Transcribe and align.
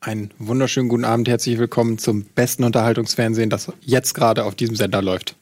Einen 0.00 0.30
wunderschönen 0.38 0.88
guten 0.88 1.04
Abend, 1.04 1.28
herzlich 1.28 1.58
willkommen 1.58 1.98
zum 1.98 2.24
besten 2.24 2.62
Unterhaltungsfernsehen, 2.62 3.50
das 3.50 3.72
jetzt 3.80 4.14
gerade 4.14 4.44
auf 4.44 4.54
diesem 4.54 4.76
Sender 4.76 5.02
läuft. 5.02 5.34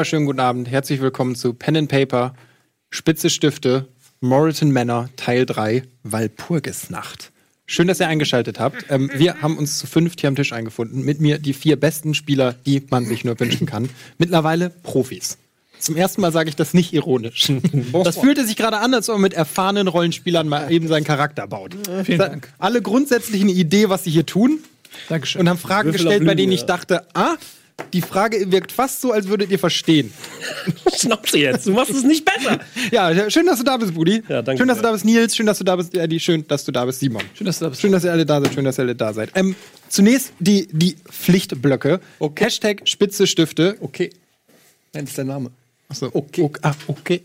Wunderschönen 0.00 0.24
guten 0.24 0.40
Abend, 0.40 0.70
herzlich 0.70 1.02
willkommen 1.02 1.34
zu 1.34 1.52
Pen 1.52 1.76
and 1.76 1.90
Paper, 1.90 2.32
Spitze 2.88 3.28
Stifte, 3.28 3.86
Moriton 4.20 4.70
Männer, 4.70 5.10
Teil 5.16 5.44
3, 5.44 5.82
Walpurgisnacht. 6.04 7.30
Schön, 7.66 7.86
dass 7.86 8.00
ihr 8.00 8.08
eingeschaltet 8.08 8.58
habt. 8.58 8.86
Ähm, 8.88 9.10
wir 9.12 9.42
haben 9.42 9.58
uns 9.58 9.78
zu 9.78 9.86
fünft 9.86 10.22
hier 10.22 10.28
am 10.28 10.36
Tisch 10.36 10.54
eingefunden. 10.54 11.04
Mit 11.04 11.20
mir 11.20 11.36
die 11.36 11.52
vier 11.52 11.78
besten 11.78 12.14
Spieler, 12.14 12.54
die 12.64 12.82
man 12.88 13.04
sich 13.04 13.24
nur 13.24 13.38
wünschen 13.38 13.66
kann. 13.66 13.90
Mittlerweile 14.16 14.70
Profis. 14.70 15.36
Zum 15.78 15.96
ersten 15.96 16.22
Mal 16.22 16.32
sage 16.32 16.48
ich 16.48 16.56
das 16.56 16.72
nicht 16.72 16.94
ironisch. 16.94 17.52
Das 17.92 18.16
fühlte 18.16 18.46
sich 18.46 18.56
gerade 18.56 18.78
an, 18.78 18.94
als 18.94 19.10
ob 19.10 19.16
man 19.16 19.22
mit 19.24 19.34
erfahrenen 19.34 19.86
Rollenspielern 19.86 20.48
mal 20.48 20.72
eben 20.72 20.88
seinen 20.88 21.04
Charakter 21.04 21.46
baut. 21.46 21.76
Vielen 22.04 22.18
Dank. 22.18 22.50
Alle 22.58 22.80
grundsätzlich 22.80 23.42
eine 23.42 23.52
Idee, 23.52 23.90
was 23.90 24.04
sie 24.04 24.10
hier 24.10 24.24
tun. 24.24 24.60
Dankeschön. 25.10 25.42
Und 25.42 25.50
haben 25.50 25.58
Fragen 25.58 25.88
Würfel 25.88 26.04
gestellt, 26.04 26.22
auf 26.22 26.26
bei 26.26 26.32
Lügen, 26.32 26.38
denen 26.38 26.52
ich 26.52 26.64
dachte, 26.64 27.06
ah, 27.12 27.36
die 27.92 28.02
Frage 28.02 28.50
wirkt 28.50 28.72
fast 28.72 29.00
so, 29.00 29.12
als 29.12 29.28
würdet 29.28 29.50
ihr 29.50 29.58
verstehen. 29.58 30.12
Schnapp 30.96 31.28
sie 31.28 31.40
jetzt. 31.40 31.66
Du 31.66 31.72
machst 31.72 31.90
es 31.90 32.02
nicht 32.02 32.24
besser. 32.24 32.60
Ja, 32.90 33.30
schön, 33.30 33.46
dass 33.46 33.58
du 33.58 33.64
da 33.64 33.76
bist, 33.76 33.94
Budi. 33.94 34.22
Ja, 34.28 34.42
danke 34.42 34.58
schön, 34.58 34.68
dass 34.68 34.78
du 34.78 34.82
da 34.82 34.92
bist, 34.92 35.04
Nils. 35.04 35.36
Schön, 35.36 35.46
dass 35.46 35.58
du 35.58 35.64
da 35.64 35.76
bist, 35.76 35.94
Eddie. 35.94 36.18
Schön, 36.18 36.46
dass 36.48 36.64
du 36.64 36.72
da 36.72 36.84
bist, 36.84 37.00
Simon. 37.00 37.22
Schön, 37.34 37.46
dass 37.46 37.58
du 37.58 37.66
da 37.66 37.68
bist. 37.68 37.80
Schön, 37.80 37.92
dass 37.92 38.04
ihr 38.04 38.12
alle 38.12 38.26
da 38.26 38.40
seid. 38.40 38.54
Schön, 38.54 38.64
dass 38.64 38.78
ihr 38.78 38.82
alle 38.82 38.94
da 38.94 39.12
seid. 39.12 39.30
Ähm, 39.34 39.54
zunächst 39.88 40.32
die, 40.38 40.68
die 40.72 40.96
Pflichtblöcke. 41.08 42.00
Okay. 42.18 42.44
Hashtag 42.44 42.82
Spitze 42.84 43.26
Stifte. 43.26 43.76
Okay. 43.80 44.10
Nein, 44.92 45.04
das 45.04 45.10
ist 45.10 45.18
dein 45.18 45.26
Name. 45.26 45.50
Achso, 45.88 46.10
okay. 46.12 46.42
okay. 46.42 46.60
Ah, 46.62 46.74
okay. 46.88 47.22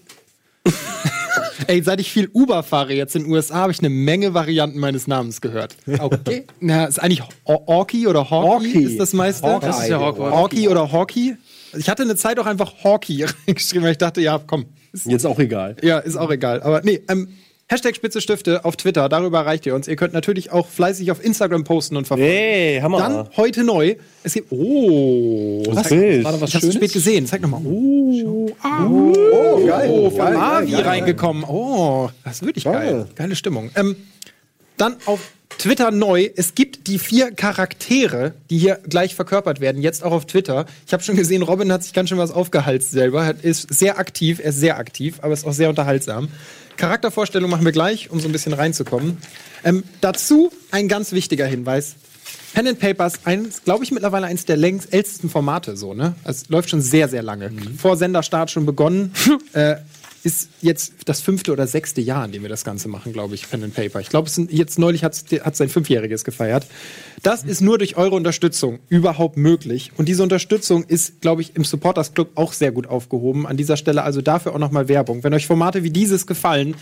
Ey, 1.67 1.81
seit 1.83 1.99
ich 1.99 2.11
viel 2.11 2.29
Uber 2.33 2.63
fahre 2.63 2.93
jetzt 2.93 3.15
in 3.15 3.23
den 3.23 3.31
USA, 3.31 3.55
habe 3.55 3.71
ich 3.71 3.79
eine 3.79 3.89
Menge 3.89 4.33
Varianten 4.33 4.79
meines 4.79 5.07
Namens 5.07 5.41
gehört. 5.41 5.75
Okay. 5.99 6.45
Na, 6.59 6.85
ist 6.85 7.01
eigentlich 7.01 7.23
Orky 7.45 8.07
oder 8.07 8.29
Hawky, 8.29 8.65
Hawky. 8.73 8.83
ist 8.83 8.99
das 8.99 9.13
meiste? 9.13 9.47
Hawkeye. 9.47 9.67
Das 9.67 9.79
ist 9.83 9.89
ja 9.89 9.99
Hawkeye. 9.99 10.31
Hawky 10.31 10.67
oder 10.69 10.91
Hawky. 10.91 11.37
Ich 11.77 11.89
hatte 11.89 12.03
eine 12.03 12.15
Zeit 12.15 12.39
auch 12.39 12.45
einfach 12.45 12.73
Hawky 12.83 13.23
reingeschrieben, 13.47 13.83
weil 13.83 13.91
ich 13.93 13.97
dachte, 13.97 14.21
ja, 14.21 14.39
komm, 14.45 14.65
ist 14.91 15.05
Jetzt 15.05 15.25
auch 15.25 15.39
egal. 15.39 15.75
ja, 15.81 15.99
ist 15.99 16.15
auch 16.15 16.31
egal. 16.31 16.61
Aber 16.63 16.81
nee, 16.83 17.01
ähm, 17.09 17.27
Hashtag 17.67 17.95
Spitze 17.95 18.21
Stifte 18.21 18.63
auf 18.63 18.75
Twitter, 18.75 19.09
darüber 19.09 19.39
erreicht 19.39 19.65
ihr 19.65 19.73
uns. 19.73 19.87
Ihr 19.87 19.95
könnt 19.95 20.13
natürlich 20.13 20.51
auch 20.51 20.67
fleißig 20.67 21.09
auf 21.09 21.23
Instagram 21.25 21.63
posten 21.63 21.97
und 21.97 22.05
verfolgen. 22.05 22.31
Hey, 22.31 22.79
Hammer. 22.79 22.99
Dann 22.99 23.29
heute 23.37 23.63
neu. 23.63 23.95
Es 24.21 24.33
gibt. 24.33 24.51
Oh, 24.51 25.63
was? 25.69 25.89
Bild. 25.89 26.23
War 26.23 26.33
da 26.33 26.41
was 26.41 26.49
Ich 26.49 26.55
hab's 26.55 26.65
zu 26.67 26.71
spät 26.73 26.93
gesehen. 26.93 27.25
Zeig 27.25 27.41
nochmal. 27.41 27.61
Oh, 27.65 28.51
Oh, 28.63 29.65
geil. 29.65 29.89
oh, 29.89 30.09
von 30.11 30.19
geil, 30.19 30.33
Mavi 30.35 30.71
geil, 30.73 30.81
geil. 30.83 30.87
reingekommen. 30.89 31.43
Oh, 31.43 32.09
das 32.23 32.33
ist 32.35 32.45
wirklich 32.45 32.65
geil. 32.65 32.73
Geil. 32.75 33.07
Geile 33.15 33.35
Stimmung. 33.35 33.71
Ähm, 33.75 33.95
dann 34.77 34.97
auf 35.07 35.31
Twitter 35.57 35.89
neu. 35.89 36.29
Es 36.35 36.53
gibt 36.53 36.85
die 36.85 36.99
vier 36.99 37.31
Charaktere, 37.31 38.33
die 38.51 38.59
hier 38.59 38.77
gleich 38.87 39.15
verkörpert 39.15 39.59
werden, 39.59 39.81
jetzt 39.81 40.03
auch 40.03 40.11
auf 40.11 40.25
Twitter. 40.27 40.67
Ich 40.85 40.93
habe 40.93 41.01
schon 41.01 41.15
gesehen, 41.15 41.41
Robin 41.41 41.71
hat 41.71 41.81
sich 41.81 41.93
ganz 41.93 42.09
schön 42.09 42.19
was 42.19 42.29
aufgehalst 42.29 42.91
selber. 42.91 43.25
Hat, 43.25 43.41
ist 43.41 43.73
sehr 43.73 43.97
aktiv, 43.97 44.37
er 44.39 44.49
ist 44.51 44.59
sehr 44.59 44.77
aktiv, 44.77 45.17
aber 45.23 45.33
ist 45.33 45.47
auch 45.47 45.53
sehr 45.53 45.69
unterhaltsam. 45.69 46.27
Charaktervorstellung 46.77 47.49
machen 47.49 47.65
wir 47.65 47.71
gleich, 47.71 48.09
um 48.11 48.19
so 48.19 48.27
ein 48.27 48.31
bisschen 48.31 48.53
reinzukommen. 48.53 49.17
Ähm, 49.63 49.83
dazu 50.01 50.51
ein 50.71 50.87
ganz 50.87 51.11
wichtiger 51.11 51.45
Hinweis. 51.45 51.95
Pen 52.53 52.67
and 52.67 52.79
Papers, 52.79 53.25
eins, 53.25 53.63
glaube 53.63 53.83
ich, 53.83 53.91
mittlerweile 53.91 54.27
eins 54.27 54.45
der 54.45 54.55
längst 54.55 54.93
ältesten 54.93 55.29
Formate, 55.29 55.75
so, 55.75 55.93
ne? 55.93 56.15
Es 56.23 56.47
läuft 56.47 56.69
schon 56.69 56.81
sehr, 56.81 57.09
sehr 57.09 57.21
lange. 57.21 57.51
Vor 57.77 57.97
Senderstart 57.97 58.49
schon 58.49 58.65
begonnen. 58.65 59.11
äh, 59.53 59.75
ist 60.25 60.49
jetzt 60.61 60.93
das 61.05 61.21
fünfte 61.21 61.51
oder 61.51 61.67
sechste 61.67 62.01
Jahr, 62.01 62.25
in 62.25 62.31
dem 62.31 62.41
wir 62.41 62.49
das 62.49 62.63
Ganze 62.63 62.87
machen, 62.87 63.13
glaube 63.13 63.35
ich, 63.35 63.49
Pen 63.49 63.63
and 63.63 63.75
Paper. 63.75 63.99
Ich 63.99 64.09
glaube, 64.09 64.29
jetzt 64.49 64.79
neulich 64.79 65.03
hat 65.03 65.13
es 65.13 65.57
sein 65.57 65.69
Fünfjähriges 65.69 66.23
gefeiert. 66.23 66.65
Das 67.21 67.43
ist 67.43 67.61
nur 67.61 67.77
durch 67.77 67.95
eure 67.95 68.15
Unterstützung 68.15 68.79
überhaupt 68.89 69.37
möglich. 69.37 69.91
Und 69.97 70.09
diese 70.09 70.23
Unterstützung 70.23 70.83
ist, 70.83 71.21
glaube 71.21 71.41
ich, 71.41 71.55
im 71.55 71.63
Supporters 71.63 72.13
Club 72.13 72.31
auch 72.35 72.53
sehr 72.53 72.71
gut 72.71 72.87
aufgehoben. 72.87 73.45
An 73.45 73.55
dieser 73.55 73.77
Stelle 73.77 74.03
also 74.03 74.21
dafür 74.21 74.53
auch 74.53 74.59
nochmal 74.59 74.87
Werbung. 74.87 75.23
Wenn 75.23 75.33
euch 75.33 75.45
Formate 75.45 75.83
wie 75.83 75.91
dieses 75.91 76.25
gefallen, 76.25 76.75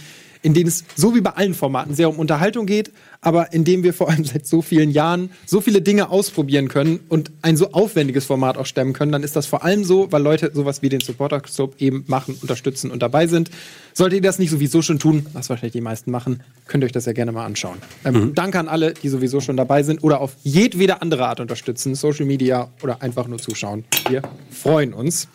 in 0.43 0.53
denen 0.53 0.67
es 0.67 0.83
so 0.95 1.15
wie 1.15 1.21
bei 1.21 1.31
allen 1.31 1.55
Formaten 1.55 1.95
sehr 1.95 2.09
um 2.09 2.19
Unterhaltung 2.19 2.67
geht, 2.67 2.91
aber 3.21 3.53
in 3.53 3.63
dem 3.63 3.83
wir 3.83 3.93
vor 3.93 4.09
allem 4.09 4.25
seit 4.25 4.45
so 4.45 4.61
vielen 4.61 4.91
Jahren 4.91 5.31
so 5.45 5.61
viele 5.61 5.81
Dinge 5.81 6.09
ausprobieren 6.09 6.67
können 6.67 6.99
und 7.09 7.31
ein 7.41 7.57
so 7.57 7.71
aufwendiges 7.71 8.25
Format 8.25 8.57
auch 8.57 8.65
stemmen 8.65 8.93
können, 8.93 9.11
dann 9.11 9.23
ist 9.23 9.35
das 9.35 9.45
vor 9.47 9.63
allem 9.63 9.83
so, 9.83 10.11
weil 10.11 10.21
Leute 10.21 10.51
sowas 10.53 10.81
wie 10.81 10.89
den 10.89 10.99
Supporter 10.99 11.39
Club 11.39 11.75
eben 11.79 12.03
machen, 12.07 12.37
unterstützen 12.41 12.91
und 12.91 13.01
dabei 13.01 13.27
sind. 13.27 13.49
Solltet 13.93 14.17
ihr 14.17 14.21
das 14.21 14.39
nicht 14.39 14.51
sowieso 14.51 14.81
schon 14.81 14.99
tun, 14.99 15.25
was 15.33 15.49
wahrscheinlich 15.49 15.73
die 15.73 15.81
meisten 15.81 16.11
machen, 16.11 16.41
könnt 16.67 16.83
ihr 16.83 16.85
euch 16.85 16.91
das 16.91 17.05
ja 17.05 17.13
gerne 17.13 17.31
mal 17.31 17.45
anschauen. 17.45 17.77
Ähm, 18.05 18.33
Danke 18.35 18.59
an 18.59 18.67
alle, 18.67 18.93
die 18.93 19.09
sowieso 19.09 19.39
schon 19.39 19.57
dabei 19.57 19.83
sind 19.83 20.03
oder 20.03 20.19
auf 20.19 20.35
jedwede 20.43 21.01
andere 21.01 21.27
Art 21.27 21.39
unterstützen, 21.39 21.95
Social 21.95 22.25
Media 22.25 22.69
oder 22.81 23.01
einfach 23.01 23.27
nur 23.27 23.39
zuschauen. 23.39 23.85
Wir 24.09 24.21
freuen 24.51 24.93
uns. 24.93 25.27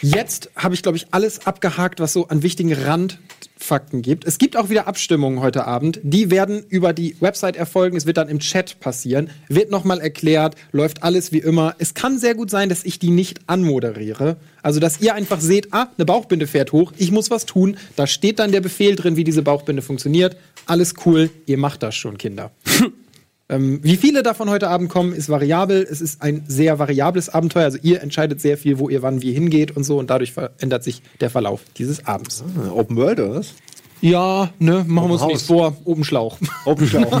Jetzt 0.00 0.50
habe 0.54 0.74
ich, 0.74 0.82
glaube 0.82 0.96
ich, 0.96 1.06
alles 1.10 1.46
abgehakt, 1.46 2.00
was 2.00 2.12
so 2.12 2.28
an 2.28 2.42
wichtigen 2.42 2.72
Randfakten 2.72 4.02
gibt. 4.02 4.24
Es 4.24 4.38
gibt 4.38 4.56
auch 4.56 4.68
wieder 4.68 4.86
Abstimmungen 4.86 5.40
heute 5.40 5.66
Abend. 5.66 6.00
Die 6.02 6.30
werden 6.30 6.64
über 6.68 6.92
die 6.92 7.16
Website 7.20 7.56
erfolgen. 7.56 7.96
Es 7.96 8.06
wird 8.06 8.16
dann 8.16 8.28
im 8.28 8.38
Chat 8.38 8.78
passieren. 8.80 9.30
Wird 9.48 9.70
nochmal 9.70 10.00
erklärt. 10.00 10.54
Läuft 10.70 11.02
alles 11.02 11.32
wie 11.32 11.38
immer. 11.38 11.74
Es 11.78 11.94
kann 11.94 12.18
sehr 12.18 12.34
gut 12.34 12.50
sein, 12.50 12.68
dass 12.68 12.84
ich 12.84 12.98
die 12.98 13.10
nicht 13.10 13.40
anmoderiere. 13.48 14.36
Also, 14.62 14.78
dass 14.80 15.00
ihr 15.00 15.14
einfach 15.14 15.40
seht, 15.40 15.72
ah, 15.72 15.88
eine 15.96 16.04
Bauchbinde 16.04 16.46
fährt 16.46 16.72
hoch. 16.72 16.92
Ich 16.96 17.10
muss 17.10 17.30
was 17.30 17.46
tun. 17.46 17.76
Da 17.96 18.06
steht 18.06 18.38
dann 18.38 18.52
der 18.52 18.60
Befehl 18.60 18.94
drin, 18.94 19.16
wie 19.16 19.24
diese 19.24 19.42
Bauchbinde 19.42 19.82
funktioniert. 19.82 20.36
Alles 20.66 20.94
cool. 21.06 21.30
Ihr 21.46 21.58
macht 21.58 21.82
das 21.82 21.96
schon, 21.96 22.18
Kinder. 22.18 22.52
Ähm, 23.50 23.80
wie 23.82 23.96
viele 23.96 24.22
davon 24.22 24.50
heute 24.50 24.68
Abend 24.68 24.90
kommen, 24.90 25.12
ist 25.14 25.28
variabel. 25.30 25.86
Es 25.90 26.00
ist 26.00 26.20
ein 26.20 26.44
sehr 26.46 26.78
variables 26.78 27.30
Abenteuer. 27.30 27.64
Also 27.64 27.78
ihr 27.82 28.02
entscheidet 28.02 28.40
sehr 28.40 28.58
viel, 28.58 28.78
wo 28.78 28.88
ihr 28.88 29.02
wann 29.02 29.22
wie 29.22 29.32
hingeht 29.32 29.74
und 29.74 29.84
so. 29.84 29.98
Und 29.98 30.10
dadurch 30.10 30.32
verändert 30.32 30.84
sich 30.84 31.02
der 31.20 31.30
Verlauf 31.30 31.62
dieses 31.76 32.06
Abends. 32.06 32.44
Open 32.74 32.96
World 32.96 33.20
oder 33.20 33.34
was? 33.36 33.54
Ja, 34.00 34.50
ne, 34.58 34.84
machen 34.86 35.08
wir 35.08 35.14
uns 35.14 35.26
nichts 35.26 35.42
vor. 35.44 35.76
Oben 35.84 36.04
Schlauch. 36.04 36.38
Open 36.66 36.86
Schlauch. 36.86 37.20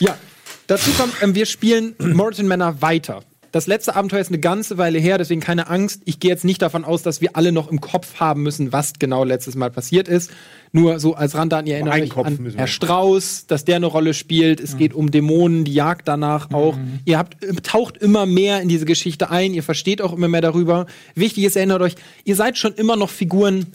ja, 0.00 0.18
dazu 0.66 0.90
kommt, 0.98 1.14
ähm, 1.22 1.34
wir 1.34 1.46
spielen 1.46 1.94
Morton 1.98 2.46
Manor 2.46 2.82
weiter. 2.82 3.22
Das 3.54 3.68
letzte 3.68 3.94
Abenteuer 3.94 4.18
ist 4.18 4.30
eine 4.30 4.40
ganze 4.40 4.78
Weile 4.78 4.98
her, 4.98 5.16
deswegen 5.16 5.40
keine 5.40 5.68
Angst. 5.68 6.02
Ich 6.06 6.18
gehe 6.18 6.28
jetzt 6.28 6.44
nicht 6.44 6.60
davon 6.60 6.84
aus, 6.84 7.04
dass 7.04 7.20
wir 7.20 7.36
alle 7.36 7.52
noch 7.52 7.70
im 7.70 7.80
Kopf 7.80 8.18
haben 8.18 8.42
müssen, 8.42 8.72
was 8.72 8.94
genau 8.98 9.22
letztes 9.22 9.54
Mal 9.54 9.70
passiert 9.70 10.08
ist. 10.08 10.32
Nur 10.72 10.98
so 10.98 11.14
als 11.14 11.36
Randdaten, 11.36 11.68
ihr 11.68 11.74
erinnert 11.76 11.94
euch 11.94 12.10
Kopf 12.10 12.26
an 12.26 12.32
müssen 12.40 12.54
wir. 12.54 12.58
Herr 12.58 12.66
Strauß, 12.66 13.46
dass 13.46 13.64
der 13.64 13.76
eine 13.76 13.86
Rolle 13.86 14.12
spielt. 14.12 14.58
Es 14.58 14.76
geht 14.76 14.92
um 14.92 15.12
Dämonen, 15.12 15.62
die 15.62 15.72
Jagd 15.72 16.08
danach 16.08 16.50
auch. 16.50 16.76
Ihr 17.04 17.16
habt, 17.16 17.44
äh, 17.44 17.54
taucht 17.62 17.96
immer 17.96 18.26
mehr 18.26 18.60
in 18.60 18.68
diese 18.68 18.86
Geschichte 18.86 19.30
ein. 19.30 19.54
Ihr 19.54 19.62
versteht 19.62 20.02
auch 20.02 20.12
immer 20.12 20.26
mehr 20.26 20.40
darüber. 20.40 20.86
Wichtig 21.14 21.44
ist, 21.44 21.54
erinnert 21.54 21.80
euch, 21.80 21.94
ihr 22.24 22.34
seid 22.34 22.58
schon 22.58 22.74
immer 22.74 22.96
noch 22.96 23.10
Figuren. 23.10 23.66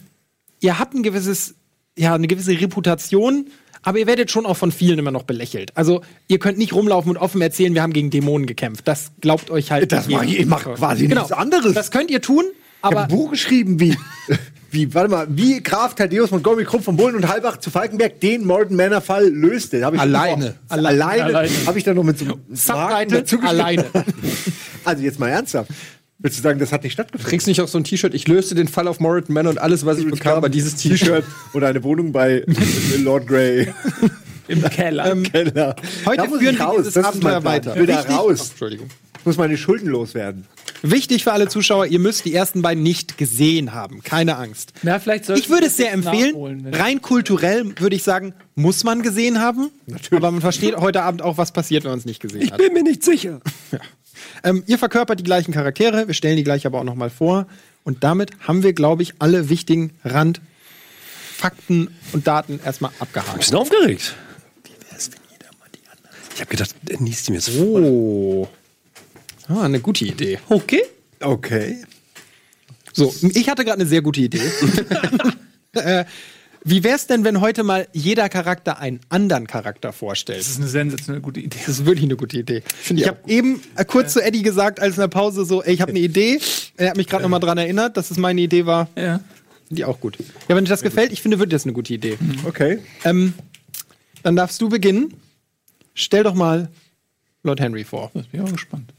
Ihr 0.60 0.78
habt 0.78 0.92
ein 0.92 1.02
gewisses, 1.02 1.54
ja, 1.96 2.14
eine 2.14 2.26
gewisse 2.26 2.52
Reputation. 2.52 3.46
Aber 3.82 3.98
ihr 3.98 4.06
werdet 4.06 4.30
schon 4.30 4.44
auch 4.46 4.56
von 4.56 4.72
vielen 4.72 4.98
immer 4.98 5.10
noch 5.10 5.22
belächelt. 5.22 5.70
Also, 5.76 6.02
ihr 6.28 6.38
könnt 6.38 6.58
nicht 6.58 6.72
rumlaufen 6.74 7.10
und 7.10 7.16
offen 7.16 7.40
erzählen, 7.40 7.74
wir 7.74 7.82
haben 7.82 7.92
gegen 7.92 8.10
Dämonen 8.10 8.46
gekämpft. 8.46 8.86
Das 8.86 9.12
glaubt 9.20 9.50
euch 9.50 9.70
halt. 9.70 9.90
Das 9.92 10.06
nicht 10.06 10.16
mach 10.16 10.22
ich- 10.24 10.38
ich 10.40 10.46
mach 10.46 10.64
quasi 10.64 11.08
nichts 11.08 11.32
anderes. 11.32 11.72
Das 11.74 11.90
könnt 11.90 12.10
ihr 12.10 12.20
tun, 12.20 12.44
Ich 12.50 12.82
habe 12.84 12.96
aber 12.96 13.02
ein 13.04 13.08
Buch 13.08 13.30
geschrieben, 13.30 13.80
wie, 13.80 13.96
wie, 14.70 14.92
warte 14.94 15.10
mal, 15.10 15.26
wie 15.30 15.62
Graf 15.62 15.94
Thaddeus 15.94 16.30
Montgomery 16.30 16.64
Krupp 16.64 16.84
von 16.84 16.96
Bullen 16.96 17.16
und 17.16 17.26
Halbach 17.28 17.56
zu 17.56 17.70
Falkenberg 17.70 18.20
den 18.20 18.44
Morton 18.44 18.76
Manor 18.76 19.00
Fall 19.00 19.28
löste. 19.28 19.84
Hab 19.84 19.94
ich 19.94 20.00
Alleine. 20.00 20.54
Alleine, 20.68 20.88
alleine, 20.88 21.24
Alleine. 21.24 21.50
habe 21.66 21.78
ich 21.78 21.84
dann 21.84 21.96
noch 21.96 22.04
mit 22.04 22.18
so 22.18 22.26
einem 22.26 22.34
Subtitle 22.52 23.06
dazu 23.20 23.40
alleine. 23.40 23.84
Also 24.84 25.02
jetzt 25.02 25.18
mal 25.18 25.28
ernsthaft. 25.28 25.70
Willst 26.22 26.38
du 26.38 26.42
sagen, 26.42 26.58
das 26.58 26.70
hat 26.70 26.82
nicht 26.84 26.92
stattgefunden? 26.92 27.28
Kriegst 27.30 27.46
nicht 27.46 27.60
auch 27.62 27.68
so 27.68 27.78
ein 27.78 27.84
T-Shirt? 27.84 28.12
Ich 28.14 28.28
löste 28.28 28.54
den 28.54 28.68
Fall 28.68 28.86
auf 28.88 29.00
Morton 29.00 29.32
Man 29.34 29.46
und 29.46 29.58
alles, 29.58 29.86
was 29.86 29.98
ich 29.98 30.04
bekam, 30.10 30.42
war 30.42 30.50
dieses 30.50 30.76
T-Shirt. 30.76 31.24
Oder 31.54 31.68
eine 31.68 31.82
Wohnung 31.82 32.12
bei 32.12 32.44
Lord 32.98 33.26
Grey 33.26 33.72
Im 34.48 34.62
Keller. 34.64 35.10
im 35.10 35.22
Keller. 35.22 35.76
heute 36.04 36.16
Da 36.18 36.26
muss 36.26 36.38
führen 36.40 36.54
ich 36.54 36.58
wir 36.60 36.64
raus. 36.66 36.76
dieses 36.78 36.94
Das 36.94 37.14
ist 37.14 37.22
mein 37.22 37.34
Abenteuer 37.34 37.44
weiter. 37.52 37.72
Ich 37.74 37.78
will 37.80 37.86
da 37.86 38.00
raus. 38.02 38.50
Entschuldigung. 38.50 38.88
Ich 39.18 39.26
muss 39.26 39.36
meine 39.38 39.56
Schulden 39.56 39.88
loswerden. 39.88 40.46
Wichtig 40.82 41.24
für 41.24 41.32
alle 41.32 41.48
Zuschauer, 41.48 41.86
ihr 41.86 41.98
müsst 41.98 42.24
die 42.24 42.34
ersten 42.34 42.62
beiden 42.62 42.82
nicht 42.82 43.18
gesehen 43.18 43.74
haben. 43.74 44.02
Keine 44.02 44.36
Angst. 44.36 44.72
Na, 44.82 44.98
vielleicht 44.98 45.28
Ich 45.28 45.50
würde 45.50 45.66
es 45.66 45.76
sehr 45.76 45.92
empfehlen. 45.92 46.66
Rein 46.72 47.02
kulturell 47.02 47.74
würde 47.78 47.96
ich 47.96 48.02
sagen, 48.02 48.32
muss 48.54 48.82
man 48.82 49.02
gesehen 49.02 49.40
haben. 49.40 49.68
Aber 50.10 50.30
man 50.30 50.40
versteht 50.40 50.76
heute 50.76 51.02
Abend 51.02 51.20
auch, 51.20 51.36
was 51.36 51.52
passiert, 51.52 51.84
wenn 51.84 51.90
man 51.90 51.98
es 51.98 52.06
nicht 52.06 52.20
gesehen 52.20 52.50
hat. 52.50 52.58
bin 52.58 52.72
mir 52.72 52.82
nicht 52.82 53.02
sicher. 53.04 53.40
Ähm, 54.44 54.62
ihr 54.66 54.78
verkörpert 54.78 55.20
die 55.20 55.24
gleichen 55.24 55.52
Charaktere, 55.52 56.06
wir 56.06 56.14
stellen 56.14 56.36
die 56.36 56.44
gleich 56.44 56.66
aber 56.66 56.80
auch 56.80 56.84
noch 56.84 56.94
mal 56.94 57.10
vor. 57.10 57.46
Und 57.84 58.04
damit 58.04 58.32
haben 58.40 58.62
wir, 58.62 58.72
glaube 58.72 59.02
ich, 59.02 59.14
alle 59.18 59.48
wichtigen 59.48 59.92
Randfakten 60.04 61.88
und 62.12 62.26
Daten 62.26 62.60
erstmal 62.64 62.90
abgehakt. 62.98 63.38
bisschen 63.38 63.56
aufgeregt. 63.56 64.14
Wie 64.64 64.90
wär's, 64.90 65.10
wenn 65.10 65.20
jeder 65.30 65.50
mal 65.58 65.68
die 65.74 65.88
anderen. 65.88 66.16
Ich 66.34 66.40
habe 66.40 66.50
gedacht, 66.50 66.74
er 66.88 67.00
niest 67.00 67.28
die 67.28 67.32
mir 67.32 67.40
so. 67.40 67.52
Oh. 67.78 68.48
Ah, 69.48 69.62
eine 69.62 69.80
gute 69.80 70.04
Idee. 70.04 70.38
Okay. 70.48 70.82
Okay. 71.20 71.82
So, 72.92 73.14
ich 73.22 73.48
hatte 73.48 73.64
gerade 73.64 73.80
eine 73.80 73.88
sehr 73.88 74.02
gute 74.02 74.20
Idee. 74.20 74.40
äh, 75.72 76.04
wie 76.62 76.84
wär's 76.84 77.06
denn, 77.06 77.24
wenn 77.24 77.40
heute 77.40 77.62
mal 77.62 77.88
jeder 77.92 78.28
Charakter 78.28 78.78
einen 78.78 79.00
anderen 79.08 79.46
Charakter 79.46 79.92
vorstellt? 79.92 80.40
Das 80.40 80.48
ist 80.48 80.58
eine 80.58 80.68
sensationell 80.68 81.22
gute 81.22 81.40
Idee. 81.40 81.58
Das 81.58 81.68
ist 81.68 81.86
wirklich 81.86 82.04
eine 82.04 82.16
gute 82.16 82.38
Idee. 82.38 82.62
Ich 82.88 83.08
habe 83.08 83.18
eben 83.28 83.62
äh, 83.76 83.84
kurz 83.84 84.12
zu 84.12 84.22
Eddie 84.22 84.42
gesagt, 84.42 84.80
als 84.80 84.96
in 84.96 85.00
der 85.00 85.08
Pause 85.08 85.44
so, 85.44 85.62
ey, 85.62 85.72
ich 85.72 85.80
habe 85.80 85.90
eine 85.90 86.00
Idee. 86.00 86.38
Er 86.76 86.90
hat 86.90 86.96
mich 86.96 87.06
gerade 87.06 87.22
noch 87.22 87.30
mal 87.30 87.38
dran 87.38 87.56
erinnert, 87.58 87.96
dass 87.96 88.10
es 88.10 88.18
meine 88.18 88.40
Idee 88.40 88.66
war. 88.66 88.88
Ja. 88.96 89.20
Die 89.70 89.84
auch 89.84 90.00
gut. 90.00 90.18
Ja, 90.48 90.56
wenn 90.56 90.64
dir 90.64 90.70
das 90.70 90.82
gefällt, 90.82 91.12
ich 91.12 91.22
finde, 91.22 91.38
wird 91.38 91.52
das 91.52 91.64
eine 91.64 91.72
gute 91.72 91.94
Idee. 91.94 92.18
Okay. 92.44 92.80
Ähm, 93.04 93.34
dann 94.22 94.36
darfst 94.36 94.60
du 94.60 94.68
beginnen. 94.68 95.14
Stell 95.94 96.24
doch 96.24 96.34
mal 96.34 96.68
Lord 97.42 97.60
Henry 97.60 97.84
vor. 97.84 98.10
Das 98.14 98.26
bin 98.26 98.40
ich 98.40 98.46
auch 98.46 98.52
gespannt. 98.52 98.92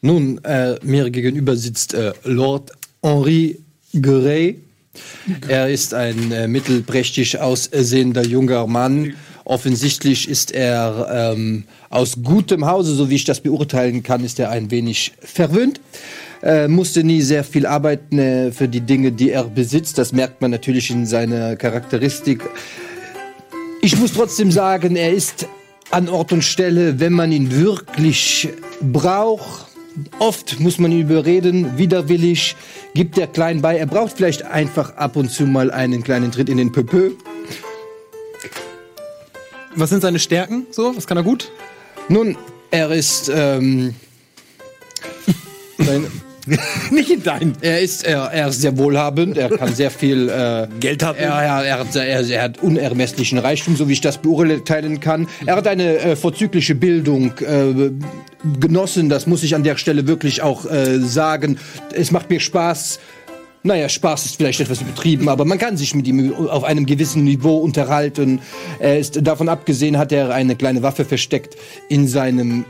Nun, 0.00 0.42
äh, 0.44 0.78
mir 0.82 1.10
gegenüber 1.10 1.56
sitzt 1.56 1.94
äh, 1.94 2.12
Lord 2.24 2.72
Henri 3.02 3.60
Grey. 4.00 4.60
Er 5.48 5.68
ist 5.68 5.94
ein 5.94 6.32
äh, 6.32 6.48
mittelprächtig 6.48 7.40
aussehender 7.40 8.24
junger 8.24 8.66
Mann. 8.66 9.14
Offensichtlich 9.44 10.28
ist 10.28 10.52
er 10.52 11.34
ähm, 11.34 11.64
aus 11.90 12.16
gutem 12.22 12.66
Hause, 12.66 12.94
so 12.94 13.10
wie 13.10 13.16
ich 13.16 13.24
das 13.24 13.40
beurteilen 13.40 14.02
kann, 14.02 14.24
ist 14.24 14.40
er 14.40 14.50
ein 14.50 14.70
wenig 14.70 15.12
verwöhnt. 15.20 15.80
Äh, 16.42 16.68
musste 16.68 17.04
nie 17.04 17.22
sehr 17.22 17.44
viel 17.44 17.66
arbeiten 17.66 18.18
äh, 18.18 18.52
für 18.52 18.68
die 18.68 18.80
Dinge, 18.80 19.12
die 19.12 19.30
er 19.30 19.44
besitzt. 19.44 19.98
Das 19.98 20.12
merkt 20.12 20.40
man 20.40 20.50
natürlich 20.50 20.90
in 20.90 21.06
seiner 21.06 21.56
Charakteristik. 21.56 22.42
Ich 23.82 23.98
muss 23.98 24.12
trotzdem 24.14 24.50
sagen, 24.50 24.96
er 24.96 25.12
ist 25.12 25.46
an 25.90 26.08
Ort 26.08 26.32
und 26.32 26.42
Stelle, 26.42 27.00
wenn 27.00 27.12
man 27.12 27.32
ihn 27.32 27.50
wirklich 27.50 28.48
braucht. 28.80 29.73
Oft 30.18 30.58
muss 30.60 30.78
man 30.78 30.90
ihn 30.92 31.02
überreden, 31.02 31.78
widerwillig, 31.78 32.56
gibt 32.94 33.16
er 33.18 33.26
klein 33.26 33.62
bei. 33.62 33.76
Er 33.76 33.86
braucht 33.86 34.16
vielleicht 34.16 34.42
einfach 34.42 34.96
ab 34.96 35.16
und 35.16 35.30
zu 35.30 35.46
mal 35.46 35.70
einen 35.70 36.02
kleinen 36.02 36.32
Tritt 36.32 36.48
in 36.48 36.56
den 36.56 36.72
Pöpö. 36.72 37.12
Was 39.76 39.90
sind 39.90 40.02
seine 40.02 40.18
Stärken? 40.18 40.66
So, 40.70 40.96
was 40.96 41.06
kann 41.06 41.16
er 41.16 41.22
gut? 41.22 41.50
Nun, 42.08 42.36
er 42.70 42.90
ist, 42.90 43.30
ähm, 43.32 43.94
sein, 45.78 46.06
Nicht 46.90 47.10
in 47.10 47.22
deinen. 47.22 47.52
er 47.60 47.80
ist, 47.80 48.04
er, 48.04 48.30
er 48.32 48.48
ist 48.48 48.60
sehr 48.60 48.76
wohlhabend, 48.76 49.36
er 49.36 49.50
kann 49.50 49.74
sehr 49.74 49.90
viel, 49.90 50.28
äh, 50.28 50.66
Geld 50.80 51.02
hat 51.02 51.16
Er, 51.16 51.30
er, 51.30 51.64
er, 51.64 51.78
hat, 51.78 51.96
er, 51.96 52.28
er 52.28 52.42
hat 52.42 52.62
unermesslichen 52.62 53.38
Reichtum, 53.38 53.76
so 53.76 53.88
wie 53.88 53.94
ich 53.94 54.00
das 54.00 54.18
beurteilen 54.18 55.00
kann. 55.00 55.28
Er 55.46 55.56
hat 55.56 55.66
eine 55.66 55.98
äh, 55.98 56.16
vorzügliche 56.16 56.74
Bildung 56.74 57.32
äh, 57.38 57.90
genossen, 58.60 59.08
das 59.08 59.26
muss 59.26 59.42
ich 59.42 59.54
an 59.54 59.62
der 59.62 59.76
Stelle 59.76 60.06
wirklich 60.06 60.42
auch 60.42 60.70
äh, 60.70 60.98
sagen. 60.98 61.58
Es 61.92 62.10
macht 62.10 62.30
mir 62.30 62.40
Spaß. 62.40 63.00
Naja, 63.66 63.88
Spaß 63.88 64.26
ist 64.26 64.36
vielleicht 64.36 64.60
etwas 64.60 64.82
übertrieben, 64.82 65.30
aber 65.30 65.46
man 65.46 65.56
kann 65.56 65.78
sich 65.78 65.94
mit 65.94 66.06
ihm 66.06 66.34
auf 66.34 66.64
einem 66.64 66.84
gewissen 66.84 67.24
Niveau 67.24 67.56
unterhalten. 67.56 68.40
Er 68.78 68.98
ist, 68.98 69.26
davon 69.26 69.48
abgesehen 69.48 69.96
hat 69.96 70.12
er 70.12 70.34
eine 70.34 70.54
kleine 70.54 70.82
Waffe 70.82 71.06
versteckt 71.06 71.56
in 71.88 72.06
seinem 72.06 72.66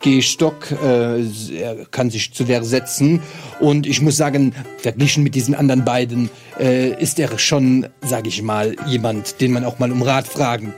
Gehstock. 0.00 0.70
Äh, 0.82 1.22
er 1.56 1.86
kann 1.90 2.10
sich 2.10 2.32
zu 2.34 2.48
Wehr 2.48 2.64
setzen. 2.64 3.20
Und 3.60 3.86
ich 3.86 4.00
muss 4.00 4.16
sagen, 4.16 4.54
verglichen 4.78 5.22
mit 5.22 5.34
diesen 5.34 5.54
anderen 5.54 5.84
beiden 5.84 6.30
äh, 6.58 6.90
ist 7.00 7.18
er 7.18 7.38
schon, 7.38 7.86
sage 8.02 8.28
ich 8.28 8.42
mal, 8.42 8.74
jemand, 8.86 9.40
den 9.40 9.52
man 9.52 9.64
auch 9.64 9.78
mal 9.78 9.92
um 9.92 10.02
Rat 10.02 10.26
fragen 10.26 10.74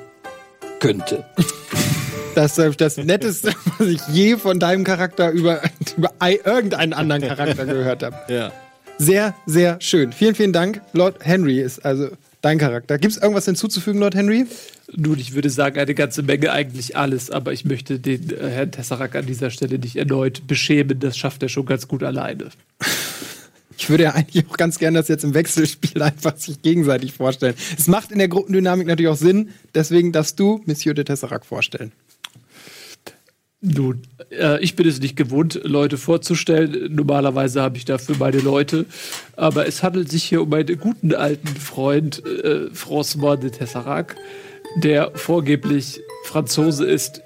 könnte. 0.80 1.24
Das 2.34 2.56
ist 2.58 2.80
das 2.80 2.96
Netteste, 2.96 3.52
was 3.78 3.88
ich 3.88 4.00
je 4.10 4.36
von 4.36 4.58
deinem 4.58 4.84
Charakter 4.84 5.30
über, 5.30 5.60
über 5.96 6.10
ei- 6.18 6.40
irgendeinen 6.44 6.92
anderen 6.92 7.22
Charakter 7.22 7.66
gehört 7.66 8.02
habe. 8.02 8.16
Ja. 8.32 8.50
Sehr, 8.98 9.34
sehr 9.46 9.76
schön. 9.80 10.12
Vielen, 10.12 10.34
vielen 10.34 10.52
Dank. 10.52 10.80
Lord 10.92 11.16
Henry 11.24 11.60
ist 11.60 11.84
also 11.84 12.08
dein 12.42 12.58
Charakter. 12.58 12.98
Gibt 12.98 13.14
es 13.14 13.22
irgendwas 13.22 13.46
hinzuzufügen, 13.46 14.00
Lord 14.00 14.14
Henry? 14.14 14.46
Nun, 14.94 15.18
ich 15.18 15.34
würde 15.34 15.48
sagen, 15.48 15.78
eine 15.78 15.94
ganze 15.94 16.22
Menge, 16.22 16.52
eigentlich 16.52 16.96
alles, 16.96 17.30
aber 17.30 17.52
ich 17.52 17.64
möchte 17.64 17.98
den 17.98 18.30
äh, 18.30 18.50
Herrn 18.50 18.70
Tesseract 18.70 19.16
an 19.16 19.26
dieser 19.26 19.50
Stelle 19.50 19.78
nicht 19.78 19.96
erneut 19.96 20.46
beschämen. 20.46 20.98
Das 20.98 21.16
schafft 21.16 21.42
er 21.42 21.48
schon 21.48 21.64
ganz 21.64 21.88
gut 21.88 22.02
alleine. 22.02 22.48
Ich 23.78 23.90
würde 23.90 24.04
ja 24.04 24.10
eigentlich 24.10 24.46
auch 24.48 24.56
ganz 24.56 24.78
gerne 24.78 24.98
das 24.98 25.08
jetzt 25.08 25.24
im 25.24 25.34
Wechselspiel 25.34 26.02
einfach 26.02 26.36
sich 26.36 26.62
gegenseitig 26.62 27.14
vorstellen. 27.14 27.54
Es 27.76 27.88
macht 27.88 28.12
in 28.12 28.18
der 28.18 28.28
Gruppendynamik 28.28 28.86
natürlich 28.86 29.10
auch 29.10 29.16
Sinn, 29.16 29.48
deswegen 29.74 30.12
darfst 30.12 30.38
du 30.38 30.60
Monsieur 30.66 30.94
de 30.94 31.04
Tesseract 31.04 31.46
vorstellen. 31.46 31.90
Nun, 33.64 34.02
äh, 34.32 34.60
ich 34.60 34.74
bin 34.74 34.88
es 34.88 35.00
nicht 35.00 35.14
gewohnt, 35.14 35.60
Leute 35.62 35.96
vorzustellen. 35.96 36.92
Normalerweise 36.92 37.62
habe 37.62 37.76
ich 37.76 37.84
dafür 37.84 38.16
meine 38.18 38.40
Leute. 38.40 38.86
Aber 39.36 39.68
es 39.68 39.84
handelt 39.84 40.10
sich 40.10 40.24
hier 40.24 40.42
um 40.42 40.52
einen 40.52 40.78
guten 40.80 41.14
alten 41.14 41.46
Freund, 41.46 42.24
äh, 42.26 42.70
François 42.74 43.36
de 43.36 43.50
Tesserac, 43.50 44.16
der 44.76 45.12
vorgeblich 45.14 46.00
Franzose 46.24 46.84
ist. 46.84 47.22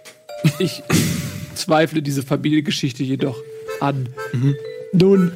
Ich 0.58 0.82
zweifle 1.54 2.02
diese 2.02 2.22
Familiengeschichte 2.22 3.02
jedoch 3.02 3.38
an. 3.80 4.10
Nun, 4.92 5.32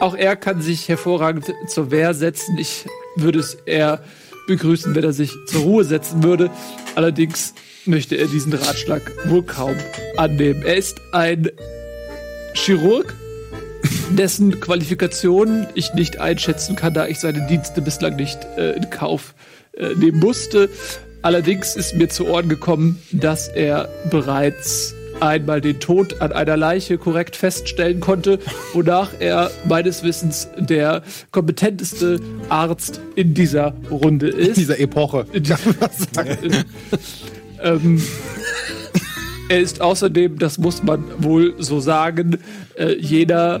auch 0.00 0.14
er 0.14 0.36
kann 0.36 0.62
sich 0.62 0.88
hervorragend 0.88 1.52
zur 1.68 1.90
Wehr 1.90 2.14
setzen. 2.14 2.56
Ich 2.58 2.86
würde 3.16 3.40
es 3.40 3.54
eher 3.66 4.02
begrüßen, 4.46 4.94
wenn 4.94 5.04
er 5.04 5.12
sich 5.12 5.32
zur 5.46 5.62
Ruhe 5.62 5.84
setzen 5.84 6.22
würde. 6.22 6.50
Allerdings 6.94 7.54
möchte 7.86 8.16
er 8.16 8.26
diesen 8.26 8.52
Ratschlag 8.52 9.02
wohl 9.26 9.42
kaum 9.42 9.76
annehmen. 10.16 10.62
Er 10.62 10.76
ist 10.76 11.00
ein 11.12 11.50
Chirurg, 12.54 13.14
dessen 14.10 14.60
Qualifikationen 14.60 15.66
ich 15.74 15.92
nicht 15.94 16.18
einschätzen 16.20 16.76
kann, 16.76 16.94
da 16.94 17.06
ich 17.06 17.18
seine 17.20 17.46
Dienste 17.46 17.82
bislang 17.82 18.16
nicht 18.16 18.38
äh, 18.56 18.72
in 18.72 18.90
Kauf 18.90 19.34
äh, 19.76 19.94
nehmen 19.94 20.20
musste. 20.20 20.70
Allerdings 21.22 21.74
ist 21.76 21.94
mir 21.94 22.08
zu 22.08 22.26
Ohren 22.26 22.48
gekommen, 22.48 23.00
dass 23.10 23.48
er 23.48 23.88
bereits 24.10 24.94
einmal 25.20 25.60
den 25.60 25.80
Tod 25.80 26.20
an 26.20 26.32
einer 26.32 26.56
Leiche 26.56 26.98
korrekt 26.98 27.36
feststellen 27.36 28.00
konnte, 28.00 28.38
wonach 28.72 29.10
er 29.18 29.50
meines 29.66 30.02
Wissens 30.02 30.48
der 30.58 31.02
kompetenteste 31.30 32.20
Arzt 32.48 33.00
in 33.16 33.34
dieser 33.34 33.74
Runde 33.90 34.28
ist. 34.28 34.56
Dieser 34.56 34.78
Epoche. 34.80 35.26
ähm, 37.62 38.02
er 39.48 39.60
ist 39.60 39.80
außerdem, 39.80 40.38
das 40.38 40.58
muss 40.58 40.82
man 40.82 41.04
wohl 41.18 41.54
so 41.58 41.80
sagen, 41.80 42.38
äh, 42.76 42.94
jener 42.94 43.60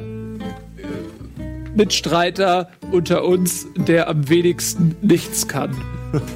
Mitstreiter 1.76 2.70
unter 2.90 3.24
uns, 3.24 3.66
der 3.76 4.08
am 4.08 4.28
wenigsten 4.28 4.96
nichts 5.02 5.48
kann. 5.48 5.76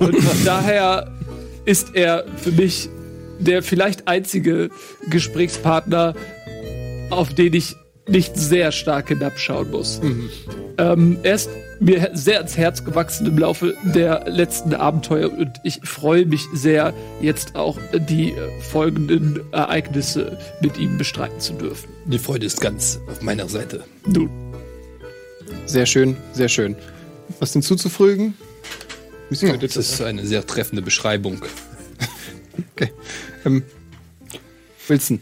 Und 0.01 0.17
daher 0.45 1.13
ist 1.65 1.95
er 1.95 2.25
für 2.37 2.53
mich 2.53 2.89
der 3.39 3.63
vielleicht 3.63 4.09
einzige 4.09 4.71
Gesprächspartner, 5.09 6.15
auf 7.11 7.35
den 7.35 7.55
ich 7.55 7.77
nicht 8.09 8.37
sehr 8.37 8.73
stark 8.73 9.09
hinabschauen 9.09 9.71
muss. 9.71 10.01
Ähm, 10.79 11.19
er 11.23 11.35
ist 11.35 11.51
mir 11.81 12.11
sehr 12.15 12.39
ans 12.39 12.57
Herz 12.57 12.85
gewachsen 12.85 13.27
im 13.27 13.39
Laufe 13.39 13.75
der 13.83 14.29
letzten 14.29 14.75
Abenteuer 14.75 15.31
und 15.31 15.53
ich 15.63 15.81
freue 15.85 16.27
mich 16.27 16.43
sehr, 16.53 16.93
jetzt 17.21 17.55
auch 17.55 17.79
die 17.93 18.35
folgenden 18.71 19.41
Ereignisse 19.53 20.39
mit 20.61 20.79
ihm 20.79 20.99
bestreiten 20.99 21.41
zu 21.41 21.53
dürfen. 21.53 21.89
Die 22.07 22.19
Freude 22.19 22.47
ist 22.47 22.61
ganz 22.61 23.01
auf 23.09 23.23
meiner 23.23 23.49
Seite. 23.49 23.85
Nun, 24.07 24.31
Sehr 25.67 25.87
schön, 25.87 26.17
sehr 26.33 26.49
schön. 26.49 26.77
Was 27.41 27.53
hinzuzufügen? 27.53 28.35
De 29.31 29.59
Das 29.59 29.77
ist 29.77 30.01
eine 30.01 30.25
sehr 30.25 30.47
treffende 30.47 30.81
Beschreibung. 30.81 31.43
Okay. 32.73 32.93
Ähm, 33.45 33.63
Wilson. 34.89 35.21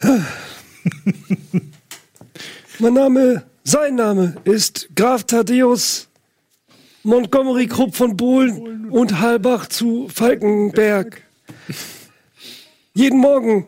Mein 2.78 2.94
Name, 2.94 3.44
sein 3.64 3.96
Name 3.96 4.36
ist 4.44 4.88
Graf 4.94 5.24
Thaddeus 5.24 6.08
Montgomery 7.02 7.66
Krupp 7.66 7.96
von 7.96 8.16
Bohlen 8.16 8.90
und 8.90 9.18
Halbach 9.20 9.66
zu 9.66 10.08
Falkenberg. 10.12 11.22
Jeden 12.94 13.18
Morgen 13.18 13.66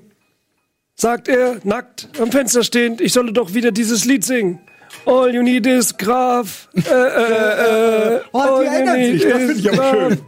sagt 0.95 1.29
er, 1.29 1.61
nackt 1.65 2.09
am 2.21 2.31
Fenster 2.31 2.63
stehend, 2.63 3.01
ich 3.01 3.13
solle 3.13 3.33
doch 3.33 3.55
wieder 3.55 3.73
dieses 3.73 4.05
Lied 4.05 4.25
singen. 4.25 4.61
All 5.07 5.35
you 5.35 5.43
need 5.43 5.67
is 5.67 5.97
Graf. 5.97 6.69
Äh, 6.75 6.81
äh, 6.91 8.17
äh, 8.17 8.21
Oh, 8.33 8.39
all 8.39 8.65
die 8.65 8.93
need 8.93 9.21
sich, 9.21 9.31
das 9.31 9.39
finde 9.39 9.53
is 9.53 9.59
ich 9.61 9.73
aber 9.73 10.11
schön. 10.11 10.19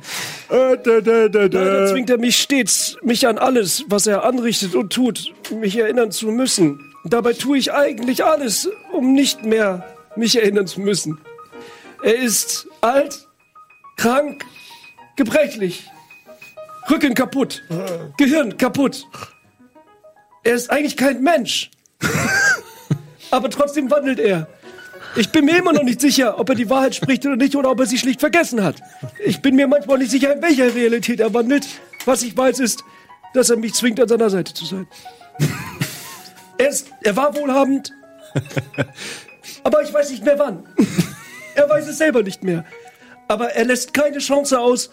Äh, 0.53 0.77
da, 0.83 1.01
da, 1.01 1.29
da, 1.29 1.41
Leider 1.45 1.87
zwingt 1.87 2.11
er 2.11 2.19
mich 2.19 2.37
stets, 2.37 2.99
mich 3.03 3.27
an 3.27 3.39
alles, 3.39 3.87
was 3.89 4.07
er 4.07 4.23
anrichtet 4.25 4.75
und 4.75 4.93
tut, 4.93 5.33
mich 5.51 5.79
erinnern 5.79 6.11
zu 6.11 6.27
müssen. 6.27 6.79
Dabei 7.05 7.33
tue 7.33 7.57
ich 7.57 7.73
eigentlich 7.73 8.23
alles, 8.23 8.69
um 8.93 9.15
nicht 9.15 9.47
mehr 9.47 9.83
mich 10.15 10.37
erinnern 10.37 10.67
zu 10.67 10.83
müssen. 10.83 11.19
Er 12.03 12.17
ist 12.17 12.69
alt, 12.83 13.27
krank, 13.97 14.45
gebrechlich, 15.17 15.89
Rücken 16.91 17.15
kaputt, 17.15 17.63
Gehirn 18.19 18.59
kaputt. 18.59 19.07
Er 20.45 20.53
ist 20.53 20.71
eigentlich 20.71 20.99
kein 20.99 21.23
Mensch. 21.23 21.71
Aber 23.31 23.49
trotzdem 23.49 23.91
wandelt 23.91 24.19
er. 24.19 24.49
Ich 25.15 25.31
bin 25.31 25.45
mir 25.45 25.59
immer 25.59 25.73
noch 25.73 25.83
nicht 25.83 26.01
sicher, 26.01 26.39
ob 26.39 26.49
er 26.49 26.55
die 26.55 26.71
Wahrheit 26.71 26.95
spricht 26.95 27.27
oder 27.27 27.37
nicht, 27.37 27.55
oder 27.55 27.71
ob 27.71 27.81
er 27.81 27.87
sie 27.87 27.99
schlicht 27.99 28.21
vergessen 28.21 28.63
hat. 28.65 28.77
Ich 29.25 29.43
bin 29.43 29.57
mir 29.57 29.69
manchmal 29.69 29.99
nicht 29.99 30.11
sicher, 30.11 30.33
in 30.33 30.41
welcher 30.41 30.75
Realität 30.75 31.21
er 31.21 31.35
wandelt. 31.35 31.67
Was 32.07 32.23
ich 32.23 32.37
weiß, 32.37 32.61
ist, 32.61 32.83
dass 33.35 33.51
er 33.51 33.57
mich 33.57 33.75
zwingt, 33.75 34.01
an 34.01 34.09
seiner 34.09 34.31
Seite 34.31 34.55
zu 34.55 34.65
sein. 34.65 34.87
Er, 36.59 36.69
ist, 36.69 36.89
er 37.03 37.17
war 37.17 37.35
wohlhabend, 37.35 37.93
aber 39.63 39.83
ich 39.83 39.93
weiß 39.93 40.11
nicht 40.11 40.25
mehr 40.25 40.39
wann. 40.39 40.65
Er 41.55 41.69
weiß 41.69 41.89
es 41.89 41.99
selber 41.99 42.23
nicht 42.23 42.43
mehr. 42.43 42.65
Aber 43.29 43.51
er 43.53 43.65
lässt 43.65 43.93
keine 43.93 44.19
Chance 44.19 44.59
aus, 44.59 44.91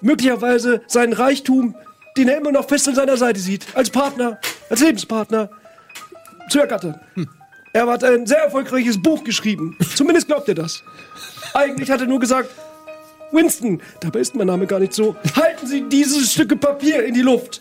möglicherweise 0.00 0.82
seinen 0.86 1.12
Reichtum, 1.12 1.74
den 2.16 2.28
er 2.28 2.38
immer 2.38 2.52
noch 2.52 2.68
fest 2.68 2.88
an 2.88 2.94
seiner 2.94 3.16
Seite 3.16 3.40
sieht, 3.40 3.66
als 3.74 3.90
Partner, 3.90 4.38
als 4.68 4.80
Lebenspartner, 4.80 5.50
zu 6.48 6.60
ergattern. 6.60 7.00
Er 7.72 7.86
hat 7.86 8.02
ein 8.02 8.26
sehr 8.26 8.44
erfolgreiches 8.44 9.00
Buch 9.00 9.22
geschrieben. 9.22 9.76
Zumindest 9.94 10.26
glaubt 10.26 10.48
er 10.48 10.54
das. 10.54 10.82
Eigentlich 11.54 11.90
hat 11.90 12.00
er 12.00 12.06
nur 12.06 12.18
gesagt, 12.18 12.50
Winston, 13.32 13.80
dabei 14.00 14.20
ist 14.20 14.34
mein 14.34 14.48
Name 14.48 14.66
gar 14.66 14.80
nicht 14.80 14.92
so, 14.92 15.14
halten 15.36 15.66
Sie 15.66 15.88
dieses 15.88 16.32
Stücke 16.32 16.56
Papier 16.56 17.04
in 17.04 17.14
die 17.14 17.22
Luft. 17.22 17.60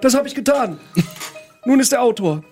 Das 0.00 0.14
habe 0.14 0.26
ich 0.26 0.34
getan. 0.34 0.78
Nun 1.66 1.80
ist 1.80 1.92
er 1.92 2.02
Autor. 2.02 2.42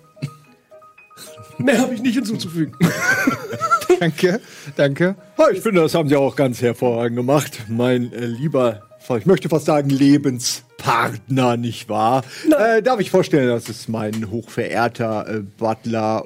Mehr 1.57 1.79
habe 1.79 1.95
ich 1.95 2.03
nicht 2.03 2.15
hinzuzufügen. 2.15 2.77
Danke, 4.01 4.41
danke. 4.77 5.17
Ich 5.53 5.61
finde, 5.61 5.81
das 5.81 5.95
haben 5.95 6.09
Sie 6.09 6.15
auch 6.15 6.37
ganz 6.37 6.63
hervorragend 6.63 7.17
gemacht. 7.17 7.65
Mein 7.69 8.13
äh, 8.13 8.27
lieber, 8.27 8.88
ich 9.17 9.27
möchte 9.27 9.49
fast 9.49 9.65
sagen, 9.67 9.88
Lebenspartner, 9.88 11.57
nicht 11.57 11.88
wahr? 11.88 12.25
Äh, 12.59 12.83
darf 12.83 13.00
ich 13.00 13.11
vorstellen, 13.11 13.49
das 13.49 13.69
ist 13.69 13.88
mein 13.88 14.31
hochverehrter 14.31 15.27
äh, 15.29 15.41
Butler 15.41 16.25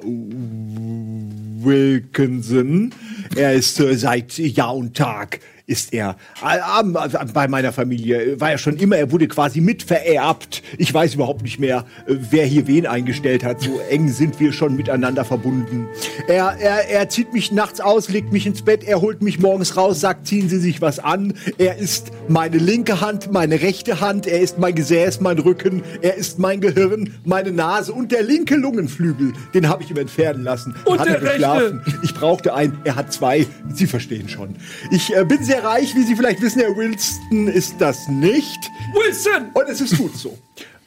Wilkinson. 1.63 2.93
Er 3.35 3.53
ist 3.53 3.79
äh, 3.79 3.95
seit 3.95 4.37
Jahr 4.37 4.75
und 4.75 4.97
Tag 4.97 5.39
ist 5.65 5.93
er. 5.93 6.17
Am- 6.41 6.95
also 6.97 7.17
bei 7.33 7.47
meiner 7.47 7.71
Familie 7.71 8.21
äh, 8.21 8.39
war 8.41 8.51
er 8.51 8.57
schon 8.57 8.75
immer 8.77 8.97
er 8.97 9.11
wurde 9.11 9.27
quasi 9.27 9.61
mitvererbt 9.61 10.61
ich 10.77 10.93
weiß 10.93 11.15
überhaupt 11.15 11.41
nicht 11.41 11.59
mehr 11.59 11.85
äh, 12.05 12.15
wer 12.31 12.45
hier 12.45 12.67
wen 12.67 12.85
eingestellt 12.85 13.43
hat. 13.43 13.61
So 13.61 13.79
eng 13.89 14.09
sind 14.09 14.39
wir 14.39 14.51
schon 14.51 14.75
miteinander 14.75 15.23
verbunden. 15.23 15.87
Er, 16.27 16.57
er 16.59 16.89
er 16.89 17.09
zieht 17.09 17.31
mich 17.33 17.51
nachts 17.51 17.79
aus 17.79 18.09
legt 18.09 18.33
mich 18.33 18.45
ins 18.45 18.61
Bett 18.61 18.83
er 18.83 18.99
holt 19.01 19.21
mich 19.21 19.39
morgens 19.39 19.77
raus 19.77 20.01
sagt 20.01 20.27
ziehen 20.27 20.49
Sie 20.49 20.59
sich 20.59 20.81
was 20.81 20.99
an. 20.99 21.33
Er 21.57 21.77
ist 21.77 22.11
meine 22.27 22.57
linke 22.57 22.99
Hand 23.01 23.31
meine 23.31 23.61
rechte 23.61 24.01
Hand 24.01 24.27
er 24.27 24.41
ist 24.41 24.57
mein 24.59 24.75
Gesäß 24.75 25.21
mein 25.21 25.39
Rücken 25.39 25.81
er 26.01 26.15
ist 26.15 26.39
mein 26.39 26.59
Gehirn 26.59 27.13
meine 27.23 27.51
Nase 27.51 27.93
und 27.93 28.11
der 28.11 28.23
linke 28.23 28.55
Lungenflügel. 28.55 29.33
Den 29.53 29.69
habe 29.69 29.83
ich 29.83 29.91
ihm 29.91 29.97
entfernen 29.97 30.43
lassen. 30.43 30.75
Und 30.85 30.99
hat 30.99 31.07
der 31.07 31.21
er 31.21 31.33
geschlafen. 31.33 31.79
rechte. 31.85 31.99
ich 32.03 32.13
brauchte 32.13 32.53
einen, 32.53 32.77
er 32.83 32.95
hat 32.95 33.13
zwei. 33.13 33.45
Sie 33.73 33.87
verstehen 33.87 34.27
schon. 34.27 34.55
Ich 34.91 35.15
äh, 35.15 35.23
bin 35.23 35.43
sehr 35.43 35.52
reich, 35.61 35.95
wie 35.95 36.03
Sie 36.03 36.15
vielleicht 36.15 36.41
wissen, 36.41 36.61
Herr 36.61 36.75
Wilson 36.75 37.47
ist 37.47 37.75
das 37.79 38.07
nicht. 38.07 38.59
Wilson! 38.93 39.49
Und 39.53 39.69
es 39.69 39.81
ist 39.81 39.97
gut 39.97 40.15
so. 40.15 40.37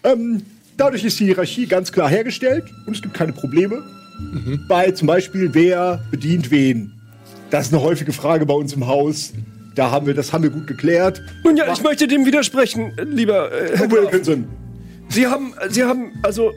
Ähm, 0.02 0.42
dadurch 0.76 1.04
ist 1.04 1.20
die 1.20 1.26
Hierarchie 1.26 1.66
ganz 1.66 1.92
klar 1.92 2.08
hergestellt 2.08 2.64
und 2.86 2.96
es 2.96 3.02
gibt 3.02 3.14
keine 3.14 3.32
Probleme. 3.32 3.82
Bei 4.68 4.90
zum 4.92 5.08
Beispiel, 5.08 5.52
wer 5.52 6.02
bedient 6.10 6.50
wen. 6.50 6.92
Das 7.50 7.66
ist 7.66 7.74
eine 7.74 7.82
häufige 7.82 8.12
Frage 8.12 8.46
bei 8.46 8.54
uns 8.54 8.72
im 8.72 8.86
Haus. 8.86 9.32
Da 9.74 9.90
haben 9.90 10.06
wir, 10.06 10.14
das 10.14 10.32
haben 10.32 10.42
wir 10.42 10.50
gut 10.50 10.66
geklärt. 10.66 11.22
Nun 11.44 11.56
ja, 11.56 11.70
ich 11.70 11.82
möchte 11.82 12.08
dem 12.08 12.24
widersprechen, 12.24 12.92
lieber 13.04 13.52
äh, 13.52 13.76
Herr. 13.76 13.90
Wilkinson, 13.90 14.48
Sie 15.10 15.26
haben, 15.26 15.54
Sie 15.68 15.84
haben, 15.84 16.12
also 16.22 16.52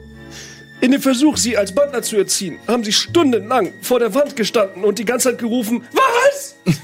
in 0.80 0.90
dem 0.92 1.02
Versuch, 1.02 1.36
Sie 1.36 1.56
als 1.56 1.74
Butler 1.74 2.02
zu 2.02 2.16
erziehen, 2.16 2.58
haben 2.66 2.82
Sie 2.82 2.92
stundenlang 2.92 3.72
vor 3.82 3.98
der 3.98 4.14
Wand 4.14 4.36
gestanden 4.36 4.84
und 4.84 4.98
die 4.98 5.04
ganze 5.04 5.30
Zeit 5.30 5.38
gerufen, 5.38 5.82
was? 5.92 6.56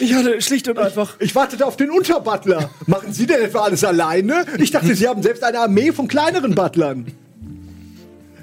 Ich 0.00 0.14
hatte 0.14 0.40
schlicht 0.40 0.66
und 0.66 0.78
einfach, 0.78 1.16
ich 1.20 1.34
wartete 1.34 1.66
auf 1.66 1.76
den 1.76 1.90
Unterbutler. 1.90 2.70
Machen 2.86 3.12
Sie 3.12 3.26
denn 3.26 3.42
etwa 3.42 3.60
alles 3.60 3.84
alleine? 3.84 4.46
Ich 4.58 4.70
dachte, 4.70 4.94
Sie 4.94 5.06
haben 5.06 5.22
selbst 5.22 5.44
eine 5.44 5.60
Armee 5.60 5.92
von 5.92 6.08
kleineren 6.08 6.54
Butlern. 6.54 7.06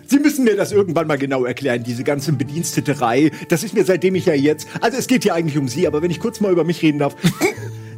Sie 0.06 0.20
müssen 0.20 0.46
mir 0.46 0.56
das 0.56 0.72
irgendwann 0.72 1.08
mal 1.08 1.18
genau 1.18 1.46
erklären, 1.46 1.84
diese 1.84 2.04
ganze 2.04 2.32
Bediensteterei. 2.34 3.32
Das 3.50 3.64
ist 3.64 3.74
mir 3.74 3.84
seitdem 3.84 4.14
ich 4.14 4.28
ja 4.28 4.36
jetzt. 4.36 4.68
Also 4.82 4.98
es 4.98 5.08
geht 5.08 5.26
ja 5.26 5.34
eigentlich 5.34 5.58
um 5.58 5.68
Sie, 5.68 5.88
aber 5.88 6.04
wenn 6.04 6.12
ich 6.12 6.20
kurz 6.20 6.40
mal 6.42 6.52
über 6.52 6.64
mich 6.64 6.82
reden 6.84 7.00
darf. 7.00 7.16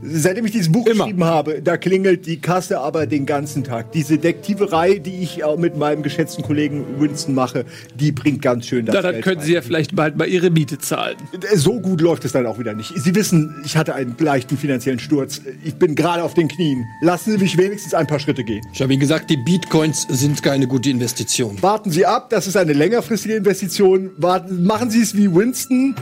Seitdem 0.02 0.46
ich 0.46 0.52
dieses 0.52 0.72
Buch 0.72 0.86
geschrieben 0.86 1.24
habe, 1.24 1.62
da 1.62 1.78
klingelt 1.78 2.26
die 2.26 2.40
Kasse 2.40 2.80
aber 2.80 3.06
den 3.06 3.26
ganzen 3.26 3.64
Tag. 3.64 3.92
Diese 3.92 4.18
Detektiverei, 4.18 5.00
die 5.00 5.22
ich 5.22 5.44
auch 5.44 5.58
mit 5.58 5.78
meinem 5.78 6.04
geschätzten 6.04 6.44
Kollegen 6.44 6.86
Winston 7.00 7.36
mache, 7.36 7.66
die 7.96 8.12
bringt 8.12 8.42
ganz 8.42 8.68
schön 8.68 8.86
das 8.86 8.96
Na, 8.96 9.02
dann 9.02 9.12
Geld 9.14 9.24
können 9.24 9.38
rein. 9.40 9.46
Sie 9.46 9.54
ja 9.54 9.62
vielleicht 9.62 9.96
bald 9.96 10.18
mal 10.18 10.28
Ihre 10.28 10.50
Miete 10.50 10.78
zahlen. 10.78 11.18
So 11.56 11.80
gut 11.80 12.02
läuft 12.02 12.26
es 12.26 12.32
dann 12.32 12.46
auch 12.46 12.60
wieder 12.60 12.74
nicht. 12.74 12.94
Sie 12.96 13.14
wissen, 13.16 13.62
ich 13.66 13.76
hatte 13.76 13.96
einen 13.96 14.16
leichten 14.20 14.58
finanziellen 14.58 15.00
Sturz. 15.00 15.42
Ich 15.64 15.76
bin 15.76 15.96
gerade 15.96 16.24
auf 16.24 16.34
den 16.34 16.48
Knien. 16.48 16.86
Lassen 17.02 17.32
Sie 17.32 17.38
mich 17.38 17.58
wenigstens 17.58 17.94
ein 17.94 18.08
paar 18.08 18.20
Schritte 18.20 18.44
gehen. 18.44 18.62
Ich 18.74 18.82
habe 18.82 18.94
Ihnen 18.94 19.02
gesagt, 19.02 19.30
die 19.30 19.38
Bitcoins 19.38 20.08
sind 20.10 20.42
keine 20.42 20.68
gute 20.68 20.90
Investition. 20.90 21.62
Warten 21.62 21.92
Sie 21.92 22.06
ab, 22.06 22.30
das 22.30 22.48
ist 22.48 22.56
eine 22.56 22.74
längerfristige 22.74 23.36
Investition. 23.36 24.12
Warten, 24.18 24.64
machen 24.64 24.90
Sie 24.90 25.02
es 25.02 25.16
wie 25.16 25.34
Winston. 25.34 25.96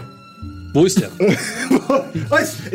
Wo 0.74 0.86
ist 0.86 1.02
er? 1.02 1.12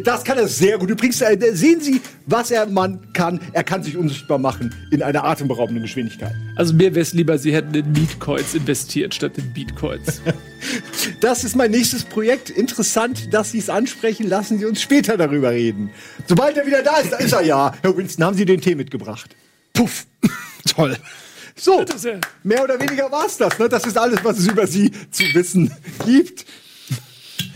Das 0.05 0.25
kann 0.25 0.39
er 0.39 0.49
sehr 0.49 0.79
gut. 0.79 0.91
Übrigens, 0.91 1.21
äh, 1.21 1.37
sehen 1.53 1.81
Sie, 1.81 2.01
was 2.27 2.51
er 2.51 2.67
Mann 2.67 3.13
kann. 3.13 3.41
Er 3.53 3.63
kann 3.63 3.83
sich 3.83 3.97
unsichtbar 3.97 4.39
machen 4.39 4.75
in 4.91 5.03
einer 5.03 5.25
atemberaubenden 5.25 5.83
Geschwindigkeit. 5.83 6.33
Also 6.57 6.75
mir 6.75 6.95
wäre 6.95 7.01
es 7.01 7.13
lieber, 7.13 7.39
Sie 7.39 7.53
hätten 7.53 7.75
in 7.75 7.93
Meatcoins 7.93 8.55
investiert 8.55 9.15
statt 9.15 9.33
in 9.37 9.53
Bitcoins. 9.53 10.21
Das 11.21 11.43
ist 11.43 11.57
mein 11.57 11.73
nächstes 11.73 12.05
Projekt. 12.05 12.49
Interessant, 12.49 13.35
dass 13.35 13.51
Sie 13.51 13.59
es 13.59 13.69
ansprechen. 13.69 14.29
Lassen 14.29 14.59
Sie 14.59 14.65
uns 14.65 14.81
später 14.81 15.17
darüber 15.17 15.51
reden. 15.51 15.91
Sobald 16.29 16.57
er 16.57 16.65
wieder 16.65 16.83
da 16.83 16.99
ist, 16.99 17.13
da 17.13 17.17
ist 17.17 17.33
er 17.33 17.43
ja. 17.43 17.75
Herr 17.83 17.97
Winston, 17.97 18.25
haben 18.25 18.37
Sie 18.37 18.45
den 18.45 18.61
Tee 18.61 18.77
mitgebracht? 18.77 19.35
Puff. 19.73 20.07
Toll. 20.77 20.97
So, 21.57 21.85
mehr 22.45 22.63
oder 22.63 22.81
weniger 22.81 23.11
war's 23.11 23.37
das. 23.37 23.59
Ne? 23.59 23.69
Das 23.69 23.85
ist 23.85 23.99
alles, 23.99 24.23
was 24.23 24.39
es 24.39 24.47
über 24.47 24.67
Sie 24.67 24.93
zu 25.11 25.25
wissen 25.35 25.73
gibt. 26.07 26.47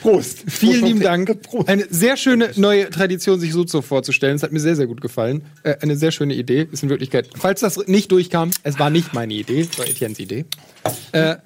Prost. 0.01 0.45
Vielen 0.49 0.81
Prost, 0.81 0.85
lieben. 0.85 1.01
Dank. 1.01 1.43
Prost. 1.43 1.69
Eine 1.69 1.87
sehr 1.91 2.17
schöne 2.17 2.51
neue 2.57 2.91
Tradition, 2.91 3.41
sich 3.41 3.53
so 3.53 3.83
vorzustellen. 3.83 4.37
Es 4.37 4.43
hat 4.43 4.53
mir 4.53 4.61
sehr, 4.61 4.77
sehr 4.77 4.87
gut 4.87 5.01
gefallen. 5.01 5.43
Äh, 5.63 5.77
eine 5.81 5.97
sehr 5.97 6.13
schöne 6.13 6.35
Idee. 6.35 6.69
Ist 6.71 6.83
in 6.83 6.89
Wirklichkeit, 6.89 7.31
falls 7.37 7.61
das 7.61 7.87
nicht 7.87 8.13
durchkam, 8.13 8.51
es 8.63 8.79
war 8.79 8.91
nicht 8.91 9.15
meine 9.15 9.35
Idee, 9.35 9.61
es 9.61 9.79
war 9.79 9.87
Etiennes 9.87 10.19
Idee. 10.19 10.45
Äh, 11.13 11.37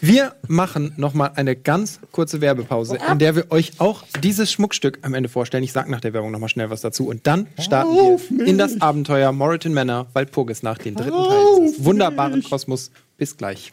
wir 0.00 0.34
machen 0.48 0.92
noch 0.96 1.14
mal 1.14 1.32
eine 1.34 1.56
ganz 1.56 1.98
kurze 2.12 2.42
Werbepause, 2.42 2.98
in 3.10 3.18
der 3.18 3.36
wir 3.36 3.50
euch 3.50 3.72
auch 3.78 4.04
dieses 4.22 4.52
Schmuckstück 4.52 4.98
am 5.00 5.14
Ende 5.14 5.30
vorstellen. 5.30 5.64
Ich 5.64 5.72
sag 5.72 5.88
nach 5.88 6.00
der 6.00 6.12
Werbung 6.12 6.30
noch 6.30 6.38
mal 6.40 6.48
schnell 6.48 6.68
was 6.68 6.82
dazu 6.82 7.08
und 7.08 7.26
dann 7.26 7.46
starten 7.58 7.94
wir 7.94 8.46
in 8.46 8.58
das 8.58 8.82
Abenteuer 8.82 9.32
Moreton 9.32 9.72
Manor, 9.72 10.08
Walpurgis 10.12 10.62
nach 10.62 10.76
den 10.76 10.94
dritten 10.94 11.10
Teil 11.10 11.44
dieses 11.62 11.84
wunderbaren 11.84 12.42
Kosmos. 12.42 12.90
Bis 13.16 13.36
gleich. 13.36 13.72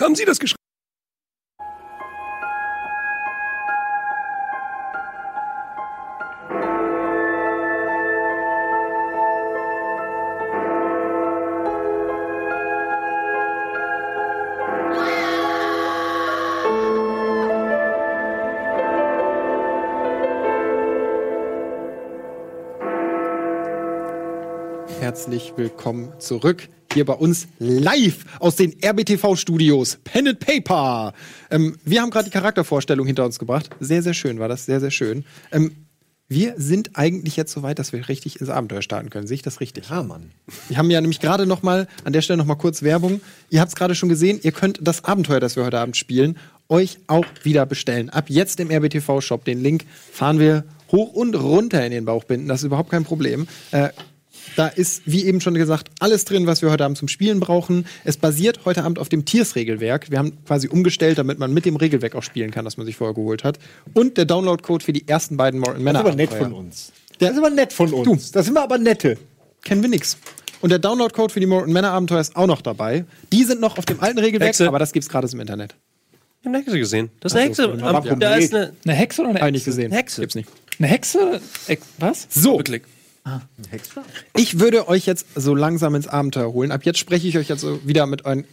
haben 0.00 0.14
Sie 0.14 0.24
das 0.24 0.38
geschrieben? 0.38 0.61
Herzlich 25.22 25.52
willkommen 25.54 26.12
zurück 26.18 26.68
hier 26.92 27.04
bei 27.04 27.12
uns 27.12 27.46
live 27.60 28.24
aus 28.40 28.56
den 28.56 28.74
RBTV-Studios. 28.84 30.00
Pen 30.02 30.26
and 30.26 30.40
Paper. 30.40 31.14
Ähm, 31.48 31.78
wir 31.84 32.02
haben 32.02 32.10
gerade 32.10 32.24
die 32.24 32.32
Charaktervorstellung 32.32 33.06
hinter 33.06 33.24
uns 33.24 33.38
gebracht. 33.38 33.70
Sehr, 33.78 34.02
sehr 34.02 34.14
schön 34.14 34.40
war 34.40 34.48
das, 34.48 34.66
sehr, 34.66 34.80
sehr 34.80 34.90
schön. 34.90 35.24
Ähm, 35.52 35.86
wir 36.28 36.54
sind 36.56 36.96
eigentlich 36.96 37.36
jetzt 37.36 37.52
so 37.52 37.62
weit, 37.62 37.78
dass 37.78 37.92
wir 37.92 38.08
richtig 38.08 38.40
ins 38.40 38.50
Abenteuer 38.50 38.82
starten 38.82 39.10
können. 39.10 39.28
Sehe 39.28 39.36
ich 39.36 39.42
das 39.42 39.60
richtig? 39.60 39.90
Ja, 39.90 40.02
Mann. 40.02 40.32
Wir 40.68 40.76
haben 40.76 40.90
ja 40.90 41.00
nämlich 41.00 41.20
gerade 41.20 41.46
noch 41.46 41.62
mal 41.62 41.86
an 42.02 42.12
der 42.12 42.22
Stelle 42.22 42.38
noch 42.38 42.46
mal 42.46 42.56
kurz 42.56 42.82
Werbung. 42.82 43.20
Ihr 43.48 43.60
habt 43.60 43.68
es 43.68 43.76
gerade 43.76 43.94
schon 43.94 44.08
gesehen. 44.08 44.40
Ihr 44.42 44.50
könnt 44.50 44.80
das 44.82 45.04
Abenteuer, 45.04 45.38
das 45.38 45.54
wir 45.54 45.64
heute 45.64 45.78
Abend 45.78 45.96
spielen, 45.96 46.36
euch 46.68 46.98
auch 47.06 47.26
wieder 47.44 47.64
bestellen. 47.64 48.10
Ab 48.10 48.24
jetzt 48.26 48.58
im 48.58 48.72
RBTV 48.72 49.20
Shop. 49.20 49.44
Den 49.44 49.62
Link 49.62 49.84
fahren 50.10 50.40
wir 50.40 50.64
hoch 50.90 51.12
und 51.12 51.36
runter 51.36 51.86
in 51.86 51.92
den 51.92 52.06
Bauch 52.06 52.24
binden. 52.24 52.48
Das 52.48 52.62
ist 52.62 52.64
überhaupt 52.64 52.90
kein 52.90 53.04
Problem. 53.04 53.46
Äh, 53.70 53.90
da 54.56 54.68
ist, 54.68 55.02
wie 55.06 55.24
eben 55.24 55.40
schon 55.40 55.54
gesagt, 55.54 55.88
alles 56.00 56.24
drin, 56.24 56.46
was 56.46 56.62
wir 56.62 56.70
heute 56.70 56.84
Abend 56.84 56.98
zum 56.98 57.08
Spielen 57.08 57.40
brauchen. 57.40 57.86
Es 58.04 58.16
basiert 58.16 58.60
heute 58.64 58.84
Abend 58.84 58.98
auf 58.98 59.08
dem 59.08 59.24
Tiers-Regelwerk. 59.24 60.10
Wir 60.10 60.18
haben 60.18 60.44
quasi 60.44 60.68
umgestellt, 60.68 61.18
damit 61.18 61.38
man 61.38 61.52
mit 61.54 61.64
dem 61.64 61.76
Regelwerk 61.76 62.14
auch 62.14 62.22
spielen 62.22 62.50
kann, 62.50 62.64
das 62.64 62.76
man 62.76 62.86
sich 62.86 62.96
vorher 62.96 63.14
geholt 63.14 63.44
hat. 63.44 63.58
Und 63.94 64.16
der 64.18 64.24
Download-Code 64.24 64.84
für 64.84 64.92
die 64.92 65.06
ersten 65.08 65.36
beiden 65.36 65.60
Mortal 65.60 65.76
Das 65.76 65.82
Männer. 65.84 66.00
ist 66.00 66.06
aber 66.06 66.14
nett 66.16 66.32
von 66.32 66.52
uns. 66.52 66.92
Das 67.18 67.30
ist 67.32 67.38
aber 67.38 67.50
nett 67.50 67.72
von 67.72 67.92
uns. 67.92 68.32
Das 68.32 68.44
sind 68.46 68.54
wir 68.54 68.62
aber 68.62 68.78
nette. 68.78 69.16
Kennen 69.64 69.82
wir 69.82 69.88
nix. 69.88 70.16
Und 70.60 70.70
der 70.70 70.78
Download-Code 70.78 71.32
für 71.32 71.40
die 71.40 71.46
Mortal 71.46 71.68
Männer 71.72 71.90
Abenteuer 71.92 72.20
ist 72.20 72.36
auch 72.36 72.46
noch 72.46 72.62
dabei. 72.62 73.04
Die 73.32 73.44
sind 73.44 73.60
noch 73.60 73.78
auf 73.78 73.84
dem 73.84 74.00
alten 74.00 74.18
Regelwerk, 74.18 74.48
Hexe. 74.48 74.68
aber 74.68 74.78
das 74.78 74.92
gibt's 74.92 75.08
gratis 75.08 75.32
im 75.34 75.40
Internet. 75.40 75.74
Ich 76.40 76.46
habe 76.46 76.56
eine 76.56 76.64
Hexe 76.64 76.78
gesehen. 76.78 77.10
Das 77.20 77.32
ist 77.32 77.36
eine 77.38 77.46
Hexe. 77.48 77.64
aber 77.64 77.84
Aber 77.98 78.16
da 78.16 78.34
ist 78.34 78.52
eine 78.54 78.72
Eine 78.84 78.94
Hexe 78.94 79.20
oder 79.22 79.30
eine 79.30 79.40
Habe 79.40 79.50
ich 79.50 79.56
Echse? 79.56 79.70
nicht 79.70 79.76
gesehen. 79.76 79.92
Hexe. 79.92 80.20
Gibt's 80.20 80.34
nicht. 80.34 80.48
Eine 80.78 80.88
Hexe? 80.88 81.40
Ex 81.68 81.86
was? 81.98 82.26
So, 82.30 82.58
Klick. 82.58 82.82
Ich 84.36 84.58
würde 84.58 84.88
euch 84.88 85.06
jetzt 85.06 85.26
so 85.34 85.54
langsam 85.54 85.94
ins 85.94 86.08
Abenteuer 86.08 86.52
holen. 86.52 86.72
Ab 86.72 86.84
jetzt 86.84 86.98
spreche 86.98 87.28
ich 87.28 87.38
euch 87.38 87.48
jetzt 87.48 87.60
so 87.60 87.86
wieder 87.86 88.06
mit 88.06 88.24
euren 88.24 88.44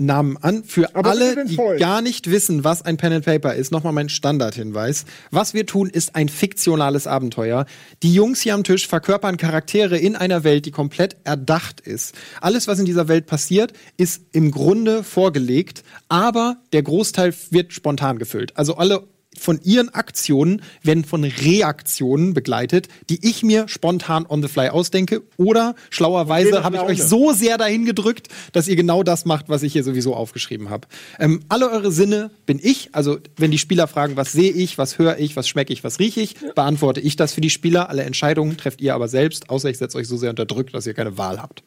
Namen 0.00 0.36
an. 0.36 0.64
Für 0.64 0.94
Aber 0.94 1.10
alle, 1.10 1.44
die 1.44 1.56
gar 1.78 2.02
nicht 2.02 2.30
wissen, 2.30 2.64
was 2.64 2.82
ein 2.82 2.96
Pen 2.96 3.12
and 3.12 3.24
Paper 3.24 3.54
ist, 3.54 3.72
nochmal 3.72 3.92
mein 3.92 4.08
Standardhinweis. 4.08 5.04
Was 5.30 5.54
wir 5.54 5.66
tun, 5.66 5.90
ist 5.90 6.14
ein 6.14 6.28
fiktionales 6.28 7.06
Abenteuer. 7.06 7.66
Die 8.02 8.14
Jungs 8.14 8.40
hier 8.40 8.54
am 8.54 8.64
Tisch 8.64 8.86
verkörpern 8.86 9.36
Charaktere 9.36 9.98
in 9.98 10.16
einer 10.16 10.44
Welt, 10.44 10.66
die 10.66 10.70
komplett 10.70 11.16
erdacht 11.24 11.80
ist. 11.80 12.14
Alles, 12.40 12.68
was 12.68 12.78
in 12.78 12.86
dieser 12.86 13.08
Welt 13.08 13.26
passiert, 13.26 13.72
ist 13.96 14.22
im 14.32 14.50
Grunde 14.50 15.04
vorgelegt, 15.04 15.82
aber 16.08 16.58
der 16.72 16.82
Großteil 16.82 17.34
wird 17.50 17.72
spontan 17.72 18.18
gefüllt. 18.18 18.56
Also 18.56 18.76
alle 18.76 19.06
von 19.38 19.60
ihren 19.62 19.88
Aktionen 19.90 20.62
werden 20.82 21.04
von 21.04 21.24
Reaktionen 21.24 22.34
begleitet, 22.34 22.88
die 23.08 23.26
ich 23.26 23.42
mir 23.42 23.68
spontan 23.68 24.26
on 24.28 24.42
the 24.42 24.48
fly 24.48 24.68
ausdenke. 24.68 25.22
Oder 25.36 25.74
schlauerweise 25.90 26.64
habe 26.64 26.76
ich 26.76 26.82
euch 26.82 27.02
so 27.02 27.32
sehr 27.32 27.58
dahin 27.58 27.84
gedrückt, 27.84 28.28
dass 28.52 28.68
ihr 28.68 28.76
genau 28.76 29.02
das 29.02 29.24
macht, 29.24 29.48
was 29.48 29.62
ich 29.62 29.72
hier 29.72 29.84
sowieso 29.84 30.14
aufgeschrieben 30.14 30.70
habe. 30.70 30.88
Ähm, 31.18 31.40
alle 31.48 31.70
eure 31.70 31.92
Sinne 31.92 32.30
bin 32.46 32.60
ich. 32.62 32.90
Also 32.92 33.18
wenn 33.36 33.50
die 33.50 33.58
Spieler 33.58 33.86
fragen, 33.86 34.16
was 34.16 34.32
sehe 34.32 34.52
ich, 34.52 34.78
was 34.78 34.98
höre 34.98 35.18
ich, 35.18 35.36
was 35.36 35.48
schmecke 35.48 35.72
ich, 35.72 35.84
was 35.84 35.98
rieche 35.98 36.20
ich, 36.20 36.34
beantworte 36.54 37.00
ich 37.00 37.16
das 37.16 37.32
für 37.32 37.40
die 37.40 37.50
Spieler. 37.50 37.88
Alle 37.88 38.02
Entscheidungen 38.02 38.56
trefft 38.56 38.80
ihr 38.80 38.94
aber 38.94 39.08
selbst, 39.08 39.50
außer 39.50 39.70
ich 39.70 39.78
setze 39.78 39.98
euch 39.98 40.08
so 40.08 40.16
sehr 40.16 40.30
unter 40.30 40.46
Druck, 40.46 40.70
dass 40.72 40.86
ihr 40.86 40.94
keine 40.94 41.18
Wahl 41.18 41.40
habt. 41.40 41.62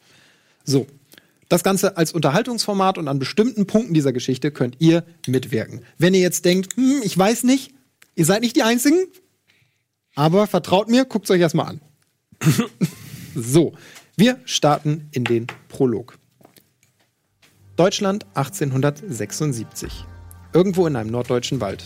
So. 0.64 0.86
Das 1.52 1.62
Ganze 1.62 1.98
als 1.98 2.12
Unterhaltungsformat 2.12 2.96
und 2.96 3.08
an 3.08 3.18
bestimmten 3.18 3.66
Punkten 3.66 3.92
dieser 3.92 4.14
Geschichte 4.14 4.52
könnt 4.52 4.76
ihr 4.78 5.04
mitwirken. 5.26 5.84
Wenn 5.98 6.14
ihr 6.14 6.20
jetzt 6.20 6.46
denkt, 6.46 6.76
hm, 6.76 7.02
ich 7.04 7.18
weiß 7.18 7.44
nicht, 7.44 7.74
ihr 8.14 8.24
seid 8.24 8.40
nicht 8.40 8.56
die 8.56 8.62
Einzigen, 8.62 9.04
aber 10.14 10.46
vertraut 10.46 10.88
mir, 10.88 11.04
guckt 11.04 11.26
es 11.26 11.30
euch 11.30 11.42
erstmal 11.42 11.66
an. 11.66 11.80
so, 13.34 13.74
wir 14.16 14.40
starten 14.46 15.10
in 15.12 15.24
den 15.24 15.46
Prolog. 15.68 16.16
Deutschland 17.76 18.24
1876. 18.32 20.06
Irgendwo 20.54 20.86
in 20.86 20.96
einem 20.96 21.10
norddeutschen 21.10 21.60
Wald. 21.60 21.84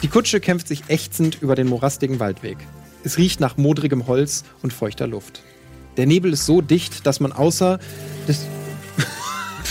Die 0.00 0.08
Kutsche 0.08 0.40
kämpft 0.40 0.68
sich 0.68 0.84
ächzend 0.88 1.42
über 1.42 1.54
den 1.54 1.66
morastigen 1.66 2.18
Waldweg. 2.18 2.56
Es 3.04 3.18
riecht 3.18 3.40
nach 3.40 3.58
modrigem 3.58 4.06
Holz 4.06 4.44
und 4.62 4.72
feuchter 4.72 5.06
Luft. 5.06 5.42
Der 5.98 6.06
Nebel 6.06 6.32
ist 6.32 6.46
so 6.46 6.62
dicht, 6.62 7.06
dass 7.06 7.20
man 7.20 7.32
außer 7.32 7.78
des 8.26 8.46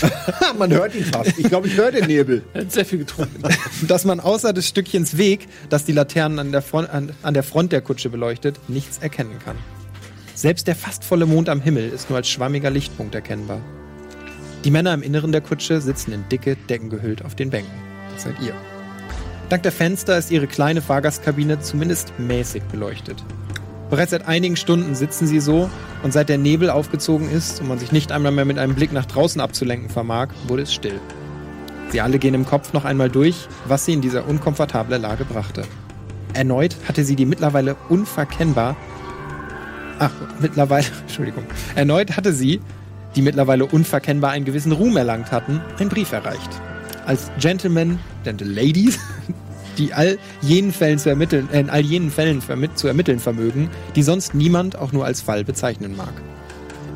Man 0.58 0.72
hört 0.72 0.94
ihn 0.94 1.04
fast. 1.04 1.36
Ich 1.38 1.48
glaube, 1.48 1.66
ich 1.66 1.76
höre 1.76 1.90
den 1.90 2.06
Nebel. 2.06 2.42
Er 2.54 2.60
hat 2.60 2.72
sehr 2.72 2.84
viel 2.84 2.98
getrunken. 2.98 3.42
dass 3.88 4.04
man 4.04 4.20
außer 4.20 4.52
des 4.52 4.68
Stückchens 4.68 5.16
Weg, 5.16 5.48
das 5.70 5.84
die 5.84 5.92
Laternen 5.92 6.38
an 6.38 6.52
der, 6.52 6.62
Front, 6.62 6.90
an, 6.90 7.10
an 7.22 7.34
der 7.34 7.42
Front 7.42 7.72
der 7.72 7.80
Kutsche 7.80 8.08
beleuchtet, 8.08 8.60
nichts 8.68 8.98
erkennen 8.98 9.38
kann. 9.44 9.56
Selbst 10.34 10.68
der 10.68 10.76
fast 10.76 11.02
volle 11.02 11.26
Mond 11.26 11.48
am 11.48 11.60
Himmel 11.60 11.88
ist 11.88 12.10
nur 12.10 12.16
als 12.18 12.28
schwammiger 12.28 12.70
Lichtpunkt 12.70 13.14
erkennbar. 13.14 13.60
Die 14.64 14.70
Männer 14.70 14.94
im 14.94 15.02
Inneren 15.02 15.32
der 15.32 15.40
Kutsche 15.40 15.80
sitzen 15.80 16.12
in 16.12 16.28
dicke 16.28 16.56
Decken 16.68 16.90
gehüllt 16.90 17.24
auf 17.24 17.34
den 17.34 17.50
Bänken. 17.50 17.72
Das 18.14 18.24
seid 18.24 18.38
ihr. 18.40 18.54
Dank 19.48 19.62
der 19.62 19.72
Fenster 19.72 20.18
ist 20.18 20.30
ihre 20.30 20.46
kleine 20.46 20.82
Fahrgastkabine 20.82 21.60
zumindest 21.60 22.12
mäßig 22.18 22.62
beleuchtet. 22.64 23.24
Bereits 23.90 24.10
seit 24.10 24.28
einigen 24.28 24.56
Stunden 24.56 24.94
sitzen 24.94 25.26
sie 25.26 25.40
so 25.40 25.70
und 26.02 26.12
seit 26.12 26.28
der 26.28 26.36
Nebel 26.36 26.68
aufgezogen 26.68 27.30
ist 27.30 27.60
und 27.60 27.68
man 27.68 27.78
sich 27.78 27.90
nicht 27.90 28.12
einmal 28.12 28.32
mehr 28.32 28.44
mit 28.44 28.58
einem 28.58 28.74
Blick 28.74 28.92
nach 28.92 29.06
draußen 29.06 29.40
abzulenken 29.40 29.88
vermag, 29.88 30.28
wurde 30.46 30.62
es 30.62 30.74
still. 30.74 31.00
Sie 31.90 32.02
alle 32.02 32.18
gehen 32.18 32.34
im 32.34 32.44
Kopf 32.44 32.74
noch 32.74 32.84
einmal 32.84 33.08
durch, 33.08 33.48
was 33.66 33.86
sie 33.86 33.94
in 33.94 34.02
dieser 34.02 34.28
unkomfortable 34.28 34.98
Lage 34.98 35.24
brachte. 35.24 35.62
Erneut 36.34 36.76
hatte 36.86 37.02
sie 37.02 37.16
die 37.16 37.24
mittlerweile 37.24 37.76
unverkennbar. 37.88 38.76
Ach, 39.98 40.12
mittlerweile, 40.38 40.86
Entschuldigung. 41.00 41.44
Erneut 41.74 42.14
hatte 42.16 42.34
sie, 42.34 42.60
die 43.16 43.22
mittlerweile 43.22 43.64
unverkennbar 43.64 44.32
einen 44.32 44.44
gewissen 44.44 44.72
Ruhm 44.72 44.98
erlangt 44.98 45.32
hatten, 45.32 45.62
einen 45.78 45.88
Brief 45.88 46.12
erreicht. 46.12 46.60
Als 47.06 47.30
Gentlemen, 47.40 47.98
Gentle 48.22 48.46
Ladies, 48.48 48.98
die 49.78 49.94
all 49.94 50.18
jenen 50.42 50.72
Fällen 50.72 50.98
zu 50.98 51.08
ermitteln, 51.08 51.48
äh, 51.52 51.60
in 51.60 51.70
all 51.70 51.80
jenen 51.80 52.10
Fällen 52.10 52.42
zu 52.74 52.88
ermitteln 52.88 53.20
vermögen, 53.20 53.70
die 53.96 54.02
sonst 54.02 54.34
niemand 54.34 54.76
auch 54.76 54.92
nur 54.92 55.04
als 55.04 55.22
Fall 55.22 55.44
bezeichnen 55.44 55.96
mag. 55.96 56.12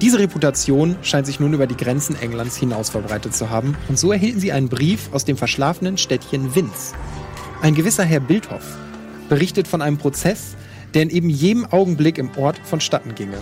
Diese 0.01 0.19
Reputation 0.19 0.97
scheint 1.03 1.27
sich 1.27 1.39
nun 1.39 1.53
über 1.53 1.69
die 1.69 1.77
Grenzen 1.77 2.21
Englands 2.21 2.57
hinaus 2.57 2.91
verbreitet 2.91 3.35
zu 3.35 3.51
haben, 3.51 3.77
und 3.89 3.99
so 3.99 4.11
erhielten 4.11 4.41
sie 4.41 4.51
einen 4.51 4.69
Brief 4.69 5.11
aus 5.13 5.25
dem 5.25 5.37
verschlafenen 5.37 5.97
Städtchen 5.97 6.55
Winz. 6.57 6.93
Ein 7.63 7.77
gewisser 7.77 8.03
Herr 8.03 8.19
Bildhoff 8.19 8.77
berichtet 9.29 9.69
von 9.69 9.81
einem 9.81 9.99
Prozess, 9.99 10.57
der 10.95 11.03
in 11.03 11.11
eben 11.11 11.31
jedem 11.31 11.67
Augenblick 11.67 12.19
im 12.19 12.37
Ort 12.37 12.59
vonstatten 12.65 13.15
ginge. 13.15 13.39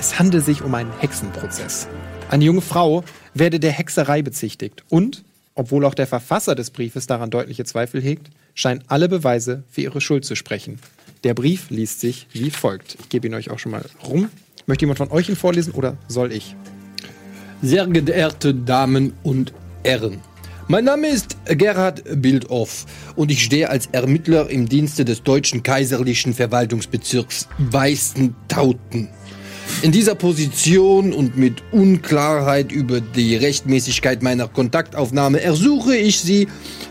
Es 0.00 0.18
handele 0.18 0.42
sich 0.42 0.62
um 0.62 0.74
einen 0.74 0.90
Hexenprozess. 0.98 1.86
Eine 2.28 2.44
junge 2.44 2.60
Frau 2.60 3.04
werde 3.34 3.60
der 3.60 3.70
Hexerei 3.70 4.22
bezichtigt 4.22 4.84
und, 4.88 5.24
obwohl 5.60 5.84
auch 5.84 5.92
der 5.92 6.06
Verfasser 6.06 6.54
des 6.54 6.70
Briefes 6.70 7.06
daran 7.06 7.28
deutliche 7.28 7.66
Zweifel 7.66 8.00
hegt, 8.00 8.30
scheinen 8.54 8.82
alle 8.86 9.10
Beweise 9.10 9.62
für 9.68 9.82
ihre 9.82 10.00
Schuld 10.00 10.24
zu 10.24 10.34
sprechen. 10.34 10.78
Der 11.22 11.34
Brief 11.34 11.68
liest 11.68 12.00
sich 12.00 12.26
wie 12.32 12.50
folgt. 12.50 12.96
Ich 12.98 13.10
gebe 13.10 13.26
ihn 13.26 13.34
euch 13.34 13.50
auch 13.50 13.58
schon 13.58 13.72
mal 13.72 13.84
rum. 14.02 14.30
Möchte 14.64 14.84
jemand 14.84 14.96
von 14.96 15.10
euch 15.10 15.28
ihn 15.28 15.36
vorlesen 15.36 15.74
oder 15.74 15.98
soll 16.08 16.32
ich? 16.32 16.56
Sehr 17.60 17.86
geehrte 17.86 18.54
Damen 18.54 19.12
und 19.22 19.52
Herren. 19.84 20.22
Mein 20.66 20.86
Name 20.86 21.08
ist 21.08 21.36
Gerhard 21.44 22.04
Bildhoff 22.22 22.86
und 23.14 23.30
ich 23.30 23.44
stehe 23.44 23.68
als 23.68 23.84
Ermittler 23.92 24.48
im 24.48 24.66
Dienste 24.66 25.04
des 25.04 25.22
deutschen 25.24 25.62
kaiserlichen 25.62 26.32
Verwaltungsbezirks 26.32 27.48
Weißentauten. 27.58 29.10
In 29.82 29.92
dieser 29.92 30.14
Position 30.14 31.14
und 31.14 31.38
mit 31.38 31.62
Unklarheit 31.72 32.70
über 32.70 33.00
die 33.00 33.34
Rechtmäßigkeit 33.34 34.22
meiner 34.22 34.46
Kontaktaufnahme 34.46 35.40
ersuche 35.40 35.96
ich 35.96 36.20
Sie, 36.20 36.48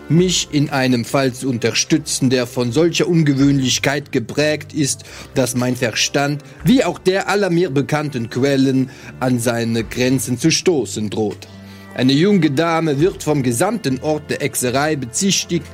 mich 0.10 0.48
in 0.52 0.72
einem 0.72 1.06
Fall 1.06 1.32
zu 1.32 1.50
unterstützen, 1.50 2.32
der 2.32 2.48
von 2.48 2.72
solcher 2.72 3.08
Ungewöhnlichkeit 3.08 4.12
geprägt 4.12 4.74
ist, 4.74 5.04
dass 5.36 5.56
mein 5.56 5.76
Verstand, 5.76 6.44
wie 6.64 6.84
auch 6.84 6.98
der 6.98 7.30
aller 7.30 7.52
mir 7.52 7.70
bekannten 7.70 8.32
Quellen, 8.32 8.90
an 9.20 9.40
seine 9.40 9.84
Grenzen 9.84 10.40
zu 10.40 10.50
stoßen 10.50 11.12
droht. 11.12 11.48
Eine 11.94 12.14
junge 12.14 12.50
Dame 12.50 13.00
wird 13.00 13.22
vom 13.22 13.44
gesamten 13.44 14.00
Ort 14.02 14.32
der 14.32 14.40
Hexerei 14.40 14.96
bezichtigt 14.96 15.66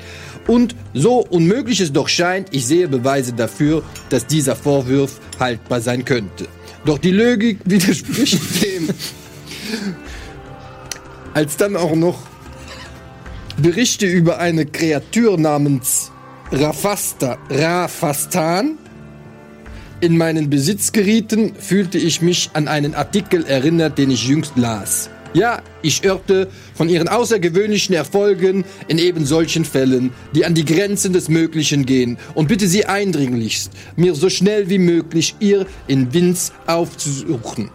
und 0.48 0.76
so 0.94 1.20
unmöglich 1.20 1.80
es 1.80 1.94
doch 1.94 2.08
scheint, 2.10 2.50
ich 2.52 2.66
sehe 2.66 2.88
Beweise 2.88 3.34
dafür, 3.34 3.84
dass 4.10 4.28
dieser 4.28 4.56
Vorwurf 4.56 5.20
haltbar 5.40 5.82
sein 5.82 6.04
könnte. 6.04 6.48
Doch 6.86 7.00
die 7.00 7.12
Logik 7.12 7.60
widerspricht 7.66 8.64
dem. 8.64 8.90
Als 11.34 11.58
dann 11.58 11.76
auch 11.76 11.96
noch 11.96 12.20
Berichte 13.58 14.06
über 14.06 14.40
eine 14.40 14.66
Kreatur 14.66 15.38
namens 15.38 16.12
Rafasta, 16.52 17.38
Rafastan 17.50 18.78
in 20.02 20.18
meinen 20.18 20.50
Besitz 20.50 20.92
gerieten, 20.92 21.54
fühlte 21.58 21.98
ich 21.98 22.22
mich 22.22 22.52
an 22.54 22.68
einen 22.68 22.94
Artikel 22.94 23.46
erinnert, 23.46 23.98
den 23.98 24.12
ich 24.12 24.28
jüngst 24.28 24.56
las. 24.56 25.10
Ja, 25.36 25.62
ich 25.82 26.02
hörte 26.02 26.48
von 26.76 26.88
ihren 26.88 27.10
außergewöhnlichen 27.10 27.94
Erfolgen 27.94 28.64
in 28.88 28.98
eben 28.98 29.26
solchen 29.26 29.66
Fällen, 29.66 30.14
die 30.34 30.46
an 30.46 30.54
die 30.54 30.64
Grenzen 30.64 31.12
des 31.12 31.28
Möglichen 31.28 31.86
gehen, 31.86 32.18
und 32.36 32.48
bitte 32.48 32.70
Sie 32.70 32.86
eindringlichst, 32.86 33.70
mir 33.98 34.16
so 34.16 34.30
schnell 34.30 34.70
wie 34.70 34.78
möglich 34.78 35.36
ihr 35.42 35.66
in 35.88 36.14
Winz 36.14 36.54
aufzusuchen. 36.68 37.70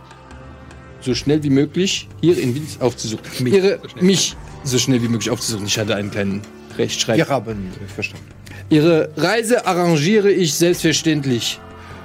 So 1.03 1.15
schnell 1.15 1.43
wie 1.43 1.51
möglich 1.51 2.09
hier 2.23 2.39
in 2.39 2.55
Winz 2.55 2.79
aufzusuchen. 2.81 3.47
Ihre, 3.47 3.79
mich 4.01 4.37
so 4.65 4.79
schnell 4.79 5.03
wie 5.03 5.09
möglich 5.09 5.29
aufzusuchen. 5.29 5.67
Ich 5.67 5.79
hatte 5.79 5.95
einen 5.97 6.11
kleinen 6.11 6.41
Rechtschreib. 6.79 7.19
Wir 7.19 7.29
haben 7.29 7.71
verstanden. 7.95 8.25
Ihre 8.71 9.11
Reise 9.19 9.67
arrangiere 9.67 10.31
ich 10.31 10.55
selbstverständlich. 10.55 11.61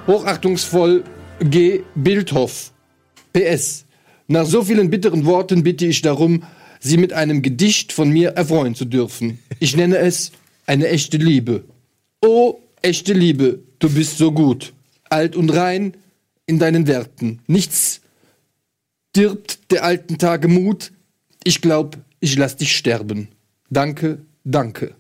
Hochachtungsvoll 0.06 1.06
G. 1.40 1.84
Bildhoff. 1.96 2.74
PS. 3.32 3.85
Nach 4.28 4.46
so 4.46 4.64
vielen 4.64 4.90
bitteren 4.90 5.26
Worten 5.26 5.64
bitte 5.64 5.86
ich 5.86 6.02
darum, 6.02 6.44
Sie 6.80 6.98
mit 6.98 7.14
einem 7.14 7.42
Gedicht 7.42 7.94
von 7.94 8.10
mir 8.10 8.32
erfreuen 8.32 8.76
zu 8.76 8.86
dürfen. 8.86 9.40
Ich 9.60 9.76
nenne 9.76 9.98
es 9.98 10.32
eine 10.66 10.88
echte 10.88 11.18
Liebe. 11.18 11.64
Oh, 12.22 12.60
echte 12.82 13.14
Liebe, 13.14 13.60
du 13.80 13.90
bist 13.90 14.18
so 14.18 14.32
gut. 14.32 14.74
Alt 15.10 15.36
und 15.36 15.50
rein 15.50 15.96
in 16.46 16.60
deinen 16.60 16.88
Werten. 16.88 17.40
Nichts 17.48 18.02
dirbt 19.16 19.72
der 19.72 19.84
alten 19.84 20.18
Tage 20.18 20.48
Mut. 20.48 20.92
Ich 21.44 21.62
glaub, 21.62 21.98
ich 22.20 22.36
lass 22.38 22.58
dich 22.58 22.76
sterben. 22.76 23.30
Danke, 23.70 24.20
danke. 24.44 24.96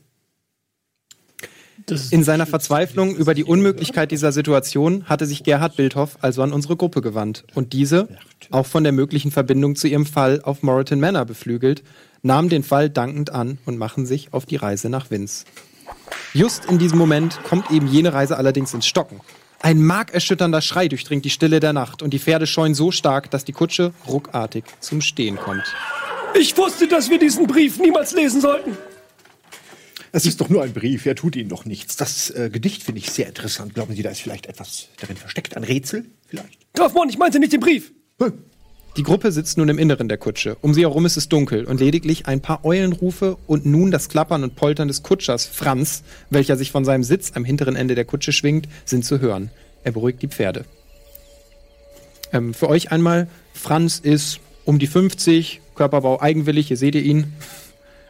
In 2.10 2.24
seiner 2.24 2.46
Verzweiflung 2.48 3.16
über 3.16 3.36
die 3.36 3.44
Unmöglichkeit 3.44 4.10
dieser 4.12 4.32
Situation 4.32 5.06
hatte 5.06 5.28
sich 5.28 5.44
Gerhard 5.44 5.76
Bildhoff 5.76 6.18
also 6.22 6.42
an 6.42 6.52
unsere 6.52 6.76
Gruppe 6.76 7.02
gewandt. 7.02 7.44
Und 7.54 7.74
diese, 7.74 8.08
auch 8.50 8.66
von 8.66 8.84
der 8.84 8.92
möglichen 8.92 9.32
Verbindung 9.32 9.76
zu 9.76 9.88
ihrem 9.88 10.06
Fall 10.06 10.42
auf 10.42 10.64
Moreton 10.64 11.00
Manor 11.00 11.26
beflügelt, 11.26 11.84
nahmen 12.24 12.50
den 12.50 12.64
Fall 12.64 12.90
dankend 12.90 13.32
an 13.32 13.60
und 13.66 13.78
machen 13.78 14.06
sich 14.08 14.34
auf 14.34 14.48
die 14.48 14.56
Reise 14.56 14.90
nach 14.90 15.12
Vince. 15.12 15.46
Just 16.34 16.66
in 16.66 16.80
diesem 16.80 16.98
Moment 16.98 17.40
kommt 17.44 17.70
eben 17.70 17.88
jene 17.88 18.14
Reise 18.14 18.38
allerdings 18.38 18.74
ins 18.74 18.88
Stocken. 18.88 19.22
Ein 19.62 19.84
markerschütternder 19.84 20.62
Schrei 20.62 20.88
durchdringt 20.88 21.24
die 21.24 21.30
Stille 21.30 21.60
der 21.60 21.74
Nacht 21.74 22.02
und 22.02 22.12
die 22.14 22.20
Pferde 22.20 22.48
scheuen 22.48 22.74
so 22.74 22.92
stark, 22.92 23.32
dass 23.32 23.46
die 23.46 23.54
Kutsche 23.54 23.94
ruckartig 24.08 24.64
zum 24.80 25.02
Stehen 25.02 25.38
kommt. 25.38 25.64
Ich 26.34 26.58
wusste, 26.58 26.88
dass 26.88 27.10
wir 27.10 27.20
diesen 27.20 27.48
Brief 27.48 27.80
niemals 27.80 28.14
lesen 28.14 28.42
sollten. 28.42 28.78
Es 30.16 30.26
ist 30.26 30.40
doch 30.40 30.48
nur 30.48 30.64
ein 30.64 30.72
Brief, 30.72 31.06
er 31.06 31.16
tut 31.16 31.36
Ihnen 31.36 31.50
doch 31.50 31.66
nichts. 31.66 31.98
Das 31.98 32.30
äh, 32.30 32.50
Gedicht 32.50 32.84
finde 32.84 33.00
ich 33.00 33.12
sehr 33.12 33.28
interessant. 33.28 33.74
Glauben 33.74 33.94
Sie, 33.94 34.02
da 34.02 34.12
ist 34.12 34.22
vielleicht 34.22 34.46
etwas 34.46 34.88
darin 35.02 35.18
versteckt? 35.18 35.58
Ein 35.58 35.66
Rätsel 35.66 36.06
vielleicht? 36.28 36.58
Graf 36.74 36.94
Mon, 36.94 37.10
ich 37.10 37.18
meinte 37.18 37.38
nicht 37.38 37.52
den 37.52 37.60
Brief. 37.60 37.92
Die 38.96 39.04
Gruppe 39.04 39.34
sitzt 39.34 39.58
nun 39.58 39.68
im 39.68 39.78
Inneren 39.78 40.08
der 40.08 40.18
Kutsche. 40.18 40.56
Um 40.62 40.74
sie 40.74 40.84
herum 40.84 41.06
ist 41.06 41.18
es 41.18 41.28
dunkel 41.28 41.66
und 41.66 41.82
lediglich 41.82 42.28
ein 42.28 42.40
paar 42.40 42.64
Eulenrufe 42.64 43.36
und 43.46 43.66
nun 43.66 43.92
das 43.92 44.08
Klappern 44.08 44.46
und 44.46 44.56
Poltern 44.56 44.88
des 44.88 45.04
Kutschers 45.04 45.46
Franz, 45.48 46.04
welcher 46.30 46.56
sich 46.56 46.72
von 46.72 46.86
seinem 46.86 47.04
Sitz 47.04 47.34
am 47.36 47.44
hinteren 47.44 47.76
Ende 47.76 47.94
der 47.94 48.06
Kutsche 48.06 48.32
schwingt, 48.32 48.70
sind 48.86 49.04
zu 49.04 49.20
hören. 49.20 49.52
Er 49.84 49.92
beruhigt 49.92 50.22
die 50.22 50.30
Pferde. 50.30 50.64
Ähm, 52.32 52.54
für 52.54 52.70
euch 52.70 52.90
einmal, 52.90 53.28
Franz 53.54 54.00
ist 54.00 54.40
um 54.64 54.80
die 54.80 54.88
50, 54.88 55.60
Körperbau 55.76 56.22
eigenwillig, 56.22 56.70
hier 56.70 56.78
seht 56.78 56.96
ihr 56.96 57.04
ihn. 57.04 57.34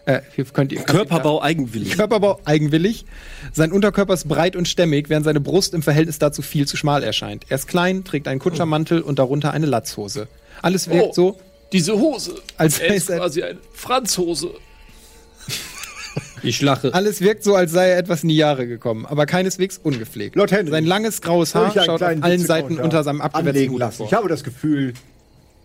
Äh, 0.06 0.22
hier 0.36 0.46
könnt 0.46 0.72
ihr, 0.72 0.82
Körperbau 0.82 1.42
eigenwillig. 1.42 1.98
Körperbau 1.98 2.40
eigenwillig. 2.46 3.06
Sein 3.54 3.72
Unterkörper 3.72 4.14
ist 4.14 4.28
breit 4.28 4.56
und 4.56 4.68
stämmig, 4.68 5.10
während 5.10 5.26
seine 5.26 5.40
Brust 5.40 5.74
im 5.74 5.82
Verhältnis 5.82 6.20
dazu 6.20 6.42
viel 6.44 6.68
zu 6.68 6.78
schmal 6.78 7.02
erscheint. 7.04 7.46
Er 7.50 7.56
ist 7.56 7.68
klein, 7.68 8.04
trägt 8.04 8.28
einen 8.28 8.40
Kutschermantel 8.40 9.02
und 9.02 9.18
darunter 9.18 9.52
eine 9.52 9.66
Latzhose. 9.66 10.28
Alles 10.62 10.90
wirkt 10.90 11.10
Oh. 11.10 11.14
so, 11.14 11.40
Diese 11.72 11.94
Hose. 11.94 12.36
Als 12.58 12.80
er 12.80 12.94
ist 12.94 13.08
quasi 13.08 13.42
eine 13.44 13.58
Franzhose. 13.74 14.52
Ich 16.44 16.62
lache. 16.62 16.94
alles 16.94 17.20
wirkt 17.22 17.44
so, 17.44 17.56
als 17.56 17.72
sei 17.72 17.90
er 17.90 17.98
etwas 17.98 18.22
in 18.24 18.30
die 18.30 18.38
Jahre 18.38 18.68
gekommen, 18.68 19.06
aber 19.06 19.26
keineswegs 19.26 19.80
ungepflegt. 19.82 20.36
Lord 20.36 20.52
Henry. 20.52 20.70
Sein 20.72 20.86
langes 20.86 21.22
graues 21.22 21.56
Haar 21.56 21.74
schaut 21.74 21.90
auf 21.90 21.98
kleinen 21.98 22.24
allen 22.24 22.46
Seiten 22.46 22.80
unter 22.80 23.04
seinem 23.04 23.22
abgewetzten 23.22 23.72
Hut 23.72 23.80
lassen. 23.80 23.98
hervor. 23.98 24.06
Ich 24.08 24.14
habe 24.14 24.30
das 24.30 24.44
Gefühl, 24.44 24.94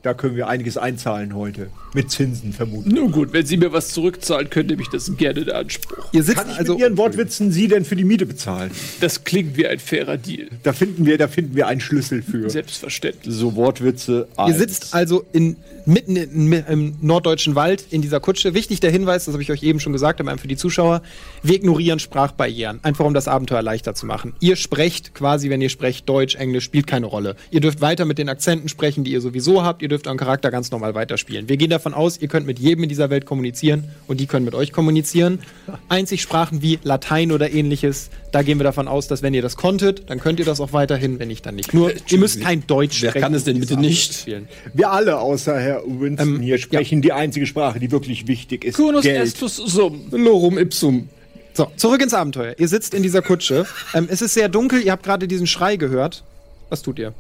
da 0.03 0.15
können 0.15 0.37
wir 0.37 0.49
einiges 0.49 0.79
einzahlen 0.79 1.35
heute. 1.35 1.69
Mit 1.93 2.11
Zinsen 2.11 2.53
vermutlich. 2.53 2.95
Nun 2.95 3.11
gut, 3.11 3.33
wenn 3.33 3.45
Sie 3.45 3.57
mir 3.57 3.73
was 3.73 3.89
zurückzahlen, 3.89 4.49
können 4.49 4.69
nehme 4.69 4.83
ich 4.83 4.89
das 4.89 5.15
gerne 5.17 5.41
in 5.41 5.51
Anspruch. 5.51 6.09
Ihr 6.13 6.23
sitzt 6.23 6.39
Kann 6.39 6.51
ich 6.51 6.59
also 6.59 6.73
mit 6.73 6.81
Ihren 6.81 6.97
Wortwitzen 6.97 7.53
Sie 7.53 7.69
denn 7.69 7.85
für 7.85 7.97
die 7.97 8.05
Miete 8.05 8.27
bezahlen? 8.27 8.71
Das 9.01 9.25
klingt 9.25 9.57
wie 9.57 9.67
ein 9.67 9.79
fairer 9.79 10.17
Deal. 10.17 10.49
Da 10.63 10.73
finden 10.73 11.05
wir, 11.05 11.19
da 11.19 11.29
finden 11.29 11.55
wir 11.57 11.67
einen 11.67 11.81
Schlüssel 11.81 12.23
für. 12.23 12.49
Selbstverständlich. 12.49 13.35
So 13.35 13.57
Wortwitze. 13.57 14.29
Ihr 14.39 14.45
eins. 14.45 14.59
sitzt 14.59 14.95
also 14.95 15.25
in, 15.33 15.57
mitten 15.91 16.17
im 16.17 16.97
norddeutschen 17.01 17.55
Wald 17.55 17.85
in 17.91 18.01
dieser 18.01 18.21
Kutsche. 18.21 18.55
Wichtig 18.55 18.81
der 18.81 18.91
Hinweis, 18.91 19.25
das 19.25 19.35
habe 19.35 19.43
ich 19.43 19.51
euch 19.51 19.63
eben 19.63 19.81
schon 19.81 19.93
gesagt, 19.93 20.21
aber 20.21 20.39
für 20.39 20.49
die 20.49 20.57
Zuschauer, 20.57 21.03
wir 21.43 21.57
ignorieren 21.57 21.99
Sprachbarrieren, 21.99 22.81
einfach 22.83 23.05
um 23.05 23.13
das 23.13 23.29
Abenteuer 23.29 23.63
leichter 23.63 23.95
zu 23.95 24.07
machen. 24.07 24.35
Ihr 24.41 24.57
sprecht 24.57 25.15
quasi, 25.15 25.51
wenn 25.51 25.61
ihr 25.61 25.69
sprecht, 25.69 26.09
Deutsch, 26.09 26.37
Englisch, 26.37 26.65
spielt 26.65 26.87
keine 26.87 27.07
Rolle. 27.07 27.37
Ihr 27.51 27.61
dürft 27.61 27.81
weiter 27.81 28.05
mit 28.05 28.19
den 28.19 28.29
Akzenten 28.29 28.69
sprechen, 28.69 29.05
die 29.05 29.13
ihr 29.13 29.21
sowieso 29.21 29.65
habt. 29.65 29.83
Ihr 29.83 29.89
dürft 29.89 30.07
euren 30.07 30.19
Charakter 30.19 30.51
ganz 30.51 30.71
normal 30.71 30.95
weiterspielen. 30.95 31.49
Wir 31.49 31.57
gehen 31.57 31.71
davon 31.71 31.93
aus, 31.93 32.19
ihr 32.21 32.29
könnt 32.29 32.47
mit 32.47 32.59
jedem 32.59 32.85
in 32.85 32.89
dieser 32.89 33.11
Welt 33.11 33.27
kommunizieren 33.27 33.85
und 34.07 34.21
die 34.21 34.27
können 34.27 34.45
mit 34.45 34.55
euch 34.55 34.73
kommunizieren. 34.73 35.41
Einzig 35.89 36.23
Sprachen 36.23 36.63
wie 36.63 36.79
Latein 36.85 37.33
oder 37.33 37.51
ähnliches, 37.51 38.11
da 38.33 38.43
gehen 38.43 38.59
wir 38.59 38.65
davon 38.65 38.87
aus, 38.89 39.09
dass 39.09 39.23
wenn 39.23 39.35
ihr 39.35 39.43
das 39.43 39.57
konntet, 39.57 40.09
dann 40.11 40.21
könnt 40.21 40.39
ihr 40.39 40.45
das 40.47 40.61
auch 40.61 40.73
weiterhin, 40.73 41.19
wenn 41.19 41.29
nicht, 41.29 41.45
dann 41.47 41.57
nicht. 41.57 41.75
Nur, 41.75 41.93
ihr 42.09 42.19
müsst 42.19 42.41
kein 42.41 42.67
Deutsch 42.67 43.03
Wer 43.03 43.11
sprechen. 43.11 43.23
kann 43.23 43.35
es 43.35 43.45
denn 43.45 43.59
bitte 43.61 43.77
nicht? 43.77 44.15
spielen. 44.15 44.49
Wir 44.73 44.91
alle, 44.91 45.19
außer 45.19 45.59
Herr 45.59 45.83
Winston 45.87 46.37
Ähm, 46.37 46.41
hier, 46.41 46.59
sprechen 46.59 47.03
die 47.03 47.13
einzige 47.13 47.47
Sprache, 47.47 47.81
die 47.81 47.91
wirklich 47.91 48.27
wichtig 48.29 48.65
ist. 48.65 48.77
Kunus 48.77 49.03
Geld. 49.03 49.23
estus 49.23 49.57
sum. 49.57 50.07
Lorum 50.13 50.59
ipsum. 50.59 51.09
So, 51.55 51.67
zurück 51.77 52.01
ins 52.03 52.15
Abenteuer. 52.15 52.55
Ihr 52.59 52.69
sitzt 52.69 52.95
in 52.95 53.03
dieser 53.03 53.23
Kutsche. 53.23 53.67
Ähm, 53.95 54.07
es 54.11 54.23
ist 54.23 54.35
sehr 54.35 54.49
dunkel, 54.49 54.81
ihr 54.83 54.93
habt 54.93 55.03
gerade 55.03 55.27
diesen 55.27 55.47
Schrei 55.49 55.77
gehört. 55.77 56.23
Was 56.69 56.83
tut 56.83 56.99
ihr? 57.01 57.13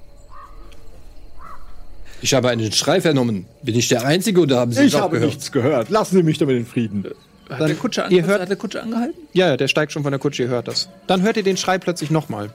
Ich 2.22 2.34
habe 2.34 2.50
einen 2.50 2.70
Schrei 2.70 3.00
vernommen. 3.00 3.46
Bin 3.62 3.74
ich 3.74 3.88
der 3.88 4.04
Einzige 4.04 4.40
oder 4.42 4.58
haben 4.60 4.72
Sie 4.72 4.82
Ich 4.82 4.88
es 4.88 4.94
auch 4.94 5.00
habe 5.02 5.16
gehört? 5.16 5.30
nichts 5.32 5.50
gehört. 5.52 5.88
Lassen 5.88 6.16
Sie 6.16 6.22
mich 6.22 6.38
damit 6.38 6.56
in 6.56 6.66
Frieden. 6.66 7.04
Hat 7.50 7.68
der 7.68 7.74
Kutscher, 7.76 8.10
ihr 8.10 8.24
hört- 8.24 8.40
hat 8.42 8.48
der 8.48 8.56
Kutscher 8.56 8.82
angehalten? 8.82 9.18
Ja, 9.32 9.56
der 9.56 9.68
steigt 9.68 9.92
schon 9.92 10.02
von 10.02 10.12
der 10.12 10.18
Kutsche, 10.20 10.44
ihr 10.44 10.48
hört 10.48 10.68
das. 10.68 10.88
Dann 11.06 11.22
hört 11.22 11.36
ihr 11.36 11.42
den 11.42 11.56
Schrei 11.56 11.78
plötzlich 11.78 12.10
nochmal. 12.10 12.50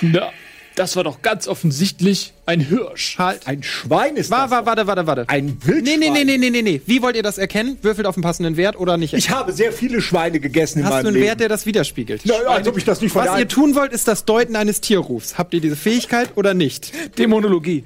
Na, 0.00 0.30
das 0.76 0.94
war 0.94 1.02
doch 1.02 1.22
ganz 1.22 1.48
offensichtlich 1.48 2.32
ein 2.46 2.60
Hirsch. 2.60 3.18
Halt. 3.18 3.46
Ein 3.48 3.62
Schwein 3.64 4.14
ist 4.16 4.30
War, 4.30 4.42
das. 4.42 4.50
war, 4.52 4.66
warte, 4.66 4.86
warte, 4.86 5.06
warte. 5.08 5.24
Ein 5.28 5.58
Wildschwein. 5.64 5.98
Nee, 5.98 6.10
nee, 6.10 6.24
nee, 6.24 6.36
nee, 6.36 6.38
nee, 6.38 6.50
nee, 6.50 6.62
nee. 6.62 6.80
Wie 6.86 7.02
wollt 7.02 7.16
ihr 7.16 7.24
das 7.24 7.36
erkennen? 7.36 7.78
Würfelt 7.82 8.06
auf 8.06 8.14
den 8.14 8.22
passenden 8.22 8.56
Wert 8.56 8.78
oder 8.78 8.96
nicht? 8.96 9.12
Ich 9.12 9.30
habe 9.30 9.52
sehr 9.52 9.72
viele 9.72 10.00
Schweine 10.00 10.38
gegessen 10.38 10.78
in 10.80 10.84
Hast 10.84 10.92
meinem 10.92 11.02
du 11.02 11.08
einen 11.08 11.14
Leben. 11.16 11.26
Wert, 11.26 11.40
der 11.40 11.48
das 11.48 11.66
widerspiegelt? 11.66 12.22
Na, 12.24 12.34
als 12.46 12.68
ob 12.68 12.76
ich 12.78 12.84
das 12.84 13.00
nicht 13.00 13.12
Was 13.16 13.38
ihr 13.40 13.48
tun 13.48 13.74
wollt, 13.74 13.92
ist 13.92 14.06
das 14.06 14.24
Deuten 14.24 14.54
eines 14.54 14.80
Tierrufs. 14.80 15.36
Habt 15.36 15.52
ihr 15.52 15.60
diese 15.60 15.74
Fähigkeit 15.76 16.30
oder 16.36 16.54
nicht? 16.54 16.92
Dämonologie. 17.18 17.84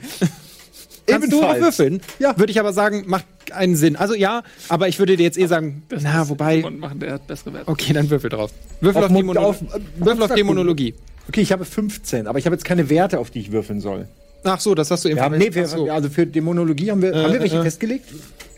Kannst 1.07 1.33
du 1.33 1.43
auch 1.43 1.59
würfeln? 1.59 2.01
Ja. 2.19 2.37
Würde 2.39 2.51
ich 2.53 2.61
aber 2.61 2.73
sagen, 2.73 3.05
macht 3.07 3.25
einen 3.53 3.77
Sinn. 3.77 3.97
Also 3.97 4.15
ja, 4.15 4.43
aber 4.69 4.89
ich 4.89 4.99
würde 4.99 5.17
dir 5.17 5.25
jetzt 5.25 5.37
eh 5.39 5.47
sagen, 5.47 5.83
na, 6.01 6.29
wobei. 6.29 6.65
Und 6.65 6.79
machen, 6.79 7.01
der 7.01 7.15
hat 7.15 7.27
bessere 7.27 7.53
Werte. 7.55 7.71
Okay, 7.71 7.93
dann 7.93 8.09
würfel 8.09 8.31
drauf. 8.31 8.51
Würfel 8.81 8.99
Auf 9.01 9.05
auf, 9.07 9.11
Mon- 9.11 9.19
Dämonologie. 9.35 9.67
auf- 9.67 9.75
äh, 9.75 9.81
Würfel 10.07 10.23
auf. 10.23 10.35
Dämonologie. 10.35 10.95
Okay, 11.29 11.41
ich 11.41 11.53
habe 11.53 11.65
15, 11.65 12.27
aber 12.27 12.39
ich 12.39 12.47
habe 12.47 12.55
jetzt 12.55 12.65
keine 12.65 12.89
Werte, 12.91 13.19
auf 13.19 13.31
die 13.31 13.41
ich 13.41 13.53
würfeln 13.53 13.81
soll. 13.81 14.09
Ach 14.45 14.61
so, 14.61 14.75
das 14.75 14.91
hast 14.91 15.05
du 15.05 15.09
eben 15.09 15.17
Wir 15.17 15.25
haben, 15.25 15.39
nee, 15.39 15.55
wir, 15.55 15.67
so. 15.67 15.89
also 15.91 16.09
für 16.09 16.27
Dämonologie 16.27 16.91
haben 16.91 17.03
wir, 17.03 17.15
haben 17.15 17.33
wir 17.33 17.41
welche 17.41 17.59
äh. 17.59 17.63
festgelegt? 17.63 18.07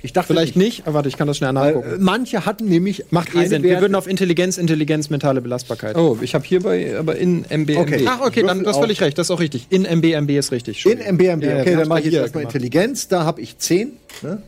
Ich 0.03 0.13
dachte 0.13 0.35
Vielleicht 0.35 0.55
nicht, 0.55 0.83
aber 0.87 0.95
warte, 0.97 1.09
ich 1.09 1.17
kann 1.17 1.27
das 1.27 1.39
schnell 1.39 1.55
nachgucken. 1.55 1.95
äh, 1.95 1.97
manche 1.99 2.45
hatten 2.45 2.67
nämlich 2.67 3.07
Macht 3.11 3.31
eh 3.31 3.33
keine 3.33 3.49
Sinn. 3.49 3.63
Wir 3.63 3.71
Werte. 3.71 3.85
würden 3.85 3.95
auf 3.95 4.07
Intelligenz, 4.07 4.59
Intelligenz, 4.59 5.09
mentale 5.09 5.41
Belastbarkeit. 5.41 5.97
Oh, 5.97 6.19
ich 6.21 6.35
habe 6.35 6.45
hierbei 6.45 6.95
aber 6.99 7.17
in 7.17 7.47
MBMB. 7.49 7.79
Okay. 7.79 8.05
Ach, 8.07 8.21
okay, 8.21 8.43
dann 8.43 8.67
auf- 8.67 8.79
völlig 8.79 9.01
recht, 9.01 9.17
das 9.17 9.29
ist 9.29 9.31
auch 9.31 9.41
richtig. 9.41 9.67
In 9.71 9.85
MBMB 9.87 10.31
ist 10.39 10.53
richtig. 10.53 10.85
in. 10.85 10.99
MBMB. 10.99 11.43
Ja, 11.45 11.51
ja, 11.51 11.55
wir 11.57 11.61
okay, 11.63 11.77
dann 11.77 11.89
mache 11.89 12.01
ich 12.01 12.05
jetzt 12.07 12.15
erstmal 12.17 12.43
gemacht. 12.43 12.55
Intelligenz. 12.55 13.09
Da 13.09 13.25
habe 13.25 13.41
ich 13.41 13.57
10. 13.57 13.93
Ne? 14.21 14.43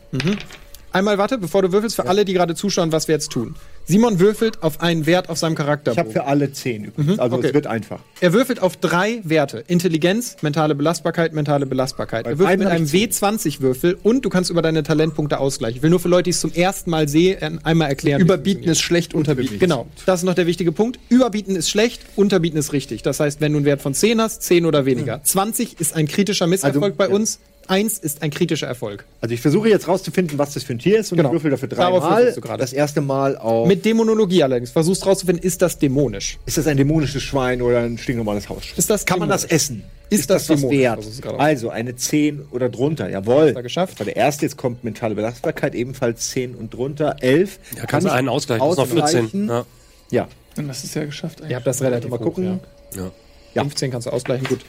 Einmal 0.93 1.17
warte, 1.17 1.39
bevor 1.39 1.63
du 1.63 1.73
würfelst, 1.73 1.97
für 1.97 2.07
alle, 2.07 2.27
die 2.27 2.35
gerade 2.35 2.55
zuschauen, 2.55 2.93
was 2.93 3.09
wir 3.09 3.15
jetzt 3.15 3.31
tun. 3.31 3.55
Simon 3.89 4.19
würfelt 4.19 4.65
auf 4.65 4.81
einen 4.81 5.07
Wert 5.07 5.29
auf 5.29 5.39
seinem 5.39 5.55
Ich 5.55 5.99
habe 5.99 6.11
für 6.11 6.25
alle 6.25 6.53
10 6.53 6.85
übrigens. 6.85 7.21
Also 7.21 7.37
okay. 7.37 7.49
es 7.49 7.55
wird 7.55 7.69
einfach. 7.69 8.01
Er 8.21 8.33
würfelt 8.33 8.61
auf 8.61 8.77
drei 8.77 9.21
Werte. 9.23 9.63
Intelligenz, 9.69 10.37
mentale 10.43 10.75
Belastbarkeit, 10.75 11.33
mentale 11.33 11.67
Belastbarkeit. 11.67 12.25
Bei 12.25 12.31
Er 12.31 12.39
würfelt 12.39 12.59
mit 12.59 12.69
einem 12.69 12.85
ich 12.85 12.91
zehn. 12.91 13.11
W20-Würfel 13.11 13.97
und 14.03 14.25
du 14.25 14.29
kannst 14.29 14.51
über 14.51 14.61
deine 14.61 14.83
Talentpunkte 14.83 15.39
ausgleichen. 15.39 15.77
Ich 15.77 15.83
will 15.83 15.91
nur 15.91 16.01
für 16.01 16.09
Leute, 16.09 16.25
die 16.25 16.31
es 16.31 16.41
zum 16.41 16.53
ersten 16.53 16.91
Mal 16.91 17.09
sehen, 17.09 17.61
einmal 17.65 17.89
erklären. 17.89 18.21
Überbieten 18.21 18.65
ist 18.65 18.81
schlecht, 18.81 19.15
unterbieten. 19.15 19.61
Genau, 19.61 19.87
das 20.05 20.21
ist 20.21 20.25
noch 20.25 20.35
der 20.35 20.47
wichtige 20.47 20.73
Punkt. 20.73 20.99
Überbieten 21.09 21.55
ist 21.55 21.71
schlecht, 21.71 22.03
unterbieten 22.17 22.59
ist 22.59 22.73
richtig. 22.73 23.03
Das 23.03 23.21
heißt, 23.21 23.41
wenn 23.41 23.53
du 23.53 23.59
einen 23.59 23.67
Wert 23.67 23.83
von 23.83 23.95
10 23.95 24.21
hast, 24.21 24.43
10 24.43 24.67
oder 24.67 24.85
weniger. 24.85 25.23
20 25.23 25.81
ist 25.81 25.95
ein 25.95 26.09
kritischer 26.09 26.49
Misserfolg 26.49 26.85
Also, 26.85 26.97
bei 26.97 27.09
ja. 27.09 27.15
uns. 27.15 27.39
1 27.69 27.99
ist 27.99 28.23
ein 28.23 28.31
kritischer 28.31 28.67
Erfolg. 28.67 29.05
Also 29.21 29.35
ich 29.35 29.41
versuche 29.41 29.69
jetzt 29.69 29.89
rauszufinden, 29.89 30.39
was 30.39 30.55
das 30.55 30.65
für 30.65 30.73
ein 30.75 30.79
Tier 30.79 30.99
ist 31.01 31.13
und 31.13 31.17
Genau. 31.19 31.29
ich 31.31 31.35
würfel 31.35 31.51
dafür 31.51 31.69
dreimal. 31.69 32.35
Das 32.59 32.73
erste 32.73 33.01
Mal 33.01 33.37
auf. 33.37 33.67
Mit 33.69 33.85
Dämonologie 33.85 34.43
allerdings. 34.43 34.71
Versuchst 34.71 35.05
rauszufinden, 35.07 35.45
ist 35.45 35.63
das 35.63 35.79
dämonisch? 35.79 36.39
ist 36.47 36.59
das 36.59 36.67
ein 36.67 36.77
dämonisches 36.77 37.23
Schwein 37.23 37.63
oder 37.63 37.81
ein 37.81 37.99
stinknormales 37.99 38.49
Haus? 38.49 38.63
Ist 38.77 38.91
das 38.91 39.05
Kann 39.05 39.19
man 39.19 39.29
das 39.29 39.43
dämonisch? 39.43 39.55
essen? 39.55 39.83
Ist 40.09 40.31
das 40.31 40.49
was 40.49 40.61
dämonisch? 40.61 40.79
wert? 40.79 41.39
Also 41.39 41.71
eine 41.71 41.97
10 41.97 42.43
oder 42.53 42.69
drunter. 42.69 43.09
Jawohl. 43.11 43.53
er 43.57 43.63
geschafft. 43.63 43.95
Das 43.95 44.01
war 44.01 44.05
der 44.07 44.17
erste. 44.17 44.45
Jetzt 44.47 44.57
kommt 44.57 44.85
mentale 44.85 45.15
Belastbarkeit 45.15 45.75
ebenfalls 45.75 46.31
10 46.31 46.55
und 46.55 46.73
drunter. 46.73 47.17
11. 47.21 47.59
Ja, 47.77 47.87
kannst 47.87 48.07
du 48.07 48.13
einen 48.13 48.29
ausgleichen. 48.29 48.65
Das 48.69 48.87
ist 48.89 48.95
noch 48.95 49.09
14. 49.09 49.49
Ja. 49.49 49.67
Ja. 50.11 50.29
Dann 50.55 50.69
hast 50.69 50.85
du 50.85 50.87
es 50.87 50.95
ja 50.95 51.05
geschafft. 51.05 51.43
Ihr 51.49 51.57
habt 51.57 51.67
das 51.67 51.83
relativ 51.83 52.09
Mal 52.11 52.19
hoch, 52.21 52.25
gucken. 52.25 52.61
ja. 52.95 53.11
Ja. 53.55 53.63
15 53.63 53.91
kannst 53.91 54.07
du 54.07 54.11
ausgleichen, 54.13 54.47
gut. 54.47 54.61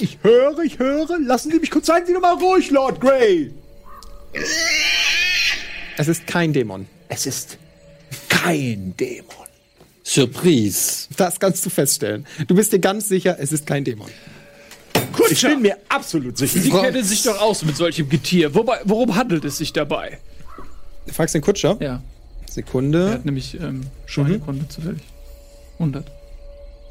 Ich 0.00 0.18
höre, 0.22 0.58
ich 0.60 0.78
höre. 0.78 1.18
Lassen 1.20 1.52
Sie 1.52 1.58
mich 1.58 1.70
kurz 1.70 1.86
sein. 1.86 2.04
Sie 2.06 2.12
doch 2.12 2.20
mal 2.20 2.34
ruhig, 2.34 2.70
Lord 2.70 3.00
Grey. 3.00 3.52
Es 5.96 6.08
ist 6.08 6.26
kein 6.26 6.52
Dämon. 6.52 6.86
Es 7.08 7.26
ist 7.26 7.58
kein 8.28 8.94
Dämon. 8.96 9.46
Surprise. 10.02 11.08
Das 11.16 11.38
kannst 11.38 11.64
du 11.64 11.70
feststellen. 11.70 12.26
Du 12.46 12.54
bist 12.54 12.72
dir 12.72 12.78
ganz 12.78 13.08
sicher, 13.08 13.36
es 13.38 13.52
ist 13.52 13.66
kein 13.66 13.84
Dämon. 13.84 14.10
Ich 15.30 15.42
bin 15.42 15.62
mir 15.62 15.76
absolut 15.88 16.38
sicher. 16.38 16.60
Sie 16.60 16.70
kennen 16.70 17.04
sich 17.04 17.22
doch 17.22 17.40
aus 17.40 17.64
mit 17.64 17.76
solchem 17.76 18.08
Getier. 18.08 18.54
Wobei, 18.54 18.80
worum 18.84 19.14
handelt 19.14 19.44
es 19.44 19.58
sich 19.58 19.72
dabei? 19.72 20.18
Du 21.06 21.12
fragst 21.12 21.34
den 21.34 21.42
Kutscher. 21.42 21.76
Ja, 21.80 21.86
er 21.86 22.02
Sekunde. 22.50 23.12
hat 23.12 23.24
nämlich 23.24 23.54
ähm, 23.60 23.82
Schweinekunde 24.06 24.68
zufällig. 24.68 25.02
100. 25.78 26.04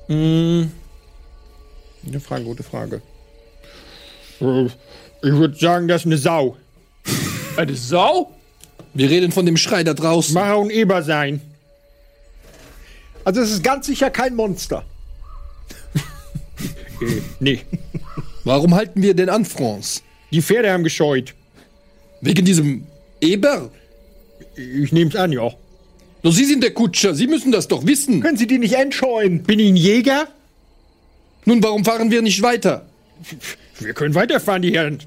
Hm. 0.07 0.71
Eine 2.05 2.19
Frage, 2.19 2.43
gute 2.45 2.63
Frage. 2.63 3.01
Äh, 4.41 4.65
Ich 4.65 4.71
würde 5.33 5.57
sagen, 5.57 5.87
das 5.87 6.01
ist 6.01 6.05
eine 6.05 6.17
Sau. 6.17 6.57
Eine 7.57 7.75
Sau? 7.75 8.31
Wir 8.93 9.09
reden 9.09 9.31
von 9.31 9.45
dem 9.45 9.57
Schrei 9.57 9.83
da 9.83 9.93
draußen. 9.93 10.37
Auch 10.37 10.61
ein 10.63 10.69
Eber 10.69 11.01
sein. 11.01 11.41
Also 13.23 13.41
es 13.41 13.51
ist 13.51 13.63
ganz 13.63 13.87
sicher 13.87 14.09
kein 14.09 14.35
Monster. 14.35 14.83
Äh, 16.99 17.21
nee. 17.39 17.61
Warum 18.43 18.73
halten 18.73 19.03
wir 19.03 19.13
denn 19.13 19.29
an, 19.29 19.45
France? 19.45 20.01
Die 20.31 20.41
Pferde 20.41 20.71
haben 20.71 20.83
gescheut. 20.83 21.35
Wegen 22.21 22.43
diesem 22.43 22.87
Eber? 23.21 23.69
Ich 24.55 24.91
nehme 24.91 25.11
es 25.11 25.15
an, 25.15 25.31
ja. 25.31 25.51
Doch 26.23 26.31
Sie 26.31 26.45
sind 26.45 26.63
der 26.63 26.73
Kutscher, 26.73 27.13
Sie 27.13 27.27
müssen 27.27 27.51
das 27.51 27.67
doch 27.67 27.85
wissen. 27.85 28.19
Können 28.21 28.37
Sie 28.37 28.47
die 28.47 28.57
nicht 28.57 28.73
entscheuen? 28.73 29.43
Bin 29.43 29.59
ich 29.59 29.67
ein 29.69 29.75
Jäger? 29.75 30.27
Nun, 31.47 31.63
warum 31.63 31.85
fahren 31.85 32.11
wir 32.11 32.21
nicht 32.21 32.41
weiter? 32.43 32.85
Wir 33.79 33.93
können 33.93 34.13
weiterfahren, 34.15 34.61
die 34.61 34.73
Herren. 34.73 34.99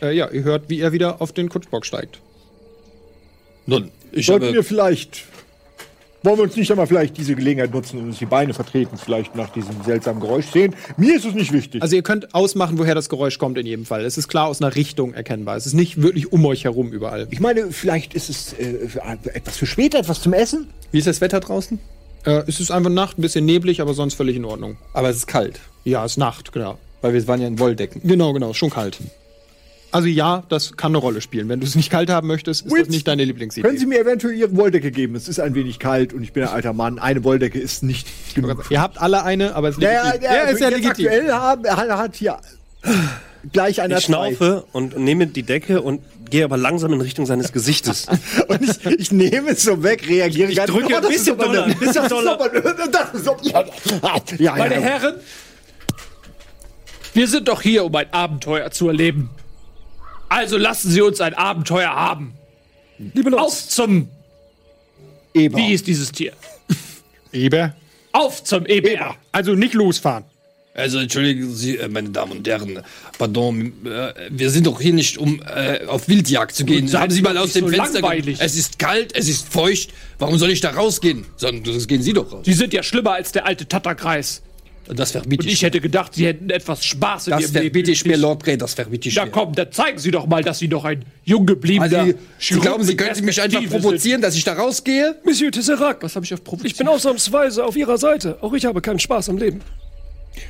Äh, 0.00 0.12
ja, 0.16 0.30
ihr 0.30 0.44
hört, 0.44 0.70
wie 0.70 0.80
er 0.80 0.92
wieder 0.92 1.20
auf 1.20 1.32
den 1.32 1.48
Kutschbock 1.48 1.84
steigt. 1.84 2.20
Nun, 3.66 3.90
ich 4.12 4.26
Sollten 4.26 4.46
habe... 4.46 4.54
wir 4.54 4.62
vielleicht. 4.64 5.24
Wollen 6.22 6.36
wir 6.36 6.42
uns 6.44 6.54
nicht 6.54 6.70
einmal 6.70 6.86
vielleicht 6.86 7.16
diese 7.16 7.34
Gelegenheit 7.34 7.72
nutzen 7.74 7.98
und 7.98 8.04
uns 8.04 8.18
die 8.18 8.26
Beine 8.26 8.54
vertreten, 8.54 8.98
vielleicht 8.98 9.34
nach 9.34 9.48
diesem 9.50 9.82
seltsamen 9.84 10.20
Geräusch 10.20 10.46
sehen? 10.52 10.76
Mir 10.96 11.16
ist 11.16 11.24
es 11.24 11.34
nicht 11.34 11.50
wichtig. 11.50 11.82
Also 11.82 11.96
ihr 11.96 12.02
könnt 12.02 12.36
ausmachen, 12.36 12.78
woher 12.78 12.94
das 12.94 13.08
Geräusch 13.08 13.38
kommt 13.38 13.58
in 13.58 13.66
jedem 13.66 13.84
Fall. 13.84 14.04
Es 14.04 14.16
ist 14.16 14.28
klar 14.28 14.46
aus 14.46 14.62
einer 14.62 14.76
Richtung 14.76 15.12
erkennbar. 15.14 15.56
Es 15.56 15.66
ist 15.66 15.72
nicht 15.72 16.02
wirklich 16.02 16.30
um 16.30 16.44
euch 16.44 16.62
herum 16.64 16.92
überall. 16.92 17.26
ich 17.32 17.40
meine, 17.40 17.72
vielleicht 17.72 18.14
ist 18.14 18.30
es 18.30 18.52
äh, 18.52 18.86
für- 18.86 19.02
etwas 19.34 19.56
für 19.56 19.66
später, 19.66 19.98
etwas 19.98 20.20
zum 20.22 20.34
Essen? 20.34 20.68
Wie 20.92 20.98
ist 20.98 21.06
das 21.08 21.20
Wetter 21.20 21.40
draußen? 21.40 21.80
Äh, 22.24 22.42
es 22.46 22.60
ist 22.60 22.70
einfach 22.70 22.90
Nacht, 22.90 23.18
ein 23.18 23.22
bisschen 23.22 23.44
neblig, 23.46 23.80
aber 23.80 23.94
sonst 23.94 24.14
völlig 24.14 24.36
in 24.36 24.44
Ordnung. 24.44 24.76
Aber 24.92 25.08
es 25.08 25.16
ist 25.16 25.26
kalt, 25.26 25.60
Ja, 25.84 26.04
es 26.04 26.12
ist 26.12 26.18
Nacht, 26.18 26.52
genau. 26.52 26.78
weil 27.00 27.12
wir 27.14 27.26
waren 27.28 27.40
ja 27.40 27.46
in 27.48 27.58
Wolldecken. 27.58 28.02
Genau, 28.04 28.32
genau, 28.32 28.52
schon 28.52 28.70
kalt. 28.70 28.98
Also 29.92 30.06
ja, 30.06 30.44
das 30.48 30.76
kann 30.76 30.92
eine 30.92 30.98
Rolle 30.98 31.20
spielen. 31.20 31.48
Wenn 31.48 31.58
du 31.58 31.66
es 31.66 31.74
nicht 31.74 31.90
kalt 31.90 32.10
haben 32.10 32.28
möchtest, 32.28 32.60
ist 32.60 32.66
das 32.70 32.72
Winston, 32.78 32.92
nicht 32.94 33.08
deine 33.08 33.24
Lieblingsidee. 33.24 33.66
Können 33.66 33.76
Sie 33.78 33.86
mir 33.86 33.98
eventuell 34.00 34.34
Ihre 34.34 34.54
Wolldecke 34.56 34.92
geben? 34.92 35.16
Es 35.16 35.26
ist 35.26 35.40
ein 35.40 35.54
wenig 35.56 35.80
kalt 35.80 36.12
und 36.12 36.22
ich 36.22 36.32
bin 36.32 36.44
ein 36.44 36.48
alter 36.50 36.72
Mann. 36.72 37.00
Eine 37.00 37.24
Wolldecke 37.24 37.58
ist 37.58 37.82
nicht 37.82 38.06
genug. 38.36 38.66
Ihr 38.70 38.80
habt 38.80 39.00
alle 39.00 39.24
eine, 39.24 39.56
aber 39.56 39.70
es 39.70 39.76
ist 39.78 39.82
Ja, 39.82 39.90
ja, 39.90 40.04
legitim. 40.12 40.22
ja, 40.30 40.36
ja, 40.36 40.42
ist 40.44 40.60
ja 40.60 40.68
legitim. 40.68 40.90
aktuell 40.90 41.32
haben, 41.32 41.64
er 41.64 41.76
hat 41.98 42.14
hier 42.14 42.36
gleich 43.52 43.80
einer 43.80 43.98
Ich 43.98 44.04
schnaufe 44.04 44.64
und 44.72 44.98
nehme 44.98 45.26
die 45.26 45.42
Decke 45.42 45.82
und 45.82 46.00
gehe 46.30 46.44
aber 46.44 46.56
langsam 46.56 46.92
in 46.92 47.00
Richtung 47.00 47.26
seines 47.26 47.52
Gesichtes. 47.52 48.06
Und 48.48 48.62
ich, 48.62 48.86
ich 49.00 49.10
nehme 49.12 49.50
es 49.50 49.62
so 49.64 49.82
weg, 49.82 50.06
reagiere 50.08 50.50
Ich 50.50 50.56
nicht. 50.58 50.68
drücke 50.68 50.94
ein 50.96 51.02
das 51.02 51.10
bisschen 51.10 51.36
doller, 51.36 51.64
ein 51.64 51.76
bisschen 51.76 52.08
doller. 52.08 52.38
Ja, 53.42 53.66
ja, 54.38 54.54
Meine 54.54 54.74
ja. 54.76 54.80
Herren, 54.80 55.14
wir 57.14 57.26
sind 57.26 57.48
doch 57.48 57.62
hier, 57.62 57.84
um 57.84 57.94
ein 57.96 58.12
Abenteuer 58.12 58.70
zu 58.70 58.86
erleben. 58.86 59.30
Also 60.28 60.56
lassen 60.56 60.90
Sie 60.92 61.00
uns 61.00 61.20
ein 61.20 61.34
Abenteuer 61.34 61.90
haben. 61.90 62.34
Liebe 62.98 63.30
Leute, 63.30 63.42
Auf 63.42 63.68
zum. 63.68 64.08
Eber. 65.34 65.58
Wie 65.58 65.72
ist 65.72 65.86
dieses 65.88 66.12
Tier? 66.12 66.32
Eber. 67.32 67.74
Auf 68.12 68.44
zum 68.44 68.66
EBR. 68.66 69.16
Also 69.32 69.54
nicht 69.54 69.74
losfahren. 69.74 70.24
Also 70.80 70.98
entschuldigen 70.98 71.54
Sie, 71.54 71.76
äh, 71.76 71.88
meine 71.88 72.08
Damen 72.10 72.32
und 72.32 72.48
Herren, 72.48 72.80
pardon, 73.18 73.72
äh, 73.84 74.12
wir 74.30 74.50
sind 74.50 74.66
doch 74.66 74.80
hier 74.80 74.92
nicht, 74.94 75.18
um 75.18 75.40
äh, 75.42 75.84
auf 75.86 76.08
Wildjagd 76.08 76.54
zu 76.54 76.64
gehen. 76.64 76.92
Haben 76.92 77.10
Sie 77.12 77.22
mal 77.22 77.36
aus 77.38 77.52
dem 77.52 77.66
so 77.68 77.72
Fenster 77.74 78.00
langweilig. 78.00 78.38
Es 78.40 78.56
ist 78.56 78.78
kalt, 78.78 79.14
es 79.16 79.28
ist 79.28 79.48
feucht. 79.48 79.90
Warum 80.18 80.38
soll 80.38 80.50
ich 80.50 80.60
da 80.60 80.70
rausgehen? 80.70 81.24
Sondern 81.36 81.74
das 81.74 81.86
gehen 81.86 82.02
Sie 82.02 82.12
doch 82.12 82.32
raus. 82.32 82.44
Sie 82.44 82.52
sind 82.54 82.72
ja 82.72 82.82
schlimmer 82.82 83.12
als 83.12 83.32
der 83.32 83.46
alte 83.46 83.66
Tatterkreis. 83.66 84.42
Das 84.92 85.12
verbiete 85.12 85.42
Und 85.44 85.46
ich. 85.46 85.52
ich 85.54 85.62
hätte 85.62 85.80
gedacht, 85.80 86.14
Sie 86.14 86.26
hätten 86.26 86.50
etwas 86.50 86.84
Spaß 86.84 87.28
in 87.28 87.30
das 87.32 87.42
Ihrem 87.42 87.52
Leben. 87.52 87.64
verbiete 87.66 87.90
ich 87.92 88.04
mir. 88.04 88.16
Lord 88.16 88.42
Grey, 88.42 88.58
das 88.58 88.74
verbiete 88.74 89.08
ich 89.08 89.14
Na 89.14 89.24
mir. 89.24 89.30
komm, 89.30 89.54
dann 89.54 89.70
zeigen 89.70 89.98
Sie 90.00 90.10
doch 90.10 90.26
mal, 90.26 90.42
dass 90.42 90.58
Sie 90.58 90.66
noch 90.66 90.84
ein 90.84 91.04
jung 91.24 91.46
gebliebener 91.46 91.96
Also, 92.00 92.12
Sie 92.40 92.54
glauben, 92.58 92.82
Sie 92.82 92.96
könnten 92.96 93.24
mich 93.24 93.40
einfach 93.40 93.62
provozieren, 93.68 94.20
dass 94.20 94.34
ich 94.34 94.42
da 94.42 94.54
rausgehe? 94.54 95.14
Monsieur 95.24 95.52
Tesserac, 95.52 96.02
Was 96.02 96.16
habe 96.16 96.24
ich 96.26 96.34
auf 96.34 96.42
provoziert? 96.42 96.72
ich 96.72 96.76
bin 96.78 96.88
ausnahmsweise 96.88 97.64
auf 97.64 97.76
Ihrer 97.76 97.98
Seite. 97.98 98.38
Auch 98.40 98.52
ich 98.52 98.64
habe 98.64 98.80
keinen 98.80 98.98
Spaß 98.98 99.28
am 99.28 99.38
Leben. 99.38 99.60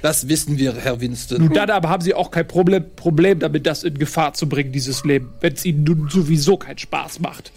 Das 0.03 0.29
wissen 0.29 0.59
wir, 0.59 0.75
Herr 0.75 1.01
Winston. 1.01 1.45
Nun, 1.45 1.55
dann 1.55 1.71
aber 1.71 1.89
haben 1.89 2.03
Sie 2.03 2.15
auch 2.15 2.31
kein 2.31 2.47
Problem, 2.47 2.85
Problem 2.97 3.39
damit, 3.39 3.67
das 3.67 3.85
in 3.85 3.99
Gefahr 3.99 4.35
zu 4.35 4.49
bringen, 4.49 4.73
dieses 4.73 5.05
Leben, 5.05 5.33
wenn 5.41 5.55
es 5.55 5.65
Ihnen 5.65 5.85
nun 5.85 6.09
sowieso 6.09 6.57
keinen 6.57 6.79
Spaß 6.79 7.21
macht. 7.21 7.53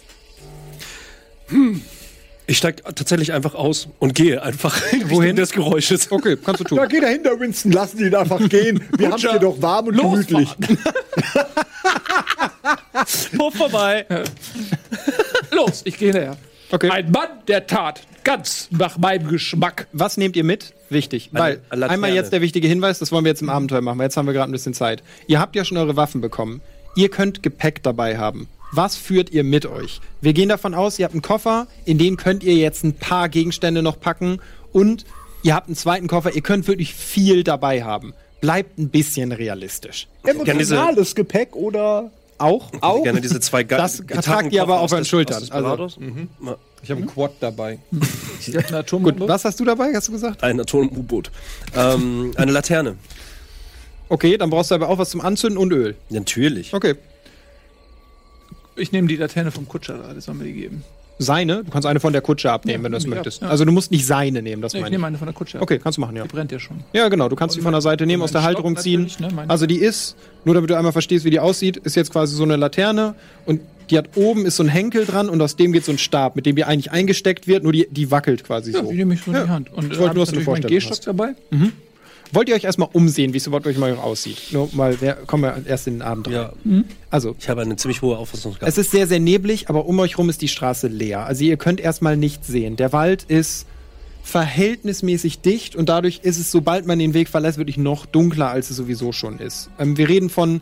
Ich 2.46 2.58
steige 2.58 2.82
tatsächlich 2.82 3.32
einfach 3.32 3.54
aus 3.54 3.88
und 3.98 4.14
gehe 4.14 4.42
einfach 4.42 4.80
in 4.92 5.08
Wohin 5.10 5.36
des 5.36 5.52
Geräusches. 5.52 6.10
Okay, 6.10 6.36
kannst 6.42 6.60
du 6.60 6.64
tun. 6.64 6.78
Ja, 6.78 6.86
geh 6.86 7.00
dahinter, 7.00 7.38
Winston. 7.40 7.72
Lassen 7.72 7.98
Sie 7.98 8.06
ihn 8.06 8.14
einfach 8.14 8.46
gehen. 8.48 8.82
Wir 8.96 9.08
haben 9.08 9.16
es 9.16 9.22
hier 9.22 9.38
doch 9.38 9.60
warm 9.62 9.88
und 9.88 9.96
gemütlich. 9.96 10.48
Puff 13.36 13.54
vorbei. 13.56 14.04
Los, 15.50 15.82
ich 15.84 15.96
gehe 15.96 16.12
näher. 16.12 16.36
Okay. 16.70 16.90
Ein 16.90 17.10
Mann 17.10 17.28
der 17.46 17.66
Tat, 17.66 18.02
ganz 18.24 18.68
nach 18.70 18.98
meinem 18.98 19.28
Geschmack. 19.28 19.86
Was 19.92 20.16
nehmt 20.16 20.36
ihr 20.36 20.44
mit? 20.44 20.72
Wichtig. 20.90 21.30
Weil 21.32 21.60
Laterne. 21.70 21.90
einmal 21.90 22.14
jetzt 22.14 22.32
der 22.32 22.40
wichtige 22.40 22.68
Hinweis, 22.68 22.98
das 22.98 23.12
wollen 23.12 23.24
wir 23.24 23.30
jetzt 23.30 23.42
im 23.42 23.50
Abenteuer 23.50 23.80
machen, 23.80 23.98
weil 23.98 24.06
jetzt 24.06 24.16
haben 24.16 24.26
wir 24.26 24.32
gerade 24.32 24.50
ein 24.50 24.52
bisschen 24.52 24.74
Zeit. 24.74 25.02
Ihr 25.26 25.40
habt 25.40 25.56
ja 25.56 25.64
schon 25.64 25.76
eure 25.76 25.96
Waffen 25.96 26.20
bekommen. 26.20 26.60
Ihr 26.96 27.08
könnt 27.08 27.42
Gepäck 27.42 27.82
dabei 27.82 28.18
haben. 28.18 28.48
Was 28.72 28.96
führt 28.96 29.30
ihr 29.30 29.44
mit 29.44 29.66
euch? 29.66 30.00
Wir 30.20 30.32
gehen 30.32 30.48
davon 30.48 30.74
aus, 30.74 30.98
ihr 30.98 31.04
habt 31.04 31.14
einen 31.14 31.22
Koffer, 31.22 31.68
in 31.84 31.98
den 31.98 32.16
könnt 32.16 32.42
ihr 32.42 32.54
jetzt 32.54 32.82
ein 32.82 32.94
paar 32.94 33.28
Gegenstände 33.28 33.82
noch 33.82 34.00
packen 34.00 34.40
und 34.72 35.04
ihr 35.44 35.54
habt 35.54 35.68
einen 35.68 35.76
zweiten 35.76 36.08
Koffer, 36.08 36.34
ihr 36.34 36.42
könnt 36.42 36.66
wirklich 36.66 36.92
viel 36.94 37.44
dabei 37.44 37.84
haben. 37.84 38.14
Bleibt 38.40 38.78
ein 38.78 38.88
bisschen 38.88 39.32
realistisch. 39.32 40.08
Emotionales 40.24 41.14
Gepäck 41.14 41.54
oder 41.54 42.10
Auch? 42.38 42.70
auch? 42.80 43.02
Gerne 43.02 43.20
diese 43.20 43.40
zwei 43.40 43.62
Ga 43.62 43.76
Das 43.76 44.02
tragt 44.22 44.52
ihr 44.52 44.62
aber 44.62 44.80
auf 44.80 44.92
euren 44.92 45.04
Schultern. 45.04 45.36
Also- 45.36 45.46
Desperados. 45.50 45.98
Ja. 46.44 46.56
Ich 46.82 46.90
habe 46.90 47.00
einen 47.00 47.08
Quad 47.08 47.32
dabei. 47.40 47.78
Gut, 48.90 49.20
was 49.20 49.44
hast 49.44 49.58
du 49.58 49.64
dabei, 49.64 49.92
hast 49.94 50.08
du 50.08 50.12
gesagt? 50.12 50.42
Ein 50.42 50.60
Atom-U-Boot. 50.60 51.30
Ähm, 51.74 52.32
eine 52.36 52.52
Laterne. 52.52 52.96
Okay, 54.10 54.36
dann 54.36 54.50
brauchst 54.50 54.70
du 54.70 54.74
aber 54.74 54.88
auch 54.90 54.98
was 54.98 55.10
zum 55.10 55.22
Anzünden 55.22 55.56
und 55.58 55.72
Öl. 55.72 55.96
Natürlich. 56.10 56.74
Okay. 56.74 56.96
Ich 58.76 58.92
nehme 58.92 59.08
die 59.08 59.16
Laterne 59.16 59.50
vom 59.50 59.66
Kutscher 59.66 59.96
da, 59.96 60.12
das 60.12 60.24
soll 60.24 60.34
mir 60.34 60.44
die 60.44 60.52
geben. 60.52 60.84
Seine, 61.18 61.62
du 61.64 61.70
kannst 61.70 61.86
eine 61.86 62.00
von 62.00 62.12
der 62.12 62.22
Kutsche 62.22 62.50
abnehmen, 62.50 62.80
Ja, 62.80 62.84
wenn 62.84 62.92
du 62.92 62.98
ich 62.98 63.06
möchtest. 63.06 63.42
ab, 63.42 63.46
ja. 63.46 63.50
Also 63.50 63.64
du 63.64 63.70
musst 63.72 63.90
nicht 63.92 64.04
seine 64.04 64.42
nehmen, 64.42 64.60
das 64.62 64.72
Nee, 64.72 64.80
ich 64.80 64.82
meine 64.82 64.94
ich. 64.94 64.98
nehme 64.98 65.06
eine 65.06 65.18
von 65.18 65.26
der 65.26 65.34
Kutscher. 65.34 65.62
Okay, 65.62 65.78
kannst 65.78 65.96
du 65.96 66.00
machen, 66.00 66.16
ja. 66.16 66.22
Die 66.24 66.28
brennt 66.28 66.50
ja 66.50 66.58
schon. 66.58 66.78
Ja, 66.92 67.08
genau, 67.08 67.28
du 67.28 67.36
kannst 67.36 67.54
die 67.56 67.60
von 67.60 67.72
der 67.72 67.80
Seite 67.82 68.04
nehmen, 68.04 68.22
aus 68.22 68.32
der 68.32 68.42
Halterung 68.42 68.76
ziehen. 68.76 69.08
ne, 69.20 69.28
Also 69.48 69.66
die 69.66 69.76
ist, 69.78 70.16
nur 70.44 70.54
damit 70.56 70.70
du 70.70 70.76
einmal 70.76 70.92
verstehst, 70.92 71.24
wie 71.24 71.30
die 71.30 71.38
aussieht, 71.40 71.76
ist 71.76 71.94
jetzt 71.94 72.10
quasi 72.12 72.34
so 72.34 72.42
eine 72.42 72.56
Laterne 72.56 73.14
und 73.46 73.60
die 73.90 73.98
hat 73.98 74.16
oben 74.16 74.46
ist 74.46 74.56
so 74.56 74.62
ein 74.62 74.68
Henkel 74.68 75.04
dran 75.04 75.28
und 75.28 75.40
aus 75.42 75.56
dem 75.56 75.72
geht 75.72 75.84
so 75.84 75.92
ein 75.92 75.98
Stab, 75.98 76.36
mit 76.36 76.46
dem 76.46 76.56
die 76.56 76.64
eigentlich 76.64 76.90
eingesteckt 76.90 77.46
wird, 77.46 77.62
nur 77.62 77.72
die, 77.72 77.86
die 77.90 78.10
wackelt 78.10 78.42
quasi 78.42 78.72
Ja, 78.72 78.82
so. 78.82 78.90
die 78.90 78.96
nehme 78.96 79.14
ich 79.14 79.20
so 79.22 79.30
in 79.30 79.42
die 79.44 79.48
Hand. 79.48 79.72
Und 79.72 79.92
Ich 79.92 79.98
wollte 79.98 80.14
nur, 80.14 80.24
dass 80.24 80.30
du 80.32 80.36
eine 80.36 80.44
Vorstellung 80.44 80.70
Gehstock 80.74 80.92
hast. 80.92 81.06
dabei. 81.06 81.34
Wollt 82.32 82.48
ihr 82.48 82.54
euch 82.54 82.64
erstmal 82.64 82.88
umsehen, 82.92 83.32
wie 83.32 83.36
es 83.38 83.46
überhaupt 83.46 83.66
euch 83.66 83.78
mal 83.78 83.94
aussieht? 83.96 84.38
Nur 84.50 84.68
mal, 84.72 84.96
wer, 85.00 85.14
kommen 85.14 85.42
wir 85.44 85.62
erst 85.66 85.86
in 85.86 85.94
den 85.94 86.02
Abend 86.02 86.26
rein. 86.28 86.34
Ja, 86.34 86.52
Also, 87.10 87.36
ich 87.38 87.48
habe 87.48 87.60
eine 87.62 87.76
ziemlich 87.76 88.02
hohe 88.02 88.16
Auffassungsgabe. 88.18 88.66
es 88.68 88.78
ist 88.78 88.90
sehr, 88.90 89.06
sehr 89.06 89.20
neblig, 89.20 89.68
aber 89.68 89.86
um 89.86 89.98
euch 90.00 90.18
rum 90.18 90.28
ist 90.30 90.42
die 90.42 90.48
Straße 90.48 90.88
leer. 90.88 91.26
Also 91.26 91.44
ihr 91.44 91.56
könnt 91.56 91.80
erstmal 91.80 92.16
nichts 92.16 92.48
sehen. 92.48 92.76
Der 92.76 92.92
Wald 92.92 93.24
ist 93.24 93.66
verhältnismäßig 94.24 95.40
dicht 95.40 95.76
und 95.76 95.88
dadurch 95.88 96.20
ist 96.22 96.38
es, 96.38 96.50
sobald 96.50 96.86
man 96.86 96.98
den 96.98 97.14
Weg 97.14 97.28
verlässt, 97.28 97.58
wirklich 97.58 97.76
noch 97.76 98.06
dunkler, 98.06 98.48
als 98.48 98.70
es 98.70 98.76
sowieso 98.76 99.12
schon 99.12 99.38
ist. 99.38 99.70
Ähm, 99.78 99.96
wir 99.96 100.08
reden 100.08 100.30
von, 100.30 100.60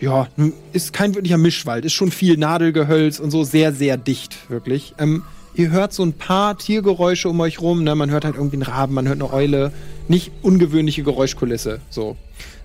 ja, 0.00 0.28
ist 0.72 0.92
kein 0.92 1.14
wirklicher 1.14 1.38
Mischwald, 1.38 1.84
ist 1.84 1.92
schon 1.94 2.10
viel 2.10 2.36
Nadelgehölz 2.36 3.18
und 3.18 3.30
so 3.30 3.42
sehr, 3.42 3.72
sehr 3.72 3.96
dicht, 3.96 4.36
wirklich. 4.50 4.94
Ähm, 4.98 5.22
ihr 5.54 5.70
hört 5.70 5.92
so 5.92 6.02
ein 6.02 6.12
paar 6.12 6.56
Tiergeräusche 6.58 7.28
um 7.28 7.40
euch 7.40 7.60
rum, 7.60 7.84
ne? 7.84 7.94
man 7.94 8.10
hört 8.10 8.24
halt 8.24 8.36
irgendwie 8.36 8.56
einen 8.56 8.62
Raben, 8.62 8.94
man 8.94 9.06
hört 9.08 9.20
eine 9.22 9.32
Eule. 9.32 9.72
Nicht 10.08 10.32
ungewöhnliche 10.42 11.02
Geräuschkulisse, 11.02 11.80
so. 11.90 12.16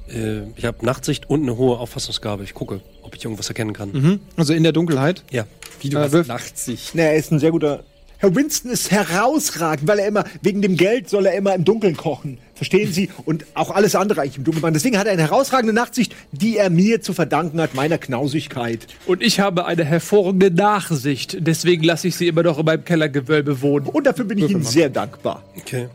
Äh, 0.08 0.44
ich 0.56 0.66
habe 0.66 0.86
Nachtsicht 0.86 1.30
und 1.30 1.44
eine 1.44 1.58
hohe 1.58 1.78
Auffassungsgabe. 1.80 2.44
Ich 2.44 2.54
gucke, 2.54 2.82
ob 3.02 3.16
ich 3.16 3.24
irgendwas 3.24 3.48
erkennen 3.50 3.74
kann. 3.74 4.20
Also 4.36 4.54
in 4.54 4.64
der 4.64 4.72
Dunkelheit. 4.72 5.24
Ja. 5.32 5.46
Wie 5.82 5.90
du 5.90 5.98
Äh, 5.98 6.02
hast 6.12 6.28
Nachtsicht. 6.28 6.96
Er 6.96 7.16
ist 7.16 7.32
ein 7.32 7.40
sehr 7.40 7.52
guter. 7.52 7.84
Herr 8.26 8.36
Winston 8.36 8.72
ist 8.72 8.90
herausragend, 8.92 9.88
weil 9.88 10.00
er 10.00 10.08
immer, 10.08 10.24
wegen 10.42 10.62
dem 10.62 10.78
Geld 10.78 11.10
soll 11.10 11.26
er 11.28 11.34
immer 11.36 11.54
im 11.54 11.64
Dunkeln 11.64 11.96
kochen. 11.96 12.38
Verstehen 12.56 12.92
Sie? 12.92 13.10
Und 13.26 13.46
auch 13.54 13.70
alles 13.72 13.96
andere 13.96 14.22
eigentlich 14.22 14.38
im 14.38 14.44
Dunkeln 14.46 14.62
machen. 14.62 14.74
Deswegen 14.74 14.98
hat 14.98 15.06
er 15.08 15.14
eine 15.14 15.22
herausragende 15.24 15.74
Nachtsicht, 15.74 16.16
die 16.32 16.58
er 16.58 16.70
mir 16.70 17.02
zu 17.02 17.14
verdanken 17.14 17.62
hat, 17.62 17.76
meiner 17.76 17.98
Knausigkeit. 17.98 18.88
Und 19.06 19.22
ich 19.22 19.40
habe 19.40 19.66
eine 19.66 19.84
hervorragende 19.86 20.50
Nachsicht. 20.52 21.38
Deswegen 21.40 21.84
lasse 21.84 22.08
ich 22.08 22.16
sie 22.16 22.28
immer 22.28 22.44
noch 22.44 22.58
in 22.58 22.66
meinem 22.66 22.84
Kellergewölbe 22.84 23.62
wohnen. 23.62 23.88
Und 23.88 24.06
dafür 24.08 24.26
bin 24.26 24.38
ich 24.40 24.50
Ihnen 24.50 24.64
sehr 24.64 24.90
dankbar. 24.90 25.44
Okay. 25.58 25.88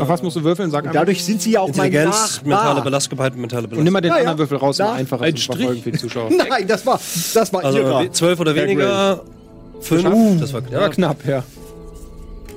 Auf 0.00 0.08
was 0.08 0.22
musst 0.22 0.36
du 0.36 0.44
würfeln? 0.44 0.70
Sag. 0.70 0.92
Dadurch 0.92 1.24
sind 1.24 1.42
Sie 1.42 1.52
ja 1.52 1.60
auch 1.60 1.68
mein 1.74 1.86
Intelligenz, 1.92 2.40
mentale 2.44 2.66
Nachbar. 2.66 2.84
Belastbarkeit, 2.84 3.36
mentale 3.36 3.64
Und 3.66 3.70
nimm 3.82 3.84
Belastung. 3.84 3.92
mal 3.92 4.00
den 4.00 4.08
Ja, 4.10 4.14
ja. 4.16 4.20
anderen 4.30 4.38
Würfel 4.38 4.58
raus, 4.58 4.80
um 4.80 4.86
einfacher 4.86 5.24
Ein 5.24 5.36
zu 5.36 5.42
Strich. 5.42 5.58
verfolgen 5.58 5.82
für 5.82 5.90
die 5.92 5.98
Zuschauer. 5.98 6.30
Nein, 6.48 6.66
das 6.68 6.86
war, 6.86 7.00
das 7.34 7.52
war 7.52 7.64
Also 7.64 7.78
Ihrer. 7.78 8.04
we- 8.04 8.12
zwölf 8.12 8.38
oder 8.40 8.54
Herr 8.54 8.62
weniger. 8.64 9.22
Fünf, 9.82 10.40
das 10.40 10.52
war 10.52 10.60
Der 10.62 10.80
war 10.80 10.88
knapp. 10.90 11.20
knapp, 11.20 11.28
ja. 11.28 11.44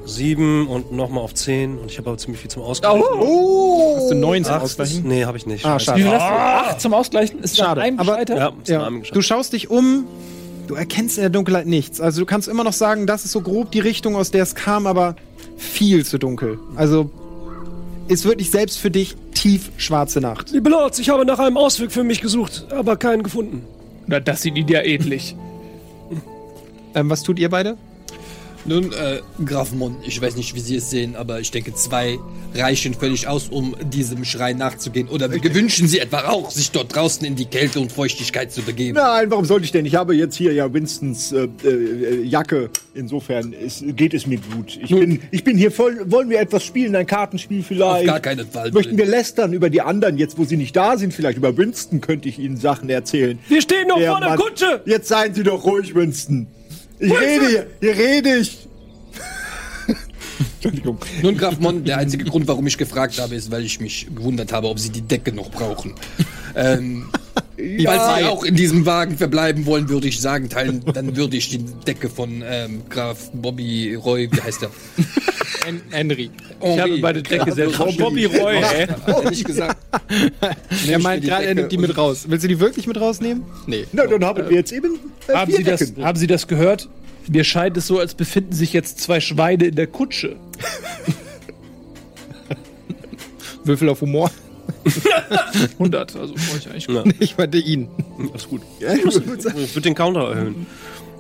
Sieben 0.08 0.68
und 0.68 0.92
nochmal 0.92 1.24
auf 1.24 1.34
zehn. 1.34 1.80
Und 1.80 1.90
ich 1.90 1.98
habe 1.98 2.10
aber 2.12 2.18
ziemlich 2.20 2.40
viel 2.42 2.52
zum 2.52 2.62
Ausgleichen. 2.62 3.02
Oh! 3.20 3.96
Hast 3.98 4.12
du 4.12 4.16
19 4.16 4.54
Acht, 4.54 4.62
ausgleichen? 4.62 5.08
nee, 5.08 5.26
habe 5.26 5.38
ich 5.38 5.48
nicht. 5.48 5.66
Ah, 5.66 5.80
schade. 5.80 6.00
Wie 6.04 6.08
hast 6.08 6.20
du? 6.22 6.70
Acht 6.70 6.82
zum 6.82 6.94
Ausgleichen? 6.94 7.40
Ist 7.42 7.58
Schade. 7.58 7.82
Einem 7.82 8.00
aber- 8.00 8.12
gescheitert? 8.14 8.38
Ja, 8.38 8.48
ist 8.62 8.70
Ja. 8.70 8.82
ja. 8.84 8.90
geschafft. 8.90 9.16
Du 9.16 9.22
schaust 9.24 9.54
dich 9.54 9.72
um, 9.72 10.06
du 10.68 10.76
erkennst 10.76 11.18
in 11.18 11.22
der 11.22 11.32
Dunkelheit 11.32 11.66
nichts. 11.66 12.00
Also 12.00 12.20
du 12.22 12.26
kannst 12.28 12.48
immer 12.48 12.64
noch 12.64 12.74
sagen, 12.74 13.08
das 13.08 13.26
ist 13.26 13.32
so 13.32 13.42
grob 13.42 13.72
die 13.72 13.80
Richtung, 13.80 14.16
aus 14.16 14.30
der 14.30 14.44
es 14.44 14.54
kam, 14.54 14.86
aber 14.86 15.16
viel 15.58 16.06
zu 16.06 16.20
dunkel. 16.20 16.60
Also 16.76 17.10
ist 18.08 18.26
wirklich 18.26 18.52
selbst 18.52 18.78
für 18.78 18.92
dich 18.92 19.16
tief 19.34 19.72
schwarze 19.78 20.22
Nacht. 20.22 20.52
Liebe 20.52 20.70
Lords, 20.70 21.00
ich 21.00 21.10
habe 21.10 21.26
nach 21.26 21.40
einem 21.40 21.58
Ausweg 21.58 21.92
für 21.92 22.04
mich 22.04 22.22
gesucht, 22.22 22.68
aber 22.70 22.96
keinen 22.96 23.24
gefunden. 23.24 23.66
Na, 24.06 24.20
das 24.20 24.44
sieht 24.44 24.56
ihnen 24.56 24.68
ja 24.70 24.84
ähnlich. 24.84 25.36
Ähm, 26.96 27.10
was 27.10 27.24
tut 27.24 27.38
ihr 27.40 27.50
beide? 27.50 27.78
Nun, 28.68 28.92
äh, 28.94 29.20
Graf 29.46 29.74
Mon, 29.74 29.98
ich 30.08 30.20
weiß 30.20 30.36
nicht, 30.38 30.56
wie 30.56 30.60
Sie 30.60 30.78
es 30.78 30.90
sehen, 30.90 31.16
aber 31.16 31.40
ich 31.40 31.52
denke, 31.52 31.76
zwei 31.76 32.18
reichen 32.56 32.96
völlig 32.96 33.28
aus, 33.28 33.48
um 33.50 33.76
diesem 33.94 34.26
Schrei 34.26 34.54
nachzugehen. 34.54 35.08
Oder 35.08 35.30
wünschen 35.32 35.88
Sie 35.88 36.00
etwa 36.00 36.30
auch, 36.30 36.50
sich 36.50 36.72
dort 36.72 36.96
draußen 36.96 37.28
in 37.28 37.36
die 37.36 37.46
Kälte 37.46 37.80
und 37.80 37.92
Feuchtigkeit 37.92 38.52
zu 38.52 38.64
begeben? 38.64 38.96
Nein, 38.98 39.30
warum 39.30 39.46
sollte 39.46 39.66
ich 39.66 39.72
denn? 39.72 39.86
Ich 39.86 39.94
habe 39.94 40.16
jetzt 40.16 40.36
hier 40.36 40.52
ja 40.52 40.74
Winstons 40.74 41.32
äh, 41.32 41.48
äh, 41.64 42.24
Jacke. 42.24 42.72
Insofern 42.96 43.54
ist, 43.54 43.84
geht 43.96 44.16
es 44.16 44.26
mir 44.26 44.40
gut. 44.56 44.80
Ich 44.82 44.90
bin, 44.90 45.22
ich 45.30 45.44
bin 45.44 45.60
hier 45.60 45.70
voll. 45.72 46.00
Wollen 46.10 46.32
wir 46.32 46.40
etwas 46.40 46.64
spielen? 46.64 46.96
Ein 46.96 47.06
Kartenspiel 47.06 47.62
vielleicht? 47.62 48.00
Auf 48.10 48.14
gar 48.16 48.20
keinen 48.20 48.50
Fall. 48.50 48.72
Möchten 48.72 48.98
wir 48.98 49.06
lästern 49.06 49.54
über 49.54 49.70
die 49.70 49.82
anderen, 49.82 50.18
jetzt 50.18 50.40
wo 50.40 50.44
sie 50.46 50.58
nicht 50.58 50.76
da 50.76 50.98
sind? 50.98 51.14
Vielleicht 51.14 51.38
über 51.38 51.56
Winston 51.56 52.02
könnte 52.02 52.28
ich 52.30 52.40
Ihnen 52.40 52.58
Sachen 52.58 52.90
erzählen. 52.90 53.38
Wir 53.48 53.62
stehen 53.62 53.90
noch 53.90 54.00
Der 54.00 54.10
vor 54.10 54.22
der 54.22 54.30
Mann- 54.30 54.40
Kutsche! 54.40 54.82
Jetzt 54.88 55.08
seien 55.08 55.36
Sie 55.36 55.44
doch 55.44 55.64
ruhig, 55.66 55.94
Winston. 55.94 56.48
Ich 57.06 57.20
rede 57.20 57.48
hier. 57.48 57.68
Hier 57.82 57.96
rede 57.96 58.38
ich. 58.38 58.68
Entschuldigung. 60.56 60.98
Nun, 61.22 61.38
Graf 61.38 61.60
Mon, 61.60 61.84
der 61.84 61.98
einzige 61.98 62.26
Grund, 62.26 62.48
warum 62.48 62.66
ich 62.68 62.78
gefragt 62.78 63.20
habe, 63.20 63.36
ist, 63.36 63.52
weil 63.52 63.64
ich 63.64 63.80
mich 63.80 64.08
gewundert 64.14 64.52
habe, 64.52 64.68
ob 64.68 64.80
Sie 64.80 64.90
die 64.90 65.02
Decke 65.02 65.32
noch 65.32 65.52
brauchen. 65.52 65.94
ähm, 66.56 67.10
Falls 67.58 68.18
Sie 68.18 68.24
auch 68.26 68.44
in 68.44 68.56
diesem 68.56 68.86
Wagen 68.86 69.18
verbleiben 69.18 69.66
wollen, 69.66 69.90
würde 69.90 70.08
ich 70.08 70.20
sagen, 70.20 70.50
teilen, 70.50 70.84
dann 70.94 71.16
würde 71.16 71.38
ich 71.38 71.50
die 71.50 71.60
Decke 71.88 72.10
von 72.10 72.44
ähm, 72.46 72.82
Graf 72.90 73.32
Bobby 73.34 73.96
Roy, 73.96 74.30
wie 74.32 74.42
heißt 74.42 74.62
der? 74.62 74.70
Hen 75.66 75.82
Henry. 75.90 76.30
Ich 76.62 76.80
habe 76.80 76.98
meine 76.98 77.24
Decke 77.24 77.52
selbst. 77.54 77.78
Frau 77.78 77.92
Bobby 77.94 78.26
Roy, 78.26 78.58
ey. 78.58 78.88
Hätte 78.88 79.34
ich 79.34 79.44
gesagt. 79.44 79.78
Er 80.88 81.00
meint 81.00 81.24
gerade, 81.24 81.46
er 81.46 81.56
nimmt 81.56 81.72
die 81.72 81.78
mit 81.78 81.98
raus. 81.98 82.26
Willst 82.28 82.44
du 82.44 82.48
die 82.48 82.60
wirklich 82.60 82.86
mit 82.88 83.00
rausnehmen? 83.00 83.44
Nee. 83.66 83.86
Na, 83.92 84.06
dann 84.06 84.24
haben 84.24 84.48
wir 84.50 84.56
jetzt 84.56 84.72
eben 84.72 85.00
äh, 85.28 85.34
Haben 85.34 85.50
vier 85.50 85.58
Sie, 85.60 85.64
das, 85.64 85.80
Decken. 85.80 86.04
haben 86.04 86.18
Sie 86.20 86.28
das 86.28 86.48
gehört? 86.48 86.90
Mir 87.30 87.44
scheint 87.44 87.76
es 87.78 87.88
so, 87.88 88.00
als 88.00 88.14
befinden 88.14 88.54
sich 88.54 88.74
jetzt 88.74 89.00
zwei 89.00 89.20
Schweine 89.20 89.66
in 89.66 89.76
der 89.76 89.88
Kutsche. 89.88 90.36
Würfel 93.64 93.90
auf 93.90 94.02
Humor. 94.02 94.30
100, 95.74 96.16
also 96.16 96.34
brauche 96.34 96.58
ich 96.58 96.70
eigentlich. 96.70 96.88
Ja. 96.88 97.04
Ich 97.20 97.38
meinte 97.38 97.58
ihn. 97.58 97.88
Alles 98.32 98.48
gut. 98.48 98.62
Ja, 98.80 98.94
ich 98.94 99.04
würde 99.04 99.50
Ich 99.62 99.76
würde 99.76 99.82
den 99.82 99.96
Counter 99.96 100.30
erhöhen. 100.30 100.66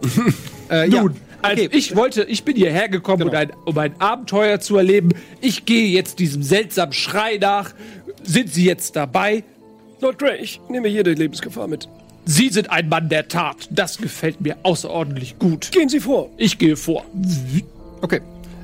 Äh, 0.67 0.89
ja. 0.89 1.06
Also 1.43 1.63
Okay. 1.63 1.69
ich 1.78 1.95
wollte, 1.95 2.23
ich 2.23 2.43
bin 2.43 2.56
hierher 2.56 2.89
gekommen, 2.89 3.30
um, 3.30 3.36
ein, 3.36 3.51
um 3.65 3.78
ein 3.78 3.93
Abenteuer 4.01 4.60
zu 4.60 4.78
erleben. 4.78 5.10
Ich 5.41 5.65
gehe 5.65 5.86
jetzt 5.89 6.17
diesem 6.17 6.41
seltsamen 6.41 6.91
Schrei 6.91 7.38
nach. 7.38 7.71
Sind 8.23 8.51
Sie 8.51 8.65
jetzt 8.65 8.95
dabei? 8.95 9.43
Lord 10.01 10.17
Grey, 10.17 10.38
ich 10.41 10.60
nehme 10.69 10.88
jede 10.88 11.13
Lebensgefahr 11.13 11.67
mit. 11.67 11.88
Sie 12.25 12.49
sind 12.49 12.71
ein 12.71 12.89
Mann 12.89 13.10
der 13.10 13.28
Tat. 13.28 13.67
Das 13.69 13.99
gefällt 13.99 14.41
mir 14.41 14.58
außerordentlich 14.63 15.38
gut. 15.38 15.71
Gehen 15.71 15.88
Sie 15.88 15.99
vor. 15.99 16.32
Ich 16.38 16.58
gehe 16.58 16.75
vor. 16.75 17.06
Okay. 18.01 18.21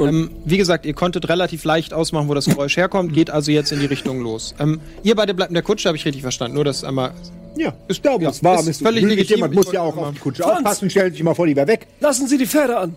Ähm, 0.07 0.31
wie 0.45 0.57
gesagt, 0.57 0.85
ihr 0.85 0.93
konntet 0.93 1.27
relativ 1.29 1.63
leicht 1.63 1.93
ausmachen, 1.93 2.27
wo 2.27 2.33
das 2.33 2.45
Geräusch 2.45 2.77
herkommt, 2.77 3.13
geht 3.13 3.29
also 3.29 3.51
jetzt 3.51 3.71
in 3.71 3.79
die 3.79 3.85
Richtung 3.85 4.21
los. 4.21 4.53
Ähm, 4.59 4.79
ihr 5.03 5.15
beide 5.15 5.33
bleibt 5.33 5.49
in 5.51 5.55
der 5.55 5.63
Kutsche, 5.63 5.89
habe 5.89 5.97
ich 5.97 6.05
richtig 6.05 6.21
verstanden. 6.21 6.55
Nur 6.55 6.65
das 6.65 6.83
einmal. 6.83 7.11
Ja, 7.57 7.73
ist 7.89 8.05
da, 8.05 8.15
Ja, 8.17 8.29
es 8.29 8.41
warm 8.43 8.67
ist 8.67 8.81
völlig 8.81 9.01
Völlig 9.03 9.17
legitim. 9.17 9.35
Jemand 9.37 9.53
Ich 9.53 9.57
muss 9.57 9.71
ja 9.73 9.81
auch 9.81 9.95
mal- 9.95 10.03
auf 10.07 10.13
die 10.13 10.19
Kutsche 10.19 10.43
Franz! 10.43 10.57
aufpassen. 10.59 10.89
Stellen 10.89 11.11
Sie 11.11 11.17
sich 11.17 11.23
mal 11.23 11.35
vor, 11.35 11.45
lieber 11.45 11.67
weg. 11.67 11.87
Lassen 11.99 12.27
Sie 12.27 12.37
die 12.37 12.45
Pferde 12.47 12.77
an. 12.77 12.95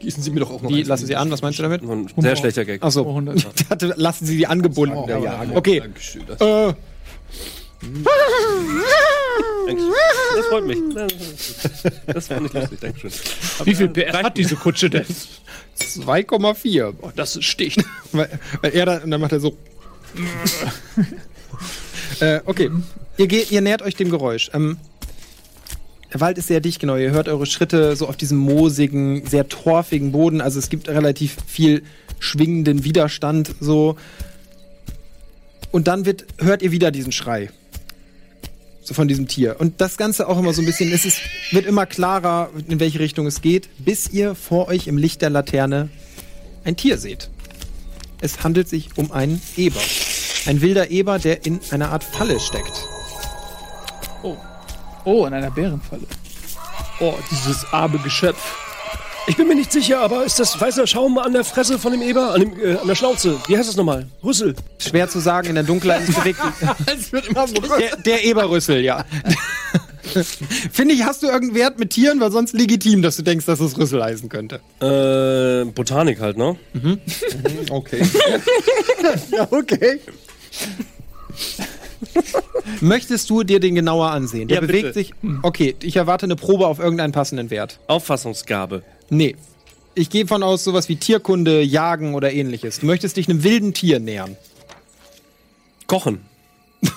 Gießen 0.00 0.22
Sie 0.22 0.30
mir 0.32 0.40
doch 0.40 0.50
auch 0.50 0.60
noch 0.62 0.72
eins. 0.72 0.88
lassen 0.88 1.06
Sie 1.06 1.14
an? 1.14 1.30
Was 1.30 1.40
meinst 1.42 1.58
du 1.60 1.62
damit? 1.62 1.82
Ein 1.82 2.08
sehr 2.18 2.34
schlechter 2.34 2.64
Gag. 2.64 2.82
Achso. 2.82 3.02
Oh, 3.02 3.22
Ich 3.34 3.46
dachte, 3.68 3.94
lassen 3.96 4.26
Sie 4.26 4.36
die 4.36 4.46
angebunden. 4.48 5.06
der 5.06 5.18
Jagd. 5.20 5.54
Okay. 5.56 5.78
Dankeschön. 5.80 6.22
Das 6.26 6.40
Äh, 6.40 6.74
Das 10.36 10.46
freut 10.46 10.66
mich. 10.66 10.78
Das 12.06 12.26
fand 12.28 12.46
ich 12.46 12.52
lustig, 12.52 12.80
Dankeschön. 12.80 13.10
Wie 13.64 13.74
viel 13.74 13.88
PS 13.88 14.12
hat 14.22 14.36
diese 14.36 14.56
Kutsche 14.56 14.90
denn? 14.90 15.04
2,4. 15.78 16.94
Oh, 17.00 17.10
das 17.14 17.42
sticht. 17.42 17.82
Weil, 18.12 18.28
weil 18.60 18.74
er 18.74 18.86
da, 18.86 18.96
und 18.98 19.10
dann 19.10 19.20
macht 19.20 19.32
er 19.32 19.40
so. 19.40 19.56
äh, 22.20 22.40
okay. 22.44 22.70
Ihr, 23.16 23.26
geht, 23.26 23.50
ihr 23.50 23.62
nähert 23.62 23.80
euch 23.80 23.94
dem 23.94 24.10
Geräusch. 24.10 24.50
Ähm, 24.52 24.76
der 26.12 26.20
Wald 26.20 26.36
ist 26.36 26.48
sehr 26.48 26.60
dicht, 26.60 26.78
genau. 26.78 26.96
Ihr 26.96 27.10
hört 27.10 27.28
eure 27.28 27.46
Schritte 27.46 27.96
so 27.96 28.06
auf 28.06 28.18
diesem 28.18 28.36
moosigen, 28.36 29.26
sehr 29.26 29.48
torfigen 29.48 30.12
Boden. 30.12 30.42
Also 30.42 30.58
es 30.58 30.68
gibt 30.68 30.88
relativ 30.88 31.38
viel 31.46 31.82
schwingenden 32.18 32.84
Widerstand 32.84 33.54
so. 33.60 33.96
Und 35.70 35.88
dann 35.88 36.04
wird, 36.04 36.26
hört 36.38 36.60
ihr 36.60 36.70
wieder 36.70 36.90
diesen 36.90 37.12
Schrei. 37.12 37.48
So 38.82 38.94
von 38.94 39.06
diesem 39.06 39.28
Tier. 39.28 39.56
Und 39.60 39.80
das 39.80 39.96
Ganze 39.96 40.28
auch 40.28 40.38
immer 40.38 40.52
so 40.52 40.60
ein 40.60 40.66
bisschen, 40.66 40.92
es 40.92 41.04
ist, 41.04 41.20
wird 41.52 41.66
immer 41.66 41.86
klarer, 41.86 42.50
in 42.68 42.80
welche 42.80 42.98
Richtung 42.98 43.26
es 43.26 43.40
geht, 43.40 43.68
bis 43.78 44.10
ihr 44.10 44.34
vor 44.34 44.68
euch 44.68 44.88
im 44.88 44.98
Licht 44.98 45.22
der 45.22 45.30
Laterne 45.30 45.88
ein 46.64 46.76
Tier 46.76 46.98
seht. 46.98 47.30
Es 48.20 48.42
handelt 48.42 48.68
sich 48.68 48.90
um 48.96 49.12
einen 49.12 49.40
Eber. 49.56 49.80
Ein 50.46 50.60
wilder 50.60 50.90
Eber, 50.90 51.18
der 51.18 51.46
in 51.46 51.60
einer 51.70 51.90
Art 51.90 52.02
Falle 52.02 52.40
steckt. 52.40 52.84
Oh. 54.22 54.36
Oh, 55.04 55.26
in 55.26 55.34
einer 55.34 55.50
Bärenfalle. 55.50 56.06
Oh, 57.00 57.14
dieses 57.30 57.64
arme 57.72 57.98
Geschöpf. 57.98 58.61
Ich 59.28 59.36
bin 59.36 59.46
mir 59.46 59.54
nicht 59.54 59.70
sicher, 59.72 60.00
aber 60.00 60.24
ist 60.24 60.40
das 60.40 60.60
weißer 60.60 60.86
Schaum 60.86 61.16
an 61.18 61.32
der 61.32 61.44
Fresse 61.44 61.78
von 61.78 61.92
dem 61.92 62.02
Eber? 62.02 62.34
An, 62.34 62.40
dem, 62.40 62.60
äh, 62.60 62.76
an 62.76 62.88
der 62.88 62.94
Schnauze? 62.96 63.38
Wie 63.46 63.56
heißt 63.56 63.68
das 63.68 63.76
nochmal? 63.76 64.06
Rüssel. 64.24 64.54
Schwer 64.78 65.08
zu 65.08 65.20
sagen, 65.20 65.48
in 65.48 65.54
der 65.54 65.64
Dunkelheit 65.64 66.08
ist 66.08 66.16
bewegt. 66.18 66.40
der, 67.78 67.96
der 67.98 68.24
Eberrüssel, 68.24 68.80
ja. 68.80 69.04
Finde 70.72 70.94
ich, 70.94 71.04
hast 71.04 71.22
du 71.22 71.26
irgendeinen 71.28 71.54
Wert 71.54 71.78
mit 71.78 71.90
Tieren, 71.90 72.20
weil 72.20 72.32
sonst 72.32 72.52
legitim, 72.52 73.00
dass 73.00 73.16
du 73.16 73.22
denkst, 73.22 73.46
dass 73.46 73.60
es 73.60 73.78
Rüssel 73.78 74.02
heißen 74.02 74.28
könnte. 74.28 74.56
Äh, 74.80 75.64
Botanik 75.70 76.20
halt, 76.20 76.36
ne? 76.36 76.56
Okay. 77.70 78.02
Ja, 79.30 79.46
okay. 79.50 80.00
Möchtest 82.80 83.30
du 83.30 83.42
dir 83.44 83.60
den 83.60 83.74
genauer 83.76 84.10
ansehen? 84.10 84.48
Der 84.48 84.56
Ja, 84.56 84.60
bewegt 84.60 84.82
bitte. 84.82 84.94
sich. 84.94 85.14
Okay, 85.42 85.76
ich 85.82 85.96
erwarte 85.96 86.26
eine 86.26 86.36
Probe 86.36 86.66
auf 86.66 86.78
irgendeinen 86.78 87.12
passenden 87.12 87.50
Wert. 87.50 87.78
Auffassungsgabe. 87.86 88.82
Nee. 89.12 89.36
Ich 89.94 90.08
gehe 90.08 90.26
von 90.26 90.42
aus, 90.42 90.64
sowas 90.64 90.88
wie 90.88 90.96
Tierkunde, 90.96 91.60
Jagen 91.62 92.14
oder 92.14 92.32
ähnliches. 92.32 92.78
Du 92.80 92.86
möchtest 92.86 93.18
dich 93.18 93.28
einem 93.28 93.44
wilden 93.44 93.74
Tier 93.74 94.00
nähern. 94.00 94.36
Kochen. 95.86 96.20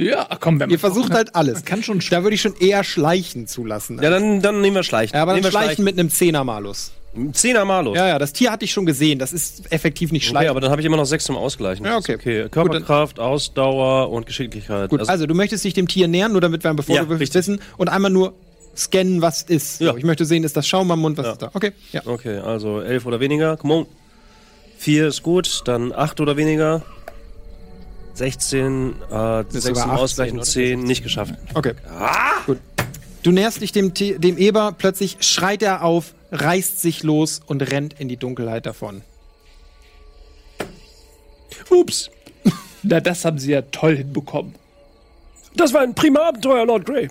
Ja, 0.00 0.28
komm, 0.38 0.60
wenn 0.60 0.70
Ihr 0.70 0.78
versucht 0.78 1.12
halt 1.12 1.34
alles. 1.34 1.54
Man 1.54 1.64
kann 1.64 1.82
schon 1.82 2.00
Da 2.08 2.22
würde 2.22 2.36
ich 2.36 2.40
schon 2.40 2.54
eher 2.56 2.84
Schleichen 2.84 3.48
zulassen. 3.48 3.98
Ja, 4.00 4.10
dann, 4.10 4.40
dann 4.40 4.60
nehmen 4.60 4.76
wir 4.76 4.84
Schleichen. 4.84 5.16
Ja, 5.16 5.22
aber 5.22 5.32
dann 5.32 5.40
nehmen 5.40 5.52
wir 5.52 5.60
Schleichen 5.60 5.82
mit 5.84 5.98
einem 5.98 6.08
Zehner-Malus. 6.08 6.92
Zehner 7.32 7.64
Malus. 7.64 7.96
Ja, 7.96 8.06
ja, 8.06 8.18
das 8.20 8.32
Tier 8.32 8.52
hatte 8.52 8.64
ich 8.64 8.70
schon 8.70 8.86
gesehen. 8.86 9.18
Das 9.18 9.32
ist 9.32 9.72
effektiv 9.72 10.12
nicht 10.12 10.22
Okay, 10.22 10.30
Schleichen. 10.30 10.50
aber 10.50 10.60
dann 10.60 10.70
habe 10.70 10.80
ich 10.80 10.86
immer 10.86 10.96
noch 10.96 11.04
sechs 11.04 11.24
zum 11.24 11.36
Ausgleichen. 11.36 11.84
Ja, 11.84 11.96
Das 11.96 12.08
ist 12.08 12.14
okay. 12.14 12.42
okay. 12.42 12.48
Körperkraft, 12.48 13.18
Ausdauer 13.18 14.10
und 14.10 14.26
Geschicklichkeit. 14.26 14.88
Gut, 14.88 15.08
also, 15.08 15.26
du 15.26 15.34
möchtest 15.34 15.64
dich 15.64 15.74
dem 15.74 15.88
Tier 15.88 16.06
nähern, 16.06 16.30
nur 16.30 16.40
damit 16.42 16.62
wir 16.62 16.72
bevor 16.74 16.94
Ja, 16.94 17.02
richtig. 17.02 17.34
wissen 17.34 17.60
und 17.76 17.88
einmal 17.88 18.12
nur 18.12 18.34
scannen, 18.78 19.20
was 19.22 19.42
ist. 19.42 19.80
Ja. 19.80 19.92
So, 19.92 19.98
ich 19.98 20.04
möchte 20.04 20.24
sehen, 20.24 20.44
ist 20.44 20.56
das 20.56 20.66
Schaum 20.66 20.90
am 20.90 21.00
Mund, 21.00 21.18
was 21.18 21.26
Ja. 21.26 21.32
ist 21.32 21.42
da? 21.42 21.50
Okay, 21.52 21.72
ja. 21.92 22.02
Okay, 22.06 22.38
also 22.38 22.80
elf 22.80 23.04
oder 23.06 23.20
weniger. 23.20 23.56
Come 23.56 23.74
on. 23.74 23.86
Vier 24.78 25.08
ist 25.08 25.22
gut, 25.22 25.62
dann 25.66 25.92
acht 25.92 26.20
oder 26.20 26.36
weniger. 26.36 26.82
16, 28.14 28.94
äh, 29.10 29.44
sechs 29.48 29.64
sogar 29.64 29.82
zum 29.82 29.90
18, 29.92 30.02
Ausgleichen, 30.04 30.36
oder? 30.38 30.46
10, 30.46 30.80
nicht 30.82 31.02
geschafft. 31.02 31.34
Okay. 31.54 31.74
Gut. 32.46 32.58
Du 33.22 33.30
näherst 33.32 33.60
dich 33.60 33.72
dem, 33.72 33.92
dem 33.94 34.38
Eber, 34.38 34.74
plötzlich 34.76 35.18
schreit 35.20 35.62
er 35.62 35.82
auf, 35.84 36.14
reißt 36.32 36.80
sich 36.80 37.02
los 37.02 37.40
und 37.46 37.62
rennt 37.62 37.94
in 38.00 38.08
die 38.08 38.16
Dunkelheit 38.16 38.66
davon. 38.66 39.02
Ups. 41.70 42.10
Na, 42.82 43.00
das 43.00 43.24
haben 43.24 43.38
sie 43.38 43.52
ja 43.52 43.62
toll 43.62 43.96
hinbekommen. 43.96 44.54
Das 45.56 45.72
war 45.72 45.80
ein 45.82 45.94
prima 45.94 46.20
Abenteuer, 46.28 46.64
Lord 46.66 46.86
Grey. 46.86 47.08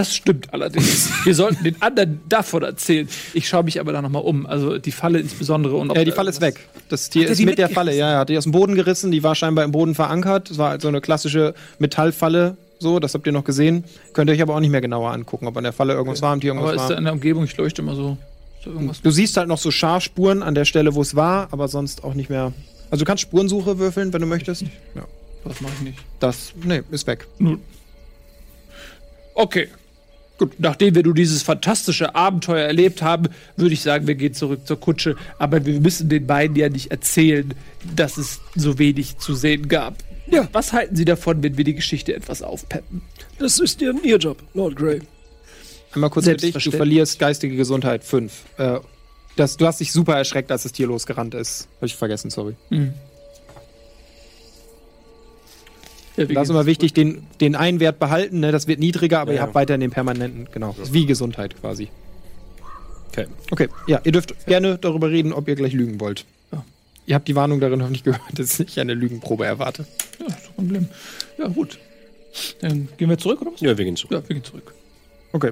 Das 0.00 0.14
stimmt 0.16 0.54
allerdings. 0.54 1.10
Wir 1.24 1.34
sollten 1.34 1.62
den 1.62 1.80
anderen 1.82 2.22
davon 2.28 2.62
erzählen. 2.62 3.06
Ich 3.34 3.46
schaue 3.48 3.64
mich 3.64 3.78
aber 3.80 3.92
da 3.92 4.00
nochmal 4.00 4.22
um. 4.22 4.46
Also 4.46 4.78
die 4.78 4.92
Falle 4.92 5.18
insbesondere. 5.20 5.76
Und 5.76 5.90
ob 5.90 5.96
Ja, 5.98 6.04
die 6.04 6.10
Falle 6.12 6.30
ist 6.30 6.40
irgendwas- 6.40 6.62
weg. 6.62 6.84
Das 6.88 7.10
Tier 7.10 7.26
er 7.26 7.30
ist 7.32 7.44
mit 7.44 7.58
der? 7.58 7.68
Falle. 7.68 7.94
Ja, 7.94 8.12
er 8.12 8.18
hat 8.20 8.30
die 8.30 8.38
aus 8.38 8.44
dem 8.44 8.52
Boden 8.52 8.74
gerissen. 8.76 9.10
Die 9.10 9.22
war 9.22 9.34
scheinbar 9.34 9.64
im 9.66 9.72
Boden 9.72 9.94
verankert. 9.94 10.48
Das 10.48 10.56
war 10.56 10.70
halt 10.70 10.80
so 10.80 10.88
eine 10.88 11.02
klassische 11.02 11.54
Metallfalle. 11.78 12.56
So, 12.78 12.98
das 12.98 13.12
habt 13.12 13.26
ihr 13.26 13.32
noch 13.32 13.44
gesehen. 13.44 13.84
Könnt 14.14 14.30
ihr 14.30 14.34
euch 14.34 14.40
aber 14.40 14.54
auch 14.54 14.60
nicht 14.60 14.70
mehr 14.70 14.80
genauer 14.80 15.12
angucken, 15.12 15.46
ob 15.46 15.54
an 15.58 15.64
der 15.64 15.74
Falle 15.74 15.92
irgendwas 15.92 16.22
war, 16.22 16.32
am 16.32 16.40
Tier 16.40 16.52
Aber 16.52 16.60
irgendwas 16.60 16.82
ist 16.84 16.88
da 16.88 16.94
war. 16.94 16.98
in 16.98 17.04
der 17.04 17.12
Umgebung, 17.12 17.44
ich 17.44 17.54
leuchte 17.58 17.82
immer 17.82 17.94
so. 17.94 18.16
Ist 18.60 18.66
irgendwas? 18.68 19.02
Du 19.02 19.10
siehst 19.10 19.36
halt 19.36 19.48
noch 19.48 19.58
so 19.58 19.70
Schafspuren 19.70 20.42
an 20.42 20.54
der 20.54 20.64
Stelle, 20.64 20.94
wo 20.94 21.02
es 21.02 21.14
war, 21.14 21.48
aber 21.50 21.68
sonst 21.68 22.04
auch 22.04 22.14
nicht 22.14 22.30
mehr. 22.30 22.54
Also 22.90 23.04
du 23.04 23.06
kannst 23.06 23.20
Spurensuche 23.20 23.78
würfeln, 23.78 24.14
wenn 24.14 24.22
du 24.22 24.26
möchtest. 24.26 24.62
Ja. 24.94 25.04
Das 25.44 25.60
mache 25.60 25.72
ich 25.76 25.80
nicht. 25.82 25.98
Das, 26.20 26.52
nee, 26.64 26.80
ist 26.90 27.06
weg. 27.06 27.26
Okay. 29.34 29.68
Gut, 30.40 30.52
nachdem 30.56 30.94
wir 30.94 31.02
nun 31.02 31.14
dieses 31.14 31.42
fantastische 31.42 32.14
Abenteuer 32.14 32.64
erlebt 32.66 33.02
haben, 33.02 33.28
würde 33.58 33.74
ich 33.74 33.82
sagen, 33.82 34.06
wir 34.06 34.14
gehen 34.14 34.32
zurück 34.32 34.66
zur 34.66 34.80
Kutsche. 34.80 35.14
Aber 35.38 35.66
wir 35.66 35.78
müssen 35.78 36.08
den 36.08 36.26
beiden 36.26 36.56
ja 36.56 36.70
nicht 36.70 36.90
erzählen, 36.90 37.52
dass 37.94 38.16
es 38.16 38.40
so 38.56 38.78
wenig 38.78 39.18
zu 39.18 39.34
sehen 39.34 39.68
gab. 39.68 39.96
Ja. 40.30 40.48
Was 40.52 40.72
halten 40.72 40.96
Sie 40.96 41.04
davon, 41.04 41.42
wenn 41.42 41.58
wir 41.58 41.64
die 41.64 41.74
Geschichte 41.74 42.14
etwas 42.14 42.40
aufpeppen? 42.40 43.02
Das 43.38 43.58
ist 43.58 43.82
Ihr, 43.82 43.94
Ihr 44.02 44.16
Job, 44.16 44.42
Lord 44.54 44.76
Grey. 44.76 45.02
Einmal 45.92 46.08
kurz 46.08 46.24
für 46.24 46.36
dich, 46.36 46.54
du 46.54 46.70
verlierst 46.70 47.18
geistige 47.18 47.54
Gesundheit 47.54 48.02
5. 48.02 48.32
Äh, 48.56 48.78
das, 49.36 49.58
du 49.58 49.66
hast 49.66 49.80
dich 49.80 49.92
super 49.92 50.16
erschreckt, 50.16 50.50
als 50.50 50.62
das 50.62 50.72
Tier 50.72 50.86
losgerannt 50.86 51.34
ist. 51.34 51.68
Hab 51.76 51.84
ich 51.84 51.96
vergessen, 51.96 52.30
sorry. 52.30 52.54
Ja, 56.16 56.24
Das 56.26 56.44
ist 56.44 56.50
immer 56.50 56.66
wichtig, 56.66 56.92
den, 56.92 57.22
den 57.40 57.54
einen 57.56 57.80
Wert 57.80 57.98
behalten, 57.98 58.40
ne? 58.40 58.52
das 58.52 58.66
wird 58.66 58.80
niedriger, 58.80 59.20
aber 59.20 59.32
ihr 59.32 59.36
Ja. 59.36 59.42
habt 59.42 59.54
weiterhin 59.54 59.80
den 59.80 59.90
permanenten, 59.90 60.48
genau. 60.52 60.74
Das 60.78 60.88
ist 60.88 60.94
wie 60.94 61.06
Gesundheit 61.06 61.58
quasi. 61.60 61.88
Okay. 63.08 63.26
Okay, 63.50 63.68
ja, 63.86 64.00
ihr 64.04 64.12
dürft 64.12 64.46
gerne 64.46 64.78
darüber 64.78 65.10
reden, 65.10 65.32
ob 65.32 65.48
ihr 65.48 65.54
gleich 65.56 65.72
lügen 65.72 66.00
wollt. 66.00 66.24
Ihr 67.06 67.14
habt 67.16 67.26
die 67.26 67.34
Warnung 67.34 67.58
darin 67.58 67.78
noch 67.80 67.88
nicht 67.88 68.04
gehört, 68.04 68.20
dass 68.38 68.60
ich 68.60 68.78
eine 68.78 68.94
Lügenprobe 68.94 69.44
erwarte. 69.44 69.84
Ja, 70.20 70.26
ist 70.26 70.44
kein 70.44 70.54
Problem. 70.54 70.88
Ja, 71.38 71.48
gut. 71.48 71.78
Dann 72.60 72.88
gehen 72.98 73.08
wir 73.08 73.18
zurück, 73.18 73.40
oder 73.42 73.52
was? 73.52 73.60
Ja, 73.60 73.76
wir 73.76 73.84
gehen 73.84 73.96
zurück. 73.96 74.12
Ja, 74.12 74.28
wir 74.28 74.34
gehen 74.36 74.44
zurück. 74.44 74.72
Okay. 75.32 75.50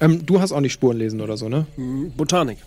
Ähm, 0.00 0.26
du 0.26 0.40
hast 0.40 0.50
auch 0.50 0.60
nicht 0.60 0.72
Spuren 0.72 0.96
lesen 0.98 1.20
oder 1.20 1.36
so, 1.36 1.48
ne? 1.48 1.66
Botanik. 2.16 2.58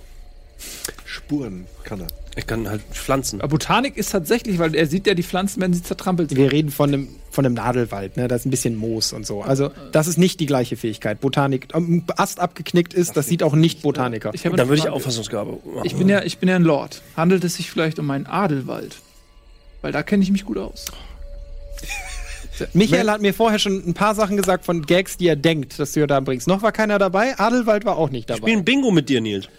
Spuren 1.05 1.66
kann 1.84 2.01
er. 2.01 2.07
Ich 2.36 2.47
kann 2.47 2.70
halt 2.70 2.82
pflanzen. 2.91 3.41
Aber 3.41 3.49
Botanik 3.49 3.97
ist 3.97 4.12
tatsächlich, 4.12 4.60
weil 4.60 4.76
er 4.76 4.86
sieht 4.86 5.07
ja 5.07 5.14
die 5.14 5.24
Pflanzen, 5.24 5.62
wenn 5.62 5.74
sie 5.74 5.84
zertrampelt 5.84 6.30
sind. 6.30 6.38
Wir 6.38 6.51
reden 6.51 6.70
von 6.72 6.93
einem, 6.93 7.07
von 7.32 7.45
einem 7.45 7.55
Nadelwald, 7.55 8.16
ne? 8.16 8.28
Da 8.28 8.36
ist 8.36 8.45
ein 8.45 8.49
bisschen 8.51 8.76
Moos 8.76 9.12
und 9.12 9.26
so. 9.26 9.41
Also, 9.41 9.72
das 9.91 10.07
ist 10.07 10.18
nicht 10.18 10.39
die 10.39 10.45
gleiche 10.45 10.78
Fähigkeit. 10.78 11.20
Botanik, 11.20 11.68
ähm, 11.74 11.97
ein 11.97 12.03
Ast 12.18 12.39
abgeknickt 12.39 12.93
ist, 12.93 13.18
das 13.18 13.28
sieht 13.28 13.43
auch 13.43 13.53
nicht 13.53 13.82
Botaniker. 13.82 14.32
Ich 14.34 14.43
Dann 14.43 14.53
eine 14.53 14.70
würde 14.70 14.82
ich. 14.82 14.89
Auffassungsgabe 14.89 15.57
machen. 15.66 15.86
Ich 15.86 15.95
bin 15.95 16.07
ja, 16.07 16.24
ich 16.24 16.38
bin 16.38 16.47
ja 16.47 16.55
ein 16.55 16.64
Lord. 16.64 17.01
Handelt 17.18 17.43
es 17.43 17.55
sich 17.55 17.70
vielleicht 17.72 17.99
um 17.99 18.10
einen 18.12 18.26
Adelwald? 18.28 18.97
Weil 19.82 19.91
da 19.91 20.03
kenne 20.03 20.24
ich 20.24 20.32
mich 20.32 20.45
gut 20.45 20.57
aus. 20.57 20.86
Michael 22.74 23.10
hat 23.10 23.22
mir 23.22 23.34
vorher 23.34 23.60
schon 23.60 23.84
ein 23.88 23.93
paar 23.93 24.16
Sachen 24.16 24.38
gesagt 24.38 24.66
von 24.66 24.86
Gags, 24.86 25.18
die 25.18 25.28
er 25.28 25.36
denkt, 25.36 25.80
dass 25.80 25.93
du 25.93 26.05
da 26.05 26.20
bringst. 26.20 26.47
Noch 26.47 26.62
war 26.62 26.72
keiner 26.72 26.99
dabei, 26.99 27.38
Adelwald 27.39 27.86
war 27.86 27.97
auch 27.97 28.10
nicht 28.10 28.30
dabei. 28.30 28.39
Spielen 28.39 28.66
Bingo 28.66 28.91
mit 28.91 29.10
dir, 29.10 29.22
Nils. 29.22 29.47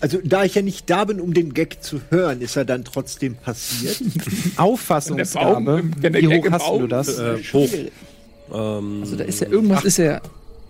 Also, 0.00 0.18
da 0.22 0.44
ich 0.44 0.54
ja 0.54 0.62
nicht 0.62 0.88
da 0.88 1.04
bin, 1.04 1.20
um 1.20 1.34
den 1.34 1.52
Gag 1.54 1.82
zu 1.82 2.00
hören, 2.10 2.40
ist 2.40 2.56
er 2.56 2.64
dann 2.64 2.84
trotzdem 2.84 3.34
passiert. 3.34 4.00
Auffassungsgabe. 4.56 5.82
Wie 6.00 6.26
hoch 6.28 6.46
hast 6.50 6.68
du 6.68 6.86
das? 6.86 7.18
Äh, 7.18 7.38
hoch. 7.52 7.68
Ähm, 8.52 8.98
Also 9.02 9.16
da 9.16 9.24
ist 9.24 9.40
ja 9.40 9.48
irgendwas, 9.48 9.84
ist 9.84 9.98
ja. 9.98 10.20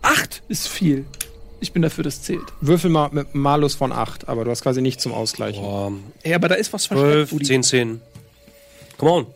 Acht 0.01 0.43
ist 0.49 0.69
viel. 0.69 1.05
Ich 1.61 1.73
bin 1.73 1.83
dafür, 1.83 2.05
das 2.05 2.23
zählt. 2.23 2.41
Würfel 2.61 2.89
mal 2.89 3.11
mit 3.13 3.27
einem 3.35 3.43
Malus 3.43 3.75
von 3.75 3.93
8, 3.93 4.29
aber 4.29 4.45
du 4.45 4.51
hast 4.51 4.63
quasi 4.63 4.81
nicht 4.81 5.01
zum 5.01 5.13
Ausgleichen. 5.13 5.61
boah, 5.63 5.93
Ey, 6.23 6.35
aber 6.35 6.49
da 6.49 6.55
ist 6.55 6.73
was 6.73 6.85
12, 6.85 7.01
versteckt. 7.29 7.33
Rudi. 7.33 7.45
10, 7.45 7.63
10. 7.65 8.01
Come 8.97 9.11
on. 9.11 9.27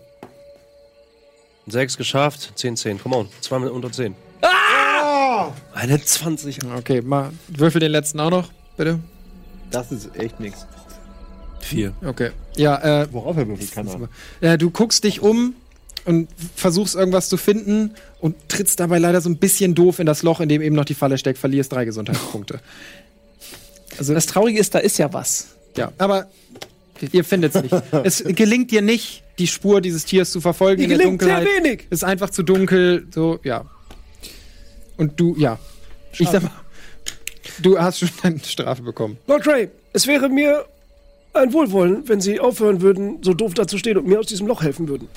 6 1.67 1.97
geschafft, 1.97 2.53
10, 2.55 2.77
10. 2.77 2.99
Come 3.03 3.17
on. 3.17 3.29
Zweimal 3.41 3.69
unter 3.71 3.91
10. 3.93 4.15
Ah! 4.41 5.51
Eine 5.75 6.01
20. 6.03 6.61
Okay, 6.79 7.03
mal 7.03 7.31
würfel 7.49 7.81
den 7.81 7.91
letzten 7.93 8.21
auch 8.21 8.31
noch, 8.31 8.51
bitte. 8.77 8.99
Das 9.73 9.91
ist 9.93 10.15
echt 10.17 10.39
nichts. 10.41 10.67
4. 11.61 11.93
Okay. 12.05 12.31
Ja, 12.57 13.03
äh, 13.03 13.09
Worauf 13.13 13.37
er 13.37 13.47
würfelt, 13.49 13.73
kann 13.73 13.87
er. 14.41 14.53
äh, 14.55 14.59
du 14.59 14.71
guckst 14.71 15.05
dich 15.05 15.21
um 15.21 15.55
und 16.05 16.29
versuchst 16.57 16.95
irgendwas 16.97 17.29
zu 17.29 17.37
finden 17.37 17.95
und 18.21 18.35
trittst 18.49 18.81
dabei 18.81 18.99
leider 18.99 19.21
so 19.21 19.29
ein 19.31 19.37
bisschen 19.37 19.75
doof 19.75 19.99
in 20.01 20.07
das 20.07 20.23
Loch, 20.23 20.41
in 20.41 20.49
dem 20.49 20.61
eben 20.63 20.75
noch 20.75 20.85
die 20.85 20.95
Falle 20.95 21.19
steckt, 21.19 21.39
verlierst 21.39 21.73
drei 21.73 21.85
Gesundheitspunkte. 21.85 22.61
Also, 23.99 24.15
Das 24.15 24.25
Traurige 24.25 24.59
ist, 24.59 24.75
da 24.75 24.79
ist 24.79 24.97
ja 24.99 25.13
was. 25.13 25.49
ja, 25.77 25.93
aber 25.99 26.29
ihr 27.13 27.25
findet 27.25 27.55
es 27.55 27.63
nicht. 27.63 27.75
es 28.05 28.25
gelingt 28.25 28.71
dir 28.71 28.81
nicht, 28.81 29.23
die 29.39 29.47
Spur 29.47 29.83
dieses 29.83 30.07
Tiers 30.07 30.31
zu 30.31 30.41
verfolgen 30.41 30.81
Mir 30.81 30.85
in 30.85 30.89
der 30.91 30.99
gelingt 30.99 31.23
sehr 31.23 31.37
Dunkelheit. 31.41 31.65
wenig. 31.65 31.87
Ist 31.91 32.03
einfach 32.03 32.31
zu 32.31 32.43
dunkel, 32.43 33.07
so, 33.15 33.39
ja. 33.45 33.67
Und 34.97 35.21
du, 35.21 35.37
ja. 35.37 35.59
Ich 36.19 36.27
sag 36.31 36.43
mal, 36.43 36.51
du 37.61 37.79
hast 37.79 37.99
schon 37.99 38.11
deine 38.23 38.39
Strafe 38.41 38.83
bekommen. 38.83 39.19
Lord 39.27 39.45
Grey, 39.45 39.69
es 39.93 40.07
wäre 40.07 40.29
mir 40.29 40.67
ein 41.35 41.53
Wohlwollen, 41.53 42.09
wenn 42.09 42.21
Sie 42.21 42.41
aufhören 42.41 42.81
würden, 42.81 43.19
so 43.23 43.35
doof 43.35 43.55
da 43.55 43.67
zu 43.67 43.79
stehen 43.79 43.97
und 43.97 44.07
mir 44.07 44.21
aus 44.21 44.27
diesem 44.27 44.47
Loch 44.47 44.63
helfen 44.63 44.89
würden. 44.89 45.09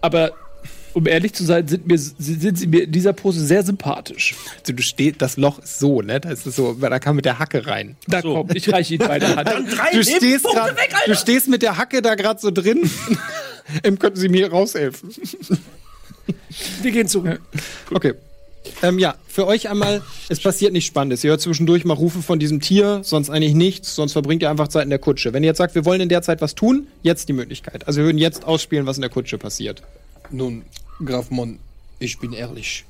Aber 0.00 0.32
um 0.96 1.06
ehrlich 1.06 1.34
zu 1.34 1.44
sein, 1.44 1.68
sind, 1.68 1.86
mir, 1.86 1.98
sind 1.98 2.56
sie 2.56 2.66
mir 2.66 2.84
in 2.84 2.92
dieser 2.92 3.12
Pose 3.12 3.44
sehr 3.44 3.62
sympathisch. 3.62 4.34
Also 4.60 4.72
du 4.72 4.82
stehst, 4.82 5.20
das 5.20 5.36
Loch 5.36 5.58
ist 5.58 5.78
so, 5.78 6.00
ne? 6.00 6.20
Da 6.20 6.30
ist 6.30 6.46
es 6.46 6.56
so, 6.56 6.72
da 6.72 6.98
kann 6.98 7.16
mit 7.16 7.26
der 7.26 7.38
Hacke 7.38 7.66
rein. 7.66 7.96
Da 8.08 8.22
kommt, 8.22 8.56
ich 8.56 8.72
reiche 8.72 8.94
Ihnen 8.94 9.04
beide 9.06 9.36
Hand. 9.36 9.46
Du 9.92 10.02
stehst, 10.02 10.46
grad, 10.46 10.74
du 11.06 11.14
stehst 11.14 11.48
mit 11.48 11.60
der 11.60 11.76
Hacke 11.76 12.00
da 12.00 12.14
gerade 12.14 12.40
so 12.40 12.50
drin. 12.50 12.90
ähm, 13.84 13.98
könnten 13.98 14.18
Sie 14.18 14.30
mir 14.30 14.50
raushelfen? 14.50 15.10
Wir 16.80 16.90
gehen 16.90 17.08
zurück. 17.08 17.42
Okay. 17.92 18.14
Ähm, 18.82 18.98
ja, 18.98 19.14
für 19.28 19.46
euch 19.46 19.68
einmal, 19.68 20.02
es 20.28 20.40
passiert 20.40 20.72
nichts 20.72 20.86
Spannendes. 20.88 21.24
Ihr 21.24 21.30
hört 21.30 21.40
zwischendurch 21.40 21.84
mal 21.84 21.94
Rufe 21.94 22.22
von 22.22 22.38
diesem 22.38 22.60
Tier, 22.60 23.00
sonst 23.02 23.30
eigentlich 23.30 23.54
nichts, 23.54 23.94
sonst 23.94 24.12
verbringt 24.12 24.42
ihr 24.42 24.50
einfach 24.50 24.68
Zeit 24.68 24.84
in 24.84 24.90
der 24.90 24.98
Kutsche. 24.98 25.32
Wenn 25.32 25.42
ihr 25.42 25.48
jetzt 25.48 25.58
sagt, 25.58 25.74
wir 25.74 25.84
wollen 25.84 26.00
in 26.00 26.08
der 26.08 26.22
Zeit 26.22 26.40
was 26.40 26.54
tun, 26.54 26.86
jetzt 27.02 27.28
die 27.28 27.32
Möglichkeit. 27.32 27.86
Also 27.86 27.98
wir 27.98 28.04
würden 28.06 28.18
jetzt 28.18 28.44
ausspielen, 28.44 28.86
was 28.86 28.96
in 28.96 29.02
der 29.02 29.10
Kutsche 29.10 29.38
passiert. 29.38 29.82
Nun, 30.30 30.62
Graf 31.04 31.30
Mon, 31.30 31.58
ich 31.98 32.18
bin 32.18 32.32
ehrlich. 32.32 32.84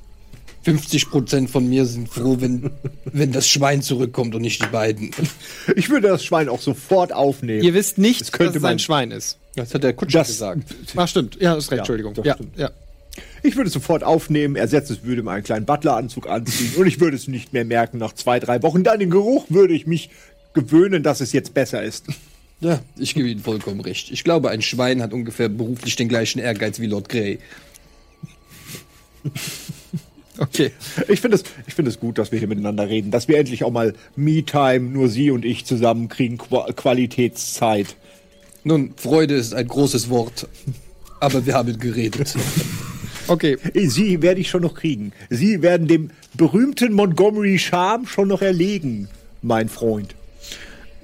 50% 0.65 1.47
von 1.47 1.67
mir 1.69 1.85
sind 1.85 2.09
froh, 2.09 2.37
wenn, 2.39 2.71
wenn 3.05 3.31
das 3.31 3.47
Schwein 3.47 3.81
zurückkommt 3.81 4.35
und 4.35 4.41
nicht 4.41 4.61
die 4.61 4.67
beiden. 4.67 5.11
Ich 5.75 5.89
würde 5.89 6.09
das 6.09 6.23
Schwein 6.25 6.49
auch 6.49 6.59
sofort 6.61 7.13
aufnehmen. 7.13 7.63
Ihr 7.63 7.73
wisst 7.73 7.97
nicht, 7.97 8.19
Das 8.21 8.31
könnte 8.33 8.53
dass 8.53 8.63
es 8.63 8.65
ein 8.69 8.79
Schwein 8.79 9.11
ist. 9.11 9.37
Das 9.55 9.73
hat 9.73 9.83
der 9.83 9.93
Kutscher 9.93 10.19
Das- 10.19 10.27
gesagt. 10.27 10.63
Ach, 10.95 11.07
stimmt. 11.07 11.37
Ja, 11.41 11.55
ist 11.55 11.71
recht, 11.71 11.79
Entschuldigung. 11.79 12.13
doch, 12.13 12.25
Ja, 12.25 12.33
stimmt. 12.35 12.57
ja. 12.57 12.69
Ich 13.43 13.55
würde 13.55 13.67
es 13.67 13.73
sofort 13.73 14.03
aufnehmen, 14.03 14.55
ersetze 14.55 14.93
es, 14.93 15.03
würde 15.03 15.23
mir 15.23 15.31
einen 15.31 15.43
kleinen 15.43 15.65
Butleranzug 15.65 16.29
anziehen 16.29 16.73
und 16.77 16.87
ich 16.87 16.99
würde 16.99 17.15
es 17.15 17.27
nicht 17.27 17.53
mehr 17.53 17.65
merken 17.65 17.97
nach 17.97 18.13
zwei, 18.13 18.39
drei 18.39 18.61
Wochen. 18.63 18.83
Dann 18.83 18.99
den 18.99 19.09
Geruch 19.09 19.45
würde 19.49 19.73
ich 19.73 19.87
mich 19.87 20.09
gewöhnen, 20.53 21.03
dass 21.03 21.21
es 21.21 21.33
jetzt 21.33 21.53
besser 21.53 21.83
ist. 21.83 22.05
Ja, 22.59 22.79
ich 22.97 23.13
gebe 23.13 23.29
Ihnen 23.29 23.41
vollkommen 23.41 23.81
recht. 23.81 24.09
Ich 24.11 24.23
glaube, 24.23 24.49
ein 24.49 24.61
Schwein 24.61 25.01
hat 25.01 25.13
ungefähr 25.13 25.47
beruflich 25.47 25.95
den 25.95 26.09
gleichen 26.09 26.39
Ehrgeiz 26.39 26.79
wie 26.79 26.87
Lord 26.87 27.09
Grey. 27.09 27.39
Okay. 30.39 30.71
Ich 31.07 31.21
finde 31.21 31.37
es, 31.37 31.43
ich 31.65 31.73
finde 31.73 31.89
es 31.89 31.99
gut, 31.99 32.17
dass 32.17 32.31
wir 32.31 32.39
hier 32.39 32.47
miteinander 32.47 32.87
reden, 32.87 33.11
dass 33.11 33.27
wir 33.27 33.37
endlich 33.37 33.63
auch 33.63 33.71
mal 33.71 33.93
Me-Time, 34.15 34.81
nur 34.81 35.09
Sie 35.09 35.31
und 35.31 35.43
ich 35.43 35.65
zusammen 35.65 36.09
kriegen, 36.09 36.37
Qua 36.37 36.71
Qualitätszeit. 36.73 37.95
Nun, 38.63 38.93
Freude 38.97 39.35
ist 39.35 39.53
ein 39.53 39.67
großes 39.67 40.09
Wort, 40.09 40.47
aber 41.19 41.45
wir 41.45 41.55
haben 41.55 41.79
geredet. 41.79 42.35
Okay. 43.27 43.57
Sie 43.73 44.21
werde 44.21 44.41
ich 44.41 44.49
schon 44.49 44.61
noch 44.61 44.75
kriegen. 44.75 45.11
Sie 45.29 45.61
werden 45.61 45.87
dem 45.87 46.11
berühmten 46.33 46.93
Montgomery 46.93 47.59
Charm 47.59 48.07
schon 48.07 48.27
noch 48.27 48.41
erlegen, 48.41 49.07
mein 49.41 49.69
Freund. 49.69 50.15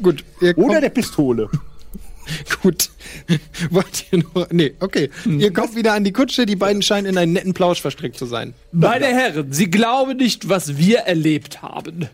Gut. 0.01 0.23
Ihr 0.41 0.57
Oder 0.57 0.81
der 0.81 0.89
Pistole. 0.89 1.49
Gut. 2.61 2.89
Wollt 3.69 4.05
ihr 4.11 4.23
nur. 4.33 4.47
Nee, 4.51 4.73
okay. 4.79 5.09
Ihr 5.25 5.51
kommt 5.51 5.75
wieder 5.75 5.93
an 5.93 6.03
die 6.03 6.13
Kutsche, 6.13 6.45
die 6.45 6.55
beiden 6.55 6.81
scheinen 6.81 7.07
in 7.07 7.17
einen 7.17 7.33
netten 7.33 7.53
Plausch 7.53 7.81
verstrickt 7.81 8.17
zu 8.17 8.25
sein. 8.25 8.53
Meine 8.71 9.07
Herren, 9.07 9.51
Sie 9.51 9.69
glauben 9.69 10.17
nicht, 10.17 10.49
was 10.49 10.77
wir 10.77 10.99
erlebt 10.99 11.61
haben. 11.61 12.07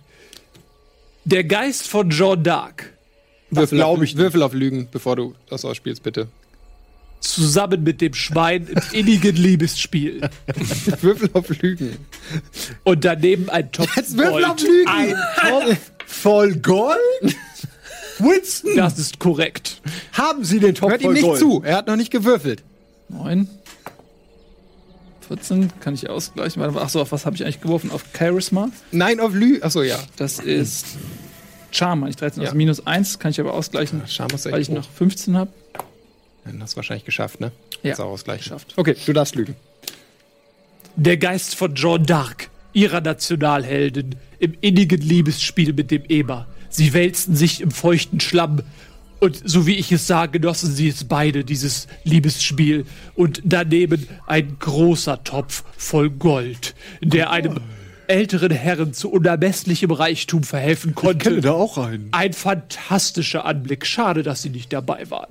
Der 1.26 1.44
Geist 1.44 1.88
von 1.88 2.10
Jean 2.10 2.44
d'Arc. 2.44 2.86
Würfel 3.52 3.78
glaub 3.78 4.00
auf. 4.00 4.16
Würfel 4.16 4.44
auf 4.44 4.54
Lügen, 4.54 4.88
bevor 4.92 5.16
du 5.16 5.36
das 5.50 5.66
ausspielst, 5.66 6.04
bitte. 6.04 6.28
Zusammen 7.20 7.84
mit 7.84 8.02
dem 8.02 8.14
Schwein 8.14 8.68
im 8.68 8.82
innigen 9.00 9.36
Liebesspiel. 9.36 10.30
Würfel 11.02 11.30
auf 11.34 11.50
Lügen. 11.62 11.98
Und 12.84 13.06
daneben 13.06 13.50
ein 13.50 13.72
Topf 13.72 13.96
Jetzt 13.96 14.18
Würfel 14.18 14.46
auf. 14.46 14.62
Lügen! 14.62 14.88
Ein 14.88 15.16
Topf 15.40 15.78
voll 16.06 16.56
Gold? 16.58 16.98
Winston, 18.20 18.76
Das 18.76 19.00
ist 19.00 19.20
korrekt. 19.20 19.82
haben 20.14 20.44
Sie 20.44 20.60
den 20.60 20.76
Topf 20.76 20.92
Hört 20.92 21.02
ihm 21.02 21.06
voll 21.06 21.14
nicht 21.14 21.24
Gold? 21.24 21.40
zu. 21.40 21.62
Er 21.64 21.78
hat 21.78 21.88
noch 21.88 21.96
nicht 21.96 22.12
gewürfelt. 22.12 22.64
9. 23.10 23.48
14 25.28 25.72
kann 25.80 25.94
ich 25.94 26.10
ausgleichen. 26.10 26.62
Warte, 26.62 26.82
Achso, 26.82 27.02
auf 27.02 27.12
was 27.12 27.26
habe 27.26 27.36
ich 27.36 27.44
eigentlich 27.44 27.62
geworfen? 27.62 27.92
Auf 27.92 28.04
Charisma. 28.18 28.70
Nein, 28.92 29.20
auf 29.20 29.34
Lügen. 29.34 29.62
Achso, 29.64 29.84
ja. 29.84 30.00
Das 30.18 30.40
ist 30.40 30.86
Charm, 31.72 32.00
meine 32.00 32.10
ich 32.10 32.16
13. 32.18 32.42
Ja. 32.42 32.48
Also 32.50 32.58
minus 32.58 32.86
1 32.88 33.20
kann 33.20 33.32
ich 33.32 33.40
aber 33.40 33.54
ausgleichen, 33.54 34.02
Charme 34.08 34.34
ist 34.34 34.46
weil 34.52 34.60
ich 34.62 34.70
hoch. 34.70 34.74
noch 34.76 34.90
15 34.90 35.38
habe. 35.38 35.52
Dann 36.52 36.62
hast 36.64 36.74
du 36.74 36.78
wahrscheinlich 36.78 37.06
geschafft, 37.06 37.40
ne? 37.40 37.52
Ja, 37.84 37.92
Hast 37.92 38.00
du 38.00 38.04
ausgleich 38.04 38.40
geschafft. 38.44 38.74
Okay, 38.76 38.96
du 39.06 39.14
darfst 39.14 39.36
lügen. 39.36 39.56
Der 40.96 41.18
Geist 41.18 41.56
von 41.56 41.76
Jeanne 41.76 42.04
d'Arc, 42.06 42.48
ihrer 42.74 43.02
Nationalheldin, 43.02 44.16
im 44.40 44.54
innigen 44.62 45.02
Liebesspiel 45.02 45.74
mit 45.74 45.92
dem 45.92 46.04
Eber. 46.10 46.48
Sie 46.70 46.94
wälzten 46.94 47.36
sich 47.36 47.62
im 47.62 47.72
feuchten 47.72 48.20
Schlamm. 48.20 48.62
Und 49.20 49.42
so 49.44 49.66
wie 49.68 49.76
ich 49.76 49.92
es 49.92 50.08
sah, 50.08 50.28
genossen 50.28 50.72
sie 50.74 50.88
es 50.88 51.04
beide, 51.04 51.44
dieses 51.44 51.88
Liebesspiel. 52.04 52.86
Und 53.16 53.42
daneben 53.44 54.08
ein 54.28 54.58
großer 54.60 55.24
Topf 55.24 55.64
voll 55.78 56.10
Gold, 56.10 56.74
der 57.02 57.30
einem 57.32 57.60
älteren 58.08 58.52
Herren 58.52 58.94
zu 58.94 59.12
unermesslichem 59.12 59.92
Reichtum 59.92 60.44
verhelfen 60.44 60.92
Ich 60.92 60.96
kenne 61.02 61.14
konnte. 61.20 61.42
da 61.42 61.52
auch 61.52 61.78
einen. 61.78 62.08
Ein 62.12 62.34
fantastischer 62.34 63.46
Anblick. 63.46 63.86
Schade, 63.86 64.24
dass 64.24 64.42
sie 64.42 64.50
nicht 64.50 64.72
dabei 64.74 65.10
waren. 65.12 65.30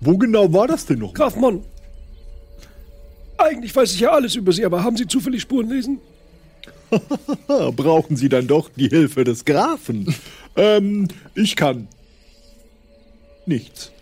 Wo 0.00 0.16
genau 0.16 0.52
war 0.52 0.66
das 0.66 0.86
denn 0.86 1.00
noch? 1.00 1.14
Graf 1.14 1.36
Mon. 1.36 1.64
Eigentlich 3.36 3.74
weiß 3.74 3.92
ich 3.92 4.00
ja 4.00 4.10
alles 4.10 4.34
über 4.34 4.52
Sie, 4.52 4.64
aber 4.64 4.82
haben 4.82 4.96
Sie 4.96 5.06
zufällig 5.06 5.42
Spuren 5.42 5.68
lesen? 5.68 6.00
Brauchen 7.46 8.16
Sie 8.16 8.28
dann 8.28 8.46
doch 8.46 8.70
die 8.74 8.88
Hilfe 8.88 9.24
des 9.24 9.44
Grafen? 9.44 10.14
ähm, 10.56 11.08
ich 11.34 11.54
kann. 11.56 11.88
Nichts. 13.46 13.92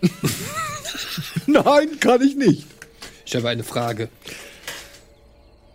Nein, 1.46 2.00
kann 2.00 2.22
ich 2.22 2.34
nicht. 2.34 2.66
Ich 3.24 3.36
habe 3.36 3.48
eine 3.48 3.64
Frage. 3.64 4.08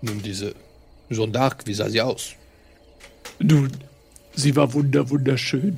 Nun, 0.01 0.21
diese 0.21 0.55
Jeanne 1.09 1.31
d'Arc, 1.31 1.65
wie 1.65 1.73
sah 1.73 1.89
sie 1.89 2.01
aus? 2.01 2.31
Nun, 3.39 3.71
sie 4.33 4.55
war 4.55 4.73
wunder, 4.73 5.09
wunderschön. 5.09 5.77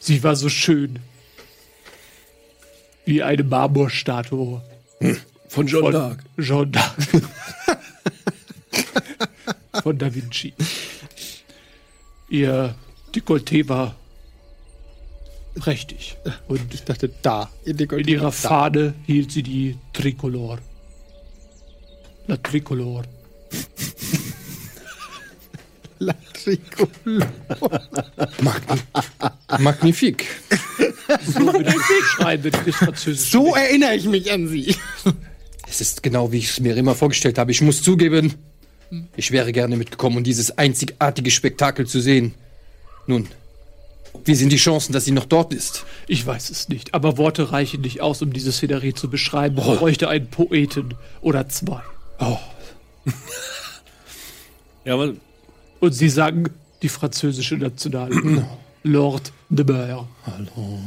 Sie 0.00 0.22
war 0.22 0.36
so 0.36 0.48
schön. 0.48 0.98
Wie 3.06 3.22
eine 3.22 3.44
Marmorstatue 3.44 4.60
Von 5.48 5.66
John 5.66 5.92
Dark. 5.92 6.18
Jeanne 6.38 6.72
d'Arc. 6.72 7.22
von 9.82 9.96
Da 9.96 10.12
Vinci. 10.12 10.52
Ihr 12.28 12.74
Dekolleté 13.14 13.68
war 13.68 13.94
prächtig. 15.54 16.16
Und 16.48 16.74
Ich 16.74 16.82
dachte, 16.82 17.10
da. 17.22 17.50
In, 17.64 17.78
in 17.78 18.08
ihrer 18.08 18.32
Fahne 18.32 18.94
hielt 19.06 19.30
sie 19.30 19.44
die 19.44 19.78
Tricolor. 19.92 20.58
La 22.26 22.36
Tricolor. 22.36 23.04
La 26.00 26.14
Tricolore. 26.34 27.28
Magnifique. 29.58 30.26
Wenn 31.34 32.46
ich 32.46 32.64
das 32.64 32.74
Französisch 32.76 33.30
So 33.30 33.54
erinnere 33.54 33.94
ich 33.94 34.04
mich 34.06 34.30
an 34.32 34.48
sie. 34.48 34.74
Es 35.68 35.80
ist 35.80 36.02
genau, 36.02 36.32
wie 36.32 36.38
ich 36.38 36.50
es 36.50 36.60
mir 36.60 36.76
immer 36.76 36.94
vorgestellt 36.94 37.38
habe. 37.38 37.50
Ich 37.50 37.60
muss 37.60 37.82
zugeben, 37.82 38.34
ich 39.16 39.30
wäre 39.30 39.52
gerne 39.52 39.76
mitgekommen, 39.76 40.18
um 40.18 40.24
dieses 40.24 40.56
einzigartige 40.56 41.30
Spektakel 41.30 41.86
zu 41.86 42.00
sehen. 42.00 42.34
Nun, 43.06 43.28
wie 44.24 44.34
sind 44.34 44.50
die 44.50 44.56
Chancen, 44.56 44.92
dass 44.92 45.04
sie 45.04 45.12
noch 45.12 45.26
dort 45.26 45.52
ist? 45.52 45.84
Ich 46.06 46.26
weiß 46.26 46.50
es 46.50 46.68
nicht, 46.68 46.94
aber 46.94 47.18
Worte 47.18 47.52
reichen 47.52 47.80
nicht 47.80 48.00
aus, 48.00 48.22
um 48.22 48.32
diese 48.32 48.52
Szenerie 48.52 48.94
zu 48.94 49.10
beschreiben. 49.10 49.56
Ich 49.58 49.64
bräuchte 49.64 50.08
einen 50.08 50.28
Poeten 50.28 50.94
oder 51.20 51.48
zwei. 51.48 51.82
Ja, 54.84 54.94
aber 54.94 55.14
Und 55.80 55.92
sie 55.92 56.08
sang 56.08 56.48
die 56.80 56.88
französische 56.88 57.56
National. 57.56 58.08
Lord 58.84 59.32
de 59.48 59.62
Beurre. 59.62 60.06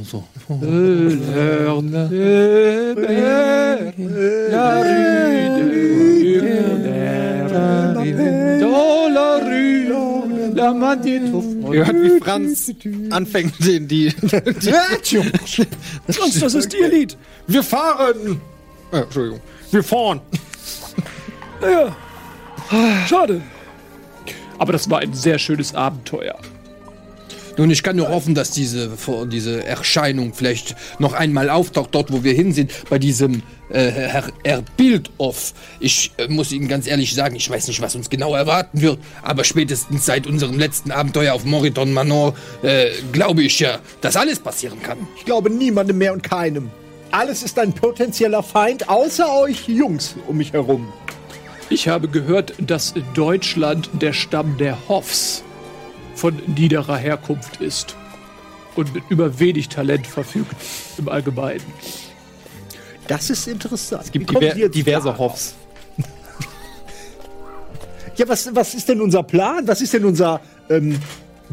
So. 0.03 0.23
Lord 0.49 1.83
de 1.83 2.93
Beurre, 2.95 3.93
la 4.51 4.81
rue 4.81 5.49
de 5.55 5.63
Beurre, 6.83 8.59
dans 8.59 9.07
la 9.13 9.39
rue, 9.39 9.87
la 10.55 10.73
main 10.73 10.97
Ihr 11.03 11.85
hört, 11.85 11.95
wie 11.95 12.19
Franz 12.19 12.71
anfängt, 13.11 13.53
die, 13.59 13.79
die, 13.79 14.09
die 14.09 14.71
Franz, 16.13 16.39
das 16.39 16.53
ist 16.55 16.73
Ihr 16.73 16.89
Lied. 16.89 17.17
Wir 17.47 17.63
fahren! 17.63 18.41
Äh, 18.91 19.01
Entschuldigung. 19.01 19.39
Wir 19.71 19.83
fahren! 19.83 20.19
Naja. 21.61 21.95
Schade. 23.07 23.41
Aber 24.57 24.73
das 24.73 24.89
war 24.89 24.99
ein 24.99 25.13
sehr 25.13 25.39
schönes 25.39 25.73
Abenteuer. 25.73 26.37
Nun, 27.59 27.71
ich 27.71 27.83
kann 27.83 27.97
nur 27.97 28.07
hoffen, 28.07 28.35
dass 28.35 28.51
diese, 28.51 28.89
diese 29.29 29.65
Erscheinung 29.65 30.33
vielleicht 30.33 30.77
noch 30.97 31.11
einmal 31.11 31.49
auftaucht, 31.49 31.89
dort, 31.91 32.09
wo 32.09 32.23
wir 32.23 32.31
hin 32.31 32.53
sind, 32.53 32.71
bei 32.89 32.97
diesem 32.97 33.43
äh, 33.67 33.91
Herr 33.91 34.29
Erbildorf. 34.43 35.53
Ich 35.81 36.13
äh, 36.15 36.29
muss 36.29 36.53
Ihnen 36.53 36.69
ganz 36.69 36.87
ehrlich 36.87 37.13
sagen, 37.13 37.35
ich 37.35 37.49
weiß 37.49 37.67
nicht, 37.67 37.81
was 37.81 37.95
uns 37.95 38.09
genau 38.09 38.33
erwarten 38.33 38.79
wird, 38.79 38.99
aber 39.23 39.43
spätestens 39.43 40.05
seit 40.05 40.25
unserem 40.25 40.57
letzten 40.57 40.91
Abenteuer 40.91 41.33
auf 41.33 41.43
Moriton 41.43 41.91
Manor 41.91 42.33
äh, 42.61 42.91
glaube 43.11 43.43
ich 43.43 43.59
ja, 43.59 43.79
dass 43.99 44.15
alles 44.15 44.39
passieren 44.39 44.81
kann. 44.81 44.97
Ich 45.17 45.25
glaube 45.25 45.49
niemandem 45.49 45.97
mehr 45.97 46.13
und 46.13 46.23
keinem. 46.23 46.69
Alles 47.11 47.43
ist 47.43 47.59
ein 47.59 47.73
potenzieller 47.73 48.41
Feind, 48.41 48.87
außer 48.87 49.29
euch 49.37 49.67
Jungs 49.67 50.15
um 50.29 50.37
mich 50.37 50.53
herum. 50.53 50.87
Ich 51.69 51.89
habe 51.89 52.07
gehört, 52.07 52.53
dass 52.59 52.93
in 52.93 53.03
Deutschland 53.13 53.89
der 53.99 54.13
Stamm 54.13 54.57
der 54.57 54.77
Hoffs 54.87 55.43
von 56.19 56.35
niederer 56.47 56.97
Herkunft 56.97 57.61
ist 57.61 57.95
und 58.75 58.93
mit 58.93 59.03
über 59.09 59.39
wenig 59.39 59.69
Talent 59.69 60.05
verfügt 60.05 60.53
im 60.97 61.07
Allgemeinen. 61.07 61.63
Das 63.07 63.29
ist 63.29 63.47
interessant. 63.47 64.03
Es 64.03 64.11
gibt 64.11 64.29
diver 64.29 64.69
diverse 64.69 65.17
Hoffs. 65.17 65.55
Ja, 68.17 68.27
was, 68.27 68.53
was 68.53 68.73
ist 68.73 68.89
denn 68.89 68.99
unser 68.99 69.23
Plan? 69.23 69.65
Was 69.65 69.79
ist 69.79 69.93
denn 69.93 70.03
unser 70.03 70.41
ähm, 70.69 70.99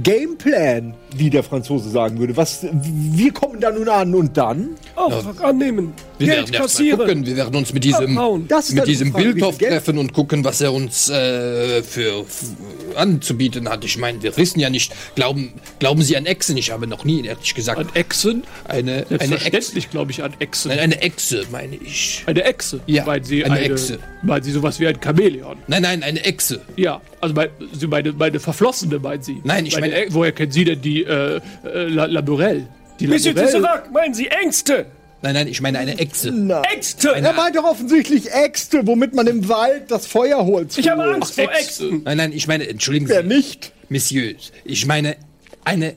Gameplan, 0.02 0.94
wie 1.18 1.30
der 1.30 1.42
Franzose 1.42 1.90
sagen 1.90 2.18
würde? 2.18 2.36
Was, 2.36 2.66
wir 2.82 3.32
kommen 3.32 3.60
da 3.60 3.70
nun 3.70 3.88
an 3.88 4.14
und 4.14 4.36
dann? 4.36 4.70
Auftrag 4.94 5.42
annehmen. 5.42 5.92
Wir 6.18 6.26
Geld 6.28 6.52
werden 6.52 6.62
kassieren. 6.62 6.98
gucken. 6.98 7.26
Wir 7.26 7.36
werden 7.36 7.54
uns 7.56 7.72
mit 7.72 7.84
diesem, 7.84 8.14
mit 8.14 8.86
diesem 8.86 9.12
Frage, 9.12 9.24
wie 9.28 9.32
Bildhof 9.32 9.56
viel 9.56 9.68
Geld- 9.68 9.72
treffen 9.72 9.98
und 9.98 10.12
gucken, 10.12 10.44
was 10.44 10.60
er 10.60 10.72
uns 10.72 11.08
äh, 11.10 11.82
für 11.82 12.24
anzubieten 12.94 13.68
hat. 13.68 13.84
Ich 13.84 13.98
meine, 13.98 14.22
wir 14.22 14.36
wissen 14.36 14.60
ja 14.60 14.70
nicht, 14.70 14.92
glauben, 15.14 15.52
glauben 15.78 16.02
Sie 16.02 16.16
an 16.16 16.26
Echsen? 16.26 16.56
Ich 16.56 16.70
habe 16.70 16.86
noch 16.86 17.04
nie, 17.04 17.24
ehrlich 17.26 17.54
gesagt, 17.54 17.78
An 17.78 17.88
Echsen? 17.94 18.44
eine, 18.66 18.92
eine 18.92 19.00
Echse. 19.10 19.26
Selbstverständlich 19.28 19.90
glaube 19.90 20.10
ich 20.12 20.22
an 20.22 20.32
Echsen. 20.38 20.68
Nein, 20.70 20.78
eine 20.80 21.02
Echse, 21.02 21.44
meine 21.50 21.76
ich. 21.76 22.22
Eine 22.26 22.44
Echse? 22.44 22.80
Ja, 22.86 23.04
Meinen 23.04 23.24
Sie 23.24 23.44
eine 23.44 23.54
eine, 23.54 23.64
Echse. 23.66 23.98
Meinen 24.22 24.42
Sie 24.42 24.52
sowas 24.52 24.80
wie 24.80 24.86
ein 24.86 24.98
Chamäleon? 25.02 25.58
Nein, 25.66 25.82
nein, 25.82 26.02
eine 26.02 26.24
Echse. 26.24 26.60
Ja, 26.76 27.00
also 27.20 27.34
mein, 27.34 27.48
Sie 27.72 27.86
meine, 27.86 28.12
meine 28.12 28.40
Verflossene, 28.40 28.98
meinen 28.98 29.22
Sie? 29.22 29.40
Nein, 29.44 29.66
ich 29.66 29.78
meine- 29.78 30.04
E- 30.04 30.06
Woher 30.10 30.32
kennen 30.32 30.52
Sie 30.52 30.64
denn 30.64 30.80
die 30.80 31.02
äh, 31.06 31.36
äh, 31.36 31.88
La, 31.88 32.06
Laborelle? 32.06 32.66
Die 33.00 33.06
Monsieur? 33.06 33.34
Tesseract, 33.34 33.92
meinen 33.92 34.14
Sie 34.14 34.26
Ängste? 34.28 34.86
Nein, 35.22 35.34
nein, 35.34 35.48
ich 35.48 35.60
meine 35.60 35.78
eine 35.78 35.98
Echse. 35.98 36.28
Ängste! 36.72 37.10
Er 37.14 37.32
meint 37.32 37.56
doch 37.56 37.64
offensichtlich 37.64 38.30
Äxte, 38.32 38.86
womit 38.86 39.14
man 39.14 39.26
im 39.26 39.48
Wald 39.48 39.90
das 39.90 40.06
Feuerholz 40.06 40.76
Ich 40.78 40.88
habe 40.88 41.02
holt. 41.02 41.14
Angst 41.14 41.34
vor 41.34 41.44
Äxte. 41.44 41.58
Äxten. 41.58 42.02
Nein, 42.04 42.16
nein, 42.18 42.32
ich 42.32 42.46
meine, 42.46 42.68
entschuldigen 42.68 43.08
Wer 43.08 43.22
Sie, 43.22 43.28
nicht? 43.28 43.72
Messieurs, 43.88 44.52
ich 44.64 44.86
meine 44.86 45.16
eine 45.64 45.94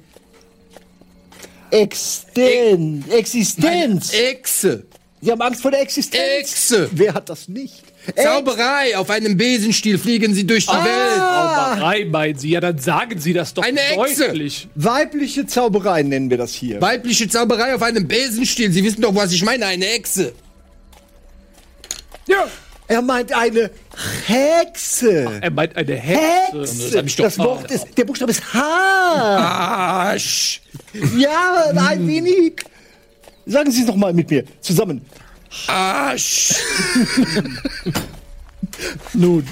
Existen 1.72 3.06
Existenz. 3.12 4.14
Echse. 4.14 4.86
Sie 5.22 5.32
haben 5.32 5.42
Angst 5.42 5.62
vor 5.62 5.72
der 5.72 5.82
Existenz. 5.82 6.24
Echse. 6.40 6.90
Wer 6.92 7.14
hat 7.14 7.30
das 7.30 7.48
nicht? 7.50 7.84
Zauberei, 8.16 8.98
auf 8.98 9.10
einem 9.10 9.38
Besenstiel 9.38 9.98
fliegen 10.00 10.34
sie 10.34 10.48
durch 10.48 10.66
die 10.66 10.72
Ah. 10.72 10.84
Welt. 10.84 11.76
Zauberei, 11.76 12.06
meinen 12.06 12.38
Sie? 12.40 12.50
Ja, 12.50 12.60
dann 12.60 12.78
sagen 12.80 13.20
Sie 13.20 13.34
das 13.34 13.54
doch 13.54 13.64
Eine 13.64 13.80
Echse. 13.82 14.28
deutlich. 14.28 14.68
Weibliche 14.76 15.46
Zauberei 15.46 16.02
nennen 16.04 16.30
wir 16.30 16.38
das 16.38 16.54
hier. 16.54 16.82
Weibliche 16.82 17.28
Zauberei 17.28 17.76
auf 17.76 17.82
einem 17.84 18.08
Besenstiel. 18.08 18.72
Sie 18.72 18.84
wissen 18.84 19.02
doch, 19.02 19.14
was 19.14 19.32
ich 19.32 19.44
meine, 19.44 19.66
eine 19.68 19.86
Echse. 19.88 20.34
Ja, 22.28 22.46
Er 22.88 23.02
meint 23.04 23.32
eine 23.32 23.70
Hexe. 24.26 25.40
Er 25.42 25.52
meint 25.52 25.76
eine 25.78 25.96
Hexe. 25.96 26.60
Hexe. 26.60 26.88
das 26.88 26.96
hab 26.98 27.06
ich 27.06 27.16
doch- 27.16 27.24
das 27.26 27.38
Wort 27.38 27.72
ist, 27.72 27.86
der 27.96 28.06
Buchstabe 28.06 28.32
ist 28.32 28.42
H. 28.54 28.60
Arsch. 28.60 30.62
Ja, 31.16 31.66
ein 31.76 32.08
wenig. 32.08 32.54
Sagen 33.46 33.70
Sie 33.72 33.82
es 33.82 33.88
noch 33.88 33.96
mal 33.96 34.14
mit 34.14 34.32
mir 34.32 34.44
zusammen. 34.62 35.02
Nun, 39.14 39.48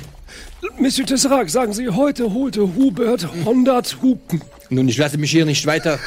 Monsieur 0.79 1.05
Tesseract, 1.05 1.49
sagen 1.49 1.73
Sie, 1.73 1.89
heute 1.89 2.33
holte 2.33 2.75
Hubert 2.75 3.25
100 3.25 3.97
Hupen. 4.01 4.41
Nun, 4.69 4.87
ich 4.87 4.97
lasse 4.97 5.17
mich 5.17 5.31
hier 5.31 5.45
nicht 5.45 5.65
weiter 5.65 5.99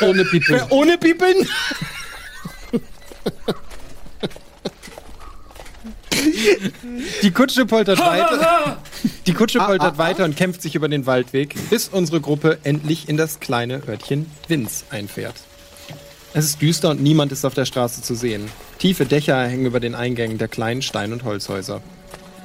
ohne 0.00 0.24
Pippen. 0.24 0.60
Ohne 0.70 0.98
Piepen? 0.98 1.48
Die 7.22 7.30
Kutsche 7.30 7.66
poltert 7.66 7.98
weiter. 7.98 8.78
Die 9.26 9.34
Kutsche 9.34 9.58
poltert 9.58 9.98
weiter 9.98 10.24
und 10.24 10.36
kämpft 10.36 10.62
sich 10.62 10.74
über 10.74 10.88
den 10.88 11.06
Waldweg, 11.06 11.54
bis 11.70 11.88
unsere 11.88 12.20
Gruppe 12.20 12.58
endlich 12.64 13.08
in 13.08 13.16
das 13.16 13.40
kleine 13.40 13.82
Örtchen 13.88 14.26
Winz 14.48 14.84
einfährt. 14.90 15.34
Es 16.34 16.46
ist 16.46 16.62
düster 16.62 16.88
und 16.88 17.02
niemand 17.02 17.30
ist 17.30 17.44
auf 17.44 17.52
der 17.52 17.66
Straße 17.66 18.00
zu 18.00 18.14
sehen. 18.14 18.48
Tiefe 18.78 19.04
Dächer 19.04 19.46
hängen 19.46 19.66
über 19.66 19.80
den 19.80 19.94
Eingängen 19.94 20.38
der 20.38 20.48
kleinen 20.48 20.80
Stein- 20.80 21.12
und 21.12 21.24
Holzhäuser. 21.24 21.82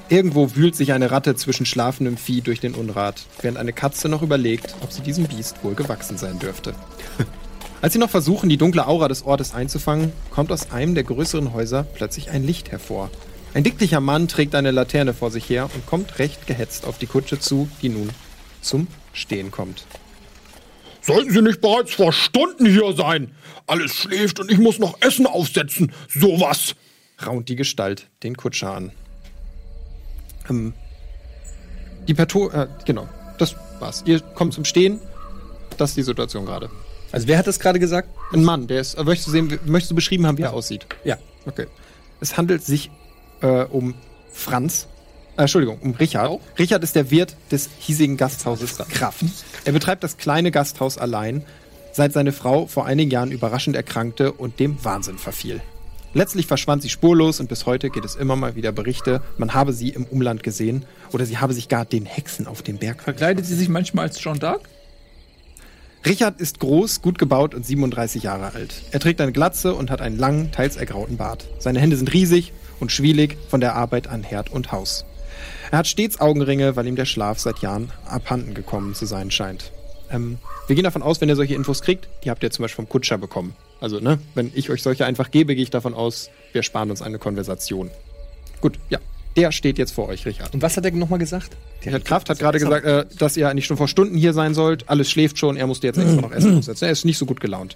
Irgendwo 0.09 0.55
wühlt 0.55 0.75
sich 0.75 0.91
eine 0.91 1.09
Ratte 1.09 1.35
zwischen 1.35 1.65
schlafendem 1.65 2.17
Vieh 2.17 2.41
durch 2.41 2.59
den 2.59 2.75
Unrat, 2.75 3.23
während 3.41 3.57
eine 3.57 3.71
Katze 3.71 4.09
noch 4.09 4.21
überlegt, 4.21 4.75
ob 4.81 4.91
sie 4.91 5.01
diesem 5.01 5.25
Biest 5.25 5.63
wohl 5.63 5.73
gewachsen 5.73 6.17
sein 6.17 6.37
dürfte. 6.37 6.73
Als 7.81 7.93
sie 7.93 7.99
noch 7.99 8.09
versuchen, 8.09 8.49
die 8.49 8.57
dunkle 8.57 8.87
Aura 8.87 9.07
des 9.07 9.23
Ortes 9.23 9.53
einzufangen, 9.53 10.11
kommt 10.31 10.51
aus 10.51 10.71
einem 10.71 10.93
der 10.93 11.05
größeren 11.05 11.53
Häuser 11.53 11.83
plötzlich 11.83 12.29
ein 12.29 12.43
Licht 12.43 12.71
hervor. 12.71 13.09
Ein 13.53 13.63
dicklicher 13.63 14.01
Mann 14.01 14.27
trägt 14.27 14.53
eine 14.55 14.71
Laterne 14.71 15.13
vor 15.13 15.31
sich 15.31 15.49
her 15.49 15.69
und 15.73 15.85
kommt 15.85 16.19
recht 16.19 16.45
gehetzt 16.45 16.85
auf 16.85 16.97
die 16.97 17.07
Kutsche 17.07 17.39
zu, 17.39 17.69
die 17.81 17.89
nun 17.89 18.09
zum 18.61 18.87
Stehen 19.13 19.49
kommt. 19.51 19.85
Sollten 21.07 21.31
Sie 21.31 21.41
nicht 21.41 21.61
bereits 21.61 21.93
vor 21.93 22.11
Stunden 22.11 22.65
hier 22.65 22.93
sein? 22.93 23.31
Alles 23.67 23.93
schläft 23.93 24.39
und 24.39 24.51
ich 24.51 24.57
muss 24.57 24.79
noch 24.79 25.01
Essen 25.01 25.27
aufsetzen. 25.27 25.91
Sowas. 26.07 26.75
raunt 27.25 27.49
die 27.49 27.55
Gestalt 27.55 28.07
den 28.23 28.37
Kutscher 28.37 28.73
an. 28.73 28.91
Ähm, 30.49 30.73
die 32.07 32.13
Pato, 32.13 32.49
äh, 32.49 32.67
genau, 32.85 33.07
das 33.37 33.55
war's. 33.79 34.03
Ihr 34.05 34.21
kommt 34.21 34.53
zum 34.53 34.65
Stehen. 34.65 34.99
Das 35.77 35.91
ist 35.91 35.97
die 35.97 36.03
Situation 36.03 36.45
gerade. 36.45 36.69
Also 37.11 37.27
wer 37.27 37.37
hat 37.37 37.47
das 37.47 37.59
gerade 37.59 37.79
gesagt? 37.79 38.09
Ein 38.33 38.43
Mann, 38.43 38.67
der 38.67 38.81
ist, 38.81 38.95
äh, 38.95 39.03
möchtest 39.03 39.27
du 39.27 39.31
sehen, 39.31 39.59
möchtest 39.65 39.91
du 39.91 39.95
beschrieben 39.95 40.25
haben, 40.25 40.37
wie 40.37 40.43
er 40.43 40.53
aussieht? 40.53 40.85
Ja. 41.03 41.17
Okay. 41.45 41.67
Es 42.19 42.37
handelt 42.37 42.63
sich 42.63 42.89
äh, 43.41 43.63
um 43.63 43.95
Franz. 44.31 44.87
Äh, 45.35 45.41
Entschuldigung, 45.41 45.79
um 45.79 45.91
Richard. 45.95 46.39
Richard 46.57 46.83
ist 46.83 46.95
der 46.95 47.11
Wirt 47.11 47.35
des 47.51 47.69
hiesigen 47.79 48.17
Gasthauses 48.17 48.77
Kraft. 48.89 49.23
Er 49.65 49.73
betreibt 49.73 50.03
das 50.03 50.17
kleine 50.17 50.51
Gasthaus 50.51 50.97
allein, 50.97 51.43
seit 51.97 52.13
seine 52.13 52.31
Frau 52.31 52.67
vor 52.67 52.85
einigen 52.85 53.09
Jahren 53.11 53.31
überraschend 53.31 53.75
erkrankte 53.75 54.31
und 54.31 54.59
dem 54.59 54.77
Wahnsinn 54.85 55.17
verfiel. 55.17 55.61
Letztlich 56.13 56.45
verschwand 56.45 56.83
sie 56.83 56.89
spurlos 56.89 57.39
und 57.39 57.49
bis 57.49 57.65
heute 57.65 57.89
geht 57.89 58.05
es 58.05 58.15
immer 58.15 58.35
mal 58.35 58.55
wieder 58.55 58.71
Berichte, 58.71 59.21
man 59.37 59.55
habe 59.55 59.73
sie 59.73 59.89
im 59.89 60.05
Umland 60.05 60.43
gesehen 60.43 60.85
oder 61.11 61.25
sie 61.25 61.39
habe 61.39 61.53
sich 61.53 61.69
gar 61.69 61.85
den 61.85 62.05
Hexen 62.05 62.47
auf 62.47 62.61
dem 62.61 62.77
Berg 62.77 63.01
Verkleidet 63.01 63.45
sie 63.45 63.55
sich 63.55 63.67
manchmal 63.67 64.05
als 64.05 64.23
John 64.23 64.39
Dark? 64.39 64.61
Richard 66.05 66.39
ist 66.39 66.59
groß, 66.59 67.01
gut 67.01 67.17
gebaut 67.17 67.55
und 67.55 67.65
37 67.65 68.23
Jahre 68.23 68.53
alt. 68.53 68.83
Er 68.91 68.99
trägt 68.99 69.19
eine 69.19 69.31
Glatze 69.31 69.73
und 69.73 69.89
hat 69.89 69.99
einen 69.99 70.17
langen, 70.17 70.51
teils 70.51 70.77
ergrauten 70.77 71.17
Bart. 71.17 71.49
Seine 71.57 71.79
Hände 71.79 71.97
sind 71.97 72.13
riesig 72.13 72.53
und 72.79 72.91
schwielig 72.91 73.37
von 73.49 73.59
der 73.59 73.75
Arbeit 73.75 74.07
an 74.07 74.21
Herd 74.21 74.51
und 74.51 74.71
Haus. 74.71 75.03
Er 75.71 75.79
hat 75.79 75.87
stets 75.87 76.21
Augenringe, 76.21 76.75
weil 76.75 76.87
ihm 76.87 76.95
der 76.95 77.05
Schlaf 77.05 77.39
seit 77.39 77.59
Jahren 77.59 77.91
abhanden 78.05 78.53
gekommen 78.53 78.93
zu 78.93 79.07
sein 79.07 79.31
scheint. 79.31 79.71
Ähm, 80.11 80.37
wir 80.67 80.75
gehen 80.75 80.83
davon 80.83 81.01
aus, 81.01 81.21
wenn 81.21 81.29
ihr 81.29 81.35
solche 81.35 81.55
Infos 81.55 81.81
kriegt, 81.81 82.07
die 82.23 82.29
habt 82.29 82.43
ihr 82.43 82.51
zum 82.51 82.63
Beispiel 82.63 82.77
vom 82.77 82.89
Kutscher 82.89 83.17
bekommen. 83.17 83.55
Also, 83.79 83.99
ne, 83.99 84.19
wenn 84.35 84.51
ich 84.55 84.69
euch 84.69 84.81
solche 84.81 85.05
einfach 85.05 85.31
gebe, 85.31 85.55
gehe 85.55 85.63
ich 85.63 85.69
davon 85.69 85.93
aus, 85.93 86.29
wir 86.53 86.63
sparen 86.63 86.89
uns 86.89 87.01
eine 87.01 87.19
Konversation. 87.19 87.89
Gut, 88.61 88.79
ja. 88.89 88.99
Der 89.35 89.51
steht 89.51 89.77
jetzt 89.77 89.91
vor 89.91 90.09
euch, 90.09 90.25
Richard. 90.25 90.51
Und 90.55 90.63
was 90.63 90.77
hat 90.77 90.85
er 90.85 90.91
nochmal 90.91 91.19
gesagt? 91.19 91.55
Richard 91.85 92.05
Kraft 92.05 92.29
hat 92.31 92.39
gerade 92.39 92.57
gesagt, 92.57 92.85
äh, 92.85 93.05
dass 93.19 93.37
ihr 93.37 93.47
eigentlich 93.47 93.67
schon 93.67 93.77
vor 93.77 93.87
Stunden 93.87 94.17
hier 94.17 94.33
sein 94.33 94.55
sollt. 94.55 94.89
Alles 94.89 95.11
schläft 95.11 95.37
schon, 95.37 95.57
er 95.57 95.67
musste 95.67 95.85
jetzt 95.85 95.97
extra 95.97 96.21
noch 96.21 96.31
Essen. 96.31 96.63
Er 96.81 96.89
ist 96.89 97.05
nicht 97.05 97.19
so 97.19 97.27
gut 97.27 97.39
gelaunt. 97.39 97.75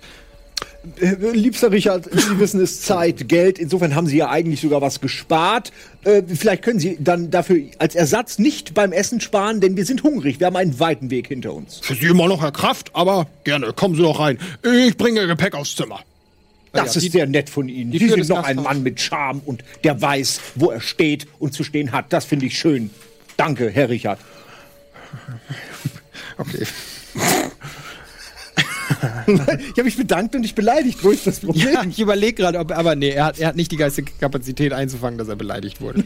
Äh, 1.00 1.16
liebster 1.34 1.72
Richard, 1.72 2.10
Sie 2.12 2.40
wissen, 2.40 2.60
es 2.60 2.72
ist 2.72 2.86
Zeit, 2.86 3.28
Geld. 3.28 3.60
Insofern 3.60 3.96
haben 3.96 4.08
Sie 4.08 4.18
ja 4.18 4.30
eigentlich 4.30 4.62
sogar 4.62 4.82
was 4.82 5.00
gespart. 5.00 5.72
Äh, 6.04 6.24
vielleicht 6.28 6.64
können 6.64 6.80
Sie 6.80 6.98
dann 7.00 7.30
dafür 7.30 7.62
als 7.78 7.94
Ersatz 7.94 8.40
nicht 8.40 8.74
beim 8.74 8.92
Essen 8.92 9.22
sparen, 9.22 9.62
denn 9.62 9.78
wir 9.78 9.86
sind 9.86 10.04
hungrig. 10.04 10.40
Wir 10.40 10.48
haben 10.48 10.56
einen 10.56 10.80
weiten 10.80 11.12
Weg 11.12 11.28
hinter 11.28 11.54
uns. 11.54 11.80
Für 11.80 11.94
Sie 11.94 12.08
immer 12.08 12.28
noch 12.28 12.42
Herr 12.42 12.52
Kraft, 12.52 12.96
aber 12.96 13.28
gerne, 13.44 13.74
kommen 13.74 13.96
Sie 13.96 14.02
doch 14.02 14.20
rein. 14.20 14.40
Ich 14.64 14.98
bringe 14.98 15.22
Ihr 15.22 15.28
Gepäck 15.28 15.54
aufs 15.54 15.76
Zimmer. 15.76 16.00
Das 16.74 16.96
ja, 16.96 17.02
ist 17.02 17.12
sehr 17.12 17.28
nett 17.28 17.50
von 17.50 17.68
Ihnen. 17.70 17.92
die 17.92 18.00
Sie 18.00 18.10
sind 18.10 18.30
noch 18.30 18.44
ein. 18.44 18.56
Mann 18.56 18.82
mit 18.82 19.00
Charme 19.00 19.42
und 19.46 19.64
der 19.84 20.02
weiß, 20.02 20.40
wo 20.56 20.72
er 20.72 20.80
steht 20.80 21.28
und 21.38 21.54
zu 21.54 21.64
stehen 21.64 21.92
hat. 21.92 22.12
Das 22.14 22.26
finde 22.26 22.46
ich 22.48 22.58
schön. 22.58 22.90
Danke, 23.38 23.70
Herr 23.70 23.90
Richard. 23.90 24.20
Okay. 26.38 26.66
Ich 29.62 29.72
habe 29.72 29.84
mich 29.84 29.98
bedankt 29.98 30.36
und 30.36 30.44
ich 30.44 30.56
beleidigt. 30.56 31.04
Wo 31.04 31.10
ist 31.10 31.28
das 31.28 31.40
Problem? 31.40 31.74
Ja, 31.74 31.84
ich 31.84 32.00
überlege 32.00 32.34
gerade, 32.34 32.60
ob, 32.60 32.72
aber 32.72 32.96
nee, 32.96 33.10
er 33.10 33.26
hat, 33.26 33.40
er 33.40 33.50
hat 33.50 33.56
nicht 33.56 33.72
die 33.72 33.78
geistige 33.78 34.12
Kapazität 34.20 34.74
einzufangen, 34.74 35.18
dass 35.18 35.28
er 35.28 35.36
beleidigt 35.36 35.82
wurde. 35.82 36.04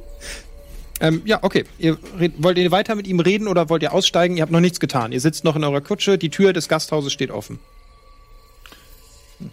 ähm, 1.00 1.22
ja, 1.24 1.38
okay. 1.42 1.64
Ihr 1.78 1.98
red, 2.18 2.32
wollt 2.38 2.58
ihr 2.58 2.70
weiter 2.70 2.94
mit 2.94 3.06
ihm 3.06 3.20
reden 3.20 3.48
oder 3.48 3.68
wollt 3.68 3.82
ihr 3.82 3.92
aussteigen? 3.92 4.36
Ihr 4.36 4.42
habt 4.42 4.52
noch 4.52 4.60
nichts 4.60 4.80
getan. 4.80 5.12
Ihr 5.12 5.20
sitzt 5.20 5.44
noch 5.44 5.56
in 5.56 5.64
eurer 5.64 5.80
Kutsche, 5.80 6.18
die 6.18 6.30
Tür 6.30 6.52
des 6.52 6.68
Gasthauses 6.68 7.12
steht 7.12 7.30
offen. 7.30 7.58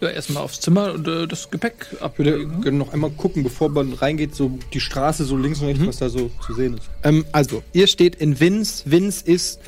Ja, 0.00 0.08
erstmal 0.08 0.44
aufs 0.44 0.60
Zimmer 0.60 0.92
und 0.92 1.08
äh, 1.08 1.26
das 1.26 1.50
Gepäck 1.50 1.86
Wir 1.90 2.02
ablegen. 2.02 2.60
können 2.60 2.78
noch 2.78 2.92
einmal 2.92 3.10
gucken, 3.10 3.42
bevor 3.42 3.68
man 3.70 3.92
reingeht, 3.92 4.34
so 4.34 4.58
die 4.72 4.80
Straße 4.80 5.24
so 5.24 5.36
links 5.36 5.60
und 5.60 5.66
rechts, 5.66 5.86
was 5.86 5.96
da 5.96 6.08
so 6.08 6.30
zu 6.46 6.54
sehen 6.54 6.76
ist. 6.76 6.88
Ähm, 7.02 7.24
also, 7.32 7.62
ihr 7.72 7.86
steht 7.88 8.14
in 8.16 8.38
Winz. 8.38 8.84
Winz 8.86 9.20
ist 9.20 9.58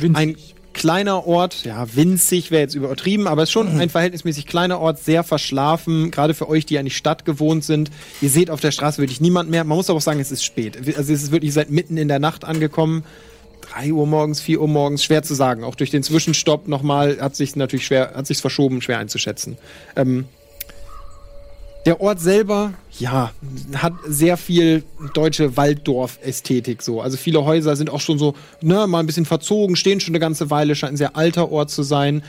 ein 0.00 0.36
kleiner 0.78 1.26
Ort, 1.26 1.64
ja, 1.64 1.92
winzig 1.96 2.52
wäre 2.52 2.62
jetzt 2.62 2.76
übertrieben, 2.76 3.26
aber 3.26 3.42
es 3.42 3.48
ist 3.48 3.52
schon 3.52 3.80
ein 3.80 3.90
verhältnismäßig 3.90 4.46
kleiner 4.46 4.78
Ort, 4.78 5.00
sehr 5.00 5.24
verschlafen, 5.24 6.12
gerade 6.12 6.34
für 6.34 6.48
euch, 6.48 6.66
die 6.66 6.78
an 6.78 6.84
die 6.84 6.92
Stadt 6.92 7.24
gewohnt 7.24 7.64
sind. 7.64 7.90
Ihr 8.20 8.30
seht 8.30 8.48
auf 8.48 8.60
der 8.60 8.70
Straße 8.70 9.02
wirklich 9.02 9.20
niemand 9.20 9.50
mehr. 9.50 9.64
Man 9.64 9.76
muss 9.76 9.90
aber 9.90 9.96
auch 9.96 10.02
sagen, 10.02 10.20
es 10.20 10.30
ist 10.30 10.44
spät. 10.44 10.76
Also 10.96 11.12
es 11.12 11.24
ist 11.24 11.32
wirklich 11.32 11.52
seit 11.52 11.70
mitten 11.70 11.96
in 11.96 12.06
der 12.06 12.20
Nacht 12.20 12.44
angekommen. 12.44 13.04
3 13.62 13.92
Uhr 13.92 14.06
morgens, 14.06 14.40
4 14.40 14.60
Uhr 14.60 14.68
morgens, 14.68 15.02
schwer 15.02 15.24
zu 15.24 15.34
sagen. 15.34 15.64
Auch 15.64 15.74
durch 15.74 15.90
den 15.90 16.04
Zwischenstopp 16.04 16.68
nochmal 16.68 17.18
hat 17.20 17.34
sich 17.34 17.56
natürlich 17.56 17.84
schwer, 17.84 18.12
hat 18.14 18.28
sich's 18.28 18.40
verschoben, 18.40 18.80
schwer 18.80 18.98
einzuschätzen. 18.98 19.58
Ähm, 19.96 20.26
der 21.88 22.02
Ort 22.02 22.20
selber, 22.20 22.74
ja, 22.98 23.32
hat 23.74 23.94
sehr 24.06 24.36
viel 24.36 24.82
deutsche 25.14 25.56
Walddorf-Ästhetik 25.56 26.82
so. 26.82 27.00
Also 27.00 27.16
viele 27.16 27.46
Häuser 27.46 27.76
sind 27.76 27.88
auch 27.88 28.02
schon 28.02 28.18
so, 28.18 28.34
ne, 28.60 28.86
mal 28.86 29.00
ein 29.00 29.06
bisschen 29.06 29.24
verzogen, 29.24 29.74
stehen 29.74 29.98
schon 29.98 30.12
eine 30.12 30.20
ganze 30.20 30.50
Weile, 30.50 30.74
scheint 30.74 30.92
ein 30.92 30.96
sehr 30.98 31.16
alter 31.16 31.50
Ort 31.50 31.70
zu 31.70 31.82
sein. 31.82 32.22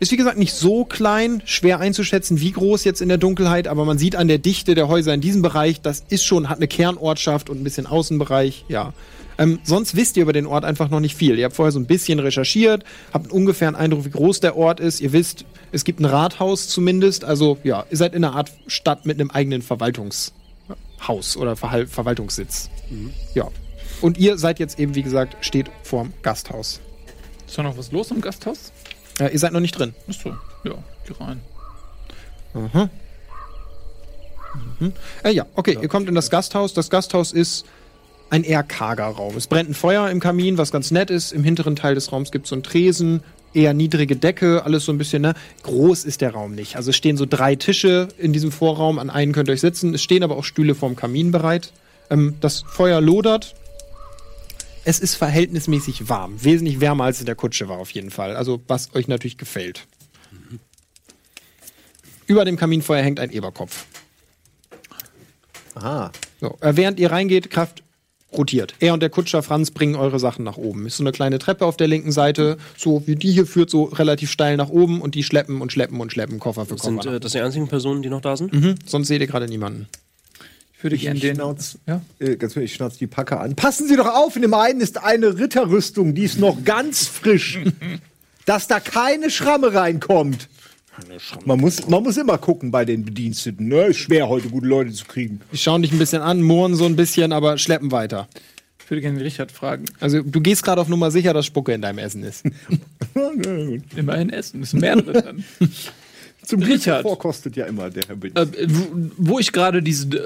Ist 0.00 0.12
wie 0.12 0.18
gesagt 0.18 0.36
nicht 0.36 0.52
so 0.52 0.84
klein, 0.84 1.40
schwer 1.46 1.80
einzuschätzen, 1.80 2.42
wie 2.42 2.52
groß 2.52 2.84
jetzt 2.84 3.00
in 3.00 3.08
der 3.08 3.16
Dunkelheit, 3.16 3.68
aber 3.68 3.86
man 3.86 3.96
sieht 3.96 4.16
an 4.16 4.28
der 4.28 4.36
Dichte 4.36 4.74
der 4.74 4.86
Häuser 4.88 5.14
in 5.14 5.22
diesem 5.22 5.40
Bereich, 5.40 5.80
das 5.80 6.04
ist 6.10 6.26
schon, 6.26 6.50
hat 6.50 6.58
eine 6.58 6.68
Kernortschaft 6.68 7.48
und 7.48 7.58
ein 7.58 7.64
bisschen 7.64 7.86
Außenbereich, 7.86 8.66
ja. 8.68 8.92
Ähm, 9.38 9.58
sonst 9.64 9.96
wisst 9.96 10.16
ihr 10.16 10.22
über 10.22 10.32
den 10.32 10.46
Ort 10.46 10.64
einfach 10.64 10.88
noch 10.88 11.00
nicht 11.00 11.14
viel. 11.14 11.38
Ihr 11.38 11.44
habt 11.44 11.56
vorher 11.56 11.72
so 11.72 11.78
ein 11.78 11.86
bisschen 11.86 12.18
recherchiert, 12.18 12.84
habt 13.12 13.30
ungefähr 13.30 13.68
einen 13.68 13.76
Eindruck, 13.76 14.04
wie 14.04 14.10
groß 14.10 14.40
der 14.40 14.56
Ort 14.56 14.80
ist. 14.80 15.00
Ihr 15.00 15.12
wisst, 15.12 15.44
es 15.72 15.84
gibt 15.84 16.00
ein 16.00 16.04
Rathaus 16.06 16.68
zumindest. 16.68 17.24
Also 17.24 17.58
ja, 17.62 17.84
ihr 17.90 17.96
seid 17.96 18.14
in 18.14 18.24
einer 18.24 18.34
Art 18.34 18.50
Stadt 18.66 19.06
mit 19.06 19.20
einem 19.20 19.30
eigenen 19.30 19.62
Verwaltungshaus 19.62 21.36
oder 21.36 21.56
Verhal 21.56 21.86
Verwaltungssitz. 21.86 22.70
Ja. 23.34 23.48
Und 24.00 24.18
ihr 24.18 24.38
seid 24.38 24.58
jetzt 24.58 24.78
eben, 24.78 24.94
wie 24.94 25.02
gesagt, 25.02 25.36
steht 25.40 25.70
vorm 25.82 26.12
Gasthaus. 26.22 26.80
Ist 27.46 27.58
da 27.58 27.62
noch 27.62 27.78
was 27.78 27.92
los 27.92 28.10
im 28.10 28.20
Gasthaus? 28.20 28.72
Äh, 29.18 29.32
ihr 29.32 29.38
seid 29.38 29.52
noch 29.52 29.60
nicht 29.60 29.78
drin. 29.78 29.94
Achso, 30.08 30.36
ja, 30.64 30.74
geh 31.06 31.14
rein. 31.18 31.40
Äh, 35.22 35.32
ja, 35.32 35.46
okay, 35.54 35.78
ihr 35.80 35.88
kommt 35.88 36.08
in 36.08 36.14
das 36.14 36.30
Gasthaus. 36.30 36.74
Das 36.74 36.90
Gasthaus 36.90 37.32
ist 37.32 37.66
ein 38.30 38.44
eher 38.44 38.62
karger 38.62 39.06
Raum. 39.06 39.36
Es 39.36 39.46
brennt 39.46 39.70
ein 39.70 39.74
Feuer 39.74 40.10
im 40.10 40.20
Kamin, 40.20 40.58
was 40.58 40.72
ganz 40.72 40.90
nett 40.90 41.10
ist. 41.10 41.32
Im 41.32 41.44
hinteren 41.44 41.76
Teil 41.76 41.94
des 41.94 42.12
Raums 42.12 42.30
gibt 42.32 42.46
es 42.46 42.50
so 42.50 42.56
einen 42.56 42.62
Tresen, 42.62 43.22
eher 43.54 43.72
niedrige 43.72 44.16
Decke, 44.16 44.64
alles 44.64 44.84
so 44.84 44.92
ein 44.92 44.98
bisschen, 44.98 45.22
ne? 45.22 45.34
Groß 45.62 46.04
ist 46.04 46.20
der 46.20 46.32
Raum 46.32 46.54
nicht. 46.54 46.76
Also 46.76 46.90
es 46.90 46.96
stehen 46.96 47.16
so 47.16 47.26
drei 47.26 47.56
Tische 47.56 48.08
in 48.18 48.32
diesem 48.32 48.52
Vorraum, 48.52 48.98
an 48.98 49.10
einen 49.10 49.32
könnt 49.32 49.48
ihr 49.48 49.52
euch 49.52 49.60
sitzen. 49.60 49.94
Es 49.94 50.02
stehen 50.02 50.22
aber 50.22 50.36
auch 50.36 50.44
Stühle 50.44 50.74
vorm 50.74 50.96
Kamin 50.96 51.30
bereit. 51.30 51.72
Ähm, 52.10 52.36
das 52.40 52.62
Feuer 52.62 53.00
lodert. 53.00 53.54
Es 54.84 55.00
ist 55.00 55.14
verhältnismäßig 55.16 56.08
warm. 56.08 56.42
Wesentlich 56.44 56.80
wärmer 56.80 57.04
als 57.04 57.20
in 57.20 57.26
der 57.26 57.34
Kutsche 57.34 57.68
war 57.68 57.78
auf 57.78 57.90
jeden 57.90 58.10
Fall. 58.10 58.36
Also 58.36 58.60
was 58.68 58.94
euch 58.94 59.08
natürlich 59.08 59.38
gefällt. 59.38 59.86
Über 62.26 62.44
dem 62.44 62.56
Kaminfeuer 62.56 63.02
hängt 63.02 63.20
ein 63.20 63.30
Eberkopf. 63.30 63.86
Ah. 65.74 66.10
So, 66.40 66.56
äh, 66.60 66.72
während 66.74 66.98
ihr 66.98 67.10
reingeht, 67.10 67.50
Kraft, 67.50 67.82
rotiert. 68.38 68.74
Er 68.80 68.94
und 68.94 69.00
der 69.00 69.10
Kutscher 69.10 69.42
Franz 69.42 69.70
bringen 69.70 69.96
eure 69.96 70.18
Sachen 70.18 70.44
nach 70.44 70.56
oben. 70.56 70.86
Ist 70.86 70.96
so 70.98 71.02
eine 71.02 71.12
kleine 71.12 71.38
Treppe 71.38 71.64
auf 71.66 71.76
der 71.76 71.88
linken 71.88 72.12
Seite, 72.12 72.56
so 72.76 73.02
wie 73.06 73.16
die 73.16 73.32
hier 73.32 73.46
führt, 73.46 73.70
so 73.70 73.84
relativ 73.84 74.30
steil 74.30 74.56
nach 74.56 74.68
oben 74.68 75.00
und 75.00 75.14
die 75.14 75.22
schleppen 75.22 75.60
und 75.60 75.72
schleppen 75.72 76.00
und 76.00 76.12
schleppen 76.12 76.38
Koffer 76.38 76.66
für 76.66 76.76
Koffer. 76.76 77.02
Sind 77.02 77.06
äh, 77.06 77.20
das 77.20 77.32
die 77.32 77.40
einzigen 77.40 77.68
Personen, 77.68 78.02
die 78.02 78.08
noch 78.08 78.20
da 78.20 78.36
sind? 78.36 78.52
Mhm. 78.52 78.74
Sonst 78.84 79.08
seht 79.08 79.20
ihr 79.20 79.26
gerade 79.26 79.46
niemanden. 79.46 79.88
Ich 80.76 80.82
würde 80.84 80.98
gerne 80.98 81.18
den. 81.18 81.36
Schnauz, 81.36 81.78
Ja? 81.86 82.02
äh, 82.18 82.36
ganz 82.36 82.54
ehrlich, 82.54 82.70
ich 82.72 82.76
schnauz 82.76 82.98
die 82.98 83.06
Packer 83.06 83.40
an. 83.40 83.56
Passen 83.56 83.88
Sie 83.88 83.96
doch 83.96 84.06
auf, 84.14 84.36
in 84.36 84.42
dem 84.42 84.54
einen 84.54 84.80
ist 84.80 85.02
eine 85.02 85.38
Ritterrüstung, 85.38 86.14
die 86.14 86.24
ist 86.24 86.38
noch 86.38 86.64
ganz 86.64 87.06
frisch. 87.06 87.58
dass 88.46 88.68
da 88.68 88.78
keine 88.80 89.28
Schramme 89.30 89.74
reinkommt. 89.74 90.48
Man 91.44 91.60
muss, 91.60 91.88
man 91.88 92.02
muss 92.02 92.16
immer 92.16 92.38
gucken 92.38 92.70
bei 92.70 92.84
den 92.84 93.04
Bediensteten. 93.04 93.68
Ne? 93.68 93.86
Ist 93.86 93.98
schwer, 93.98 94.28
heute 94.28 94.48
gute 94.48 94.66
Leute 94.66 94.92
zu 94.92 95.04
kriegen. 95.04 95.40
Die 95.52 95.58
schauen 95.58 95.82
dich 95.82 95.92
ein 95.92 95.98
bisschen 95.98 96.22
an, 96.22 96.42
mohren 96.42 96.74
so 96.74 96.84
ein 96.86 96.96
bisschen, 96.96 97.32
aber 97.32 97.58
schleppen 97.58 97.92
weiter. 97.92 98.28
Ich 98.86 98.90
würde 98.90 99.00
gerne 99.00 99.20
Richard 99.20 99.50
fragen. 99.50 99.86
Also 99.98 100.22
du 100.22 100.40
gehst 100.40 100.62
gerade 100.62 100.80
auf 100.80 100.88
Nummer 100.88 101.10
sicher, 101.10 101.34
dass 101.34 101.44
Spucke 101.44 101.72
in 101.72 101.82
deinem 101.82 101.98
Essen 101.98 102.22
ist. 102.22 102.44
Immerhin 103.96 104.30
essen. 104.30 104.60
Müssen 104.60 104.80
mehrere 104.80 105.12
dann. 105.12 105.44
Zum 106.42 106.62
Richard. 106.62 107.02
vorkostet 107.02 107.56
ja 107.56 107.66
immer 107.66 107.90
der 107.90 108.04
Herr 108.06 108.14
Bedienstete. 108.14 108.62
Äh, 108.62 108.68
wo, 108.70 109.10
wo 109.16 109.38
ich 109.40 109.50
gerade 109.50 109.82
diesen 109.82 110.12
äh, 110.12 110.18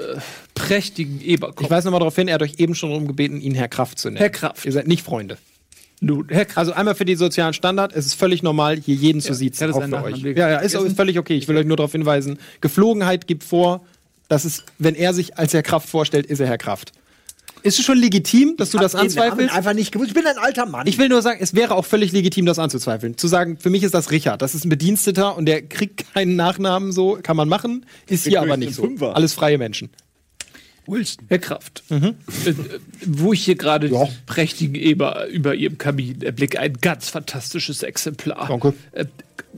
prächtigen 0.53 1.19
Eberkopf. 1.21 1.65
Ich 1.65 1.71
weise 1.71 1.87
nochmal 1.87 2.01
darauf 2.01 2.15
hin, 2.15 2.27
er 2.27 2.35
hat 2.35 2.43
euch 2.43 2.59
eben 2.59 2.75
schon 2.75 2.91
darum 2.91 3.07
gebeten, 3.07 3.41
ihn 3.41 3.55
Herr 3.55 3.67
Kraft 3.67 3.97
zu 3.97 4.09
nennen. 4.09 4.17
Herr 4.17 4.29
Kraft. 4.29 4.63
Ihr 4.63 4.71
seid 4.71 4.87
nicht 4.87 5.01
Freunde. 5.01 5.39
Kraft. 6.01 6.57
Also 6.57 6.73
einmal 6.73 6.95
für 6.95 7.05
die 7.05 7.15
sozialen 7.15 7.53
Standard, 7.53 7.93
es 7.95 8.05
ist 8.05 8.15
völlig 8.15 8.43
normal, 8.43 8.77
hier 8.77 8.95
jeden 8.95 9.21
zu 9.21 9.33
siezen, 9.33 9.69
ich 9.69 9.75
hatte 9.75 9.95
auch 9.95 10.01
für 10.01 10.03
euch. 10.03 10.21
Ja, 10.21 10.49
ja, 10.49 10.57
ist, 10.57 10.75
völlig 10.95 11.19
okay. 11.19 11.35
Ich 11.35 11.47
will 11.47 11.57
euch 11.57 11.65
nur 11.65 11.77
darauf 11.77 11.91
hinweisen, 11.91 12.39
Geflogenheit 12.59 13.27
gibt 13.27 13.43
vor, 13.43 13.81
dass 14.27 14.45
es, 14.45 14.63
wenn 14.79 14.95
er 14.95 15.13
sich 15.13 15.37
als 15.37 15.53
Herr 15.53 15.63
Kraft 15.63 15.89
vorstellt, 15.89 16.25
ist 16.25 16.39
er 16.39 16.47
Herr 16.47 16.57
Kraft. 16.57 16.93
Ist 17.63 17.77
es 17.77 17.85
schon 17.85 17.97
legitim, 17.97 18.55
dass 18.57 18.71
du 18.71 18.79
das 18.79 18.95
anzweifelst? 18.95 19.53
einfach 19.53 19.73
nicht 19.73 19.91
gewusst. 19.91 20.09
Ich 20.09 20.15
bin 20.15 20.25
ein 20.25 20.37
alter 20.37 20.65
Mann. 20.65 20.87
Ich 20.87 20.97
will 20.97 21.09
nur 21.09 21.21
sagen, 21.21 21.39
es 21.41 21.53
wäre 21.53 21.75
auch 21.75 21.85
völlig 21.85 22.11
legitim, 22.11 22.45
das 22.45 22.57
anzuzweifeln. 22.57 23.17
Zu 23.17 23.27
sagen, 23.27 23.57
für 23.57 23.69
mich 23.69 23.83
ist 23.83 23.93
das 23.93 24.09
Richard, 24.09 24.41
das 24.41 24.55
ist 24.55 24.65
ein 24.65 24.69
Bediensteter 24.69 25.37
und 25.37 25.45
der 25.45 25.61
kriegt 25.61 26.13
keinen 26.13 26.35
Nachnamen 26.35 26.91
so, 26.91 27.19
kann 27.21 27.37
man 27.37 27.47
machen, 27.47 27.85
ist 28.07 28.25
hier 28.25 28.41
aber 28.41 28.57
nicht 28.57 28.73
so. 28.73 28.87
Alles 29.13 29.33
freie 29.33 29.57
Menschen. 29.57 29.89
Wilson. 30.91 31.25
Herr 31.29 31.39
Kraft. 31.39 31.83
Mhm. 31.89 32.15
Äh, 32.45 32.49
äh, 32.49 32.55
wo 33.05 33.33
ich 33.33 33.45
hier 33.45 33.55
gerade 33.55 33.89
diesen 33.89 34.09
prächtigen 34.25 34.75
Eber 34.75 35.27
über 35.27 35.55
ihrem 35.55 35.77
Kamin 35.77 36.21
erblicke, 36.21 36.59
ein 36.59 36.73
ganz 36.81 37.09
fantastisches 37.09 37.81
Exemplar. 37.81 38.47
Danke. 38.47 38.73
Äh, 38.91 39.05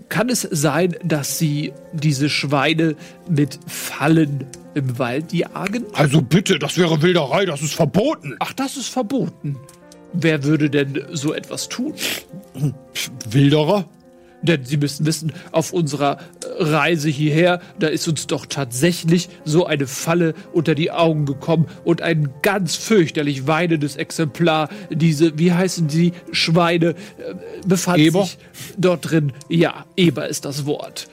kann 0.09 0.29
es 0.29 0.41
sein, 0.41 0.95
dass 1.03 1.37
Sie 1.39 1.73
diese 1.91 2.29
Schweine 2.29 2.95
mit 3.29 3.59
Fallen 3.67 4.45
im 4.75 4.97
Wald 4.97 5.33
jagen? 5.33 5.85
Also 5.93 6.21
bitte, 6.21 6.59
das 6.59 6.77
wäre 6.77 7.01
Wilderei, 7.01 7.45
das 7.45 7.61
ist 7.61 7.73
verboten. 7.73 8.35
Ach, 8.39 8.53
das 8.53 8.77
ist 8.77 8.87
verboten. 8.87 9.57
Wer 10.13 10.43
würde 10.43 10.69
denn 10.69 11.03
so 11.11 11.33
etwas 11.33 11.69
tun? 11.69 11.93
Wilderer? 13.29 13.89
Denn 14.43 14.65
Sie 14.65 14.77
müssen 14.77 15.05
wissen, 15.05 15.31
auf 15.51 15.73
unserer 15.73 16.17
äh, 16.17 16.63
Reise 16.63 17.09
hierher, 17.09 17.61
da 17.79 17.87
ist 17.87 18.07
uns 18.07 18.27
doch 18.27 18.45
tatsächlich 18.45 19.29
so 19.45 19.65
eine 19.65 19.87
Falle 19.87 20.35
unter 20.51 20.75
die 20.75 20.91
Augen 20.91 21.25
gekommen 21.25 21.67
und 21.85 22.01
ein 22.01 22.29
ganz 22.41 22.75
fürchterlich 22.75 23.47
weinendes 23.47 23.95
Exemplar, 23.95 24.69
diese, 24.91 25.39
wie 25.39 25.53
heißen 25.53 25.87
die 25.87 26.11
Schweine, 26.31 26.89
äh, 26.89 26.95
befand 27.65 27.99
Eber? 27.99 28.25
sich 28.25 28.37
dort 28.77 29.09
drin. 29.09 29.31
Ja, 29.49 29.85
Eber 29.95 30.27
ist 30.27 30.45
das 30.45 30.65
Wort. 30.65 31.07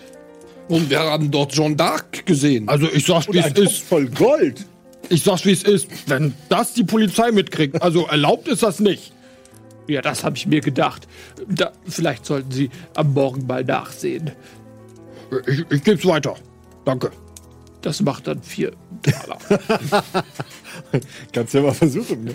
Und 0.69 0.91
wir 0.91 1.01
haben 1.01 1.31
dort 1.31 1.53
Jeanne 1.53 1.77
d'Arc 1.77 2.25
gesehen. 2.25 2.69
Also 2.69 2.89
ich 2.93 3.07
sag's, 3.07 3.27
wie 3.33 3.39
es 3.39 3.53
ist. 3.53 3.83
voll 3.83 4.07
Gold. 4.07 4.67
Ich 5.09 5.23
sag's, 5.25 5.45
wie 5.45 5.53
es 5.53 5.63
ist. 5.65 5.89
Wenn 6.07 6.35
das 6.49 6.75
die 6.75 6.85
Polizei 6.85 7.33
mitkriegt, 7.33 7.83
also 7.83 8.07
erlaubt 8.07 8.47
ist 8.49 8.63
das 8.63 8.79
nicht. 8.79 9.13
Ja, 9.91 10.03
das 10.03 10.23
habe 10.23 10.37
ich 10.37 10.47
mir 10.47 10.61
gedacht. 10.61 11.09
Da, 11.49 11.73
vielleicht 11.87 12.25
sollten 12.25 12.53
Sie 12.53 12.71
am 12.95 13.13
Morgen 13.13 13.47
mal 13.47 13.65
nachsehen. 13.65 14.31
Ich, 15.47 15.65
ich 15.69 15.83
geb's 15.83 16.07
weiter. 16.07 16.35
Danke. 16.85 17.11
Das 17.83 18.01
macht 18.01 18.27
dann 18.29 18.41
vier 18.43 18.73
Taler. 19.03 19.39
Kannst 21.33 21.55
ja 21.55 21.63
mal 21.63 21.75
versuchen. 21.75 22.25
Ne? 22.25 22.35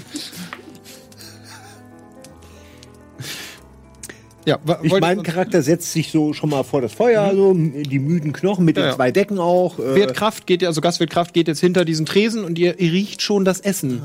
Ja, 4.46 4.60
Ich 4.84 4.92
mein 5.00 5.24
Charakter 5.24 5.62
setzt 5.62 5.92
sich 5.92 6.12
so 6.12 6.34
schon 6.34 6.50
mal 6.52 6.64
vor 6.64 6.82
das 6.82 6.94
Feuer, 6.94 7.34
so 7.36 7.54
die 7.54 8.00
müden 8.00 8.32
Knochen 8.32 8.64
mit 8.64 8.78
Ja, 8.78 8.84
den 8.84 8.90
ja. 8.90 8.96
zwei 8.96 9.12
Decken 9.12 9.40
auch. 9.40 9.80
Äh, 9.80 9.96
Wirt 9.96 10.14
Kraft 10.16 10.46
geht, 10.46 10.64
also 10.64 10.82
Gastwirt 10.82 11.10
Kraft 11.10 11.34
geht 11.34 11.48
jetzt 11.48 11.60
hinter 11.60 11.84
diesen 11.86 12.06
Tresen 12.06 12.46
und 12.46 12.60
ihr, 12.60 12.80
ihr 12.80 12.92
riecht 12.92 13.22
schon 13.22 13.44
das 13.46 13.60
Essen. 13.60 14.02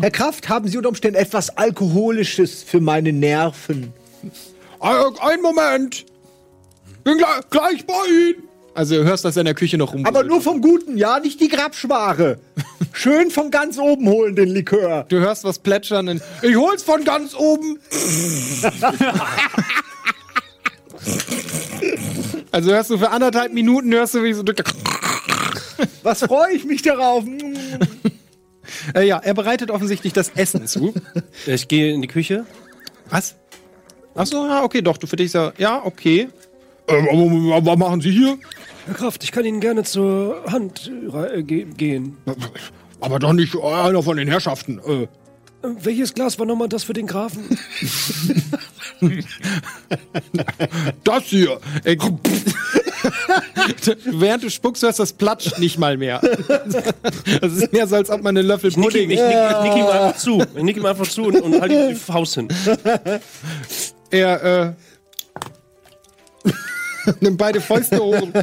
Herr 0.00 0.10
Kraft, 0.10 0.48
haben 0.48 0.66
Sie 0.68 0.76
unter 0.76 0.88
Umständen 0.88 1.18
etwas 1.18 1.56
Alkoholisches 1.56 2.62
für 2.62 2.80
meine 2.80 3.12
Nerven? 3.12 3.92
Ein, 4.80 4.94
ein 5.20 5.42
Moment. 5.42 6.06
Bin 7.04 7.18
gleich, 7.18 7.40
gleich 7.50 7.86
bei 7.86 7.94
Ihnen. 8.08 8.42
Also 8.76 8.96
du 8.96 9.04
hörst, 9.04 9.24
dass 9.24 9.36
er 9.36 9.40
in 9.40 9.46
der 9.46 9.54
Küche 9.54 9.78
noch 9.78 9.94
rum. 9.94 10.04
Aber 10.04 10.22
nur 10.22 10.42
vom 10.42 10.60
Guten, 10.60 10.98
ja, 10.98 11.18
nicht 11.18 11.40
die 11.40 11.48
Grabschware. 11.48 12.38
Schön 12.92 13.30
von 13.30 13.50
ganz 13.50 13.78
oben 13.78 14.06
holen 14.06 14.36
den 14.36 14.50
Likör. 14.50 15.06
Du 15.08 15.18
hörst 15.18 15.44
was 15.44 15.58
plätschern. 15.58 16.10
Und 16.10 16.22
Ich 16.42 16.56
hol's 16.56 16.82
von 16.82 17.02
ganz 17.02 17.34
oben. 17.34 17.78
also 22.52 22.70
hörst 22.70 22.90
du 22.90 22.98
für 22.98 23.10
anderthalb 23.10 23.54
Minuten 23.54 23.90
hörst 23.94 24.12
du 24.14 24.22
wie 24.22 24.34
so. 24.34 24.42
Was 26.02 26.20
freue 26.20 26.52
ich 26.52 26.64
mich 26.64 26.82
darauf? 26.82 27.24
Äh, 28.94 29.06
ja, 29.06 29.18
er 29.18 29.34
bereitet 29.34 29.70
offensichtlich 29.70 30.12
das 30.12 30.30
Essen 30.30 30.66
zu. 30.66 30.92
Ich 31.46 31.68
gehe 31.68 31.92
in 31.94 32.02
die 32.02 32.08
Küche. 32.08 32.46
Was? 33.10 33.36
Ach 34.14 34.26
so, 34.26 34.46
ja, 34.46 34.62
okay, 34.64 34.82
doch. 34.82 34.96
Du 34.96 35.06
für 35.06 35.16
dich 35.16 35.30
so. 35.32 35.52
Ja, 35.58 35.84
okay. 35.84 36.28
Ähm, 36.88 37.52
aber, 37.52 37.72
was 37.72 37.78
machen 37.78 38.00
Sie 38.00 38.10
hier? 38.10 38.38
Herr 38.86 38.94
Kraft, 38.94 39.24
ich 39.24 39.32
kann 39.32 39.44
Ihnen 39.44 39.60
gerne 39.60 39.82
zur 39.84 40.44
Hand 40.50 40.90
äh, 41.34 41.42
ge 41.42 41.64
gehen. 41.76 42.16
Aber 43.00 43.18
doch 43.18 43.32
nicht 43.32 43.54
einer 43.56 44.02
von 44.02 44.16
den 44.16 44.28
Herrschaften. 44.28 44.78
Äh, 44.86 45.02
Äh, 45.02 45.06
Welches 45.82 46.12
Glas 46.14 46.38
war 46.38 46.46
nochmal 46.46 46.68
das 46.68 46.84
für 46.84 46.92
den 46.92 47.06
Grafen? 47.06 47.58
das 51.04 51.24
hier. 51.24 51.58
Äh, 51.84 51.96
Während 54.06 54.42
du 54.44 54.50
spuckst, 54.50 54.82
hörst 54.82 54.98
du, 54.98 55.02
das 55.02 55.12
platscht 55.12 55.58
nicht 55.58 55.78
mal 55.78 55.96
mehr. 55.96 56.20
Das 57.40 57.52
ist 57.52 57.72
mehr 57.72 57.86
so, 57.86 57.96
als 57.96 58.10
ob 58.10 58.22
man 58.22 58.36
einen 58.36 58.46
Löffel 58.46 58.70
Ich 58.70 58.76
nick, 58.76 58.86
ihm- 58.94 59.08
Pudding. 59.08 59.10
ich, 59.10 59.20
nick, 59.20 59.30
ich 59.30 59.62
nick 59.62 59.76
ihm 59.76 59.86
einfach 59.86 60.16
zu. 60.16 60.42
Ich 60.56 60.62
nick 60.62 60.76
ihm 60.76 60.86
einfach 60.86 61.06
zu 61.08 61.24
und, 61.24 61.40
und 61.40 61.60
halte 61.60 61.88
die 61.90 61.94
Faust 61.94 62.34
hin. 62.34 62.48
Er, 64.10 64.42
äh. 64.44 64.72
nimmt 67.20 67.38
beide 67.38 67.60
Fäuste 67.60 67.98
hoch. 68.02 68.20
und- 68.20 68.34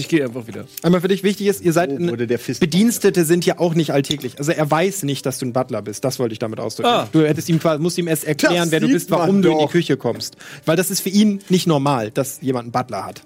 ich 0.00 0.08
gehe 0.08 0.24
einfach 0.24 0.46
wieder. 0.46 0.66
Einmal 0.82 1.00
für 1.00 1.08
dich 1.08 1.22
wichtig 1.22 1.46
ist, 1.46 1.62
ihr 1.62 1.72
seid. 1.72 1.90
Oh, 1.90 1.98
wurde 1.98 2.26
der 2.26 2.38
Fist- 2.38 2.60
Bedienstete 2.60 3.24
sind 3.24 3.46
ja 3.46 3.58
auch 3.58 3.74
nicht 3.74 3.92
alltäglich. 3.92 4.38
Also 4.38 4.52
er 4.52 4.70
weiß 4.70 5.04
nicht, 5.04 5.24
dass 5.24 5.38
du 5.38 5.46
ein 5.46 5.52
Butler 5.54 5.80
bist. 5.82 6.04
Das 6.04 6.18
wollte 6.18 6.34
ich 6.34 6.38
damit 6.38 6.60
ausdrücken. 6.60 6.88
Ah. 6.90 7.08
Du 7.10 7.26
hättest 7.26 7.48
ihm 7.48 7.58
quasi, 7.58 7.80
musst 7.82 7.96
ihm 7.96 8.06
erst 8.06 8.24
erklären, 8.24 8.54
Das 8.64 8.70
wer 8.72 8.80
du 8.80 8.88
bist, 8.88 9.10
warum 9.10 9.40
du 9.40 9.50
in 9.52 9.58
die. 9.58 9.66
Küche 9.66 9.96
kommst. 9.96 10.36
Weil 10.66 10.76
das 10.76 10.90
ist 10.90 11.00
für 11.00 11.08
ihn 11.08 11.40
nicht 11.48 11.66
normal, 11.66 12.10
dass 12.10 12.40
jemand 12.42 12.64
einen 12.64 12.72
Butler 12.72 13.06
hat. 13.06 13.22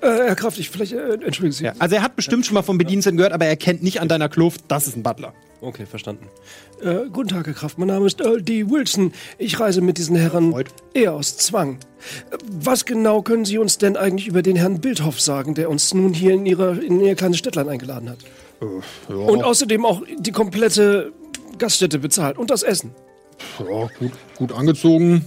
äh, 0.00 0.06
Herr 0.26 0.34
Kraft, 0.34 0.58
ich 0.58 0.70
vielleicht, 0.70 0.92
äh, 0.92 1.14
entschuldigen 1.24 1.52
Sie. 1.52 1.64
Ja. 1.64 1.74
Also 1.78 1.94
er 1.94 2.02
hat 2.02 2.16
bestimmt 2.16 2.44
schon 2.46 2.54
mal 2.54 2.62
vom 2.62 2.78
Bediensteten 2.78 3.16
gehört, 3.16 3.32
aber 3.32 3.46
er 3.46 3.56
kennt 3.56 3.82
nicht 3.82 4.00
an 4.00 4.08
deiner 4.08 4.28
Kluft, 4.28 4.62
das 4.68 4.86
ist 4.88 4.96
ein 4.96 5.02
Butler. 5.04 5.34
Okay, 5.60 5.86
verstanden. 5.86 6.28
Äh, 6.82 7.08
guten 7.10 7.28
Tag, 7.28 7.46
Herr 7.46 7.54
Kraft. 7.54 7.78
Mein 7.78 7.88
Name 7.88 8.06
ist 8.06 8.20
Earl 8.20 8.42
D. 8.42 8.68
Wilson. 8.68 9.12
Ich 9.38 9.58
reise 9.58 9.80
mit 9.80 9.96
diesen 9.98 10.14
Herren 10.16 10.52
Freud. 10.52 10.70
eher 10.92 11.14
aus 11.14 11.38
Zwang. 11.38 11.78
Äh, 12.30 12.36
Was 12.60 12.84
genau 12.84 13.22
können 13.22 13.44
Sie 13.44 13.58
uns 13.58 13.78
denn 13.78 13.96
eigentlich 13.96 14.26
über 14.26 14.42
den 14.42 14.56
Herrn 14.56 14.80
Bildhoff 14.80 15.20
sagen, 15.20 15.54
der 15.54 15.70
uns 15.70 15.94
nun 15.94 16.12
hier 16.12 16.34
in, 16.34 16.44
ihrer, 16.44 16.80
in 16.82 17.00
Ihr 17.00 17.14
kleines 17.14 17.38
Städtlein 17.38 17.68
eingeladen 17.68 18.10
hat? 18.10 18.18
Und 19.08 19.42
außerdem 19.42 19.84
auch 19.84 20.02
die 20.18 20.32
komplette 20.32 21.12
Gaststätte 21.58 21.98
bezahlt 21.98 22.38
und 22.38 22.50
das 22.50 22.62
Essen. 22.62 22.94
Ja, 23.58 23.88
gut, 23.98 24.12
gut 24.36 24.52
angezogen. 24.52 25.24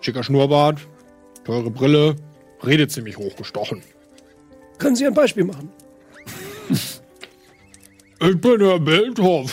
Schicker 0.00 0.22
Schnurrbart. 0.22 0.78
Teure 1.44 1.70
Brille. 1.70 2.16
Redet 2.64 2.92
ziemlich 2.92 3.16
hochgestochen. 3.16 3.82
Können 4.78 4.94
Sie 4.96 5.06
ein 5.06 5.14
Beispiel 5.14 5.44
machen? 5.44 5.70
Ich 8.22 8.40
bin 8.40 8.60
Herr 8.60 8.78
Bildhoff. 8.78 9.50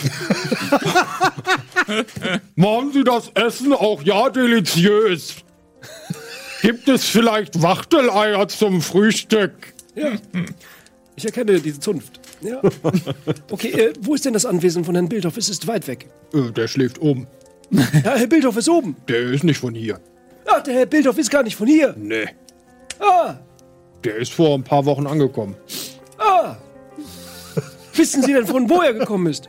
Machen 2.56 2.92
Sie 2.92 3.04
das 3.04 3.30
Essen 3.34 3.72
auch 3.72 4.02
ja 4.02 4.28
deliziös? 4.30 5.36
Gibt 6.62 6.88
es 6.88 7.04
vielleicht 7.04 7.60
Wachteleier 7.62 8.46
zum 8.48 8.80
Frühstück? 8.82 9.52
Ja. 9.94 10.12
Ich 11.16 11.24
erkenne 11.24 11.58
diese 11.60 11.80
Zunft. 11.80 12.20
Ja. 12.42 12.60
Okay, 13.50 13.68
äh, 13.70 13.92
wo 14.00 14.14
ist 14.14 14.24
denn 14.24 14.32
das 14.34 14.46
Anwesen 14.46 14.84
von 14.84 14.94
Herrn 14.94 15.08
Bildhoff? 15.08 15.36
Es 15.36 15.48
ist 15.48 15.66
weit 15.66 15.86
weg. 15.88 16.08
Äh, 16.32 16.50
der 16.52 16.68
schläft 16.68 17.00
oben. 17.00 17.26
Ja, 18.04 18.16
Herr 18.16 18.26
Bildhoff 18.26 18.56
ist 18.56 18.68
oben. 18.68 18.96
Der 19.08 19.20
ist 19.30 19.44
nicht 19.44 19.58
von 19.58 19.74
hier. 19.74 20.00
Ach, 20.46 20.60
der 20.62 20.74
Herr 20.74 20.86
Bildhoff 20.86 21.18
ist 21.18 21.30
gar 21.30 21.42
nicht 21.44 21.54
von 21.56 21.68
hier. 21.68 21.94
Nee. 21.96 22.26
Ah, 22.98 23.34
Der 24.04 24.16
ist 24.16 24.32
vor 24.32 24.54
ein 24.56 24.64
paar 24.64 24.84
Wochen 24.84 25.06
angekommen. 25.06 25.54
ah. 26.18 26.56
Wissen 28.00 28.22
Sie 28.22 28.32
denn 28.32 28.46
von 28.46 28.68
wo 28.68 28.80
er 28.80 28.94
gekommen 28.94 29.26
ist? 29.26 29.48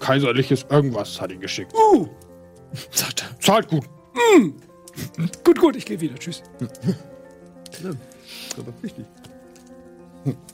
Kaiserliches 0.00 0.66
irgendwas 0.68 1.20
hat 1.20 1.30
ihn 1.30 1.40
geschickt. 1.40 1.72
Uh, 1.74 2.08
Zahlt 3.40 3.68
gut. 3.68 3.84
gut, 5.44 5.58
gut, 5.58 5.76
ich 5.76 5.84
gehe 5.84 6.00
wieder. 6.00 6.16
Tschüss. 6.16 6.42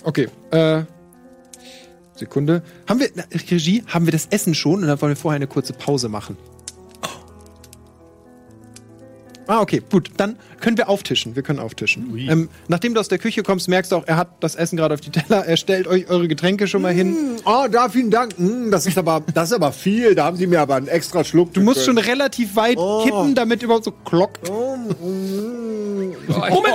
Okay, 0.02 0.28
äh. 0.50 0.82
Sekunde. 2.14 2.62
Haben 2.88 3.00
wir, 3.00 3.10
na, 3.14 3.24
Regie, 3.32 3.84
haben 3.86 4.06
wir 4.06 4.12
das 4.12 4.26
Essen 4.30 4.54
schon 4.54 4.82
oder 4.82 5.00
wollen 5.00 5.12
wir 5.12 5.16
vorher 5.16 5.36
eine 5.36 5.46
kurze 5.46 5.72
Pause 5.72 6.08
machen? 6.08 6.36
Ah, 9.46 9.60
okay, 9.60 9.82
gut. 9.90 10.10
Dann 10.16 10.36
können 10.60 10.76
wir 10.78 10.88
auftischen. 10.88 11.36
Wir 11.36 11.42
können 11.42 11.58
auftischen. 11.58 12.16
Ähm, 12.28 12.48
nachdem 12.68 12.94
du 12.94 13.00
aus 13.00 13.08
der 13.08 13.18
Küche 13.18 13.42
kommst, 13.42 13.68
merkst 13.68 13.92
du 13.92 13.96
auch, 13.96 14.04
er 14.06 14.16
hat 14.16 14.28
das 14.40 14.54
Essen 14.54 14.76
gerade 14.76 14.94
auf 14.94 15.00
die 15.00 15.10
Teller. 15.10 15.44
Er 15.46 15.56
stellt 15.56 15.86
euch 15.86 16.08
eure 16.10 16.28
Getränke 16.28 16.66
schon 16.66 16.82
mal 16.82 16.92
hin. 16.92 17.16
Oh, 17.44 17.66
da 17.70 17.88
vielen 17.88 18.10
Dank. 18.10 18.36
Hm, 18.36 18.70
das 18.70 18.86
ist 18.86 18.98
aber, 18.98 19.22
das 19.34 19.50
ist 19.50 19.54
aber 19.54 19.72
viel. 19.72 20.14
Da 20.14 20.24
haben 20.24 20.36
Sie 20.36 20.46
mir 20.46 20.60
aber 20.60 20.76
einen 20.76 20.88
extra 20.88 21.24
Schluck. 21.24 21.52
Du 21.54 21.60
musst 21.60 21.84
schon 21.84 21.98
relativ 21.98 22.56
weit 22.56 22.78
kippen, 23.04 23.34
damit 23.34 23.62
überhaupt 23.62 23.84
so 23.84 23.92
klockt. 24.04 24.48
Moment, 24.48 24.96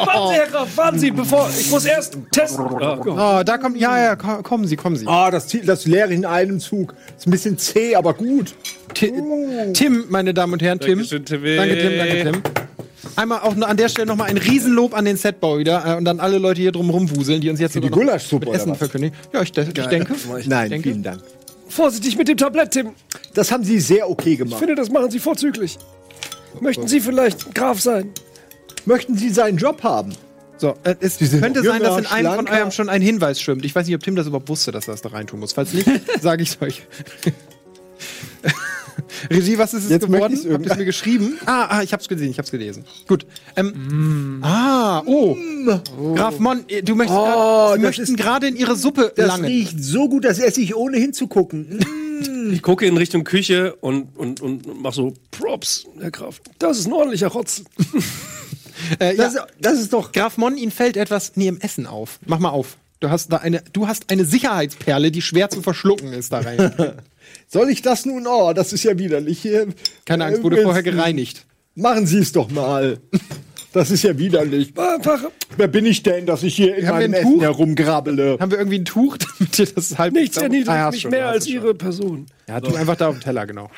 warten 0.08 0.28
Sie, 0.30 0.36
Herr 0.36 0.48
Graf, 0.48 0.78
warten 0.78 1.00
Sie, 1.00 1.12
bevor. 1.12 1.50
Ich 1.58 1.70
muss 1.70 1.86
erst 1.86 2.18
testen. 2.32 2.66
Ah, 2.82 2.96
Gott. 2.96 3.18
Oh, 3.18 3.44
da 3.44 3.58
kommt, 3.58 3.78
ja, 3.78 3.98
ja, 4.00 4.16
ko- 4.16 4.42
kommen 4.42 4.66
Sie, 4.68 4.76
kommen 4.76 4.96
Sie. 4.96 5.08
Ah, 5.08 5.30
das, 5.32 5.48
Ziel- 5.48 5.66
das 5.66 5.86
leere 5.86 6.14
in 6.14 6.26
einem 6.26 6.60
Zug. 6.60 6.94
Ist 7.18 7.28
ein 7.28 7.32
bisschen 7.32 7.58
zäh, 7.58 7.96
aber 7.96 8.14
gut. 8.14 8.56
Ti- 8.94 9.14
Tim, 9.74 10.06
meine 10.10 10.34
Damen 10.34 10.54
und 10.54 10.62
Herren, 10.62 10.80
Tim. 10.80 11.00
Dankeschön, 11.00 11.26
Timmy. 11.26 11.56
Danke, 11.56 11.78
Tim, 11.78 11.98
danke, 11.98 12.24
Tim. 12.24 12.42
Einmal 13.16 13.42
auch 13.42 13.56
nur 13.56 13.68
an 13.68 13.78
der 13.78 13.90
Stelle 13.90 14.08
nochmal 14.08 14.30
ein 14.30 14.38
Riesenlob 14.38 14.94
an 14.96 15.06
den 15.06 15.18
Setbau 15.18 15.58
wieder 15.60 15.86
äh, 15.86 15.96
und 15.98 16.06
dann 16.06 16.20
alle 16.20 16.38
Leute 16.38 16.62
hier 16.62 16.72
drum 16.72 16.90
rumwuseln, 16.90 17.42
die 17.42 17.50
uns 17.50 17.60
jetzt 17.60 17.76
die 17.76 17.82
Gulaschsuppe, 17.82 18.48
mit 18.48 18.56
Essen 18.56 18.76
verkündigen. 18.76 19.16
Ja, 19.34 19.42
ich, 19.42 19.52
de 19.52 19.66
ich 19.68 19.74
denke. 19.74 20.14
Nein, 20.46 20.70
denke- 20.70 20.90
vielen 20.90 21.04
Dank. 21.04 21.22
Vorsichtig 21.70 22.18
mit 22.18 22.28
dem 22.28 22.38
Tablett, 22.38 22.72
Tim. 22.72 22.92
Das 23.34 23.52
haben 23.52 23.64
Sie 23.64 23.80
sehr 23.80 24.10
okay 24.10 24.34
Ich 24.34 24.38
gemacht. 24.40 24.60
finde, 24.60 24.76
das 24.76 24.90
machen 24.92 25.10
Sie 25.10 25.20
vorzüglich. 25.20 25.78
Möchten 26.60 26.88
Sie 26.88 27.00
vielleicht 27.00 27.56
Graf 27.56 27.80
sein? 27.82 28.12
Möchten 28.86 29.18
Sie 29.18 29.30
seinen 29.30 29.58
Job 29.58 29.82
haben? 29.84 30.14
So, 30.58 30.76
äh, 30.84 30.96
es 31.00 31.18
könnte 31.18 31.64
sein, 31.64 31.82
dass 31.82 31.98
in 31.98 32.06
einem 32.06 32.36
von 32.36 32.48
eurem 32.48 32.72
schon 32.72 32.90
ein 32.90 33.02
Hinweis 33.02 33.42
schwimmt. 33.42 33.66
Ich 33.66 33.74
weiß 33.76 33.88
nicht, 33.88 33.96
ob 33.96 34.04
Tim 34.04 34.16
das 34.16 34.28
überhaupt 34.28 34.50
wusste, 34.50 34.72
dass 34.72 34.88
er 34.88 34.94
das 34.94 35.02
da 35.02 35.10
reintun 35.10 35.40
muss. 35.40 35.54
Falls 35.54 35.74
nicht, 35.74 35.90
sage 36.22 36.44
ich 36.44 36.50
es 36.50 36.62
euch. 36.62 36.84
Regie, 39.30 39.58
was 39.58 39.74
ist 39.74 39.86
es 39.86 39.90
Jetzt 39.90 40.06
geworden? 40.06 40.36
Habt 40.52 40.66
ihr 40.66 40.72
es 40.72 40.78
mir 40.78 40.86
geschrieben? 40.86 41.38
Ah, 41.46 41.66
ah, 41.70 41.84
ich 41.84 41.94
hab's 41.94 42.08
gesehen, 42.08 42.30
ich 42.32 42.38
hab's 42.40 42.52
gelesen. 42.52 42.84
Gut. 43.08 43.26
Ähm, 43.56 44.40
Ah, 44.44 45.02
oh. 45.06 45.36
Graf 46.16 46.40
Mon, 46.40 46.64
äh, 46.70 46.82
du 46.84 46.96
möchtest 46.96 47.18
Oh, 47.20 47.24
grad, 47.24 47.76
Sie 47.76 47.82
das 47.82 47.86
möchten 47.98 48.02
ist- 48.14 48.18
gerade 48.18 48.48
in 48.48 48.56
Ihre 48.56 48.76
Suppe 48.76 49.12
Das 49.16 49.28
langen. 49.28 49.46
riecht 49.46 49.84
so 49.84 50.08
gut, 50.10 50.26
das 50.26 50.40
esse 50.40 50.62
ich 50.62 50.76
ohne 50.76 50.98
hinzugucken. 50.98 51.80
Ich 52.52 52.62
gucke 52.62 52.86
in 52.86 52.96
Richtung 52.96 53.24
Küche 53.26 53.76
und, 53.82 54.16
und, 54.18 54.40
und 54.40 54.82
mach 54.82 54.94
so. 54.94 55.14
Props, 55.32 55.86
Herr 56.00 56.12
Graf. 56.12 56.40
Das 56.60 56.78
ist 56.80 56.86
ein 56.88 56.94
ordentlicher 56.94 57.28
Rotz. 57.28 57.64
Äh, 59.00 59.16
Das, 59.16 59.34
ja, 59.34 59.46
das 59.60 59.80
ist 59.80 59.92
doch. 59.92 60.12
Graf 60.12 60.38
Mon, 60.38 60.56
Ihnen 60.56 60.72
fällt 60.72 60.96
etwas 60.96 61.36
nie 61.36 61.48
im 61.48 61.60
Essen 61.60 61.86
auf. 61.86 62.20
Mach 62.26 62.40
mal 62.40 62.50
auf. 62.50 62.78
Du 63.02 63.10
hast 63.10 63.32
da 63.34 63.38
eine, 63.38 63.62
du 63.74 63.88
hast 63.88 64.10
eine 64.10 64.24
Sicherheitsperle, 64.24 65.12
die 65.12 65.22
schwer 65.22 65.50
zu 65.50 65.62
verschlucken 65.62 66.14
ist 66.14 66.32
da 66.32 66.40
rein. 66.40 66.72
Soll 67.48 67.70
ich 67.70 67.82
das 67.82 68.06
nun? 68.06 68.26
Oh, 68.28 68.54
das 68.54 68.74
ist 68.74 68.84
ja 68.84 68.98
widerlich. 68.98 69.42
Hier, 69.42 69.68
Keine 70.06 70.26
Angst, 70.26 70.44
wurde 70.44 70.60
Äh, 70.60 70.64
vorher 70.64 70.84
wenn's- 70.84 70.96
gereinigt. 70.96 71.46
Machen 71.76 72.06
Sie 72.08 72.20
es 72.20 72.32
doch 72.32 72.50
mal. 72.52 73.00
Das 73.74 73.90
ist 73.90 74.04
ja 74.04 74.16
widerlich. 74.20 74.72
Wer 75.58 75.68
bin 75.68 75.88
ich 75.88 76.04
denn, 76.04 76.28
dass 76.28 76.44
ich 76.44 76.56
hier 76.56 76.76
in 76.76 76.88
Haben 76.88 77.00
wir 77.00 77.08
meinem 77.08 77.14
ein 77.16 77.22
Essen 77.22 77.34
Tuch? 77.34 77.42
herumgrabbele? 77.42 78.38
Haben 78.40 78.52
wir 78.52 78.60
irgendwie 78.60 78.78
ein 78.78 78.86
Tuch, 78.86 79.18
damit 79.40 79.58
ihr 79.58 79.66
das 79.66 79.98
halb 79.98 80.14
nichts 80.14 80.38
erniedrigt 80.38 80.70
Ah, 80.70 80.92
mich 80.92 81.02
schon, 81.02 81.10
mehr 81.10 81.28
als 81.30 81.46
schon. 81.46 81.56
Ihre 81.56 81.74
Person. 81.74 82.28
Ja, 82.48 82.62
tu 82.62 82.76
einfach 82.76 82.96
da 82.98 83.08
auf 83.08 83.16
dem 83.16 83.24
Teller, 83.24 83.48
genau. 83.48 83.72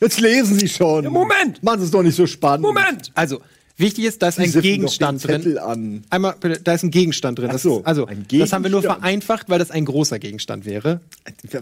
Jetzt 0.00 0.20
lesen 0.20 0.56
Sie 0.58 0.68
schon. 0.68 1.04
Moment! 1.06 1.60
Machen 1.64 1.80
Sie 1.80 1.86
es 1.86 1.90
doch 1.90 2.04
nicht 2.04 2.14
so 2.14 2.28
spannend. 2.28 2.62
Moment! 2.62 3.10
Also, 3.14 3.40
wichtig 3.80 4.04
ist, 4.04 4.22
da 4.22 4.28
ist 4.28 4.38
ein 4.38 4.52
Gegenstand 4.52 5.26
drin. 5.26 5.58
an. 5.58 6.04
Einmal, 6.10 6.34
bitte, 6.38 6.60
da 6.62 6.74
ist 6.74 6.82
ein 6.84 6.90
Gegenstand 6.90 7.38
drin. 7.38 7.48
Das 7.48 7.56
Ach 7.62 7.64
so, 7.64 7.78
ist, 7.80 7.86
also, 7.86 8.06
ein 8.06 8.26
das 8.30 8.52
haben 8.52 8.62
wir 8.62 8.70
nur 8.70 8.80
Gegenstand. 8.80 9.02
vereinfacht, 9.02 9.48
weil 9.48 9.58
das 9.58 9.70
ein 9.70 9.84
großer 9.84 10.18
Gegenstand 10.18 10.64
wäre. 10.66 11.00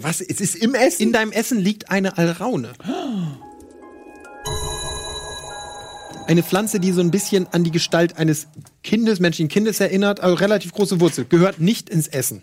Was? 0.01 0.21
Es 0.21 0.41
ist 0.41 0.57
im 0.57 0.75
Essen? 0.75 1.03
In 1.03 1.13
deinem 1.13 1.33
Essen 1.33 1.59
liegt 1.59 1.91
eine 1.91 2.19
Alraune. 2.19 2.73
Eine 6.27 6.43
Pflanze, 6.43 6.79
die 6.79 6.93
so 6.93 7.01
ein 7.01 7.11
bisschen 7.11 7.47
an 7.53 7.65
die 7.65 7.71
Gestalt 7.71 8.19
eines 8.19 8.49
Kindes, 8.83 9.19
menschlichen 9.19 9.49
Kindes 9.49 9.81
erinnert, 9.81 10.21
also 10.21 10.35
relativ 10.35 10.73
große 10.73 11.01
Wurzel. 11.01 11.25
Gehört 11.27 11.59
nicht 11.61 11.89
ins 11.89 12.07
Essen. 12.07 12.43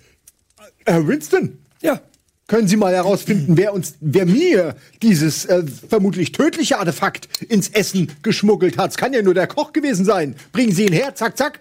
Herr 0.88 1.08
Winston, 1.08 1.60
Ja, 1.82 2.02
können 2.48 2.68
Sie 2.68 2.78
mal 2.78 2.94
herausfinden, 2.94 3.58
wer 3.58 3.74
uns, 3.74 3.96
wer 4.02 4.26
mir 4.26 4.76
dieses 5.02 5.46
äh, 5.46 5.64
vermutlich 5.66 6.32
tödliche 6.32 6.78
Artefakt 6.78 7.42
ins 7.42 7.70
Essen 7.70 8.12
geschmuggelt 8.22 8.78
hat? 8.78 8.92
Es 8.92 8.98
kann 8.98 9.14
ja 9.14 9.22
nur 9.22 9.34
der 9.34 9.48
Koch 9.48 9.74
gewesen 9.74 10.06
sein. 10.06 10.36
Bringen 10.52 10.72
Sie 10.72 10.86
ihn 10.86 10.94
her, 10.94 11.16
zack, 11.16 11.38
zack. 11.38 11.60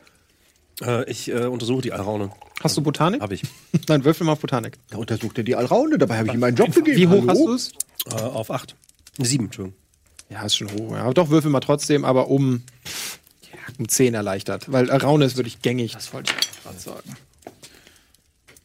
Äh, 0.82 1.11
ich 1.11 1.30
äh, 1.30 1.47
untersuche 1.47 1.82
die 1.82 1.93
Alraune. 1.93 2.30
Hast 2.62 2.76
du 2.76 2.82
Botanik? 2.82 3.22
Hab 3.22 3.32
ich. 3.32 3.43
Nein, 3.89 4.05
würfel 4.05 4.26
mal 4.26 4.32
auf 4.32 4.41
Botanik. 4.41 4.74
Da 4.91 4.99
untersucht 4.99 5.39
er 5.39 5.45
die 5.45 5.57
Alraune, 5.57 5.97
dabei 5.97 6.18
habe 6.18 6.28
ich 6.28 6.35
ihm 6.35 6.41
meinen 6.41 6.57
Job 6.57 6.74
gegeben. 6.74 6.97
Wie 6.97 7.09
hoch 7.09 7.26
Hallo? 7.26 7.49
hast 7.49 7.74
du 8.07 8.12
es? 8.12 8.20
Äh, 8.20 8.22
auf 8.22 8.51
acht. 8.51 8.76
Sieben, 9.18 9.47
Entschuldigung. 9.47 9.78
Ja, 10.28 10.43
ist 10.45 10.57
schon 10.57 10.70
hoch. 10.70 10.93
Ja, 10.93 11.11
doch, 11.12 11.30
würfel 11.30 11.51
mal 11.51 11.61
trotzdem, 11.61 12.05
aber 12.05 12.28
um, 12.28 12.62
ja, 13.43 13.59
um 13.78 13.89
10 13.89 14.14
erleichtert. 14.14 14.70
Weil 14.70 14.91
Alraune 14.91 15.24
ist 15.24 15.37
wirklich 15.37 15.62
gängig. 15.62 15.93
Das 15.93 16.12
wollte 16.12 16.32
ich 16.39 16.62
gerade 16.62 16.78
sagen. 16.78 17.16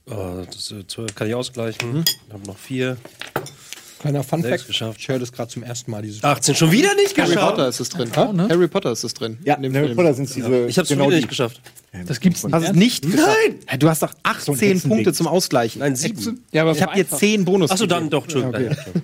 Äh, 0.09 0.45
das 0.45 0.71
äh, 0.71 0.85
zwölf 0.87 1.13
kann 1.15 1.27
ich 1.27 1.35
ausgleichen. 1.35 1.93
Mhm. 1.93 2.03
Ich 2.05 2.33
habe 2.33 2.45
noch 2.45 2.57
vier. 2.57 2.97
Kleiner 3.99 4.23
Fun 4.23 4.43
Fact. 4.43 4.65
geschafft. 4.67 4.97
Ich 4.99 5.07
höre 5.09 5.19
das 5.19 5.31
gerade 5.31 5.51
zum 5.51 5.61
ersten 5.63 5.91
Mal. 5.91 6.01
Dieses 6.01 6.23
18 6.23 6.55
schon 6.55 6.71
wieder 6.71 6.93
nicht 6.95 7.17
Harry 7.17 7.27
geschafft. 7.29 7.49
Potter 7.55 7.67
ist 7.67 7.79
es 7.81 7.89
drin. 7.89 8.09
Harry 8.15 8.67
Potter 8.67 8.91
ist 8.93 9.03
es 9.03 9.13
drin. 9.13 9.37
Ja, 9.43 9.55
in 9.55 9.63
dem 9.63 9.75
Harry 9.75 9.87
Film. 9.87 9.97
Potter 9.97 10.13
sind 10.13 10.33
diese. 10.33 10.67
Ich 10.67 10.77
habe 10.77 10.83
es 10.83 10.87
schon 10.89 10.97
genau 10.97 11.07
wieder 11.07 11.17
nicht 11.17 11.27
geschafft. 11.29 11.59
Das 12.05 12.19
gibt's 12.19 12.43
nicht. 12.43 12.53
Hast 12.53 12.63
es 12.69 12.73
nicht 12.73 13.01
geschafft? 13.03 13.27
Nein! 13.67 13.79
Du 13.79 13.89
hast 13.89 14.03
doch 14.03 14.13
18 14.23 14.53
Hexending. 14.55 14.89
Punkte 14.89 15.11
zum 15.11 15.27
Ausgleichen. 15.27 15.79
Nein, 15.79 15.95
sieben. 15.95 16.45
Ja, 16.51 16.61
aber 16.61 16.71
Ich 16.73 16.81
habe 16.83 16.93
dir 16.95 17.07
10 17.09 17.45
Bonus. 17.45 17.71
Achso, 17.71 17.87
dann 17.87 18.09
doch, 18.09 18.23
Entschuldigung. 18.23 18.55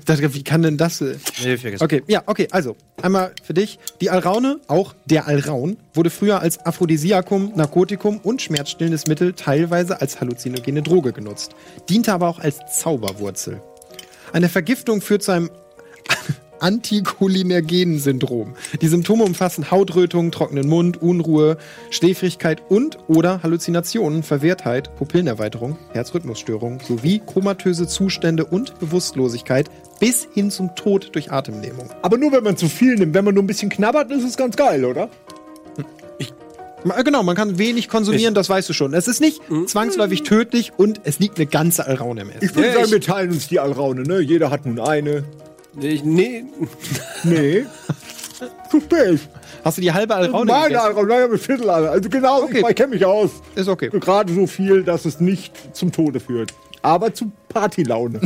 Okay. 0.07 0.29
Wie 0.33 0.43
kann 0.43 0.61
denn 0.61 0.77
das? 0.77 1.01
äh, 1.01 1.15
Nee, 1.43 1.55
ich 1.55 1.61
vergessen. 1.61 1.83
Okay, 1.83 2.03
ja, 2.07 2.21
okay, 2.27 2.47
also 2.51 2.75
einmal 3.01 3.31
für 3.43 3.55
dich. 3.55 3.79
Die 4.01 4.11
Alraune, 4.11 4.59
auch 4.67 4.93
der 5.05 5.27
Alraun, 5.27 5.77
wurde 5.95 6.09
früher 6.11 6.41
als 6.41 6.59
Aphrodisiakum, 6.65 7.53
Narkotikum 7.55 8.19
und 8.19 8.41
schmerzstillendes 8.41 9.07
Mittel 9.07 9.33
teilweise 9.33 9.99
als 9.99 10.21
halluzinogene 10.21 10.83
Droge 10.83 11.11
genutzt, 11.11 11.55
diente 11.89 12.13
aber 12.13 12.29
auch 12.29 12.39
als 12.39 12.59
Zauberwurzel. 12.71 13.61
Eine 14.35 14.49
Vergiftung 14.49 14.99
führt 14.99 15.23
zu 15.23 15.31
einem 15.31 15.49
Anticholinergen-Syndrom. 16.59 18.55
Die 18.81 18.87
Symptome 18.89 19.23
umfassen 19.23 19.71
Hautrötung, 19.71 20.31
trockenen 20.31 20.67
Mund, 20.67 21.01
Unruhe, 21.01 21.55
Schläfrigkeit 21.89 22.61
und 22.67 22.97
oder 23.07 23.43
Halluzinationen, 23.43 24.23
Verwirrtheit, 24.23 24.93
Pupillenerweiterung, 24.97 25.77
Herzrhythmusstörungen 25.93 26.81
sowie 26.81 27.19
komatöse 27.19 27.87
Zustände 27.87 28.43
und 28.43 28.77
Bewusstlosigkeit 28.77 29.69
bis 30.01 30.27
hin 30.33 30.51
zum 30.51 30.75
Tod 30.75 31.15
durch 31.15 31.31
Atemlähmung. 31.31 31.89
Aber 32.01 32.17
nur 32.17 32.33
wenn 32.33 32.43
man 32.43 32.57
zu 32.57 32.67
viel 32.67 32.95
nimmt. 32.95 33.13
Wenn 33.13 33.23
man 33.23 33.35
nur 33.35 33.43
ein 33.43 33.47
bisschen 33.47 33.69
knabbert, 33.69 34.11
ist 34.11 34.25
es 34.25 34.35
ganz 34.35 34.57
geil, 34.57 34.83
oder? 34.83 35.09
Ma- 36.85 37.01
Genau, 37.01 37.23
man 37.23 37.35
kann 37.35 37.57
wenig 37.57 37.89
konsumieren, 37.89 38.33
das 38.33 38.47
weißt 38.49 38.69
du 38.69 38.73
schon. 38.73 38.93
Es 38.93 39.07
ist 39.07 39.19
nicht 39.19 39.41
zwangsläufig 39.65 40.23
tödlich 40.23 40.71
und 40.77 41.01
es 41.03 41.19
liegt 41.19 41.37
eine 41.37 41.47
ganze 41.47 41.85
Alraune 41.85 42.21
im 42.21 42.29
Essen. 42.29 42.39
Ich 42.45 42.55
würde 42.55 42.67
Ja, 42.69 42.73
sagen, 42.75 42.85
ich- 42.85 42.91
wir 42.91 43.01
teilen 43.01 43.31
uns 43.31 43.47
die 43.47 43.59
Alraune, 43.59 44.03
ne? 44.03 44.19
Jeder 44.19 44.49
hat 44.51 44.65
nun 44.65 44.79
eine. 44.79 45.23
Nee, 45.73 45.87
ich- 45.89 46.03
nee. 46.05 46.45
Nee. 47.23 47.65
Zu 48.71 48.79
spät. 48.81 49.19
Hast 49.63 49.77
du 49.77 49.81
die 49.81 49.91
halbe 49.91 50.13
Alraune 50.15 50.45
Meine 50.51 50.67
gegessen? 50.67 50.85
Alraune, 50.85 51.07
nein, 51.07 51.31
mit 51.31 51.41
Viertel 51.41 51.69
Alraune. 51.69 51.89
Also 51.91 52.09
genau, 52.09 52.43
Okay. 52.43 52.63
ich 52.69 52.75
kenne 52.75 52.89
mich 52.95 53.03
aus. 53.05 53.31
Ist 53.55 53.67
okay. 53.67 53.89
Gerade 53.91 54.33
so 54.33 54.45
viel, 54.47 54.83
dass 54.83 55.05
es 55.05 55.19
nicht 55.19 55.53
zum 55.75 55.91
Tode 55.91 56.19
führt. 56.19 56.53
Aber 56.81 57.13
zu 57.13 57.31
Partylaune. 57.49 58.21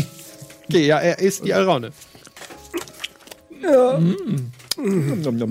Okay, 0.68 0.86
ja, 0.86 1.00
er 1.00 1.20
isst 1.20 1.46
die 1.46 1.54
Alraune. 1.54 1.92
Nom, 3.62 4.52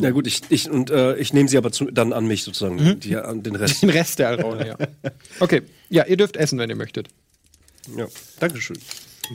Ja 0.00 0.10
gut, 0.10 0.26
ich, 0.26 0.42
ich, 0.48 0.70
und, 0.70 0.90
äh, 0.90 1.16
ich 1.16 1.32
nehme 1.32 1.48
sie 1.48 1.58
aber 1.58 1.72
zu, 1.72 1.86
dann 1.86 2.12
an 2.12 2.26
mich 2.26 2.44
sozusagen, 2.44 3.00
die, 3.00 3.16
an 3.16 3.42
den 3.42 3.56
Rest. 3.56 3.82
Den 3.82 3.90
Rest 3.90 4.18
der 4.18 4.28
Alraune, 4.28 4.66
ja. 4.66 4.76
Okay, 5.40 5.62
ja, 5.88 6.04
ihr 6.06 6.16
dürft 6.16 6.36
essen, 6.36 6.58
wenn 6.58 6.70
ihr 6.70 6.76
möchtet. 6.76 7.08
Ja. 7.96 8.06
Dankeschön. 8.40 8.78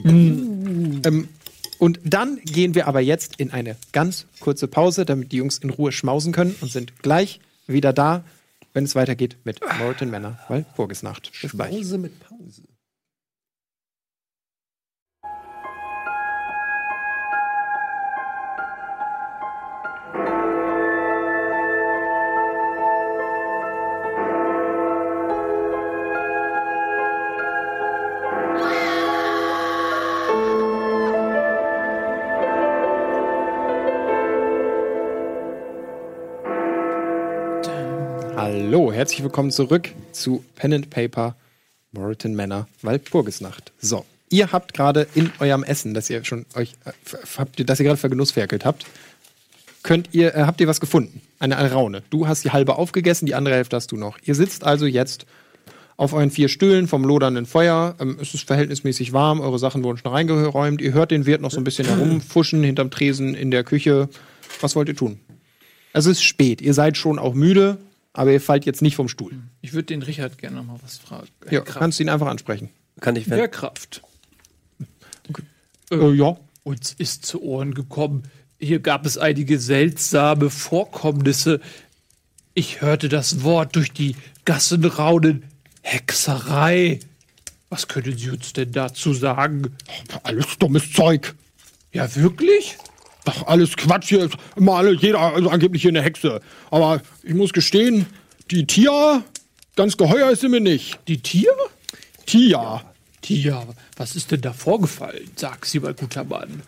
Ähm, 0.04 1.28
und 1.78 2.00
dann 2.04 2.38
gehen 2.44 2.74
wir 2.74 2.86
aber 2.86 3.00
jetzt 3.00 3.36
in 3.38 3.50
eine 3.50 3.76
ganz 3.92 4.26
kurze 4.40 4.68
Pause, 4.68 5.04
damit 5.04 5.32
die 5.32 5.36
Jungs 5.36 5.58
in 5.58 5.70
Ruhe 5.70 5.92
schmausen 5.92 6.32
können 6.32 6.54
und 6.60 6.70
sind 6.70 7.02
gleich 7.02 7.40
wieder 7.66 7.92
da, 7.92 8.24
wenn 8.72 8.84
es 8.84 8.94
weitergeht 8.94 9.36
mit 9.44 9.60
Moritan 9.78 10.10
Männer, 10.10 10.38
weil 10.48 10.64
Burgesnacht. 10.76 11.30
Pause 11.56 11.98
mit 11.98 12.18
Pause. 12.20 12.62
Hallo, 38.74 38.92
herzlich 38.92 39.22
willkommen 39.22 39.52
zurück 39.52 39.90
zu 40.10 40.44
Pen 40.56 40.72
and 40.72 40.90
Paper 40.90 41.36
Moreton 41.92 42.34
Manor 42.34 42.66
Walpurgisnacht. 42.82 43.70
So, 43.78 44.04
ihr 44.30 44.50
habt 44.50 44.74
gerade 44.74 45.06
in 45.14 45.30
eurem 45.38 45.62
Essen, 45.62 45.94
das 45.94 46.10
ihr 46.10 46.24
schon 46.24 46.44
euch 46.56 46.72
äh, 46.84 46.90
habt 47.38 47.60
ihr, 47.60 47.66
das 47.66 47.78
ihr 47.78 47.84
gerade 47.84 48.00
vergenussferkelt 48.00 48.64
habt, 48.64 48.84
könnt 49.84 50.08
ihr 50.10 50.34
äh, 50.34 50.40
habt 50.40 50.60
ihr 50.60 50.66
was 50.66 50.80
gefunden? 50.80 51.20
Eine 51.38 51.56
Alraune. 51.56 52.02
Du 52.10 52.26
hast 52.26 52.42
die 52.42 52.50
halbe 52.50 52.76
aufgegessen, 52.76 53.26
die 53.26 53.36
andere 53.36 53.54
Hälfte 53.54 53.76
hast 53.76 53.92
du 53.92 53.96
noch. 53.96 54.18
Ihr 54.24 54.34
sitzt 54.34 54.64
also 54.64 54.86
jetzt 54.86 55.24
auf 55.96 56.12
euren 56.12 56.32
vier 56.32 56.48
Stühlen 56.48 56.88
vom 56.88 57.04
lodernden 57.04 57.46
Feuer. 57.46 57.94
Ähm, 58.00 58.18
es 58.20 58.34
ist 58.34 58.44
verhältnismäßig 58.44 59.12
warm, 59.12 59.40
eure 59.40 59.60
Sachen 59.60 59.84
wurden 59.84 59.98
schon 59.98 60.10
reingeräumt. 60.10 60.80
Ihr 60.80 60.94
hört 60.94 61.12
den 61.12 61.26
Wirt 61.26 61.42
noch 61.42 61.52
so 61.52 61.58
ein 61.58 61.64
bisschen 61.64 61.86
herumfuschen 61.86 62.64
hinterm 62.64 62.90
Tresen 62.90 63.36
in 63.36 63.52
der 63.52 63.62
Küche. 63.62 64.08
Was 64.60 64.74
wollt 64.74 64.88
ihr 64.88 64.96
tun? 64.96 65.20
Es 65.92 66.06
ist 66.06 66.24
spät. 66.24 66.60
Ihr 66.60 66.74
seid 66.74 66.96
schon 66.96 67.20
auch 67.20 67.34
müde, 67.34 67.78
aber 68.14 68.32
ihr 68.32 68.40
fallt 68.40 68.64
jetzt 68.64 68.80
nicht 68.80 68.96
vom 68.96 69.08
Stuhl. 69.08 69.32
Ich 69.60 69.74
würde 69.74 69.86
den 69.86 70.02
Richard 70.02 70.38
gerne 70.38 70.56
noch 70.56 70.64
mal 70.64 70.78
was 70.82 70.96
fragen. 70.96 71.28
Ja, 71.50 71.60
kannst 71.60 72.00
ihn 72.00 72.08
einfach 72.08 72.28
ansprechen. 72.28 72.70
Kann 73.00 73.16
ich, 73.16 73.28
wenn, 73.28 73.38
Wehrkraft. 73.38 74.02
Äh, 75.90 76.12
ja. 76.12 76.36
Uns 76.62 76.94
ist 76.96 77.26
zu 77.26 77.42
Ohren 77.42 77.74
gekommen, 77.74 78.22
hier 78.58 78.78
gab 78.78 79.04
es 79.04 79.18
einige 79.18 79.58
seltsame 79.58 80.48
Vorkommnisse. 80.48 81.60
Ich 82.54 82.80
hörte 82.80 83.08
das 83.08 83.42
Wort 83.42 83.76
durch 83.76 83.92
die 83.92 84.16
Gassen 84.44 84.84
raunen. 84.84 85.44
Hexerei. 85.82 87.00
Was 87.68 87.88
können 87.88 88.16
Sie 88.16 88.30
uns 88.30 88.52
denn 88.52 88.72
dazu 88.72 89.12
sagen? 89.12 89.76
Alles 90.22 90.56
dummes 90.58 90.92
Zeug. 90.92 91.34
Ja, 91.92 92.14
wirklich? 92.14 92.78
Ach, 93.24 93.42
alles 93.46 93.76
Quatsch 93.76 94.08
hier. 94.08 94.24
Ist 94.24 94.34
Immer 94.56 94.74
alle, 94.74 94.92
jeder 94.94 95.20
also 95.20 95.48
angeblich 95.48 95.82
hier 95.82 95.90
eine 95.90 96.02
Hexe. 96.02 96.40
Aber 96.70 97.00
ich 97.22 97.34
muss 97.34 97.52
gestehen, 97.52 98.06
die 98.50 98.66
Tia, 98.66 99.22
ganz 99.76 99.96
geheuer 99.96 100.30
ist 100.30 100.40
sie 100.40 100.48
mir 100.48 100.60
nicht. 100.60 100.98
Die 101.08 101.18
Tiere? 101.18 101.54
Tia. 102.26 102.82
Tia, 103.22 103.66
was 103.96 104.16
ist 104.16 104.30
denn 104.32 104.42
da 104.42 104.52
vorgefallen? 104.52 105.30
Sag 105.36 105.64
sie 105.64 105.80
mal, 105.80 105.94
guter 105.94 106.24
Mann. 106.24 106.62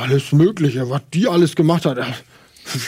Alles 0.00 0.32
Mögliche, 0.32 0.88
was 0.88 1.02
die 1.12 1.26
alles 1.26 1.56
gemacht 1.56 1.84
hat. 1.84 1.98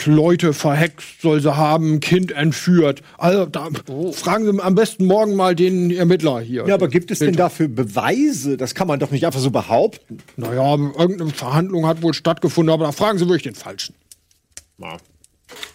Leute 0.05 0.53
verhext 0.53 1.21
soll 1.21 1.41
sie 1.41 1.55
haben, 1.55 1.99
Kind 1.99 2.31
entführt. 2.31 3.01
Also, 3.17 3.45
da 3.45 3.69
fragen 4.11 4.45
Sie 4.45 4.61
am 4.61 4.75
besten 4.75 5.05
morgen 5.05 5.35
mal 5.35 5.55
den 5.55 5.91
Ermittler 5.91 6.39
hier. 6.39 6.65
Ja, 6.67 6.75
aber 6.75 6.87
gibt 6.87 7.11
es 7.11 7.19
denn 7.19 7.35
dafür 7.35 7.67
Beweise? 7.67 8.57
Das 8.57 8.75
kann 8.75 8.87
man 8.87 8.99
doch 8.99 9.11
nicht 9.11 9.25
einfach 9.25 9.39
so 9.39 9.51
behaupten. 9.51 10.19
Naja, 10.37 10.71
irgendeine 10.71 11.31
Verhandlung 11.31 11.85
hat 11.87 12.01
wohl 12.01 12.13
stattgefunden, 12.13 12.73
aber 12.73 12.85
da 12.85 12.91
fragen 12.91 13.17
Sie 13.17 13.25
wirklich 13.25 13.43
den 13.43 13.55
Falschen. 13.55 13.95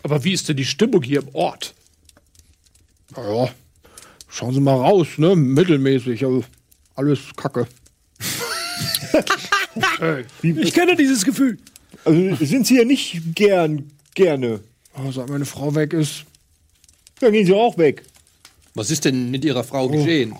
Aber 0.02 0.24
wie 0.24 0.32
ist 0.32 0.48
denn 0.48 0.56
die 0.56 0.64
Stimmung 0.64 1.02
hier 1.02 1.22
im 1.22 1.28
Ort? 1.34 1.74
Naja, 3.16 3.50
schauen 4.28 4.54
Sie 4.54 4.60
mal 4.60 4.76
raus, 4.76 5.06
ne? 5.16 5.36
Mittelmäßig, 5.36 6.24
also 6.24 6.44
alles 6.94 7.20
Kacke. 7.36 7.66
Ich 10.42 10.72
kenne 10.72 10.96
dieses 10.96 11.24
Gefühl. 11.24 11.58
Also 12.04 12.44
sind 12.44 12.66
Sie 12.66 12.78
ja 12.78 12.84
nicht 12.84 13.34
gern, 13.34 13.90
gerne. 14.16 14.60
Oh, 14.98 15.12
seit 15.12 15.28
meine 15.28 15.44
Frau 15.44 15.74
weg 15.76 15.92
ist. 15.92 16.24
Dann 17.20 17.32
gehen 17.32 17.46
Sie 17.46 17.54
auch 17.54 17.78
weg. 17.78 18.02
Was 18.74 18.90
ist 18.90 19.04
denn 19.04 19.30
mit 19.30 19.44
Ihrer 19.44 19.62
Frau 19.62 19.88
geschehen? 19.88 20.34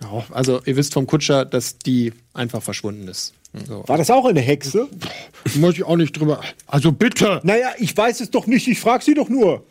Ja, 0.00 0.24
also 0.30 0.60
ihr 0.64 0.76
wisst 0.76 0.94
vom 0.94 1.06
Kutscher, 1.06 1.44
dass 1.44 1.78
die 1.78 2.12
einfach 2.32 2.62
verschwunden 2.62 3.08
ist. 3.08 3.34
So. 3.66 3.82
War 3.88 3.98
das 3.98 4.10
auch 4.10 4.26
eine 4.26 4.40
Hexe? 4.40 4.88
Möchte 5.56 5.80
ich 5.80 5.84
auch 5.84 5.96
nicht 5.96 6.12
drüber. 6.12 6.40
Also 6.66 6.92
bitte! 6.92 7.40
Naja, 7.42 7.72
ich 7.78 7.96
weiß 7.96 8.20
es 8.20 8.30
doch 8.30 8.46
nicht. 8.46 8.68
Ich 8.68 8.78
frage 8.78 9.02
Sie 9.02 9.14
doch 9.14 9.28
nur. 9.28 9.66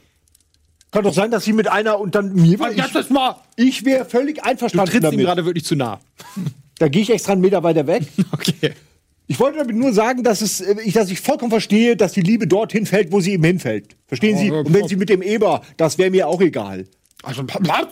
Kann 0.92 1.04
doch 1.04 1.14
sein, 1.14 1.32
dass 1.32 1.46
Sie 1.46 1.54
mit 1.54 1.68
einer 1.68 2.00
und 2.00 2.16
dann 2.16 2.34
mir. 2.34 2.58
Jetzt 2.76 2.96
ist 2.96 3.10
mal! 3.12 3.38
Ich 3.56 3.86
wäre 3.86 4.04
völlig 4.06 4.38
Du 4.38 4.44
einverstanden 4.44 4.92
trittst 4.92 5.06
ihm 5.06 5.12
damit. 5.12 5.26
gerade 5.26 5.46
wirklich 5.46 5.64
zu 5.66 5.76
nah. 5.76 6.00
Da 6.80 6.88
gehe 6.90 7.02
ich 7.04 7.10
extra 7.10 7.32
einen 7.34 7.42
Meter 7.42 7.64
weiter 7.64 7.88
weg. 7.88 8.04
Okay. 8.32 8.74
Ich 9.30 9.40
wollte 9.40 9.58
damit 9.58 9.76
nur 9.76 9.92
sagen, 9.92 10.24
dass, 10.24 10.42
es, 10.42 10.62
äh, 10.62 10.76
ich, 10.84 10.94
dass 10.94 11.10
ich 11.10 11.20
vollkommen 11.20 11.52
verstehe, 11.52 11.98
dass 11.98 12.14
die 12.14 12.22
Liebe 12.22 12.48
dorthin 12.48 12.86
fällt, 12.86 13.12
wo 13.12 13.20
sie 13.20 13.34
eben 13.34 13.44
hinfällt. 13.44 13.96
Verstehen 14.08 14.38
Sie? 14.38 14.48
ja, 14.48 14.54
Und 14.54 14.68
wenn 14.68 14.74
klar. 14.74 14.90
Sie 14.90 14.96
mit 14.96 15.10
dem 15.10 15.22
Eber, 15.22 15.62
das 15.76 15.98
wäre 15.98 16.10
mir 16.10 16.28
auch 16.28 16.42
egal. 16.42 16.86
Also, 17.24 17.44
was? 17.44 17.88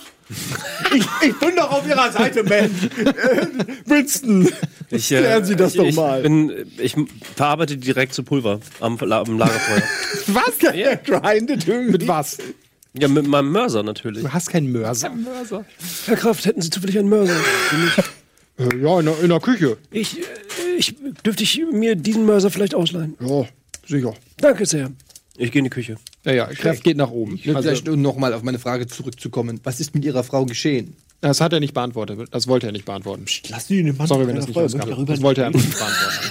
Ich, 0.95 1.05
ich 1.27 1.39
bin 1.39 1.55
doch 1.55 1.71
auf 1.71 1.87
Ihrer 1.87 2.11
Seite, 2.11 2.43
Mensch. 2.43 2.89
Winston, 3.85 4.47
ich, 4.89 5.11
äh, 5.11 5.17
klären 5.19 5.45
Sie 5.45 5.55
das 5.55 5.73
ich, 5.73 5.77
doch 5.77 5.85
ich 5.87 5.95
mal. 5.95 6.21
Bin, 6.21 6.71
ich 6.77 6.95
verarbeite 7.35 7.75
direkt 7.77 8.13
zu 8.13 8.23
Pulver 8.23 8.59
am, 8.79 8.97
am 8.99 9.37
Lagerfeuer. 9.37 9.83
Was? 10.27 10.57
Der 10.59 10.97
grindet 10.97 11.67
irgendwie. 11.67 11.91
Mit 11.91 12.07
was? 12.07 12.37
ja, 12.97 13.07
mit 13.07 13.27
meinem 13.27 13.51
Mörser 13.51 13.83
natürlich. 13.83 14.23
Du 14.23 14.31
hast 14.31 14.49
keinen 14.49 14.71
Mörser. 14.71 15.11
Herr 16.05 16.15
Kraft, 16.15 16.45
hätten 16.45 16.61
Sie 16.61 16.69
zufällig 16.69 16.97
einen 16.97 17.09
Mörser? 17.09 17.35
Äh, 18.57 18.63
Ja, 18.81 18.99
in 18.99 19.05
der, 19.05 19.19
in 19.21 19.29
der 19.29 19.39
Küche. 19.39 19.77
Ich, 19.91 20.19
äh, 20.19 20.21
ich 20.77 20.95
dürfte 21.25 21.43
ich 21.43 21.61
mir 21.71 21.95
diesen 21.95 22.25
Mörser 22.25 22.49
vielleicht 22.51 22.75
ausleihen. 22.75 23.15
Ja, 23.19 23.45
sicher. 23.87 24.13
Danke 24.37 24.65
sehr. 24.65 24.91
Ich 25.37 25.51
gehe 25.51 25.59
in 25.59 25.65
die 25.65 25.69
Küche. 25.69 25.97
Ja, 26.23 26.31
ja, 26.33 26.45
Kraft 26.47 26.83
geht 26.83 26.95
nach 26.97 27.11
oben. 27.11 27.33
Also, 27.33 27.55
Also, 27.55 27.69
vielleicht, 27.69 27.89
um 27.89 28.01
nochmal 28.01 28.33
auf 28.33 28.41
meine 28.43 28.59
Frage 28.59 28.87
zurückzukommen. 28.87 29.59
Was 29.63 29.79
ist 29.79 29.93
mit 29.93 30.05
Ihrer 30.05 30.23
Frau 30.23 30.45
geschehen? 30.45 30.95
das 31.21 31.41
hat 31.41 31.53
er 31.53 31.59
nicht 31.59 31.73
beantwortet. 31.73 32.27
Das 32.31 32.47
wollte 32.47 32.67
er 32.67 32.71
nicht 32.71 32.85
beantworten. 32.85 33.25
Lass 33.49 33.65
die 33.67 33.81
den 33.81 33.97
Mann 33.97 34.05
Sorry, 34.07 34.27
wenn 34.27 34.35
das 34.35 34.47
nicht 34.47 34.55
rauskam. 34.55 34.79
darüber 34.79 35.05
Das 35.11 35.21
wollte 35.23 35.41
er 35.41 35.47
einfach 35.47 35.59
nicht 35.61 35.77
beantworten. 35.77 36.29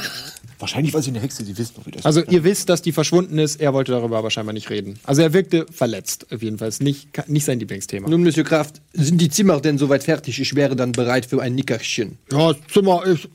Wahrscheinlich 0.59 0.94
war 0.94 1.02
sie 1.02 1.11
eine 1.11 1.20
Hexe, 1.20 1.44
Sie 1.44 1.57
wissen 1.59 1.74
doch, 1.76 1.86
wie 1.86 1.90
das 1.90 2.05
Also 2.05 2.22
ihr 2.24 2.44
wisst, 2.44 2.68
dass 2.68 2.82
die 2.82 2.92
verschwunden 2.92 3.38
ist. 3.38 3.61
Er 3.61 3.72
wollte 3.74 3.92
darüber 3.92 4.18
aber 4.18 4.30
scheinbar 4.30 4.52
nicht 4.52 4.70
reden. 4.70 4.98
Also 5.05 5.22
er 5.22 5.32
wirkte 5.32 5.66
verletzt. 5.70 6.26
Auf 6.32 6.42
jeden 6.42 6.59
Fall. 6.59 6.68
Ist 6.68 6.82
nicht, 6.82 7.28
nicht 7.28 7.44
sein 7.44 7.59
Lieblingsthema. 7.59 8.09
Nun, 8.09 8.22
Monsieur 8.22 8.44
Kraft, 8.44 8.80
sind 8.92 9.20
die 9.20 9.28
Zimmer 9.28 9.61
denn 9.61 9.78
soweit 9.78 10.05
fertig? 10.05 10.40
Ich 10.40 10.55
wäre 10.55 10.76
dann 10.76 10.92
bereit 10.92 11.26
für 11.26 11.40
ein 11.42 11.55
Nickerchen. 11.55 12.18
Ja, 12.32 12.52
das 12.52 12.62
Zimmer 12.72 13.05
ist. 13.05 13.28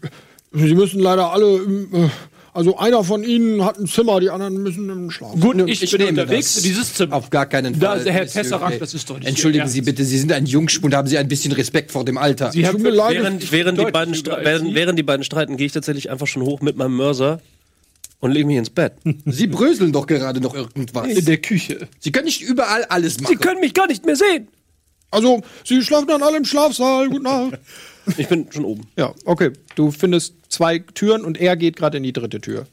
Sie 0.52 0.74
müssen 0.74 1.00
leider 1.00 1.32
alle. 1.32 1.58
äh, 1.58 2.10
Also 2.54 2.78
einer 2.78 3.04
von 3.04 3.24
Ihnen 3.24 3.64
hat 3.64 3.78
ein 3.78 3.88
Zimmer, 3.88 4.20
die 4.20 4.30
anderen 4.30 4.62
müssen 4.62 4.90
im 4.90 5.12
Schlaf. 5.12 5.34
Gut, 5.40 5.58
Nun, 5.58 5.68
ich, 5.68 5.84
ich 5.84 5.92
bin 5.92 6.08
unterwegs 6.08 6.58
in 6.58 6.64
dieses 6.64 6.94
Zimmer. 6.94 7.16
Auf 7.16 7.30
gar 7.30 7.46
keinen 7.46 7.80
Da 7.80 7.90
Fall. 7.90 7.98
ist 8.00 8.04
der 8.06 8.14
Herr 8.14 8.26
Gray. 8.26 8.80
das 8.80 8.94
ist 8.94 9.10
doch 9.10 9.18
nicht 9.18 9.28
Entschuldigen 9.28 9.68
Sie 9.68 9.82
bitte, 9.82 10.04
Sie 10.04 10.18
sind 10.18 10.32
ein 10.32 10.46
Jungspund, 10.46 10.94
haben 10.94 11.08
Sie 11.08 11.18
ein 11.18 11.28
bisschen 11.28 11.52
Respekt 11.52 11.92
vor 11.92 12.06
dem 12.06 12.18
Alter. 12.18 12.52
Sie 12.52 12.66
haben 12.66 12.74
Tut 12.76 12.84
mir 12.84 12.90
leid. 12.90 13.16
Während, 13.16 13.52
während, 13.52 13.80
die 13.80 13.86
beiden 13.92 14.16
während, 14.26 14.76
während 14.76 15.00
die 15.00 15.04
beiden 15.04 15.24
streiten, 15.24 15.58
gehe 15.58 15.68
ich 15.68 15.74
tatsächlich 15.74 16.10
einfach 16.10 16.28
schon 16.28 16.44
hoch 16.44 16.62
mit 16.62 16.76
meinem 16.76 16.96
Mörser 16.96 17.42
und 18.20 18.32
lege 18.32 18.46
mich 18.48 18.58
ins 18.58 18.70
Bett. 18.70 18.94
Sie 19.26 19.48
bröseln 19.48 19.92
doch 19.92 20.08
gerade 20.08 20.42
noch 20.42 20.56
irgendwas. 20.56 21.08
in 21.08 21.26
der 21.26 21.38
Küche. 21.38 21.88
Sie 22.00 22.12
können 22.12 22.26
nicht 22.26 22.42
überall 22.42 22.84
alles 22.86 23.20
machen. 23.20 23.32
Sie 23.34 23.38
können 23.38 23.62
mich 23.62 23.74
gar 23.74 23.88
nicht 23.88 24.06
mehr 24.06 24.16
sehen. 24.16 24.48
Also, 25.12 25.42
Sie 25.66 25.82
schlafen 25.82 26.08
dann 26.08 26.22
alle 26.24 26.38
im 26.38 26.46
Schlafsaal. 26.46 27.10
Gute 27.10 27.24
Nacht. 27.24 27.60
Ich 28.18 28.28
bin 28.28 28.48
schon 28.52 28.66
oben. 28.66 28.88
Ja, 28.98 29.14
okay. 29.26 29.52
Du 29.76 29.92
findest 29.92 30.34
zwei 30.50 30.80
Türen 30.80 31.24
und 31.24 31.40
er 31.40 31.56
geht 31.58 31.76
gerade 31.76 31.98
in 31.98 32.04
die 32.04 32.14
dritte 32.14 32.42
Tür. 32.42 32.66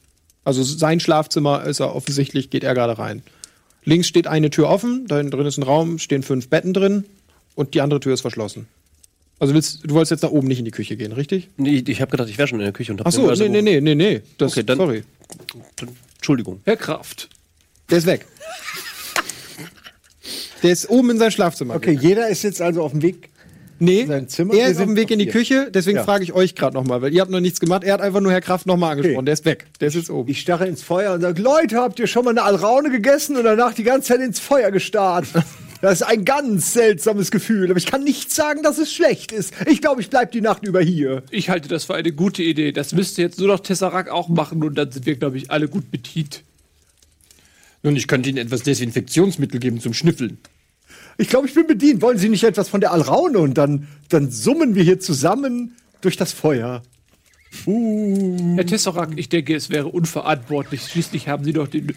Also 0.45 0.63
sein 0.63 1.01
Schlafzimmer 1.01 1.65
ist 1.65 1.81
er 1.81 1.95
offensichtlich, 1.95 2.51
geht 2.51 2.63
er 2.65 2.75
gerade 2.75 2.99
rein. 2.99 3.23
Links 3.85 4.07
steht 4.07 4.27
eine 4.27 4.51
Tür 4.51 4.69
offen, 4.69 5.07
da 5.09 5.23
drin 5.23 5.47
ist 5.47 5.59
ein 5.59 5.63
Raum, 5.63 5.99
stehen 5.99 6.23
fünf 6.23 6.49
Betten 6.49 6.73
drin 6.73 7.05
und 7.55 7.75
die 7.75 7.81
andere 7.81 8.01
Tür 8.01 8.15
ist 8.15 8.21
verschlossen. 8.21 8.67
Also 9.39 9.55
willst, 9.55 9.81
du 9.85 9.95
wolltest 9.95 10.13
jetzt 10.13 10.23
da 10.25 10.29
oben 10.31 10.49
nicht 10.49 10.59
in 10.59 10.65
die 10.65 10.71
Küche 10.71 10.97
gehen, 10.97 11.13
richtig? 11.13 11.49
Nee, 11.57 11.85
ich 11.87 12.01
habe 12.01 12.11
gedacht, 12.11 12.29
ich 12.29 12.39
wäre 12.39 12.49
schon 12.49 12.59
in 12.61 12.65
der 12.65 12.73
Küche 12.73 12.93
und 12.93 13.01
habe 13.01 13.09
Ach 13.09 13.13
so, 13.13 13.31
nee, 13.31 13.49
nee, 13.49 13.61
nee, 13.63 13.81
nee, 13.81 13.95
nee. 13.95 14.23
Das, 14.39 14.53
Okay, 14.53 14.63
dann- 14.65 14.79
sorry. 14.79 15.03
Entschuldigung. 16.17 16.61
Herr 16.65 16.77
Kraft. 16.77 17.29
Der 17.91 17.99
ist 17.99 18.07
weg. 18.07 18.27
Der 20.67 20.73
ist 20.73 20.91
oben 20.91 21.11
in 21.11 21.19
sein 21.19 21.31
Schlafzimmer. 21.31 21.77
Okay, 21.77 21.97
jeder 22.01 22.29
ist 22.29 22.43
jetzt 22.43 22.61
also 22.61 22.83
auf 22.83 22.91
dem 22.93 23.03
Weg. 23.03 23.31
Nee, 23.79 24.07
sein 24.07 24.27
Zimmer? 24.29 24.55
er 24.55 24.69
ist 24.69 24.79
auf 24.79 24.87
dem 24.87 24.97
Weg 24.97 25.11
in 25.11 25.19
die. 25.19 25.27
Küche, 25.27 25.71
deswegen 25.73 25.99
Ja. 25.99 26.05
frage 26.05 26.25
ich 26.25 26.33
euch 26.33 26.55
gerade 26.55 26.75
nochmal, 26.75 27.03
weil 27.03 27.13
ihr 27.15 27.21
habt 27.21 27.31
noch 27.31 27.41
nichts 27.41 27.61
gemacht. 27.61 27.85
Er 27.85 27.93
hat 27.93 28.01
einfach 28.01 28.21
nur 28.21 28.33
Herr 28.33 28.41
Kraft 28.41 28.67
nochmal 28.67 28.93
angesprochen. 28.93 29.17
Okay. 29.19 29.25
Der 29.27 29.35
ist 29.35 29.45
weg. 29.45 29.67
Der 29.81 29.89
ist 29.89 29.95
jetzt 29.95 30.11
oben. 30.11 30.31
Ich 30.31 30.41
starre 30.41 30.67
ins 30.67 30.83
Feuer 30.83 31.13
und 31.13 31.21
sage, 31.21 31.41
Leute, 31.43 31.77
habt 31.77 31.99
ihr 32.01 32.07
schon 32.07 32.25
mal 32.25 32.31
eine 32.31 32.43
Alraune 32.43 32.91
gegessen 32.91 33.37
und 33.37 33.45
danach 33.45 33.75
die 33.75 33.83
ganze 33.85 34.09
Zeit 34.15 34.21
ins 34.21 34.41
Feuer 34.41 34.71
gestarrt? 34.71 35.27
Das 35.83 36.01
ist 36.01 36.07
ein 36.07 36.25
ganz 36.25 36.73
seltsames 36.73 37.31
Gefühl, 37.31 37.69
aber 37.69 37.77
ich 37.77 37.85
kann 37.85 38.03
nicht 38.03 38.33
sagen, 38.33 38.63
dass 38.63 38.79
es 38.79 38.91
schlecht 38.91 39.31
ist. 39.31 39.53
Ich 39.67 39.83
glaube, 39.83 40.01
ich 40.01 40.09
bleib 40.09 40.33
die 40.33 40.41
Nacht 40.41 40.67
über 40.67 40.81
hier. 40.81 41.23
Ich 41.31 41.51
halte 41.51 41.69
das 41.69 41.85
für 41.85 41.95
eine 41.95 42.13
gute 42.13 42.43
Idee. 42.43 42.73
Das 42.73 42.93
müsste 42.95 43.21
jetzt 43.21 43.39
nur 43.39 43.49
noch 43.49 43.61
Tesseract 43.61 44.09
auch 44.09 44.29
machen 44.31 44.65
und 44.65 44.75
dann 44.79 44.91
sind 44.91 45.05
wir, 45.05 45.17
glaube 45.17 45.37
ich, 45.37 45.51
alle 45.51 45.69
gut 45.69 45.91
bedient. 45.91 46.43
Nun, 47.83 47.95
ich 47.95 48.09
könnte 48.09 48.31
Ihnen 48.31 48.39
etwas 48.39 48.63
Desinfektionsmittel 48.63 49.61
geben 49.61 49.79
zum 49.79 49.93
Schnüffeln. 49.93 50.39
Ich 51.19 51.29
glaube, 51.29 51.47
ich 51.47 51.55
bin 51.55 51.67
bedient. 51.67 52.03
Wollen 52.03 52.19
Sie 52.19 52.29
nicht 52.29 52.45
etwas 52.45 52.69
von 52.69 52.81
der 52.81 52.93
Alraune? 52.93 53.39
Und 53.39 53.55
dann, 53.55 53.89
dann 54.09 54.31
summen 54.31 54.75
wir 54.75 54.83
hier 54.83 55.01
zusammen 55.01 55.77
durch 56.01 56.17
das 56.17 56.33
Feuer. 56.33 56.83
Herr 57.65 58.67
Tesseract, 58.67 59.19
ich 59.19 59.29
denke, 59.29 59.55
es 59.55 59.71
wäre 59.71 59.89
unverantwortlich. 59.89 60.83
Schließlich 60.83 61.29
haben 61.29 61.45
Sie 61.45 61.53
doch 61.53 61.69
den 61.69 61.91
äh, 61.91 61.95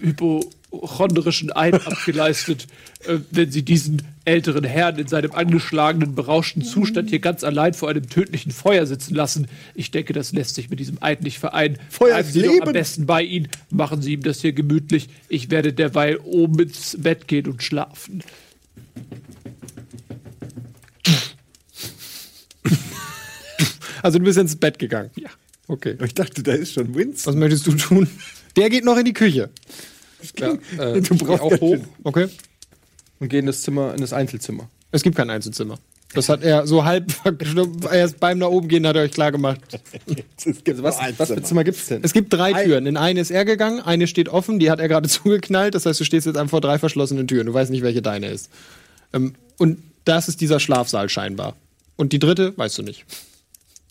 Hypo 0.00 0.40
hypochondrischen 0.70 1.54
Eid 1.54 1.74
abgeleistet, 1.86 2.66
äh, 3.06 3.18
wenn 3.30 3.50
sie 3.50 3.62
diesen 3.62 4.02
älteren 4.24 4.64
Herrn 4.64 4.98
in 4.98 5.06
seinem 5.06 5.32
angeschlagenen, 5.32 6.14
berauschten 6.14 6.62
Zustand 6.62 7.10
hier 7.10 7.20
ganz 7.20 7.44
allein 7.44 7.74
vor 7.74 7.88
einem 7.88 8.08
tödlichen 8.08 8.52
Feuer 8.52 8.86
sitzen 8.86 9.14
lassen. 9.14 9.48
Ich 9.74 9.90
denke, 9.90 10.12
das 10.12 10.32
lässt 10.32 10.54
sich 10.54 10.68
mit 10.70 10.80
diesem 10.80 11.02
Eid 11.02 11.22
nicht 11.22 11.38
vereinen. 11.38 11.78
Feuer 11.88 12.10
Bleiben 12.10 12.28
ist 12.28 12.34
Sie 12.34 12.42
doch 12.42 12.52
Leben. 12.52 12.66
am 12.66 12.72
besten 12.72 13.06
bei 13.06 13.22
ihm, 13.22 13.46
machen 13.70 14.02
Sie 14.02 14.12
ihm 14.12 14.22
das 14.22 14.40
hier 14.40 14.52
gemütlich. 14.52 15.08
Ich 15.28 15.50
werde 15.50 15.72
derweil 15.72 16.18
oben 16.18 16.60
ins 16.60 16.96
Bett 17.00 17.26
gehen 17.28 17.46
und 17.46 17.62
schlafen. 17.62 18.22
Also 24.02 24.18
du 24.18 24.24
bist 24.24 24.38
ins 24.38 24.54
Bett 24.54 24.78
gegangen. 24.78 25.10
Ja. 25.16 25.28
Okay. 25.66 25.96
Ich 26.04 26.14
dachte, 26.14 26.42
da 26.42 26.52
ist 26.52 26.72
schon 26.72 26.94
Winston. 26.94 27.32
Was 27.34 27.38
möchtest 27.38 27.66
du 27.66 27.72
tun? 27.72 28.08
Der 28.56 28.70
geht 28.70 28.84
noch 28.84 28.96
in 28.96 29.04
die 29.04 29.12
Küche. 29.12 29.50
Ja, 30.38 30.52
äh, 30.78 31.00
Du 31.00 31.14
ich 31.14 31.20
geh 31.20 31.24
brauchst 31.24 31.42
auch 31.42 31.60
hoch 31.60 31.78
Okay. 32.04 32.28
und 33.20 33.28
gehe 33.28 33.40
in 33.40 33.46
das 33.46 33.62
Zimmer, 33.62 33.94
in 33.94 34.00
das 34.00 34.12
Einzelzimmer. 34.12 34.68
Es 34.90 35.02
gibt 35.02 35.16
kein 35.16 35.30
Einzelzimmer. 35.30 35.78
Das 36.14 36.30
hat 36.30 36.42
er 36.42 36.66
so 36.66 36.84
halb 36.86 37.12
erst 37.92 38.18
beim 38.18 38.38
nach 38.38 38.48
oben 38.48 38.68
gehen 38.68 38.86
hat 38.86 38.96
er 38.96 39.02
euch 39.02 39.12
klar 39.12 39.30
gemacht. 39.30 39.60
Also 40.66 40.82
Was, 40.82 40.98
was 41.18 41.28
für 41.28 41.42
Zimmer 41.42 41.64
gibt's 41.64 41.86
denn? 41.86 42.00
Es 42.02 42.12
gibt 42.14 42.32
drei 42.32 42.64
Türen. 42.64 42.86
In 42.86 42.96
eine 42.96 43.20
ist 43.20 43.30
er 43.30 43.44
gegangen, 43.44 43.80
eine 43.80 44.06
steht 44.06 44.28
offen, 44.30 44.58
die 44.58 44.70
hat 44.70 44.80
er 44.80 44.88
gerade 44.88 45.08
zugeknallt. 45.08 45.74
Das 45.74 45.84
heißt, 45.84 46.00
du 46.00 46.04
stehst 46.04 46.26
jetzt 46.26 46.36
einfach 46.36 46.50
vor 46.50 46.60
drei 46.62 46.78
verschlossenen 46.78 47.26
Türen. 47.28 47.46
Du 47.46 47.52
weißt 47.54 47.70
nicht, 47.70 47.82
welche 47.82 48.00
deine 48.00 48.28
ist. 48.28 48.48
Ähm, 49.12 49.34
und 49.58 49.82
das 50.04 50.28
ist 50.28 50.40
dieser 50.40 50.60
Schlafsaal 50.60 51.08
scheinbar. 51.10 51.56
Und 51.96 52.12
die 52.14 52.18
dritte 52.18 52.56
weißt 52.56 52.78
du 52.78 52.82
nicht. 52.82 53.04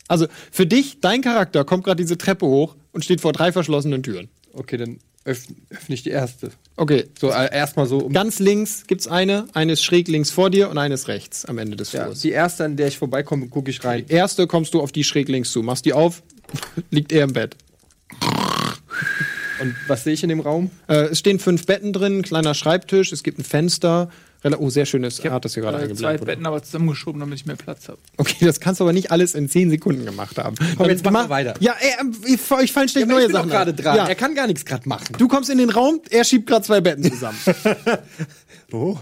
Also 0.07 0.25
für 0.51 0.65
dich, 0.65 0.99
dein 1.01 1.21
Charakter 1.21 1.65
kommt 1.65 1.84
gerade 1.84 2.01
diese 2.01 2.17
Treppe 2.17 2.45
hoch 2.47 2.75
und 2.93 3.03
steht 3.03 3.21
vor 3.21 3.34
drei 3.34 3.51
verschlossenen 3.51 4.01
Türen. 4.01 4.30
Okay, 4.53 4.78
dann 4.78 4.99
öffne 5.28 5.55
öffne 5.69 5.93
ich 5.95 6.03
die 6.03 6.09
erste. 6.09 6.49
Okay, 6.78 7.05
So, 7.19 7.30
äh, 7.30 7.53
erstmal 7.53 7.86
so 7.86 7.99
um. 7.99 8.13
ganz 8.13 8.39
links 8.39 8.86
gibt's 8.88 9.07
eine, 9.07 9.45
eine 9.53 9.73
ist 9.73 9.84
schräg 9.84 10.07
links 10.07 10.32
vor 10.32 10.49
dir 10.49 10.69
und 10.69 10.78
eine 10.78 10.93
ist 10.95 11.07
rechts 11.07 11.45
am 11.45 11.57
Ende 11.57 11.75
des 11.78 11.91
Ja, 11.91 12.05
Flurs. 12.05 12.21
die 12.21 12.32
erste, 12.32 12.63
an 12.65 12.78
der 12.78 12.88
ich 12.88 12.97
vorbeikomme, 12.97 13.47
gucke 13.49 13.69
ich 13.69 13.84
rein. 13.84 14.05
Erste 14.07 14.47
kommst 14.47 14.73
du 14.73 14.82
auf 14.82 14.91
die 14.91 15.03
schräg 15.03 15.28
links 15.30 15.51
zu, 15.51 15.61
machst 15.61 15.86
die 15.86 15.93
auf, 15.93 16.23
liegt 16.91 17.11
er 17.11 17.25
im 17.25 17.34
Bett. 17.34 17.55
Und 19.59 19.75
was 19.88 20.03
sehe 20.03 20.13
ich 20.13 20.23
in 20.23 20.30
dem 20.30 20.39
Raum? 20.39 20.69
Äh, 20.88 21.07
es 21.07 21.19
stehen 21.19 21.39
fünf 21.39 21.65
Betten 21.65 21.91
drin, 21.93 22.19
ein 22.19 22.21
kleiner 22.21 22.53
Schreibtisch, 22.53 23.11
es 23.11 23.23
gibt 23.23 23.39
ein 23.39 23.43
Fenster. 23.43 24.09
Oh, 24.55 24.69
sehr 24.69 24.85
schönes 24.85 25.23
Art, 25.25 25.43
das 25.45 25.53
hier 25.53 25.63
gerade 25.63 25.77
Äh, 25.77 25.79
zwei 25.79 25.83
eingeblendet 25.89 26.21
wurde. 26.21 26.31
Betten 26.31 26.45
aber 26.45 26.63
zusammengeschoben, 26.63 27.19
damit 27.19 27.39
ich 27.39 27.45
mehr 27.45 27.55
Platz 27.55 27.87
habe. 27.89 27.97
Okay, 28.17 28.45
das 28.45 28.59
kannst 28.59 28.79
du 28.79 28.83
aber 28.85 28.93
nicht 28.93 29.11
alles 29.11 29.35
in 29.35 29.49
zehn 29.49 29.69
Sekunden 29.69 30.05
gemacht 30.05 30.37
haben. 30.37 30.55
Komm, 30.77 30.87
jetzt 30.89 31.03
mach 31.03 31.11
mal 31.11 31.29
weiter. 31.29 31.55
Ja, 31.59 31.75
ey, 31.79 31.91
ähm, 31.99 32.15
ich- 32.25 32.51
euch 32.51 32.71
fallen 32.71 32.87
ständig 32.89 33.09
neue 33.09 33.29
Sachen. 33.29 33.49
gerade 33.49 33.73
dran. 33.73 33.95
Ja. 33.97 34.07
Er 34.07 34.15
kann 34.15 34.33
gar 34.35 34.47
nichts 34.47 34.63
gerade 34.65 34.87
machen. 34.87 35.15
Du 35.17 35.27
kommst 35.27 35.49
in 35.49 35.57
den 35.57 35.69
Raum, 35.69 35.99
er 36.09 36.23
schiebt 36.23 36.47
gerade 36.47 36.63
zwei 36.65 36.81
Betten 36.81 37.03
zusammen. 37.11 37.37
Oh. 38.73 38.97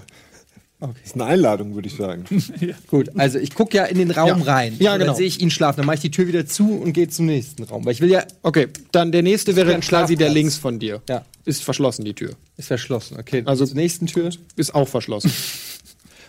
Das 0.79 0.89
ist 1.05 1.15
eine 1.15 1.25
Einladung, 1.25 1.73
würde 1.73 1.87
ich 1.87 1.95
sagen. 1.95 2.25
Gut, 2.87 3.09
also 3.17 3.39
ich 3.39 3.55
gucke 3.55 3.77
ja 3.77 3.85
in 3.85 3.97
den 3.97 4.11
Raum 4.11 4.39
Ja. 4.39 4.53
rein. 4.53 4.75
Ja, 4.79 4.93
Und 4.93 4.99
genau. 4.99 5.11
Dann 5.11 5.17
sehe 5.17 5.25
ich 5.27 5.39
ihn 5.41 5.49
schlafen. 5.49 5.77
Dann 5.77 5.85
mache 5.85 5.95
ich 5.95 6.01
die 6.01 6.11
Tür 6.11 6.27
wieder 6.27 6.45
zu 6.45 6.69
und 6.79 6.91
gehe 6.93 7.07
zum 7.07 7.25
nächsten 7.27 7.63
Raum. 7.63 7.85
Weil 7.85 7.93
ich 7.93 8.01
will 8.01 8.11
ja. 8.11 8.25
Okay, 8.43 8.67
dann 8.91 9.11
der 9.11 9.23
nächste 9.23 9.55
wäre 9.55 9.79
quasi 9.79 10.15
der 10.15 10.29
links 10.29 10.57
von 10.57 10.77
dir. 10.77 11.01
Ja. 11.09 11.23
Ist 11.45 11.63
verschlossen, 11.63 12.03
die 12.05 12.13
Tür. 12.13 12.31
Ist 12.57 12.67
verschlossen. 12.67 13.17
Okay, 13.19 13.41
Also- 13.45 13.65
zur 13.65 13.75
nächsten 13.77 14.05
Tür. 14.07 14.29
Ist 14.55 14.75
auch 14.75 14.87
verschlossen. 14.87 15.31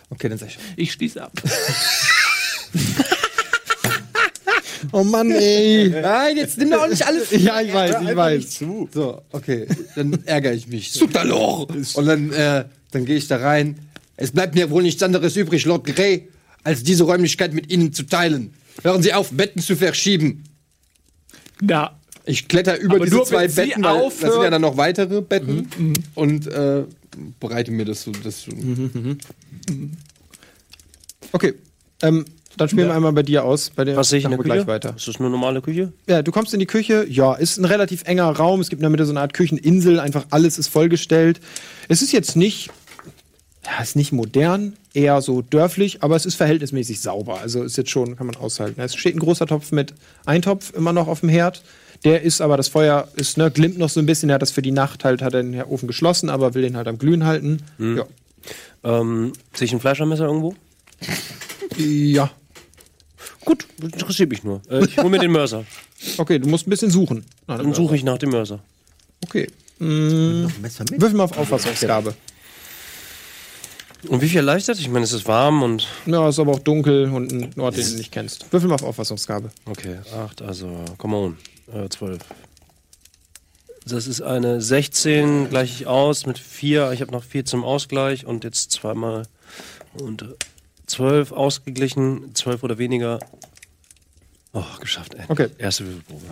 Okay, 0.09 0.29
dann 0.29 0.37
sag 0.37 0.47
ich. 0.47 0.57
Ich 0.77 0.93
schließe 0.93 1.21
ab. 1.21 1.33
oh 4.93 5.03
Mann, 5.03 5.31
ey. 5.31 5.89
Nein, 5.89 6.37
jetzt 6.37 6.57
nimm 6.57 6.69
doch 6.71 6.83
auch 6.83 6.87
nicht 6.87 7.05
alles. 7.05 7.29
Ja, 7.31 7.59
ich 7.61 7.73
weiß, 7.73 7.95
ich 8.09 8.15
weiß. 8.15 8.49
Zu. 8.51 8.87
So, 8.93 9.21
okay, 9.33 9.67
dann 9.95 10.17
ärgere 10.25 10.53
ich 10.53 10.67
mich. 10.67 10.93
Sutaloch! 10.93 11.67
Und 11.95 12.05
dann, 12.05 12.31
äh, 12.31 12.63
dann 12.91 13.03
gehe 13.05 13.17
ich 13.17 13.27
da 13.27 13.35
rein. 13.37 13.79
Es 14.17 14.31
bleibt 14.31 14.55
mir 14.55 14.69
wohl 14.69 14.83
nichts 14.83 15.01
anderes 15.03 15.35
übrig, 15.35 15.65
Lord 15.65 15.85
Grey, 15.85 16.27
als 16.63 16.83
diese 16.83 17.03
Räumlichkeit 17.05 17.53
mit 17.53 17.71
Ihnen 17.71 17.93
zu 17.93 18.03
teilen. 18.03 18.53
Hören 18.83 19.01
Sie 19.01 19.13
auf, 19.13 19.31
Betten 19.31 19.61
zu 19.61 19.75
verschieben. 19.75 20.43
Na, 21.61 21.97
Ich 22.25 22.47
kletter 22.47 22.77
über 22.79 22.95
Aber 22.95 23.05
diese 23.05 23.15
nur, 23.17 23.25
zwei 23.25 23.43
wenn 23.43 23.49
Sie 23.49 23.55
Betten, 23.61 23.83
weil 23.83 24.03
das 24.09 24.19
sind 24.19 24.43
ja 24.43 24.49
dann 24.49 24.61
noch 24.61 24.75
weitere 24.77 25.21
Betten. 25.21 25.67
Und 26.15 26.47
äh, 26.47 26.83
bereite 27.39 27.71
mir 27.71 27.85
das 27.85 28.03
so. 28.03 28.11
Das 28.11 28.41
so. 28.41 28.51
Okay, 31.31 31.53
ähm, 32.01 32.25
dann 32.57 32.69
spielen 32.69 32.87
wir 32.87 32.95
einmal 32.95 33.13
bei 33.13 33.23
dir 33.23 33.43
aus. 33.43 33.69
Bei 33.75 33.83
der 33.85 33.95
Was 33.97 34.09
sehe 34.09 34.19
ich 34.19 34.25
in 34.25 34.31
der 34.31 34.39
Küche? 34.39 34.53
gleich 34.55 34.67
weiter. 34.67 34.95
Ist 34.95 35.07
das 35.07 35.17
eine 35.17 35.29
normale 35.29 35.61
Küche? 35.61 35.93
Ja, 36.07 36.21
du 36.23 36.31
kommst 36.31 36.53
in 36.53 36.59
die 36.59 36.65
Küche. 36.65 37.05
Ja, 37.07 37.33
ist 37.33 37.57
ein 37.57 37.65
relativ 37.65 38.03
enger 38.05 38.29
Raum. 38.29 38.61
Es 38.61 38.69
gibt 38.69 38.79
in 38.79 38.83
der 38.83 38.89
Mitte 38.89 39.05
so 39.05 39.11
eine 39.11 39.19
Art 39.21 39.33
Kücheninsel. 39.33 39.99
Einfach 39.99 40.25
alles 40.31 40.57
ist 40.57 40.67
vollgestellt. 40.67 41.39
Es 41.87 42.01
ist 42.01 42.11
jetzt 42.13 42.35
nicht, 42.35 42.69
ja, 43.67 43.83
ist 43.83 43.95
nicht 43.97 44.13
modern, 44.13 44.73
eher 44.93 45.21
so 45.21 45.41
dörflich, 45.41 46.01
aber 46.01 46.15
es 46.15 46.25
ist 46.25 46.35
verhältnismäßig 46.35 47.01
sauber. 47.01 47.39
Also 47.41 47.63
ist 47.63 47.77
jetzt 47.77 47.89
schon, 47.89 48.15
kann 48.15 48.27
man 48.27 48.37
aushalten. 48.37 48.79
Es 48.79 48.95
steht 48.95 49.15
ein 49.15 49.19
großer 49.19 49.45
Topf 49.45 49.71
mit 49.71 49.93
Eintopf 50.25 50.73
immer 50.73 50.93
noch 50.93 51.07
auf 51.07 51.19
dem 51.19 51.29
Herd. 51.29 51.63
Der 52.05 52.21
ist 52.21 52.41
aber, 52.41 52.55
das 52.55 52.69
Feuer 52.69 53.09
ist, 53.15 53.37
ne, 53.37 53.51
glimmt 53.51 53.77
noch 53.77 53.89
so 53.89 53.99
ein 53.99 54.05
bisschen. 54.05 54.29
Er 54.29 54.35
hat 54.35 54.41
das 54.41 54.51
für 54.51 54.61
die 54.61 54.71
Nacht 54.71 55.03
halt, 55.03 55.21
hat 55.21 55.33
er 55.33 55.43
den 55.43 55.61
Ofen 55.63 55.87
geschlossen, 55.87 56.29
aber 56.29 56.53
will 56.53 56.61
den 56.61 56.77
halt 56.77 56.87
am 56.87 56.97
Glühen 56.97 57.25
halten. 57.25 57.61
Ja. 57.79 58.05
Ähm, 58.83 59.33
sehe 59.53 59.65
ich 59.65 59.73
ein 59.73 59.79
Fleischermesser 59.81 60.25
irgendwo? 60.25 60.55
ja. 61.77 62.31
Gut, 63.43 63.67
interessiert 63.81 64.29
mich 64.29 64.43
nur. 64.43 64.61
Äh, 64.69 64.85
ich 64.85 64.97
hole 64.97 65.09
mir 65.09 65.19
den 65.19 65.31
Mörser. 65.31 65.65
Okay, 66.19 66.37
du 66.37 66.47
musst 66.47 66.67
ein 66.67 66.69
bisschen 66.69 66.91
suchen. 66.91 67.25
Dann 67.47 67.73
suche 67.73 67.95
ich 67.95 68.03
nach 68.03 68.19
dem 68.19 68.29
Mörser. 68.29 68.59
Okay. 69.23 69.47
Messer 69.79 70.85
mit? 70.91 71.01
Würfel 71.01 71.17
mal 71.17 71.23
auf 71.23 71.35
Auffassungsgabe. 71.35 72.13
Und 74.09 74.21
wie 74.21 74.29
viel 74.29 74.37
erleichtert? 74.37 74.79
Ich 74.79 74.89
meine, 74.89 75.05
es 75.05 75.13
ist 75.13 75.27
warm 75.27 75.63
und. 75.63 75.87
Ja, 76.05 76.29
ist 76.29 76.39
aber 76.39 76.53
auch 76.53 76.59
dunkel 76.59 77.11
und 77.11 77.31
ein 77.31 77.59
Ort, 77.59 77.77
den 77.77 77.85
du 77.85 77.95
nicht 77.95 78.11
kennst. 78.11 78.51
Würfel 78.51 78.69
mal 78.69 78.75
auf 78.75 78.83
Auffassungsgabe. 78.83 79.49
Okay, 79.65 79.97
8, 80.15 80.41
also, 80.41 80.69
come 80.97 81.15
on. 81.15 81.37
Äh, 81.73 81.89
12. 81.89 82.19
Das 83.85 84.07
ist 84.07 84.21
eine 84.21 84.61
16, 84.61 85.49
gleiche 85.49 85.73
ich 85.73 85.87
aus 85.87 86.25
mit 86.25 86.37
4. 86.37 86.91
Ich 86.91 87.01
habe 87.01 87.11
noch 87.11 87.23
4 87.23 87.45
zum 87.45 87.63
Ausgleich 87.63 88.25
und 88.25 88.43
jetzt 88.43 88.71
zweimal. 88.71 89.23
Und 89.93 90.23
äh, 90.23 90.25
12 90.87 91.31
ausgeglichen, 91.31 92.33
12 92.33 92.63
oder 92.63 92.77
weniger. 92.77 93.19
Oh, 94.53 94.63
geschafft, 94.79 95.13
ey. 95.15 95.25
Okay. 95.27 95.47
Erste 95.57 95.85
Würfelprobe. 95.85 96.25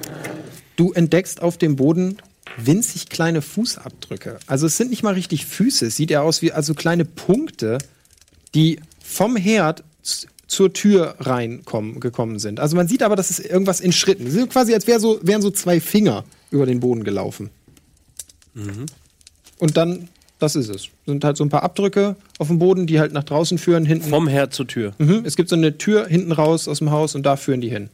Du 0.76 0.94
entdeckst 0.94 1.42
auf 1.42 1.58
dem 1.58 1.76
Boden 1.76 2.18
winzig 2.58 3.10
kleine 3.10 3.42
Fußabdrücke. 3.42 4.40
Also 4.48 4.68
es 4.68 4.78
sind 4.78 4.90
nicht 4.90 5.04
mal 5.04 5.14
richtig 5.14 5.46
Füße. 5.46 5.88
Es 5.88 5.96
sieht 5.96 6.12
ja 6.12 6.22
aus 6.22 6.42
wie 6.42 6.52
also 6.52 6.74
kleine 6.74 7.06
Punkte, 7.06 7.78
die 8.54 8.80
vom 9.04 9.36
Herd 9.36 9.84
zur 10.48 10.74
Tür 10.74 11.16
reinkommen 11.20 12.00
gekommen 12.00 12.40
sind. 12.40 12.60
Also 12.60 12.76
man 12.76 12.88
sieht 12.88 13.04
aber, 13.04 13.16
dass 13.16 13.30
es 13.30 13.40
irgendwas 13.40 13.80
in 13.80 13.92
Schritten. 13.92 14.28
Es 14.28 14.34
sind 14.34 14.52
quasi, 14.52 14.74
als 14.74 14.88
wär 14.88 15.00
so, 15.00 15.20
wären 15.24 15.42
so 15.42 15.50
zwei 15.50 15.80
Finger 15.80 16.24
über 16.52 16.66
den 16.66 16.80
Boden 16.80 17.04
gelaufen. 17.04 17.50
Und 19.58 19.78
dann, 19.78 20.08
das 20.40 20.56
ist 20.56 20.70
es. 20.70 20.90
Sind 21.06 21.24
halt 21.24 21.38
so 21.38 21.44
ein 21.44 21.50
paar 21.50 21.64
Abdrücke 21.64 22.16
auf 22.38 22.48
dem 22.48 22.60
Boden, 22.60 22.88
die 22.88 23.00
halt 23.00 23.12
nach 23.12 23.24
draußen 23.24 23.58
führen, 23.58 23.86
hinten. 23.86 24.10
Vom 24.10 24.28
Herd 24.28 24.54
zur 24.54 24.68
Tür. 24.68 24.94
Mhm. 24.98 25.24
Es 25.26 25.36
gibt 25.36 25.50
so 25.50 25.56
eine 25.56 25.78
Tür 25.78 26.08
hinten 26.08 26.32
raus 26.32 26.68
aus 26.68 26.80
dem 26.80 26.92
Haus 26.92 27.16
und 27.16 27.24
da 27.26 27.36
führen 27.38 27.62
die 27.62 27.70
hin. 27.70 27.90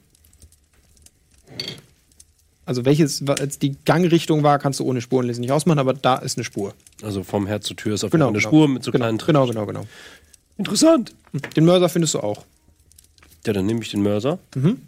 Also 2.66 2.86
welches 2.86 3.24
jetzt 3.39 3.62
die 3.64 3.76
Gangrichtung 3.86 4.43
war, 4.43 4.59
kannst 4.59 4.80
du 4.80 4.84
ohne 4.86 5.01
Spurenlesen 5.01 5.41
nicht 5.41 5.51
ausmachen, 5.51 5.80
aber 5.80 5.93
da 5.93 6.16
ist 6.18 6.38
eine 6.38 6.43
Spur. 6.43 6.74
Also 7.01 7.24
vom 7.24 7.47
Herd 7.47 7.64
zur 7.64 7.76
Tür 7.76 7.95
ist 7.95 8.03
auf 8.03 8.12
Genau, 8.12 8.28
jeden 8.28 8.39
Fall 8.41 8.49
eine 8.49 8.51
genau. 8.51 8.66
Spur 8.66 8.74
mit 8.74 8.84
so 8.84 8.91
genau, 8.91 9.05
kleinen 9.05 9.18
genau, 9.18 9.47
genau, 9.47 9.66
genau. 9.66 9.86
Interessant. 10.57 11.14
Den 11.55 11.66
Mörser 11.66 11.89
findest 11.89 12.14
du 12.14 12.20
auch. 12.20 12.45
Ja, 13.47 13.53
dann 13.53 13.66
nehme 13.66 13.82
ich 13.82 13.89
den 13.89 14.03
Mörser 14.03 14.38
Mhm. 14.55 14.82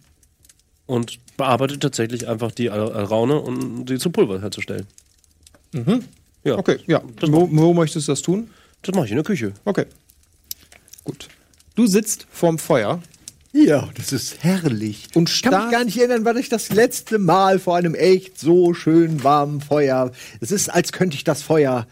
und 0.86 1.18
bearbeite 1.36 1.80
tatsächlich 1.80 2.28
einfach 2.28 2.52
die 2.52 2.70
Alraune, 2.70 3.40
um 3.40 3.88
sie 3.88 3.98
zu 3.98 4.12
Pulver 4.12 4.40
herzustellen. 4.41 4.86
Ja, 5.74 5.80
Mhm. 5.82 6.04
Okay, 6.45 6.78
ja. 6.86 7.02
Wo, 7.22 7.50
wo 7.52 7.74
möchtest 7.74 8.08
du 8.08 8.12
das 8.12 8.22
tun? 8.22 8.50
das 8.84 8.94
mache 8.94 9.06
ich 9.06 9.12
in 9.12 9.18
der 9.18 9.24
Küche. 9.24 9.54
Okay. 9.66 9.86
Gut. 11.06 11.28
Du 11.76 11.88
sitzt 11.88 12.28
vorm 12.30 12.60
Feuer 12.60 13.02
Ja, 13.56 13.88
das 13.96 14.12
ist 14.12 14.44
herrlich. 14.44 15.10
und 15.14 15.30
Ich 15.30 15.44
kann 15.44 15.66
mich 15.66 15.72
gar 15.72 15.86
nicht 15.86 15.98
erinnern, 15.98 16.26
wann 16.26 16.38
ich 16.38 16.50
das 16.50 16.70
letzte 16.72 17.20
Mal 17.20 17.60
vor 17.60 17.78
einem 17.78 17.94
echt 17.94 18.40
so 18.40 18.74
schön 18.74 19.24
warmen 19.24 19.62
Feuer. 19.62 20.12
Es 20.42 20.52
ist, 20.52 20.70
als 20.70 20.92
könnte 20.92 21.16
ich 21.16 21.24
das 21.24 21.44
Feuer, 21.44 21.86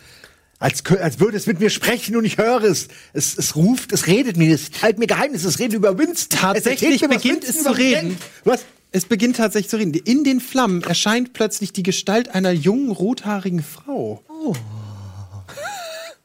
als, 0.58 0.84
als 0.88 1.20
würde 1.20 1.38
es 1.38 1.46
mit 1.46 1.60
mir 1.60 1.70
sprechen 1.70 2.16
und 2.16 2.26
ich 2.26 2.40
höre 2.40 2.64
es. 2.64 2.88
Es, 3.14 3.38
es 3.38 3.56
ruft, 3.56 3.92
es 3.92 4.08
redet 4.08 4.38
mir, 4.38 4.56
es 4.56 4.72
teilt 4.72 4.98
mir 4.98 5.06
Geheimnisse, 5.06 5.48
es 5.48 5.60
redet 5.60 5.76
über 5.76 5.98
Winston. 6.00 6.40
Tatsächlich 6.40 6.96
es 6.96 7.02
mir, 7.02 7.10
beginnt 7.10 7.44
Winston 7.44 7.56
es 7.56 7.64
zu 7.64 7.72
reden. 7.78 8.10
denkt. 8.10 8.24
Was? 8.44 8.66
Es 8.92 9.06
beginnt 9.06 9.38
tatsächlich 9.38 9.70
zu 9.70 9.78
reden. 9.78 9.94
In 9.94 10.24
den 10.24 10.40
Flammen 10.40 10.82
erscheint 10.84 11.34
plötzlich 11.34 11.74
die 11.74 11.84
Gestalt 11.84 12.34
einer 12.34 12.52
jungen, 12.52 12.90
rothaarigen 12.92 13.64
Frau. 13.64 14.24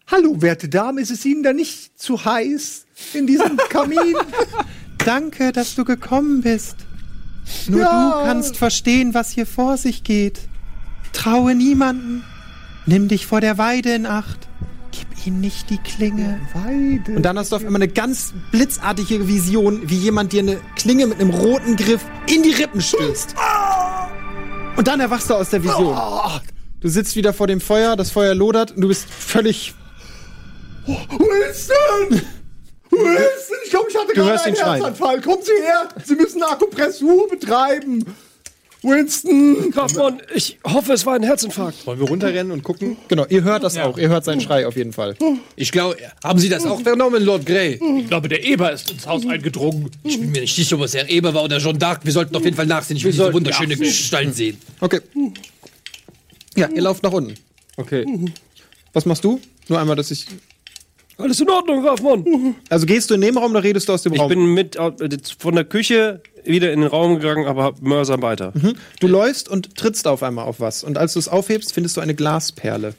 Hallo, 0.06 0.40
werte 0.40 0.68
Dame, 0.68 1.02
ist 1.02 1.10
es 1.10 1.24
Ihnen 1.26 1.42
da 1.42 1.52
nicht 1.52 1.98
zu 2.00 2.24
heiß 2.24 2.86
in 3.12 3.26
diesem 3.26 3.58
Kamin? 3.68 4.16
Danke, 5.06 5.52
dass 5.52 5.74
du 5.76 5.84
gekommen 5.84 6.40
bist. 6.42 6.76
Nur 7.68 7.80
Ja. 7.80 8.18
du 8.20 8.26
kannst 8.26 8.56
verstehen, 8.56 9.14
was 9.14 9.30
hier 9.30 9.46
vor 9.46 9.76
sich 9.76 10.02
geht. 10.02 10.40
Traue 11.12 11.54
niemanden. 11.54 12.24
Nimm 12.86 13.06
dich 13.06 13.24
vor 13.26 13.40
der 13.40 13.56
Weide 13.56 13.94
in 13.94 14.04
Acht. 14.06 14.48
Gib 14.90 15.26
ihm 15.26 15.40
nicht 15.40 15.70
die 15.70 15.78
Klinge. 15.78 16.40
Weide. 16.54 17.12
Und 17.16 17.22
dann 17.22 17.38
hast 17.38 17.52
du 17.52 17.56
auf 17.56 17.64
einmal 17.64 17.82
eine 17.82 17.92
ganz 17.92 18.34
blitzartige 18.50 19.28
Vision, 19.28 19.88
wie 19.88 19.96
jemand 19.96 20.32
dir 20.32 20.40
eine 20.40 20.58
Klinge 20.74 21.06
mit 21.06 21.20
einem 21.20 21.30
roten 21.30 21.76
Griff 21.76 22.04
in 22.28 22.42
die 22.42 22.50
Rippen 22.52 22.80
stößt. 22.80 23.34
Und 24.76 24.88
dann 24.88 24.98
erwachst 25.00 25.30
du 25.30 25.34
aus 25.34 25.50
der 25.50 25.62
Vision. 25.62 25.96
Du 26.80 26.88
sitzt 26.88 27.14
wieder 27.16 27.32
vor 27.32 27.46
dem 27.46 27.60
Feuer, 27.60 27.94
das 27.96 28.10
Feuer 28.10 28.34
lodert 28.34 28.72
und 28.72 28.80
du 28.82 28.88
bist 28.88 29.08
völlig. 29.08 29.72
Winston! 30.86 32.22
Winston, 32.90 33.56
ich 33.64 33.70
glaube, 33.70 33.86
ich 33.90 33.96
hatte 33.96 34.08
Du 34.08 34.14
gerade 34.14 34.42
einen 34.42 34.56
schreien. 34.56 34.74
Herzanfall. 34.84 35.20
Kommen 35.20 35.42
Sie 35.42 35.62
her! 35.62 35.88
Sie 36.04 36.14
müssen 36.14 36.42
Akupressur 36.42 37.28
betreiben! 37.28 38.04
Winston! 38.82 39.70
Grafmann, 39.72 40.22
ich 40.34 40.58
hoffe, 40.64 40.92
es 40.92 41.04
war 41.04 41.14
ein 41.14 41.24
Herzinfarkt. 41.24 41.84
Wollen 41.86 41.98
wir 41.98 42.06
runterrennen 42.08 42.52
und 42.52 42.62
gucken? 42.62 42.96
Genau, 43.08 43.26
ihr 43.28 43.42
hört 43.42 43.64
das 43.64 43.76
auch. 43.78 43.98
Ihr 43.98 44.08
hört 44.08 44.24
seinen 44.24 44.40
Schrei 44.40 44.66
auf 44.66 44.76
jeden 44.76 44.92
Fall. 44.92 45.16
Ich 45.56 45.72
glaube, 45.72 45.96
haben 46.22 46.38
Sie 46.38 46.48
das 46.48 46.64
auch 46.66 46.80
vernommen, 46.80 47.24
Lord 47.24 47.44
Grey? 47.46 47.80
Ich 47.98 48.06
glaube, 48.06 48.28
der 48.28 48.44
Eber 48.44 48.70
ist 48.70 48.88
ins 48.90 49.06
Haus 49.06 49.26
eingedrungen. 49.26 49.90
Ich 50.04 50.20
bin 50.20 50.30
mir 50.30 50.42
nicht 50.42 50.54
sicher, 50.54 50.76
ob 50.76 50.82
es 50.82 50.94
Herr 50.94 51.08
Eber 51.08 51.34
war 51.34 51.42
oder 51.42 51.58
John 51.58 51.78
Dark. 51.78 52.04
Wir 52.04 52.12
sollten 52.12 52.36
auf 52.36 52.44
jeden 52.44 52.56
Fall 52.56 52.66
nachsehen. 52.66 52.96
Ich 52.96 53.04
will 53.04 53.10
diese 53.12 53.32
wunderschöne 53.32 53.76
Gestalt 53.76 54.34
sehen. 54.36 54.60
Okay. 54.80 55.00
Ja, 56.54 56.68
ihr 56.68 56.82
lauft 56.82 57.02
nach 57.02 57.12
unten. 57.12 57.34
Okay. 57.76 58.06
Was 58.92 59.04
machst 59.04 59.24
du? 59.24 59.40
Nur 59.68 59.80
einmal, 59.80 59.96
dass 59.96 60.10
ich. 60.12 60.26
Alles 61.18 61.40
in 61.40 61.48
Ordnung, 61.48 61.82
Grafmann. 61.82 62.56
Also 62.68 62.84
gehst 62.84 63.08
du 63.10 63.14
in 63.14 63.22
den 63.22 63.36
Raum 63.38 63.50
oder 63.52 63.62
redest 63.64 63.88
du 63.88 63.92
aus 63.94 64.02
dem 64.02 64.12
Ich 64.12 64.20
Raum? 64.20 64.28
bin 64.28 64.52
mit 64.52 64.76
äh, 64.76 64.92
von 65.38 65.54
der 65.54 65.64
Küche 65.64 66.20
wieder 66.44 66.72
in 66.72 66.80
den 66.82 66.90
Raum 66.90 67.16
gegangen, 67.16 67.46
aber 67.46 67.74
Mörser 67.80 68.20
weiter. 68.20 68.52
Du 69.00 69.06
läufst 69.08 69.48
und 69.48 69.76
trittst 69.76 70.06
auf 70.06 70.22
einmal 70.22 70.44
auf 70.44 70.60
was. 70.60 70.84
Und 70.84 70.98
als 70.98 71.14
du 71.14 71.18
es 71.18 71.28
aufhebst, 71.28 71.72
findest 71.72 71.96
du 71.96 72.02
eine 72.02 72.14
Glasperle. 72.14 72.94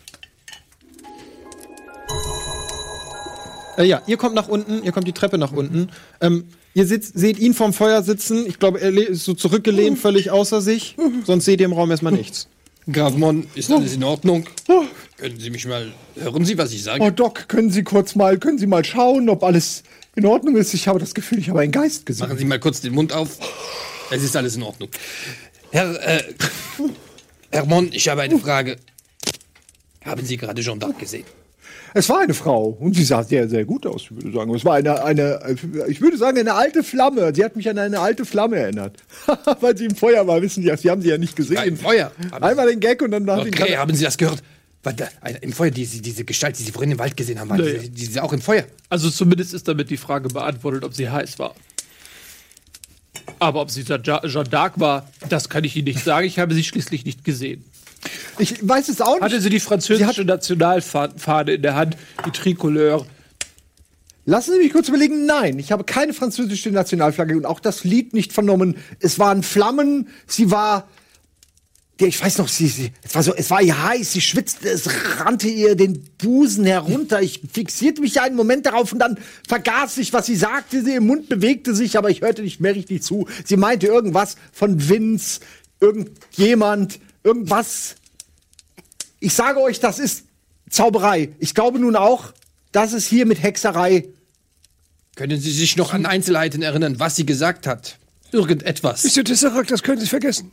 Äh, 3.78 3.86
ja, 3.86 4.02
ihr 4.08 4.18
kommt 4.18 4.34
nach 4.36 4.48
unten, 4.48 4.84
ihr 4.84 4.92
kommt 4.92 5.08
die 5.08 5.14
Treppe 5.14 5.38
nach 5.38 5.52
unten. 5.52 5.90
Ähm, 6.20 6.46
ihr 6.74 6.86
sitzt, 6.88 7.18
seht 7.18 7.38
ihn 7.38 7.54
vorm 7.54 7.72
Feuer 7.74 8.02
sitzen. 8.02 8.46
Ich 8.48 8.58
glaube, 8.58 8.82
er 8.82 8.90
ist 8.96 9.26
so 9.26 9.36
zurückgelehnt, 9.36 10.00
völlig 10.00 10.32
außer 10.32 10.62
sich. 10.62 10.96
Sonst 11.26 11.46
seht 11.46 11.60
ihr 11.60 11.66
im 11.68 11.74
Raum 11.74 11.92
erstmal 11.92 12.14
nichts. 12.14 12.48
Graf 12.92 13.16
Mon, 13.16 13.48
ist 13.56 13.72
alles 13.72 13.94
in 13.94 14.04
Ordnung? 14.04 14.48
Können 15.18 15.40
Sie 15.40 15.50
mich 15.50 15.66
mal. 15.66 15.92
Hören 16.16 16.46
Sie, 16.46 16.58
was 16.58 16.72
ich 16.72 16.84
sage? 16.84 17.04
Oh, 17.04 17.10
Doc, 17.10 17.50
können 17.50 17.70
Sie 17.70 17.84
kurz 17.84 18.16
mal, 18.16 18.38
können 18.38 18.58
Sie 18.58 18.68
mal 18.68 18.86
schauen, 18.86 19.28
ob 19.30 19.44
alles 19.44 19.84
in 20.16 20.26
Ordnung 20.26 20.56
ist? 20.56 20.74
Ich 20.74 20.88
habe 20.88 21.00
das 21.00 21.14
Gefühl, 21.14 21.40
ich 21.40 21.50
habe 21.50 21.60
einen 21.60 21.72
Geist 21.72 22.06
gesehen. 22.06 22.28
Machen 22.28 22.38
Sie 22.38 22.46
mal 22.46 22.60
kurz 22.60 22.80
den 22.82 22.94
Mund 22.94 23.12
auf. 23.12 23.38
Es 24.10 24.24
ist 24.24 24.36
alles 24.38 24.56
in 24.56 24.64
Ordnung. 24.64 24.90
Herr, 25.72 26.02
äh, 26.02 26.24
Herr 27.52 27.66
Mon, 27.66 27.92
ich 27.92 28.08
habe 28.08 28.22
eine 28.22 28.38
Frage. 28.40 28.78
Haben 30.06 30.26
Sie 30.26 30.38
gerade 30.38 30.62
Jean 30.62 30.80
d'Arc 30.80 30.98
gesehen? 30.98 31.26
Es 31.94 32.10
war 32.10 32.20
eine 32.20 32.34
Frau 32.34 32.66
und 32.80 32.96
sie 32.96 33.04
sah 33.04 33.24
sehr, 33.24 33.48
sehr 33.50 33.66
gut 33.66 33.86
aus, 33.86 34.04
ich 34.04 34.12
würde 34.12 34.32
sagen. 34.32 34.54
Es 34.54 34.66
war 34.66 34.76
eine, 34.76 35.04
eine, 35.04 35.58
ich 35.88 36.02
würde 36.02 36.18
sagen, 36.18 36.38
eine 36.38 36.54
alte 36.54 36.84
Flamme. 36.84 37.34
Sie 37.34 37.44
hat 37.44 37.56
mich 37.56 37.70
an 37.70 37.78
eine 37.78 38.00
alte 38.00 38.26
Flamme 38.26 38.58
erinnert. 38.58 38.98
Weil 39.62 39.78
sie 39.78 39.86
im 39.86 39.96
Feuer 39.96 40.28
war, 40.28 40.42
wissen 40.42 40.62
Sie, 40.64 40.70
das. 40.70 40.82
Sie 40.82 40.90
haben 40.90 41.02
sie 41.02 41.10
ja 41.10 41.18
nicht 41.18 41.36
gesehen. 41.36 41.56
Ja, 41.56 41.64
im 41.64 41.78
Feuer. 41.78 42.12
Einmal 42.32 42.68
den 42.70 42.80
Gag 42.80 43.02
und 43.02 43.12
dann 43.12 43.24
nach 43.24 43.44
Grey, 43.50 43.72
haben 43.74 43.94
Sie 43.96 44.04
das 44.04 44.18
gehört? 44.18 44.44
Im 45.42 45.52
Feuer, 45.52 45.72
diese, 45.72 46.02
diese 46.02 46.24
Gestalt, 46.24 46.58
die 46.60 46.64
Sie 46.64 46.72
vorhin 46.72 46.92
im 46.92 47.00
Wald 47.00 47.18
gesehen 47.18 47.40
haben, 47.40 47.50
war 47.50 47.58
Nee. 47.58 47.74
diese, 47.74 47.90
diese 47.90 48.24
auch 48.24 48.32
im 48.32 48.40
Feuer. 48.42 48.64
Also 48.90 49.10
zumindest 49.10 49.54
ist 49.54 49.68
damit 49.68 49.90
die 49.90 49.98
Frage 49.98 50.30
beantwortet, 50.30 50.84
ob 50.86 50.94
sie 50.94 51.10
heiß 51.10 51.40
war. 51.40 51.56
Aber 53.40 53.62
ob 53.62 53.70
sie 53.72 53.82
Ja- 53.82 53.98
Jeanne 54.02 54.50
d'Arc 54.50 54.74
war, 54.80 55.10
das 55.30 55.50
kann 55.50 55.64
ich 55.64 55.76
Ihnen 55.76 55.86
nicht 55.86 56.04
sagen. 56.04 56.26
Ich 56.26 56.40
habe 56.40 56.54
sie 56.54 56.64
schließlich 56.64 57.06
nicht 57.06 57.24
gesehen. 57.24 57.66
Ich 58.38 58.68
weiß 58.68 58.90
es 58.90 59.02
auch 59.02 59.16
nicht. 59.16 59.24
Hatte 59.24 59.42
sie 59.42 59.50
die 59.50 59.60
französische 59.60 60.24
Nationalfahne 60.24 61.54
in 61.54 61.62
der 61.62 61.76
Hand, 61.76 61.98
die 62.26 62.32
Tricolore. 62.32 63.06
Lassen 64.30 64.52
Sie 64.52 64.60
mich 64.60 64.74
kurz 64.74 64.90
überlegen. 64.90 65.26
Nein, 65.26 65.58
ich 65.58 65.72
habe 65.72 65.86
keine 65.86 66.14
französische 66.14 66.70
Nationalflagge 66.70 67.38
und 67.38 67.46
auch 67.46 67.62
das 67.62 67.86
Lied 67.86 68.14
nicht 68.14 68.34
vernommen. 68.34 68.76
Es 69.00 69.20
waren 69.20 69.42
Flammen. 69.42 70.10
Sie 70.28 70.52
war. 70.52 70.90
Ich 72.00 72.22
weiß 72.22 72.38
noch, 72.38 72.50
sie, 72.50 72.68
sie, 72.68 72.92
es 73.02 73.16
war 73.16 73.24
so, 73.24 73.34
es 73.34 73.50
war 73.50 73.60
ihr 73.60 73.82
heiß, 73.82 74.12
sie 74.12 74.22
schwitzte, 74.22 74.70
es 74.70 74.88
rannte 75.20 75.48
ihr 75.48 75.76
den 75.76 76.04
Busen 76.20 76.64
herunter. 76.66 77.24
Ich 77.24 77.42
fixierte 77.52 78.02
mich 78.02 78.22
einen 78.22 78.36
Moment 78.36 78.68
darauf 78.68 78.92
und 78.92 79.00
dann 79.00 79.18
vergaß 79.48 79.98
ich, 79.98 80.14
was 80.14 80.28
sie 80.28 80.36
sagte. 80.36 80.84
Sie, 80.84 80.94
ihr 80.94 81.02
Mund 81.02 81.30
bewegte 81.30 81.74
sich, 81.74 81.98
aber 81.98 82.12
ich 82.12 82.22
hörte 82.22 82.44
nicht 82.44 82.60
mehr 82.60 82.76
richtig 82.76 83.02
zu. 83.02 83.28
Sie 83.46 83.58
meinte 83.58 83.88
irgendwas 83.88 84.36
von 84.52 84.90
Vince, 84.90 85.40
irgendjemand, 85.80 87.00
irgendwas. 87.28 87.96
Ich 89.20 89.34
sage 89.34 89.60
euch, 89.60 89.80
das 89.80 90.00
ist 90.00 90.24
Zauberei. 90.70 91.30
Ich 91.40 91.54
glaube 91.54 91.78
nun 91.80 91.96
auch, 91.96 92.34
dass 92.72 92.94
es 92.94 93.06
hier 93.06 93.26
mit 93.26 93.42
Hexerei 93.44 94.06
Können 95.16 95.40
Sie 95.40 95.52
sich 95.52 95.76
noch 95.78 95.94
an 95.94 96.06
Einzelheiten 96.06 96.62
erinnern, 96.62 97.00
was 97.00 97.16
sie 97.16 97.26
gesagt 97.26 97.68
hat? 97.68 97.98
Irgendetwas. 98.32 99.04
Monsieur 99.04 99.26
Tesseract, 99.26 99.72
das 99.72 99.84
können 99.84 100.00
Sie 100.00 100.08
vergessen. 100.08 100.52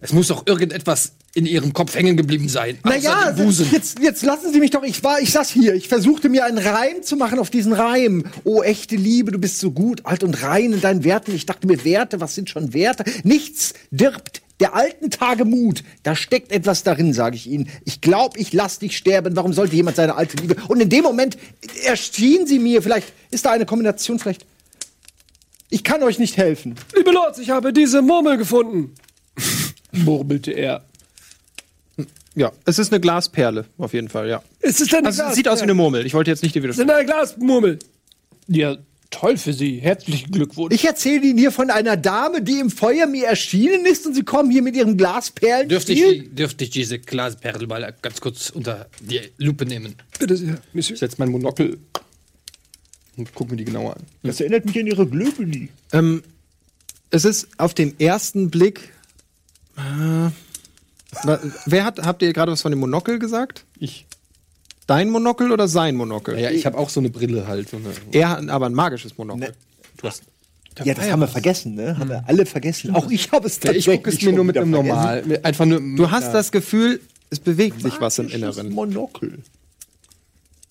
Es 0.00 0.12
muss 0.12 0.28
doch 0.28 0.46
irgendetwas 0.46 1.12
in 1.34 1.46
Ihrem 1.46 1.72
Kopf 1.72 1.94
hängen 1.94 2.16
geblieben 2.16 2.48
sein. 2.48 2.78
Naja, 2.84 3.34
jetzt, 3.70 3.98
jetzt 3.98 4.22
lassen 4.22 4.52
Sie 4.52 4.60
mich 4.60 4.70
doch. 4.70 4.82
Ich 4.82 5.02
war, 5.04 5.20
ich 5.20 5.32
saß 5.32 5.50
hier. 5.50 5.74
Ich 5.74 5.88
versuchte 5.88 6.28
mir 6.28 6.44
einen 6.44 6.58
Reim 6.58 7.02
zu 7.02 7.16
machen 7.16 7.38
auf 7.38 7.50
diesen 7.50 7.72
Reim. 7.72 8.24
Oh, 8.44 8.62
echte 8.62 8.96
Liebe, 8.96 9.32
du 9.32 9.38
bist 9.38 9.58
so 9.58 9.70
gut, 9.72 10.04
alt 10.04 10.24
und 10.24 10.42
rein 10.42 10.72
in 10.72 10.80
deinen 10.80 11.04
Werten. 11.04 11.34
Ich 11.34 11.46
dachte 11.46 11.66
mir, 11.66 11.84
Werte, 11.84 12.20
was 12.20 12.34
sind 12.34 12.50
schon 12.50 12.72
Werte? 12.72 13.04
Nichts 13.24 13.74
dirbt 13.90 14.42
der 14.60 14.74
alten 14.74 15.10
Tage 15.10 15.44
Mut. 15.44 15.82
Da 16.02 16.16
steckt 16.16 16.50
etwas 16.52 16.82
darin, 16.82 17.12
sage 17.12 17.36
ich 17.36 17.46
Ihnen. 17.46 17.68
Ich 17.84 18.00
glaube, 18.00 18.38
ich 18.38 18.52
lass 18.52 18.78
dich 18.78 18.96
sterben. 18.96 19.36
Warum 19.36 19.52
sollte 19.52 19.76
jemand 19.76 19.96
seine 19.96 20.14
alte 20.16 20.36
Liebe? 20.38 20.56
Und 20.68 20.80
in 20.80 20.88
dem 20.88 21.02
Moment 21.04 21.36
erschien 21.84 22.46
sie 22.46 22.58
mir. 22.58 22.82
Vielleicht 22.82 23.12
ist 23.30 23.44
da 23.44 23.50
eine 23.52 23.66
Kombination. 23.66 24.18
Vielleicht. 24.18 24.46
Ich 25.68 25.84
kann 25.84 26.02
euch 26.02 26.18
nicht 26.18 26.36
helfen. 26.36 26.76
Liebe 26.94 27.10
Lords, 27.10 27.38
ich 27.38 27.50
habe 27.50 27.72
diese 27.72 28.00
Murmel 28.02 28.36
gefunden. 28.38 28.94
murmelte 29.92 30.52
er. 30.52 30.84
Ja, 32.34 32.52
es 32.66 32.78
ist 32.78 32.92
eine 32.92 33.00
Glasperle, 33.00 33.64
auf 33.78 33.94
jeden 33.94 34.10
Fall, 34.10 34.28
ja. 34.28 34.42
Es 34.60 34.80
ist 34.80 34.94
eine 34.94 35.06
Also, 35.06 35.22
es 35.22 35.26
Glas 35.28 35.34
sieht 35.36 35.48
aus 35.48 35.60
wie 35.60 35.62
eine 35.64 35.72
Murmel. 35.74 36.04
Ich 36.04 36.12
wollte 36.12 36.30
jetzt 36.30 36.42
nicht 36.42 36.54
dir 36.54 36.62
Es 36.64 36.76
ist 36.76 36.84
widersprechen. 36.84 36.90
eine 36.98 37.06
Glasmurmel. 37.06 37.78
Ja, 38.46 38.76
toll 39.10 39.36
für 39.36 39.52
Sie. 39.52 39.78
Herzlichen 39.78 40.30
Glückwunsch. 40.30 40.74
Ich 40.74 40.84
erzähle 40.84 41.26
Ihnen 41.26 41.38
hier 41.38 41.52
von 41.52 41.70
einer 41.70 41.96
Dame, 41.96 42.42
die 42.42 42.58
im 42.60 42.70
Feuer 42.70 43.06
mir 43.06 43.26
erschienen 43.26 43.86
ist 43.86 44.06
und 44.06 44.14
Sie 44.14 44.22
kommen 44.22 44.50
hier 44.50 44.62
mit 44.62 44.76
Ihrem 44.76 44.96
Glasperlen. 44.96 45.68
Dürfte 45.68 45.92
ich, 45.92 46.34
dürfte 46.34 46.64
ich 46.64 46.70
diese 46.70 46.98
Glasperle 46.98 47.66
mal 47.66 47.94
ganz 48.02 48.20
kurz 48.20 48.50
unter 48.50 48.88
die 49.00 49.20
Lupe 49.38 49.66
nehmen? 49.66 49.96
Bitte 50.18 50.36
sehr, 50.36 50.60
Monsieur. 50.72 50.94
Ich 50.94 51.00
setze 51.00 51.16
mein 51.18 51.30
Monokel 51.30 51.78
und 53.16 53.34
gucke 53.34 53.52
mir 53.52 53.56
die 53.56 53.64
genauer 53.64 53.96
an. 53.96 54.02
Das 54.22 54.40
erinnert 54.40 54.64
mich 54.64 54.78
an 54.78 54.86
Ihre 54.86 55.06
Glöbeli. 55.06 55.68
Ähm, 55.92 56.22
es 57.10 57.24
ist 57.24 57.48
auf 57.58 57.74
den 57.74 57.98
ersten 57.98 58.50
Blick. 58.50 58.92
Äh, 59.76 60.30
wer 61.66 61.84
hat, 61.84 62.00
habt 62.00 62.22
ihr 62.22 62.32
gerade 62.32 62.52
was 62.52 62.62
von 62.62 62.72
dem 62.72 62.80
Monokel 62.80 63.18
gesagt? 63.18 63.64
Ich. 63.78 64.05
Dein 64.86 65.10
Monokel 65.10 65.50
oder 65.50 65.66
sein 65.68 65.96
Monokel? 65.96 66.38
Ja, 66.38 66.50
ich 66.50 66.64
habe 66.64 66.78
auch 66.78 66.88
so 66.90 67.00
eine 67.00 67.10
Brille 67.10 67.48
halt. 67.48 67.68
So 67.70 67.76
eine, 67.76 67.90
Er 68.12 68.30
hat 68.30 68.48
aber 68.48 68.66
ein 68.66 68.74
magisches 68.74 69.18
Monokel. 69.18 69.52
du 69.96 70.06
hast, 70.06 70.22
Ja, 70.84 70.94
das 70.94 71.10
haben 71.10 71.20
wir 71.20 71.28
vergessen, 71.28 71.74
ne? 71.74 71.98
Haben 71.98 72.10
wir 72.10 72.24
alle 72.26 72.46
vergessen. 72.46 72.94
Auch 72.94 73.10
ich 73.10 73.32
habe 73.32 73.46
es 73.46 73.54
ja, 73.62 73.72
ich 73.72 73.84
tatsächlich 73.84 73.96
gucke 73.96 74.10
es 74.10 74.22
mir 74.22 74.32
nur 74.32 74.44
mit 74.44 74.56
einem 74.56 74.70
normal. 74.70 75.40
Einfach 75.42 75.64
nur. 75.66 75.80
Du 75.80 76.10
hast 76.10 76.32
das 76.32 76.52
Gefühl, 76.52 77.00
es 77.30 77.40
bewegt 77.40 77.82
sich 77.82 78.00
was 78.00 78.18
im 78.18 78.28
Inneren. 78.28 78.70
Monokel. 78.72 79.38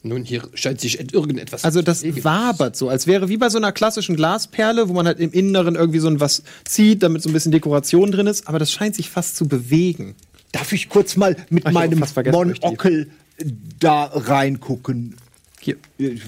Nun, 0.05 0.23
hier 0.23 0.43
scheint 0.53 0.79
sich 0.79 0.99
irgendetwas. 1.13 1.63
Also 1.63 1.81
das 1.81 2.03
wabert 2.23 2.75
so, 2.75 2.89
als 2.89 3.07
wäre 3.07 3.27
wie 3.27 3.37
bei 3.37 3.49
so 3.49 3.57
einer 3.57 3.71
klassischen 3.71 4.15
Glasperle, 4.15 4.87
wo 4.87 4.93
man 4.93 5.07
halt 5.07 5.19
im 5.19 5.31
Inneren 5.31 5.73
irgendwie 5.73 5.97
so 5.97 6.07
ein 6.07 6.19
was 6.19 6.43
zieht, 6.63 7.01
damit 7.01 7.23
so 7.23 7.29
ein 7.29 7.33
bisschen 7.33 7.51
Dekoration 7.51 8.11
drin 8.11 8.27
ist, 8.27 8.47
aber 8.47 8.59
das 8.59 8.71
scheint 8.71 8.95
sich 8.95 9.09
fast 9.09 9.35
zu 9.35 9.47
bewegen. 9.47 10.13
Darf 10.51 10.71
ich 10.73 10.89
kurz 10.89 11.17
mal 11.17 11.35
mit 11.49 11.65
Ach, 11.65 11.71
meinem 11.71 12.03
Monokel 12.31 13.09
da 13.79 14.05
reingucken? 14.05 15.15
Hier. 15.59 15.77
Ich- 15.97 16.21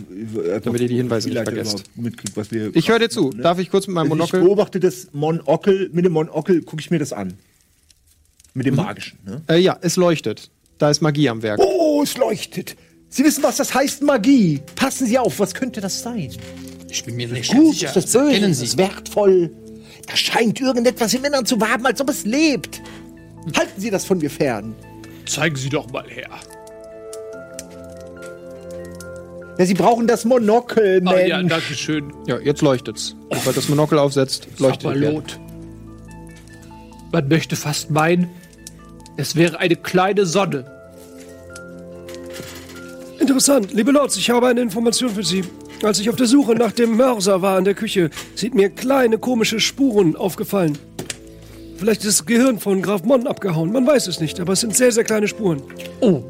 Damit 0.63 0.81
ihr 0.81 0.88
die 0.88 0.95
Hinweise 0.97 1.29
nicht 1.29 1.41
vergesst. 1.43 1.84
was 2.35 2.51
wir 2.51 2.75
Ich 2.75 2.89
höre 2.89 2.99
dir 2.99 3.09
zu. 3.09 3.29
Darf 3.31 3.59
ich 3.59 3.69
kurz 3.69 3.88
mit 3.88 3.93
meinem 3.95 4.11
Also 4.11 4.23
Ich 4.25 4.31
Monokel? 4.34 4.41
beobachte 4.41 4.79
das 4.79 5.07
Monokel, 5.13 5.89
mit 5.93 6.05
dem 6.05 6.13
Monokel 6.13 6.63
gucke 6.63 6.81
ich 6.81 6.89
mir 6.91 6.99
das 6.99 7.13
an. 7.13 7.34
Mit 8.53 8.65
Mhm. 8.65 8.69
dem 8.71 8.75
magischen. 8.75 9.19
Ne? 9.25 9.41
Äh, 9.47 9.59
ja, 9.59 9.77
es 9.81 9.95
leuchtet. 9.95 10.49
Da 10.79 10.89
ist 10.89 11.01
Magie 11.01 11.29
am 11.29 11.41
Werk. 11.43 11.59
Oh, 11.61 12.01
es 12.03 12.17
leuchtet. 12.17 12.75
Sie 13.09 13.23
wissen, 13.23 13.43
was 13.43 13.57
das 13.57 13.73
heißt, 13.73 14.01
Magie. 14.03 14.61
Passen 14.75 15.07
Sie 15.07 15.17
auf, 15.17 15.39
was 15.39 15.53
könnte 15.53 15.81
das 15.81 16.01
sein? 16.01 16.31
ich 16.89 17.03
bin 17.03 17.15
mir 17.17 17.27
nicht 17.27 17.51
Gut, 17.51 17.73
sicher. 17.75 17.88
ist 17.88 17.95
das 17.95 18.11
böse, 18.13 18.31
Kennen 18.31 18.51
ist 18.51 18.61
das 18.63 18.77
wertvoll. 18.77 19.51
Da 20.07 20.15
scheint 20.15 20.59
irgendetwas 20.61 21.13
im 21.13 21.25
Innern 21.25 21.45
zu 21.45 21.59
waben, 21.59 21.85
als 21.85 21.99
ob 22.01 22.09
es 22.09 22.25
lebt. 22.25 22.81
Halten 23.55 23.79
Sie 23.81 23.89
das 23.89 24.05
von 24.05 24.17
mir 24.19 24.29
fern. 24.29 24.73
Zeigen 25.25 25.55
Sie 25.57 25.69
doch 25.69 25.91
mal 25.91 26.07
her. 26.09 26.29
Ja, 29.57 29.65
Sie 29.65 29.73
brauchen 29.73 30.05
das 30.07 30.23
Monokel, 30.25 31.01
Ah, 31.05 31.11
Mensch. 31.13 31.29
ja, 31.29 31.41
danke 31.41 31.73
schön. 31.73 32.13
Ja, 32.27 32.38
jetzt 32.39 32.61
leuchtet's. 32.61 33.15
Sobald 33.34 33.57
das 33.57 33.69
Monokel 33.69 33.97
aufsetzt, 33.99 34.47
leuchtet 34.59 34.84
Welt. 34.85 34.95
Sapperlot. 35.03 35.39
Man 37.11 37.27
möchte 37.27 37.55
fast 37.55 37.89
meinen, 37.89 38.29
es 39.17 39.35
wäre 39.35 39.59
eine 39.59 39.75
kleine 39.75 40.25
Sonne, 40.25 40.65
Interessant. 43.19 43.73
Liebe 43.73 43.91
Lords, 43.91 44.15
ich 44.15 44.29
habe 44.29 44.47
eine 44.47 44.61
Information 44.61 45.09
für 45.09 45.23
Sie. 45.23 45.43
Als 45.84 45.99
ich 45.99 46.09
auf 46.09 46.15
der 46.15 46.27
Suche 46.27 46.53
nach 46.55 46.71
dem 46.71 46.95
Mörser 46.95 47.41
war 47.41 47.57
in 47.57 47.65
der 47.65 47.73
Küche, 47.73 48.09
sind 48.35 48.55
mir 48.55 48.69
kleine 48.69 49.17
komische 49.17 49.59
Spuren 49.59 50.15
aufgefallen. 50.15 50.77
Vielleicht 51.77 52.05
ist 52.05 52.19
das 52.21 52.25
Gehirn 52.25 52.57
von 52.59 52.81
Graf 52.81 53.03
Mon 53.03 53.27
abgehauen. 53.27 53.71
Man 53.71 53.85
weiß 53.85 54.07
es 54.07 54.19
nicht, 54.19 54.39
aber 54.39 54.53
es 54.53 54.61
sind 54.61 54.75
sehr, 54.75 54.91
sehr 54.91 55.03
kleine 55.03 55.27
Spuren. 55.27 55.61
Oh, 55.99 56.23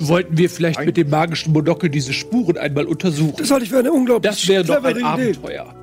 wollten 0.00 0.36
wir 0.38 0.48
vielleicht 0.50 0.84
mit 0.84 0.96
dem 0.96 1.10
magischen 1.10 1.52
Monokel 1.52 1.88
diese 1.90 2.12
Spuren 2.12 2.56
einmal 2.58 2.86
untersuchen? 2.86 3.34
Das 3.38 3.50
halte 3.50 3.64
ich 3.64 3.70
für 3.70 3.78
eine 3.78 3.92
unglaublich 3.92 4.30
Das 4.30 4.46
wäre 4.48 4.64
doch 4.64 4.82
ein 4.82 4.96
Idee. 4.96 5.02
Abenteuer. 5.04 5.74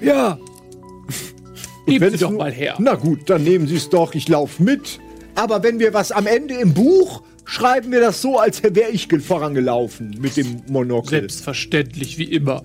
Ja, 0.00 0.38
Geben 1.86 2.08
Sie 2.10 2.14
es 2.14 2.20
doch 2.20 2.30
mal 2.30 2.52
her. 2.52 2.76
Na 2.78 2.94
gut, 2.94 3.28
dann 3.28 3.42
nehmen 3.44 3.66
Sie 3.66 3.76
es 3.76 3.88
doch, 3.90 4.14
ich 4.14 4.28
laufe 4.28 4.62
mit. 4.62 4.98
Aber 5.34 5.62
wenn 5.62 5.78
wir 5.78 5.92
was 5.94 6.12
am 6.12 6.26
Ende 6.26 6.54
im 6.54 6.72
Buch, 6.74 7.22
schreiben 7.44 7.90
wir 7.92 8.00
das 8.00 8.22
so, 8.22 8.38
als 8.38 8.62
wäre 8.62 8.90
ich 8.90 9.08
ge- 9.08 9.18
vorangelaufen 9.20 10.16
mit 10.20 10.36
dem 10.36 10.62
Monokel. 10.68 11.20
Selbstverständlich, 11.20 12.16
wie 12.18 12.24
immer. 12.24 12.62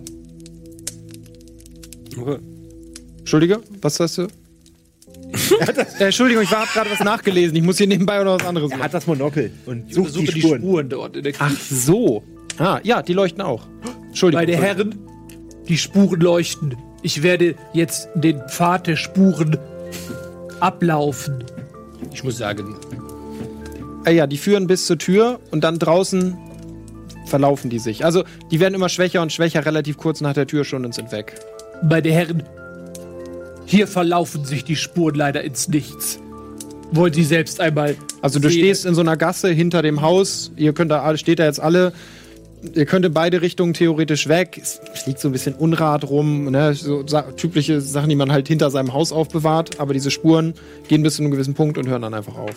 Okay. 2.18 2.38
Entschuldige, 3.20 3.62
was 3.82 4.00
hast 4.00 4.18
du? 4.20 4.28
äh, 6.00 6.04
Entschuldigung, 6.06 6.44
ich 6.44 6.52
habe 6.52 6.68
gerade 6.74 6.90
was 6.92 7.00
nachgelesen. 7.02 7.56
Ich 7.56 7.64
muss 7.64 7.78
hier 7.78 7.88
nebenbei 7.88 8.22
oder 8.22 8.36
was 8.36 8.46
anderes 8.46 8.72
Er 8.72 8.78
machen. 8.78 8.86
hat 8.86 8.94
das 8.94 9.08
Monokel 9.08 9.52
und 9.66 9.94
sucht 9.94 10.16
die 10.16 10.26
die 10.26 10.42
Spuren. 10.42 10.62
Spuren 10.62 10.90
dort 10.90 11.16
in 11.18 11.24
der 11.24 11.34
Ach 11.40 11.52
so. 11.70 12.24
Ah, 12.58 12.80
ja, 12.84 13.02
die 13.02 13.14
leuchten 13.14 13.42
auch. 13.42 13.64
Entschuldigung. 14.08 14.46
Meine 14.46 14.58
Herren, 14.62 15.00
die 15.68 15.78
Spuren 15.78 16.20
leuchten. 16.22 16.76
Ich 17.02 17.22
werde 17.24 17.56
jetzt 17.74 18.08
den 18.16 18.42
Pfad 18.50 18.88
der 18.88 18.96
Spuren 18.96 19.58
ablaufen. 20.60 21.44
Ich 22.14 22.24
muss 22.24 22.38
sagen, 22.38 22.76
Äh, 24.06 24.14
ja, 24.16 24.28
die 24.28 24.38
führen 24.38 24.68
bis 24.68 24.86
zur 24.86 24.98
Tür 24.98 25.40
und 25.52 25.64
dann 25.64 25.80
draußen 25.80 26.38
verlaufen 27.26 27.70
die 27.72 27.80
sich. 27.80 28.06
Also, 28.06 28.24
die 28.52 28.60
werden 28.60 28.76
immer 28.76 28.88
schwächer 28.90 29.22
und 29.22 29.34
schwächer, 29.34 29.66
relativ 29.66 29.98
kurz 29.98 30.22
nach 30.22 30.34
der 30.34 30.46
Tür 30.48 30.64
schon 30.64 30.86
und 30.86 30.94
sind 30.94 31.12
weg. 31.12 31.34
Meine 31.84 32.12
Herren, 32.12 32.44
hier 33.66 33.88
verlaufen 33.88 34.46
sich 34.46 34.64
die 34.64 34.76
Spuren 34.76 35.16
leider 35.16 35.44
ins 35.44 35.68
Nichts. 35.68 36.20
Wollen 36.92 37.14
Sie 37.14 37.24
selbst 37.24 37.60
einmal. 37.60 37.96
Also, 38.22 38.40
du 38.40 38.50
sehen? 38.50 38.60
stehst 38.60 38.86
in 38.86 38.94
so 38.96 39.02
einer 39.02 39.18
Gasse 39.18 39.50
hinter 39.50 39.82
dem 39.82 40.02
Haus. 40.02 40.52
Ihr 40.56 40.72
könnt 40.74 40.92
da, 40.92 41.02
alle- 41.02 41.18
steht 41.18 41.40
da 41.40 41.46
jetzt 41.46 41.60
alle. 41.60 41.94
Ihr 42.74 42.86
könnt 42.86 43.06
in 43.06 43.14
beide 43.14 43.42
Richtungen 43.42 43.74
theoretisch 43.74 44.28
weg. 44.28 44.60
Es 44.62 45.06
liegt 45.06 45.20
so 45.20 45.28
ein 45.30 45.32
bisschen 45.32 45.54
Unrat 45.56 46.04
rum, 46.10 46.46
ne? 46.52 46.74
so 46.74 47.06
sa 47.06 47.24
typische 47.24 47.82
Sachen, 47.82 48.10
die 48.10 48.16
man 48.16 48.32
halt 48.32 48.48
hinter 48.48 48.72
seinem 48.72 48.94
Haus 48.94 49.12
aufbewahrt. 49.12 49.80
Aber 49.80 49.94
diese 49.94 50.10
Spuren 50.10 50.54
gehen 50.88 51.04
bis 51.04 51.16
zu 51.16 51.22
einem 51.24 51.32
gewissen 51.32 51.54
Punkt 51.54 51.78
und 51.78 51.88
hören 51.88 52.02
dann 52.02 52.14
einfach 52.14 52.38
auf. 52.38 52.56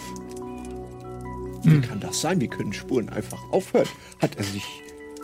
Wie 1.64 1.80
kann 1.80 2.00
das 2.00 2.20
sein? 2.20 2.40
Wie 2.40 2.48
können 2.48 2.72
Spuren 2.72 3.08
einfach 3.08 3.38
aufhören? 3.50 3.88
Hat 4.22 4.30
er 4.36 4.44
sich 4.44 4.62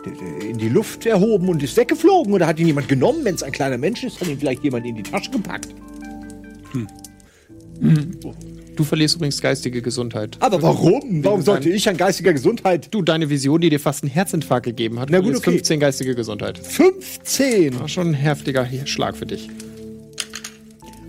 in 0.05 0.57
die 0.57 0.69
Luft 0.69 1.05
erhoben 1.05 1.49
und 1.49 1.63
ist 1.63 1.75
weggeflogen? 1.77 2.33
Oder 2.33 2.47
hat 2.47 2.59
ihn 2.59 2.67
jemand 2.67 2.87
genommen? 2.87 3.19
Wenn 3.23 3.35
es 3.35 3.43
ein 3.43 3.51
kleiner 3.51 3.77
Mensch 3.77 4.03
ist, 4.03 4.19
hat 4.21 4.27
ihn 4.27 4.39
vielleicht 4.39 4.63
jemand 4.63 4.85
in 4.85 4.95
die 4.95 5.03
Tasche 5.03 5.31
gepackt. 5.31 5.69
Du 8.75 8.83
verlierst 8.83 9.15
übrigens 9.15 9.41
geistige 9.41 9.81
Gesundheit. 9.81 10.37
Aber 10.39 10.61
warum? 10.61 11.23
Warum 11.23 11.41
sollte 11.41 11.69
ich 11.69 11.87
an 11.87 11.97
geistiger 11.97 12.33
Gesundheit 12.33 12.93
Du, 12.93 13.01
deine 13.01 13.29
Vision, 13.29 13.61
die 13.61 13.69
dir 13.69 13.79
fast 13.79 14.03
einen 14.03 14.11
Herzinfarkt 14.11 14.65
gegeben 14.65 14.99
hat, 14.99 15.09
Na 15.09 15.19
gut, 15.19 15.35
okay. 15.35 15.51
15 15.51 15.79
geistige 15.79 16.15
Gesundheit. 16.15 16.57
15? 16.57 17.79
War 17.79 17.87
schon 17.87 18.09
ein 18.09 18.13
heftiger 18.13 18.67
Schlag 18.85 19.15
für 19.15 19.25
dich. 19.25 19.49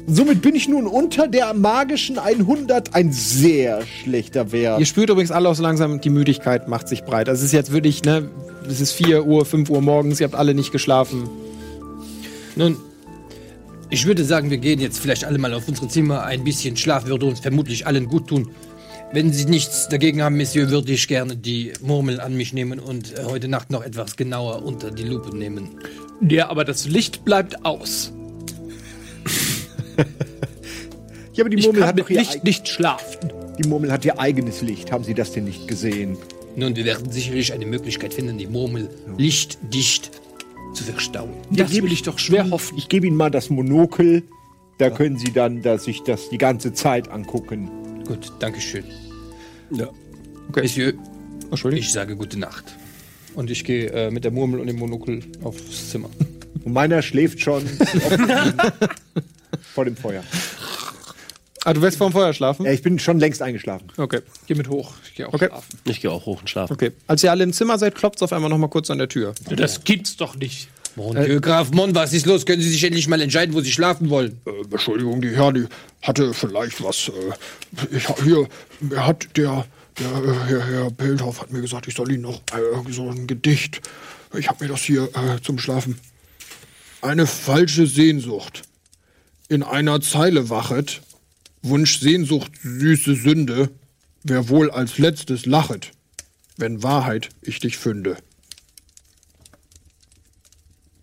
Somit 0.08 0.40
bin 0.40 0.54
ich 0.54 0.68
nun 0.68 0.86
unter 0.86 1.26
der 1.26 1.52
magischen 1.52 2.18
100 2.18 2.94
ein 2.94 3.10
sehr 3.10 3.82
schlechter 3.84 4.52
Wert. 4.52 4.78
Ihr 4.78 4.86
spürt 4.86 5.10
übrigens 5.10 5.32
alle 5.32 5.48
auch 5.48 5.54
so 5.56 5.64
langsam, 5.64 6.00
die 6.00 6.10
Müdigkeit 6.10 6.68
macht 6.68 6.86
sich 6.86 7.02
breit. 7.02 7.28
Also 7.28 7.40
es 7.40 7.46
ist 7.46 7.52
jetzt 7.52 7.72
wirklich, 7.72 8.04
ne, 8.04 8.30
es 8.68 8.80
ist 8.80 8.92
4 8.92 9.26
Uhr, 9.26 9.44
5 9.44 9.68
Uhr 9.68 9.80
morgens, 9.80 10.20
ihr 10.20 10.24
habt 10.26 10.36
alle 10.36 10.54
nicht 10.54 10.70
geschlafen. 10.70 11.28
nun, 12.54 12.76
ich 13.90 14.06
würde 14.06 14.24
sagen, 14.24 14.50
wir 14.50 14.58
gehen 14.58 14.80
jetzt 14.80 14.98
vielleicht 14.98 15.24
alle 15.24 15.38
mal 15.38 15.54
auf 15.54 15.68
unsere 15.68 15.88
Zimmer. 15.88 16.24
Ein 16.24 16.44
bisschen 16.44 16.76
Schlaf 16.76 17.06
würde 17.06 17.26
uns 17.26 17.40
vermutlich 17.40 17.86
allen 17.86 18.06
gut 18.06 18.28
tun. 18.28 18.50
Wenn 19.12 19.32
Sie 19.32 19.44
nichts 19.44 19.88
dagegen 19.88 20.22
haben, 20.22 20.36
Monsieur, 20.36 20.70
würde 20.70 20.92
ich 20.92 21.06
gerne 21.06 21.36
die 21.36 21.72
Murmel 21.80 22.20
an 22.20 22.36
mich 22.36 22.52
nehmen 22.52 22.80
und 22.80 23.16
äh, 23.16 23.24
heute 23.24 23.46
Nacht 23.46 23.70
noch 23.70 23.84
etwas 23.84 24.16
genauer 24.16 24.64
unter 24.64 24.90
die 24.90 25.04
Lupe 25.04 25.36
nehmen. 25.36 25.78
Ja, 26.28 26.48
aber 26.50 26.64
das 26.64 26.86
Licht 26.86 27.24
bleibt 27.24 27.64
aus. 27.64 28.12
Ja, 31.34 31.42
aber 31.44 31.50
die 31.50 31.58
Ich 31.58 31.66
Murmel, 31.66 31.80
kann 31.82 31.88
hat 31.90 32.00
doch 32.00 32.08
Licht 32.08 32.44
nicht 32.44 32.66
schlafen. 32.66 33.30
die 33.62 33.68
Murmel 33.68 33.92
hat 33.92 34.06
ihr 34.06 34.18
eigenes 34.18 34.62
Licht. 34.62 34.90
Haben 34.90 35.04
Sie 35.04 35.12
das 35.12 35.32
denn 35.32 35.44
nicht 35.44 35.68
gesehen? 35.68 36.16
Nun, 36.56 36.74
wir 36.74 36.86
werden 36.86 37.12
sicherlich 37.12 37.52
eine 37.52 37.66
Möglichkeit 37.66 38.14
finden, 38.14 38.38
die 38.38 38.46
Murmel 38.46 38.88
lichtdicht 39.18 40.12
zu 40.72 40.82
verstauen. 40.84 41.34
Das 41.50 41.72
will 41.74 41.92
ich 41.92 42.02
doch 42.02 42.18
schwer 42.18 42.48
hoffen. 42.50 42.78
Ich 42.78 42.88
gebe 42.88 43.06
Ihnen 43.06 43.16
mal 43.18 43.30
das 43.30 43.50
Monokel. 43.50 44.22
Da 44.78 44.88
können 44.88 45.18
Sie 45.18 45.30
dann 45.30 45.60
da 45.60 45.76
sich 45.78 46.02
das 46.04 46.30
die 46.30 46.38
ganze 46.38 46.72
Zeit 46.72 47.10
angucken. 47.10 47.70
Gut, 48.06 48.32
danke 48.38 48.62
schön. 48.62 48.84
Ja. 49.72 49.90
Monsieur, 50.54 50.94
Entschuldigung. 51.50 51.82
ich 51.84 51.92
sage 51.92 52.16
gute 52.16 52.38
Nacht. 52.38 52.64
Und 53.34 53.50
ich 53.50 53.62
gehe 53.64 53.90
äh, 53.90 54.10
mit 54.10 54.24
der 54.24 54.30
Murmel 54.30 54.60
und 54.60 54.68
dem 54.68 54.78
Monokel 54.78 55.20
aufs 55.42 55.90
Zimmer. 55.90 56.08
Und 56.64 56.72
meiner 56.72 57.02
schläft 57.02 57.40
schon 57.42 57.62
vor 59.74 59.84
dem 59.84 59.96
Feuer. 59.96 60.22
Ah, 61.64 61.72
du 61.74 61.82
wirst 61.82 61.98
vorm 61.98 62.12
Feuer 62.12 62.32
schlafen? 62.32 62.64
Ja, 62.64 62.70
ich 62.72 62.82
bin 62.82 62.98
schon 63.00 63.18
längst 63.18 63.42
eingeschlafen. 63.42 63.88
Okay. 63.96 64.20
Geh 64.46 64.54
mit 64.54 64.68
hoch. 64.68 64.94
Ich 65.04 65.14
gehe 65.16 65.26
auch 65.28 65.34
Okay. 65.34 65.48
schlafen. 65.48 65.78
Ich 65.84 66.00
gehe 66.00 66.10
auch 66.12 66.24
hoch 66.24 66.40
und 66.40 66.48
schlafe. 66.48 66.72
Okay. 66.72 66.92
Als 67.08 67.24
ihr 67.24 67.32
alle 67.32 67.42
im 67.42 67.52
Zimmer 67.52 67.76
seid, 67.78 67.96
klopft 67.96 68.16
es 68.16 68.22
auf 68.22 68.32
einmal 68.32 68.50
noch 68.50 68.58
mal 68.58 68.68
kurz 68.68 68.88
an 68.90 68.98
der 68.98 69.08
Tür. 69.08 69.34
Das 69.50 69.82
gibt's 69.82 70.16
doch 70.16 70.36
nicht. 70.36 70.68
Mon 70.94 71.14
Dieu, 71.16 71.40
Graf 71.40 71.72
Mon, 71.72 71.94
was 71.94 72.12
ist 72.12 72.24
los? 72.24 72.46
Können 72.46 72.62
Sie 72.62 72.70
sich 72.70 72.82
endlich 72.84 73.06
mal 73.08 73.20
entscheiden, 73.20 73.54
wo 73.54 73.60
Sie 73.60 73.72
schlafen 73.72 74.08
wollen? 74.10 74.40
Äh, 74.46 74.50
Entschuldigung, 74.72 75.20
die 75.20 75.30
Herr, 75.36 75.52
die 75.52 75.66
hatte 76.02 76.32
vielleicht 76.32 76.82
was. 76.82 77.08
Äh, 77.10 77.96
ich, 77.96 78.06
hier, 78.22 78.48
er 78.90 79.06
hat 79.06 79.26
der, 79.36 79.66
der 79.98 80.06
äh, 80.06 80.34
Herr, 80.48 80.66
Herr 80.66 80.90
Bildhoff 80.92 81.42
hat 81.42 81.52
mir 81.52 81.60
gesagt, 81.60 81.88
ich 81.88 81.94
soll 81.94 82.10
Ihnen 82.12 82.22
noch 82.22 82.40
äh, 82.52 82.92
so 82.92 83.10
ein 83.10 83.26
Gedicht. 83.26 83.80
Ich 84.38 84.48
habe 84.48 84.64
mir 84.64 84.70
das 84.70 84.82
hier 84.82 85.02
äh, 85.14 85.42
zum 85.42 85.58
Schlafen. 85.58 85.98
Eine 87.02 87.26
falsche 87.26 87.86
Sehnsucht. 87.86 88.62
In 89.48 89.62
einer 89.62 90.00
Zeile 90.00 90.50
wachet. 90.50 91.02
Wunsch, 91.62 92.00
Sehnsucht, 92.00 92.52
süße 92.62 93.14
Sünde. 93.14 93.70
Wer 94.22 94.48
wohl 94.48 94.70
als 94.70 94.98
letztes 94.98 95.46
lachet, 95.46 95.92
wenn 96.56 96.82
Wahrheit 96.82 97.28
ich 97.42 97.60
dich 97.60 97.76
fünde. 97.76 98.16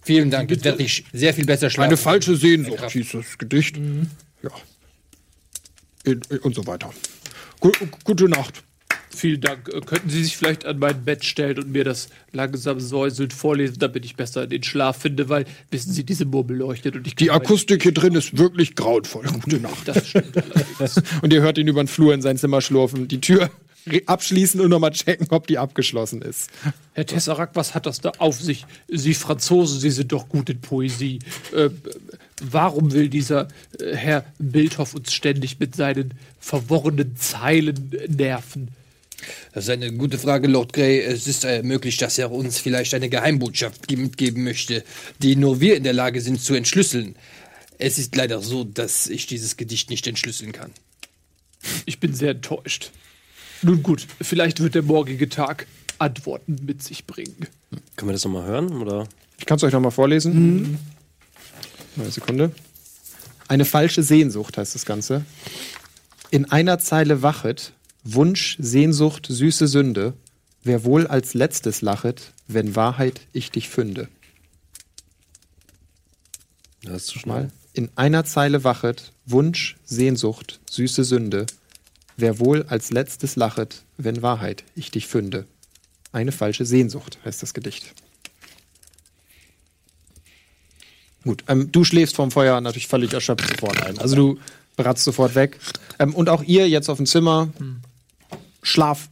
Vielen 0.02 0.30
Dank, 0.30 0.52
jetzt 0.52 0.65
werde 0.65 0.84
ich 0.84 1.06
sehr 1.14 1.34
viel 1.34 1.45
besser 1.45 1.70
schlafen. 1.70 1.88
Eine 1.88 1.98
falsche 1.98 2.36
Sehnsucht 2.36 2.91
hieß 2.91 3.11
das 3.14 3.38
Gedicht. 3.38 3.78
Ja. 4.41 4.52
In, 6.03 6.20
in, 6.30 6.40
und 6.40 6.53
so 6.53 6.68
weiter. 6.68 6.94
Gu 7.61 7.72
gute 8.03 8.28
Nacht. 8.28 8.64
Vielen 9.15 9.41
Dank. 9.41 9.69
Äh, 9.69 9.81
Könnten 9.81 10.10
Sie 10.10 10.23
sich 10.23 10.38
vielleicht 10.38 10.65
an 10.65 10.80
mein 10.80 11.03
Bett 11.03 11.23
stellen 11.23 11.60
und 11.60 11.72
mir 11.72 11.84
das 11.84 12.10
langsam 12.31 12.80
säuselnd 12.80 13.34
vorlesen, 13.34 13.77
damit 13.80 14.06
ich 14.06 14.15
besser 14.15 14.44
in 14.44 14.49
den 14.49 14.64
Schlaf 14.64 14.98
finde, 14.98 15.30
weil, 15.30 15.45
wissen 15.72 15.94
Sie, 15.94 16.03
diese 16.03 16.26
Murmel 16.26 16.57
leuchtet 16.57 16.95
und 16.95 17.06
ich 17.06 17.15
Die 17.15 17.31
Akustik 17.31 17.84
hier 17.84 17.94
drin 17.94 18.15
ist 18.15 18.38
wirklich 18.38 18.76
grauenvoll. 18.76 19.26
Gute 19.26 19.60
Nacht. 19.60 19.88
Das 19.88 20.07
stimmt 20.07 20.35
allerdings. 20.35 21.02
Und 21.22 21.34
ihr 21.34 21.41
hört 21.41 21.57
ihn 21.57 21.68
über 21.68 21.84
den 21.84 21.88
Flur 21.88 22.14
in 22.14 22.22
sein 22.22 22.38
Zimmer 22.38 22.61
schlurfen, 22.61 23.07
die 23.07 23.22
Tür 23.22 23.49
abschließen 24.06 24.61
und 24.61 24.69
nochmal 24.69 24.91
checken, 24.91 25.27
ob 25.30 25.48
die 25.48 25.57
abgeschlossen 25.57 26.22
ist. 26.22 26.49
Herr 26.94 27.06
Tesserac, 27.06 27.52
was 27.53 27.76
hat 27.76 27.85
das 27.85 27.99
da 27.99 28.11
auf 28.18 28.40
sich? 28.40 28.65
Sie 28.88 29.14
Franzosen, 29.14 29.80
Sie 29.80 29.90
sind 29.90 30.11
doch 30.11 30.30
gut 30.30 30.49
in 30.49 30.61
Poesie. 30.61 31.19
Äh, 31.53 31.69
warum 32.41 32.94
will 32.94 33.10
dieser 33.10 33.49
äh, 33.80 33.95
Herr 33.95 34.26
Bildhoff 34.40 34.94
uns 34.94 35.14
ständig 35.14 35.60
mit 35.60 35.76
seinen 35.76 36.14
verworrenen 36.40 37.18
Zeilen 37.18 37.91
nerven? 38.07 38.69
Das 39.54 39.66
ist 39.66 39.70
eine 39.70 39.91
gute 39.91 40.18
Frage, 40.18 40.48
Lord 40.48 40.74
Grey. 40.74 41.00
Es 41.02 41.28
ist 41.28 41.45
äh, 41.45 41.64
möglich, 41.64 41.98
dass 41.98 42.18
er 42.18 42.32
uns 42.32 42.60
vielleicht 42.60 42.94
eine 42.94 43.10
Geheimbotschaft 43.10 43.88
ge- 43.88 43.98
mitgeben 43.98 44.44
möchte, 44.44 44.84
die 45.20 45.36
nur 45.36 45.60
wir 45.60 45.76
in 45.76 45.84
der 45.84 45.94
Lage 45.94 46.22
sind 46.22 46.41
zu 46.41 46.54
entschlüsseln. 46.54 47.16
Es 47.78 47.98
ist 47.98 48.16
leider 48.16 48.41
so, 48.41 48.64
dass 48.64 49.08
ich 49.08 49.26
dieses 49.28 49.58
Gedicht 49.58 49.90
nicht 49.90 50.08
entschlüsseln 50.08 50.52
kann. 50.52 50.72
Ich 51.86 52.00
bin 52.00 52.14
sehr 52.14 52.32
enttäuscht. 52.32 52.91
Nun 53.62 53.82
gut, 53.84 54.06
vielleicht 54.22 54.60
wird 54.60 54.76
der 54.76 54.84
morgige 54.84 55.30
Tag 55.30 55.68
Antworten 56.00 56.58
mit 56.66 56.84
sich 56.84 57.06
bringen. 57.06 57.48
Können 57.95 58.10
wir 58.10 58.14
das 58.14 58.26
nochmal 58.26 58.45
hören? 58.45 58.82
Oder? 58.82 59.08
Ich 59.40 59.45
kann 59.45 59.58
es 59.58 59.64
euch 59.64 59.72
nochmal 59.74 59.91
vorlesen. 59.91 60.78
Eine 61.95 62.12
Sekunde. 62.12 62.52
Eine 63.48 63.66
falsche 63.66 64.04
Sehnsucht 64.04 64.58
heißt 64.58 64.76
das 64.76 64.86
Ganze. 64.86 65.26
In 66.32 66.45
einer 66.52 66.80
Zeile 66.80 67.22
wachet, 67.22 67.74
Wunsch, 68.03 68.57
Sehnsucht, 68.59 69.27
süße 69.30 69.67
Sünde. 69.67 70.13
Wer 70.63 70.84
wohl 70.84 71.07
als 71.07 71.34
letztes 71.34 71.81
lachet, 71.81 72.34
wenn 72.47 72.75
Wahrheit 72.75 73.21
ich 73.34 73.51
dich 73.51 73.69
fünde. 73.69 74.07
Das 76.84 77.03
ist 77.03 77.07
zu 77.07 77.19
Mal. 77.27 77.39
schnell. 77.39 77.51
In 77.73 77.89
einer 77.95 78.23
Zeile 78.23 78.63
wachet, 78.63 79.11
Wunsch, 79.25 79.77
Sehnsucht, 79.84 80.59
süße 80.69 81.03
Sünde. 81.03 81.45
Wer 82.17 82.39
wohl 82.39 82.63
als 82.63 82.91
letztes 82.91 83.35
lachet, 83.35 83.84
wenn 83.97 84.21
Wahrheit 84.21 84.63
ich 84.75 84.91
dich 84.91 85.07
fünde. 85.07 85.45
Eine 86.11 86.31
falsche 86.31 86.65
Sehnsucht 86.65 87.17
heißt 87.25 87.41
das 87.41 87.53
Gedicht. 87.53 87.93
Gut, 91.23 91.43
ähm, 91.47 91.71
du 91.71 91.84
schläfst 91.84 92.15
vom 92.15 92.31
Feuer 92.31 92.59
natürlich 92.61 92.88
völlig 92.88 93.13
erschöpft 93.13 93.47
sofort 93.47 93.81
ein. 93.81 93.97
Also 93.97 94.15
du 94.15 94.39
bratzt 94.75 95.03
sofort 95.03 95.35
weg. 95.35 95.57
Ähm, 95.97 96.13
und 96.13 96.30
auch 96.30 96.43
ihr 96.43 96.69
jetzt 96.69 96.89
auf 96.89 96.97
dem 96.97 97.05
Zimmer. 97.05 97.49
Schlaf 98.64 99.10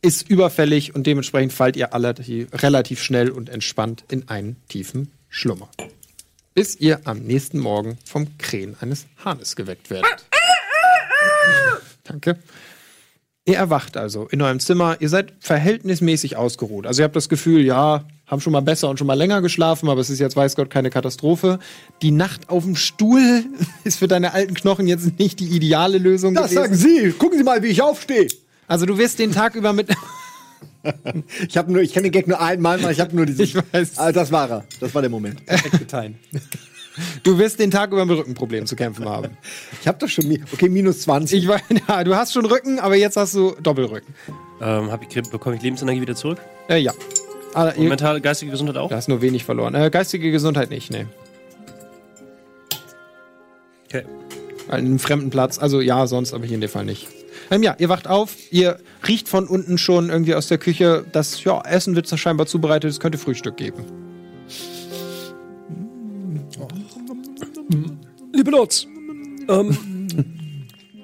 ist 0.00 0.30
überfällig 0.30 0.94
und 0.94 1.06
dementsprechend 1.06 1.52
fallt 1.52 1.76
ihr 1.76 1.92
alle 1.92 2.14
relativ 2.52 3.02
schnell 3.02 3.30
und 3.30 3.48
entspannt 3.48 4.04
in 4.08 4.28
einen 4.28 4.56
tiefen 4.68 5.12
Schlummer. 5.28 5.68
Bis 6.54 6.76
ihr 6.76 7.00
am 7.04 7.18
nächsten 7.18 7.58
Morgen 7.58 7.98
vom 8.04 8.38
Krähen 8.38 8.76
eines 8.80 9.06
Hahnes 9.24 9.56
geweckt 9.56 9.90
werdet. 9.90 10.24
Danke. 12.04 12.38
Ihr 13.44 13.56
erwacht 13.56 13.96
also 13.96 14.26
in 14.28 14.40
eurem 14.42 14.60
Zimmer. 14.60 14.96
Ihr 15.00 15.08
seid 15.08 15.34
verhältnismäßig 15.40 16.36
ausgeruht. 16.36 16.86
Also 16.86 17.02
ihr 17.02 17.04
habt 17.04 17.16
das 17.16 17.28
Gefühl, 17.28 17.64
ja, 17.64 18.04
haben 18.26 18.40
schon 18.40 18.52
mal 18.52 18.60
besser 18.60 18.88
und 18.90 18.98
schon 18.98 19.06
mal 19.06 19.14
länger 19.14 19.40
geschlafen, 19.40 19.88
aber 19.88 20.00
es 20.00 20.10
ist 20.10 20.18
jetzt, 20.18 20.36
weiß 20.36 20.56
Gott, 20.56 20.68
keine 20.70 20.90
Katastrophe. 20.90 21.58
Die 22.02 22.10
Nacht 22.10 22.48
auf 22.48 22.64
dem 22.64 22.76
Stuhl 22.76 23.44
ist 23.84 23.98
für 23.98 24.08
deine 24.08 24.32
alten 24.32 24.54
Knochen 24.54 24.86
jetzt 24.86 25.18
nicht 25.18 25.40
die 25.40 25.48
ideale 25.48 25.98
Lösung 25.98 26.34
Das 26.34 26.50
gewesen. 26.50 26.62
sagen 26.62 26.74
Sie. 26.74 27.12
Gucken 27.12 27.38
Sie 27.38 27.44
mal, 27.44 27.62
wie 27.62 27.68
ich 27.68 27.82
aufstehe. 27.82 28.26
Also 28.66 28.84
du 28.86 28.98
wirst 28.98 29.18
den 29.18 29.32
Tag 29.32 29.54
über 29.54 29.72
mit... 29.72 29.88
Ich 31.48 31.56
habe 31.56 31.72
nur, 31.72 31.82
ich 31.82 31.92
kann 31.92 32.04
den 32.04 32.12
Gag 32.12 32.28
nur 32.28 32.40
einmal. 32.40 32.78
Ich 32.92 33.00
habe 33.00 33.14
nur 33.14 33.26
diesen. 33.26 33.42
Ich 33.42 33.56
weiß. 33.56 33.98
Ah, 33.98 34.12
das 34.12 34.30
war 34.30 34.48
er. 34.48 34.64
Das 34.78 34.94
war 34.94 35.02
der 35.02 35.10
Moment. 35.10 35.42
Du 37.22 37.36
wirst 37.38 37.58
den 37.60 37.70
Tag 37.70 37.92
über 37.92 38.06
mit 38.06 38.16
Rückenproblemen 38.16 38.66
zu 38.66 38.76
kämpfen 38.76 39.06
haben. 39.06 39.36
Ich 39.80 39.88
habe 39.88 39.98
doch 39.98 40.08
schon. 40.08 40.24
Okay, 40.52 40.68
minus 40.68 41.00
20. 41.02 41.42
Ich 41.42 41.48
weiß, 41.48 41.60
ja, 41.88 42.04
du 42.04 42.14
hast 42.16 42.32
schon 42.32 42.46
Rücken, 42.46 42.78
aber 42.78 42.96
jetzt 42.96 43.16
hast 43.16 43.34
du 43.34 43.54
Doppelrücken. 43.62 44.14
Ähm, 44.60 44.90
hab 44.90 45.02
ich, 45.02 45.30
bekomme 45.30 45.56
ich 45.56 45.62
Lebensenergie 45.62 46.00
wieder 46.00 46.14
zurück? 46.14 46.38
Äh, 46.68 46.78
ja. 46.78 46.94
Aber 47.56 47.74
Und 47.74 47.88
mentale, 47.88 48.20
geistige 48.20 48.50
Gesundheit 48.50 48.76
auch? 48.76 48.90
da 48.90 48.96
hast 48.96 49.08
nur 49.08 49.22
wenig 49.22 49.44
verloren. 49.44 49.74
Äh, 49.74 49.88
geistige 49.88 50.30
Gesundheit 50.30 50.68
nicht, 50.68 50.90
nee. 50.90 51.06
Okay. 53.86 54.04
An 54.68 54.80
einem 54.80 54.98
fremden 54.98 55.30
Platz. 55.30 55.58
Also 55.58 55.80
ja, 55.80 56.06
sonst 56.06 56.34
aber 56.34 56.44
hier 56.44 56.56
in 56.56 56.60
dem 56.60 56.68
Fall 56.68 56.84
nicht. 56.84 57.08
Ähm, 57.50 57.62
ja, 57.62 57.74
ihr 57.78 57.88
wacht 57.88 58.08
auf, 58.08 58.34
ihr 58.50 58.76
riecht 59.08 59.26
von 59.26 59.46
unten 59.46 59.78
schon 59.78 60.10
irgendwie 60.10 60.34
aus 60.34 60.48
der 60.48 60.58
Küche, 60.58 61.06
das 61.12 61.44
ja, 61.44 61.62
Essen 61.62 61.96
wird 61.96 62.06
scheinbar 62.08 62.46
zubereitet, 62.46 62.90
es 62.90 63.00
könnte 63.00 63.16
Frühstück 63.16 63.56
geben. 63.56 63.84
Liebe 68.34 68.50
Lords, 68.50 68.86
ähm, 69.48 69.78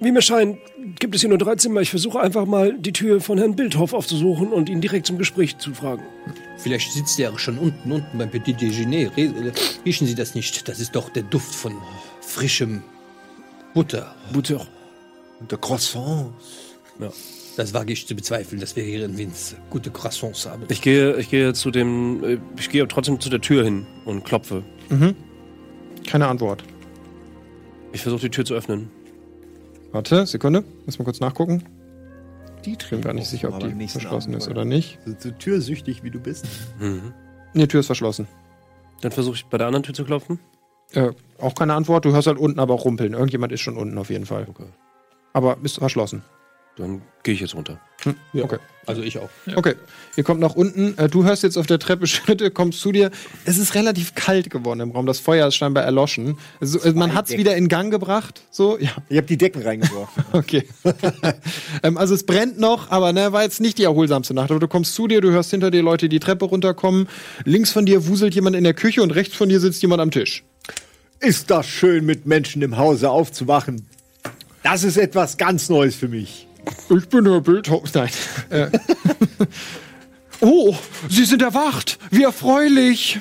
wie 0.01 0.13
mir 0.13 0.21
scheint, 0.21 0.59
gibt 0.99 1.15
es 1.15 1.21
hier 1.21 1.29
nur 1.29 1.39
drei 1.39 1.57
Zimmer. 1.57 1.81
Ich 1.81 1.91
versuche 1.91 2.21
einfach 2.21 2.47
mal 2.47 2.77
die 2.79 2.93
Tür 2.93 3.21
von 3.21 3.39
Herrn 3.39 3.57
Bildhoff 3.57 3.93
aufzusuchen 3.93 4.49
und 4.49 4.69
ihn 4.69 4.81
direkt 4.81 5.07
zum 5.07 5.19
Gespräch 5.19 5.59
zu 5.59 5.75
fragen. 5.75 6.03
Vielleicht 6.59 6.93
sitzt 6.93 7.19
er 7.21 7.37
schon 7.39 7.59
unten, 7.59 7.93
unten 7.93 8.19
beim 8.19 8.31
Petit 8.31 8.61
Déjeuner. 8.61 9.11
Äh, 9.17 9.53
Riechen 9.85 10.07
Sie 10.07 10.15
das 10.15 10.35
nicht? 10.35 10.69
Das 10.69 10.81
ist 10.81 10.95
doch 10.95 11.09
der 11.11 11.25
Duft 11.25 11.55
von 11.55 11.75
frischem 12.21 12.83
Butter. 13.75 14.15
Butter. 14.33 14.67
Der 15.51 15.59
Croissant. 15.59 16.33
Das 17.57 17.75
wage 17.75 17.93
ich 17.93 18.07
zu 18.07 18.15
bezweifeln, 18.15 18.61
dass 18.61 18.77
wir 18.77 18.85
hier 18.85 19.05
in 19.05 19.19
Winz 19.19 19.57
gute 19.71 19.91
Croissants 19.91 20.47
haben. 20.47 20.65
Ich 20.69 20.81
gehe, 20.81 21.17
ich 21.17 21.29
gehe 21.31 21.53
zu 21.53 21.71
dem, 21.71 22.25
äh, 22.25 22.39
ich 22.59 22.71
gehe 22.71 22.87
trotzdem 22.89 23.21
zu 23.21 23.29
der 23.29 23.41
Tür 23.41 23.65
hin 23.65 23.87
und 24.05 24.25
klopfe. 24.25 24.63
Keine 26.07 26.27
Antwort. 26.29 26.63
Ich 27.93 28.03
versuche 28.03 28.23
die 28.23 28.31
Tür 28.31 28.45
zu 28.45 28.55
öffnen. 28.55 28.91
Warte, 29.93 30.27
Sekunde, 30.27 30.65
muss 30.87 30.99
mal 30.99 31.05
kurz 31.05 31.21
nachgucken. 31.21 31.65
Die 32.65 32.73
Ich 32.73 32.91
bin 32.91 33.01
gar 33.01 33.13
nicht 33.13 33.27
sicher, 33.27 33.49
ob 33.49 33.61
die 33.61 33.89
verschlossen 33.89 34.35
ist 34.35 34.49
oder 34.49 34.65
nicht. 34.65 34.99
So, 35.05 35.15
so 35.19 35.31
türsüchtig 35.31 36.03
wie 36.03 36.11
du 36.11 36.21
bist. 36.21 36.47
Mhm. 36.79 37.13
Nee, 37.55 37.67
Tür 37.67 37.81
ist 37.81 37.87
verschlossen. 37.87 38.27
Dann 39.01 39.13
versuche 39.13 39.35
ich 39.35 39.45
bei 39.47 39.59
der 39.59 39.67
anderen 39.67 39.83
Tür 39.83 39.95
zu 39.95 40.05
klopfen. 40.05 40.39
Äh, 40.93 41.11
auch 41.39 41.55
keine 41.55 41.75
Antwort. 41.75 42.05
Du 42.05 42.13
hörst 42.13 42.27
halt 42.27 42.39
unten 42.39 42.61
aber 42.61 42.75
auch 42.75 42.85
rumpeln. 42.85 43.15
Irgendjemand 43.15 43.53
ist 43.53 43.61
schon 43.61 43.77
unten 43.77 43.99
auf 43.99 44.11
jeden 44.11 44.27
Fall. 44.27 44.47
Okay. 44.49 44.67
Aber 45.33 45.57
ist 45.63 45.79
verschlossen. 45.79 46.23
Dann 46.77 47.03
gehe 47.23 47.35
ich 47.35 47.41
jetzt 47.41 47.55
runter. 47.55 47.79
Hm, 48.05 48.17
Okay. 48.35 48.59
Also 48.85 49.01
ich 49.03 49.17
auch. 49.19 49.29
Okay. 49.55 49.75
Ihr 50.17 50.25
kommt 50.25 50.41
nach 50.41 50.57
unten. 50.57 50.99
Äh, 50.99 51.09
du 51.09 51.23
hörst 51.23 51.45
jetzt 51.45 51.57
auf 51.57 51.67
der 51.67 51.79
Treppe 51.79 52.07
Schritte, 52.09 52.51
kommst 52.51 52.81
zu 52.81 52.91
dir. 52.91 53.13
Es 53.45 53.57
ist 53.57 53.77
relativ 53.77 54.17
kalt 54.17 54.51
geworden 54.51 54.81
im 54.81 54.91
Raum. 54.91 55.07
Das 55.07 55.21
Feuer 55.21 55.47
ist 55.47 55.55
scheinbar 55.55 55.85
erloschen. 55.85 56.37
Also, 56.61 56.81
man 56.95 57.15
hat 57.15 57.31
es 57.31 57.37
wieder 57.37 57.55
in 57.55 57.69
Gang 57.69 57.93
gebracht. 57.93 58.43
So, 58.51 58.79
ja, 58.79 58.91
Ich 59.09 59.19
habe 59.19 59.29
die 59.29 59.37
Decken 59.37 59.63
reingeworfen. 59.63 60.25
okay. 60.33 60.67
ähm, 61.85 61.97
also 61.97 62.15
es 62.15 62.27
brennt 62.27 62.59
noch, 62.59 62.91
aber 62.91 63.13
ne, 63.13 63.33
war 63.33 63.45
jetzt 63.45 63.61
nicht 63.61 63.79
die 63.79 63.85
erholsamste 63.85 64.35
Nacht. 64.35 64.51
Aber 64.51 64.59
du 64.59 64.67
kommst 64.67 64.95
zu 64.95 65.07
dir, 65.07 65.21
du 65.21 65.31
hörst 65.31 65.53
hinter 65.53 65.71
dir 65.71 65.83
Leute 65.83 66.09
die 66.09 66.19
Treppe 66.19 66.47
runterkommen. 66.47 67.09
Links 67.45 67.71
von 67.71 67.87
dir 67.87 68.09
wuselt 68.09 68.35
jemand 68.35 68.57
in 68.57 68.65
der 68.65 68.75
Küche 68.75 69.03
und 69.03 69.13
rechts 69.13 69.37
von 69.37 69.49
dir 69.49 69.61
sitzt 69.61 69.81
jemand 69.81 70.03
am 70.03 70.11
Tisch. 70.11 70.43
Ist 71.21 71.51
das 71.53 71.69
schön, 71.69 72.05
mit 72.05 72.27
Menschen 72.27 72.63
im 72.63 72.79
Hause 72.79 73.11
aufzuwachen. 73.11 73.87
Das 74.65 74.83
ist 74.83 74.97
etwas 74.97 75.37
ganz 75.37 75.69
Neues 75.69 75.95
für 75.95 76.09
mich. 76.09 76.49
Ich 76.91 77.09
bin 77.09 77.25
der 77.25 77.41
Bildhaus. 77.41 77.95
Nein. 77.95 78.11
Äh. 78.51 78.69
oh, 80.41 80.75
Sie 81.09 81.25
sind 81.25 81.43
erwacht. 81.43 81.99
Wie 82.11 82.23
erfreulich. 82.23 83.21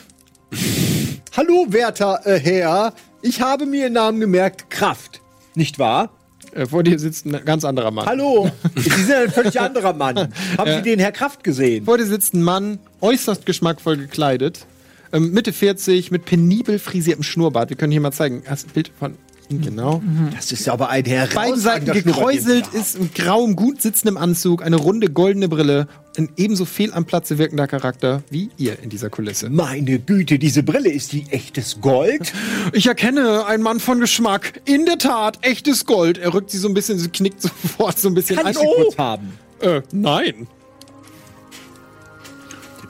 Hallo, 1.35 1.67
werter 1.69 2.21
äh, 2.25 2.39
Herr. 2.39 2.93
Ich 3.21 3.41
habe 3.41 3.65
mir 3.65 3.83
Ihren 3.83 3.93
Namen 3.93 4.19
gemerkt, 4.19 4.69
Kraft. 4.69 5.21
Nicht 5.55 5.79
wahr? 5.79 6.11
Äh, 6.53 6.65
vor 6.65 6.83
dir 6.83 6.99
sitzt 6.99 7.25
ein 7.25 7.45
ganz 7.45 7.63
anderer 7.63 7.91
Mann. 7.91 8.05
Hallo. 8.05 8.51
Sie 8.75 8.89
sind 8.89 9.15
ein 9.15 9.31
völlig 9.31 9.59
anderer 9.59 9.93
Mann. 9.93 10.33
Haben 10.57 10.71
Sie 10.75 10.81
den 10.81 10.99
Herr 10.99 11.11
Kraft 11.11 11.43
gesehen? 11.43 11.85
Vor 11.85 11.97
dir 11.97 12.05
sitzt 12.05 12.33
ein 12.33 12.43
Mann, 12.43 12.79
äußerst 12.99 13.45
geschmackvoll 13.45 13.97
gekleidet, 13.97 14.65
ähm, 15.13 15.31
Mitte 15.31 15.53
40, 15.53 16.11
mit 16.11 16.25
penibel 16.25 16.79
frisiertem 16.79 17.23
Schnurrbart. 17.23 17.69
Wir 17.69 17.77
können 17.77 17.91
hier 17.91 18.01
mal 18.01 18.11
zeigen. 18.11 18.43
Das 18.47 18.65
Bild 18.65 18.91
von 18.97 19.15
genau. 19.59 20.01
Das 20.35 20.51
ist 20.51 20.69
aber 20.69 20.89
ein 20.89 21.03
Herr. 21.05 21.27
Beiden 21.27 21.59
Seiten 21.59 21.91
gekräuselt, 21.91 22.67
ist 22.73 22.95
in 22.95 23.11
grauem, 23.13 23.55
gut 23.55 23.81
sitzendem 23.81 24.17
Anzug, 24.17 24.63
eine 24.63 24.77
runde 24.77 25.09
goldene 25.09 25.49
Brille, 25.49 25.87
ein 26.17 26.29
ebenso 26.37 26.65
fehl 26.65 26.93
am 26.93 27.05
Platze 27.05 27.37
wirkender 27.37 27.67
Charakter 27.67 28.21
wie 28.29 28.49
ihr 28.57 28.79
in 28.81 28.89
dieser 28.89 29.09
Kulisse. 29.09 29.49
Meine 29.49 29.99
Güte, 29.99 30.39
diese 30.39 30.61
Brille 30.63 30.89
ist 30.91 31.11
die 31.11 31.25
echtes 31.31 31.81
Gold. 31.81 32.31
Ich 32.73 32.85
erkenne 32.87 33.45
einen 33.45 33.63
Mann 33.63 33.79
von 33.79 33.99
Geschmack. 33.99 34.61
In 34.65 34.85
der 34.85 34.97
Tat, 34.97 35.39
echtes 35.41 35.85
Gold. 35.85 36.17
Er 36.17 36.33
rückt 36.33 36.51
sie 36.51 36.57
so 36.57 36.67
ein 36.67 36.73
bisschen, 36.73 36.99
sie 36.99 37.09
knickt 37.09 37.41
sofort 37.41 37.97
so 37.99 38.07
ein 38.07 38.13
bisschen 38.13 38.35
Kann 38.37 38.45
ein. 38.47 38.51
ich 38.53 38.59
sie 38.59 38.65
kurz 38.65 38.97
haben? 38.97 39.33
äh, 39.61 39.81
nein. 39.91 40.47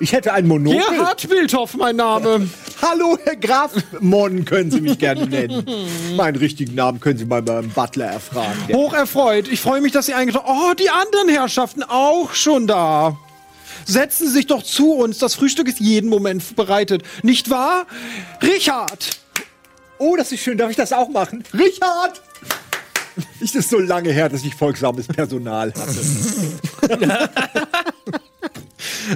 Ich 0.01 0.13
hätte 0.13 0.33
ein 0.33 0.47
Monokel. 0.47 0.81
Gerhard 0.89 1.29
Wildhoff, 1.29 1.75
mein 1.75 1.95
Name. 1.97 2.49
Hallo, 2.81 3.19
Herr 3.23 3.35
Graf. 3.35 3.71
Mon 3.99 4.43
können 4.45 4.71
Sie 4.71 4.81
mich 4.81 4.97
gerne 4.97 5.27
nennen. 5.27 5.63
Meinen 6.15 6.37
richtigen 6.37 6.73
Namen 6.73 6.99
können 6.99 7.19
Sie 7.19 7.25
mal 7.25 7.43
beim 7.43 7.69
Butler 7.69 8.07
erfragen. 8.07 8.57
Der 8.67 8.77
Hoch 8.77 8.93
erfreut. 8.93 9.47
Ich 9.47 9.61
freue 9.61 9.79
mich, 9.79 9.91
dass 9.91 10.07
Sie 10.07 10.15
eingetragen 10.15 10.45
Oh, 10.47 10.73
die 10.73 10.89
anderen 10.89 11.29
Herrschaften 11.29 11.83
auch 11.83 12.33
schon 12.33 12.65
da. 12.65 13.15
Setzen 13.85 14.25
Sie 14.27 14.33
sich 14.33 14.47
doch 14.47 14.63
zu 14.63 14.93
uns. 14.93 15.19
Das 15.19 15.35
Frühstück 15.35 15.67
ist 15.67 15.79
jeden 15.79 16.09
Moment 16.09 16.55
bereitet. 16.55 17.03
Nicht 17.21 17.51
wahr? 17.51 17.85
Richard! 18.41 19.19
Oh, 19.99 20.15
das 20.15 20.31
ist 20.31 20.41
schön. 20.41 20.57
Darf 20.57 20.71
ich 20.71 20.77
das 20.77 20.93
auch 20.93 21.09
machen? 21.09 21.43
Richard! 21.53 22.19
Ist 23.39 23.55
es 23.55 23.69
so 23.69 23.77
lange 23.77 24.11
her, 24.11 24.29
dass 24.29 24.43
ich 24.43 24.55
folgsames 24.55 25.05
Personal 25.05 25.71
hatte. 25.75 27.29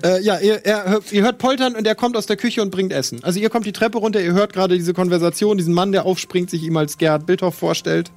Äh, 0.04 0.22
ja, 0.22 0.40
ihr, 0.40 0.66
er, 0.66 0.90
hört- 0.90 1.12
ihr 1.12 1.24
hört 1.24 1.38
Poltern 1.38 1.76
und 1.76 1.86
er 1.88 1.96
kommt 1.96 2.16
aus 2.18 2.26
der 2.26 2.38
Küche 2.38 2.62
und 2.62 2.72
bringt 2.72 2.92
Essen. 2.94 3.24
Also 3.24 3.40
ihr 3.40 3.50
kommt 3.50 3.66
die 3.66 3.72
Treppe 3.74 3.98
runter, 3.98 4.22
ihr 4.22 4.34
hört 4.34 4.54
gerade 4.54 4.78
diese 4.78 4.94
Konversation, 4.94 5.58
diesen 5.58 5.74
Mann, 5.74 5.92
der 5.92 6.06
aufspringt, 6.06 6.50
sich 6.50 6.64
ihm 6.64 6.78
als 6.78 6.98
Gerhard 6.98 7.26
Bildhoff 7.26 7.56
vorstellt. 7.56 8.12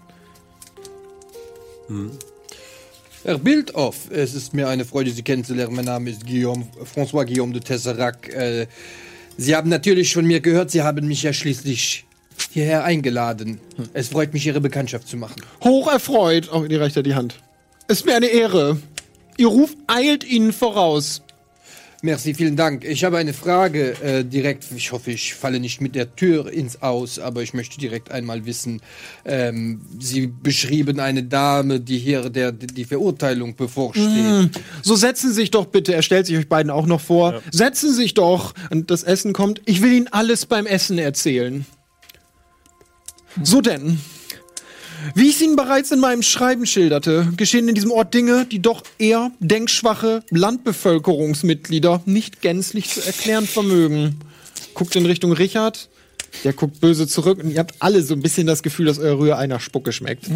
Herr 3.25 3.39
Bildhoff, 3.39 4.11
es 4.11 4.35
ist 4.35 4.55
mir 4.55 4.69
eine 4.69 4.85
Freude, 4.85 5.11
Sie 5.11 5.23
kennenzulernen. 5.23 5.75
Mein 5.75 5.85
Name 5.87 6.11
ist 6.11 6.27
Guillaume, 6.27 6.67
François 6.95 7.25
Guillaume 7.25 7.53
de 7.53 7.63
Tesserac. 7.63 8.29
Äh, 8.29 8.67
Sie 9.37 9.55
haben 9.57 9.69
natürlich 9.69 10.13
von 10.13 10.27
mir 10.27 10.41
gehört, 10.41 10.71
Sie 10.71 10.83
haben 10.83 11.07
mich 11.07 11.23
ja 11.23 11.33
schließlich 11.33 12.05
hierher 12.51 12.85
eingeladen. 12.85 13.61
Es 13.95 14.09
freut 14.09 14.33
mich, 14.33 14.47
Ihre 14.47 14.61
Bekanntschaft 14.61 15.09
zu 15.09 15.17
machen. 15.17 15.43
Hoch 15.65 15.91
erfreut. 15.91 16.51
Oh, 16.53 16.63
die 16.65 16.77
reicht 16.77 16.97
er 16.97 17.03
die 17.03 17.15
Hand. 17.15 17.37
Ist 17.89 18.05
mir 18.07 18.15
eine 18.17 18.27
Ehre. 18.27 18.79
Ihr 19.37 19.47
Ruf 19.49 19.75
eilt 19.87 20.25
Ihnen 20.25 20.53
voraus. 20.53 21.23
Merci, 22.01 22.33
vielen 22.33 22.55
Dank. 22.55 22.85
Ich 22.85 23.03
habe 23.03 23.19
eine 23.19 23.33
Frage 23.33 24.01
äh, 24.03 24.25
direkt. 24.25 24.67
Ich 24.77 24.93
hoffe, 24.93 25.11
ich 25.11 25.35
falle 25.35 25.59
nicht 25.59 25.81
mit 25.81 25.97
der 25.97 26.15
Tür 26.15 26.53
ins 26.53 26.81
Aus, 26.81 27.19
aber 27.19 27.43
ich 27.43 27.55
möchte 27.55 27.77
direkt 27.79 28.13
einmal 28.13 28.47
wissen. 28.47 28.81
Ähm, 29.25 29.81
Sie 29.99 30.29
beschrieben 30.29 31.01
eine 31.01 31.25
Dame, 31.25 31.81
die 31.81 31.99
hier 31.99 32.31
der, 32.31 32.53
die 32.53 32.85
Verurteilung 32.85 33.57
bevorsteht. 33.57 34.51
So 34.83 34.95
setzen 34.95 35.31
Sie 35.31 35.35
sich 35.35 35.51
doch 35.51 35.67
bitte. 35.67 35.93
Er 35.93 36.03
stellt 36.03 36.27
sich 36.27 36.39
euch 36.39 36.49
beiden 36.49 36.71
auch 36.71 36.87
noch 36.87 37.01
vor. 37.01 37.43
Setzen 37.51 37.91
Sie 37.91 37.97
sich 37.97 38.15
doch. 38.15 38.55
Und 38.71 38.93
das 38.93 39.03
Essen 39.03 39.33
kommt. 39.33 39.61
Ich 39.65 39.83
will 39.83 39.93
Ihnen 39.93 40.07
alles 40.07 40.47
beim 40.47 40.67
Essen 40.67 40.99
erzählen. 40.99 41.67
So 43.43 43.61
denn. 43.61 43.99
Wie 45.15 45.29
ich 45.29 45.37
es 45.37 45.43
Ihnen 45.43 45.57
bereits 45.57 45.91
in 45.91 46.01
meinem 46.01 46.23
Schreiben 46.23 46.67
schilderte, 46.67 47.29
geschehen 47.37 47.69
in 47.69 47.75
diesem 47.75 47.91
Ort 47.91 48.15
Dinge, 48.15 48.47
die 48.47 48.61
doch 48.61 48.83
eher 48.99 49.31
denkschwache 49.41 50.23
Landbevölkerungsmitglieder 50.31 52.03
nicht 52.07 52.41
gänzlich 52.43 52.89
zu 52.91 53.05
erklären 53.05 53.47
vermögen. 53.47 54.21
Guckt 54.75 54.97
in 54.97 55.07
Richtung 55.07 55.33
Richard, 55.33 55.89
der 56.45 56.53
guckt 56.53 56.81
böse 56.81 57.07
zurück 57.07 57.39
und 57.43 57.51
ihr 57.51 57.59
habt 57.59 57.75
alle 57.81 58.03
so 58.03 58.15
ein 58.15 58.23
bisschen 58.23 58.47
das 58.47 58.63
Gefühl, 58.63 58.87
dass 58.87 58.99
euer 58.99 59.19
Rühr 59.19 59.39
einer 59.39 59.61
Spucke 59.61 59.93
schmeckt. 59.93 60.29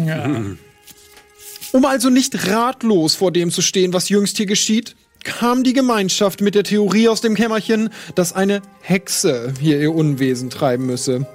Um 1.71 1.85
also 1.85 2.09
nicht 2.09 2.47
ratlos 2.47 3.15
vor 3.15 3.31
dem 3.31 3.51
zu 3.51 3.61
stehen, 3.61 3.93
was 3.93 4.09
jüngst 4.09 4.37
hier 4.37 4.45
geschieht, 4.45 4.95
kam 5.23 5.63
die 5.63 5.73
Gemeinschaft 5.73 6.41
mit 6.41 6.55
der 6.55 6.63
Theorie 6.63 7.07
aus 7.07 7.21
dem 7.21 7.35
Kämmerchen, 7.35 7.89
dass 8.15 8.33
eine 8.33 8.61
Hexe 8.81 9.53
hier 9.59 9.79
ihr 9.79 9.93
Unwesen 9.93 10.49
treiben 10.49 10.85
müsse. 10.85 11.25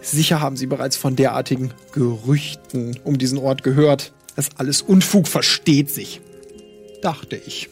Sicher 0.00 0.40
haben 0.40 0.56
Sie 0.56 0.66
bereits 0.66 0.96
von 0.96 1.16
derartigen 1.16 1.72
Gerüchten 1.92 2.98
um 3.04 3.18
diesen 3.18 3.38
Ort 3.38 3.62
gehört. 3.62 4.12
Das 4.36 4.50
alles 4.56 4.82
Unfug 4.82 5.28
versteht 5.28 5.90
sich. 5.90 6.20
Dachte 7.02 7.36
ich. 7.36 7.68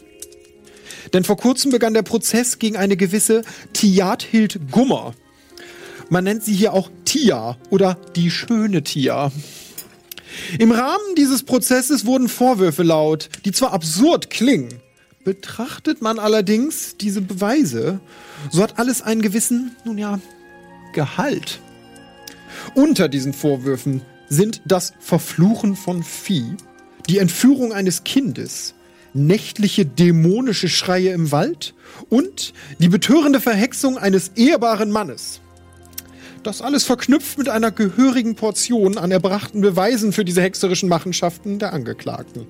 Denn 1.12 1.24
vor 1.24 1.36
kurzem 1.36 1.70
begann 1.70 1.94
der 1.94 2.02
Prozess 2.02 2.58
gegen 2.58 2.76
eine 2.76 2.96
gewisse 2.96 3.42
Tiathild 3.72 4.70
Gummer. 4.70 5.14
Man 6.08 6.24
nennt 6.24 6.44
sie 6.44 6.54
hier 6.54 6.72
auch 6.72 6.90
Tia 7.04 7.56
oder 7.70 7.96
die 8.16 8.30
schöne 8.30 8.82
Tia. 8.82 9.32
Im 10.58 10.72
Rahmen 10.72 11.14
dieses 11.16 11.42
Prozesses 11.42 12.04
wurden 12.04 12.28
Vorwürfe 12.28 12.82
laut, 12.82 13.28
die 13.44 13.52
zwar 13.52 13.72
absurd 13.72 14.30
klingen. 14.30 14.80
Betrachtet 15.24 16.02
man 16.02 16.18
allerdings 16.18 16.96
diese 16.96 17.20
Beweise, 17.20 18.00
so 18.50 18.62
hat 18.62 18.78
alles 18.78 19.02
einen 19.02 19.22
gewissen, 19.22 19.76
nun 19.84 19.98
ja, 19.98 20.18
Gehalt. 20.92 21.60
Unter 22.74 23.08
diesen 23.08 23.32
Vorwürfen 23.32 24.02
sind 24.28 24.62
das 24.64 24.92
Verfluchen 25.00 25.74
von 25.74 26.02
Vieh, 26.02 26.56
die 27.08 27.18
Entführung 27.18 27.72
eines 27.72 28.04
Kindes, 28.04 28.74
nächtliche 29.12 29.84
dämonische 29.84 30.68
Schreie 30.68 31.10
im 31.10 31.32
Wald 31.32 31.74
und 32.08 32.52
die 32.78 32.88
betörende 32.88 33.40
Verhexung 33.40 33.98
eines 33.98 34.28
ehrbaren 34.36 34.92
Mannes. 34.92 35.40
Das 36.42 36.62
alles 36.62 36.84
verknüpft 36.84 37.38
mit 37.38 37.48
einer 37.48 37.70
gehörigen 37.70 38.34
Portion 38.34 38.96
an 38.96 39.10
erbrachten 39.10 39.60
Beweisen 39.60 40.12
für 40.12 40.24
diese 40.24 40.40
hexerischen 40.40 40.88
Machenschaften 40.88 41.58
der 41.58 41.72
Angeklagten. 41.72 42.46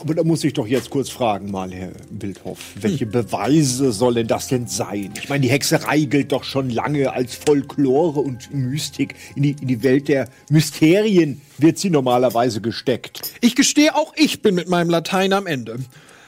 Aber 0.00 0.14
da 0.14 0.24
muss 0.24 0.44
ich 0.44 0.52
doch 0.52 0.66
jetzt 0.66 0.90
kurz 0.90 1.10
fragen, 1.10 1.50
mal, 1.50 1.72
Herr 1.72 1.92
Wildhoff. 2.10 2.58
Welche 2.80 3.06
Beweise 3.06 3.92
sollen 3.92 4.26
das 4.26 4.48
denn 4.48 4.66
sein? 4.66 5.12
Ich 5.16 5.28
meine, 5.28 5.42
die 5.42 5.50
Hexerei 5.50 6.00
gilt 6.00 6.32
doch 6.32 6.44
schon 6.44 6.70
lange 6.70 7.12
als 7.12 7.34
Folklore 7.34 8.20
und 8.20 8.52
Mystik. 8.54 9.14
In 9.34 9.42
die, 9.42 9.56
in 9.60 9.68
die 9.68 9.82
Welt 9.82 10.08
der 10.08 10.28
Mysterien 10.50 11.40
wird 11.58 11.78
sie 11.78 11.90
normalerweise 11.90 12.60
gesteckt. 12.60 13.20
Ich 13.40 13.54
gestehe, 13.54 13.94
auch 13.94 14.12
ich 14.16 14.42
bin 14.42 14.54
mit 14.54 14.68
meinem 14.68 14.90
Latein 14.90 15.32
am 15.32 15.46
Ende. 15.46 15.78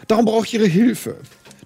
Darum 0.08 0.26
brauche 0.26 0.46
ich 0.46 0.54
Ihre 0.54 0.66
Hilfe. 0.66 1.16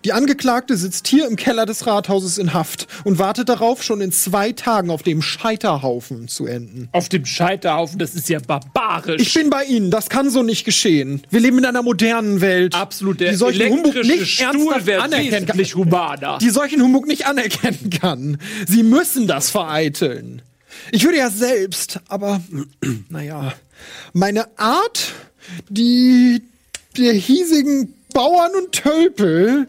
Die 0.04 0.12
Angeklagte 0.12 0.76
sitzt 0.76 1.08
hier 1.08 1.26
im 1.26 1.36
Keller 1.36 1.66
des 1.66 1.86
Rathauses 1.86 2.38
in 2.38 2.54
Haft 2.54 2.86
und 3.04 3.18
wartet 3.18 3.48
darauf, 3.48 3.82
schon 3.82 4.00
in 4.00 4.12
zwei 4.12 4.52
Tagen 4.52 4.90
auf 4.90 5.02
dem 5.02 5.22
Scheiterhaufen 5.22 6.28
zu 6.28 6.46
enden. 6.46 6.88
Auf 6.92 7.08
dem 7.08 7.24
Scheiterhaufen, 7.24 7.98
das 7.98 8.14
ist 8.14 8.28
ja 8.28 8.38
barbarisch. 8.38 9.20
Ich 9.22 9.34
bin 9.34 9.50
bei 9.50 9.64
Ihnen, 9.64 9.90
das 9.90 10.08
kann 10.08 10.30
so 10.30 10.42
nicht 10.42 10.64
geschehen. 10.64 11.22
Wir 11.30 11.40
leben 11.40 11.58
in 11.58 11.64
einer 11.64 11.82
modernen 11.82 12.40
Welt. 12.40 12.74
Absolut, 12.74 13.20
der 13.20 13.30
die 13.30 13.36
solchen 13.36 13.70
Humbug 13.70 13.94
elektrische 13.94 14.20
nicht 14.20 14.60
Stuhl 14.60 14.86
wäre 14.86 15.02
anerkennen 15.02 15.30
kann. 15.46 15.58
wesentlich 15.58 15.74
humaner. 15.74 16.38
Die 16.40 16.50
solchen 16.50 16.82
Humbug 16.82 17.06
nicht 17.06 17.26
anerkennen 17.26 17.90
kann. 17.90 18.38
Sie 18.66 18.82
müssen 18.82 19.26
das 19.26 19.50
vereiteln. 19.50 20.42
Ich 20.92 21.04
würde 21.04 21.18
ja 21.18 21.30
selbst, 21.30 22.00
aber 22.08 22.40
naja, 23.08 23.52
meine 24.12 24.46
Art, 24.58 25.12
die 25.68 26.42
der 26.96 27.12
hiesigen 27.12 27.94
Bauern 28.18 28.50
und 28.56 28.72
Tölpel 28.72 29.68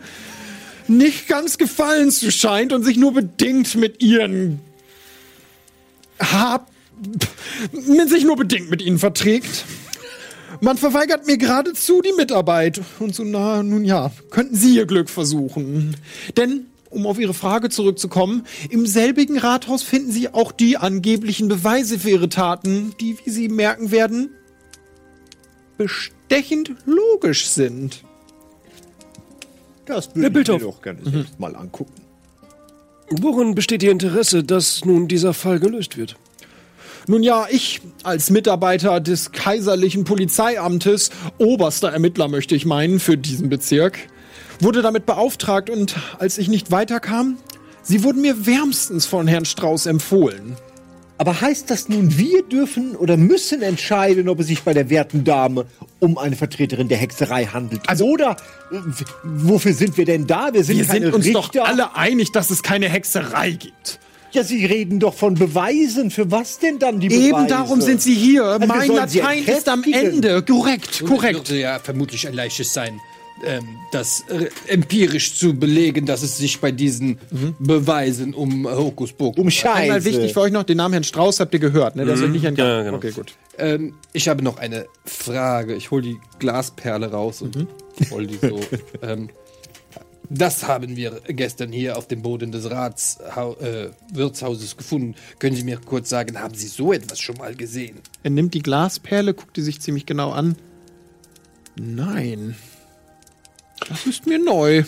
nicht 0.87 1.27
ganz 1.27 1.59
gefallen 1.59 2.09
zu 2.09 2.31
scheint 2.31 2.73
und 2.73 2.83
sich 2.83 2.97
nur 2.97 3.13
bedingt 3.13 3.75
mit 3.75 4.01
ihren 4.01 4.59
hab 6.19 6.71
sich 8.07 8.23
nur 8.23 8.37
bedingt 8.37 8.71
mit 8.71 8.81
ihnen 8.81 8.97
verträgt. 8.97 9.65
Man 10.61 10.77
verweigert 10.77 11.27
mir 11.27 11.37
geradezu 11.37 12.01
die 12.01 12.13
Mitarbeit. 12.13 12.81
Und 12.97 13.13
so, 13.13 13.23
na, 13.23 13.61
nun 13.61 13.85
ja, 13.85 14.11
könnten 14.31 14.55
Sie 14.55 14.77
Ihr 14.77 14.87
Glück 14.87 15.11
versuchen. 15.11 15.95
Denn, 16.35 16.65
um 16.89 17.05
auf 17.05 17.19
Ihre 17.19 17.35
Frage 17.35 17.69
zurückzukommen, 17.69 18.47
im 18.71 18.87
selbigen 18.87 19.37
Rathaus 19.37 19.83
finden 19.83 20.11
Sie 20.11 20.33
auch 20.33 20.51
die 20.51 20.75
angeblichen 20.77 21.49
Beweise 21.49 21.99
für 21.99 22.09
Ihre 22.09 22.29
Taten, 22.29 22.95
die, 22.99 23.15
wie 23.23 23.29
Sie 23.29 23.47
merken 23.47 23.91
werden, 23.91 24.31
bestechend 25.77 26.71
logisch 26.87 27.45
sind. 27.45 28.03
Das 29.89 30.15
würde 30.15 30.41
ich 30.41 30.47
mir 30.47 30.59
doch 30.59 30.81
gerne 30.83 30.99
selbst 31.03 31.39
mal 31.39 31.55
angucken. 31.55 31.93
Worin 33.09 33.55
besteht 33.55 33.81
Ihr 33.81 33.91
Interesse, 33.91 34.43
dass 34.43 34.85
nun 34.85 35.07
dieser 35.07 35.33
Fall 35.33 35.59
gelöst 35.59 35.97
wird? 35.97 36.15
Nun 37.07 37.23
ja, 37.23 37.47
ich 37.49 37.81
als 38.03 38.29
Mitarbeiter 38.29 38.99
des 38.99 39.31
kaiserlichen 39.31 40.03
Polizeiamtes, 40.03 41.09
oberster 41.39 41.89
Ermittler 41.89 42.27
möchte 42.27 42.53
ich 42.53 42.67
meinen, 42.67 42.99
für 42.99 43.17
diesen 43.17 43.49
Bezirk, 43.49 43.97
wurde 44.59 44.83
damit 44.83 45.07
beauftragt 45.07 45.71
und 45.71 45.95
als 46.19 46.37
ich 46.37 46.49
nicht 46.49 46.69
weiterkam, 46.69 47.37
sie 47.81 48.03
wurden 48.03 48.21
mir 48.21 48.45
wärmstens 48.45 49.07
von 49.07 49.27
Herrn 49.27 49.45
Strauß 49.45 49.87
empfohlen. 49.87 50.55
Aber 51.19 51.41
heißt 51.41 51.69
das 51.69 51.89
nun, 51.89 52.17
wir 52.17 52.43
dürfen 52.43 52.95
oder 52.95 53.17
müssen 53.17 53.61
entscheiden, 53.61 54.29
ob 54.29 54.39
es 54.39 54.47
sich 54.47 54.63
bei 54.63 54.73
der 54.73 54.89
werten 54.89 55.25
Dame 55.25 55.65
um 55.99 56.17
eine 56.17 56.37
Vertreterin 56.37 56.87
der 56.87 56.97
Hexerei 56.97 57.45
handelt? 57.45 57.81
oder 58.01 58.37
äh, 58.71 58.77
wofür 59.23 59.73
sind 59.73 59.97
wir 59.97 60.05
denn 60.05 60.27
da? 60.27 60.53
Wir 60.53 60.63
sind 60.63 60.77
Wir 60.77 60.85
keine 60.85 61.05
sind 61.07 61.15
uns 61.15 61.25
Richter. 61.25 61.41
doch 61.41 61.67
alle 61.67 61.93
einig, 61.97 62.31
dass 62.31 62.49
es 62.51 62.63
keine 62.63 62.87
Hexerei 62.87 63.51
gibt. 63.51 63.99
Ja, 64.31 64.43
Sie 64.45 64.65
reden 64.65 64.99
doch 64.99 65.13
von 65.13 65.33
Beweisen. 65.33 66.09
Für 66.09 66.31
was 66.31 66.59
denn 66.59 66.79
dann 66.79 67.01
die 67.01 67.09
Beweise? 67.09 67.29
Eben 67.29 67.47
darum 67.47 67.81
sind 67.81 68.01
sie 68.01 68.13
hier. 68.13 68.45
Also 68.45 68.67
mein 68.67 68.89
Latein 68.89 69.43
ist 69.43 69.67
am. 69.67 69.83
Ende. 69.83 70.41
Korrekt, 70.43 71.03
korrekt. 71.05 71.41
Es 71.43 71.49
würde 71.49 71.59
ja 71.61 71.79
vermutlich 71.79 72.27
ein 72.27 72.33
leichtes 72.33 72.71
sein, 72.71 72.97
ähm, 73.45 73.77
das 73.91 74.23
äh, 74.29 74.49
empirisch 74.67 75.35
zu 75.35 75.53
belegen, 75.53 76.05
dass 76.05 76.23
es 76.23 76.37
sich 76.37 76.59
bei 76.59 76.71
diesen 76.71 77.19
Beweisen 77.59 78.33
um 78.33 78.65
äh, 78.65 78.69
Hokuspokus 78.69 79.37
Um 79.37 79.49
Scheiße. 79.49 79.75
Einmal 79.75 80.05
wichtig 80.05 80.33
für 80.33 80.41
euch 80.41 80.51
noch, 80.51 80.63
den 80.63 80.77
Namen 80.77 80.93
Herrn 80.93 81.03
Strauß 81.03 81.39
habt 81.39 81.53
ihr 81.53 81.59
gehört, 81.59 81.95
ne? 81.95 82.05
Der 82.05 82.15
ist 82.15 82.21
euch 82.21 82.29
nicht 82.29 82.45
entgangen. 82.45 82.69
Ja, 82.69 82.83
genau. 82.83 82.97
Okay, 82.97 83.11
gut. 83.11 83.33
Ähm, 83.57 83.95
ich 84.13 84.27
habe 84.27 84.43
noch 84.43 84.57
eine 84.57 84.85
Frage. 85.05 85.75
Ich 85.75 85.91
hole 85.91 86.01
die 86.01 86.17
Glasperle 86.39 87.11
raus 87.11 87.41
und 87.41 87.67
hol 88.11 88.27
die 88.27 88.37
so. 88.37 88.59
ähm, 89.01 89.29
das 90.29 90.67
haben 90.67 90.95
wir 90.95 91.21
gestern 91.27 91.71
hier 91.71 91.97
auf 91.97 92.07
dem 92.07 92.21
Boden 92.21 92.51
des 92.51 92.69
Ratshau 92.69 93.55
äh, 93.57 93.89
Wirtshauses 94.13 94.77
gefunden. 94.77 95.15
Können 95.39 95.55
Sie 95.55 95.63
mir 95.63 95.77
kurz 95.77 96.09
sagen, 96.09 96.39
haben 96.39 96.53
Sie 96.53 96.67
so 96.67 96.93
etwas 96.93 97.19
schon 97.19 97.37
mal 97.37 97.55
gesehen? 97.55 97.97
Er 98.21 98.29
nimmt 98.29 98.53
die 98.53 98.61
Glasperle, 98.61 99.33
guckt 99.33 99.57
die 99.57 99.61
sich 99.61 99.81
ziemlich 99.81 100.05
genau 100.05 100.31
an. 100.31 100.55
Nein. 101.75 102.55
Das 103.87 104.05
ist 104.05 104.25
mir 104.25 104.39
neu. 104.39 104.83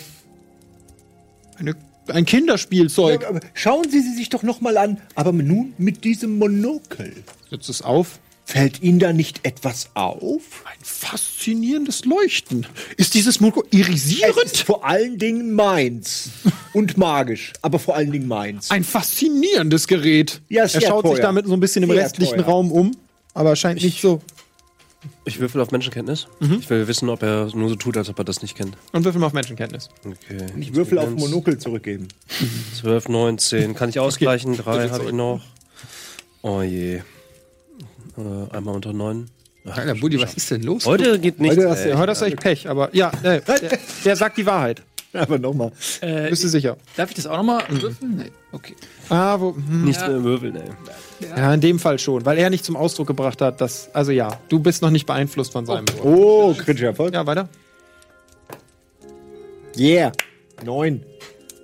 Eine, 1.57 1.75
ein 2.07 2.25
Kinderspielzeug. 2.25 3.21
Ja, 3.23 3.39
schauen 3.53 3.89
Sie 3.89 4.01
sie 4.01 4.15
sich 4.15 4.29
doch 4.29 4.43
noch 4.43 4.61
mal 4.61 4.77
an. 4.77 4.99
Aber 5.15 5.31
nun 5.31 5.73
mit 5.77 6.03
diesem 6.03 6.37
Monokel. 6.37 7.13
Setzt 7.49 7.69
es 7.69 7.81
auf. 7.81 8.19
Fällt 8.43 8.81
Ihnen 8.81 8.99
da 8.99 9.13
nicht 9.13 9.45
etwas 9.45 9.91
auf? 9.93 10.63
Ein 10.65 10.83
faszinierendes 10.83 12.03
Leuchten. 12.05 12.65
Ist 12.97 13.13
dieses 13.13 13.39
Moko 13.39 13.63
Es 13.71 13.77
irisierend? 13.77 14.57
vor 14.57 14.83
allen 14.85 15.17
Dingen 15.17 15.53
meins. 15.53 16.31
Und 16.73 16.97
magisch. 16.97 17.53
Aber 17.61 17.79
vor 17.79 17.95
allen 17.95 18.11
Dingen 18.11 18.27
meins. 18.27 18.69
Ein 18.71 18.83
faszinierendes 18.83 19.87
Gerät. 19.87 20.41
Ja, 20.49 20.63
er 20.63 20.69
schaut 20.81 21.05
sich 21.05 21.13
teuer. 21.15 21.21
damit 21.21 21.45
so 21.47 21.53
ein 21.53 21.59
bisschen 21.59 21.83
im 21.83 21.91
Sehr 21.91 22.03
restlichen 22.03 22.37
teuer. 22.37 22.45
Raum 22.45 22.71
um, 22.71 22.91
aber 23.33 23.55
scheint 23.55 23.81
nicht 23.81 24.01
so. 24.01 24.21
Ich 25.25 25.39
würfel 25.39 25.61
auf 25.61 25.71
Menschenkenntnis. 25.71 26.27
Mhm. 26.39 26.57
Ich 26.59 26.69
will 26.69 26.87
wissen, 26.87 27.09
ob 27.09 27.23
er 27.23 27.49
nur 27.55 27.69
so 27.69 27.75
tut, 27.75 27.97
als 27.97 28.09
ob 28.09 28.19
er 28.19 28.25
das 28.25 28.41
nicht 28.41 28.55
kennt. 28.55 28.77
Und 28.91 29.03
würfel 29.03 29.19
mal 29.19 29.27
auf 29.27 29.33
Menschenkenntnis. 29.33 29.89
Okay. 30.05 30.45
Ich 30.57 30.75
würfel 30.75 30.99
auf. 30.99 31.09
Monokel 31.09 31.57
zurückgeben. 31.57 32.07
12, 32.75 33.09
19. 33.09 33.75
Kann 33.75 33.89
ich 33.89 33.99
ausgleichen? 33.99 34.57
Drei 34.57 34.89
habe 34.89 35.05
ich 35.05 35.11
noch. 35.11 35.41
Oh 36.41 36.61
je. 36.61 36.95
Äh, 36.95 37.01
einmal 38.51 38.75
unter 38.75 38.93
9. 38.93 39.29
Alter, 39.65 39.95
Buddy, 39.95 40.19
was 40.19 40.33
ist 40.33 40.49
denn 40.49 40.63
los? 40.63 40.85
Heute 40.85 41.19
geht 41.19 41.39
nichts. 41.39 41.57
Heute 41.57 41.69
hast, 41.69 41.85
du, 41.85 41.97
heute 41.97 42.11
hast 42.11 42.21
du 42.21 42.25
echt 42.25 42.39
Pech, 42.39 42.67
aber 42.67 42.93
ja, 42.95 43.11
äh, 43.21 43.41
der, 43.47 43.79
der 44.05 44.15
sagt 44.15 44.37
die 44.37 44.45
Wahrheit. 44.45 44.81
Aber 45.13 45.37
nochmal. 45.39 45.71
Äh, 46.01 46.29
Bist 46.29 46.43
du 46.43 46.47
sicher? 46.47 46.77
darf 46.95 47.09
ich 47.09 47.15
das 47.15 47.27
auch 47.27 47.37
nochmal 47.37 47.63
würfeln? 47.69 48.17
Nee. 48.17 48.31
Okay. 48.51 48.75
Ah, 49.09 49.39
wo, 49.39 49.55
hm. 49.55 49.85
Nicht 49.85 49.99
mehr 49.99 50.23
würfeln, 50.23 50.55
ey. 50.55 50.69
Ja, 51.35 51.53
in 51.53 51.61
dem 51.61 51.79
Fall 51.79 51.99
schon, 51.99 52.25
weil 52.25 52.37
er 52.37 52.49
nicht 52.49 52.63
zum 52.65 52.75
Ausdruck 52.75 53.07
gebracht 53.07 53.41
hat, 53.41 53.61
dass. 53.61 53.93
Also 53.93 54.11
ja, 54.11 54.39
du 54.49 54.59
bist 54.59 54.81
noch 54.81 54.89
nicht 54.89 55.05
beeinflusst 55.05 55.51
von 55.51 55.65
seinem 55.65 55.87
Wort. 55.89 56.05
Oh, 56.05 56.53
kritischer 56.53 56.87
Erfolg. 56.87 57.13
Ja, 57.13 57.25
weiter. 57.25 57.49
Yeah. 59.77 60.11
Neun. 60.63 61.03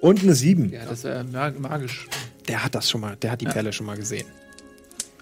Und 0.01 0.23
eine 0.23 0.33
sieben. 0.33 0.71
Ja, 0.71 0.81
das 0.85 0.99
ist 0.99 1.05
ja 1.05 1.23
mag- 1.23 1.59
magisch. 1.59 2.07
Der 2.47 2.63
hat 2.63 2.75
das 2.75 2.89
schon 2.89 3.01
mal, 3.01 3.15
der 3.17 3.31
hat 3.31 3.41
die 3.41 3.45
Perle 3.45 3.73
schon 3.73 3.85
mal 3.85 3.97
gesehen. 3.97 4.25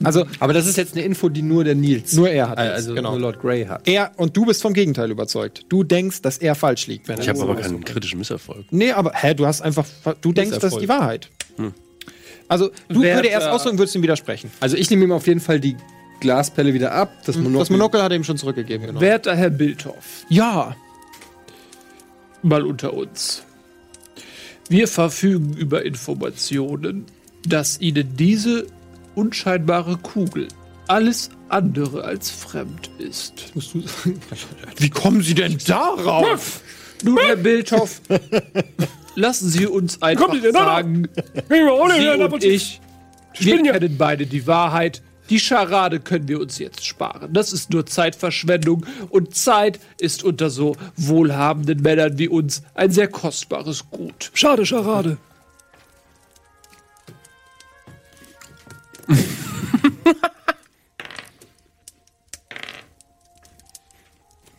Also 0.04 0.26
Aber 0.40 0.54
das 0.54 0.68
ist 0.68 0.76
jetzt 0.78 0.94
eine 0.96 1.04
Info, 1.06 1.30
die 1.30 1.42
nur 1.42 1.64
der 1.64 1.76
Nils. 1.76 2.14
Nur 2.14 2.30
er 2.30 2.50
hat 2.50 2.60
Äh, 2.60 2.66
das, 2.66 2.74
Also 2.76 2.96
genau. 2.96 3.12
nur 3.12 3.20
Lord 3.22 3.40
Grey 3.42 3.66
hat. 3.66 3.88
er 3.88 4.12
und 4.18 4.36
du 4.36 4.46
bist 4.46 4.62
vom 4.62 4.74
Gegenteil 4.74 5.10
überzeugt. 5.10 5.66
Du 5.70 5.84
denkst, 5.84 6.22
dass 6.22 6.38
er 6.38 6.56
falsch 6.56 6.88
liegt. 6.88 7.08
Wenn 7.08 7.20
Ich 7.20 7.28
er 7.28 7.34
habe 7.34 7.40
das 7.40 7.50
aber 7.50 7.62
keinen 7.62 7.84
kritischen 7.86 8.20
Misserfolg. 8.20 8.66
Nee, 8.72 8.92
aber 8.92 9.14
hä, 9.14 9.34
du 9.34 9.46
hast 9.46 9.62
einfach 9.62 9.86
du 10.22 10.34
denkst, 10.34 10.58
das 10.60 10.74
ist 10.74 10.80
die 10.82 10.90
Wahrheit. 10.90 11.30
Also, 12.48 12.70
du 12.90 13.02
Wer 13.02 13.16
würde 13.16 13.30
erst 13.30 13.48
ausdrücken, 13.48 13.80
würdest 13.80 13.96
ihm 13.96 14.04
widersprechen. 14.04 14.52
Also 14.60 14.78
ich 14.78 14.90
nehme 14.92 15.06
ihm 15.06 15.12
auf 15.14 15.26
jeden 15.26 15.40
Fall 15.40 15.60
die 15.60 15.76
Glaspelle 16.20 16.74
wieder 16.74 16.92
ab. 16.92 17.12
Das 17.26 17.36
Monokel. 17.38 17.60
Das 17.60 17.70
Monokel 17.72 18.04
hat 18.04 18.12
er 18.12 18.18
ihm 18.18 18.24
schon 18.24 18.38
zurückgegeben, 18.38 18.86
genau. 18.86 19.02
Werter 19.02 19.36
Herr 19.36 19.50
Bildhoff, 19.50 20.26
Ja. 20.30 20.76
mal 22.44 22.64
unter 22.66 22.94
uns. 22.94 23.44
Wir 24.70 24.88
verfügen 24.88 25.54
über 25.54 25.86
Informationen, 25.86 27.06
dass 27.48 27.80
Ihnen 27.80 28.16
diese 28.16 28.68
unscheinbare 29.16 29.98
Kugel 29.98 30.48
alles 30.88 31.30
andere 31.50 32.04
als 32.04 32.30
fremd 32.30 32.90
ist. 32.98 33.54
Wie 34.78 34.90
kommen 34.90 35.22
Sie 35.22 35.36
denn 35.36 35.58
darauf? 35.66 36.62
Nun, 37.04 37.18
Herr 37.18 37.36
Bildhoff, 37.36 38.02
lassen 39.16 39.50
Sie 39.50 39.68
uns 39.68 40.02
einfach 40.02 40.34
sagen, 40.52 41.08
Sie 41.50 42.08
und 42.24 42.44
ich, 42.44 42.82
wir 43.38 43.64
kennen 43.64 43.98
beide 43.98 44.26
die 44.26 44.48
Wahrheit. 44.48 45.02
Die 45.30 45.40
Scharade 45.40 46.00
können 46.00 46.28
wir 46.28 46.40
uns 46.40 46.60
jetzt 46.60 46.86
sparen. 46.86 47.34
Das 47.34 47.52
ist 47.52 47.72
nur 47.72 47.88
Zeitverschwendung. 47.88 48.86
Und 49.10 49.36
Zeit 49.36 49.80
ist 50.00 50.24
unter 50.24 50.52
so 50.52 50.76
wohlhabenden 50.98 51.82
Männern 51.82 52.20
wie 52.20 52.28
uns 52.28 52.62
ein 52.76 52.92
sehr 52.92 53.08
kostbares 53.08 53.90
Gut. 53.90 54.30
Schade, 54.36 54.68
Scharade. 54.68 55.18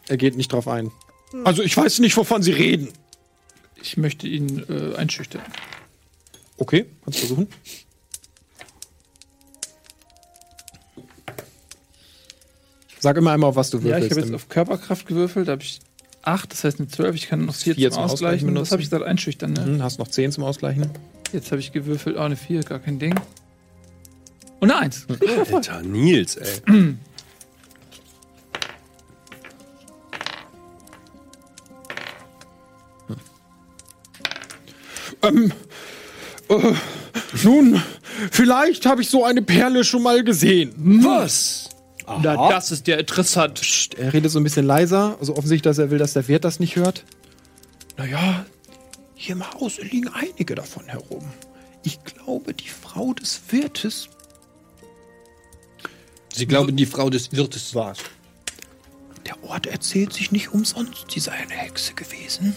Er 0.08 0.16
geht 0.16 0.36
nicht 0.36 0.52
drauf 0.52 0.68
ein. 0.68 0.90
Also, 1.44 1.62
ich 1.62 1.76
weiß 1.76 1.98
nicht, 1.98 2.16
wovon 2.16 2.42
Sie 2.42 2.52
reden. 2.52 2.88
Ich 3.82 3.96
möchte 3.96 4.26
ihn 4.28 4.64
äh, 4.68 4.94
einschüchtern. 4.96 5.42
Okay, 6.58 6.86
kannst 7.04 7.18
versuchen. 7.20 7.48
Sag 13.00 13.16
immer 13.16 13.32
einmal, 13.32 13.50
auf 13.50 13.56
was 13.56 13.70
du 13.70 13.78
Ja, 13.78 13.84
würfelst. 13.84 14.06
ich 14.06 14.10
habe 14.12 14.20
jetzt 14.26 14.34
auf 14.34 14.48
Körperkraft 14.48 15.06
gewürfelt, 15.06 15.48
da 15.48 15.52
habe 15.52 15.62
ich 15.62 15.80
8, 16.22 16.50
das 16.50 16.64
heißt 16.64 16.78
eine 16.80 16.88
12, 16.88 17.14
ich 17.14 17.28
kann 17.28 17.44
noch 17.44 17.54
4 17.54 17.74
Vier 17.74 17.90
zum 17.90 17.94
zum 17.96 18.02
Ausgleichen 18.04 18.12
Ausgleichen. 18.14 18.46
benutzen. 18.48 18.62
Was 18.66 18.72
habe 18.72 18.82
ich 18.82 18.90
gesagt? 18.90 19.04
Einschüchtern, 19.04 19.52
ne? 19.52 19.64
Hm, 19.64 19.82
hast 19.82 19.98
noch 19.98 20.08
10 20.08 20.32
zum 20.32 20.44
Ausgleichen. 20.44 20.90
Jetzt 21.32 21.50
habe 21.52 21.60
ich 21.60 21.72
gewürfelt, 21.72 22.16
oh, 22.16 22.20
eine 22.20 22.36
4, 22.36 22.60
gar 22.62 22.78
kein 22.78 22.98
Ding. 22.98 23.14
Und 24.60 24.70
eine 24.70 24.82
1. 24.82 25.06
Alter, 25.52 25.82
Nils, 25.82 26.36
ey. 26.36 26.96
Ähm, 35.22 35.52
äh, 36.48 36.72
nun, 37.42 37.82
vielleicht 38.30 38.86
habe 38.86 39.02
ich 39.02 39.10
so 39.10 39.24
eine 39.24 39.42
Perle 39.42 39.84
schon 39.84 40.02
mal 40.02 40.22
gesehen. 40.24 40.72
Was? 41.04 41.68
Na, 42.06 42.48
das 42.50 42.70
ist 42.70 42.86
ja 42.86 42.96
interessant. 42.96 43.60
Er 43.96 44.12
redet 44.12 44.30
so 44.30 44.38
ein 44.38 44.44
bisschen 44.44 44.64
leiser, 44.66 45.16
also 45.18 45.32
offensichtlich, 45.32 45.62
dass 45.62 45.78
er 45.78 45.90
will, 45.90 45.98
dass 45.98 46.12
der 46.12 46.28
Wirt 46.28 46.44
das 46.44 46.60
nicht 46.60 46.76
hört. 46.76 47.04
Naja, 47.96 48.46
hier 49.14 49.34
im 49.34 49.54
Haus 49.54 49.78
liegen 49.78 50.08
einige 50.08 50.54
davon 50.54 50.84
herum. 50.86 51.24
Ich 51.82 52.02
glaube, 52.04 52.54
die 52.54 52.68
Frau 52.68 53.12
des 53.12 53.40
Wirtes. 53.50 54.08
Sie 56.36 56.46
glauben, 56.46 56.76
die 56.76 56.84
Frau 56.84 57.08
des 57.08 57.32
Wirtes 57.32 57.74
war's. 57.74 57.98
Der 59.26 59.42
Ort 59.42 59.66
erzählt 59.66 60.12
sich 60.12 60.32
nicht 60.32 60.52
umsonst, 60.52 61.10
sie 61.10 61.18
sei 61.18 61.32
eine 61.32 61.54
Hexe 61.54 61.94
gewesen. 61.94 62.54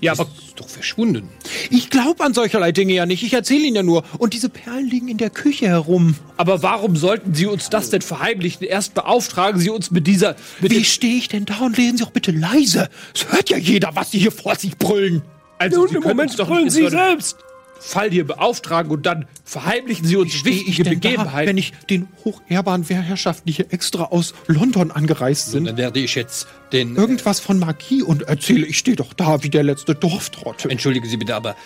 Ja, 0.00 0.12
aber 0.12 0.24
Ist 0.24 0.58
doch 0.58 0.68
verschwunden. 0.68 1.28
Ich 1.70 1.90
glaube 1.90 2.24
an 2.24 2.34
solcherlei 2.34 2.72
Dinge 2.72 2.92
ja 2.92 3.06
nicht. 3.06 3.22
Ich 3.22 3.32
erzähle 3.32 3.64
Ihnen 3.64 3.76
ja 3.76 3.82
nur. 3.84 4.02
Und 4.18 4.34
diese 4.34 4.48
Perlen 4.48 4.86
liegen 4.90 5.06
in 5.08 5.16
der 5.16 5.30
Küche 5.30 5.68
herum. 5.68 6.16
Aber 6.36 6.62
warum 6.62 6.96
sollten 6.96 7.34
Sie 7.34 7.46
uns 7.46 7.70
das 7.70 7.90
denn 7.90 8.02
verheimlichen? 8.02 8.66
Erst 8.66 8.94
beauftragen 8.94 9.60
Sie 9.60 9.70
uns 9.70 9.92
mit 9.92 10.08
dieser. 10.08 10.34
Mit 10.60 10.72
Wie 10.72 10.84
stehe 10.84 11.16
ich 11.16 11.28
denn 11.28 11.44
da 11.44 11.60
und 11.60 11.76
lesen 11.76 11.98
Sie 11.98 12.04
auch 12.04 12.10
bitte 12.10 12.32
leise? 12.32 12.90
Es 13.14 13.32
hört 13.32 13.48
ja 13.48 13.56
jeder, 13.56 13.94
was 13.94 14.10
Sie 14.10 14.18
hier 14.18 14.32
vor 14.32 14.56
sich 14.56 14.76
brüllen. 14.76 15.22
also, 15.58 15.86
Sie 15.86 15.94
im 15.94 16.02
können 16.02 16.16
Moment 16.16 16.30
uns 16.32 16.36
doch 16.38 16.48
brüllen 16.48 16.64
nicht 16.64 16.74
Sie 16.74 16.88
selbst. 16.88 17.36
Fall 17.78 18.10
hier 18.10 18.26
beauftragen 18.26 18.90
und 18.90 19.04
dann 19.06 19.26
verheimlichen 19.44 20.06
Sie 20.06 20.16
uns 20.16 20.44
wichtige 20.44 20.84
denn 20.84 21.00
da, 21.00 21.08
Begebenheiten. 21.08 21.48
wenn 21.48 21.58
ich 21.58 21.72
den 21.90 22.08
hochehrbaren 22.24 22.82
Herrschaften, 22.84 23.46
die 23.46 23.52
hier 23.52 23.72
extra 23.72 24.04
aus 24.04 24.34
London 24.46 24.90
angereist 24.90 25.50
sind, 25.50 25.66
dann 25.66 25.76
werde 25.76 26.00
ich 26.00 26.14
jetzt 26.14 26.46
den. 26.72 26.96
irgendwas 26.96 27.40
von 27.40 27.58
Magie 27.58 28.02
und 28.02 28.22
erzähle, 28.22 28.66
ich 28.66 28.78
stehe 28.78 28.96
doch 28.96 29.12
da 29.12 29.42
wie 29.42 29.50
der 29.50 29.62
letzte 29.62 29.94
Dorftrottel. 29.94 30.70
Entschuldigen 30.70 31.08
Sie 31.08 31.16
bitte, 31.16 31.34
aber 31.34 31.56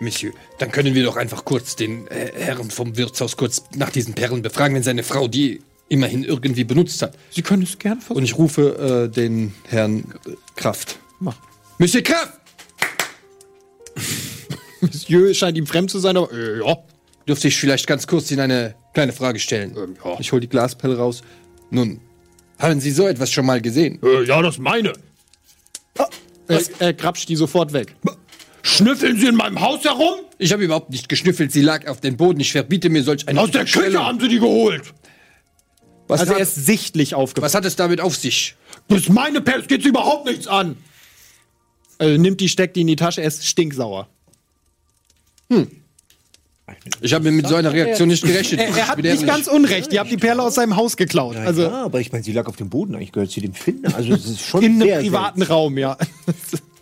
Monsieur, 0.00 0.32
dann 0.58 0.72
können 0.72 0.94
wir 0.94 1.04
doch 1.04 1.16
einfach 1.16 1.44
kurz 1.44 1.76
den 1.76 2.08
äh, 2.08 2.32
Herrn 2.34 2.70
vom 2.70 2.96
Wirtshaus 2.96 3.36
kurz 3.36 3.64
nach 3.74 3.90
diesen 3.90 4.14
Perlen 4.14 4.42
befragen, 4.42 4.74
wenn 4.74 4.82
seine 4.82 5.04
Frau 5.04 5.28
die 5.28 5.60
immerhin 5.88 6.24
irgendwie 6.24 6.64
benutzt 6.64 7.02
hat. 7.02 7.16
Sie 7.30 7.42
können 7.42 7.62
es 7.62 7.78
gerne 7.78 8.00
versuchen. 8.00 8.18
Und 8.18 8.24
ich 8.24 8.36
rufe 8.36 9.08
äh, 9.10 9.14
den 9.14 9.54
Herrn 9.68 10.14
äh, 10.26 10.30
Kraft. 10.56 10.98
Mach. 11.20 11.36
Monsieur 11.78 12.02
Kraft! 12.02 12.32
Monsieur 14.92 15.32
scheint 15.34 15.56
ihm 15.56 15.66
fremd 15.66 15.90
zu 15.90 15.98
sein, 15.98 16.16
aber 16.16 16.32
äh, 16.32 16.58
ja. 16.58 16.76
Dürfte 17.26 17.48
ich 17.48 17.56
vielleicht 17.56 17.86
ganz 17.86 18.06
kurz 18.06 18.30
Ihnen 18.30 18.40
eine 18.40 18.74
kleine 18.94 19.12
Frage 19.12 19.38
stellen? 19.38 19.96
ja. 20.04 20.16
Ich 20.18 20.32
hole 20.32 20.40
die 20.40 20.48
Glaspelle 20.48 20.96
raus. 20.96 21.22
Nun, 21.70 22.00
haben 22.58 22.80
Sie 22.80 22.90
so 22.90 23.06
etwas 23.06 23.30
schon 23.30 23.46
mal 23.46 23.60
gesehen? 23.60 24.00
Äh, 24.02 24.24
ja, 24.24 24.42
das 24.42 24.58
meine. 24.58 24.92
Er, 26.48 26.60
er 26.80 26.92
grapscht 26.92 27.28
die 27.28 27.36
sofort 27.36 27.72
weg. 27.72 27.94
Schnüffeln 28.62 29.18
Sie 29.18 29.26
in 29.28 29.36
meinem 29.36 29.60
Haus 29.60 29.84
herum? 29.84 30.14
Ich 30.38 30.52
habe 30.52 30.64
überhaupt 30.64 30.90
nicht 30.90 31.08
geschnüffelt. 31.08 31.52
Sie 31.52 31.62
lag 31.62 31.86
auf 31.86 32.00
dem 32.00 32.16
Boden. 32.16 32.40
Ich 32.40 32.52
verbiete 32.52 32.90
mir 32.90 33.02
solch 33.04 33.26
eine 33.28 33.40
Aus 33.40 33.50
der 33.52 33.64
Küche 33.64 34.04
haben 34.04 34.20
Sie 34.20 34.28
die 34.28 34.38
geholt. 34.40 34.92
Was, 36.08 36.20
Also 36.20 36.32
hat, 36.32 36.38
er 36.40 36.42
ist 36.42 36.56
sichtlich 36.66 37.14
aufgefallen. 37.14 37.46
was 37.46 37.54
hat 37.54 37.64
es 37.64 37.76
damit 37.76 38.00
auf 38.00 38.16
sich? 38.16 38.56
Das 38.88 38.98
ist 39.02 39.08
meine 39.08 39.40
Perle, 39.40 39.62
es 39.62 39.68
geht 39.68 39.82
Sie 39.84 39.88
überhaupt 39.88 40.26
nichts 40.26 40.46
an. 40.48 40.76
Äh, 42.00 42.18
nimmt 42.18 42.40
die, 42.40 42.48
steckt 42.48 42.76
die 42.76 42.80
in 42.82 42.88
die 42.88 42.96
Tasche, 42.96 43.20
er 43.22 43.28
ist 43.28 43.46
stinksauer. 43.46 44.08
Ich 47.00 47.12
habe 47.12 47.30
mit 47.30 47.46
so 47.46 47.54
einer 47.54 47.72
Reaktion 47.72 48.08
nicht 48.08 48.24
gerechnet. 48.24 48.60
Er, 48.60 48.68
er 48.76 48.88
hat 48.88 48.96
nicht 48.96 49.06
ehrlich. 49.06 49.26
ganz 49.26 49.46
unrecht. 49.46 49.92
Ihr 49.92 50.00
habt 50.00 50.10
die 50.10 50.16
Perle 50.16 50.42
aus 50.42 50.54
seinem 50.54 50.76
Haus 50.76 50.96
geklaut. 50.96 51.36
Also 51.36 51.62
ja, 51.62 51.84
aber 51.84 52.00
ich 52.00 52.12
meine, 52.12 52.24
sie 52.24 52.32
lag 52.32 52.46
auf 52.46 52.56
dem 52.56 52.70
Boden. 52.70 52.94
Eigentlich 52.94 53.12
gehört 53.12 53.30
sie 53.30 53.40
dem 53.40 53.54
Finder. 53.54 53.94
Also 53.94 54.14
es 54.14 54.24
ist 54.24 54.40
schon 54.40 54.62
in 54.62 54.82
einem 54.82 55.00
privaten 55.00 55.42
Raum, 55.42 55.76
ja. 55.76 55.96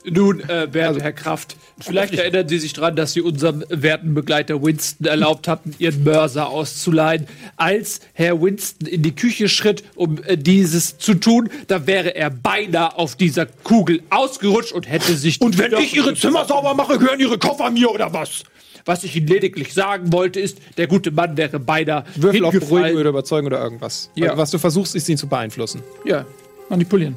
Nun, 0.09 0.40
äh, 0.48 0.72
werte 0.72 1.02
Herr 1.02 1.12
Kraft, 1.12 1.56
vielleicht 1.78 2.14
erinnern 2.14 2.48
Sie 2.48 2.59
sich 2.59 2.72
daran, 2.72 2.97
dass 2.97 3.12
Sie 3.12 3.20
unserem 3.20 3.62
werten 3.68 4.14
Begleiter 4.14 4.62
Winston 4.62 5.06
erlaubt 5.06 5.47
hatten, 5.47 5.74
Ihren 5.78 6.05
Mörser 6.05 6.48
auszuleihen. 6.48 7.26
Als 7.56 8.01
Herr 8.14 8.40
Winston 8.40 8.88
in 8.88 9.02
die 9.02 9.14
Küche 9.14 9.51
schritt, 9.51 9.84
um 9.97 10.18
äh, 10.24 10.38
dieses 10.38 10.97
zu 10.97 11.14
tun, 11.14 11.51
da 11.66 11.86
wäre 11.86 12.14
er 12.14 12.30
beinahe 12.30 12.97
auf 12.97 13.16
dieser 13.16 13.44
Kugel 13.44 14.02
ausgerutscht 14.09 14.72
und 14.72 14.88
hätte 14.88 15.14
sich... 15.16 15.38
Und 15.40 15.59
wenn 15.59 15.74
ich 15.74 15.94
Ihre 15.94 16.14
Zimmer 16.14 16.47
sauber 16.47 16.72
mache, 16.74 16.98
gehören 16.98 17.20
Ihre 17.20 17.38
Koffer 17.38 17.70
mir 17.70 17.90
oder 17.90 18.10
was? 18.14 18.44
Was 18.85 19.05
ich 19.05 19.16
Ihnen 19.16 19.27
lediglich 19.27 19.74
sagen 19.74 20.12
wollte, 20.12 20.40
ist, 20.40 20.59
der 20.77 20.86
gute 20.86 21.11
Mann 21.11 21.36
wäre 21.36 21.59
beinahe 21.59 22.05
Würfel 22.16 22.44
auf 22.44 22.52
Beruhigen 22.52 22.97
oder 22.97 23.11
Überzeugen 23.11 23.47
oder 23.47 23.62
irgendwas. 23.62 24.11
Ja. 24.15 24.31
Also, 24.31 24.39
was 24.39 24.51
du 24.51 24.59
versuchst, 24.59 24.94
ist 24.94 25.09
ihn 25.09 25.16
zu 25.16 25.27
beeinflussen. 25.28 25.82
Ja, 26.05 26.27
manipulieren. 26.69 27.16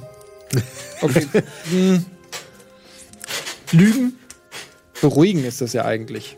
Okay. 1.01 1.27
Hm. 1.69 2.05
Lügen? 3.73 4.13
Beruhigen 5.01 5.43
ist 5.43 5.59
das 5.59 5.73
ja 5.73 5.83
eigentlich. 5.83 6.37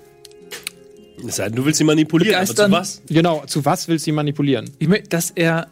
Es 1.28 1.36
sei 1.36 1.46
denn, 1.46 1.56
du 1.56 1.66
willst 1.66 1.78
sie 1.78 1.84
manipulieren. 1.84 2.36
Aber 2.36 2.46
zu 2.46 2.54
Begeistern. 2.54 2.72
was? 2.72 3.02
Genau, 3.08 3.44
zu 3.46 3.64
was 3.64 3.88
willst 3.88 4.06
du 4.08 4.12
ihn 4.12 4.16
manipulieren? 4.16 4.72
Ich 4.80 4.88
möchte, 4.88 5.10
dass 5.10 5.32
er 5.32 5.68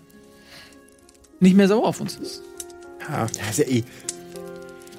nicht 1.40 1.56
mehr 1.56 1.68
sauer 1.68 1.88
auf 1.88 2.00
uns 2.02 2.18
ist. 2.18 2.44
Ja, 3.10 3.26
ist 3.50 3.60
ja 3.60 3.66
eh. 3.66 3.84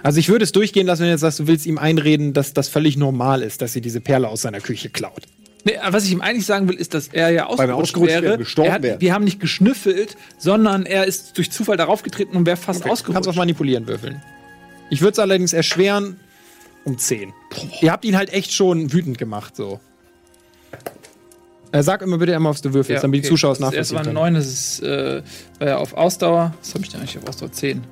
Also 0.04 0.18
ich 0.18 0.28
würde 0.28 0.44
es 0.44 0.52
durchgehen 0.52 0.86
lassen, 0.86 1.00
wenn 1.00 1.06
du 1.06 1.12
jetzt 1.12 1.22
sagst, 1.22 1.38
du 1.38 1.46
willst 1.46 1.64
ihm 1.64 1.78
einreden, 1.78 2.34
dass 2.34 2.52
das 2.52 2.68
völlig 2.68 2.98
normal 2.98 3.42
ist, 3.42 3.62
dass 3.62 3.72
sie 3.72 3.80
diese 3.80 4.02
Perle 4.02 4.28
aus 4.28 4.42
seiner 4.42 4.60
Küche 4.60 4.90
klaut. 4.90 5.22
Nee, 5.64 5.78
was 5.88 6.04
ich 6.04 6.12
ihm 6.12 6.20
eigentlich 6.20 6.44
sagen 6.44 6.68
will, 6.68 6.74
ist, 6.74 6.92
dass 6.92 7.08
er 7.08 7.30
ja 7.30 7.46
ausgerutscht 7.46 7.98
wäre, 7.98 8.22
wäre. 8.22 8.38
gestorben 8.38 8.68
er 8.68 8.74
hat, 8.74 8.82
wäre. 8.82 9.00
Wir 9.00 9.14
haben 9.14 9.24
nicht 9.24 9.40
geschnüffelt, 9.40 10.18
sondern 10.36 10.84
er 10.84 11.06
ist 11.06 11.38
durch 11.38 11.50
Zufall 11.50 11.78
darauf 11.78 12.02
getreten 12.02 12.36
und 12.36 12.44
wäre 12.44 12.58
fast 12.58 12.82
Kannst 12.82 12.84
auf 12.84 12.92
ausgerutscht. 13.08 13.38
Manipulieren 13.38 13.88
würfeln. 13.88 14.22
Ich 14.90 15.00
würde 15.00 15.12
es 15.12 15.18
allerdings 15.18 15.54
erschweren 15.54 16.20
um 16.84 16.98
10. 16.98 17.32
Ihr 17.80 17.90
habt 17.90 18.04
ihn 18.04 18.14
halt 18.14 18.30
echt 18.30 18.52
schon 18.52 18.92
wütend 18.92 19.16
gemacht, 19.16 19.56
so. 19.56 19.80
Äh, 21.72 21.82
sag 21.82 22.02
immer 22.02 22.18
bitte 22.18 22.36
einmal, 22.36 22.52
was 22.52 22.60
du 22.60 22.74
würfelst, 22.74 23.02
damit 23.02 23.24
die 23.24 23.28
Zuschauer 23.28 23.52
es 23.52 23.58
Das 23.58 23.72
erste 23.72 23.94
nachvollziehen 23.94 24.14
war 24.18 24.22
eine 24.22 24.34
können. 24.34 24.34
9, 24.34 24.34
das 24.34 24.46
ist 24.46 24.82
äh, 24.82 25.22
war 25.60 25.68
ja 25.68 25.76
auf 25.78 25.94
Ausdauer. 25.94 26.52
Was 26.60 26.74
habe 26.74 26.84
ich 26.84 26.90
denn 26.90 27.00
eigentlich 27.00 27.16
auf 27.16 27.26
Ausdauer? 27.26 27.52
10. 27.52 27.82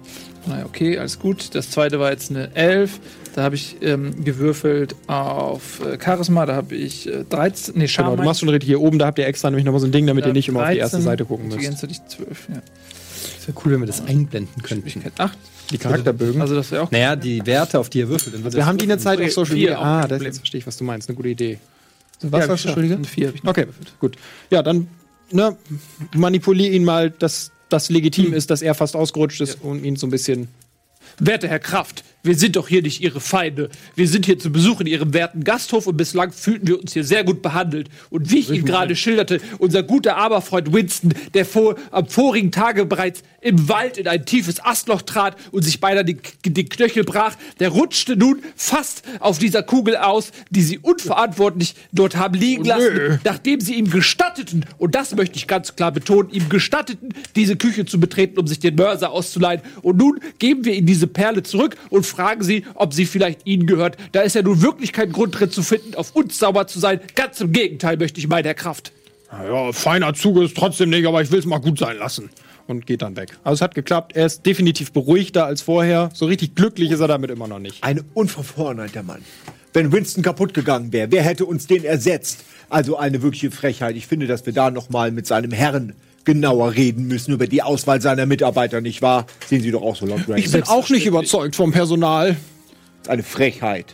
Naja, 0.46 0.64
okay, 0.66 0.98
alles 0.98 1.18
gut. 1.18 1.54
Das 1.54 1.70
zweite 1.70 2.00
war 2.00 2.10
jetzt 2.10 2.30
eine 2.30 2.54
11. 2.54 3.00
Da 3.34 3.42
habe 3.42 3.54
ich 3.54 3.76
ähm, 3.80 4.24
gewürfelt 4.24 4.94
auf 5.06 5.80
äh, 5.84 5.98
Charisma. 6.02 6.46
Da 6.46 6.54
habe 6.54 6.74
ich 6.74 7.08
äh, 7.08 7.24
13. 7.24 7.74
Nee, 7.76 7.88
Charme. 7.88 8.10
Genau, 8.10 8.22
du 8.22 8.28
machst 8.28 8.40
schon 8.40 8.48
richtig 8.48 8.68
hier 8.68 8.80
oben, 8.80 8.98
da 8.98 9.06
habt 9.06 9.18
ihr 9.18 9.26
extra 9.26 9.50
nämlich 9.50 9.64
noch 9.64 9.72
mal 9.72 9.78
so 9.78 9.86
ein 9.86 9.92
Ding, 9.92 10.06
damit 10.06 10.26
ihr 10.26 10.32
nicht 10.32 10.48
immer 10.48 10.62
auf 10.62 10.70
die 10.70 10.78
erste 10.78 10.96
13, 10.96 11.04
Seite 11.04 11.24
gucken 11.24 11.46
müsst. 11.46 11.56
Intelligenz 11.58 11.82
hatte 11.82 11.92
ich 11.92 12.04
12, 12.06 12.48
ja. 12.48 12.54
wäre 13.46 13.58
cool, 13.64 13.72
wenn 13.72 13.80
wir 13.80 13.86
das 13.86 14.04
einblenden 14.04 14.62
könnten. 14.62 14.90
Schwierigkeit 14.90 15.20
8. 15.20 15.38
Die 15.70 15.78
Charakterbögen. 15.78 16.42
Also 16.42 16.54
das 16.54 16.70
wäre 16.70 16.82
auch 16.82 16.90
Naja, 16.90 17.16
die 17.16 17.46
Werte, 17.46 17.78
auf 17.78 17.88
die 17.88 18.02
er 18.02 18.08
würfelt. 18.08 18.34
Dann 18.34 18.44
wird 18.44 18.54
wir 18.54 18.66
haben 18.66 18.76
die 18.76 18.84
eine 18.84 18.98
Zeit 18.98 19.20
auf 19.20 19.30
Social 19.30 19.54
vier, 19.54 19.70
Media. 19.70 19.78
auch 19.78 19.84
Ah, 19.84 20.08
das, 20.08 20.22
jetzt 20.22 20.38
verstehe 20.38 20.58
ich, 20.58 20.66
was 20.66 20.76
du 20.76 20.84
meinst. 20.84 21.08
Eine 21.08 21.16
gute 21.16 21.30
Idee. 21.30 21.58
Was 22.20 22.24
ja, 22.24 22.32
war's, 22.32 22.42
geschafft. 22.42 22.64
Entschuldige? 22.66 22.96
Eine 22.96 23.04
4 23.04 23.26
habe 23.28 23.36
ich 23.36 23.42
noch 23.42 23.50
Okay, 23.50 23.60
gewürfelt. 23.62 23.94
gut. 23.98 24.16
Ja, 24.50 24.62
dann 24.62 24.88
ne, 25.30 25.56
manipulier 26.14 26.70
ihn 26.70 26.84
mal, 26.84 27.10
dass 27.10 27.51
das 27.72 27.88
legitim 27.90 28.32
ist, 28.32 28.50
dass 28.50 28.62
er 28.62 28.74
fast 28.74 28.96
ausgerutscht 28.96 29.40
ist 29.40 29.62
und 29.62 29.84
ihn 29.84 29.96
so 29.96 30.06
ein 30.06 30.10
bisschen. 30.10 30.48
Werte 31.18 31.48
Herr 31.48 31.58
Kraft, 31.58 32.04
wir 32.22 32.36
sind 32.36 32.56
doch 32.56 32.68
hier 32.68 32.82
nicht 32.82 33.00
Ihre 33.00 33.20
Feinde. 33.20 33.68
Wir 33.96 34.06
sind 34.06 34.26
hier 34.26 34.38
zu 34.38 34.50
Besuch 34.50 34.80
in 34.80 34.86
Ihrem 34.86 35.12
werten 35.12 35.42
Gasthof 35.42 35.88
und 35.88 35.96
bislang 35.96 36.32
fühlten 36.32 36.68
wir 36.68 36.80
uns 36.80 36.92
hier 36.92 37.04
sehr 37.04 37.24
gut 37.24 37.42
behandelt. 37.42 37.88
Und 38.10 38.30
wie 38.30 38.38
ich 38.38 38.50
Ihnen 38.50 38.64
gerade 38.64 38.94
schilderte, 38.94 39.40
unser 39.58 39.82
guter 39.82 40.16
Aberfreund 40.16 40.72
Winston, 40.72 41.14
der 41.34 41.44
vor, 41.44 41.74
am 41.90 42.06
vorigen 42.06 42.52
Tage 42.52 42.86
bereits 42.86 43.22
im 43.40 43.68
Wald 43.68 43.98
in 43.98 44.06
ein 44.06 44.24
tiefes 44.24 44.64
Astloch 44.64 45.02
trat 45.02 45.36
und 45.50 45.62
sich 45.62 45.80
beinahe 45.80 46.04
die, 46.04 46.18
die 46.44 46.64
Knöchel 46.64 47.02
brach, 47.02 47.34
der 47.58 47.70
rutschte 47.70 48.16
nun 48.16 48.40
fast 48.54 49.02
auf 49.18 49.38
dieser 49.38 49.64
Kugel 49.64 49.96
aus, 49.96 50.30
die 50.50 50.62
Sie 50.62 50.78
unverantwortlich 50.78 51.74
dort 51.90 52.14
haben 52.16 52.34
liegen 52.34 52.64
lassen, 52.64 53.20
nachdem 53.24 53.60
Sie 53.60 53.74
ihm 53.74 53.90
gestatteten, 53.90 54.64
und 54.78 54.94
das 54.94 55.16
möchte 55.16 55.36
ich 55.36 55.48
ganz 55.48 55.74
klar 55.74 55.90
betonen, 55.90 56.30
ihm 56.30 56.48
gestatteten, 56.48 57.08
diese 57.34 57.56
Küche 57.56 57.84
zu 57.84 57.98
betreten, 57.98 58.38
um 58.38 58.46
sich 58.46 58.60
den 58.60 58.76
Mörser 58.76 59.10
auszuleihen. 59.10 59.60
Und 59.82 59.96
nun 59.96 60.20
geben 60.38 60.64
wir 60.64 60.74
Ihnen 60.74 60.86
diese 60.86 61.08
Perle 61.08 61.42
zurück 61.42 61.76
und 61.90 62.06
fragen 62.12 62.42
Sie, 62.42 62.64
ob 62.74 62.94
sie 62.94 63.06
vielleicht 63.06 63.46
Ihnen 63.46 63.66
gehört. 63.66 63.96
Da 64.12 64.20
ist 64.20 64.34
ja 64.34 64.42
nun 64.42 64.62
wirklich 64.62 64.92
kein 64.92 65.10
Grund 65.10 65.38
drin 65.38 65.50
zu 65.50 65.62
finden, 65.62 65.94
auf 65.96 66.14
uns 66.14 66.38
sauer 66.38 66.66
zu 66.66 66.78
sein. 66.78 67.00
Ganz 67.14 67.40
im 67.40 67.52
Gegenteil, 67.52 67.96
möchte 67.96 68.20
ich 68.20 68.28
meinen, 68.28 68.44
Herr 68.44 68.54
Kraft. 68.54 68.92
Ja, 69.32 69.72
feiner 69.72 70.14
Zug 70.14 70.36
ist 70.38 70.56
trotzdem 70.56 70.90
nicht, 70.90 71.06
aber 71.06 71.22
ich 71.22 71.30
will 71.30 71.38
es 71.38 71.46
mal 71.46 71.58
gut 71.58 71.78
sein 71.78 71.96
lassen. 71.96 72.30
Und 72.68 72.86
geht 72.86 73.02
dann 73.02 73.16
weg. 73.16 73.30
Also 73.42 73.54
es 73.54 73.60
hat 73.60 73.74
geklappt. 73.74 74.14
Er 74.14 74.26
ist 74.26 74.46
definitiv 74.46 74.92
beruhigter 74.92 75.46
als 75.46 75.62
vorher. 75.62 76.10
So 76.14 76.26
richtig 76.26 76.54
glücklich 76.54 76.92
ist 76.92 77.00
er 77.00 77.08
damit 77.08 77.30
immer 77.30 77.48
noch 77.48 77.58
nicht. 77.58 77.82
Eine 77.82 78.04
Unverfrorenheit 78.14 78.94
der 78.94 79.02
Mann. 79.02 79.22
Wenn 79.72 79.90
Winston 79.90 80.22
kaputt 80.22 80.54
gegangen 80.54 80.92
wäre, 80.92 81.10
wer 81.10 81.22
hätte 81.22 81.44
uns 81.44 81.66
den 81.66 81.82
ersetzt? 81.82 82.44
Also 82.68 82.96
eine 82.96 83.22
wirkliche 83.22 83.50
Frechheit. 83.50 83.96
Ich 83.96 84.06
finde, 84.06 84.26
dass 84.26 84.46
wir 84.46 84.52
da 84.52 84.70
noch 84.70 84.90
mal 84.90 85.10
mit 85.10 85.26
seinem 85.26 85.50
Herrn 85.50 85.94
genauer 86.24 86.74
reden 86.74 87.06
müssen 87.08 87.32
über 87.32 87.46
die 87.46 87.62
Auswahl 87.62 88.00
seiner 88.00 88.26
Mitarbeiter, 88.26 88.80
nicht 88.80 89.02
wahr? 89.02 89.26
Sehen 89.46 89.62
Sie 89.62 89.70
doch 89.70 89.82
auch 89.82 89.96
so, 89.96 90.06
Lord 90.06 90.26
Grey. 90.26 90.40
Ich 90.40 90.50
bin 90.50 90.62
auch 90.64 90.88
nicht 90.88 91.06
überzeugt 91.06 91.56
vom 91.56 91.72
Personal. 91.72 92.36
Eine 93.08 93.22
Frechheit. 93.22 93.86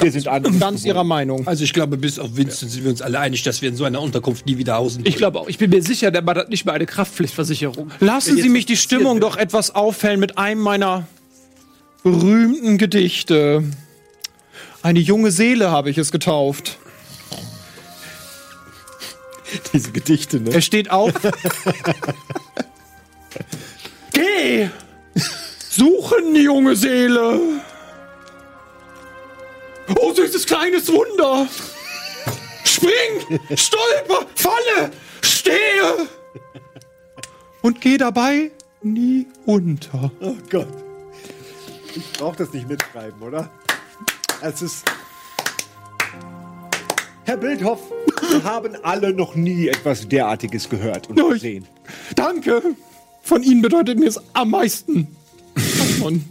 Wir 0.00 0.12
sind 0.12 0.28
an 0.28 0.58
Ganz 0.60 0.84
ihrer 0.84 1.04
Meinung. 1.04 1.46
Also 1.46 1.64
ich 1.64 1.72
glaube, 1.72 1.96
bis 1.96 2.18
auf 2.18 2.36
Winston 2.36 2.68
sind 2.68 2.84
wir 2.84 2.90
uns 2.90 3.02
alle 3.02 3.18
einig, 3.18 3.42
dass 3.42 3.62
wir 3.62 3.68
in 3.68 3.76
so 3.76 3.84
einer 3.84 4.00
Unterkunft 4.00 4.46
nie 4.46 4.56
wieder 4.56 4.76
hausen 4.76 5.04
Ich 5.04 5.16
glaube 5.16 5.40
auch, 5.40 5.48
ich 5.48 5.58
bin 5.58 5.70
mir 5.70 5.82
sicher, 5.82 6.10
der 6.10 6.22
Mann 6.22 6.36
hat 6.36 6.50
nicht 6.50 6.64
mal 6.64 6.72
eine 6.72 6.86
Kraftpflichtversicherung. 6.86 7.90
Lassen 8.00 8.36
Sie 8.36 8.48
mich 8.48 8.66
die 8.66 8.76
Stimmung 8.76 9.20
doch 9.20 9.36
etwas 9.36 9.74
auffällen 9.74 10.20
mit 10.20 10.38
einem 10.38 10.60
meiner 10.60 11.06
berühmten 12.04 12.78
Gedichte. 12.78 13.64
Eine 14.82 15.00
junge 15.00 15.32
Seele 15.32 15.70
habe 15.70 15.90
ich 15.90 15.98
es 15.98 16.12
getauft. 16.12 16.78
diese 19.72 19.92
Gedichte, 19.92 20.40
ne? 20.40 20.52
Er 20.52 20.60
steht 20.60 20.90
auf. 20.90 21.12
Geh! 24.12 24.68
Suchen, 25.70 26.34
junge 26.34 26.76
Seele! 26.76 27.40
Oh, 29.98 30.12
süßes 30.12 30.46
kleines 30.46 30.92
Wunder! 30.92 31.48
Spring! 32.64 33.40
Stolper! 33.54 34.26
Falle! 34.34 34.90
Stehe! 35.22 36.08
Und 37.62 37.80
geh 37.80 37.96
dabei 37.96 38.50
nie 38.82 39.26
unter. 39.46 40.10
Oh 40.20 40.36
Gott. 40.50 40.68
Ich 41.94 42.12
brauch 42.12 42.36
das 42.36 42.52
nicht 42.52 42.68
mitschreiben, 42.68 43.20
oder? 43.22 43.50
Es 44.40 44.62
ist. 44.62 44.84
Herr 47.28 47.36
Bildhoff, 47.36 47.80
wir 48.30 48.42
haben 48.42 48.74
alle 48.84 49.12
noch 49.12 49.34
nie 49.34 49.68
etwas 49.68 50.08
derartiges 50.08 50.66
gehört 50.70 51.10
und 51.10 51.16
gesehen. 51.16 51.66
Danke! 52.16 52.62
Von 53.22 53.42
Ihnen 53.42 53.60
bedeutet 53.60 53.98
mir 53.98 54.08
es 54.08 54.18
am 54.32 54.48
meisten. 54.48 55.08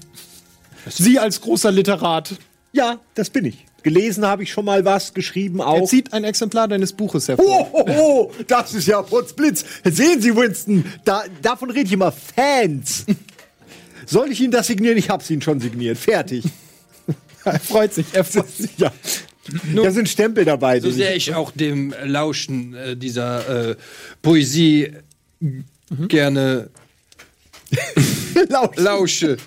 Sie 0.90 1.20
als 1.20 1.40
großer 1.42 1.72
Literat. 1.72 2.34
Ja, 2.74 3.00
das 3.14 3.30
bin 3.30 3.46
ich. 3.46 3.64
Gelesen 3.84 4.26
habe 4.26 4.42
ich 4.42 4.52
schon 4.52 4.66
mal 4.66 4.86
was, 4.86 5.14
geschrieben 5.14 5.60
Er 5.60 5.68
auch. 5.68 5.88
zieht 5.88 6.14
ein 6.14 6.24
Exemplar 6.24 6.68
deines 6.68 6.94
Buches 6.94 7.28
hervor. 7.28 7.70
Oh, 7.72 7.84
oh, 7.86 7.92
oh, 7.92 8.32
das 8.48 8.74
ist 8.74 8.88
ja 8.88 9.00
Potzblitz. 9.04 9.66
Sehen 9.84 10.20
Sie, 10.20 10.36
Winston, 10.36 10.84
da, 11.06 11.26
davon 11.44 11.70
rede 11.70 11.86
ich 11.86 11.94
immer. 11.94 12.12
Fans. 12.12 13.06
Soll 14.08 14.32
ich 14.32 14.42
Ihnen 14.42 14.50
das 14.50 14.66
signieren? 14.66 14.98
Ich 14.98 15.12
hab's 15.12 15.30
Ihnen 15.30 15.44
schon 15.44 15.60
signiert. 15.60 16.00
Fertig. 16.00 16.44
Er 17.46 17.60
freut 17.60 17.94
sich. 17.94 18.08
Er 18.14 18.24
freut 18.24 18.50
sich. 18.50 18.72
Ja. 18.80 18.92
Da 19.76 19.92
sind 19.92 20.10
Stempel 20.10 20.46
dabei. 20.46 20.80
So 20.80 20.92
sehr 20.92 21.16
ich 21.16 21.34
auch 21.34 21.52
dem 21.52 21.94
Lauschen 22.04 22.74
äh, 22.74 22.98
dieser 22.98 23.70
äh, 23.70 23.76
Poesie 24.22 24.92
gerne 26.08 26.70
ich 27.70 28.50
lausche. 28.50 28.82
lausche, 28.82 29.38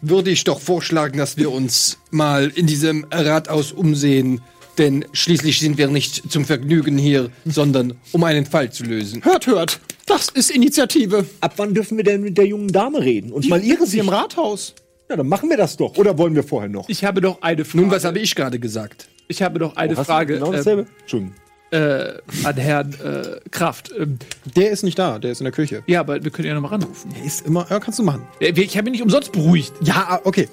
würde 0.00 0.30
ich 0.30 0.44
doch 0.44 0.60
vorschlagen, 0.60 1.18
dass 1.18 1.36
wir 1.36 1.50
uns 1.50 1.98
mal 2.10 2.50
in 2.54 2.66
diesem 2.66 3.06
Rathaus 3.10 3.72
umsehen. 3.72 4.40
Denn 4.78 5.04
schließlich 5.12 5.60
sind 5.60 5.76
wir 5.76 5.88
nicht 5.88 6.32
zum 6.32 6.46
Vergnügen 6.46 6.96
hier, 6.96 7.30
sondern 7.44 7.94
um 8.12 8.24
einen 8.24 8.46
Fall 8.46 8.72
zu 8.72 8.84
lösen. 8.84 9.22
Hört, 9.22 9.46
hört. 9.46 9.80
Das 10.06 10.28
ist 10.30 10.50
Initiative. 10.50 11.26
Ab 11.40 11.54
wann 11.56 11.74
dürfen 11.74 11.98
wir 11.98 12.04
denn 12.04 12.22
mit 12.22 12.38
der 12.38 12.46
jungen 12.46 12.68
Dame 12.68 13.00
reden? 13.00 13.32
Und 13.32 13.48
mal 13.48 13.62
ihre 13.62 13.86
Sie 13.86 13.98
im. 13.98 14.08
Rathaus. 14.08 14.74
Ja, 15.12 15.16
dann 15.18 15.28
machen 15.28 15.50
wir 15.50 15.58
das 15.58 15.76
doch. 15.76 15.94
Oder 15.98 16.16
wollen 16.16 16.34
wir 16.34 16.42
vorher 16.42 16.70
noch? 16.70 16.88
Ich 16.88 17.04
habe 17.04 17.20
noch 17.20 17.42
eine 17.42 17.66
Frage. 17.66 17.82
Nun, 17.82 17.90
was 17.90 18.02
habe 18.06 18.18
ich 18.18 18.34
gerade 18.34 18.58
gesagt? 18.58 19.08
ich 19.28 19.42
habe 19.42 19.58
noch 19.58 19.76
eine 19.76 19.92
Hast 19.92 19.98
du 19.98 20.04
Frage 20.04 20.34
Genau 20.36 20.46
ähm, 20.46 20.52
dasselbe? 20.52 20.86
Entschuldigung. 21.00 21.34
äh, 21.70 22.12
an 22.44 22.56
Herrn 22.56 22.94
äh, 22.94 23.40
Kraft. 23.50 23.92
Ähm, 23.98 24.18
Der 24.56 24.70
ist 24.70 24.82
nicht 24.84 24.98
da, 24.98 25.18
der 25.18 25.32
ist 25.32 25.40
in 25.40 25.44
der 25.44 25.52
Küche. 25.52 25.82
ja, 25.86 26.00
aber 26.00 26.24
wir 26.24 26.30
können 26.30 26.48
ja 26.48 26.54
noch 26.54 26.62
mal 26.62 26.68
ranrufen. 26.68 27.12
Der 27.14 27.24
ist 27.26 27.44
immer. 27.46 27.66
Ja, 27.68 27.78
kannst 27.78 27.98
du 27.98 28.04
machen. 28.04 28.26
Äh, 28.40 28.52
Ich 28.58 28.78
habe 28.78 28.88
ihn 28.88 28.92
nicht 28.92 29.02
umsonst 29.02 29.32
beruhigt. 29.32 29.74
Ja, 29.82 30.06
ah, 30.08 30.20
okay. 30.24 30.48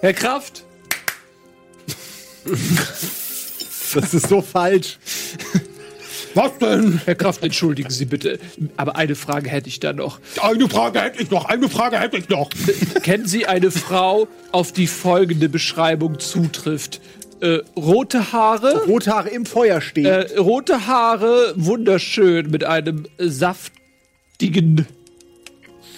Herr 0.00 0.14
Kraft, 0.14 0.64
Das 3.94 4.14
ist 4.14 4.28
so 4.30 4.40
falsch. 4.40 4.98
Was 6.34 6.58
denn? 6.58 7.00
Herr 7.04 7.14
Kraft, 7.14 7.42
entschuldigen 7.42 7.90
Sie 7.90 8.04
bitte. 8.04 8.38
Aber 8.76 8.96
eine 8.96 9.14
Frage 9.14 9.50
hätte 9.50 9.68
ich 9.68 9.80
da 9.80 9.92
noch. 9.92 10.20
Eine 10.40 10.68
Frage 10.68 11.00
hätte 11.00 11.22
ich 11.22 11.30
noch, 11.30 11.44
eine 11.46 11.68
Frage 11.68 11.98
hätte 11.98 12.16
ich 12.16 12.28
noch. 12.28 12.50
Kennen 13.02 13.26
Sie 13.26 13.46
eine 13.46 13.70
Frau, 13.70 14.28
auf 14.50 14.72
die 14.72 14.86
folgende 14.86 15.48
Beschreibung 15.48 16.18
zutrifft? 16.18 17.00
Äh, 17.40 17.60
rote 17.76 18.32
Haare, 18.32 18.84
Rothaare 18.86 19.28
im 19.30 19.46
Feuer 19.46 19.80
stehen. 19.80 20.06
äh, 20.06 20.38
rote 20.38 20.86
Haare, 20.86 21.54
wunderschön, 21.56 22.50
mit 22.50 22.62
einem 22.64 23.06
saftigen. 23.18 24.86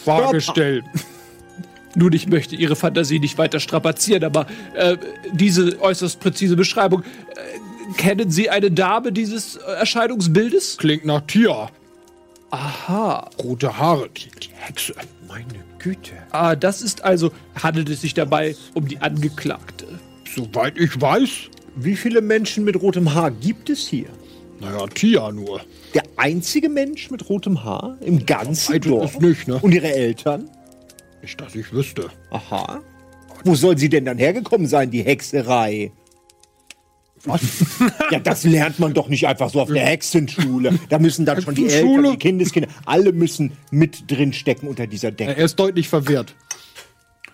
Frage 0.04 0.40
stellen. 0.40 0.84
Nun, 1.96 2.12
ich 2.12 2.26
möchte 2.28 2.56
Ihre 2.56 2.76
Fantasie 2.76 3.20
nicht 3.20 3.38
weiter 3.38 3.60
strapazieren, 3.60 4.24
aber 4.24 4.46
äh, 4.74 4.96
diese 5.32 5.80
äußerst 5.80 6.18
präzise 6.18 6.56
Beschreibung. 6.56 7.04
Kennen 7.96 8.30
Sie 8.30 8.50
eine 8.50 8.70
Dame 8.70 9.12
dieses 9.12 9.56
äh, 9.56 9.60
Erscheinungsbildes? 9.78 10.76
Klingt 10.78 11.04
nach 11.04 11.22
Tier. 11.22 11.68
Aha. 12.50 13.28
Rote 13.42 13.76
Haare, 13.78 14.08
die, 14.10 14.30
die 14.40 14.50
Hexe. 14.54 14.94
Meine 15.28 15.46
Güte. 15.78 16.12
Ah, 16.30 16.54
das 16.56 16.82
ist 16.82 17.02
also, 17.04 17.32
handelt 17.62 17.88
es 17.90 18.00
sich 18.00 18.14
dabei 18.14 18.54
um 18.74 18.86
die 18.88 18.98
Angeklagte. 18.98 19.86
Soweit 20.34 20.78
ich 20.78 21.00
weiß, 21.00 21.30
Wie 21.76 21.96
viele 21.96 22.20
Menschen 22.20 22.64
mit 22.64 22.80
rotem 22.80 23.12
Haar 23.14 23.30
gibt 23.30 23.68
es 23.70 23.86
hier? 23.86 24.08
naja, 24.60 24.86
Tia 24.86 25.30
nur. 25.32 25.60
Der 25.94 26.04
einzige 26.16 26.68
Mensch 26.68 27.10
mit 27.10 27.28
rotem 27.28 27.64
Haar 27.64 27.96
im 28.00 28.24
ganzen 28.24 28.76
ist 28.76 28.86
Dorf? 28.86 29.18
nicht, 29.18 29.46
ne? 29.48 29.58
Und 29.60 29.72
ihre 29.74 29.92
Eltern? 29.92 30.48
Nicht, 31.20 31.40
dass 31.40 31.54
ich 31.54 31.72
wüsste. 31.72 32.08
Aha. 32.30 32.80
Wo 33.44 33.54
soll 33.56 33.76
sie 33.76 33.88
denn 33.88 34.04
dann 34.04 34.16
hergekommen 34.18 34.66
sein, 34.66 34.90
die 34.90 35.02
Hexerei? 35.02 35.90
Was? 37.24 37.40
Ja, 38.10 38.18
das 38.20 38.44
lernt 38.44 38.78
man 38.78 38.92
doch 38.94 39.08
nicht 39.08 39.26
einfach 39.26 39.50
so 39.50 39.60
auf 39.60 39.72
der 39.72 39.84
Hexenschule. 39.84 40.78
Da 40.88 40.98
müssen 40.98 41.24
dann 41.24 41.40
schon 41.42 41.54
die 41.54 41.68
Eltern, 41.68 42.12
die 42.12 42.16
Kindeskinder, 42.18 42.68
alle 42.84 43.12
müssen 43.12 43.52
mit 43.70 44.10
drin 44.10 44.32
stecken 44.32 44.68
unter 44.68 44.86
dieser 44.86 45.10
Decke. 45.10 45.36
Er 45.36 45.44
ist 45.44 45.56
deutlich 45.58 45.88
verwirrt. 45.88 46.34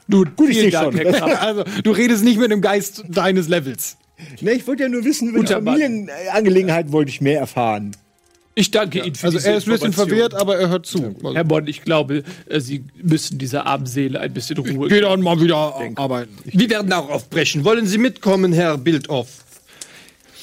Nun, 0.06 0.30
Gut, 0.36 0.50
ich 0.50 0.70
Dank, 0.70 0.94
schon. 0.94 1.02
Herr 1.04 1.12
Kraft. 1.12 1.36
Also, 1.42 1.64
du 1.82 1.90
redest 1.90 2.24
nicht 2.24 2.38
mit 2.38 2.50
dem 2.50 2.60
Geist 2.60 3.04
deines 3.08 3.48
Levels. 3.48 3.96
Ne, 4.40 4.52
ich 4.52 4.66
wollte 4.66 4.84
ja 4.84 4.88
nur 4.88 5.04
wissen, 5.04 5.28
über 5.28 5.38
die 5.40 5.44
Guter 5.46 5.60
Mann. 5.60 5.78
Familienangelegenheiten 5.80 6.92
wollte 6.92 7.10
ich 7.10 7.20
mehr 7.20 7.38
erfahren. 7.40 7.96
Ich 8.54 8.70
danke 8.70 8.98
Ihnen 8.98 9.14
für 9.14 9.26
Also 9.26 9.38
diese 9.38 9.48
er 9.50 9.56
ist 9.56 9.66
ein 9.66 9.72
bisschen 9.72 9.86
Information. 9.86 10.18
verwirrt, 10.18 10.34
aber 10.34 10.58
er 10.58 10.68
hört 10.68 10.84
zu. 10.84 11.14
Herr 11.34 11.44
Bond, 11.44 11.68
ich 11.68 11.82
glaube, 11.82 12.24
äh, 12.48 12.60
Sie 12.60 12.84
müssen 13.02 13.38
dieser 13.38 13.66
armen 13.66 13.86
Seele 13.86 14.20
ein 14.20 14.32
bisschen 14.34 14.58
Ruhe 14.58 14.88
Geh 14.88 15.00
dann 15.00 15.22
mal 15.22 15.40
wieder 15.40 15.56
arbeiten. 15.96 16.36
Wir 16.44 16.68
werden 16.68 16.92
auch 16.92 17.08
aufbrechen. 17.08 17.64
Wollen 17.64 17.86
Sie 17.86 17.98
mitkommen, 17.98 18.52
Herr 18.52 18.76
Bildoff? 18.76 19.28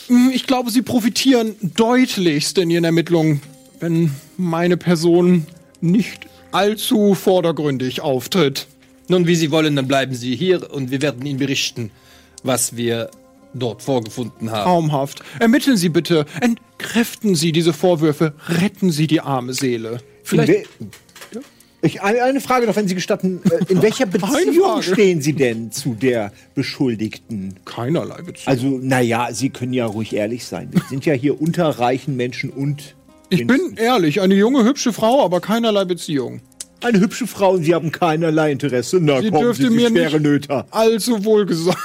Hm, 0.08 0.32
Ich 0.34 0.48
glaube, 0.48 0.72
sie 0.72 0.82
profitieren 0.82 1.56
deutlichst 1.62 2.58
in 2.58 2.70
ihren 2.70 2.84
Ermittlungen, 2.84 3.42
wenn 3.80 4.12
meine 4.38 4.78
Person 4.78 5.46
nicht 5.82 6.28
allzu 6.52 7.14
vordergründig 7.14 8.02
auftritt. 8.02 8.68
Nun, 9.10 9.26
wie 9.28 9.36
Sie 9.36 9.52
wollen, 9.52 9.76
dann 9.76 9.88
bleiben 9.88 10.14
Sie 10.16 10.36
hier 10.36 10.72
und 10.74 10.92
wir 10.92 11.02
werden 11.02 11.26
Ihnen 11.26 11.40
berichten, 11.40 11.92
was 12.44 12.76
wir 12.76 13.10
dort 13.54 13.82
vorgefunden 13.82 14.52
haben. 14.52 14.64
Traumhaft. 14.64 15.22
Ermitteln 15.40 15.78
Sie 15.78 15.90
bitte. 15.90 16.26
Entkräften 16.42 17.36
Sie 17.36 17.52
diese 17.54 17.72
Vorwürfe. 17.74 18.34
Retten 18.48 18.92
Sie 18.92 19.08
die 19.08 19.22
arme 19.22 19.54
Seele. 19.54 20.00
In 20.32 20.40
we- 20.40 20.64
Ich, 21.82 22.02
eine, 22.02 22.42
Frage 22.42 22.66
noch, 22.66 22.76
wenn 22.76 22.88
Sie 22.88 22.96
gestatten. 22.96 23.40
Äh, 23.50 23.72
In 23.72 23.82
welcher 23.84 24.06
Beziehung 24.08 24.82
stehen 24.82 25.22
Sie 25.22 25.34
denn 25.34 25.72
zu 25.72 25.94
der 25.94 26.32
Beschuldigten? 26.56 27.56
Keinerlei 27.66 28.18
Beziehung. 28.24 28.48
Also, 28.48 28.68
naja, 28.82 29.30
Sie 29.32 29.50
können 29.52 29.74
ja 29.74 29.86
ruhig 29.86 30.14
ehrlich 30.16 30.46
sein. 30.46 30.70
Wir 30.72 30.82
sind 30.90 31.06
ja 31.06 31.14
hier 31.14 31.40
unter 31.40 31.68
reichen 31.70 32.16
Menschen 32.16 32.50
und. 32.50 32.96
ich 33.30 33.46
bin 33.46 33.76
ehrlich, 33.76 34.22
eine 34.22 34.34
junge, 34.36 34.64
hübsche 34.64 34.92
Frau, 34.92 35.24
aber 35.24 35.40
keinerlei 35.40 35.86
Beziehung. 35.86 36.42
eine 36.82 37.00
hübsche 37.00 37.28
Frau 37.28 37.52
und 37.52 37.64
Sie 37.64 37.76
haben 37.76 37.92
keinerlei 37.92 38.52
Interesse. 38.52 38.98
Na 39.00 39.22
Sie 39.22 39.30
komm, 39.30 39.42
dürfte 39.42 39.64
Sie, 39.64 39.70
Sie 39.70 39.76
mir 39.76 39.90
schwere 39.90 40.14
nicht 40.20 40.24
Nöter. 40.24 40.66
allzu 40.72 41.24
wohl 41.26 41.46
gesagt. 41.46 41.78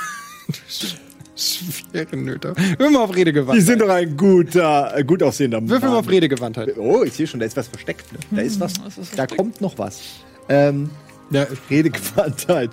Schwere 1.34 2.16
Nöter. 2.16 2.54
Würfel 2.56 2.90
mal 2.90 3.00
auf 3.00 3.14
Redegewandtheit. 3.14 3.66
sind 3.66 3.80
doch 3.80 3.88
ein 3.88 4.16
guter, 4.16 4.96
äh, 4.96 5.04
gut 5.04 5.22
aussehender 5.22 5.60
Mann. 5.60 5.70
Würfel 5.70 5.88
mal 5.88 5.98
auf 5.98 6.08
Redegewandtheit. 6.08 6.76
Oh, 6.76 7.02
ich 7.02 7.14
sehe 7.14 7.26
schon, 7.26 7.40
da 7.40 7.46
ist 7.46 7.56
was 7.56 7.68
versteckt. 7.68 8.12
Ne? 8.12 8.18
Da 8.30 8.42
ist 8.42 8.60
was, 8.60 8.74
da 9.16 9.26
kommt 9.26 9.60
noch 9.60 9.78
was. 9.78 10.00
Ähm, 10.48 10.90
ja, 11.30 11.46
Redegewandtheit. 11.70 12.70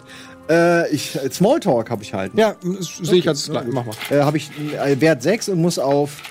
Äh, 0.50 0.94
ich, 0.94 1.18
Smalltalk 1.32 1.90
habe 1.90 2.04
ich 2.04 2.14
halt. 2.14 2.34
Ja, 2.36 2.56
sehe 2.62 3.20
ich 3.20 3.28
als 3.28 3.46
gleich. 3.50 3.68
Mach 3.68 3.86
mal. 3.86 3.96
Äh, 4.10 4.22
habe 4.24 4.38
ich 4.38 4.50
äh, 4.84 5.00
Wert 5.00 5.22
6 5.22 5.50
und 5.50 5.62
muss 5.62 5.80
auf 5.80 6.22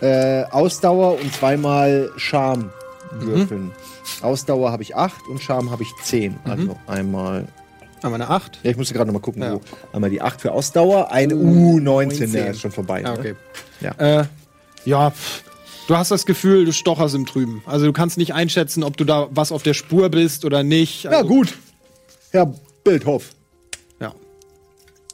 äh, 0.00 0.42
Ausdauer 0.44 1.20
und 1.20 1.32
zweimal 1.32 2.10
Charme 2.16 2.70
würfeln. 3.12 3.72
Ausdauer 4.22 4.72
habe 4.72 4.82
ich 4.82 4.96
8 4.96 5.28
und 5.30 5.40
Charme 5.40 5.70
habe 5.70 5.82
ich 5.82 5.90
10. 6.02 6.36
Also 6.44 6.76
einmal. 6.86 7.46
Wir 8.02 8.12
eine 8.14 8.28
8? 8.28 8.60
Ja, 8.62 8.70
ich 8.70 8.76
musste 8.76 8.94
gerade 8.94 9.08
noch 9.08 9.14
mal 9.14 9.20
gucken, 9.20 9.42
Ja. 9.42 9.54
wo. 9.54 9.60
Einmal 9.92 10.10
die 10.10 10.20
8 10.22 10.40
für 10.40 10.52
Ausdauer, 10.52 11.10
eine 11.10 11.34
U19, 11.34 12.32
der 12.32 12.50
ist 12.50 12.60
schon 12.60 12.70
vorbei. 12.72 13.00
Ja, 13.02 13.12
ne? 13.12 13.18
okay. 13.18 13.34
Ja. 13.80 14.20
Äh, 14.20 14.24
ja, 14.84 15.10
pff, 15.10 15.42
du 15.88 15.96
hast 15.96 16.10
das 16.10 16.26
Gefühl, 16.26 16.64
du 16.64 16.72
stocherst 16.72 17.14
im 17.14 17.26
Trüben. 17.26 17.62
Also 17.66 17.86
du 17.86 17.92
kannst 17.92 18.16
nicht 18.18 18.34
einschätzen, 18.34 18.82
ob 18.84 18.96
du 18.96 19.04
da 19.04 19.28
was 19.30 19.50
auf 19.52 19.62
der 19.62 19.74
Spur 19.74 20.08
bist 20.10 20.44
oder 20.44 20.62
nicht. 20.62 21.04
Ja, 21.04 21.10
Also, 21.10 21.28
gut. 21.28 21.54
Herr 22.30 22.52
Bildhoff, 22.84 23.30
Ja. 24.00 24.12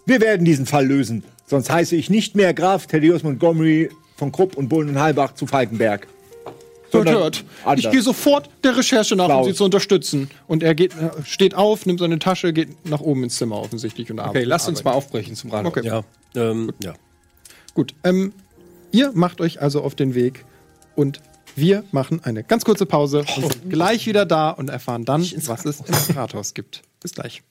wir 0.07 0.21
werden 0.21 0.45
diesen 0.45 0.67
Fall 0.67 0.87
lösen. 0.87 1.25
Sonst 1.47 1.71
heiße 1.71 1.97
ich 1.97 2.11
nicht 2.11 2.35
mehr 2.37 2.53
Graf 2.55 2.87
Thaddeus 2.87 3.23
Montgomery 3.23 3.91
von 4.17 4.33
Krupp 4.33 4.57
und 4.57 4.69
Bullen-Halbach 4.69 5.35
zu 5.35 5.47
Falkenberg. 5.47 6.07
Hört, 6.93 7.09
hört. 7.09 7.45
Ich 7.79 7.91
gehe 7.91 8.03
sofort 8.03 8.51
der 8.65 8.77
Recherche 8.77 9.17
nach, 9.17 9.29
um 9.29 9.45
sie 9.45 9.55
zu 9.55 9.65
unterstützen. 9.65 10.31
Und 10.47 10.63
er 10.63 10.75
geht, 10.75 10.93
äh, 10.95 11.11
steht 11.25 11.55
auf, 11.55 11.87
nimmt 11.87 12.01
seine 12.01 12.19
Tasche, 12.19 12.53
geht 12.53 12.87
nach 12.87 13.01
oben 13.01 13.25
ins 13.25 13.37
Zimmer 13.37 13.59
offensichtlich 13.59 14.11
und 14.11 14.19
Okay, 14.19 14.29
arbeitet. 14.29 14.49
lasst 14.49 14.69
uns 14.69 14.85
mal 14.85 14.93
aufbrechen 14.93 15.35
zum 15.35 15.51
Rathaus. 15.51 15.69
Okay. 15.77 15.87
Ja, 15.87 16.03
ähm, 16.35 16.73
ja. 16.83 16.95
Gut, 17.75 17.95
ähm, 18.05 18.33
ihr 18.91 19.13
macht 19.15 19.41
euch 19.41 19.61
also 19.63 19.83
auf 19.83 19.95
den 19.95 20.15
Weg 20.15 20.45
und 20.95 21.21
wir 21.57 21.85
machen 21.93 22.21
eine 22.25 22.45
ganz 22.45 22.65
kurze 22.65 22.87
Pause 22.87 23.25
und 23.37 23.53
sind 23.53 23.71
gleich 23.71 24.07
wieder 24.07 24.25
da 24.27 24.51
und 24.51 24.71
erfahren 24.71 25.05
dann, 25.05 25.23
was 25.23 25.65
es 25.65 25.81
im 26.09 26.17
Rathaus 26.17 26.55
gibt. 26.55 26.83
Bis 27.01 27.13
gleich. 27.13 27.43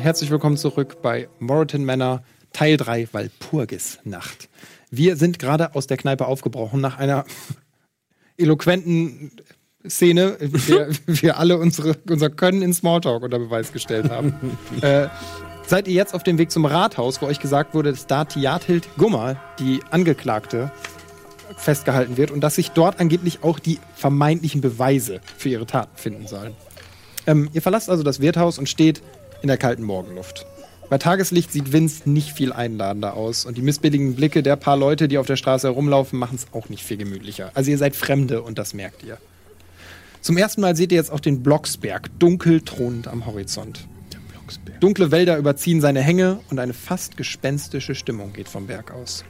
Und 0.00 0.04
herzlich 0.04 0.30
willkommen 0.30 0.56
zurück 0.56 1.02
bei 1.02 1.28
Moreton 1.40 1.84
Manor 1.84 2.22
Teil 2.54 2.78
3 2.78 3.08
Walpurgis 3.12 3.98
Nacht. 4.04 4.48
Wir 4.90 5.16
sind 5.16 5.38
gerade 5.38 5.74
aus 5.74 5.88
der 5.88 5.98
Kneipe 5.98 6.24
aufgebrochen 6.24 6.80
nach 6.80 6.98
einer 6.98 7.26
eloquenten 8.38 9.30
Szene, 9.86 10.38
in 10.40 10.52
der 10.52 10.88
wir 11.06 11.38
alle 11.38 11.58
unsere, 11.58 11.98
unser 12.08 12.30
Können 12.30 12.62
in 12.62 12.72
Smalltalk 12.72 13.24
unter 13.24 13.38
Beweis 13.38 13.74
gestellt 13.74 14.08
haben. 14.08 14.56
äh, 14.80 15.08
seid 15.66 15.86
ihr 15.86 15.92
jetzt 15.92 16.14
auf 16.14 16.22
dem 16.22 16.38
Weg 16.38 16.50
zum 16.50 16.64
Rathaus, 16.64 17.20
wo 17.20 17.26
euch 17.26 17.38
gesagt 17.38 17.74
wurde, 17.74 17.90
dass 17.90 18.06
da 18.06 18.24
Tiathild 18.24 18.88
Gummer, 18.96 19.36
die 19.58 19.80
Angeklagte, 19.90 20.72
festgehalten 21.58 22.16
wird 22.16 22.30
und 22.30 22.40
dass 22.40 22.54
sich 22.54 22.70
dort 22.70 23.00
angeblich 23.00 23.44
auch 23.44 23.58
die 23.58 23.78
vermeintlichen 23.96 24.62
Beweise 24.62 25.20
für 25.36 25.50
ihre 25.50 25.66
Taten 25.66 25.94
finden 25.94 26.26
sollen. 26.26 26.54
Ähm, 27.26 27.50
ihr 27.52 27.60
verlasst 27.60 27.90
also 27.90 28.02
das 28.02 28.20
Wirtshaus 28.20 28.58
und 28.58 28.66
steht 28.66 29.02
in 29.42 29.48
der 29.48 29.58
kalten 29.58 29.82
Morgenluft. 29.82 30.46
Bei 30.88 30.98
Tageslicht 30.98 31.52
sieht 31.52 31.72
Vince 31.72 32.10
nicht 32.10 32.32
viel 32.32 32.52
einladender 32.52 33.14
aus 33.14 33.44
und 33.44 33.56
die 33.56 33.62
missbilligen 33.62 34.16
Blicke 34.16 34.42
der 34.42 34.56
paar 34.56 34.76
Leute, 34.76 35.06
die 35.06 35.18
auf 35.18 35.26
der 35.26 35.36
Straße 35.36 35.68
herumlaufen, 35.68 36.18
machen 36.18 36.34
es 36.34 36.52
auch 36.52 36.68
nicht 36.68 36.82
viel 36.82 36.96
gemütlicher. 36.96 37.52
Also 37.54 37.70
ihr 37.70 37.78
seid 37.78 37.94
Fremde 37.94 38.42
und 38.42 38.58
das 38.58 38.74
merkt 38.74 39.04
ihr. 39.04 39.18
Zum 40.20 40.36
ersten 40.36 40.60
Mal 40.60 40.74
seht 40.74 40.90
ihr 40.90 40.98
jetzt 40.98 41.12
auch 41.12 41.20
den 41.20 41.42
Blocksberg, 41.42 42.10
dunkel 42.18 42.60
thronend 42.62 43.06
am 43.06 43.24
Horizont. 43.24 43.86
Dunkle 44.80 45.10
Wälder 45.12 45.36
überziehen 45.36 45.80
seine 45.80 46.00
Hänge 46.00 46.40
und 46.50 46.58
eine 46.58 46.72
fast 46.72 47.16
gespenstische 47.16 47.94
Stimmung 47.94 48.32
geht 48.32 48.48
vom 48.48 48.66
Berg 48.66 48.90
aus. 48.90 49.24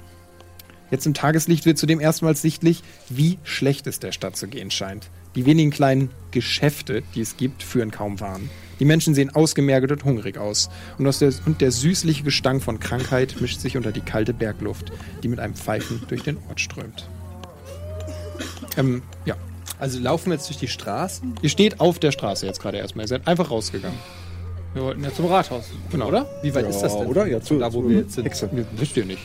Jetzt 0.91 1.07
im 1.07 1.15
Tageslicht 1.15 1.67
wird 1.67 1.79
zudem 1.79 2.01
erstmals 2.01 2.41
sichtlich, 2.41 2.83
wie 3.09 3.39
schlecht 3.45 3.87
es 3.87 4.01
der 4.01 4.13
Stadt 4.13 4.37
zu 4.37 4.49
gehen 4.49 4.71
scheint. 4.71 5.11
Die 5.35 5.47
wenigen 5.47 5.71
kleinen 5.71 6.11
Geschäfte, 6.31 7.03
die 7.15 7.21
es 7.21 7.37
gibt, 7.37 7.63
führen 7.63 7.91
kaum 7.91 8.19
Waren. 8.21 8.49
Die 8.81 8.85
Menschen 8.85 9.15
sehen 9.15 9.31
ausgemergelt 9.31 9.93
und 9.93 10.05
hungrig 10.05 10.39
aus. 10.39 10.69
Und, 10.99 11.07
aus 11.07 11.19
der, 11.21 11.33
und 11.47 11.61
der 11.61 11.71
süßliche 11.71 12.25
Gestank 12.25 12.63
von 12.63 12.81
Krankheit 12.81 13.37
mischt 13.41 13.61
sich 13.61 13.77
unter 13.77 13.93
die 13.93 14.01
kalte 14.01 14.33
Bergluft, 14.35 14.91
die 15.23 15.29
mit 15.29 15.39
einem 15.39 15.55
Pfeifen 15.55 16.03
durch 16.09 16.23
den 16.23 16.39
Ort 16.49 16.61
strömt. 16.61 17.09
Ähm, 18.77 19.03
ja. 19.27 19.37
Also 19.79 19.99
laufen 19.99 20.27
wir 20.31 20.35
jetzt 20.35 20.49
durch 20.49 20.59
die 20.59 20.69
Straßen? 20.69 21.35
Ihr 21.41 21.49
steht 21.49 21.81
auf 21.81 21.99
der 21.99 22.11
Straße 22.13 22.45
jetzt 22.47 22.61
gerade 22.61 22.79
erstmal. 22.79 23.05
Ihr 23.05 23.09
seid 23.09 23.27
einfach 23.27 23.51
rausgegangen. 23.51 23.99
Wir 24.75 24.83
wollten 24.83 25.03
ja 25.03 25.13
zum 25.13 25.27
Rathaus. 25.27 25.65
Genau. 25.91 26.09
Oder? 26.09 26.27
Wie 26.43 26.55
weit 26.55 26.69
ist 26.69 26.81
das 26.81 26.97
denn? 26.97 27.07
oder? 27.07 27.27
Ja, 27.27 27.41
zu- 27.41 27.59
da 27.59 27.73
wo 27.73 27.83
zu- 27.83 27.89
wir 27.89 27.99
jetzt 27.99 28.13
sind. 28.15 28.25
Hexe. 28.25 28.49
Wisst 28.77 28.97
ihr 28.97 29.05
nicht. 29.05 29.23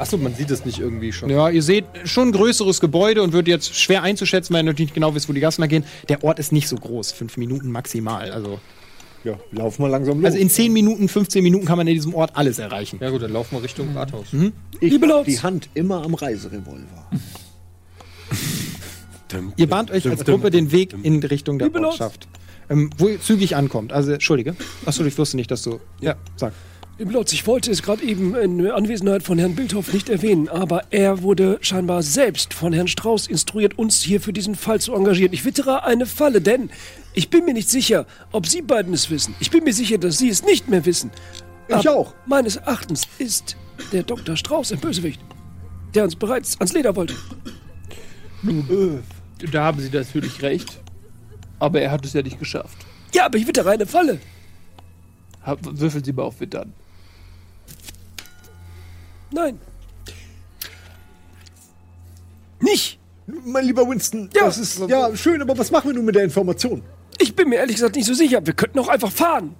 Achso, 0.00 0.16
man 0.16 0.34
sieht 0.34 0.50
es 0.50 0.64
nicht 0.64 0.78
irgendwie 0.78 1.12
schon. 1.12 1.28
Ja, 1.28 1.50
ihr 1.50 1.62
seht 1.62 1.84
schon 2.04 2.28
ein 2.28 2.32
größeres 2.32 2.80
Gebäude 2.80 3.22
und 3.22 3.34
wird 3.34 3.48
jetzt 3.48 3.74
schwer 3.78 4.02
einzuschätzen, 4.02 4.54
weil 4.54 4.60
ihr 4.60 4.64
natürlich 4.64 4.88
nicht 4.88 4.94
genau 4.94 5.14
wisst, 5.14 5.28
wo 5.28 5.34
die 5.34 5.40
Gassen 5.40 5.60
da 5.60 5.66
gehen. 5.66 5.84
Der 6.08 6.24
Ort 6.24 6.38
ist 6.38 6.52
nicht 6.52 6.68
so 6.68 6.76
groß, 6.76 7.12
fünf 7.12 7.36
Minuten 7.36 7.70
maximal. 7.70 8.30
Also, 8.30 8.60
Ja, 9.24 9.38
laufen 9.52 9.82
wir 9.84 9.90
langsam 9.90 10.16
los. 10.20 10.24
also 10.24 10.38
in 10.38 10.48
10 10.48 10.72
Minuten, 10.72 11.06
15 11.06 11.42
Minuten 11.42 11.66
kann 11.66 11.76
man 11.76 11.86
in 11.86 11.94
diesem 11.94 12.14
Ort 12.14 12.30
alles 12.34 12.58
erreichen. 12.58 12.98
Ja 13.02 13.10
gut, 13.10 13.20
dann 13.20 13.32
laufen 13.32 13.56
wir 13.56 13.62
Richtung 13.62 13.94
Rathaus. 13.94 14.28
ich 14.80 14.90
Liebe 14.90 15.06
Lords. 15.06 15.26
die 15.28 15.38
Hand 15.40 15.68
immer 15.74 16.02
am 16.02 16.14
Reiserevolver. 16.14 17.10
Ihr 19.56 19.68
bahnt 19.68 19.90
euch 19.90 20.08
als 20.08 20.24
Gruppe 20.24 20.50
den 20.50 20.72
Weg 20.72 20.94
in 21.02 21.22
Richtung 21.22 21.58
der. 21.58 21.72
Ortschaft. 21.74 22.26
Ähm, 22.68 22.90
wo 22.98 23.08
ihr 23.08 23.20
zügig 23.20 23.56
ankommt. 23.56 23.92
Also, 23.92 24.12
Entschuldige. 24.12 24.54
Achso, 24.86 25.04
ich 25.04 25.16
wusste 25.18 25.36
nicht, 25.36 25.50
dass 25.50 25.62
du. 25.62 25.80
Ja, 26.00 26.14
sag. 26.36 26.52
Lords, 27.08 27.32
ich 27.32 27.46
wollte 27.46 27.70
es 27.70 27.82
gerade 27.82 28.02
eben 28.02 28.34
in 28.34 28.70
Anwesenheit 28.70 29.22
von 29.22 29.38
Herrn 29.38 29.54
Bildhoff 29.54 29.90
nicht 29.94 30.10
erwähnen, 30.10 30.50
aber 30.50 30.84
er 30.90 31.22
wurde 31.22 31.56
scheinbar 31.62 32.02
selbst 32.02 32.52
von 32.52 32.74
Herrn 32.74 32.88
Strauß 32.88 33.26
instruiert, 33.26 33.78
uns 33.78 34.02
hier 34.02 34.20
für 34.20 34.34
diesen 34.34 34.54
Fall 34.54 34.82
zu 34.82 34.94
engagieren. 34.94 35.32
Ich 35.32 35.46
wittere 35.46 35.84
eine 35.84 36.04
Falle, 36.04 36.42
denn 36.42 36.68
ich 37.14 37.30
bin 37.30 37.46
mir 37.46 37.54
nicht 37.54 37.70
sicher, 37.70 38.06
ob 38.32 38.46
Sie 38.46 38.60
beiden 38.60 38.92
es 38.92 39.08
wissen. 39.08 39.34
Ich 39.40 39.50
bin 39.50 39.64
mir 39.64 39.72
sicher, 39.72 39.96
dass 39.96 40.18
Sie 40.18 40.28
es 40.28 40.44
nicht 40.44 40.68
mehr 40.68 40.84
wissen. 40.84 41.10
Ich 41.68 41.74
Aber 41.74 41.90
auch. 41.90 42.14
Meines 42.26 42.56
Erachtens 42.56 43.08
ist 43.18 43.56
der 43.92 44.02
Dr. 44.02 44.36
Strauß 44.36 44.72
ein 44.72 44.80
Bösewicht, 44.80 45.22
der 45.94 46.04
uns 46.04 46.16
bereits 46.16 46.58
ans 46.58 46.74
Leder 46.74 46.94
wollte. 46.96 47.14
Da 49.50 49.64
haben 49.64 49.80
Sie 49.80 49.88
natürlich 49.88 50.42
recht. 50.42 50.80
Aber 51.60 51.80
er 51.80 51.92
hat 51.92 52.04
es 52.04 52.12
ja 52.12 52.20
nicht 52.20 52.38
geschafft. 52.38 52.76
Ja, 53.14 53.24
aber 53.24 53.38
ich 53.38 53.46
wittere 53.46 53.70
eine 53.70 53.86
Falle. 53.86 54.20
Würfeln 55.46 56.04
Sie 56.04 56.12
mal 56.12 56.24
auf 56.24 56.40
Wittern. 56.40 56.74
Nein. 59.32 59.58
Nicht. 62.60 62.98
mein 63.44 63.64
lieber 63.64 63.88
Winston, 63.88 64.28
Ja. 64.34 64.46
das 64.46 64.58
ist 64.58 64.80
ja 64.88 65.16
schön, 65.16 65.40
aber 65.40 65.56
was 65.56 65.70
machen 65.70 65.88
wir 65.90 65.94
nun 65.94 66.04
mit 66.04 66.14
der 66.16 66.24
Information? 66.24 66.82
Ich 67.18 67.34
bin 67.36 67.48
mir 67.48 67.56
ehrlich 67.56 67.76
gesagt 67.76 67.94
nicht 67.96 68.06
so 68.06 68.14
sicher. 68.14 68.44
Wir 68.44 68.54
könnten 68.54 68.78
auch 68.80 68.88
einfach 68.88 69.10
fahren. 69.12 69.54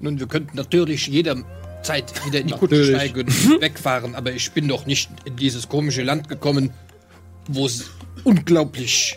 Nun, 0.00 0.18
wir 0.18 0.26
könnten 0.26 0.56
natürlich 0.56 1.06
jederzeit 1.06 2.12
wieder 2.26 2.40
in 2.40 2.48
die 2.48 2.54
Kutsche 2.54 2.84
steigen 2.84 3.20
und 3.28 3.60
wegfahren, 3.60 4.14
aber 4.14 4.32
ich 4.32 4.50
bin 4.52 4.66
doch 4.68 4.84
nicht 4.86 5.10
in 5.24 5.36
dieses 5.36 5.68
komische 5.68 6.02
Land 6.02 6.28
gekommen, 6.28 6.70
wo 7.48 7.66
es 7.66 7.84
unglaublich 8.24 9.16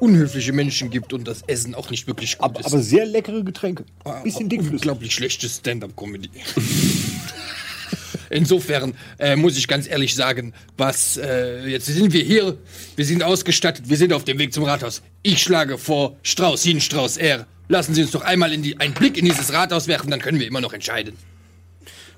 unhöfliche 0.00 0.52
Menschen 0.52 0.90
gibt 0.90 1.12
und 1.12 1.26
das 1.28 1.42
Essen 1.48 1.74
auch 1.74 1.90
nicht 1.90 2.06
wirklich 2.06 2.38
gut 2.38 2.44
Aber, 2.50 2.60
ist. 2.60 2.66
aber 2.66 2.80
sehr 2.80 3.04
leckere 3.04 3.42
Getränke. 3.42 3.84
Bisschen 4.22 4.48
dickflüssig. 4.48 4.74
unglaublich 4.74 5.12
schlechte 5.12 5.48
Stand-up-Comedy. 5.48 6.30
Insofern 8.30 8.94
äh, 9.18 9.36
muss 9.36 9.56
ich 9.56 9.68
ganz 9.68 9.88
ehrlich 9.88 10.14
sagen, 10.14 10.52
was 10.76 11.16
äh, 11.16 11.66
jetzt 11.66 11.86
sind 11.86 12.12
wir 12.12 12.22
hier, 12.22 12.56
wir 12.96 13.04
sind 13.04 13.22
ausgestattet, 13.22 13.88
wir 13.88 13.96
sind 13.96 14.12
auf 14.12 14.24
dem 14.24 14.38
Weg 14.38 14.52
zum 14.52 14.64
Rathaus. 14.64 15.02
Ich 15.22 15.42
schlage 15.42 15.78
vor, 15.78 16.16
Strauß 16.22 16.62
hin, 16.62 16.80
Strauß 16.80 17.16
er. 17.16 17.46
Lassen 17.68 17.94
Sie 17.94 18.02
uns 18.02 18.10
doch 18.12 18.22
einmal 18.22 18.52
in 18.52 18.62
die, 18.62 18.78
einen 18.80 18.94
Blick 18.94 19.18
in 19.18 19.24
dieses 19.24 19.52
Rathaus 19.52 19.88
werfen, 19.88 20.10
dann 20.10 20.20
können 20.20 20.40
wir 20.40 20.46
immer 20.46 20.60
noch 20.60 20.72
entscheiden. 20.72 21.14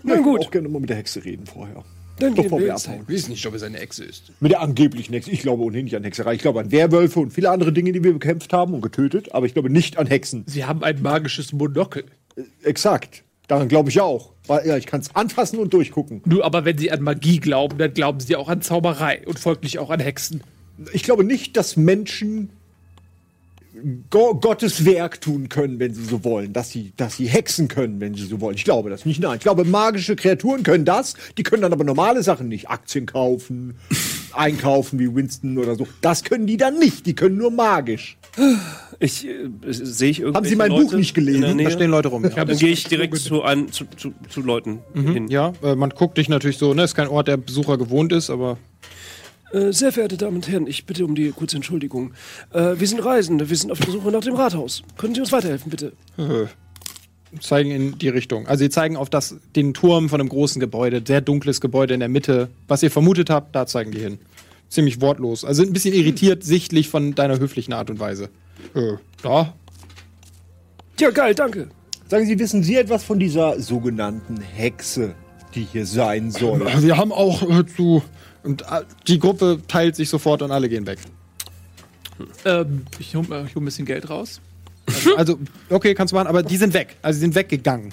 Na 0.03 0.17
gut. 0.17 0.41
Ich 0.41 0.47
auch 0.47 0.51
gerne 0.51 0.69
mal 0.69 0.81
mit 0.81 0.91
der 0.91 0.97
Hexe 0.97 1.25
reden 1.25 1.47
vorher. 1.47 1.85
Dann 2.19 2.35
gehen 2.35 2.45
Bevor 2.45 2.59
wir 2.59 2.67
wir 2.67 2.73
jetzt. 2.75 2.87
abhauen. 2.87 3.07
Ich 3.09 3.15
weiß 3.15 3.29
nicht, 3.29 3.47
ob 3.47 3.55
es 3.55 3.63
eine 3.63 3.81
Echse 3.81 4.05
ist. 4.05 4.31
Mit 4.41 4.53
der 4.53 4.61
angeblichen 4.61 5.15
Hexe. 5.15 5.31
Ich 5.31 5.41
glaube 5.41 5.63
ohnehin 5.63 5.85
nicht 5.85 5.97
an 5.97 6.05
Hexerei. 6.05 6.35
Ich 6.35 6.43
glaube 6.43 6.61
an 6.61 6.71
Werwölfe 6.71 7.19
und 7.21 7.33
viele 7.33 7.51
andere 7.51 7.73
Dinge, 7.73 7.93
die 7.93 8.05
wir 8.05 8.13
bekämpft 8.13 8.53
haben 8.53 8.75
und 8.75 8.83
getötet. 8.83 9.35
Aber 9.35 9.47
ich 9.47 9.55
glaube 9.55 9.71
nicht 9.71 9.99
an 9.99 10.07
Hexen. 10.07 10.45
Sie 10.47 10.65
haben 10.67 10.85
ein 10.85 11.01
magisches 11.01 11.53
Monokel. 11.53 12.05
Exakt. 12.63 13.25
Daran 13.51 13.67
glaube 13.67 13.91
ich 13.91 14.01
auch. 14.01 14.31
Weil 14.47 14.65
ja, 14.65 14.77
ich 14.77 14.87
kann 14.87 15.01
es 15.01 15.13
anfassen 15.17 15.59
und 15.59 15.75
durchgucken. 15.75 16.23
Nur 16.25 16.45
aber 16.45 16.65
wenn 16.65 16.79
Sie 16.79 16.93
an 16.93 17.03
Magie 17.03 17.41
glauben, 17.41 17.79
dann 17.79 17.93
glauben 17.93 18.21
Sie 18.21 18.37
auch 18.37 18.49
an 18.49 18.63
Zauberei 18.63 19.23
und 19.27 19.41
folglich 19.41 19.81
auch 19.81 19.91
an 19.91 19.99
Hexen. 19.99 20.45
Ich 20.93 21.03
glaube 21.03 21.25
nicht, 21.25 21.57
dass 21.57 21.77
Menschen 21.77 22.51
Go 24.09 24.37
Gottes 24.37 24.85
Werk 24.85 25.21
tun 25.21 25.49
können, 25.49 25.81
wenn 25.81 25.95
sie 25.95 26.05
so 26.05 26.23
wollen. 26.23 26.53
Dass 26.53 26.71
sie, 26.71 26.93
dass 26.97 27.17
sie 27.17 27.27
hexen 27.27 27.67
können, 27.67 28.01
wenn 28.01 28.15
sie 28.15 28.25
so 28.25 28.41
wollen. 28.41 28.55
Ich 28.55 28.63
glaube 28.63 28.89
das 28.89 29.05
nicht. 29.05 29.21
Nein, 29.21 29.37
ich 29.37 29.43
glaube, 29.43 29.65
magische 29.65 30.15
Kreaturen 30.15 30.63
können 30.63 30.85
das. 30.85 31.15
Die 31.37 31.43
können 31.43 31.63
dann 31.63 31.73
aber 31.73 31.83
normale 31.83 32.23
Sachen 32.23 32.49
nicht. 32.49 32.71
Aktien 32.71 33.07
kaufen, 33.07 33.75
einkaufen 34.33 35.01
wie 35.01 35.13
Winston 35.13 35.59
oder 35.59 35.75
so. 35.75 35.89
Das 36.03 36.23
können 36.23 36.47
die 36.47 36.57
dann 36.57 36.79
nicht. 36.79 37.05
Die 37.05 37.17
können 37.17 37.37
nur 37.37 37.51
magisch. 37.51 38.17
Ich 39.03 39.27
äh, 39.27 39.33
sehe 39.67 40.11
ich 40.11 40.21
irgendwelche 40.21 40.37
Haben 40.37 40.47
Sie 40.47 40.57
mein 40.57 40.71
Leute 40.71 40.85
Buch 40.85 40.93
nicht 40.93 41.15
gelesen? 41.15 41.59
Da 41.59 41.71
stehen 41.71 41.91
Leute 41.91 42.09
rum. 42.09 42.23
Ja, 42.25 42.45
Dann 42.45 42.57
gehe 42.57 42.69
ich 42.69 42.85
direkt 42.85 43.17
zu, 43.17 43.43
ein, 43.43 43.73
zu, 43.73 43.87
zu, 43.97 44.13
zu 44.29 44.43
Leuten 44.43 44.81
hin. 44.95 45.29
ja 45.29 45.53
äh, 45.63 45.75
man 45.75 45.91
guckt 45.91 46.19
dich 46.19 46.29
natürlich 46.29 46.59
so, 46.59 46.75
ne? 46.75 46.85
Ist 46.85 46.95
kein 46.95 47.09
Ort, 47.09 47.27
der 47.27 47.39
Besucher 47.39 47.79
gewohnt 47.79 48.13
ist, 48.13 48.29
aber 48.29 48.59
Äh, 49.53 49.73
sehr 49.73 49.91
verehrte 49.91 50.17
Damen 50.19 50.37
und 50.37 50.49
Herren, 50.49 50.67
ich 50.67 50.85
bitte 50.85 51.05
um 51.05 51.15
die 51.15 51.31
kurze 51.31 51.57
Entschuldigung. 51.57 52.13
Äh, 52.53 52.75
wir 52.79 52.87
sind 52.87 53.05
Reisende, 53.05 53.49
wir 53.49 53.57
sind 53.57 53.73
auf 53.73 53.81
der 53.81 53.91
Suche 53.91 54.13
nach 54.13 54.21
dem 54.21 54.35
Rathaus. 54.35 54.83
Können 54.99 55.15
Sie 55.15 55.21
uns 55.21 55.33
weiterhelfen, 55.33 55.71
bitte? 55.71 55.93
zeigen 57.41 57.71
in 57.71 57.99
die 57.99 58.09
Richtung. 58.09 58.47
Also 58.49 58.65
sie 58.65 58.71
zeigen 58.71 58.97
auf 58.97 59.09
das, 59.09 59.37
den 59.55 59.73
Turm 59.73 60.09
von 60.09 60.21
einem 60.21 60.29
großen 60.29 60.61
Gebäude, 60.61 61.01
sehr 61.07 61.21
dunkles 61.21 61.61
Gebäude 61.61 61.95
in 61.95 62.01
der 62.01 62.09
Mitte. 62.09 62.49
Was 62.67 62.83
ihr 62.83 62.91
vermutet 62.91 63.31
habt, 63.31 63.55
da 63.55 63.67
zeigen 63.67 63.93
die 63.93 64.01
hin. 64.01 64.19
Ziemlich 64.71 65.01
wortlos. 65.01 65.45
Also 65.45 65.63
ein 65.63 65.73
bisschen 65.73 65.93
irritiert, 65.95 66.43
sichtlich 66.45 66.89
von 66.89 67.15
deiner 67.15 67.39
höflichen 67.39 67.75
Art 67.75 67.91
und 67.91 67.99
Weise. 68.01 68.31
Äh, 68.75 68.93
ja, 69.25 69.53
Ja, 70.99 71.11
geil, 71.11 71.35
danke. 71.35 71.69
Sagen 72.09 72.27
Sie, 72.27 72.39
wissen 72.39 72.63
Sie 72.63 72.77
etwas 72.77 73.05
von 73.05 73.19
dieser 73.19 73.61
sogenannten 73.61 74.41
Hexe, 74.41 75.15
die 75.55 75.65
hier 75.71 75.87
sein 75.87 76.31
soll? 76.31 76.61
wir 76.83 76.97
haben 76.97 77.13
auch 77.13 77.43
äh, 77.43 77.67
zu. 77.67 78.03
Und 78.43 78.63
äh, 78.63 78.83
die 79.07 79.19
Gruppe 79.19 79.59
teilt 79.69 79.97
sich 79.97 80.09
sofort 80.09 80.41
und 80.43 80.51
alle 80.53 80.69
gehen 80.69 80.87
weg. 80.87 80.99
Ähm, 82.45 82.85
ich 82.99 83.15
hole 83.15 83.27
ich 83.47 83.55
hol 83.55 83.63
ein 83.63 83.65
bisschen 83.65 83.87
Geld 83.87 84.09
raus. 84.09 84.41
Also, 85.17 85.39
okay, 85.69 85.95
kannst 85.95 86.13
du 86.13 86.17
machen, 86.17 86.27
aber 86.27 86.43
die 86.43 86.57
sind 86.57 86.75
weg. 86.75 86.97
Also, 87.03 87.17
sie 87.17 87.21
sind 87.23 87.35
weggegangen. 87.35 87.93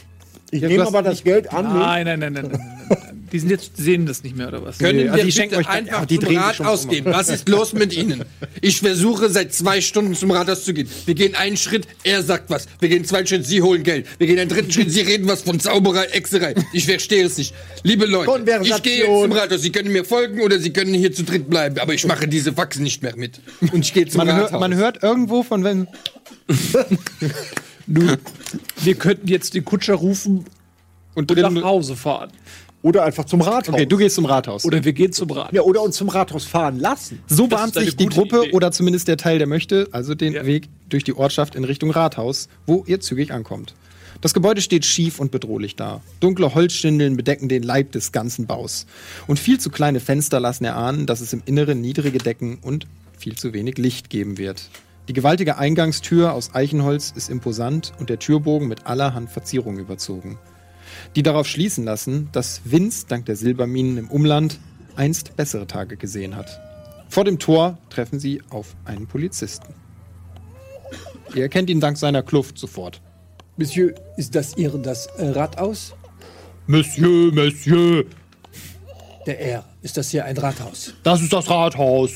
Ich 0.51 0.61
Ja, 0.61 0.67
nehme 0.69 0.87
aber 0.87 1.01
das 1.01 1.23
Geld 1.23 1.51
an. 1.51 1.65
mich. 1.65 1.73
Nein, 1.83 2.05
nein, 2.05 2.19
nein, 2.19 2.33
nein, 2.33 2.49
nein. 2.51 3.17
Die 3.33 3.39
sind 3.39 3.49
jetzt, 3.49 3.75
sehen 3.75 4.05
das 4.05 4.23
nicht 4.23 4.37
mehr, 4.37 4.47
oder 4.47 4.63
was? 4.63 4.77
Können 4.77 5.09
also 5.09 5.17
wir 5.17 5.25
die 5.25 5.31
schenken 5.33 5.57
bitte 5.57 5.69
euch- 5.69 5.75
einfach 5.75 5.99
ja, 5.99 6.05
die 6.05 6.19
zum 6.19 6.65
um. 6.67 6.89
gehen? 6.89 7.05
Was 7.07 7.27
ist 7.27 7.49
los 7.49 7.73
mit 7.73 7.93
Ihnen? 7.93 8.23
Ich 8.61 8.79
versuche 8.79 9.29
seit 9.29 9.53
zwei 9.53 9.81
Stunden 9.81 10.15
zum 10.15 10.31
Rathaus 10.31 10.63
zu 10.63 10.73
gehen. 10.73 10.87
Wir 11.05 11.13
gehen 11.13 11.35
einen 11.35 11.57
Schritt, 11.57 11.85
er 12.05 12.23
sagt 12.23 12.49
was. 12.49 12.67
Wir 12.79 12.87
gehen 12.87 13.03
zwei 13.03 13.25
Schritt, 13.25 13.45
Sie 13.45 13.61
holen 13.61 13.83
Geld. 13.83 14.05
Wir 14.17 14.27
gehen 14.27 14.39
einen 14.39 14.49
dritten 14.49 14.71
Schritt, 14.71 14.89
Sie 14.91 15.01
reden 15.01 15.27
was 15.27 15.41
von 15.41 15.59
Zauberei, 15.59 16.05
Exerei. 16.05 16.55
Ich 16.71 16.85
verstehe 16.85 17.25
es 17.25 17.37
nicht. 17.37 17.53
Liebe 17.83 18.05
Leute, 18.05 18.61
ich 18.63 18.81
gehe 18.81 18.99
jetzt 18.99 19.07
zum 19.07 19.31
Rathaus. 19.33 19.61
Sie 19.61 19.73
können 19.73 19.91
mir 19.91 20.05
folgen 20.05 20.39
oder 20.39 20.57
Sie 20.57 20.71
können 20.71 20.93
hier 20.93 21.11
zu 21.11 21.23
dritt 21.25 21.49
bleiben. 21.49 21.79
Aber 21.79 21.93
ich 21.93 22.05
mache 22.07 22.29
diese 22.29 22.53
Faxen 22.53 22.83
nicht 22.83 23.03
mehr 23.03 23.17
mit. 23.17 23.41
Und 23.73 23.83
ich 23.83 23.93
gehe 23.93 24.07
zum 24.07 24.19
Man, 24.19 24.29
Rathaus. 24.29 24.51
hört, 24.51 24.61
man 24.61 24.75
hört 24.75 25.03
irgendwo 25.03 25.43
von 25.43 25.65
wenn. 25.65 25.89
Wir 27.87 28.95
könnten 28.95 29.27
jetzt 29.27 29.53
den 29.53 29.65
Kutscher 29.65 29.95
rufen 29.95 30.45
Und 31.15 31.31
und 31.31 31.53
nach. 31.53 31.63
Hause 31.63 31.95
fahren. 31.95 32.31
Oder 32.83 33.03
einfach 33.03 33.25
zum 33.25 33.41
Rathaus. 33.41 33.73
Okay, 33.73 33.85
du 33.85 33.97
gehst 33.97 34.15
zum 34.15 34.25
Rathaus. 34.25 34.63
Oder 34.63 34.83
wir 34.83 34.93
gehen 34.93 35.11
zum 35.11 35.29
Rat. 35.31 35.51
ja, 35.51 35.61
oder 35.61 35.81
uns 35.81 35.97
zum 35.97 36.09
Rathaus 36.09 36.45
fahren 36.45 36.79
lassen. 36.79 37.19
So 37.27 37.49
eine 37.49 37.71
sich 37.71 37.95
die 37.95 38.05
Gruppe 38.05 38.43
Idee. 38.43 38.51
oder 38.53 38.71
zumindest 38.71 39.07
der 39.07 39.17
Teil, 39.17 39.39
der 39.39 39.47
möchte, 39.47 39.87
also 39.91 40.13
den 40.13 40.33
Ja. 40.33 40.45
Weg 40.45 40.69
durch 40.87 41.03
die 41.03 41.13
Ortschaft 41.15 41.55
in 41.55 41.63
Richtung 41.63 41.89
Rathaus, 41.91 42.47
wo 42.67 42.83
ihr 42.87 42.99
zügig 42.99 43.31
ankommt. 43.33 43.73
Das 44.21 44.33
Gebäude 44.33 44.61
steht 44.61 44.85
schief 44.85 45.19
und 45.19 45.31
bedrohlich 45.31 45.75
da. 45.75 46.01
Dunkle 46.19 46.53
Holzschindeln 46.55 47.17
bedecken 47.17 47.49
den 47.49 47.63
Leib 47.63 47.91
des 47.91 48.11
ganzen 48.11 48.45
Baus. 48.47 48.85
Und 49.27 49.37
viel 49.39 49.59
zu 49.59 49.69
kleine 49.69 49.99
Fenster 49.99 50.39
lassen 50.39 50.63
erahnen, 50.65 51.05
dass 51.07 51.19
es 51.21 51.33
im 51.33 51.41
Inneren 51.45 51.81
niedrige 51.81 52.19
Decken 52.19 52.57
und 52.61 52.87
viel 53.17 53.35
zu 53.35 53.53
wenig 53.53 53.77
Licht 53.77 54.09
geben 54.09 54.37
wird. 54.37 54.69
Die 55.07 55.13
gewaltige 55.13 55.57
Eingangstür 55.57 56.33
aus 56.33 56.53
Eichenholz 56.53 57.13
ist 57.15 57.29
imposant 57.29 57.93
und 57.99 58.09
der 58.09 58.19
Türbogen 58.19 58.67
mit 58.67 58.85
allerhand 58.85 59.29
Verzierungen 59.29 59.79
überzogen 59.79 60.37
die 61.15 61.23
darauf 61.23 61.47
schließen 61.47 61.83
lassen, 61.83 62.29
dass 62.31 62.61
Vince 62.65 63.05
dank 63.07 63.25
der 63.25 63.35
Silberminen 63.35 63.97
im 63.97 64.09
Umland 64.09 64.59
einst 64.95 65.35
bessere 65.35 65.67
Tage 65.67 65.97
gesehen 65.97 66.35
hat. 66.35 66.59
Vor 67.09 67.23
dem 67.23 67.39
Tor 67.39 67.77
treffen 67.89 68.19
sie 68.19 68.41
auf 68.49 68.75
einen 68.85 69.07
Polizisten. 69.07 69.73
Ihr 71.35 71.43
erkennt 71.43 71.69
ihn 71.69 71.79
dank 71.79 71.97
seiner 71.97 72.23
Kluft 72.23 72.57
sofort. 72.57 73.01
Monsieur, 73.57 73.93
ist 74.17 74.35
das 74.35 74.55
Ihr 74.57 74.69
das 74.69 75.07
äh, 75.17 75.29
Rathaus? 75.29 75.93
Monsieur, 76.67 77.33
Monsieur, 77.33 78.05
Der 79.25 79.39
R. 79.39 79.65
Ist 79.81 79.97
das 79.97 80.09
hier 80.09 80.25
ein 80.25 80.37
Rathaus? 80.37 80.93
das 81.03 81.21
ist 81.21 81.33
das 81.33 81.49
Rathaus. 81.49 82.11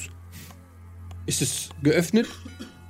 Ist 1.25 1.41
es 1.41 1.69
geöffnet? 1.83 2.27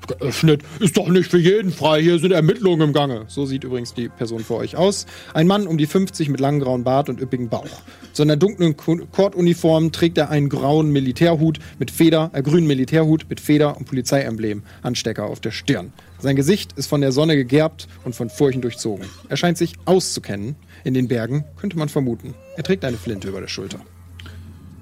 Geöffnet 0.08 0.62
ist 0.80 0.98
doch 0.98 1.08
nicht 1.08 1.30
für 1.30 1.38
jeden 1.38 1.72
frei. 1.72 2.02
Hier 2.02 2.18
sind 2.20 2.32
Ermittlungen 2.32 2.82
im 2.90 2.94
Gange. 2.94 3.26
So 3.28 3.46
sieht 3.46 3.64
übrigens 3.64 3.94
die 3.94 4.10
Person 4.10 4.40
vor 4.44 4.58
euch 4.58 4.76
aus. 4.76 5.06
Ein 5.34 5.48
Mann 5.48 5.68
um 5.68 5.78
die 5.78 5.86
50 5.86 6.30
mit 6.30 6.40
langem 6.40 6.60
grauen 6.62 6.84
Bart 6.84 7.08
und 7.10 7.22
üppigem 7.22 7.50
Bauch. 7.50 7.68
Zu 8.14 8.24
einer 8.24 8.36
dunklen 8.36 8.76
Ko- 8.76 9.06
Korduniform 9.12 9.92
trägt 9.92 10.18
er 10.18 10.30
einen 10.30 10.50
grauen 10.50 10.92
Militärhut 10.92 11.60
mit 11.80 11.92
Feder, 11.92 12.32
äh, 12.34 12.42
grünen 12.42 12.68
Militärhut 12.68 13.26
mit 13.30 13.40
Feder 13.40 13.78
und 13.78 13.86
Polizeiemblem, 13.86 14.64
Anstecker 14.82 15.26
auf 15.26 15.40
der 15.40 15.52
Stirn. 15.52 15.94
Sein 16.20 16.36
Gesicht 16.36 16.74
ist 16.74 16.88
von 16.88 17.02
der 17.02 17.12
Sonne 17.12 17.36
gegerbt 17.36 17.88
und 18.04 18.16
von 18.16 18.30
Furchen 18.30 18.62
durchzogen. 18.62 19.06
Er 19.30 19.38
scheint 19.38 19.58
sich 19.58 19.74
auszukennen. 19.86 20.56
In 20.84 20.94
den 20.94 21.08
Bergen 21.08 21.46
könnte 21.60 21.78
man 21.78 21.90
vermuten. 21.90 22.34
Er 22.58 22.64
trägt 22.64 22.84
eine 22.86 22.98
Flinte 22.98 23.28
über 23.30 23.40
der 23.40 23.48
Schulter. 23.48 23.80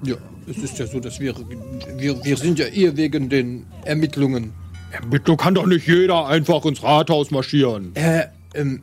Ja, 0.02 0.16
es 0.48 0.56
ist 0.58 0.78
ja 0.78 0.86
so, 0.86 0.98
dass 0.98 1.20
wir, 1.20 1.34
wir, 1.98 2.24
wir 2.24 2.36
sind 2.38 2.58
ja 2.58 2.66
eher 2.66 2.96
wegen 2.96 3.28
den 3.28 3.66
Ermittlungen. 3.84 4.54
Ermittlung 4.92 5.36
kann 5.36 5.54
doch 5.54 5.66
nicht 5.66 5.86
jeder 5.86 6.26
einfach 6.26 6.64
ins 6.64 6.82
Rathaus 6.82 7.30
marschieren. 7.30 7.92
Herr, 7.94 8.32
ähm, 8.54 8.82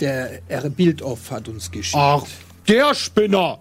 der 0.00 0.40
Herr 0.48 0.68
Bildorf 0.70 1.30
hat 1.30 1.48
uns 1.48 1.70
geschickt. 1.70 1.96
Ach, 1.96 2.24
der 2.68 2.94
Spinner. 2.94 3.58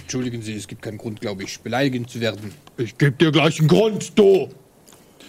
Entschuldigen 0.00 0.40
Sie, 0.40 0.54
es 0.54 0.66
gibt 0.66 0.80
keinen 0.82 0.98
Grund, 0.98 1.20
glaube 1.20 1.42
ich, 1.42 1.60
beleidigend 1.60 2.08
zu 2.08 2.20
werden. 2.20 2.52
Ich 2.78 2.96
geb 2.96 3.18
dir 3.18 3.30
gleich 3.30 3.58
einen 3.58 3.68
Grund, 3.68 4.18
du. 4.18 4.48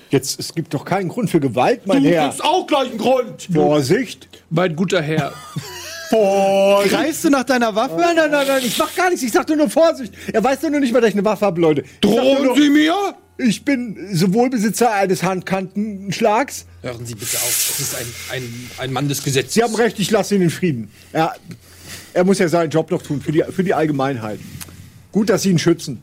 Jetzt, 0.10 0.40
es 0.40 0.56
gibt 0.56 0.74
doch 0.74 0.86
keinen 0.86 1.10
Grund 1.10 1.30
für 1.30 1.40
Gewalt, 1.40 1.86
mein 1.86 2.04
Du 2.04 2.10
Herr. 2.10 2.30
kriegst 2.30 2.44
auch 2.44 2.66
gleich 2.66 2.90
einen 2.90 2.98
Grund. 2.98 3.48
Vorsicht. 3.54 4.28
Mein 4.50 4.76
guter 4.76 5.02
Herr. 5.02 5.34
Greifst 6.10 7.24
du 7.26 7.30
nach 7.30 7.44
deiner 7.44 7.76
Waffe? 7.76 7.96
Nein, 7.98 8.16
nein, 8.16 8.32
nein, 8.32 8.48
nein, 8.48 8.62
ich 8.66 8.76
mach 8.78 8.94
gar 8.96 9.10
nichts. 9.10 9.24
Ich 9.24 9.32
sagte 9.32 9.56
nur 9.56 9.70
Vorsicht. 9.70 10.12
Er 10.34 10.44
weiß 10.44 10.62
doch 10.62 10.70
nur 10.70 10.80
nicht 10.80 10.92
mal, 10.92 11.02
dass 11.02 11.10
ich 11.10 11.16
eine 11.16 11.26
Waffe 11.26 11.46
habe, 11.46 11.62
Leute. 11.62 11.82
Ich 11.82 12.00
Drohen 12.00 12.44
nur, 12.44 12.56
Sie 12.56 12.70
mir? 12.70 12.96
Ich 13.42 13.64
bin 13.64 13.96
sowohl 14.12 14.50
Besitzer 14.50 14.92
eines 14.92 15.24
Handkantenschlags. 15.24 16.66
Hören 16.82 17.06
Sie 17.06 17.16
bitte 17.16 17.38
auf, 17.38 17.68
das 17.70 17.80
ist 17.80 17.96
ein, 17.96 18.06
ein, 18.32 18.70
ein 18.80 18.92
Mann 18.92 19.08
des 19.08 19.24
Gesetzes. 19.24 19.54
Sie 19.54 19.64
haben 19.64 19.74
recht, 19.76 19.98
ich 19.98 20.12
lasse 20.12 20.36
ihn 20.36 20.42
in 20.42 20.50
Frieden. 20.50 20.92
Er, 21.14 21.36
er 22.14 22.26
muss 22.26 22.40
ja 22.40 22.50
seinen 22.50 22.70
Job 22.70 22.92
noch 22.92 23.02
tun 23.02 23.22
für 23.22 23.32
die, 23.32 23.44
für 23.50 23.64
die 23.64 23.74
Allgemeinheit. 23.74 24.42
Gut, 25.14 25.30
dass 25.30 25.44
Sie 25.44 25.52
ihn 25.52 25.58
schützen. 25.58 26.02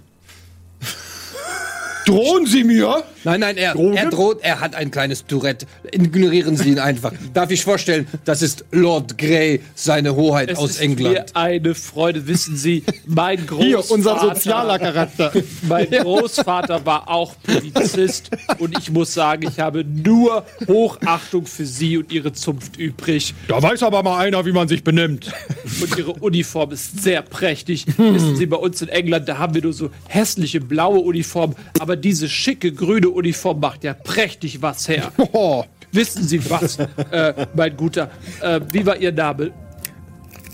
Drohen 2.07 2.47
Sie 2.47 2.63
mir? 2.63 3.03
Nein, 3.25 3.41
nein, 3.41 3.57
er, 3.57 3.75
er 3.75 4.11
droht, 4.11 4.39
er 4.43 4.61
hat 4.61 4.77
ein 4.77 4.93
kleines 4.93 5.27
Tourette. 5.27 5.67
Ignorieren 5.91 6.57
Sie 6.57 6.69
ihn 6.71 6.79
einfach. 6.79 7.13
Darf 7.35 7.51
ich 7.51 7.65
vorstellen, 7.65 8.07
das 8.25 8.43
ist 8.43 8.65
Lord 8.71 9.19
Grey, 9.19 9.61
seine 9.75 10.15
Hoheit 10.15 10.51
Es 10.53 10.59
aus 10.59 10.71
ist 10.71 10.81
England. 10.83 11.15
mir 11.15 11.27
eine 11.35 11.75
Freude, 11.75 12.29
wissen 12.29 12.57
Sie, 12.57 12.85
mein 13.07 13.45
Großvater. 13.45 13.65
Hier, 13.67 13.91
unser 13.91 14.21
sozialer 14.21 14.79
Charakter. 14.79 15.33
Mein 15.69 15.91
Großvater 15.91 16.87
war 16.87 17.11
auch 17.11 17.35
Polizist 17.43 18.31
und 18.59 18.79
ich 18.79 18.93
muss 18.93 19.13
sagen, 19.13 19.49
ich 19.49 19.59
habe 19.59 19.83
nur 19.85 20.45
Hochachtung 20.69 21.47
für 21.47 21.67
Sie 21.67 21.99
und 21.99 22.13
Ihre 22.13 22.33
Zunft 22.33 22.77
übrig. 22.77 23.35
Da 23.49 23.61
weiß 23.61 23.83
aber 23.83 24.05
mal 24.05 24.19
einer, 24.19 24.47
wie 24.47 24.53
man 24.53 24.69
sich 24.69 24.85
benimmt. 24.85 25.33
Und 25.81 25.99
Ihre 25.99 26.13
Uniform 26.13 26.71
ist 26.71 27.03
sehr 27.03 27.23
prächtig. 27.23 27.87
Wissen 27.97 28.37
Sie, 28.37 28.47
bei 28.47 28.57
uns 28.59 28.81
in 28.81 28.89
England, 28.89 29.29
da 29.29 29.39
haben 29.39 29.55
wir 29.55 29.63
nur 29.63 29.73
so 29.73 29.91
hässliche 30.07 30.61
blaue 30.61 31.01
Uniformen, 31.01 31.57
aber 31.81 31.96
diese 31.97 32.29
schicke 32.29 32.73
grüne 32.73 33.09
Uniform 33.09 33.61
macht 33.61 33.85
ja 33.85 33.95
prächtig 33.95 34.63
was 34.63 34.89
her. 34.89 35.13
Oh, 35.33 35.65
Wissen 35.93 36.25
Sie 36.25 36.51
was, 36.51 36.79
äh, 37.11 37.47
mein 37.55 37.77
Guter? 37.77 38.11
Äh, 38.41 38.61
wie 38.73 38.85
war 38.85 38.97
Ihr 38.99 39.13
Name? 39.13 39.53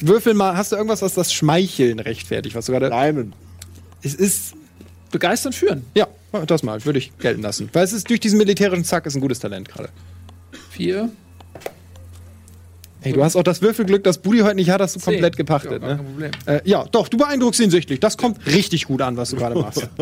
Würfel 0.00 0.34
mal, 0.34 0.56
hast 0.56 0.72
du 0.72 0.76
irgendwas, 0.76 1.02
was 1.02 1.14
das 1.14 1.32
Schmeicheln 1.32 1.98
rechtfertigt, 1.98 2.54
was 2.54 2.66
du 2.66 2.72
gerade. 2.72 2.88
Leimen. 2.88 3.32
Es 4.02 4.14
ist. 4.14 4.54
Begeistern 5.10 5.52
führen. 5.52 5.84
Ja, 5.94 6.06
das 6.46 6.62
mal, 6.62 6.84
würde 6.84 6.98
ich 6.98 7.16
gelten 7.18 7.42
lassen. 7.42 7.68
Weil 7.72 7.84
es 7.84 7.92
ist 7.92 8.08
durch 8.08 8.20
diesen 8.20 8.38
militärischen 8.38 8.84
Zack 8.84 9.04
ist 9.06 9.14
ein 9.14 9.20
gutes 9.20 9.40
Talent 9.40 9.68
gerade. 9.68 9.90
Vier. 10.70 11.10
Hey, 13.00 13.12
du 13.12 13.22
hast 13.24 13.34
auch 13.36 13.42
das 13.42 13.60
Würfelglück, 13.62 14.04
das 14.04 14.18
Budi 14.18 14.38
heute 14.40 14.54
nicht 14.54 14.70
hat, 14.70 14.80
hast 14.80 14.94
du 14.96 15.00
Zehn. 15.00 15.14
komplett 15.14 15.34
Ja, 15.34 15.36
gepachtet. 15.36 15.82
gar 15.82 15.96
ne? 15.96 16.30
Äh, 16.46 16.60
ja, 16.64 16.84
doch, 16.84 17.08
du 17.08 17.16
beeindruckst 17.16 17.60
ihn 17.60 17.70
sichtlich. 17.70 17.98
Das 18.00 18.16
kommt 18.16 18.46
richtig 18.46 18.86
gut 18.86 19.02
an, 19.02 19.16
was 19.16 19.30
du 19.30 19.36
gerade 19.36 19.56
machst. 19.56 19.88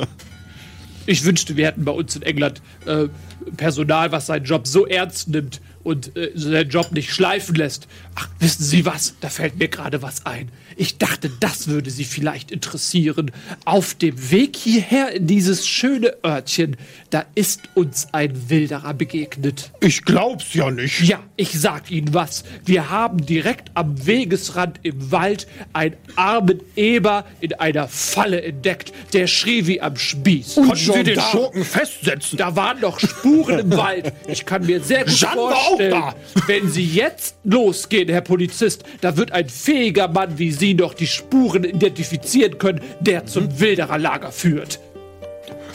Ich 1.10 1.24
wünschte, 1.24 1.56
wir 1.56 1.66
hätten 1.66 1.84
bei 1.84 1.90
uns 1.90 2.14
in 2.14 2.22
England 2.22 2.62
äh, 2.86 3.08
Personal, 3.56 4.12
was 4.12 4.26
seinen 4.26 4.44
Job 4.44 4.68
so 4.68 4.86
ernst 4.86 5.26
nimmt 5.26 5.60
und 5.82 6.16
äh, 6.16 6.30
seinen 6.34 6.68
Job 6.68 6.92
nicht 6.92 7.12
schleifen 7.12 7.54
lässt. 7.54 7.86
Ach, 8.14 8.28
wissen 8.38 8.64
Sie 8.64 8.84
was? 8.84 9.14
Da 9.20 9.28
fällt 9.28 9.58
mir 9.58 9.68
gerade 9.68 10.02
was 10.02 10.26
ein. 10.26 10.50
Ich 10.76 10.98
dachte, 10.98 11.30
das 11.40 11.68
würde 11.68 11.90
Sie 11.90 12.04
vielleicht 12.04 12.50
interessieren. 12.50 13.32
Auf 13.64 13.94
dem 13.94 14.30
Weg 14.30 14.56
hierher 14.56 15.12
in 15.12 15.26
dieses 15.26 15.66
schöne 15.66 16.14
Örtchen, 16.24 16.76
da 17.10 17.24
ist 17.34 17.62
uns 17.74 18.08
ein 18.12 18.48
Wilderer 18.48 18.94
begegnet. 18.94 19.70
ich 19.80 20.04
glaub's 20.04 20.54
ja 20.54 20.70
nicht. 20.70 21.00
Ja, 21.02 21.20
ich 21.36 21.58
sag 21.58 21.90
Ihnen 21.90 22.14
was. 22.14 22.44
Wir 22.64 22.90
haben 22.90 23.24
direkt 23.26 23.70
am 23.74 24.06
Wegesrand 24.06 24.80
im 24.82 25.10
Wald 25.10 25.46
einen 25.72 25.96
armen 26.16 26.60
Eber 26.76 27.24
in 27.40 27.54
einer 27.54 27.88
Falle 27.88 28.42
entdeckt. 28.42 28.92
Der 29.12 29.26
schrie 29.26 29.66
wie 29.66 29.80
am 29.80 29.96
Spieß. 29.96 30.54
Konnten 30.54 30.76
Sie 30.76 30.92
den 30.92 31.04
Gendarm. 31.04 31.30
Schurken 31.30 31.64
festsetzen? 31.64 32.38
Da 32.38 32.56
waren 32.56 32.80
noch 32.80 33.00
Spuren 33.00 33.58
im 33.58 33.76
Wald. 33.76 34.12
Ich 34.28 34.46
kann 34.46 34.64
mir 34.64 34.80
sehr 34.82 35.04
gut 35.04 35.14
Jeanne 35.14 35.40
war 35.70 36.08
auch 36.08 36.12
vorstellen, 36.12 36.14
da. 36.34 36.46
wenn 36.46 36.68
Sie 36.68 36.84
jetzt 36.84 37.36
losgehen, 37.44 38.08
Herr 38.08 38.20
Polizist, 38.20 38.84
da 39.00 39.16
wird 39.16 39.32
ein 39.32 39.48
fähiger 39.48 40.08
Mann 40.08 40.38
wie 40.38 40.52
Sie 40.52 40.74
doch 40.74 40.94
die 40.94 41.06
Spuren 41.06 41.64
identifizieren 41.64 42.58
können, 42.58 42.80
der 43.00 43.26
zum 43.26 43.60
Wildererlager 43.60 44.32
führt. 44.32 44.80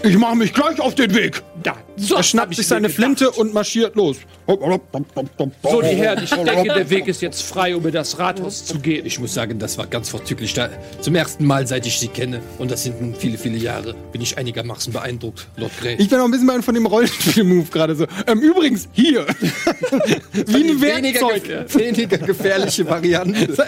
Ich 0.03 0.17
mache 0.17 0.35
mich 0.35 0.53
gleich 0.53 0.79
auf 0.79 0.95
den 0.95 1.13
Weg. 1.15 1.41
Da, 1.63 1.75
so 1.97 2.15
Er 2.15 2.23
schnappt 2.23 2.51
ich 2.51 2.57
sich 2.57 2.67
seine. 2.67 2.89
Flinte 2.89 3.31
und 3.31 3.53
marschiert 3.53 3.95
los. 3.95 4.17
So, 4.47 5.81
die 5.81 5.87
Herren, 5.87 6.23
ich 6.23 6.29
denke, 6.29 6.73
der 6.73 6.89
Weg 6.89 7.07
ist 7.07 7.21
jetzt 7.21 7.41
frei, 7.41 7.75
um 7.75 7.85
in 7.85 7.91
das 7.91 8.19
Rathaus 8.19 8.65
zu 8.65 8.79
gehen. 8.79 9.05
Ich 9.05 9.19
muss 9.19 9.33
sagen, 9.33 9.57
das 9.59 9.77
war 9.77 9.87
ganz 9.87 10.09
vorzüglich. 10.09 10.53
Da, 10.53 10.69
zum 11.01 11.15
ersten 11.15 11.45
Mal, 11.45 11.65
seit 11.67 11.85
ich 11.85 11.99
sie 11.99 12.07
kenne, 12.07 12.41
und 12.59 12.69
das 12.69 12.83
sind 12.83 13.01
nun 13.01 13.15
viele, 13.15 13.37
viele 13.37 13.57
Jahre, 13.57 13.95
bin 14.11 14.21
ich 14.21 14.37
einigermaßen 14.37 14.93
beeindruckt, 14.93 15.47
Lord 15.57 15.71
Grey. 15.79 15.95
Ich 15.97 16.09
bin 16.09 16.19
auch 16.19 16.25
ein 16.25 16.31
bisschen 16.31 16.47
bei 16.47 16.61
von 16.61 16.75
dem 16.75 16.85
Rollenspiel-Move 16.85 17.67
gerade 17.71 17.95
so. 17.95 18.05
Ähm, 18.27 18.39
übrigens, 18.39 18.87
hier. 18.93 19.25
wie 20.31 20.69
ein 20.69 20.81
weniger, 20.81 21.21
Werkzeug. 21.21 21.43
gef 21.43 21.75
weniger 21.75 22.17
gefährliche 22.17 22.87
Variante. 22.87 23.67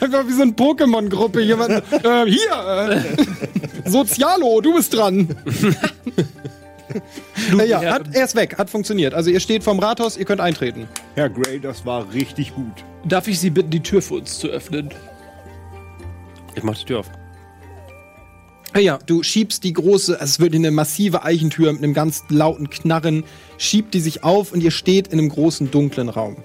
Einfach 0.00 0.26
wie 0.26 0.32
so 0.32 0.42
eine 0.42 0.52
Pokémon-Gruppe. 0.52 1.40
Jemand, 1.40 1.82
äh, 1.92 2.26
hier, 2.26 3.02
äh, 3.84 3.88
Sozialo, 3.88 4.60
du 4.60 4.74
bist 4.74 4.94
dran. 4.94 5.28
ja, 7.66 7.80
hat, 7.92 8.14
er 8.14 8.24
ist 8.24 8.34
weg, 8.34 8.58
hat 8.58 8.70
funktioniert. 8.70 9.14
Also 9.14 9.30
ihr 9.30 9.40
steht 9.40 9.64
vorm 9.64 9.78
Rathaus, 9.78 10.16
ihr 10.16 10.24
könnt 10.24 10.40
eintreten. 10.40 10.88
Herr 11.14 11.28
Gray, 11.28 11.60
das 11.60 11.84
war 11.86 12.12
richtig 12.12 12.54
gut. 12.54 12.84
Darf 13.04 13.28
ich 13.28 13.38
Sie 13.38 13.50
bitten, 13.50 13.70
die 13.70 13.82
Tür 13.82 14.02
für 14.02 14.14
uns 14.14 14.38
zu 14.38 14.48
öffnen? 14.48 14.90
Ich 16.54 16.62
mach 16.62 16.76
die 16.76 16.84
Tür 16.84 17.00
auf. 17.00 17.10
Ah 18.72 18.78
Ja, 18.78 18.98
du 19.06 19.22
schiebst 19.22 19.64
die 19.64 19.72
große, 19.72 20.18
es 20.20 20.38
wird 20.38 20.54
eine 20.54 20.70
massive 20.70 21.22
Eichentür 21.22 21.72
mit 21.72 21.82
einem 21.82 21.94
ganz 21.94 22.24
lauten 22.28 22.68
Knarren, 22.68 23.24
schiebt 23.58 23.94
die 23.94 24.00
sich 24.00 24.22
auf 24.22 24.52
und 24.52 24.62
ihr 24.62 24.70
steht 24.70 25.08
in 25.08 25.18
einem 25.18 25.28
großen 25.28 25.70
dunklen 25.70 26.08
Raum. 26.08 26.36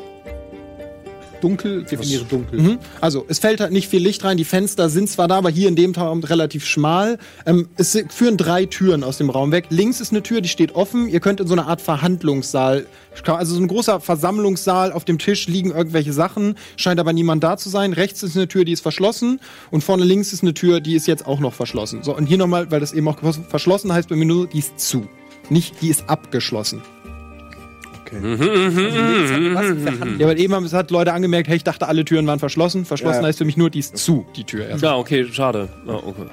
Dunkel, 1.41 1.83
definiere 1.83 2.23
dunkel. 2.25 2.59
Mhm. 2.59 2.77
Also, 3.01 3.25
es 3.27 3.39
fällt 3.39 3.59
halt 3.59 3.71
nicht 3.71 3.87
viel 3.87 4.01
Licht 4.01 4.23
rein. 4.23 4.37
Die 4.37 4.45
Fenster 4.45 4.89
sind 4.89 5.09
zwar 5.09 5.27
da, 5.27 5.37
aber 5.37 5.49
hier 5.49 5.67
in 5.67 5.75
dem 5.75 5.91
Raum 5.91 6.23
relativ 6.23 6.65
schmal. 6.65 7.17
Ähm, 7.45 7.67
es 7.77 7.97
führen 8.09 8.37
drei 8.37 8.65
Türen 8.65 9.03
aus 9.03 9.17
dem 9.17 9.29
Raum 9.29 9.51
weg. 9.51 9.65
Links 9.69 9.99
ist 9.99 10.11
eine 10.11 10.23
Tür, 10.23 10.41
die 10.41 10.49
steht 10.49 10.75
offen. 10.75 11.09
Ihr 11.09 11.19
könnt 11.19 11.39
in 11.39 11.47
so 11.47 11.53
eine 11.53 11.65
Art 11.65 11.81
Verhandlungssaal, 11.81 12.85
also 13.25 13.55
so 13.55 13.61
ein 13.61 13.67
großer 13.67 13.99
Versammlungssaal. 13.99 14.93
Auf 14.93 15.05
dem 15.05 15.17
Tisch 15.17 15.47
liegen 15.47 15.71
irgendwelche 15.71 16.13
Sachen, 16.13 16.55
scheint 16.77 16.99
aber 16.99 17.13
niemand 17.13 17.43
da 17.43 17.57
zu 17.57 17.69
sein. 17.69 17.93
Rechts 17.93 18.23
ist 18.23 18.37
eine 18.37 18.47
Tür, 18.47 18.65
die 18.65 18.71
ist 18.71 18.81
verschlossen. 18.81 19.39
Und 19.71 19.83
vorne 19.83 20.03
links 20.03 20.33
ist 20.33 20.43
eine 20.43 20.53
Tür, 20.53 20.79
die 20.79 20.95
ist 20.95 21.07
jetzt 21.07 21.25
auch 21.25 21.39
noch 21.39 21.53
verschlossen. 21.53 22.03
So, 22.03 22.15
und 22.15 22.27
hier 22.27 22.37
nochmal, 22.37 22.71
weil 22.71 22.79
das 22.79 22.93
eben 22.93 23.07
auch 23.07 23.17
verschlossen 23.49 23.91
heißt 23.91 24.09
bei 24.09 24.15
mir 24.15 24.25
nur, 24.25 24.47
die 24.47 24.59
ist 24.59 24.79
zu. 24.79 25.07
Nicht, 25.49 25.81
die 25.81 25.89
ist 25.89 26.07
abgeschlossen. 26.07 26.81
Ja, 28.11 28.19
weil 30.27 30.39
eben 30.39 30.53
haben- 30.53 30.65
es 30.65 30.73
hat 30.73 30.91
Leute 30.91 31.13
angemerkt, 31.13 31.47
hey, 31.47 31.55
ich 31.55 31.63
dachte, 31.63 31.87
alle 31.87 32.03
Türen 32.05 32.27
waren 32.27 32.39
verschlossen. 32.39 32.85
Verschlossen 32.85 33.21
Ja. 33.21 33.27
heißt 33.27 33.37
für 33.37 33.45
mich 33.45 33.55
nur, 33.57 33.69
die 33.69 33.79
ist 33.79 33.97
zu, 33.97 34.25
die 34.35 34.43
Tür 34.43 34.67
erst. 34.67 34.83
Ja, 34.83 34.97
okay, 34.97 35.25
schade. 35.31 35.69
Ja, 35.87 35.93
okay. 35.93 36.25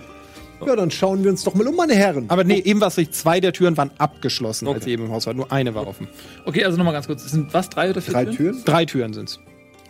Ja, 0.66 0.74
dann 0.74 0.90
schauen 0.90 1.22
wir 1.22 1.30
uns 1.30 1.44
doch 1.44 1.54
mal 1.54 1.66
um, 1.68 1.76
meine 1.76 1.94
Herren. 1.94 2.24
Aber 2.28 2.42
nee, 2.42 2.58
eben 2.58 2.80
war 2.80 2.88
es 2.88 2.96
nicht. 2.96 3.14
Zwei 3.14 3.38
der 3.38 3.52
Türen 3.52 3.76
waren 3.76 3.92
abgeschlossen, 3.98 4.66
als 4.66 4.78
Okay. 4.78 4.88
ihr 4.90 4.94
eben 4.94 5.04
im 5.06 5.12
Haus 5.12 5.24
war. 5.26 5.34
Nur 5.34 5.52
eine 5.52 5.72
war 5.76 5.86
offen. 5.86 6.08
Okay, 6.46 6.64
also 6.64 6.76
nochmal 6.76 6.94
ganz 6.94 7.06
kurz. 7.06 7.24
Es 7.24 7.30
sind 7.30 7.54
was, 7.54 7.70
drei 7.70 7.90
oder 7.90 8.02
vier 8.02 8.12
Drei 8.12 8.24
Türen? 8.24 8.36
Türen? 8.36 8.62
Drei 8.64 8.84
Türen 8.84 9.12
sind's. 9.12 9.38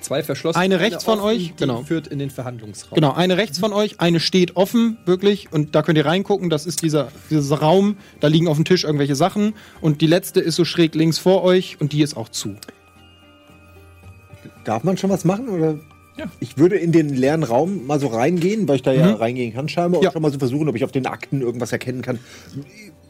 Zwei 0.01 0.23
verschlossen. 0.23 0.59
Eine 0.59 0.79
rechts 0.81 1.05
von 1.05 1.19
offen, 1.19 1.27
euch, 1.27 1.39
die 1.49 1.57
genau. 1.57 1.83
führt 1.83 2.07
in 2.07 2.19
den 2.19 2.31
Verhandlungsraum. 2.31 2.95
Genau, 2.95 3.13
eine 3.13 3.37
rechts 3.37 3.59
von 3.59 3.73
euch, 3.73 4.01
eine 4.01 4.21
steht 4.21 4.57
offen, 4.57 4.97
wirklich. 5.07 5.53
Und 5.53 5.75
da 5.75 5.83
könnt 5.83 5.99
ihr 5.99 6.07
reingucken. 6.07 6.51
Das 6.51 6.67
ist 6.67 6.83
dieser, 6.83 7.09
dieser 7.31 7.59
Raum. 7.59 7.97
Da 8.21 8.29
liegen 8.29 8.47
auf 8.47 8.57
dem 8.57 8.65
Tisch 8.65 8.85
irgendwelche 8.85 9.17
Sachen. 9.17 9.55
Und 9.81 10.01
die 10.01 10.07
letzte 10.07 10.41
ist 10.41 10.55
so 10.55 10.65
schräg 10.65 10.95
links 10.95 11.19
vor 11.19 11.43
euch 11.43 11.81
und 11.81 11.93
die 11.93 12.03
ist 12.03 12.17
auch 12.17 12.29
zu. 12.29 12.55
Darf 14.65 14.85
man 14.85 14.97
schon 14.97 15.11
was 15.11 15.25
machen? 15.25 15.49
Oder? 15.49 15.79
Ich 16.41 16.59
würde 16.59 16.77
in 16.77 16.93
den 16.93 17.09
leeren 17.11 17.43
Raum 17.43 17.87
mal 17.87 18.01
so 18.01 18.09
reingehen, 18.09 18.69
weil 18.69 18.77
ich 18.77 18.83
da 18.83 18.93
ja 18.93 19.15
reingehen 19.15 19.53
kann 19.55 19.69
scheinbar, 19.69 20.03
Ja. 20.03 20.09
und 20.09 20.13
schon 20.15 20.23
mal 20.23 20.33
so 20.33 20.39
versuchen, 20.39 20.69
ob 20.69 20.77
ich 20.77 20.85
auf 20.85 20.93
den 20.93 21.07
Akten 21.07 21.41
irgendwas 21.41 21.73
erkennen 21.73 22.03
kann. 22.03 22.19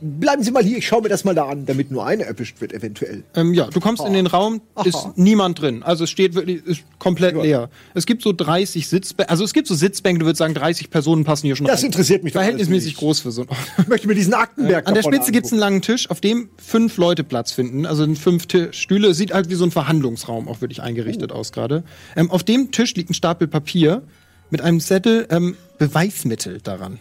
Bleiben 0.00 0.44
Sie 0.44 0.52
mal 0.52 0.62
hier, 0.62 0.78
ich 0.78 0.86
schaue 0.86 1.02
mir 1.02 1.08
das 1.08 1.24
mal 1.24 1.34
da 1.34 1.46
an, 1.48 1.66
damit 1.66 1.90
nur 1.90 2.06
eine 2.06 2.24
erwischt 2.24 2.60
wird, 2.60 2.72
eventuell. 2.72 3.24
Ähm, 3.34 3.52
ja, 3.52 3.66
du 3.66 3.80
kommst 3.80 4.04
in 4.06 4.12
den 4.12 4.28
Raum, 4.28 4.60
ist 4.84 4.94
Aha. 4.94 5.12
niemand 5.16 5.60
drin. 5.60 5.82
Also 5.82 6.04
es 6.04 6.10
steht 6.10 6.36
wirklich, 6.36 6.64
ist 6.64 6.82
komplett 7.00 7.34
leer. 7.34 7.68
Es 7.94 8.06
gibt 8.06 8.22
so 8.22 8.32
30 8.32 8.86
Sitzbänke, 8.86 9.28
also 9.28 9.42
es 9.42 9.52
gibt 9.52 9.66
so 9.66 9.74
Sitzbänke, 9.74 10.20
du 10.20 10.26
würdest 10.26 10.38
sagen, 10.38 10.54
30 10.54 10.90
Personen 10.90 11.24
passen 11.24 11.46
hier 11.46 11.56
schon 11.56 11.66
Das 11.66 11.80
rein. 11.80 11.86
interessiert 11.86 12.22
mich 12.22 12.32
Verhältnismäßig 12.32 12.94
groß 12.96 13.18
für 13.20 13.32
so 13.32 13.42
ein 13.42 13.48
Ich 13.78 13.88
möchte 13.88 14.06
mir 14.06 14.14
diesen 14.14 14.34
Aktenberg 14.34 14.86
An 14.86 14.94
der 14.94 15.02
Spitze 15.02 15.32
gibt's 15.32 15.50
einen 15.50 15.58
langen 15.60 15.82
Tisch, 15.82 16.08
auf 16.10 16.20
dem 16.20 16.48
fünf 16.58 16.96
Leute 16.96 17.24
Platz 17.24 17.50
finden. 17.50 17.84
Also 17.84 18.06
fünf 18.14 18.46
Stühle. 18.70 19.14
Sieht 19.14 19.34
halt 19.34 19.50
wie 19.50 19.54
so 19.56 19.64
ein 19.64 19.72
Verhandlungsraum 19.72 20.46
auch 20.46 20.60
wirklich 20.60 20.80
eingerichtet 20.80 21.32
aus 21.32 21.50
gerade. 21.50 21.82
Ähm, 22.14 22.30
auf 22.30 22.44
dem 22.44 22.70
Tisch 22.70 22.94
liegt 22.98 23.10
ein 23.10 23.14
Stapel 23.14 23.48
Papier 23.48 24.02
mit 24.50 24.60
einem 24.60 24.80
Zettel 24.80 25.26
ähm, 25.30 25.56
Beweismittel 25.78 26.60
daran. 26.60 26.98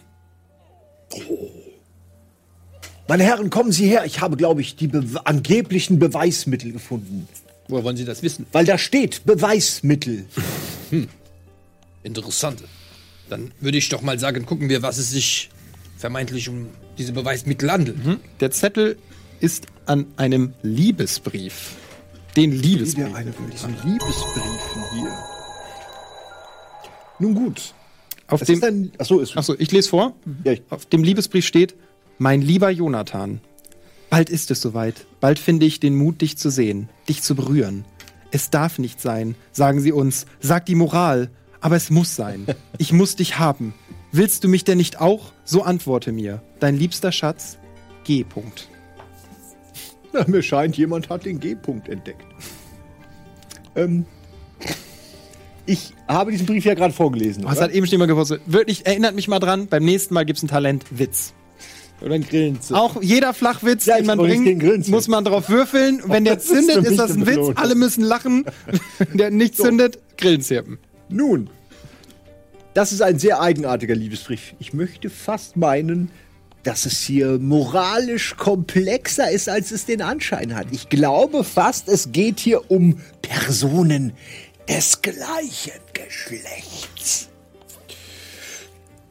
Meine 3.08 3.24
Herren, 3.24 3.50
kommen 3.50 3.72
Sie 3.72 3.86
her. 3.86 4.04
Ich 4.04 4.20
habe, 4.20 4.36
glaube 4.36 4.60
ich, 4.60 4.76
die 4.76 4.86
be 4.86 5.02
angeblichen 5.24 5.98
Beweismittel 5.98 6.72
gefunden. 6.72 7.28
Woher 7.68 7.84
wollen 7.84 7.96
Sie 7.96 8.04
das 8.04 8.22
wissen? 8.22 8.46
Weil 8.52 8.64
da 8.64 8.78
steht 8.78 9.24
Beweismittel. 9.24 10.26
Interessant. 12.02 12.64
Dann 13.28 13.50
würde 13.60 13.78
ich 13.78 13.88
doch 13.88 14.02
mal 14.02 14.18
sagen, 14.18 14.46
gucken 14.46 14.68
wir, 14.68 14.82
was 14.82 14.98
es 14.98 15.10
sich 15.10 15.50
vermeintlich 15.98 16.48
um 16.48 16.68
diese 16.96 17.12
Beweismittel 17.12 17.70
handelt. 17.70 17.96
Der 18.40 18.50
Zettel 18.50 18.96
ist 19.40 19.66
an 19.86 20.06
einem 20.16 20.54
Liebesbrief. 20.62 21.76
Den 22.36 22.52
Liebesbrief. 22.52 23.06
Wieder 23.06 23.16
eine 23.16 23.32
von 23.32 23.50
diesen 23.50 23.74
Liebesbriefen 23.84 24.82
hier. 24.94 25.37
Nun 27.18 27.34
gut. 27.34 27.74
Auf 28.28 28.40
Das 28.40 28.46
dem, 28.46 28.56
ist 28.58 28.64
ein, 28.64 28.92
achso, 28.98 29.20
ist 29.20 29.36
achso, 29.36 29.54
ich 29.58 29.72
lese 29.72 29.88
vor. 29.88 30.14
Ja, 30.44 30.52
ich- 30.52 30.62
Auf 30.70 30.86
dem 30.86 31.02
Liebesbrief 31.02 31.46
steht: 31.46 31.74
Mein 32.18 32.42
lieber 32.42 32.70
Jonathan, 32.70 33.40
bald 34.10 34.28
ist 34.30 34.50
es 34.50 34.60
soweit. 34.60 35.06
Bald 35.20 35.38
finde 35.38 35.66
ich 35.66 35.80
den 35.80 35.96
Mut, 35.96 36.20
dich 36.20 36.36
zu 36.36 36.50
sehen, 36.50 36.88
dich 37.08 37.22
zu 37.22 37.34
berühren. 37.34 37.84
Es 38.30 38.50
darf 38.50 38.78
nicht 38.78 39.00
sein, 39.00 39.34
sagen 39.52 39.80
sie 39.80 39.92
uns, 39.92 40.26
sagt 40.40 40.68
die 40.68 40.74
Moral. 40.74 41.30
Aber 41.60 41.74
es 41.76 41.90
muss 41.90 42.14
sein. 42.14 42.46
Ich 42.78 42.92
muss 42.92 43.16
dich 43.16 43.38
haben. 43.38 43.74
Willst 44.12 44.44
du 44.44 44.48
mich 44.48 44.62
denn 44.64 44.78
nicht 44.78 45.00
auch? 45.00 45.32
So 45.44 45.62
antworte 45.64 46.12
mir. 46.12 46.40
Dein 46.60 46.76
liebster 46.76 47.10
Schatz, 47.10 47.58
G-Punkt. 48.04 48.68
Na, 50.12 50.24
mir 50.28 50.42
scheint, 50.42 50.76
jemand 50.76 51.08
hat 51.10 51.24
den 51.24 51.40
G-Punkt 51.40 51.88
entdeckt. 51.88 52.24
Ähm, 53.74 54.06
ich 55.68 55.92
habe 56.08 56.30
diesen 56.30 56.46
Brief 56.46 56.64
ja 56.64 56.74
gerade 56.74 56.94
vorgelesen. 56.94 57.44
Oder? 57.44 57.60
halt 57.60 57.72
eben 57.72 57.86
schon 57.86 57.98
mal 57.98 58.06
gepostet. 58.06 58.40
Wirklich, 58.46 58.86
erinnert 58.86 59.14
mich 59.14 59.28
mal 59.28 59.38
dran, 59.38 59.66
beim 59.66 59.84
nächsten 59.84 60.14
Mal 60.14 60.24
gibt's 60.24 60.42
ein 60.42 60.48
Talent 60.48 60.84
Witz. 60.90 61.34
Oder 62.00 62.14
ein 62.14 62.22
Grillenzirp. 62.22 62.78
Auch 62.78 63.02
jeder 63.02 63.34
Flachwitz, 63.34 63.84
Ja, 63.84 63.96
den 63.96 64.06
man 64.06 64.18
bringt, 64.18 64.88
muss 64.88 65.08
man 65.08 65.24
drauf 65.24 65.48
würfeln. 65.50 66.00
Wenn 66.06 66.24
der 66.24 66.38
zündet, 66.38 66.84
ist 66.86 66.98
das 66.98 67.12
ein 67.12 67.26
Witz. 67.26 67.56
Alle 67.56 67.74
müssen 67.74 68.02
lachen. 68.02 68.44
Wenn 68.98 69.18
der 69.18 69.30
nicht 69.30 69.56
zündet, 69.56 69.98
Grillenzirpen. 70.16 70.78
Nun, 71.10 71.50
das 72.72 72.92
ist 72.92 73.02
ein 73.02 73.18
sehr 73.18 73.40
eigenartiger 73.40 73.94
Liebesbrief. 73.94 74.54
Ich 74.60 74.72
möchte 74.72 75.10
fast 75.10 75.56
meinen, 75.56 76.10
dass 76.62 76.86
es 76.86 77.00
hier 77.00 77.38
moralisch 77.38 78.36
komplexer 78.36 79.30
ist, 79.30 79.48
als 79.48 79.70
es 79.70 79.84
den 79.84 80.00
Anschein 80.00 80.54
hat. 80.54 80.68
Ich 80.70 80.88
glaube 80.88 81.44
fast, 81.44 81.88
es 81.88 82.12
geht 82.12 82.38
hier 82.40 82.70
um 82.70 83.00
Personen 83.22 84.12
des 84.68 85.00
gleichen 85.02 85.80
Geschlechts. 85.92 87.28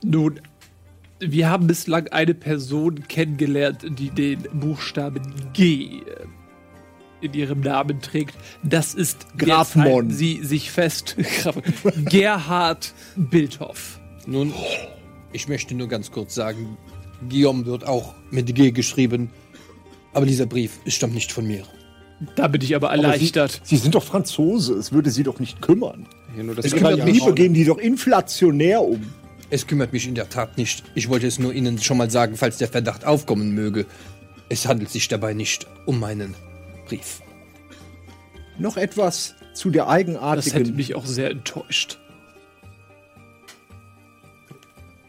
Nun, 0.04 0.40
wir 1.20 1.50
haben 1.50 1.68
bislang 1.68 2.08
eine 2.10 2.34
Person 2.34 3.08
kennengelernt, 3.08 3.86
die 3.98 4.10
den 4.12 4.44
Buchstaben 4.54 5.52
G 5.54 6.02
äh, 6.02 6.02
in 7.22 7.34
ihrem 7.34 7.62
Namen 7.62 8.00
trägt. 8.02 8.36
Das 8.62 8.94
ist 8.94 9.26
Graf 9.38 9.76
jetzt 9.76 9.84
halten 9.84 9.90
Mon. 10.08 10.12
Sie 10.12 10.44
sich 10.44 10.70
fest, 10.72 11.16
Graf- 11.42 11.58
Gerhard 12.06 12.94
Bildhoff. 13.16 14.00
Nun, 14.28 14.54
ich 15.34 15.48
möchte 15.48 15.74
nur 15.74 15.88
ganz 15.88 16.12
kurz 16.12 16.36
sagen, 16.36 16.78
Guillaume 17.30 17.66
wird 17.66 17.86
auch 17.88 18.14
mit 18.30 18.54
G 18.54 18.72
geschrieben, 18.72 19.32
aber 20.14 20.28
dieser 20.28 20.46
Brief 20.46 20.80
stammt 20.86 21.16
nicht 21.16 21.32
von 21.32 21.48
mir. 21.48 21.64
Da 22.36 22.48
bin 22.48 22.62
ich 22.62 22.76
aber 22.76 22.90
erleichtert. 22.90 23.62
Sie, 23.64 23.76
Sie 23.76 23.82
sind 23.82 23.96
doch 23.96 24.04
Franzose, 24.04 24.74
es 24.74 24.92
würde 24.92 25.12
Sie 25.12 25.24
doch 25.24 25.40
nicht 25.40 25.62
kümmern. 25.62 26.08
Hier 26.34 26.44
nur 26.44 26.56
das 26.56 26.66
Es 26.66 26.74
kümmert 26.74 27.04
mich, 27.06 27.24
gehen 27.36 27.54
die 27.54 27.66
doch 27.66 27.78
inflationär 27.78 28.82
um. 28.82 29.02
Es 29.50 29.68
kümmert 29.68 29.94
mich 29.94 30.08
in 30.08 30.16
der 30.16 30.28
Tat 30.30 30.58
nicht. 30.58 30.84
Ich 30.96 31.10
wollte 31.10 31.28
es 31.28 31.40
nur 31.40 31.54
Ihnen 31.54 31.82
schon 31.82 31.98
mal 31.98 32.10
sagen, 32.10 32.36
falls 32.36 32.58
der 32.58 32.68
Verdacht 32.68 33.06
aufkommen 33.06 33.54
möge. 33.54 33.86
Es 34.50 34.66
handelt 34.66 34.90
sich 34.90 35.08
dabei 35.08 35.34
nicht 35.34 35.68
um 35.86 36.00
meinen 36.00 36.36
Brief. 36.88 37.22
Noch 38.58 38.78
etwas 38.78 39.36
zu 39.54 39.70
der 39.70 39.86
Das 39.86 39.92
hätte 39.94 40.08
eigenartigen, 40.16 40.76
mich 40.76 40.96
auch 40.96 41.06
sehr 41.06 41.30
enttäuscht. 41.32 42.00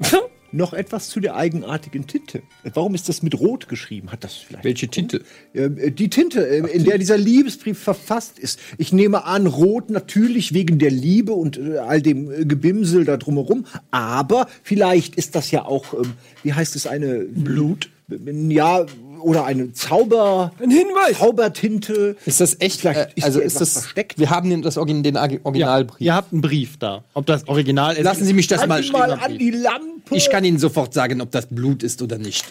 noch 0.52 0.72
etwas 0.72 1.08
zu 1.08 1.20
der 1.20 1.36
eigenartigen 1.36 2.06
Tinte. 2.06 2.42
Warum 2.74 2.94
ist 2.94 3.08
das 3.08 3.22
mit 3.22 3.38
Rot 3.38 3.68
geschrieben? 3.68 4.10
Hat 4.10 4.24
das 4.24 4.34
vielleicht 4.34 4.64
Welche 4.64 4.88
Tinte? 4.88 5.22
Ähm, 5.54 5.78
äh, 5.78 5.90
die 5.90 6.08
Tinte, 6.08 6.46
äh, 6.48 6.58
in 6.70 6.84
der 6.84 6.98
dieser 6.98 7.18
Liebesbrief 7.18 7.78
verfasst 7.78 8.38
ist. 8.38 8.58
Ich 8.78 8.92
nehme 8.92 9.24
an, 9.24 9.46
rot 9.46 9.90
natürlich 9.90 10.54
wegen 10.54 10.78
der 10.78 10.90
Liebe 10.90 11.32
und 11.32 11.58
äh, 11.58 11.78
all 11.78 12.02
dem 12.02 12.30
äh, 12.30 12.44
Gebimsel 12.44 13.04
da 13.04 13.16
drumherum. 13.16 13.66
Aber 13.90 14.48
vielleicht 14.62 15.16
ist 15.16 15.34
das 15.34 15.50
ja 15.50 15.64
auch, 15.64 15.94
ähm, 15.94 16.14
wie 16.42 16.52
heißt 16.52 16.76
es, 16.76 16.86
eine 16.86 17.20
Blut? 17.24 17.90
Ja, 18.10 18.86
oder 19.20 19.44
eine 19.44 19.72
Zauber. 19.72 20.52
Ein 20.62 20.70
Hinweis! 20.70 21.18
Zaubertinte. 21.18 22.16
Ist 22.24 22.40
das 22.40 22.56
echt? 22.60 22.80
Vielleicht 22.80 23.18
äh, 23.18 23.22
also 23.22 23.38
hier 23.40 23.46
ist 23.46 23.60
das 23.60 23.72
versteckt. 23.74 24.18
Wir 24.18 24.30
haben 24.30 24.48
den, 24.48 24.62
das 24.62 24.78
Origin, 24.78 25.02
den 25.02 25.16
Ag- 25.16 25.40
Originalbrief. 25.44 26.00
Ihr 26.00 26.14
habt 26.14 26.32
einen 26.32 26.40
Brief 26.40 26.78
da. 26.78 27.04
Ob 27.14 27.26
das 27.26 27.46
Original 27.48 27.96
ist. 27.96 28.04
Lassen 28.04 28.24
Sie 28.24 28.32
mich 28.32 28.46
das 28.46 28.60
Halt 28.60 28.68
mal. 28.70 28.82
ihn 28.84 28.92
mal 28.92 29.12
an 29.12 29.36
die 29.36 29.50
Lampe. 29.50 30.16
Ich 30.16 30.30
kann 30.30 30.44
Ihnen 30.44 30.58
sofort 30.58 30.94
sagen, 30.94 31.20
ob 31.20 31.30
das 31.32 31.46
Blut 31.48 31.82
ist 31.82 32.00
oder 32.00 32.16
nicht. 32.16 32.44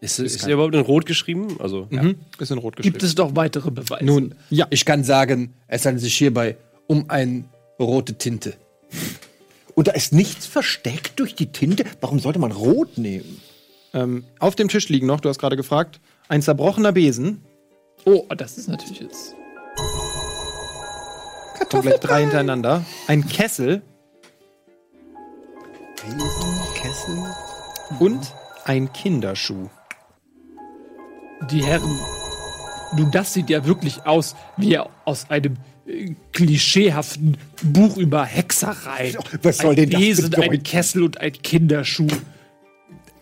Ist, 0.00 0.18
ist 0.18 0.44
der 0.44 0.54
überhaupt 0.54 0.74
in 0.74 0.80
Rot 0.80 1.06
geschrieben? 1.06 1.56
Also, 1.60 1.86
Mhm. 1.88 2.16
Ist 2.40 2.50
in 2.50 2.58
Rot 2.58 2.76
geschrieben. 2.76 2.92
Gibt 2.92 3.04
es 3.04 3.14
doch 3.14 3.36
weitere 3.36 3.70
Beweise? 3.70 4.04
Nun, 4.04 4.34
Ja. 4.50 4.66
ich 4.70 4.84
kann 4.84 5.04
sagen, 5.04 5.54
es 5.68 5.86
handelt 5.86 6.02
sich 6.02 6.14
hierbei 6.16 6.56
um 6.88 7.04
eine 7.08 7.44
rote 7.78 8.14
Tinte. 8.18 8.54
Und 9.76 9.86
da 9.88 9.92
ist 9.92 10.12
nichts 10.12 10.44
versteckt 10.44 11.20
durch 11.20 11.36
die 11.36 11.46
Tinte. 11.52 11.84
Warum 12.00 12.18
sollte 12.18 12.40
man 12.40 12.50
rot 12.52 12.98
nehmen? 12.98 13.40
Ähm, 13.94 14.24
auf 14.38 14.54
dem 14.54 14.68
Tisch 14.68 14.88
liegen 14.88 15.06
noch, 15.06 15.20
du 15.20 15.28
hast 15.28 15.38
gerade 15.38 15.56
gefragt, 15.56 16.00
ein 16.28 16.42
zerbrochener 16.42 16.92
Besen. 16.92 17.42
Oh, 18.04 18.24
das 18.36 18.58
ist 18.58 18.68
natürlich 18.68 19.00
jetzt. 19.00 19.34
Gleich 21.68 22.00
drei 22.00 22.20
hintereinander. 22.22 22.84
Ein 23.06 23.26
Kessel 23.26 23.82
Kessel. 26.74 27.16
und 28.00 28.34
ein 28.64 28.92
Kinderschuh. 28.92 29.68
Die 31.50 31.64
Herren. 31.64 31.98
Nun, 32.96 33.10
das 33.10 33.32
sieht 33.32 33.48
ja 33.50 33.64
wirklich 33.64 34.04
aus 34.04 34.34
wie 34.56 34.78
aus 34.78 35.30
einem 35.30 35.56
äh, 35.86 36.14
klischeehaften 36.32 37.36
Buch 37.62 37.96
über 37.96 38.24
Hexerei. 38.24 39.14
Was 39.42 39.58
soll 39.58 39.76
denn 39.76 39.90
das 39.90 40.00
Besen, 40.00 40.24
ein 40.26 40.30
bedeuten? 40.30 40.62
Kessel 40.62 41.02
und 41.04 41.18
ein 41.18 41.32
Kinderschuh. 41.32 42.08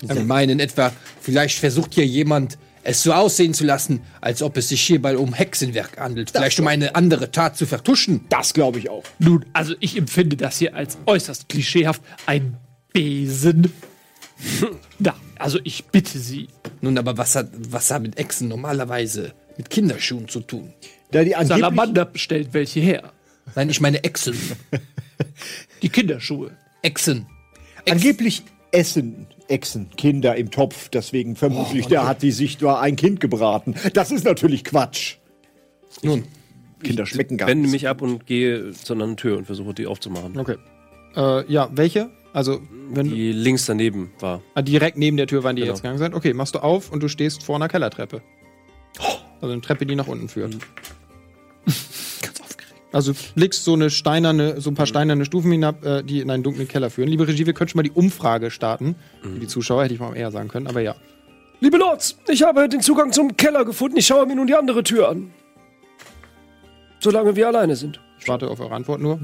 Sie 0.03 0.25
meinen 0.25 0.61
etwa, 0.61 0.93
vielleicht 1.21 1.59
versucht 1.59 1.95
hier 1.95 2.07
jemand, 2.07 2.59
es 2.83 3.03
so 3.03 3.13
aussehen 3.13 3.53
zu 3.53 3.65
lassen, 3.65 4.01
als 4.21 4.43
ob 4.43 4.57
es 4.57 4.71
sich 4.71 4.81
hierbei 4.81 5.17
um 5.17 5.35
Hexenwerk 5.35 5.99
handelt. 5.99 6.31
Vielleicht 6.31 6.59
um 6.61 6.67
eine 6.67 6.95
andere 6.95 7.31
Tat 7.31 7.57
zu 7.57 7.67
vertuschen. 7.67 8.25
Das 8.31 8.55
glaube 8.55 8.79
ich 8.79 8.89
auch. 8.89 9.05
Nun, 9.19 9.45
also 9.53 9.75
ich 9.81 9.97
empfinde 9.97 10.37
das 10.37 10.59
hier 10.59 10.75
als 10.75 10.97
äußerst 11.07 11.49
klischeehaft. 11.49 12.03
Ein 12.27 12.57
Besen. 12.93 13.73
Da, 14.99 15.15
also 15.39 15.59
ich 15.65 15.85
bitte 15.85 16.19
Sie. 16.19 16.49
Nun, 16.81 16.97
aber 16.97 17.19
was 17.19 17.37
hat, 17.37 17.51
was 17.53 17.91
hat 17.91 18.01
mit 18.01 18.19
Echsen 18.19 18.49
normalerweise 18.49 19.35
mit 19.59 19.69
Kinderschuhen 19.69 20.29
zu 20.29 20.41
tun? 20.41 20.73
Da 21.11 21.25
die 21.25 21.37
angeblich, 21.37 21.61
Salamander 21.61 22.11
stellt 22.15 22.55
welche 22.55 22.81
her. 22.81 23.13
Nein, 23.55 23.69
ich 23.69 23.83
meine 23.83 24.03
Echsen. 24.03 24.35
Die 25.83 25.91
Kinderschuhe. 25.91 26.53
Echsen. 26.81 27.27
angeblich 27.87 28.43
essen 28.73 29.27
Echsen 29.51 29.91
Kinder 29.97 30.37
im 30.37 30.51
Topf. 30.51 30.89
Deswegen 30.89 31.37
vermutlich, 31.37 31.87
der 31.87 32.07
hat 32.07 32.23
die 32.23 32.33
sich 32.33 32.61
nur 32.61 32.81
ein 32.81 32.97
Kind 32.97 33.21
gebraten. 33.21 33.75
Das 33.95 34.11
ist 34.11 34.25
natürlich 34.25 34.65
Quatsch. 34.65 35.17
Nun, 36.03 36.25
Kinder 36.83 37.05
schmecken 37.07 37.37
gar 37.37 37.49
wende 37.49 37.63
nicht. 37.65 37.73
mich 37.73 37.89
ab 37.89 38.01
und 38.03 38.27
gehe 38.27 38.71
zu 38.73 38.95
einer 38.95 39.15
Tür 39.17 39.37
und 39.39 39.45
versuche 39.47 39.75
die 39.75 39.87
aufzumachen. 39.87 40.39
Okay. 40.39 40.57
Äh, 41.17 41.51
ja, 41.53 41.69
welche? 41.73 42.11
Also, 42.33 42.61
wenn 42.91 43.09
du 43.09 43.15
Die 43.17 43.33
links 43.33 43.67
daneben 43.67 44.13
war. 44.21 44.41
ah, 44.55 44.63
direkt 44.63 44.97
neben 44.97 45.17
der 45.17 45.27
Tür 45.27 45.43
waren 45.43 45.57
die 45.57 45.63
Genau. 45.63 45.73
jetzt 45.75 45.83
gegangen 45.83 45.99
sind. 45.99 46.15
Okay, 46.15 46.33
machst 46.33 46.55
du 46.55 46.61
auf 46.61 46.93
und 46.93 47.03
du 47.03 47.09
stehst 47.09 47.43
vor 47.43 47.57
einer 47.57 47.67
Kellertreppe. 47.69 48.23
Also 49.41 49.53
eine 49.53 49.61
Treppe, 49.63 49.85
die 49.85 49.97
nach 49.97 50.07
unten 50.07 50.29
führt. 50.29 50.55
Aufgeregt. 50.55 50.77
Also 52.93 53.12
du 53.12 53.19
legst 53.37 53.65
so 53.65 53.75
eine 53.75 53.91
steinerne, 53.91 54.61
so 54.61 54.71
ein 54.71 54.75
paar 54.75 54.87
steinerne 54.87 55.25
Stufen 55.25 55.53
hinab, 55.53 55.85
äh, 55.85 56.03
die 56.03 56.21
in 56.21 56.31
einen 56.31 56.43
dunklen 56.43 56.67
Keller 56.67 56.91
führen. 56.91 57.09
Liebe 57.09 57.27
Regie, 57.27 57.47
wir 57.47 57.53
können 57.53 57.69
schon 57.69 57.79
mal 57.79 57.83
die 57.85 57.93
Umfrage 57.93 58.51
starten. 58.51 58.97
Für 59.23 59.39
die 59.39 59.47
Zuschauer 59.47 59.85
hätte 59.85 59.95
ich 59.95 60.01
mal 60.01 60.17
eher 60.17 60.31
sagen 60.31 60.49
können, 60.49 60.67
aber 60.67 60.81
ja. 60.81 60.97
Liebe 61.61 61.77
Lords, 61.77 62.19
ich 62.29 62.43
habe 62.43 62.69
den 62.69 62.81
Zugang 62.81 63.12
zum 63.12 63.37
Keller 63.37 63.65
gefunden. 63.65 63.97
Ich 63.99 64.07
schaue 64.07 64.27
mir 64.27 64.35
nun 64.35 64.47
die 64.47 64.55
andere 64.55 64.83
Tür 64.83 65.09
an. 65.09 65.31
Solange 66.99 67.37
wir 67.37 67.47
alleine 67.49 67.77
sind. 67.77 68.01
Ich 68.19 68.29
warte 68.29 68.49
auf 68.49 68.61
eure 68.61 68.75
Antwort 68.75 69.01
nur. 69.01 69.21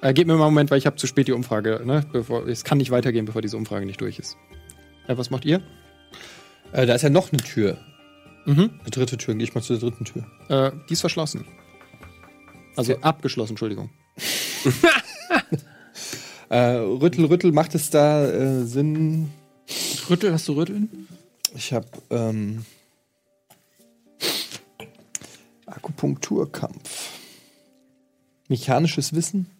Äh, 0.00 0.12
gebt 0.12 0.26
mir 0.26 0.34
mal 0.34 0.46
einen 0.46 0.54
Moment, 0.54 0.70
weil 0.70 0.78
ich 0.78 0.86
habe 0.86 0.96
zu 0.96 1.06
spät 1.06 1.28
die 1.28 1.32
Umfrage. 1.32 1.82
Ne? 1.84 2.04
Bevor, 2.12 2.46
es 2.46 2.64
kann 2.64 2.78
nicht 2.78 2.90
weitergehen, 2.90 3.24
bevor 3.24 3.40
diese 3.40 3.56
Umfrage 3.56 3.86
nicht 3.86 4.00
durch 4.00 4.18
ist. 4.18 4.36
Äh, 5.06 5.16
was 5.16 5.30
macht 5.30 5.44
ihr? 5.44 5.62
äh, 6.72 6.86
da 6.86 6.94
ist 6.94 7.02
ja 7.02 7.10
noch 7.10 7.32
eine 7.32 7.42
Tür. 7.42 7.78
Mhm. 8.46 8.70
Eine 8.80 8.90
dritte 8.90 9.16
Tür. 9.16 9.34
Gehe 9.34 9.44
ich 9.44 9.54
mal 9.54 9.62
zu 9.62 9.74
der 9.74 9.88
dritten 9.88 10.04
Tür. 10.04 10.26
Äh, 10.48 10.72
die 10.88 10.92
ist 10.94 11.00
verschlossen. 11.00 11.46
Also 12.76 12.96
abgeschlossen, 12.98 13.52
Entschuldigung. 13.52 13.90
Äh, 16.50 16.76
Rüttel, 16.76 17.24
Rüttel, 17.24 17.50
macht 17.50 17.74
es 17.74 17.90
da 17.90 18.28
äh, 18.28 18.64
Sinn? 18.64 19.30
Rüttel, 20.08 20.32
hast 20.32 20.46
du 20.46 20.52
Rütteln? 20.52 21.08
Ich 21.56 21.72
habe 21.72 21.88
ähm, 22.10 22.64
Akupunkturkampf. 25.66 27.10
Mechanisches 28.48 29.14
Wissen? 29.14 29.50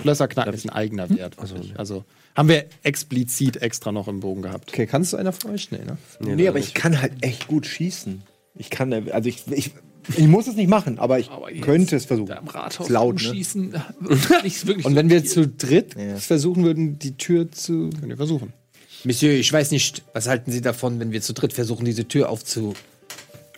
Schlösserknacken 0.00 0.52
ist 0.52 0.66
ein 0.66 0.70
eigener 0.70 1.08
Wert. 1.08 1.38
Also, 1.38 1.56
also 1.76 2.04
haben 2.34 2.48
wir 2.48 2.66
explizit 2.82 3.58
extra 3.62 3.92
noch 3.92 4.08
im 4.08 4.20
Bogen 4.20 4.42
gehabt. 4.42 4.68
Okay, 4.68 4.86
kannst 4.86 5.12
du 5.12 5.16
einer 5.16 5.32
von 5.32 5.52
euch? 5.52 5.70
Nee, 5.70 5.84
ne? 5.84 5.96
Nee, 6.20 6.48
aber 6.48 6.58
ich 6.58 6.74
kann 6.74 7.00
halt 7.00 7.12
echt 7.22 7.46
gut 7.46 7.66
schießen. 7.66 8.22
Ich 8.58 8.70
kann, 8.70 8.92
also 8.92 9.28
ich, 9.28 9.44
ich, 9.50 9.72
ich 10.16 10.26
muss 10.26 10.46
es 10.46 10.56
nicht 10.56 10.68
machen, 10.68 10.98
aber 10.98 11.18
ich 11.18 11.30
Aber 11.30 11.50
könnte 11.52 11.96
es 11.96 12.06
versuchen. 12.06 12.28
Da 12.28 12.36
im 12.36 12.48
Rathaus 12.48 12.88
laut, 12.88 13.14
ne? 13.14 13.20
schießen. 13.20 13.72
Wirklich 14.00 14.84
Und 14.84 14.94
wenn 14.96 15.10
wir 15.10 15.24
zu 15.24 15.46
dritt 15.46 15.94
versuchen 16.18 16.64
würden, 16.64 16.98
die 16.98 17.16
Tür 17.16 17.50
zu. 17.52 17.90
Könnt 17.90 18.10
ihr 18.10 18.16
versuchen. 18.16 18.52
Monsieur, 19.04 19.32
ich 19.32 19.52
weiß 19.52 19.70
nicht, 19.70 20.02
was 20.12 20.26
halten 20.26 20.50
Sie 20.50 20.60
davon, 20.60 20.98
wenn 20.98 21.12
wir 21.12 21.22
zu 21.22 21.32
dritt 21.32 21.52
versuchen, 21.52 21.84
diese 21.84 22.08
Tür 22.08 22.30
aufzu. 22.30 22.74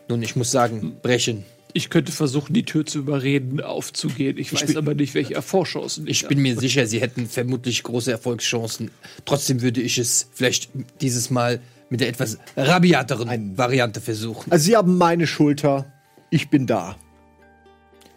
Nun, 0.09 0.23
ich 0.23 0.37
muss 0.37 0.51
sagen, 0.51 0.97
brechen. 1.03 1.45
Ich 1.73 1.89
könnte 1.89 2.11
versuchen, 2.13 2.53
die 2.53 2.65
Tür 2.65 2.85
zu 2.85 2.99
überreden, 2.99 3.61
aufzugehen. 3.61 4.37
Ich, 4.39 4.53
weiß 4.53 4.77
aber 4.77 4.95
nicht, 4.95 5.15
welche 5.15 5.35
Erfolgschancen 5.35 6.07
Ich 6.09 6.27
bin 6.27 6.43
mir 6.43 6.59
sicher, 6.59 6.87
sie 6.87 7.01
hätten 7.01 7.27
vermutlich 7.27 7.85
große 7.85 8.11
Erfolgschancen. 8.11 8.91
Trotzdem 9.25 9.63
würde 9.63 9.81
ich 9.81 9.97
es 9.99 10.29
vielleicht 10.33 10.71
dieses 11.01 11.31
Mal 11.31 11.61
mit 11.91 12.01
der 12.01 12.09
etwas 12.09 12.39
rabiateren 12.57 13.59
Variante 13.59 14.01
versuchen. 14.01 14.51
Also 14.51 14.65
Sie 14.65 14.77
haben 14.77 14.97
meine 14.97 15.27
Schulter. 15.27 15.93
Ich 16.31 16.49
bin 16.49 16.67
da. 16.67 16.97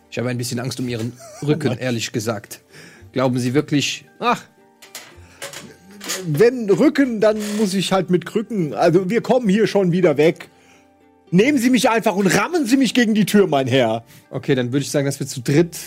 Ich 0.10 0.20
habe 0.20 0.30
ein 0.30 0.38
bisschen 0.38 0.60
Angst 0.60 0.80
um 0.80 0.88
ihren 0.88 1.14
Rücken, 1.42 1.78
ehrlich 1.78 2.12
gesagt. 2.12 2.62
Glauben 3.12 3.38
Sie 3.40 3.54
wirklich? 3.54 4.06
Ach. 4.20 4.44
Wenn 6.28 6.70
Rücken, 6.70 7.20
dann 7.20 7.38
muss 7.58 7.74
ich 7.74 7.92
halt 7.92 8.12
mit 8.12 8.26
Krücken. 8.26 8.74
Also 8.76 9.10
wir 9.10 9.22
kommen 9.22 9.50
hier 9.50 9.66
schon 9.66 9.92
wieder 9.92 10.18
weg. 10.18 10.50
Nehmen 11.32 11.58
Sie 11.58 11.72
mich 11.72 11.90
einfach 11.90 12.16
und 12.16 12.28
rammen 12.28 12.68
Sie 12.68 12.78
mich 12.78 12.94
gegen 12.94 13.16
die 13.16 13.26
Tür, 13.26 13.48
mein 13.48 13.66
Herr. 13.66 14.04
Okay, 14.30 14.54
dann 14.54 14.72
würde 14.72 14.84
ich 14.84 14.92
sagen, 14.92 15.08
dass 15.08 15.20
wir 15.20 15.26
zu 15.26 15.42
dritt 15.42 15.80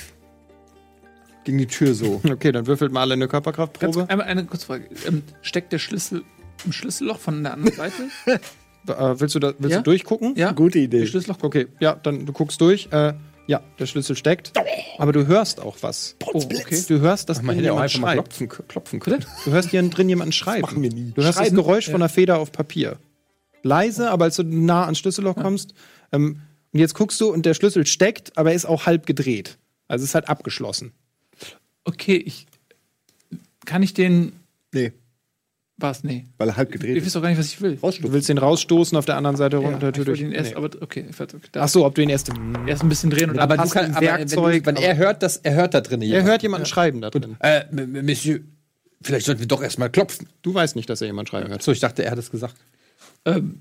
gegen 1.44 1.58
die 1.58 1.66
Tür 1.66 1.94
so. 1.94 2.20
Okay, 2.28 2.50
dann 2.50 2.66
würfelt 2.66 2.90
mal 2.90 3.02
alle 3.02 3.14
eine 3.14 3.28
Körperkraftprobe. 3.28 4.10
Einmal 4.10 4.26
eine 4.26 4.44
kurze 4.44 4.66
Frage. 4.66 4.88
Ähm, 5.06 5.22
steckt 5.42 5.72
der 5.72 5.78
Schlüssel 5.78 6.24
im 6.64 6.72
Schlüsselloch 6.72 7.18
von 7.18 7.42
der 7.42 7.54
anderen 7.54 7.74
Seite? 7.76 8.08
Äh, 8.88 9.18
willst 9.18 9.34
du, 9.34 9.40
da, 9.40 9.52
willst 9.58 9.72
Ja? 9.72 9.78
du 9.78 9.82
durchgucken? 9.82 10.36
Ja? 10.36 10.52
Gute 10.52 10.78
Idee. 10.78 11.00
Die 11.00 11.06
Schlüsselloch? 11.08 11.38
Okay, 11.42 11.66
ja, 11.80 11.96
dann 11.96 12.24
du 12.24 12.32
guckst 12.32 12.60
durch. 12.60 12.86
Äh, 12.92 13.14
ja, 13.48 13.60
der 13.80 13.86
Schlüssel 13.86 14.14
steckt. 14.14 14.52
Aber 14.98 15.10
du 15.10 15.26
hörst 15.26 15.60
auch 15.60 15.76
was. 15.80 16.14
Oh, 16.24 16.36
okay. 16.36 16.84
Du 16.86 17.00
hörst, 17.00 17.28
dass 17.28 17.38
Man 17.42 17.56
drin 17.56 17.64
hätte 17.64 17.72
auch 17.74 17.98
mal 17.98 18.12
klopfen, 18.14 18.48
klopfen 18.48 19.00
können. 19.00 19.24
Du 19.44 19.50
hörst 19.50 19.70
hier 19.70 19.82
drin 19.88 20.08
jemanden 20.08 20.30
schreiben. 20.30 20.62
machen 20.62 20.82
wir 20.82 20.90
nie. 20.92 21.10
Du 21.16 21.22
hörst 21.24 21.36
Schreiben? 21.36 21.56
das 21.56 21.64
Geräusch 21.64 21.86
von 21.86 21.96
einer 21.96 22.08
Feder 22.08 22.38
auf 22.38 22.52
Papier. 22.52 22.98
Leise, 23.64 24.08
aber 24.08 24.26
als 24.26 24.36
du 24.36 24.44
nah 24.44 24.84
ans 24.84 24.98
Schlüsselloch 25.00 25.34
kommst. 25.34 25.74
Ähm, 26.12 26.42
und 26.72 26.78
jetzt 26.78 26.94
guckst 26.94 27.20
du 27.20 27.32
und 27.32 27.44
der 27.44 27.54
Schlüssel 27.54 27.86
steckt, 27.86 28.38
aber 28.38 28.50
er 28.50 28.54
ist 28.56 28.66
auch 28.66 28.86
halb 28.86 29.04
gedreht. 29.06 29.58
Also 29.88 30.04
es 30.04 30.10
ist 30.10 30.14
halt 30.14 30.28
abgeschlossen. 30.28 30.92
Okay, 31.82 32.16
ich. 32.16 32.46
Kann 33.64 33.82
ich 33.82 33.94
den. 33.94 34.32
Nee, 34.72 34.92
Was? 35.78 36.02
Nee. 36.04 36.24
weil 36.38 36.48
er 36.48 36.56
halb 36.56 36.70
Ich 36.70 36.80
gedreht 36.80 36.96
weiß 36.96 37.06
ist. 37.06 37.16
doch 37.16 37.20
gar 37.22 37.28
nicht, 37.28 37.38
was 37.38 37.48
ich 37.48 37.60
will. 37.60 37.76
Du 37.76 38.12
willst 38.12 38.30
den 38.30 38.38
rausstoßen, 38.38 38.96
auf 38.96 39.04
der 39.04 39.16
anderen 39.18 39.36
Seite 39.36 39.58
runter. 39.58 39.90
Ja, 39.94 40.00
ich 40.00 40.06
wollte 40.06 40.22
ihn 40.22 40.32
erst, 40.32 40.52
Nee. 40.52 40.56
aber 40.56 40.70
okay, 40.80 41.04
ich 41.10 41.16
Ach 41.54 41.68
so, 41.68 41.84
ob 41.84 41.94
du 41.94 42.02
ihn 42.02 42.08
erst. 42.08 42.30
erst 42.66 42.82
ein 42.82 42.88
bisschen 42.88 43.10
drehen 43.10 43.28
und 43.28 43.38
Aber 43.38 43.58
dann 43.58 43.66
du 43.68 43.72
kannst, 43.74 43.90
ein 43.90 43.96
aber 43.96 44.06
Werkzeug, 44.06 44.64
wenn, 44.66 44.74
du, 44.74 44.80
wenn 44.80 44.88
er 44.88 44.96
hört, 44.96 45.22
dass 45.22 45.36
er 45.36 45.54
hört 45.54 45.74
da 45.74 45.82
drin 45.82 46.00
Er 46.00 46.22
hört 46.22 46.42
jemanden 46.42 46.66
schreiben 46.66 47.02
da 47.02 47.10
drin. 47.10 47.36
Äh, 47.40 47.64
Monsieur, 47.72 48.40
vielleicht 49.02 49.26
sollten 49.26 49.40
wir 49.42 49.48
doch 49.48 49.62
erstmal 49.62 49.90
klopfen. 49.90 50.28
Du 50.40 50.54
weißt 50.54 50.76
nicht, 50.76 50.88
dass 50.88 51.02
er 51.02 51.08
jemanden 51.08 51.28
schreiben 51.28 51.48
hört. 51.50 51.62
So, 51.62 51.72
ich 51.72 51.80
dachte, 51.80 52.04
er 52.06 52.10
hat 52.12 52.18
es 52.18 52.30
gesagt. 52.30 52.54
Ähm, 53.26 53.60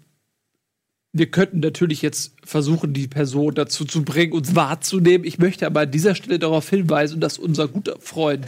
wir 1.12 1.30
könnten 1.32 1.60
natürlich 1.60 2.02
jetzt 2.02 2.32
versuchen, 2.46 2.94
die 2.94 3.08
Person 3.10 3.56
dazu 3.56 3.84
zu 3.84 4.04
bringen, 4.04 4.32
uns 4.32 4.56
wahrzunehmen. 4.56 5.26
Ich 5.26 5.38
möchte 5.38 5.66
aber 5.66 5.82
an 5.82 5.92
dieser 5.92 6.16
Stelle 6.16 6.40
darauf 6.40 6.70
hinweisen, 6.70 7.20
dass 7.20 7.38
unser 7.38 7.68
guter 7.68 7.96
Freund 8.00 8.46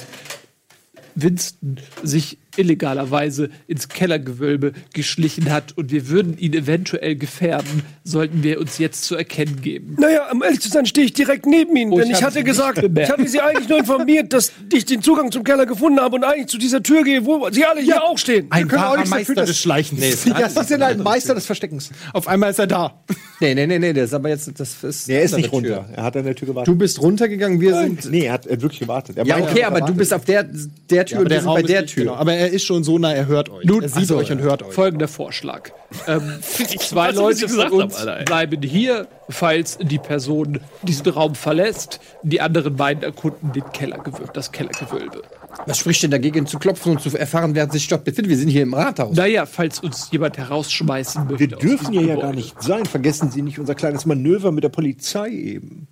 Winston 1.16 1.78
sich 2.04 2.38
illegalerweise 2.58 3.50
ins 3.68 3.88
Kellergewölbe 3.90 4.74
geschlichen 4.94 5.52
hat 5.52 5.78
und 5.78 5.92
wir 5.92 6.10
würden 6.10 6.38
ihn 6.38 6.54
eventuell 6.54 7.16
gefährden, 7.16 7.84
sollten 8.04 8.44
wir 8.44 8.60
uns 8.60 8.78
jetzt 8.78 9.04
zu 9.04 9.16
erkennen 9.16 9.62
geben. 9.62 9.96
Naja, 10.00 10.32
um 10.32 10.44
ehrlich 10.44 10.62
zu 10.62 10.70
sein, 10.70 10.86
stehe 10.86 11.06
ich 11.06 11.14
direkt 11.14 11.46
neben 11.46 11.76
Ihnen, 11.76 11.92
denn 11.92 12.06
ich 12.12 12.18
ich 12.18 12.24
hatte 12.24 12.44
gesagt, 12.44 12.82
bemerkt. 12.82 13.10
ich 13.10 13.14
hatte 13.18 13.28
Sie 13.30 13.42
eigentlich 13.42 13.70
nur 13.70 13.80
informiert, 13.80 14.34
dass 14.34 14.52
ich 14.74 14.86
den 14.86 15.02
Zugang 15.02 15.32
zum 15.32 15.44
Keller 15.44 15.66
gefunden 15.66 16.00
habe 16.00 16.16
und 16.16 16.24
eigentlich 16.24 16.48
zu 16.48 16.58
dieser 16.58 16.82
Tür 16.82 17.04
gehe, 17.04 17.26
wo 17.26 17.48
Sie 17.52 17.66
alle 17.66 17.82
hier 17.82 18.04
auch 18.04 18.18
stehen. 18.18 18.48
Ein 18.50 18.72
wahrer 18.72 18.98
dafür, 18.98 19.10
Meister 19.10 19.36
dass- 19.36 19.50
des 19.50 19.60
Schleichens. 19.60 20.26
Ja, 20.26 20.50
Sie 20.50 20.64
sind 20.64 20.82
ein 20.82 21.00
Meister 21.02 21.36
des 21.36 21.46
Versteckens. 21.46 21.90
Auf 22.14 22.28
einmal 22.28 22.52
ist 22.52 22.60
er 22.60 22.68
da. 22.68 22.94
Nee, 23.40 23.54
nee, 23.54 23.68
nee, 23.68 23.78
nee, 23.78 23.94
der 23.94 24.06
ist 24.06 24.16
aber 24.16 24.30
jetzt, 24.30 24.52
das 24.60 24.84
ist. 24.84 25.08
Er 25.08 25.22
ist 25.22 25.36
nicht 25.38 25.52
runter. 25.52 25.88
Er 25.96 26.02
hat 26.02 26.18
an 26.18 26.24
der 26.26 26.34
Tür 26.34 26.48
gewartet. 26.48 26.68
Du 26.74 26.76
bist 26.76 27.00
runtergegangen, 27.00 27.62
wir 27.62 27.76
sind. 27.76 28.10
nee, 28.10 28.26
er 28.26 28.34
hat 28.34 28.48
wirklich 28.50 28.80
gewartet. 28.80 29.16
Er 29.16 29.28
Ja, 29.28 29.38
okay, 29.38 29.60
er 29.60 29.68
aber 29.68 29.76
du 29.82 29.94
gewartet. 29.94 29.98
bist 29.98 30.12
auf 30.16 30.26
der, 30.26 30.44
der 30.90 31.06
Tür 31.06 31.20
und 31.20 31.30
wir 31.30 31.42
sind 31.42 31.54
bei 31.54 31.62
der 31.62 31.86
Tür. 31.86 32.06
Genau. 32.06 32.16
Aber 32.16 32.34
er 32.34 32.47
ist 32.50 32.66
schon 32.66 32.84
so 32.84 32.98
nah, 32.98 33.14
er 33.14 33.28
hört 33.28 33.50
euch. 33.50 33.66
Nun, 33.66 33.84
er 33.84 33.90
sieht 33.90 34.04
ach 34.04 34.08
so, 34.08 34.18
euch 34.18 34.32
und 34.32 34.40
hört 34.40 34.64
euch. 34.64 34.74
Folgender 34.74 35.08
Vorschlag. 35.08 35.72
Ähm, 36.08 36.34
zwei 36.42 37.12
Leute 37.12 37.48
von 37.48 37.72
uns 37.72 38.06
hab, 38.06 38.26
bleiben 38.26 38.62
hier, 38.62 39.08
falls 39.30 39.78
die 39.82 40.00
Person 40.00 40.60
diesen 40.82 41.08
Raum 41.10 41.36
verlässt. 41.36 42.00
Die 42.24 42.42
anderen 42.42 42.76
beiden 42.76 43.04
erkunden 43.04 43.54
den 43.54 43.64
Kellergewölbe, 43.72 44.32
das 44.34 44.52
Kellergewölbe. 44.52 45.22
Was 45.66 45.80
spricht 45.80 46.04
denn 46.04 46.12
dagegen 46.12 46.46
zu 46.46 46.60
klopfen 46.60 46.94
und 46.94 47.02
zu 47.02 47.16
erfahren, 47.18 47.56
wer 47.56 47.70
sich 47.70 47.88
dort 47.88 48.04
befindet? 48.04 48.30
Wir 48.30 48.38
sind 48.38 48.50
hier 48.50 48.64
im 48.64 48.74
Rathaus. 48.74 49.16
Naja, 49.16 49.46
falls 49.46 49.80
uns 49.80 50.10
jemand 50.12 50.38
herausschmeißen 50.38 51.26
möchte. 51.26 51.40
Wir 51.40 51.48
dürfen 51.48 51.94
hier 51.94 52.02
ja 52.02 52.16
Gebäude. 52.16 52.28
gar 52.28 52.34
nicht 52.36 52.62
sein. 52.62 52.86
Vergessen 52.86 53.32
Sie 53.32 53.42
nicht 53.42 53.60
unser 53.60 53.76
kleines 53.76 54.06
Manöver 54.06 54.52
mit 54.52 54.64
der 54.64 54.70
Polizei 54.70 55.30
eben. 55.30 55.88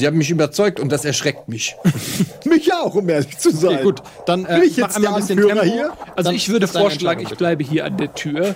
Sie 0.00 0.06
haben 0.06 0.16
mich 0.16 0.30
überzeugt 0.30 0.80
und 0.80 0.90
das 0.90 1.04
erschreckt 1.04 1.48
mich. 1.48 1.76
Mich 2.46 2.72
auch, 2.72 2.94
um 2.94 3.06
ehrlich 3.08 3.36
zu 3.36 3.50
sein. 3.50 3.74
Okay, 3.74 3.82
gut, 3.82 4.02
dann 4.24 4.46
äh, 4.46 4.60
Bin 4.60 4.62
ich 4.62 4.78
mach 4.78 4.86
jetzt 4.88 4.96
einmal 4.96 5.12
ein 5.12 5.20
bisschen 5.20 5.46
Tempo. 5.46 5.62
hier? 5.62 5.92
Also 6.16 6.28
Dann 6.30 6.34
ich 6.34 6.48
würde 6.48 6.66
vorschlagen, 6.66 7.20
ich 7.20 7.36
bleibe 7.36 7.62
hier 7.62 7.84
an 7.84 7.98
der 7.98 8.14
Tür. 8.14 8.54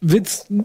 Winston, 0.00 0.64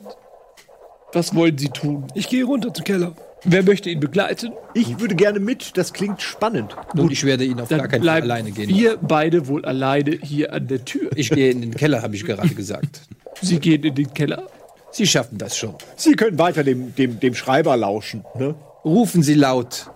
was 1.14 1.36
wollen 1.36 1.58
Sie 1.58 1.70
tun? 1.70 2.08
Ich 2.16 2.28
gehe 2.28 2.44
runter 2.44 2.74
zum 2.74 2.84
Keller. 2.84 3.14
Wer 3.44 3.64
möchte 3.64 3.90
ihn 3.90 4.00
begleiten? 4.00 4.52
Ich 4.74 5.00
würde 5.00 5.16
gerne 5.16 5.40
mit. 5.40 5.78
Das 5.78 5.94
klingt 5.94 6.22
spannend. 6.22 6.76
Und 6.96 7.12
ich 7.12 7.24
werde 7.24 7.44
ihn 7.44 7.60
auf 7.60 7.70
Dann 7.70 7.80
gar 7.80 7.88
keinen 7.88 8.04
Fall 8.04 8.22
alleine 8.22 8.52
gehen. 8.52 8.70
wir 8.70 8.98
beide 8.98 9.48
wohl 9.48 9.64
alleine 9.66 10.12
hier 10.22 10.54
an 10.54 10.68
der 10.68 10.86
Tür. 10.86 11.12
Ich 11.16 11.30
gehe 11.30 11.52
in 11.52 11.62
den 11.62 11.76
Keller, 11.76 12.02
habe 12.02 12.16
ich 12.16 12.26
gerade 12.26 12.50
gesagt. 12.50 13.02
Sie 13.42 13.60
gehen 13.60 13.84
in 13.84 13.96
den 13.96 14.14
Keller. 14.14 14.48
Sie 14.92 15.08
schaffen 15.08 15.38
das 15.38 15.56
schon. 15.58 15.76
Sie 15.96 16.14
können 16.14 16.38
weiter 16.38 16.64
dem, 16.64 16.94
dem, 16.96 17.20
dem 17.20 17.34
Schreiber 17.34 17.78
lauschen. 17.78 18.26
Ne? 18.38 18.56
Rufen 18.84 19.22
Sie 19.24 19.36
laut 19.36 19.88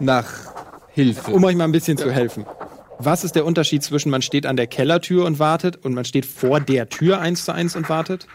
nach 0.00 0.26
Hilfe. 0.88 1.30
Um 1.32 1.44
euch 1.44 1.56
mal 1.56 1.64
ein 1.64 1.72
bisschen 1.72 1.96
zu 1.96 2.10
helfen. 2.10 2.44
Was 2.98 3.24
ist 3.24 3.34
der 3.36 3.44
Unterschied 3.44 3.82
zwischen 3.82 4.10
man 4.10 4.22
steht 4.22 4.46
an 4.46 4.56
der 4.56 4.66
Kellertür 4.66 5.26
und 5.26 5.38
wartet 5.38 5.84
und 5.84 5.92
man 5.94 6.06
steht 6.06 6.24
vor 6.24 6.60
der 6.60 6.88
Tür 6.88 7.20
eins 7.20 7.44
zu 7.44 7.52
eins 7.52 7.76
und 7.76 7.88
wartet? 7.90 8.26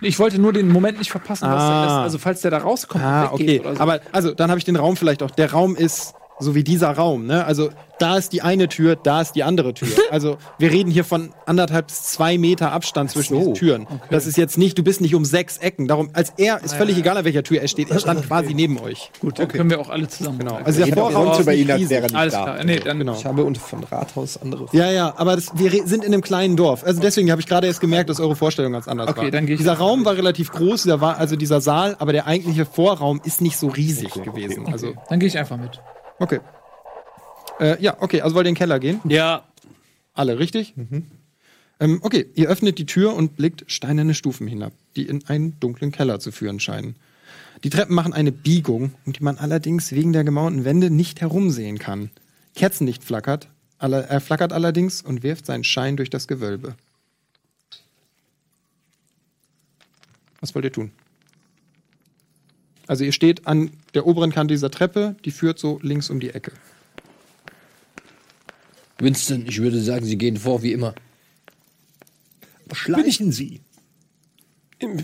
Ich 0.00 0.18
wollte 0.18 0.40
nur 0.40 0.52
den 0.52 0.68
Moment 0.68 0.98
nicht 0.98 1.10
verpassen, 1.12 1.44
Ah. 1.46 1.50
er 1.82 1.84
das, 1.86 1.92
also 1.98 2.18
falls 2.18 2.40
der 2.40 2.50
da 2.50 2.58
rauskommt 2.58 3.02
Ah, 3.04 3.30
weggeht 3.32 3.60
okay. 3.60 3.60
oder 3.60 3.76
so. 3.76 3.80
Aber 3.82 4.00
also, 4.12 4.34
dann 4.34 4.50
habe 4.50 4.58
ich 4.58 4.64
den 4.64 4.74
Raum 4.76 4.96
vielleicht 4.96 5.22
auch. 5.22 5.30
Der 5.30 5.52
Raum 5.52 5.76
ist 5.76 6.14
so 6.40 6.54
wie 6.54 6.62
dieser 6.64 6.90
Raum, 6.90 7.26
ne? 7.26 7.44
Also, 7.44 7.70
da 7.98 8.16
ist 8.16 8.32
die 8.32 8.42
eine 8.42 8.68
Tür, 8.68 8.94
da 8.94 9.20
ist 9.22 9.32
die 9.32 9.42
andere 9.42 9.74
Tür. 9.74 9.88
Also, 10.10 10.38
wir 10.58 10.70
reden 10.70 10.90
hier 10.90 11.04
von 11.04 11.30
anderthalb 11.44 11.88
bis 11.88 12.02
zwei 12.04 12.38
Meter 12.38 12.72
Abstand 12.72 13.10
zwischen 13.10 13.36
diesen 13.36 13.54
Türen. 13.54 13.86
Das 14.10 14.26
ist 14.26 14.38
jetzt 14.38 14.56
nicht, 14.56 14.78
du 14.78 14.82
bist 14.82 15.00
nicht 15.00 15.14
um 15.14 15.24
sechs 15.24 15.58
Ecken. 15.58 15.86
Darum, 15.88 16.10
als 16.12 16.32
er, 16.38 16.62
ist 16.62 16.74
völlig 16.74 16.96
egal, 16.96 17.16
an 17.18 17.24
welcher 17.24 17.42
Tür 17.42 17.60
er 17.60 17.68
steht, 17.68 17.90
er 17.90 17.98
stand 17.98 18.22
quasi 18.26 18.54
neben 18.54 18.78
euch. 18.78 19.10
Gut, 19.20 19.38
dann 19.38 19.48
können 19.48 19.68
wir 19.68 19.80
auch 19.80 19.90
alle 19.90 20.08
zusammen. 20.08 20.38
Genau. 20.38 20.54
Also, 20.64 20.84
der 20.84 20.94
Vorraum 20.94 21.40
über 21.40 21.52
ihn, 21.54 21.70
als 21.70 21.90
wäre 21.90 22.02
nicht 22.04 22.14
Alles 22.14 22.34
da. 22.34 22.42
klar. 22.42 22.64
Nee, 22.64 22.80
dann 22.80 22.98
Genau. 22.98 23.14
Ich 23.14 23.24
habe 23.24 23.44
unter 23.44 23.60
von 23.60 23.84
Rathaus 23.84 24.36
andere. 24.36 24.66
Ja, 24.72 24.90
ja, 24.90 25.14
aber 25.16 25.36
das, 25.36 25.50
wir 25.54 25.70
sind 25.86 26.04
in 26.04 26.12
einem 26.12 26.22
kleinen 26.22 26.56
Dorf. 26.56 26.84
Also 26.84 27.00
deswegen 27.00 27.30
habe 27.30 27.40
ich 27.40 27.46
gerade 27.46 27.66
erst 27.66 27.80
gemerkt, 27.80 28.10
dass 28.10 28.18
eure 28.20 28.34
Vorstellung 28.36 28.72
ganz 28.72 28.88
anders 28.88 29.08
Okay, 29.10 29.22
war. 29.24 29.30
dann 29.30 29.46
dieser 29.46 29.74
Raum 29.74 30.04
war 30.04 30.16
relativ 30.16 30.50
groß, 30.50 30.82
dieser 30.82 31.00
war, 31.00 31.18
also 31.18 31.36
dieser 31.36 31.60
Saal, 31.60 31.96
aber 31.98 32.12
der 32.12 32.26
eigentliche 32.26 32.66
Vorraum 32.66 33.20
ist 33.24 33.40
nicht 33.40 33.56
so 33.56 33.68
riesig 33.68 34.12
gewesen. 34.12 34.66
Also, 34.72 34.94
Dann 35.08 35.20
gehe 35.20 35.28
ich 35.28 35.38
einfach 35.38 35.56
mit. 35.56 35.80
Okay. 36.18 36.40
Äh, 37.60 37.82
ja, 37.82 37.96
okay, 38.00 38.20
also 38.20 38.34
wollt 38.36 38.46
ihr 38.46 38.50
in 38.50 38.54
den 38.54 38.58
Keller 38.58 38.78
gehen? 38.78 39.00
Ja, 39.04 39.44
Alle, 40.14 40.38
richtig? 40.38 40.74
Ähm, 41.80 42.00
okay, 42.02 42.26
ihr 42.34 42.48
öffnet 42.48 42.78
die 42.78 42.86
Tür 42.86 43.14
und 43.14 43.36
blickt 43.36 43.64
steinerne 43.70 44.14
Stufen 44.14 44.46
hinab, 44.48 44.72
die 44.96 45.06
in 45.06 45.26
einen 45.28 45.58
dunklen 45.60 45.92
Keller 45.92 46.18
zu 46.18 46.32
führen 46.32 46.58
scheinen. 46.60 46.96
Die 47.64 47.70
Treppen 47.70 47.94
machen 47.94 48.12
eine 48.12 48.32
Biegung, 48.32 48.94
um 49.06 49.12
die 49.12 49.22
man 49.22 49.38
allerdings 49.38 49.92
wegen 49.92 50.12
der 50.12 50.24
gemauerten 50.24 50.64
Wände 50.64 50.90
nicht 50.90 51.20
herumsehen 51.20 51.78
kann. 51.78 52.10
Kerzenlicht 52.54 53.04
flackert, 53.04 53.48
alle, 53.78 54.06
er 54.06 54.20
flackert 54.20 54.52
allerdings 54.52 55.02
und 55.02 55.22
wirft 55.22 55.46
seinen 55.46 55.64
Schein 55.64 55.96
durch 55.96 56.10
das 56.10 56.26
Gewölbe. 56.26 56.74
Was 60.40 60.54
wollt 60.54 60.64
ihr 60.64 60.72
tun? 60.72 60.90
Also 62.88 63.04
ihr 63.04 63.12
steht 63.12 63.46
an 63.46 63.70
der 63.94 64.06
oberen 64.06 64.32
Kante 64.32 64.54
dieser 64.54 64.70
Treppe, 64.70 65.14
die 65.24 65.30
führt 65.30 65.58
so 65.58 65.78
links 65.82 66.08
um 66.08 66.20
die 66.20 66.30
Ecke. 66.30 66.52
Winston, 68.98 69.44
ich 69.46 69.60
würde 69.60 69.80
sagen, 69.80 70.04
Sie 70.04 70.16
gehen 70.16 70.38
vor 70.38 70.62
wie 70.62 70.72
immer. 70.72 70.94
Schleichen 72.72 73.30
Sie. 73.30 73.60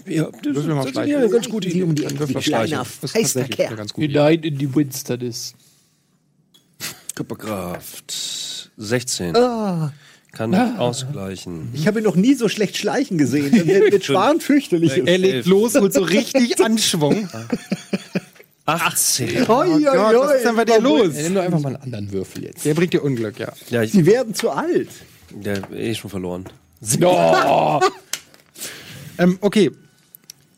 Ja, 0.06 0.30
das, 0.42 0.64
mal 0.66 0.84
ist 0.84 0.92
schleichen. 0.92 1.16
eine 1.16 1.28
ganz 1.28 1.48
gute 1.48 1.68
Idee. 1.68 1.82
um 1.82 1.94
die 1.94 2.06
auf 2.06 2.14
kleiner, 2.42 2.82
ist 2.82 3.10
feister 3.10 3.44
Kerl. 3.44 3.86
Hinein 3.96 4.42
in 4.42 4.58
die 4.58 4.74
Winsternis. 4.74 5.54
Körperkraft 7.14 8.70
16. 8.76 9.36
Ah, 9.36 9.92
Kann 10.34 10.50
nicht 10.50 10.78
ausgleichen. 10.78 11.70
ich 11.74 11.86
habe 11.86 12.00
ihn 12.00 12.04
noch 12.04 12.16
nie 12.16 12.34
so 12.34 12.48
schlecht 12.48 12.76
schleichen 12.76 13.18
gesehen. 13.18 13.50
Mit, 13.50 13.92
mit 13.92 14.04
Schwan 14.04 14.40
fürchterlich. 14.40 15.02
Er 15.06 15.18
legt 15.18 15.46
los, 15.46 15.74
holt 15.74 15.92
so 15.92 16.02
richtig 16.02 16.60
Anschwung. 16.64 17.28
18. 18.66 19.48
Oi, 19.48 19.72
oi, 19.74 19.82
Gott, 19.82 20.14
was 20.16 20.36
ist 20.36 20.44
denn 20.46 20.56
bei 20.56 20.64
dir 20.64 20.80
los? 20.80 21.12
Nimm 21.14 21.34
doch 21.34 21.42
einfach 21.42 21.60
mal 21.60 21.74
einen 21.74 21.82
anderen 21.82 22.12
Würfel 22.12 22.44
jetzt. 22.44 22.64
Der 22.64 22.74
bringt 22.74 22.92
dir 22.94 23.02
Unglück, 23.04 23.38
ja. 23.38 23.52
Ja, 23.68 23.82
ich, 23.82 23.92
Sie 23.92 24.06
werden 24.06 24.34
zu 24.34 24.50
alt. 24.50 24.88
der 25.30 25.70
eh 25.72 25.94
schon 25.94 26.10
verloren. 26.10 26.44
Ähm, 29.16 29.38
okay. 29.42 29.70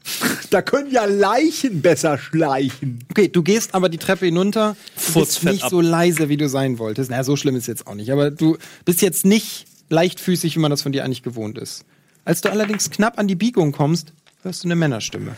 Da 0.51 0.63
können 0.63 0.91
ja 0.93 1.05
Leichen 1.05 1.83
besser 1.83 2.19
schleichen. 2.19 3.01
Okay, 3.11 3.29
du 3.29 3.43
gehst 3.43 3.75
aber 3.75 3.89
die 3.89 3.99
Treppe 3.99 4.27
hinunter. 4.27 4.77
Du 5.13 5.21
bist 5.21 5.43
nicht 5.45 5.65
ab. 5.65 5.71
so 5.71 5.81
leise, 5.81 6.29
wie 6.29 6.37
du 6.37 6.49
sein 6.49 6.79
wolltest. 6.79 7.11
Naja, 7.11 7.25
so 7.25 7.37
schlimm 7.37 7.57
ist 7.57 7.67
jetzt 7.67 7.87
auch 7.87 7.95
nicht. 7.95 8.11
Aber 8.13 8.31
du 8.31 8.57
bist 8.85 9.03
jetzt 9.03 9.25
nicht 9.25 9.67
leichtfüßig, 9.89 10.55
wie 10.57 10.61
man 10.61 10.71
das 10.71 10.83
von 10.83 10.93
dir 10.93 11.05
eigentlich 11.05 11.23
gewohnt 11.25 11.59
ist. 11.59 11.85
Als 12.25 12.41
du 12.41 12.51
allerdings 12.51 12.91
knapp 12.91 13.19
an 13.19 13.27
die 13.29 13.35
Biegung 13.35 13.73
kommst, 13.73 14.13
hörst 14.43 14.63
du 14.65 14.69
eine 14.69 14.77
Männerstimme. 14.77 15.35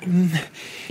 Hm, 0.00 0.32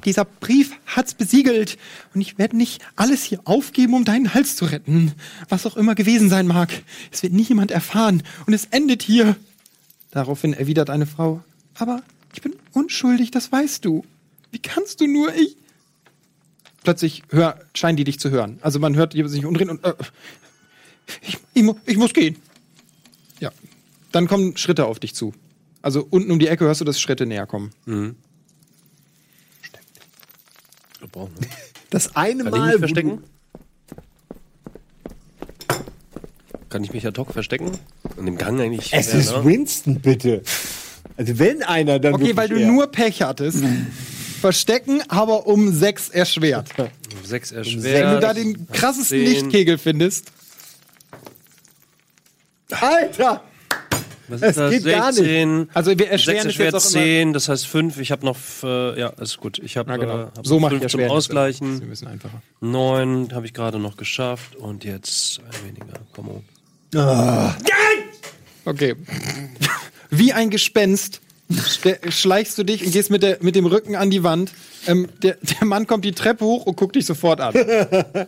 Dieser 0.06 0.26
Brief 0.26 0.72
hat's 0.86 1.14
besiegelt 1.14 1.78
und 2.14 2.22
ich 2.22 2.38
werde 2.38 2.58
nicht 2.58 2.82
alles 2.96 3.24
hier 3.24 3.42
aufgeben, 3.46 3.94
um 3.94 4.06
deinen 4.06 4.34
Hals 4.34 4.56
zu 4.56 4.66
retten. 4.66 5.14
Was 5.50 5.66
auch 5.66 5.78
immer 5.78 5.96
gewesen 5.96 6.30
sein 6.30 6.48
mag. 6.48 6.70
Es 7.12 7.22
wird 7.24 7.34
nie 7.34 7.44
jemand 7.44 7.72
erfahren 7.72 8.24
und 8.48 8.54
es 8.54 8.66
endet 8.72 9.04
hier. 9.04 9.36
Daraufhin 10.12 10.54
erwidert 10.54 10.90
eine 10.90 11.06
Frau, 11.06 11.42
aber 11.76 12.02
ich 12.34 12.42
bin 12.42 12.56
unschuldig, 12.74 13.32
das 13.32 13.52
weißt 13.52 13.86
du. 13.86 14.06
Wie 14.52 14.60
kannst 14.60 15.02
du 15.02 15.08
nur, 15.08 15.34
ich... 15.36 15.58
Plötzlich 16.84 17.24
hör, 17.30 17.60
scheinen 17.76 17.98
die 17.98 18.04
dich 18.04 18.20
zu 18.20 18.32
hören. 18.32 18.58
Also 18.62 18.80
man 18.80 18.96
hört 18.96 19.14
die 19.14 19.28
sich 19.28 19.46
umdrehen 19.46 19.70
und... 19.70 19.84
Äh, 19.86 19.94
ich, 21.22 21.38
ich, 21.54 21.66
ich 21.86 21.98
muss 21.98 22.14
gehen. 22.14 22.38
Ja. 23.40 23.52
Dann 24.12 24.28
kommen 24.28 24.58
Schritte 24.58 24.86
auf 24.86 25.00
dich 25.00 25.14
zu. 25.14 25.34
Also 25.82 26.06
unten 26.10 26.32
um 26.32 26.40
die 26.40 26.48
Ecke 26.48 26.66
hörst 26.66 26.82
du, 26.82 26.86
dass 26.86 27.00
Schritte 27.00 27.26
näher 27.26 27.48
kommen. 27.48 27.72
Das 31.90 32.16
eine 32.16 32.44
Kann 32.44 32.54
ich 32.54 32.60
Mal, 32.60 32.66
mich 32.68 32.76
wo 32.76 32.80
verstecken? 32.80 33.24
Kann 36.70 36.84
ich 36.84 36.94
mich 36.94 37.06
ad 37.06 37.20
hoc 37.20 37.34
verstecken? 37.34 37.72
In 38.18 38.26
dem 38.26 38.38
Gang 38.38 38.60
eigentlich. 38.62 38.94
Es 38.94 39.12
ja, 39.12 39.20
ist 39.20 39.32
ne? 39.32 39.44
Winston, 39.44 40.00
bitte. 40.00 40.44
Also 41.18 41.40
wenn 41.40 41.64
einer 41.64 42.00
dann 42.00 42.14
Okay, 42.14 42.36
weil 42.36 42.48
du 42.48 42.56
wirklich 42.56 42.68
er- 42.68 42.74
nur 42.74 42.88
Pech 42.88 43.22
hattest. 43.22 43.64
Verstecken, 44.42 45.02
aber 45.08 45.46
um 45.46 45.72
sechs 45.74 46.10
erschwert. 46.10 46.70
Sechs 47.24 47.52
Wenn 47.52 47.60
erschwert. 47.60 48.16
du 48.16 48.20
da 48.20 48.34
den 48.34 48.68
krassesten. 48.72 49.20
Lichtkegel 49.20 49.78
findest. 49.78 50.32
Alter! 52.72 53.44
Was 54.28 54.42
Es 54.42 54.50
ist 54.52 54.58
das? 54.58 54.72
geht 54.72 54.86
gar 54.86 55.08
nicht. 55.12 55.18
16. 55.18 55.70
Also 55.74 55.92
wir 55.92 55.98
Sechs 55.98 56.12
erschweren 56.12 56.38
es 56.40 56.46
erschwert 56.46 56.74
jetzt 56.74 56.86
auch 56.88 56.92
immer. 56.96 57.04
10, 57.04 57.34
das 57.34 57.50
heißt 57.50 57.68
5. 57.68 57.98
Ich 58.00 58.12
habe 58.12 58.26
noch, 58.26 58.38
äh, 58.64 58.98
ja, 59.00 59.10
ist 59.10 59.38
gut. 59.38 59.60
Ich 59.60 59.76
habe 59.76 59.90
Na 59.90 59.98
genau. 59.98 60.22
äh, 60.22 60.26
hab 60.38 60.48
so 60.48 60.54
noch 60.56 60.62
macht 60.62 60.72
fünf 60.72 60.84
ihr 60.84 60.88
zum 60.90 61.00
schwer. 61.00 61.08
Das 61.10 61.14
ist 61.14 61.18
Ausgleichen. 61.30 61.82
ein 61.82 61.90
bisschen 61.90 62.08
einfacher. 62.08 62.42
9 62.62 63.34
habe 63.34 63.46
ich 63.46 63.54
gerade 63.54 63.78
noch 63.78 63.98
geschafft 63.98 64.56
und 64.56 64.86
jetzt 64.86 65.42
ein 65.42 65.68
weniger. 65.68 66.00
Komm 66.14 66.30
on. 66.30 66.44
Okay. 68.64 68.96
Wie 70.12 70.34
ein 70.34 70.50
Gespenst 70.52 71.20
schleichst 72.10 72.58
du 72.58 72.64
dich 72.64 72.86
und 72.86 72.92
gehst 72.92 73.10
mit, 73.10 73.24
der, 73.24 73.38
mit 73.42 73.56
dem 73.56 73.66
Rücken 73.66 73.96
an 73.96 74.10
die 74.12 74.24
Wand. 74.24 74.52
Ähm, 74.88 75.08
der, 75.24 75.36
der 75.42 75.66
Mann 75.66 75.88
kommt 75.88 76.06
die 76.06 76.12
Treppe 76.12 76.46
hoch 76.46 76.66
und 76.66 76.78
guckt 76.78 76.96
dich 76.96 77.06
sofort 77.06 77.42
an. 77.42 77.54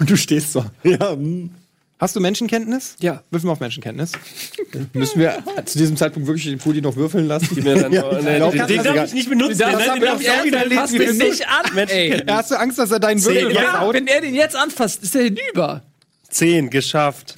Und 0.00 0.10
du 0.10 0.16
stehst 0.16 0.52
so. 0.52 0.64
Ja, 0.84 1.12
hm. 1.12 1.50
Hast 1.98 2.14
du 2.14 2.20
Menschenkenntnis? 2.20 2.94
Ja. 3.00 3.24
Würfel 3.30 3.46
mal 3.46 3.54
auf 3.54 3.60
Menschenkenntnis. 3.60 4.12
Müssen 4.92 5.18
wir 5.18 5.42
zu 5.64 5.78
diesem 5.78 5.96
Zeitpunkt 5.96 6.28
wirklich 6.28 6.44
den 6.44 6.58
Pudi 6.58 6.80
noch 6.80 6.94
würfeln 6.94 7.26
lassen? 7.26 7.48
Mir 7.60 7.74
dann, 7.74 7.92
Ja, 7.92 8.04
nee, 8.22 8.36
glaub, 8.36 8.52
den, 8.52 8.66
den 8.68 8.84
darf 8.84 9.06
ich 9.06 9.14
nicht 9.14 9.28
benutzen. 9.28 9.58
Das 9.58 9.76
Den, 9.78 9.88
hab 9.88 9.94
den 9.94 10.70
darf 10.70 10.92
ich 10.92 10.98
lesen. 10.98 11.18
den 11.18 11.28
nicht 11.28 11.44
an. 11.48 11.88
Ja, 12.28 12.36
hast 12.36 12.50
du 12.52 12.54
Angst, 12.60 12.78
dass 12.78 12.92
er 12.92 13.00
deinen 13.00 13.24
Würfel 13.24 13.52
Ja, 13.52 13.60
versaut? 13.72 13.94
wenn 13.94 14.06
er 14.06 14.20
den 14.20 14.34
jetzt 14.34 14.54
anfasst, 14.54 15.02
ist 15.02 15.16
er 15.16 15.22
hinüber. 15.24 15.82
10 16.30 16.70
geschafft. 16.70 17.34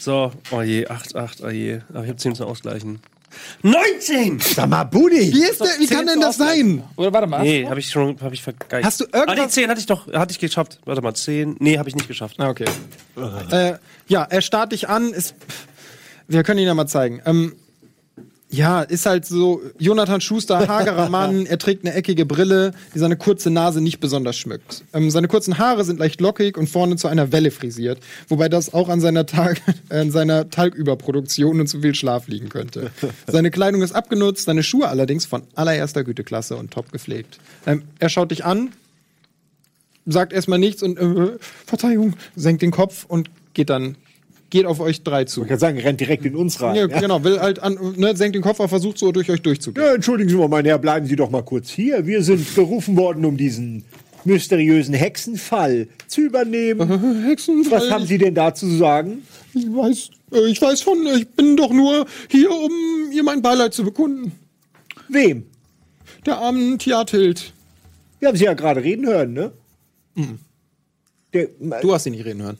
So, 0.00 0.32
oh 0.50 0.62
je, 0.62 0.86
8, 0.88 1.14
8, 1.14 1.42
oh 1.44 1.50
je. 1.50 1.80
Aber 1.90 2.04
ich 2.04 2.08
habe 2.08 2.16
10 2.16 2.34
zum 2.34 2.46
Ausgleichen. 2.46 3.00
19! 3.62 4.40
Sag 4.40 4.68
mal, 4.70 4.84
Buddy! 4.84 5.30
Wie, 5.32 5.42
ist 5.44 5.60
der, 5.60 5.78
wie 5.78 5.86
kann 5.86 6.06
denn 6.06 6.20
das 6.20 6.38
sein? 6.38 6.82
Oder 6.96 7.12
warte 7.12 7.26
mal. 7.26 7.42
Nee, 7.42 7.66
habe 7.66 7.78
ich 7.78 7.90
schon, 7.90 8.18
habe 8.22 8.34
ich 8.34 8.42
vergeigt. 8.42 8.82
Hast 8.84 9.00
du 9.00 9.04
Ah, 9.12 9.24
nee, 9.26 9.32
irgendwas? 9.32 9.52
10 9.52 9.68
hatte 9.68 9.80
ich 9.80 9.86
doch, 9.86 10.10
hatte 10.10 10.32
ich 10.32 10.38
geschafft. 10.38 10.80
Warte 10.86 11.02
mal, 11.02 11.12
10. 11.14 11.56
Nee, 11.60 11.76
habe 11.78 11.88
ich 11.90 11.94
nicht 11.94 12.08
geschafft. 12.08 12.36
Ah, 12.38 12.48
okay. 12.48 12.64
Äh, 13.50 13.74
ja, 14.08 14.24
er 14.24 14.40
starrt 14.40 14.72
dich 14.72 14.88
an. 14.88 15.12
Ist, 15.12 15.34
wir 16.28 16.42
können 16.44 16.60
ihn 16.60 16.66
ja 16.66 16.74
mal 16.74 16.86
zeigen. 16.86 17.20
Ähm, 17.26 17.54
ja, 18.52 18.82
ist 18.82 19.06
halt 19.06 19.24
so 19.24 19.62
Jonathan 19.78 20.20
Schuster, 20.20 20.66
hagerer 20.66 21.08
Mann. 21.10 21.46
Er 21.46 21.58
trägt 21.58 21.84
eine 21.84 21.94
eckige 21.94 22.26
Brille, 22.26 22.72
die 22.94 22.98
seine 22.98 23.16
kurze 23.16 23.48
Nase 23.48 23.80
nicht 23.80 24.00
besonders 24.00 24.36
schmückt. 24.36 24.82
Ähm, 24.92 25.10
seine 25.10 25.28
kurzen 25.28 25.58
Haare 25.58 25.84
sind 25.84 26.00
leicht 26.00 26.20
lockig 26.20 26.58
und 26.58 26.68
vorne 26.68 26.96
zu 26.96 27.06
einer 27.06 27.30
Welle 27.30 27.52
frisiert, 27.52 28.00
wobei 28.28 28.48
das 28.48 28.74
auch 28.74 28.88
an 28.88 29.00
seiner, 29.00 29.24
Tag, 29.24 29.62
an 29.88 30.10
seiner 30.10 30.50
Talgüberproduktion 30.50 31.60
und 31.60 31.68
zu 31.68 31.80
viel 31.80 31.94
Schlaf 31.94 32.26
liegen 32.26 32.48
könnte. 32.48 32.90
Seine 33.26 33.52
Kleidung 33.52 33.82
ist 33.82 33.92
abgenutzt, 33.92 34.46
seine 34.46 34.64
Schuhe 34.64 34.88
allerdings 34.88 35.26
von 35.26 35.42
allererster 35.54 36.02
Güteklasse 36.02 36.56
und 36.56 36.72
top 36.72 36.90
gepflegt. 36.90 37.38
Ähm, 37.66 37.82
er 38.00 38.08
schaut 38.08 38.32
dich 38.32 38.44
an, 38.44 38.72
sagt 40.06 40.32
erstmal 40.32 40.58
nichts 40.58 40.82
und 40.82 40.98
äh, 40.98 41.38
Verzeihung, 41.66 42.14
senkt 42.34 42.62
den 42.62 42.72
Kopf 42.72 43.04
und 43.06 43.30
geht 43.54 43.70
dann 43.70 43.96
geht 44.50 44.66
auf 44.66 44.80
euch 44.80 45.02
drei 45.02 45.24
zu. 45.24 45.42
Ich 45.42 45.48
kann 45.48 45.58
sagen, 45.58 45.78
rennt 45.78 46.00
direkt 46.00 46.24
in 46.26 46.36
uns 46.36 46.60
rein. 46.60 46.76
Ja, 46.76 46.86
Ja, 46.86 47.00
genau, 47.00 47.22
will 47.24 47.40
halt 47.40 47.60
an, 47.60 47.78
ne, 47.96 48.16
senkt 48.16 48.34
den 48.34 48.42
Kopf, 48.42 48.60
aber 48.60 48.68
versucht 48.68 48.98
so 48.98 49.12
durch 49.12 49.30
euch 49.30 49.40
durchzugehen. 49.42 49.84
Ja, 49.86 49.94
entschuldigen 49.94 50.28
Sie 50.28 50.36
mal, 50.36 50.48
mein 50.48 50.64
Herr, 50.64 50.78
bleiben 50.78 51.06
Sie 51.06 51.16
doch 51.16 51.30
mal 51.30 51.42
kurz 51.42 51.70
hier. 51.70 52.06
Wir 52.06 52.22
sind 52.22 52.54
berufen 52.54 52.96
worden, 52.96 53.24
um 53.24 53.36
diesen 53.36 53.84
mysteriösen 54.24 54.94
Hexenfall 54.94 55.88
zu 56.06 56.20
übernehmen. 56.22 57.24
Hexenfall, 57.24 57.80
Was 57.80 57.90
haben 57.90 58.06
Sie 58.06 58.18
denn 58.18 58.34
dazu 58.34 58.66
zu 58.68 58.76
sagen? 58.76 59.22
Ich 59.54 59.64
weiß, 59.66 60.10
äh, 60.32 60.46
ich 60.50 60.60
weiß 60.60 60.82
von, 60.82 61.06
ich 61.16 61.28
bin 61.28 61.56
doch 61.56 61.70
nur 61.72 62.06
hier, 62.28 62.50
um 62.50 62.70
ihr 63.12 63.22
mein 63.22 63.40
Beileid 63.40 63.72
zu 63.72 63.84
bekunden. 63.84 64.32
Wem? 65.08 65.44
Der 66.26 66.36
armen 66.38 66.78
Tiatild. 66.78 67.52
Wir 68.18 68.28
haben 68.28 68.36
Sie 68.36 68.44
ja 68.44 68.52
gerade 68.54 68.82
reden 68.82 69.06
hören, 69.06 69.32
ne? 69.32 69.52
Der, 71.32 71.48
Du 71.80 71.94
hast 71.94 72.04
ihn 72.06 72.12
nicht 72.12 72.24
reden 72.26 72.42
hören. 72.42 72.58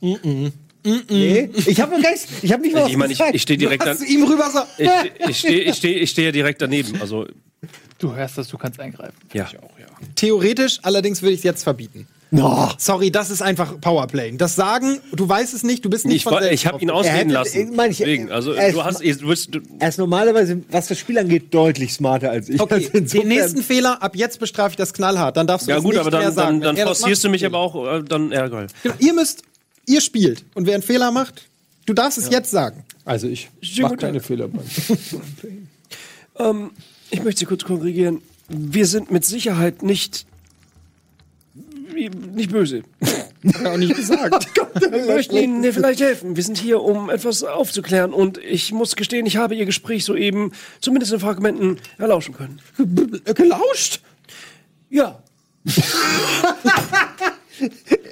Nee, 0.00 1.50
ich 1.66 1.80
habe. 1.80 1.94
Ich 2.42 2.52
habe 2.52 2.62
nicht 2.62 2.74
mal 2.74 2.88
Ich 2.88 2.96
meine, 2.96 3.12
ich, 3.12 3.20
ich 3.32 3.42
stehe 3.42 3.58
direkt 3.58 3.86
an, 3.86 3.98
ihm 4.06 4.24
rüber 4.24 4.50
so, 4.50 4.60
ich, 4.78 4.90
ich 5.28 5.38
stehe 5.38 5.60
ich 5.62 5.76
steh, 5.76 5.92
ich 5.94 6.10
steh 6.10 6.24
ja 6.26 6.32
direkt 6.32 6.62
daneben. 6.62 7.00
Also, 7.00 7.26
Du 7.98 8.14
hörst 8.14 8.38
das, 8.38 8.48
du 8.48 8.56
kannst 8.56 8.80
eingreifen. 8.80 9.12
ja. 9.34 9.46
Theoretisch, 10.16 10.78
allerdings 10.82 11.20
würde 11.20 11.32
ich 11.34 11.40
es 11.40 11.44
jetzt 11.44 11.62
verbieten. 11.62 12.06
No. 12.30 12.70
Sorry, 12.78 13.10
das 13.10 13.28
ist 13.28 13.42
einfach 13.42 13.78
Powerplay. 13.80 14.34
Das 14.38 14.54
Sagen, 14.54 14.98
du 15.12 15.28
weißt 15.28 15.52
es 15.52 15.62
nicht, 15.64 15.84
du 15.84 15.90
bist 15.90 16.06
nicht 16.06 16.16
Ich, 16.18 16.22
von 16.24 16.32
selbst 16.38 16.54
ich 16.54 16.66
habe 16.66 16.80
ihn 16.80 16.88
ausreden 16.88 17.16
hätte- 17.16 17.32
lassen. 17.32 17.70
ich 17.70 17.76
meine, 17.76 17.90
ich- 17.92 17.98
Deswegen, 17.98 18.30
also, 18.30 18.52
er- 18.52 18.72
du 18.72 18.82
hast, 18.82 19.00
du 19.00 19.28
wirst, 19.28 19.54
du, 19.54 19.60
Er 19.80 19.88
ist 19.90 19.98
normalerweise, 19.98 20.62
was 20.70 20.86
das 20.86 20.98
Spiel 20.98 21.18
angeht, 21.18 21.52
deutlich 21.52 21.92
smarter 21.92 22.30
als 22.30 22.48
ich. 22.48 22.58
Okay, 22.60 22.88
Also 22.94 23.18
den 23.18 23.28
nächsten 23.28 23.62
Fehler, 23.62 24.00
ab 24.02 24.16
jetzt 24.16 24.38
bestrafe 24.40 24.70
ich 24.70 24.76
das 24.76 24.94
knallhart. 24.94 25.36
Dann 25.36 25.46
darfst 25.46 25.66
du 25.66 25.70
ja 25.70 25.76
das 25.76 25.84
gut, 25.84 25.92
nicht 25.92 26.00
aber 26.00 26.10
mehr 26.12 26.20
dann, 26.28 26.34
sagen. 26.34 26.60
dann, 26.62 26.76
dann 26.76 26.86
das 26.86 26.98
forcierst 27.00 27.24
du 27.24 27.28
mich 27.28 27.44
aber 27.44 27.58
auch, 27.58 27.96
äh, 27.98 28.02
dann, 28.02 28.30
ja, 28.32 28.46
geil. 28.48 28.68
Genau, 28.84 28.94
ihr 29.00 29.12
müsst, 29.12 29.42
ihr 29.90 30.00
spielt. 30.00 30.44
Und 30.54 30.66
wer 30.66 30.74
einen 30.74 30.82
Fehler 30.82 31.10
macht, 31.10 31.48
du 31.86 31.92
darfst 31.92 32.18
es 32.18 32.30
jetzt 32.30 32.50
sagen. 32.50 32.84
Also 33.04 33.26
ich 33.26 33.50
Schönen 33.60 33.82
mach 33.82 33.90
guten 33.90 34.00
keine. 34.00 34.20
Fehler. 34.20 34.48
Ähm, 36.38 36.70
ich 37.10 37.22
möchte 37.22 37.40
Sie 37.40 37.44
kurz 37.44 37.64
korrigieren. 37.64 38.22
Wir 38.48 38.86
sind 38.86 39.10
mit 39.10 39.26
Sicherheit 39.26 39.82
nicht 39.82 40.24
nicht 42.34 42.50
böse. 42.50 42.82
Hat 43.00 43.60
er 43.62 43.72
auch 43.72 43.76
nicht 43.76 43.94
gesagt. 43.94 44.46
Wir 44.80 45.06
möchten 45.06 45.36
Ihnen 45.36 45.72
vielleicht 45.72 46.00
helfen. 46.00 46.36
Wir 46.36 46.42
sind 46.42 46.56
hier, 46.56 46.80
um 46.80 47.10
etwas 47.10 47.42
aufzuklären. 47.42 48.14
Und 48.14 48.38
ich 48.38 48.72
muss 48.72 48.96
gestehen, 48.96 49.26
ich 49.26 49.36
habe 49.36 49.54
Ihr 49.54 49.66
Gespräch 49.66 50.04
soeben, 50.04 50.52
zumindest 50.80 51.12
in 51.12 51.20
Fragmenten, 51.20 51.78
erlauschen 51.98 52.34
können. 52.34 52.60
Gelauscht? 53.34 54.00
Ja. 54.88 55.22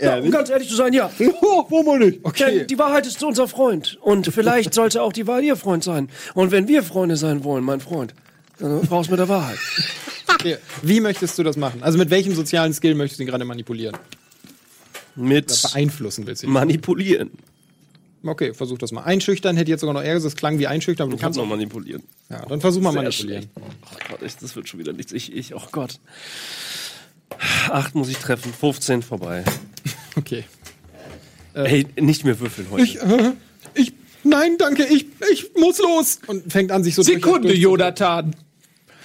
Ja 0.01 0.19
um 0.19 0.31
ganz 0.31 0.51
ehrlich 0.51 0.69
zu 0.69 0.77
sein, 0.77 0.93
ja. 0.93 1.11
Oh, 1.41 1.65
warum 1.69 1.99
nicht? 1.99 2.20
Okay. 2.25 2.59
Denn 2.59 2.66
die 2.66 2.79
Wahrheit 2.79 3.07
ist 3.07 3.23
unser 3.23 3.49
Freund. 3.49 3.99
Und 4.01 4.27
vielleicht 4.33 4.75
sollte 4.75 5.03
auch 5.03 5.12
die 5.12 5.27
Wahrheit 5.27 5.45
Ihr 5.45 5.57
Freund 5.57 5.85
sein. 5.85 6.09
Und 6.35 6.51
wenn 6.51 6.69
wir 6.69 6.83
Freunde 6.83 7.16
sein 7.16 7.45
wollen, 7.45 7.65
mein 7.65 7.81
Freund, 7.81 8.15
dann 8.59 8.73
raus 8.87 9.09
mit 9.11 9.19
der 9.19 9.29
Wahrheit. 9.29 9.59
okay. 10.35 10.57
Wie 10.83 11.01
möchtest 11.01 11.39
du 11.39 11.43
das 11.43 11.57
machen? 11.57 11.83
Also 11.83 11.99
mit 11.99 12.11
welchem 12.11 12.35
sozialen 12.35 12.73
Skill 12.75 12.95
möchtest 12.95 13.19
du 13.20 13.25
ihn 13.25 13.29
gerade 13.29 13.45
manipulieren? 13.45 13.97
Mit 15.16 15.62
Beeinflussen 15.62 16.27
willst 16.27 16.43
du 16.43 16.47
ihn? 16.47 16.53
manipulieren. 16.53 17.31
Okay, 18.25 18.53
versuch 18.53 18.79
das 18.79 18.91
mal. 18.93 19.03
Einschüchtern 19.03 19.57
hätte 19.57 19.70
jetzt 19.70 19.81
sogar 19.81 19.95
noch 19.95 20.03
Ärger, 20.03 20.20
das 20.20 20.35
klang 20.35 20.59
wie 20.59 20.66
einschüchtern, 20.66 21.05
aber 21.05 21.11
du 21.12 21.16
Ich 21.16 21.20
kann 21.20 21.27
kannst 21.29 21.37
noch 21.39 21.45
auch. 21.45 21.49
manipulieren. 21.49 22.03
Ja, 22.29 22.45
dann 22.47 22.61
versuch 22.61 22.81
mal 22.83 22.93
Sehr 22.93 23.03
manipulieren. 23.03 23.43
schlecht. 23.55 23.70
Oh 23.93 23.97
Gott, 24.11 24.23
ich- 24.23 24.37
das 24.37 24.57
wird 24.57 24.69
schon 24.69 24.81
wieder 24.81 24.93
nichts. 24.93 25.12
Ich, 25.12 25.33
ich, 25.35 25.55
oh 25.55 25.62
Gott. 25.70 26.01
Acht 27.71 27.95
muss 27.95 28.09
ich 28.09 28.19
treffen, 28.19 28.53
15 28.53 29.03
vorbei. 29.03 29.45
Okay. 30.17 30.45
Ey, 31.55 31.87
nicht 32.01 32.25
mehr 32.25 32.41
würfeln 32.41 32.67
heute. 32.73 32.83
Ich, 32.83 33.01
äh, 33.01 33.33
ich, 33.75 33.93
nein, 34.25 34.57
danke, 34.59 34.85
ich, 34.85 35.07
ich 35.31 35.55
muss 35.55 35.79
los. 35.79 36.19
Und 36.27 36.51
fängt 36.53 36.73
an, 36.73 36.83
sich 36.83 36.97
so 36.97 37.03
Sekunde, 37.03 37.49
durch- 37.49 37.61
Jonathan. 37.61 38.35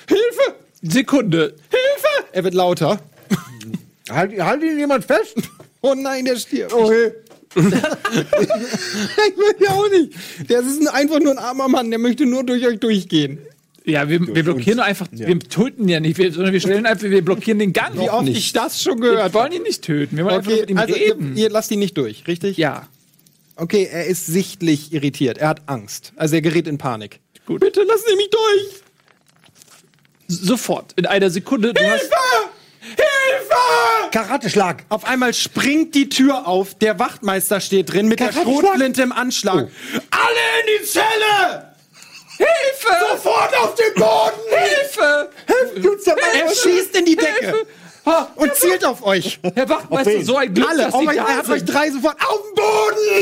Hilfe! 0.08 0.56
Sekunde. 0.82 1.56
Hilfe! 1.70 2.28
Er 2.32 2.44
wird 2.44 2.56
lauter. 2.56 3.00
Halt, 4.10 4.40
halt 4.42 4.64
ihn 4.64 4.80
jemand 4.80 5.06
fest? 5.06 5.36
Oh 5.82 5.94
nein, 5.96 6.26
der 6.26 6.36
stirbt. 6.36 6.74
Okay. 6.74 7.12
ich 7.56 7.64
will 7.64 9.56
ja 9.60 9.70
auch 9.70 9.90
nicht. 9.90 10.14
Der 10.50 10.62
ist 10.62 10.88
einfach 10.88 11.20
nur 11.20 11.34
ein 11.34 11.38
armer 11.38 11.68
Mann, 11.68 11.90
der 11.92 12.00
möchte 12.00 12.26
nur 12.26 12.44
durch 12.44 12.66
euch 12.66 12.80
durchgehen. 12.80 13.38
Ja, 13.86 14.08
wir, 14.08 14.22
wir 14.34 14.44
blockieren 14.44 14.80
einfach, 14.80 15.08
wir 15.12 15.40
töten 15.40 15.90
ja 15.90 16.00
nicht, 16.00 16.18
wir, 16.18 16.32
sondern 16.32 16.54
wir 16.54 16.62
stellen 16.62 16.86
einfach, 16.86 17.04
wir 17.10 17.24
blockieren 17.24 17.60
den 17.60 17.74
Gang. 17.74 18.00
Wie 18.00 18.10
oft 18.10 18.28
ich 18.30 18.54
das 18.54 18.82
schon 18.82 19.02
gehört 19.02 19.34
Wir 19.34 19.34
wollen 19.34 19.52
ihn 19.52 19.64
nicht 19.64 19.82
töten, 19.84 20.16
wir 20.18 20.24
wollen 20.26 20.36
einfach 20.38 20.52
Okay, 20.52 20.62
mit 20.62 20.70
ihm 20.70 20.78
also 20.78 20.96
ihr, 20.96 21.02
reden. 21.16 21.36
ihr 21.36 21.50
lasst 21.50 21.70
ihn 21.72 21.80
nicht 21.80 21.98
durch, 21.98 22.26
richtig? 22.28 22.58
ja. 22.58 22.88
Okay, 23.56 23.88
er 23.92 24.08
ist 24.08 24.26
sichtlich 24.26 24.94
irritiert. 24.94 25.38
Er 25.38 25.50
hat 25.50 25.62
Angst. 25.68 26.12
Also 26.16 26.34
er 26.34 26.42
gerät 26.42 26.68
in 26.68 26.80
Panik. 26.80 27.20
Gut. 27.46 27.60
Bitte 27.62 27.84
lass 27.84 28.02
ihn 28.10 28.18
mich 28.18 28.32
durch. 28.32 28.82
Sofort, 30.28 30.94
in 30.96 31.06
einer 31.06 31.30
Sekunde. 31.30 31.72
Du 31.72 31.82
hast, 31.84 32.10
Hilfe! 32.82 34.10
Karateschlag. 34.12 34.86
Auf 34.90 35.06
einmal 35.06 35.34
springt 35.36 35.94
die 35.94 36.10
Tür 36.10 36.48
auf, 36.48 36.74
der 36.76 36.98
Wachtmeister 37.00 37.60
steht 37.62 37.94
drin 37.94 38.08
mit 38.08 38.20
der? 38.20 38.32
Schrotflinte 38.34 39.04
im 39.04 39.12
Anschlag. 39.12 39.68
Alle 40.10 40.40
in 40.62 40.80
die 40.82 40.86
Zelle! 40.86 41.73
Hilfe! 42.46 42.96
Sofort 43.12 43.58
auf 43.60 43.76
den 43.76 43.94
Boden! 43.96 44.42
Hilfe! 44.50 45.30
Er 46.34 46.50
schießt 46.54 46.96
in 46.98 47.06
die 47.06 47.16
Decke 47.16 47.66
Ha, 48.06 48.30
und 48.36 48.54
zielt 48.56 48.84
auf 48.86 49.02
euch. 49.06 49.40
Herr 49.56 49.70
Wachtmeister, 49.70 50.26
so 50.26 50.36
ein 50.36 50.54
Glück, 50.54 50.68
Alle. 50.70 50.84
dass 50.84 50.94
Oh 50.94 51.00
Sie 51.00 51.06
da 51.06 51.14
er 51.14 51.38
hat 51.38 51.50
euch 51.50 51.64
drei 51.64 51.90
sofort 51.90 52.18
auf 52.22 52.42
den 52.42 52.56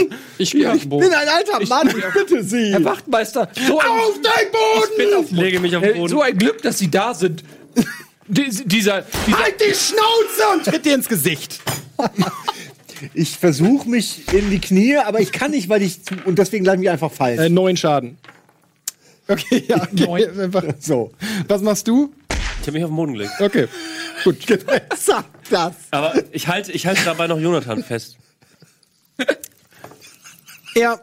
Boden! 0.10 0.20
Ich 0.40 0.52
gehe 0.52 0.72
auf 0.72 0.80
den 0.80 0.90
Boden. 0.90 1.04
bin 1.08 1.14
ein 1.14 1.30
alter 1.30 1.64
Mann, 1.68 1.88
ich 1.96 2.14
bitte 2.14 2.44
Sie. 2.44 2.72
Herr 2.72 2.84
Wachtmeister, 2.84 3.48
so 3.68 3.80
ein, 3.80 3.88
Auf 3.88 4.14
den 4.16 4.24
ich 4.24 4.98
bin 4.98 5.06
Boden! 5.12 5.20
auf 5.20 5.26
Ich 5.26 5.32
lege 5.38 5.60
mich 5.60 5.76
auf 5.76 5.84
den 5.84 5.98
Boden. 5.98 6.10
so 6.10 6.22
ein 6.22 6.36
Glück, 6.36 6.64
dass 6.64 6.80
Sie 6.80 6.90
da 6.90 7.14
sind. 7.14 7.44
Dies- 8.28 8.64
dieser, 8.66 9.04
dieser 9.28 9.38
Halt 9.44 9.62
die 9.62 9.74
Schnauze 9.76 10.50
und 10.54 10.66
tritt 10.66 10.84
dir 10.86 10.96
ins 10.96 11.08
Gesicht. 11.08 11.60
Ich 13.14 13.38
versuche 13.38 13.88
mich 13.90 14.32
in 14.34 14.50
die 14.50 14.60
Knie, 14.60 14.98
aber 14.98 15.20
ich 15.20 15.32
kann 15.32 15.52
nicht, 15.52 15.70
weil 15.70 15.82
ich 15.84 16.04
zu, 16.04 16.16
und 16.26 16.40
deswegen 16.40 16.66
lasse 16.66 16.76
ich 16.78 16.82
mich 16.82 16.90
einfach 16.90 17.12
fallen. 17.12 17.38
Äh, 17.40 17.50
neun 17.50 17.76
Schaden. 17.78 18.18
Okay, 19.32 19.64
ja, 19.68 19.82
okay. 19.84 20.28
Einfach. 20.40 20.64
so. 20.80 21.12
Was 21.48 21.62
machst 21.62 21.88
du? 21.88 22.14
Ich 22.62 22.68
habe 22.68 22.74
mich 22.74 22.84
auf 22.84 22.90
den 22.92 22.96
Boden 22.96 23.14
gelegt. 23.14 23.32
Okay, 23.40 23.68
gut. 24.24 24.38
Sag 24.98 25.26
das. 25.50 25.74
Aber 25.92 26.14
ich 26.32 26.48
halte 26.48 26.72
ich 26.72 26.86
halte 26.86 27.04
dabei 27.06 27.28
noch 27.28 27.40
Jonathan 27.40 27.84
fest. 27.84 28.18
Er 30.76 31.02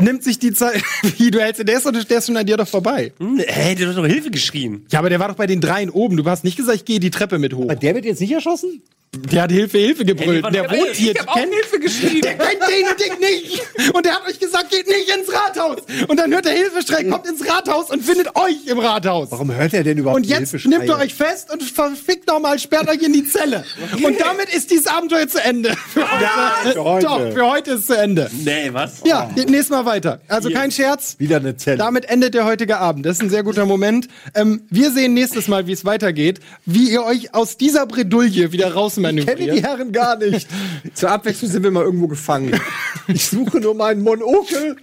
nimmt 0.00 0.22
sich 0.24 0.38
die 0.38 0.52
Zeit. 0.52 0.82
Wie, 1.18 1.30
du 1.30 1.40
hältst, 1.40 1.66
der 1.66 1.76
ist, 1.76 1.86
doch- 1.86 1.92
der 1.92 2.18
ist 2.18 2.26
schon 2.26 2.36
an 2.36 2.46
dir 2.46 2.56
doch 2.56 2.68
vorbei. 2.68 3.12
Hm, 3.18 3.38
Hey, 3.46 3.74
der 3.74 3.88
hat 3.88 3.96
doch 3.96 4.06
Hilfe 4.06 4.30
geschrien. 4.30 4.84
Ja, 4.90 4.98
aber 5.00 5.08
der 5.08 5.20
war 5.20 5.28
doch 5.28 5.36
bei 5.36 5.46
den 5.46 5.60
dreien 5.60 5.90
oben. 5.90 6.16
Du 6.16 6.24
hast 6.26 6.44
nicht 6.44 6.56
gesagt, 6.56 6.76
ich 6.76 6.84
gehe 6.84 7.00
die 7.00 7.10
Treppe 7.10 7.38
mit 7.38 7.54
hoch. 7.54 7.64
Aber 7.64 7.76
der 7.76 7.94
wird 7.94 8.04
jetzt 8.04 8.20
nicht 8.20 8.32
erschossen? 8.32 8.82
Der 9.16 9.42
hat 9.42 9.52
Hilfe, 9.52 9.78
Hilfe 9.78 10.04
gebrüllt. 10.04 10.44
Hey, 10.44 10.52
der 10.52 10.70
wohnt 10.70 10.94
hier. 10.94 11.12
ich 11.12 11.18
hab 11.18 11.28
auch 11.28 11.38
Hilfe 11.38 11.80
geschrieben. 11.80 12.20
Der 12.20 12.34
kennt 12.34 12.62
den 12.62 12.86
und 12.88 13.00
den 13.00 13.20
nicht. 13.20 13.62
Und 13.94 14.04
der 14.04 14.14
hat 14.14 14.28
euch 14.28 14.38
gesagt, 14.38 14.70
geht 14.70 14.86
nicht 14.86 15.08
ins 15.08 15.32
Rathaus. 15.32 15.78
Und 16.08 16.16
dann 16.18 16.30
hört 16.32 16.44
der 16.44 16.52
Hilfeschrei, 16.52 17.04
kommt 17.04 17.26
ins 17.26 17.48
Rathaus 17.48 17.90
und 17.90 18.04
findet 18.04 18.36
euch 18.36 18.66
im 18.66 18.78
Rathaus. 18.78 19.28
Warum 19.30 19.52
hört 19.54 19.72
er 19.72 19.82
denn 19.82 19.96
überhaupt 19.98 20.18
Und 20.20 20.26
jetzt 20.26 20.50
Hilfeschreie? 20.50 20.78
nimmt 20.78 20.90
er 20.90 20.98
euch 20.98 21.14
fest 21.14 21.50
und 21.50 21.62
verfickt 21.62 22.28
nochmal, 22.28 22.58
sperrt 22.58 22.88
euch 22.90 23.02
in 23.02 23.12
die 23.14 23.24
Zelle. 23.26 23.64
Und 24.02 24.20
damit 24.20 24.54
ist 24.54 24.70
dieses 24.70 24.86
Abenteuer 24.86 25.26
zu 25.26 25.42
Ende. 25.42 25.74
Für 25.92 26.02
heute. 26.10 26.72
für 26.74 26.84
heute. 26.84 27.06
Doch, 27.06 27.32
für 27.32 27.46
heute 27.50 27.70
ist 27.72 27.80
es 27.80 27.86
zu 27.86 27.94
Ende. 27.98 28.30
Nee, 28.44 28.68
was? 28.72 29.00
Ja, 29.06 29.30
geht 29.34 29.48
nächstes 29.48 29.70
Mal 29.70 29.86
weiter. 29.86 30.20
Also 30.28 30.50
kein 30.50 30.70
Scherz. 30.70 31.16
Wieder 31.18 31.36
eine 31.38 31.56
Zelle. 31.56 31.78
Damit 31.78 32.04
endet 32.10 32.34
der 32.34 32.44
heutige 32.44 32.78
Abend. 32.78 33.06
Das 33.06 33.16
ist 33.16 33.22
ein 33.22 33.30
sehr 33.30 33.42
guter 33.42 33.64
Moment. 33.64 34.08
Ähm, 34.34 34.62
wir 34.70 34.90
sehen 34.90 35.14
nächstes 35.14 35.48
Mal, 35.48 35.66
wie 35.66 35.72
es 35.72 35.84
weitergeht, 35.86 36.40
wie 36.66 36.90
ihr 36.90 37.04
euch 37.04 37.34
aus 37.34 37.56
dieser 37.56 37.86
Bredouille 37.86 38.52
wieder 38.52 38.68
kenne 39.02 39.36
die. 39.36 39.62
Herren 39.62 39.92
gar 39.92 40.16
nicht. 40.16 40.48
Zur 40.94 41.10
Abwechslung 41.10 41.50
sind 41.50 41.62
wir 41.62 41.70
mal 41.70 41.84
irgendwo 41.84 42.08
gefangen. 42.08 42.58
Ich 43.10 43.26
suche 43.28 43.58
nur 43.58 43.74
meinen 43.74 44.02
Monokel. 44.02 44.76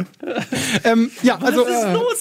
Ähm, 0.84 1.12
ja, 1.22 1.38
also 1.38 1.64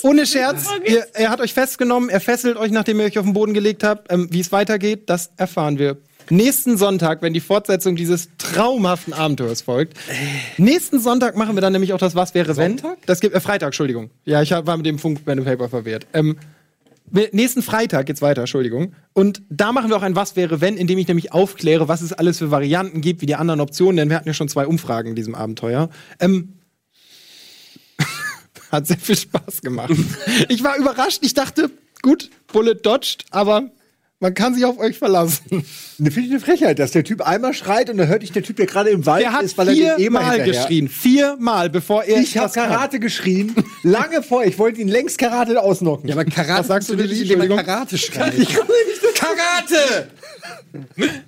ohne 0.03 0.27
Scherz, 0.27 0.69
ihr, 0.85 1.07
er 1.15 1.31
hat 1.31 1.41
euch 1.41 1.55
festgenommen, 1.55 2.11
er 2.11 2.21
fesselt 2.21 2.59
euch, 2.59 2.71
nachdem 2.71 3.01
ihr 3.01 3.07
euch 3.07 3.19
auf 3.19 3.25
den 3.25 3.33
Boden 3.33 3.55
gelegt 3.55 3.83
habt. 3.83 4.13
Ähm, 4.13 4.29
wie 4.31 4.41
es 4.41 4.53
weitergeht, 4.53 5.05
das 5.07 5.31
erfahren 5.39 5.79
wir 5.79 5.97
nächsten 6.31 6.77
Sonntag, 6.77 7.23
wenn 7.23 7.33
die 7.33 7.41
Fortsetzung 7.41 7.97
dieses 7.97 8.29
traumhaften 8.39 9.13
Abenteuers 9.13 9.63
folgt. 9.63 9.99
Nächsten 10.59 11.01
Sonntag 11.01 11.37
machen 11.37 11.57
wir 11.57 11.61
dann 11.61 11.73
nämlich 11.73 11.93
auch 11.93 11.99
das 11.99 12.15
Was 12.15 12.35
wäre 12.35 12.57
wenn. 12.57 12.81
Das 13.07 13.21
gibt 13.21 13.35
äh, 13.35 13.41
Freitag, 13.41 13.69
Entschuldigung. 13.69 14.11
Ja, 14.25 14.43
ich 14.43 14.53
hab, 14.53 14.67
war 14.67 14.77
mit 14.77 14.87
dem 14.87 14.99
Funk 14.99 15.25
Pen 15.25 15.39
and 15.39 15.47
Paper 15.47 15.69
verwehrt. 15.69 16.07
Ähm, 16.13 16.37
Nächsten 17.11 17.63
Freitag 17.63 18.07
geht's 18.07 18.23
weiter, 18.23 18.41
Entschuldigung. 18.41 18.95
Und 19.13 19.43
da 19.51 19.73
machen 19.73 19.91
wir 19.91 19.97
auch 19.97 20.03
ein 20.03 20.17
Was 20.17 20.37
wäre 20.37 20.61
wenn, 20.61 20.77
indem 20.77 20.99
ich 20.99 21.07
nämlich 21.07 21.33
aufkläre, 21.33 21.87
was 21.87 22.01
es 22.01 22.13
alles 22.13 22.39
für 22.39 22.51
Varianten 22.51 23.03
gibt, 23.03 23.21
wie 23.21 23.27
die 23.27 23.35
anderen 23.35 23.61
Optionen, 23.61 23.97
denn 23.97 24.09
wir 24.09 24.17
hatten 24.17 24.29
ja 24.29 24.35
schon 24.35 24.49
zwei 24.49 24.67
Umfragen 24.67 25.11
in 25.11 25.15
diesem 25.15 25.35
Abenteuer. 25.35 25.91
Ähm, 26.19 26.55
hat 28.73 28.87
sehr 28.87 28.99
viel 28.99 29.17
Spaß 29.17 29.61
gemacht. 29.61 29.95
Ich 30.49 30.65
war 30.65 30.77
überrascht, 30.79 31.21
ich 31.23 31.35
dachte, 31.35 31.71
gut, 32.03 32.31
Bullet 32.53 32.77
dodged, 32.83 33.27
aber 33.31 33.71
man 34.25 34.33
kann 34.33 34.55
sich 34.55 34.65
auf 34.65 34.79
euch 34.79 34.97
verlassen. 34.99 35.43
Finde 35.99 36.21
ich 36.21 36.31
eine 36.31 36.41
Frechheit, 36.41 36.79
dass 36.79 36.93
der 36.93 37.05
Typ 37.05 37.21
einmal 37.21 37.53
schreit 37.53 37.91
und 37.91 37.99
dann 37.99 38.09
hört 38.09 38.23
ich 38.23 38.33
der 38.33 38.43
Typ, 38.43 38.57
der 38.57 38.65
gerade 38.65 38.89
im 38.89 39.05
Wald 39.05 39.23
Er 39.23 39.33
hat 39.35 39.43
ist, 39.43 39.59
weil 39.59 39.69
er 39.69 39.75
den 39.75 39.83
EMA 39.85 39.97
viermal 39.99 40.25
hinterher. 40.37 40.47
geschrien. 40.63 40.89
Viermal, 40.89 41.69
bevor 41.69 42.05
er 42.05 42.21
Ich 42.23 42.35
habe 42.39 42.47
das 42.47 42.55
kann. 42.55 42.71
Karate 42.71 43.01
geschrien, 43.01 43.55
lange 43.83 44.23
vor. 44.23 44.43
Ich 44.47 44.59
wollte 44.59 44.81
ihn 44.81 44.89
längst 44.89 45.19
Karate 45.19 45.61
ausnocken. 45.63 46.09
Ja, 46.09 46.15
aber 46.15 46.25
Karate, 46.25 46.61
Was 46.61 46.69
sagst 46.69 46.89
du, 46.89 46.95
natürlich, 46.95 47.19
Lilly? 47.19 47.35
indem 47.35 47.55
man. 47.57 47.67
Karate 47.67 47.99
schreit. 47.99 48.33
Ich 48.39 48.55
komme 48.55 48.71
nicht 48.89 49.15
Karate! 49.15 50.09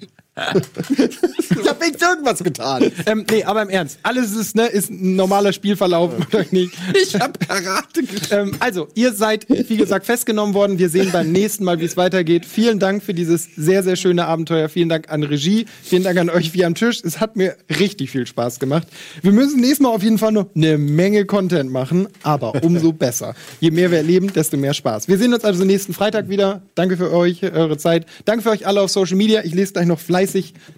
Ich 1.67 1.69
habe 1.69 1.85
nicht 1.85 2.01
irgendwas 2.01 2.45
getan. 2.45 2.93
Ähm, 3.07 3.25
nee, 3.31 3.43
aber 3.43 3.63
im 3.63 3.71
Ernst, 3.71 3.99
alles 4.03 4.33
ist, 4.33 4.55
ne, 4.55 4.67
ist 4.67 4.91
ein 4.91 5.17
normaler 5.17 5.53
Spielverlauf. 5.53 6.13
Nicht. 6.51 6.75
Ich 6.95 7.15
hab 7.15 7.41
Karate 7.41 8.03
Ähm, 8.31 8.53
also, 8.61 8.89
ihr 8.95 9.13
seid, 9.13 9.49
wie 9.49 9.77
gesagt, 9.77 10.07
festgenommen 10.07 10.55
worden. 10.55 10.79
Wir 10.79 10.89
sehen 10.89 11.11
beim 11.13 11.33
nächsten 11.33 11.65
Mal, 11.65 11.81
wie 11.81 11.85
es 11.85 11.97
weitergeht. 11.97 12.45
Vielen 12.45 12.79
Dank 12.79 13.03
für 13.03 13.15
dieses 13.15 13.49
sehr, 13.57 13.83
sehr 13.83 13.97
schöne 13.97 14.27
Abenteuer. 14.27 14.69
Vielen 14.69 14.89
Dank 14.89 15.11
an 15.11 15.23
Regie. 15.23 15.67
Vielen 15.83 16.05
Dank 16.05 16.19
an 16.19 16.31
euch 16.31 16.53
wie 16.55 16.65
am 16.65 16.75
Tisch. 16.75 17.01
Es 17.03 17.21
hat 17.21 17.37
mir 17.37 17.57
richtig 17.81 18.11
viel 18.11 18.27
Spaß 18.27 18.61
gemacht. 18.61 18.87
Wir 19.23 19.33
müssen 19.33 19.61
nächstes 19.61 19.81
Mal 19.81 19.91
auf 19.91 20.03
jeden 20.03 20.19
Fall 20.19 20.33
noch 20.33 20.55
eine 20.55 20.79
Menge 20.79 21.25
Content 21.25 21.71
machen, 21.73 22.09
aber 22.23 22.63
umso 22.63 22.93
besser. 22.93 23.35
Je 23.61 23.71
mehr 23.71 23.91
wir 23.91 23.99
erleben, 23.99 24.33
desto 24.33 24.57
mehr 24.57 24.75
Spaß. 24.75 25.09
Wir 25.09 25.19
sehen 25.19 25.33
uns 25.33 25.45
also 25.45 25.65
nächsten 25.65 25.95
Freitag 25.95 26.29
wieder. 26.29 26.63
Danke 26.75 26.97
für 26.97 27.13
euch, 27.13 27.43
eure 27.43 27.79
Zeit. 27.79 28.07
Danke 28.25 28.43
für 28.43 28.51
euch 28.51 28.67
alle 28.67 28.83
auf 28.83 28.91
Social 28.91 29.17
Media. 29.17 29.43
Ich 29.45 29.55
lese 29.55 29.73
gleich 29.73 29.87
noch 29.87 29.99
fleißig 29.99 30.26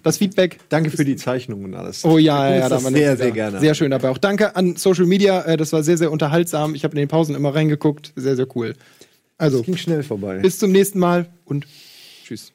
das 0.03 0.17
Feedback. 0.17 0.59
Danke 0.69 0.89
für 0.91 1.05
die 1.05 1.15
Zeichnungen 1.15 1.65
und 1.65 1.75
alles. 1.75 2.05
Oh 2.05 2.17
ja, 2.17 2.49
ja, 2.49 2.55
ja, 2.55 2.61
da 2.69 2.75
das 2.75 2.83
sehr, 2.83 3.17
sehr 3.17 3.27
ja, 3.27 3.33
gerne. 3.33 3.59
Sehr 3.59 3.73
schön 3.73 3.91
dabei. 3.91 4.09
Auch 4.09 4.17
danke 4.17 4.55
an 4.55 4.75
Social 4.75 5.05
Media. 5.05 5.41
äh, 5.43 5.57
Das 5.57 5.73
war 5.73 5.83
sehr, 5.83 5.97
sehr 5.97 6.11
unterhaltsam. 6.11 6.75
Ich 6.75 6.83
habe 6.83 6.93
in 6.93 6.99
den 6.99 7.07
Pausen 7.07 7.35
immer 7.35 7.53
reingeguckt. 7.53 8.13
Sehr, 8.15 8.35
sehr 8.35 8.47
cool. 8.55 8.75
Also, 9.37 9.61
Ging 9.61 9.77
schnell 9.77 10.03
vorbei. 10.03 10.39
bis 10.39 10.59
zum 10.59 10.71
nächsten 10.71 10.99
Mal 10.99 11.27
und 11.45 11.65
tschüss. 12.25 12.51